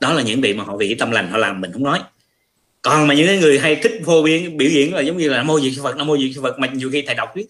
Đó 0.00 0.12
là 0.12 0.22
những 0.22 0.40
vị 0.40 0.54
mà 0.54 0.64
họ 0.64 0.76
vì 0.76 0.94
tâm 0.94 1.10
lành 1.10 1.30
họ 1.30 1.38
làm 1.38 1.60
mình 1.60 1.72
không 1.72 1.84
nói. 1.84 2.00
Còn 2.82 3.06
mà 3.06 3.14
những 3.14 3.26
cái 3.26 3.38
người 3.38 3.58
hay 3.58 3.76
thích 3.76 3.92
phô 4.06 4.22
biến 4.22 4.56
biểu 4.56 4.68
diễn 4.68 4.94
là 4.94 5.00
giống 5.00 5.16
như 5.16 5.28
là 5.28 5.36
nam 5.36 5.46
mô 5.46 5.60
di 5.60 5.78
phật 5.82 5.96
nam 5.96 6.06
mô 6.06 6.16
di 6.18 6.34
phật 6.42 6.58
mà 6.58 6.66
nhiều 6.66 6.90
khi 6.92 7.02
thầy 7.02 7.14
đọc 7.14 7.28
viết 7.34 7.46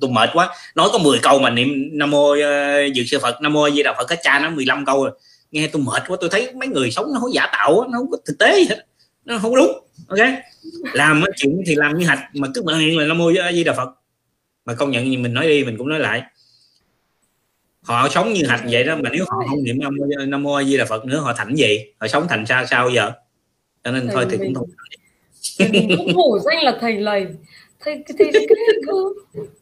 tôi 0.00 0.10
mệt 0.10 0.30
quá. 0.32 0.48
Nói 0.74 0.88
có 0.92 0.98
10 0.98 1.18
câu 1.22 1.38
mà 1.38 1.50
niệm 1.50 1.88
nam 1.92 2.10
mô 2.10 2.30
ờ, 2.30 2.84
uh, 2.86 3.06
sư 3.06 3.18
phật 3.22 3.42
nam 3.42 3.52
mô 3.52 3.70
di 3.70 3.82
đà 3.82 3.94
phật 3.98 4.04
cái 4.04 4.18
cha 4.22 4.38
nó 4.38 4.50
15 4.50 4.84
câu 4.84 5.04
rồi. 5.04 5.12
Nghe 5.50 5.66
tôi 5.66 5.82
mệt 5.82 6.02
quá 6.08 6.16
tôi 6.20 6.30
thấy 6.30 6.52
mấy 6.54 6.68
người 6.68 6.90
sống 6.90 7.06
nó 7.14 7.20
không 7.20 7.34
giả 7.34 7.46
tạo 7.52 7.88
nó 7.90 7.98
không 7.98 8.10
có 8.10 8.16
thực 8.26 8.38
tế 8.38 8.56
gì 8.58 8.66
hết. 8.68 8.86
Nó 9.24 9.38
không 9.38 9.56
đúng 9.56 9.72
ok? 10.08 10.28
Làm 10.92 11.24
chuyện 11.36 11.62
thì 11.66 11.74
làm 11.74 11.98
như 11.98 12.06
hạch 12.06 12.20
mà 12.34 12.48
cứ 12.54 12.62
miệng 12.62 12.98
là 12.98 13.06
nam 13.06 13.18
mô 13.18 13.32
di 13.52 13.64
đà 13.64 13.72
phật. 13.72 13.88
Mà 14.64 14.74
công 14.74 14.90
nhận 14.90 15.10
như 15.10 15.18
mình 15.18 15.34
nói 15.34 15.48
đi 15.48 15.64
mình 15.64 15.78
cũng 15.78 15.88
nói 15.88 15.98
lại 15.98 16.22
họ 17.82 18.08
sống 18.08 18.32
như 18.32 18.46
hạch 18.48 18.62
vậy 18.70 18.84
đó 18.84 18.96
mà 18.96 19.10
nếu 19.12 19.24
họ 19.28 19.36
không 19.48 19.64
niệm 19.64 19.78
nam 19.80 19.96
mô 19.96 20.04
nam 20.26 20.42
mô 20.42 20.62
di 20.62 20.76
đà 20.76 20.84
phật 20.84 21.04
nữa 21.04 21.18
họ 21.18 21.32
thành 21.36 21.54
gì? 21.54 21.86
Họ 21.98 22.08
sống 22.08 22.26
thành 22.28 22.46
sao 22.46 22.66
sao 22.66 22.90
giờ? 22.90 23.12
Cho 23.84 23.92
nên 23.92 24.06
thầy 24.06 24.14
thôi 24.14 24.26
thì 24.30 24.38
cũng 24.38 24.54
không 24.54 24.68
cũng 25.96 26.14
hổ 26.14 26.38
danh 26.38 26.62
là 26.62 26.78
thầy 26.80 26.98
lầy. 26.98 27.26
Thầy 27.80 28.04
thầy 28.18 28.30
cái 28.32 28.46
cứ 28.86 29.14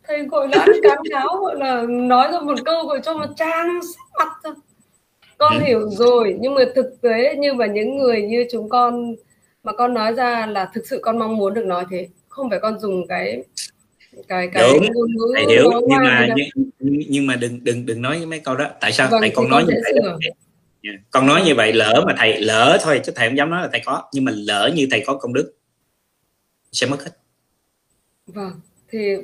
thầy 0.08 0.22
gọi 0.24 0.48
là 0.48 0.58
ăn 0.58 0.70
cám 0.82 0.98
cáo 1.10 1.36
gọi 1.40 1.56
là 1.58 1.82
nói 1.88 2.28
ra 2.32 2.40
một 2.40 2.54
câu 2.64 2.86
gọi 2.86 3.00
cho 3.04 3.14
mà 3.14 3.28
trang 3.36 3.80
mặt 4.18 4.28
thôi. 4.44 4.54
Con 5.38 5.58
ừ. 5.58 5.64
hiểu 5.64 5.90
rồi 5.90 6.36
nhưng 6.40 6.54
mà 6.54 6.62
thực 6.74 7.00
tế 7.02 7.34
như 7.38 7.52
mà 7.52 7.66
những 7.66 7.98
người 7.98 8.22
như 8.22 8.46
chúng 8.52 8.68
con 8.68 9.14
mà 9.62 9.72
con 9.72 9.94
nói 9.94 10.14
ra 10.14 10.46
là 10.46 10.70
thực 10.74 10.86
sự 10.86 10.98
con 11.02 11.18
mong 11.18 11.36
muốn 11.36 11.54
được 11.54 11.66
nói 11.66 11.84
thế. 11.90 12.08
Không 12.28 12.50
phải 12.50 12.58
con 12.62 12.78
dùng 12.78 13.06
cái 13.08 13.42
cái 14.28 14.48
cái 14.52 14.72
Đúng, 14.72 14.92
ngôn 14.92 15.10
ngữ 15.14 15.32
thầy 15.34 15.46
hiểu. 15.48 15.70
Nhưng 15.88 15.98
mà 15.98 16.28
nhưng, 16.78 17.00
nhưng 17.08 17.26
mà 17.26 17.36
đừng 17.36 17.64
đừng 17.64 17.86
đừng 17.86 18.02
nói 18.02 18.26
mấy 18.26 18.40
câu 18.40 18.56
đó. 18.56 18.70
Tại 18.80 18.92
sao? 18.92 19.08
Vâng, 19.10 19.20
tại 19.20 19.32
con 19.34 19.48
nói 19.48 19.64
như 19.64 19.74
vậy 19.84 19.92
yeah. 20.82 21.00
con 21.10 21.26
nói 21.26 21.42
như 21.46 21.54
vậy 21.54 21.72
lỡ 21.72 22.04
mà 22.06 22.14
thầy 22.18 22.40
lỡ 22.40 22.78
thôi 22.82 23.00
chứ 23.04 23.12
thầy 23.16 23.28
không 23.28 23.36
dám 23.36 23.50
nói 23.50 23.62
là 23.62 23.68
thầy 23.72 23.82
có. 23.84 24.10
Nhưng 24.12 24.24
mà 24.24 24.32
lỡ 24.34 24.70
như 24.74 24.86
thầy 24.90 25.02
có 25.06 25.14
công 25.14 25.32
đức 25.32 25.54
sẽ 26.72 26.86
mất 26.86 27.04
hết. 27.04 27.10
Vâng 28.26 28.52
thì 28.88 29.16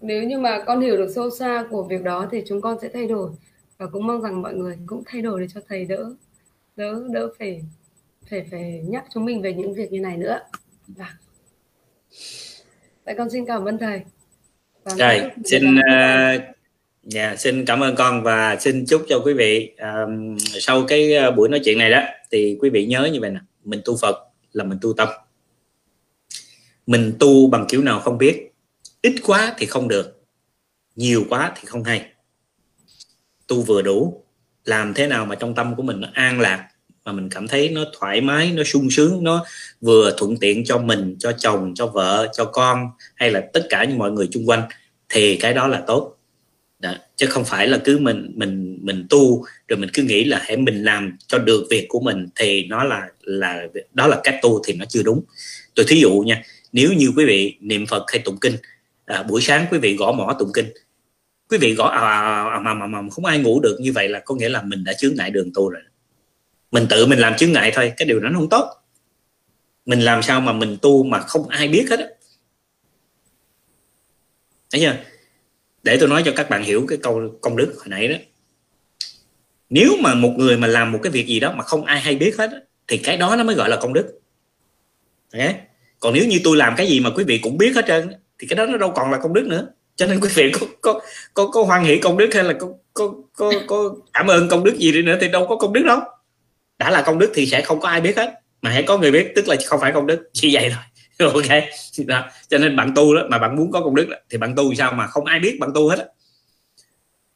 nếu 0.00 0.22
như 0.22 0.38
mà 0.38 0.62
con 0.66 0.80
hiểu 0.80 0.96
được 0.96 1.12
sâu 1.14 1.30
xa 1.30 1.64
của 1.70 1.82
việc 1.82 2.02
đó 2.02 2.28
thì 2.32 2.42
chúng 2.46 2.60
con 2.60 2.78
sẽ 2.82 2.88
thay 2.88 3.06
đổi. 3.06 3.30
Và 3.78 3.86
cũng 3.86 4.06
mong 4.06 4.22
rằng 4.22 4.42
mọi 4.42 4.54
người 4.54 4.78
cũng 4.86 5.02
thay 5.06 5.22
đổi 5.22 5.40
để 5.40 5.46
cho 5.54 5.60
thầy 5.68 5.84
đỡ 5.84 6.14
đỡ 6.76 7.02
đỡ 7.10 7.28
phải 7.38 7.62
phải 8.30 8.46
phải 8.50 8.82
nhắc 8.88 9.04
chúng 9.14 9.24
mình 9.24 9.42
về 9.42 9.54
những 9.54 9.74
việc 9.74 9.92
như 9.92 10.00
này 10.00 10.16
nữa 10.16 10.40
vâng. 10.86 11.06
Tại 13.04 13.14
con 13.18 13.30
xin 13.30 13.46
cảm 13.46 13.64
ơn 13.64 13.78
thầy 13.78 14.00
rồi 14.84 15.30
xin 15.44 15.76
uh, 15.76 16.52
Dạ, 17.02 17.36
xin 17.36 17.64
cảm 17.64 17.80
ơn 17.80 17.94
con 17.94 18.22
và 18.22 18.56
xin 18.60 18.86
chúc 18.86 19.04
cho 19.08 19.20
quý 19.24 19.32
vị 19.32 19.72
um, 19.78 20.36
sau 20.38 20.84
cái 20.88 21.14
ờ, 21.14 21.30
buổi 21.30 21.48
nói 21.48 21.60
chuyện 21.64 21.78
này 21.78 21.90
đó 21.90 22.00
thì 22.30 22.56
quý 22.60 22.70
vị 22.70 22.86
nhớ 22.86 23.08
như 23.12 23.20
vậy 23.20 23.30
nè, 23.30 23.40
mình 23.64 23.80
tu 23.84 23.96
Phật 23.96 24.16
là 24.52 24.64
mình 24.64 24.78
tu 24.80 24.92
tâm. 24.92 25.08
Mình 26.86 27.12
tu 27.20 27.46
bằng 27.46 27.66
kiểu 27.68 27.82
nào 27.82 28.00
không 28.00 28.18
biết, 28.18 28.52
ít 29.02 29.14
quá 29.26 29.54
thì 29.58 29.66
không 29.66 29.88
được, 29.88 30.24
nhiều 30.96 31.24
quá 31.28 31.52
thì 31.56 31.62
không 31.66 31.84
hay. 31.84 32.06
Tu 33.46 33.62
vừa 33.62 33.82
đủ, 33.82 34.24
làm 34.64 34.94
thế 34.94 35.06
nào 35.06 35.26
mà 35.26 35.34
trong 35.34 35.54
tâm 35.54 35.74
của 35.76 35.82
mình 35.82 36.00
nó 36.00 36.08
an 36.12 36.40
lạc 36.40 36.68
mà 37.04 37.12
mình 37.12 37.28
cảm 37.28 37.48
thấy 37.48 37.68
nó 37.68 37.84
thoải 37.98 38.20
mái, 38.20 38.52
nó 38.52 38.62
sung 38.64 38.90
sướng, 38.90 39.24
nó 39.24 39.44
vừa 39.80 40.14
thuận 40.18 40.36
tiện 40.36 40.64
cho 40.64 40.78
mình, 40.78 41.16
cho 41.18 41.32
chồng, 41.32 41.72
cho 41.74 41.86
vợ, 41.86 42.28
cho 42.32 42.44
con 42.44 42.86
hay 43.14 43.30
là 43.30 43.42
tất 43.52 43.66
cả 43.68 43.84
những 43.84 43.98
mọi 43.98 44.12
người 44.12 44.28
xung 44.34 44.48
quanh 44.48 44.62
thì 45.08 45.36
cái 45.36 45.54
đó 45.54 45.68
là 45.68 45.82
tốt. 45.86 46.18
Đó. 46.82 46.94
chứ 47.16 47.26
không 47.26 47.44
phải 47.44 47.68
là 47.68 47.78
cứ 47.84 47.98
mình 47.98 48.32
mình 48.34 48.78
mình 48.82 49.06
tu 49.10 49.44
rồi 49.68 49.78
mình 49.78 49.90
cứ 49.92 50.02
nghĩ 50.02 50.24
là 50.24 50.40
hãy 50.44 50.56
mình 50.56 50.84
làm 50.84 51.16
cho 51.26 51.38
được 51.38 51.66
việc 51.70 51.86
của 51.88 52.00
mình 52.00 52.26
thì 52.36 52.64
nó 52.64 52.84
là 52.84 53.08
là 53.22 53.66
đó 53.94 54.06
là 54.06 54.20
cách 54.24 54.38
tu 54.42 54.62
thì 54.66 54.74
nó 54.74 54.84
chưa 54.88 55.02
đúng. 55.02 55.22
Tôi 55.74 55.86
thí 55.88 56.00
dụ 56.00 56.10
nha 56.26 56.42
nếu 56.72 56.92
như 56.92 57.12
quý 57.16 57.24
vị 57.24 57.56
niệm 57.60 57.86
phật 57.86 58.04
hay 58.12 58.22
tụng 58.24 58.36
kinh 58.40 58.56
à, 59.04 59.22
buổi 59.22 59.40
sáng 59.42 59.66
quý 59.70 59.78
vị 59.78 59.96
gõ 59.96 60.12
mỏ 60.12 60.36
tụng 60.38 60.50
kinh. 60.54 60.66
Quý 61.50 61.58
vị 61.58 61.74
gõ 61.74 61.84
à, 61.84 62.00
à, 62.00 62.44
à, 62.44 62.58
mà, 62.58 62.74
mà 62.74 62.86
mà 62.86 63.10
không 63.10 63.24
ai 63.24 63.38
ngủ 63.38 63.60
được 63.60 63.78
như 63.80 63.92
vậy 63.92 64.08
là 64.08 64.20
có 64.24 64.34
nghĩa 64.34 64.48
là 64.48 64.62
mình 64.62 64.84
đã 64.84 64.92
chướng 64.92 65.14
ngại 65.16 65.30
đường 65.30 65.50
tu 65.54 65.68
rồi 65.68 65.82
mình 66.72 66.86
tự 66.90 67.06
mình 67.06 67.18
làm 67.18 67.36
chướng 67.36 67.52
ngại 67.52 67.72
thôi 67.74 67.92
cái 67.96 68.08
điều 68.08 68.20
đó 68.20 68.28
nó 68.28 68.38
không 68.38 68.48
tốt. 68.48 68.70
Mình 69.86 70.00
làm 70.00 70.22
sao 70.22 70.40
mà 70.40 70.52
mình 70.52 70.76
tu 70.82 71.04
mà 71.04 71.20
không 71.20 71.48
ai 71.48 71.68
biết 71.68 71.86
hết 71.90 71.98
á. 71.98 72.06
Thấy 74.70 74.80
chưa? 74.80 74.96
Để 75.82 75.96
tôi 76.00 76.08
nói 76.08 76.22
cho 76.24 76.32
các 76.36 76.50
bạn 76.50 76.62
hiểu 76.62 76.84
cái 76.88 76.98
câu 77.02 77.38
công 77.40 77.56
đức 77.56 77.74
hồi 77.76 77.86
nãy 77.88 78.08
đó. 78.08 78.14
Nếu 79.70 79.96
mà 80.00 80.14
một 80.14 80.34
người 80.36 80.56
mà 80.56 80.66
làm 80.66 80.92
một 80.92 80.98
cái 81.02 81.12
việc 81.12 81.26
gì 81.26 81.40
đó 81.40 81.52
mà 81.56 81.64
không 81.64 81.84
ai 81.84 82.00
hay 82.00 82.16
biết 82.16 82.36
hết 82.38 82.50
thì 82.88 82.98
cái 82.98 83.16
đó 83.16 83.36
nó 83.36 83.44
mới 83.44 83.56
gọi 83.56 83.68
là 83.68 83.76
công 83.76 83.92
đức. 83.92 84.20
Okay. 85.32 85.54
còn 86.00 86.14
nếu 86.14 86.26
như 86.26 86.40
tôi 86.44 86.56
làm 86.56 86.74
cái 86.76 86.86
gì 86.86 87.00
mà 87.00 87.10
quý 87.16 87.24
vị 87.24 87.38
cũng 87.38 87.58
biết 87.58 87.72
hết 87.76 87.84
trơn 87.88 88.12
thì 88.38 88.46
cái 88.46 88.56
đó 88.56 88.66
nó 88.66 88.76
đâu 88.76 88.92
còn 88.96 89.10
là 89.10 89.18
công 89.22 89.32
đức 89.32 89.46
nữa. 89.46 89.66
Cho 89.96 90.06
nên 90.06 90.20
quý 90.20 90.28
vị 90.34 90.52
có 90.52 90.66
có 90.80 91.00
có, 91.34 91.48
có 91.48 91.62
hoan 91.62 91.84
hỷ 91.84 91.98
công 91.98 92.16
đức 92.16 92.34
hay 92.34 92.44
là 92.44 92.52
có 92.60 92.68
có 92.94 93.14
có, 93.32 93.52
có 93.66 93.94
cảm 94.12 94.26
ơn 94.26 94.48
công 94.48 94.64
đức 94.64 94.76
gì 94.78 94.92
đi 94.92 95.02
nữa 95.02 95.18
thì 95.20 95.28
đâu 95.28 95.46
có 95.48 95.56
công 95.56 95.72
đức 95.72 95.82
đâu 95.86 96.00
đã 96.82 96.90
là 96.90 97.02
công 97.02 97.18
đức 97.18 97.32
thì 97.34 97.46
sẽ 97.46 97.62
không 97.62 97.80
có 97.80 97.88
ai 97.88 98.00
biết 98.00 98.16
hết. 98.16 98.34
Mà 98.62 98.70
hãy 98.70 98.82
có 98.82 98.98
người 98.98 99.10
biết 99.10 99.32
tức 99.36 99.48
là 99.48 99.56
không 99.66 99.80
phải 99.80 99.92
công 99.92 100.06
đức. 100.06 100.30
Chỉ 100.32 100.54
vậy 100.54 100.70
thôi. 100.70 100.82
Ok. 101.34 101.48
Đó. 102.06 102.28
cho 102.48 102.58
nên 102.58 102.76
bạn 102.76 102.92
tu 102.94 103.14
đó 103.14 103.22
mà 103.30 103.38
bạn 103.38 103.56
muốn 103.56 103.70
có 103.70 103.80
công 103.80 103.94
đức 103.94 104.08
đó, 104.08 104.16
thì 104.30 104.38
bạn 104.38 104.54
tu 104.54 104.74
sao 104.74 104.92
mà 104.92 105.06
không 105.06 105.24
ai 105.24 105.40
biết 105.40 105.56
bạn 105.60 105.70
tu 105.74 105.88
hết 105.88 105.98
đó. 105.98 106.04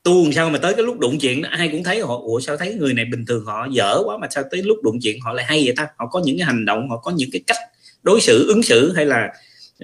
tu 0.02 0.32
sao 0.32 0.50
mà 0.50 0.58
tới 0.58 0.74
cái 0.74 0.84
lúc 0.84 0.98
đụng 0.98 1.18
chuyện 1.20 1.42
đó, 1.42 1.48
ai 1.52 1.68
cũng 1.68 1.82
thấy 1.82 2.00
họ 2.00 2.18
ủa 2.22 2.40
sao 2.40 2.56
thấy 2.56 2.74
người 2.74 2.94
này 2.94 3.04
bình 3.04 3.24
thường 3.26 3.44
họ 3.44 3.66
dở 3.70 4.02
quá 4.04 4.18
mà 4.18 4.26
sao 4.30 4.44
tới 4.50 4.62
lúc 4.62 4.78
đụng 4.82 4.98
chuyện 5.02 5.20
họ 5.20 5.32
lại 5.32 5.44
hay 5.44 5.62
vậy 5.64 5.74
ta? 5.76 5.88
Họ 5.96 6.06
có 6.06 6.20
những 6.24 6.38
cái 6.38 6.46
hành 6.46 6.64
động 6.64 6.90
họ 6.90 6.96
có 6.96 7.10
những 7.10 7.28
cái 7.32 7.42
cách 7.46 7.56
đối 8.02 8.20
xử 8.20 8.48
ứng 8.48 8.62
xử 8.62 8.92
hay 8.92 9.06
là 9.06 9.32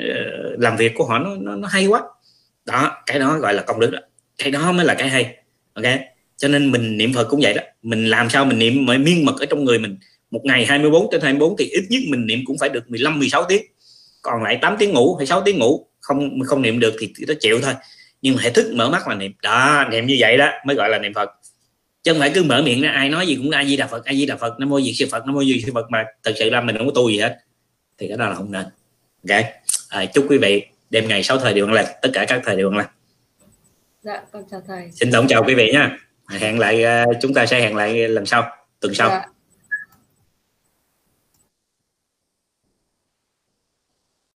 uh, 0.00 0.60
làm 0.60 0.76
việc 0.76 0.92
của 0.94 1.04
họ 1.04 1.18
nó, 1.18 1.34
nó 1.34 1.56
nó 1.56 1.68
hay 1.68 1.86
quá. 1.86 2.02
Đó 2.64 3.02
cái 3.06 3.18
đó 3.18 3.38
gọi 3.38 3.54
là 3.54 3.62
công 3.62 3.80
đức 3.80 3.90
đó. 3.90 3.98
Cái 4.38 4.50
đó 4.50 4.72
mới 4.72 4.86
là 4.86 4.94
cái 4.94 5.08
hay. 5.08 5.36
Ok 5.74 6.11
cho 6.42 6.48
nên 6.48 6.72
mình 6.72 6.96
niệm 6.96 7.12
Phật 7.12 7.26
cũng 7.30 7.40
vậy 7.42 7.54
đó. 7.54 7.62
Mình 7.82 8.06
làm 8.06 8.30
sao 8.30 8.44
mình 8.44 8.58
niệm 8.58 8.86
mà 8.86 8.98
miên 8.98 9.24
mật 9.24 9.40
ở 9.40 9.46
trong 9.46 9.64
người 9.64 9.78
mình. 9.78 9.98
Một 10.30 10.40
ngày 10.44 10.66
24 10.66 11.08
trên 11.12 11.20
24 11.20 11.56
thì 11.58 11.64
ít 11.64 11.84
nhất 11.90 12.02
mình 12.08 12.26
niệm 12.26 12.40
cũng 12.44 12.58
phải 12.58 12.68
được 12.68 12.90
15 12.90 13.18
16 13.18 13.44
tiếng. 13.48 13.62
Còn 14.22 14.42
lại 14.42 14.58
8 14.62 14.76
tiếng 14.78 14.90
ngủ 14.90 15.16
hay 15.16 15.26
6 15.26 15.42
tiếng 15.44 15.58
ngủ 15.58 15.86
không 16.00 16.40
không 16.46 16.62
niệm 16.62 16.80
được 16.80 16.94
thì 17.00 17.12
nó 17.28 17.34
chịu 17.40 17.60
thôi. 17.62 17.74
Nhưng 18.22 18.34
mà 18.34 18.42
hãy 18.42 18.50
thức 18.50 18.72
mở 18.74 18.90
mắt 18.90 19.08
là 19.08 19.14
niệm. 19.14 19.32
Đó 19.42 19.84
niệm 19.90 20.06
như 20.06 20.16
vậy 20.18 20.36
đó 20.36 20.50
mới 20.66 20.76
gọi 20.76 20.88
là 20.88 20.98
niệm 20.98 21.14
Phật. 21.14 21.30
Chứ 22.02 22.12
không 22.12 22.20
phải 22.20 22.30
cứ 22.34 22.42
mở 22.42 22.62
miệng 22.62 22.82
ra 22.82 22.90
ai 22.90 23.08
nói 23.08 23.26
gì 23.26 23.36
cũng 23.36 23.50
ai 23.50 23.66
di 23.66 23.76
đà 23.76 23.86
Phật 23.86 24.04
ai 24.04 24.16
di 24.16 24.26
đà 24.26 24.36
Phật 24.36 24.60
nó 24.60 24.66
mua 24.66 24.78
gì 24.78 24.92
siêu 24.94 25.08
Phật 25.10 25.26
nó 25.26 25.32
mua 25.32 25.42
gì 25.42 25.62
siêu 25.64 25.74
Phật 25.74 25.90
mà 25.90 26.04
thật 26.22 26.32
sự 26.38 26.50
là 26.50 26.60
mình 26.60 26.76
không 26.76 26.86
có 26.86 26.92
tu 26.94 27.10
gì 27.10 27.18
hết. 27.18 27.38
Thì 27.98 28.08
cái 28.08 28.16
đó 28.16 28.28
là 28.28 28.34
không 28.34 28.52
nên. 28.52 28.64
Ok. 29.28 29.44
À, 29.88 30.04
chúc 30.14 30.26
quý 30.28 30.38
vị 30.38 30.62
đêm 30.90 31.08
ngày 31.08 31.22
6 31.22 31.38
thời 31.38 31.54
điều 31.54 31.66
lành 31.66 31.86
tất 32.02 32.10
cả 32.12 32.24
các 32.28 32.42
thời 32.44 32.56
điều 32.56 32.70
lành. 32.70 32.88
Dạ 34.02 34.22
con 34.32 34.42
chào 34.50 34.60
thầy. 34.68 34.90
Xin 34.92 35.12
tổng 35.12 35.28
chào 35.28 35.44
quý 35.44 35.54
vị 35.54 35.72
nha 35.72 35.98
hẹn 36.40 36.58
lại 36.58 36.82
ờ, 36.82 37.04
chúng 37.20 37.34
ta 37.34 37.46
sẽ 37.46 37.60
hẹn 37.60 37.76
lại 37.76 38.08
lần 38.08 38.26
sau 38.26 38.44
tuần 38.80 38.94
sau 38.94 39.08
dạ. 39.08 39.26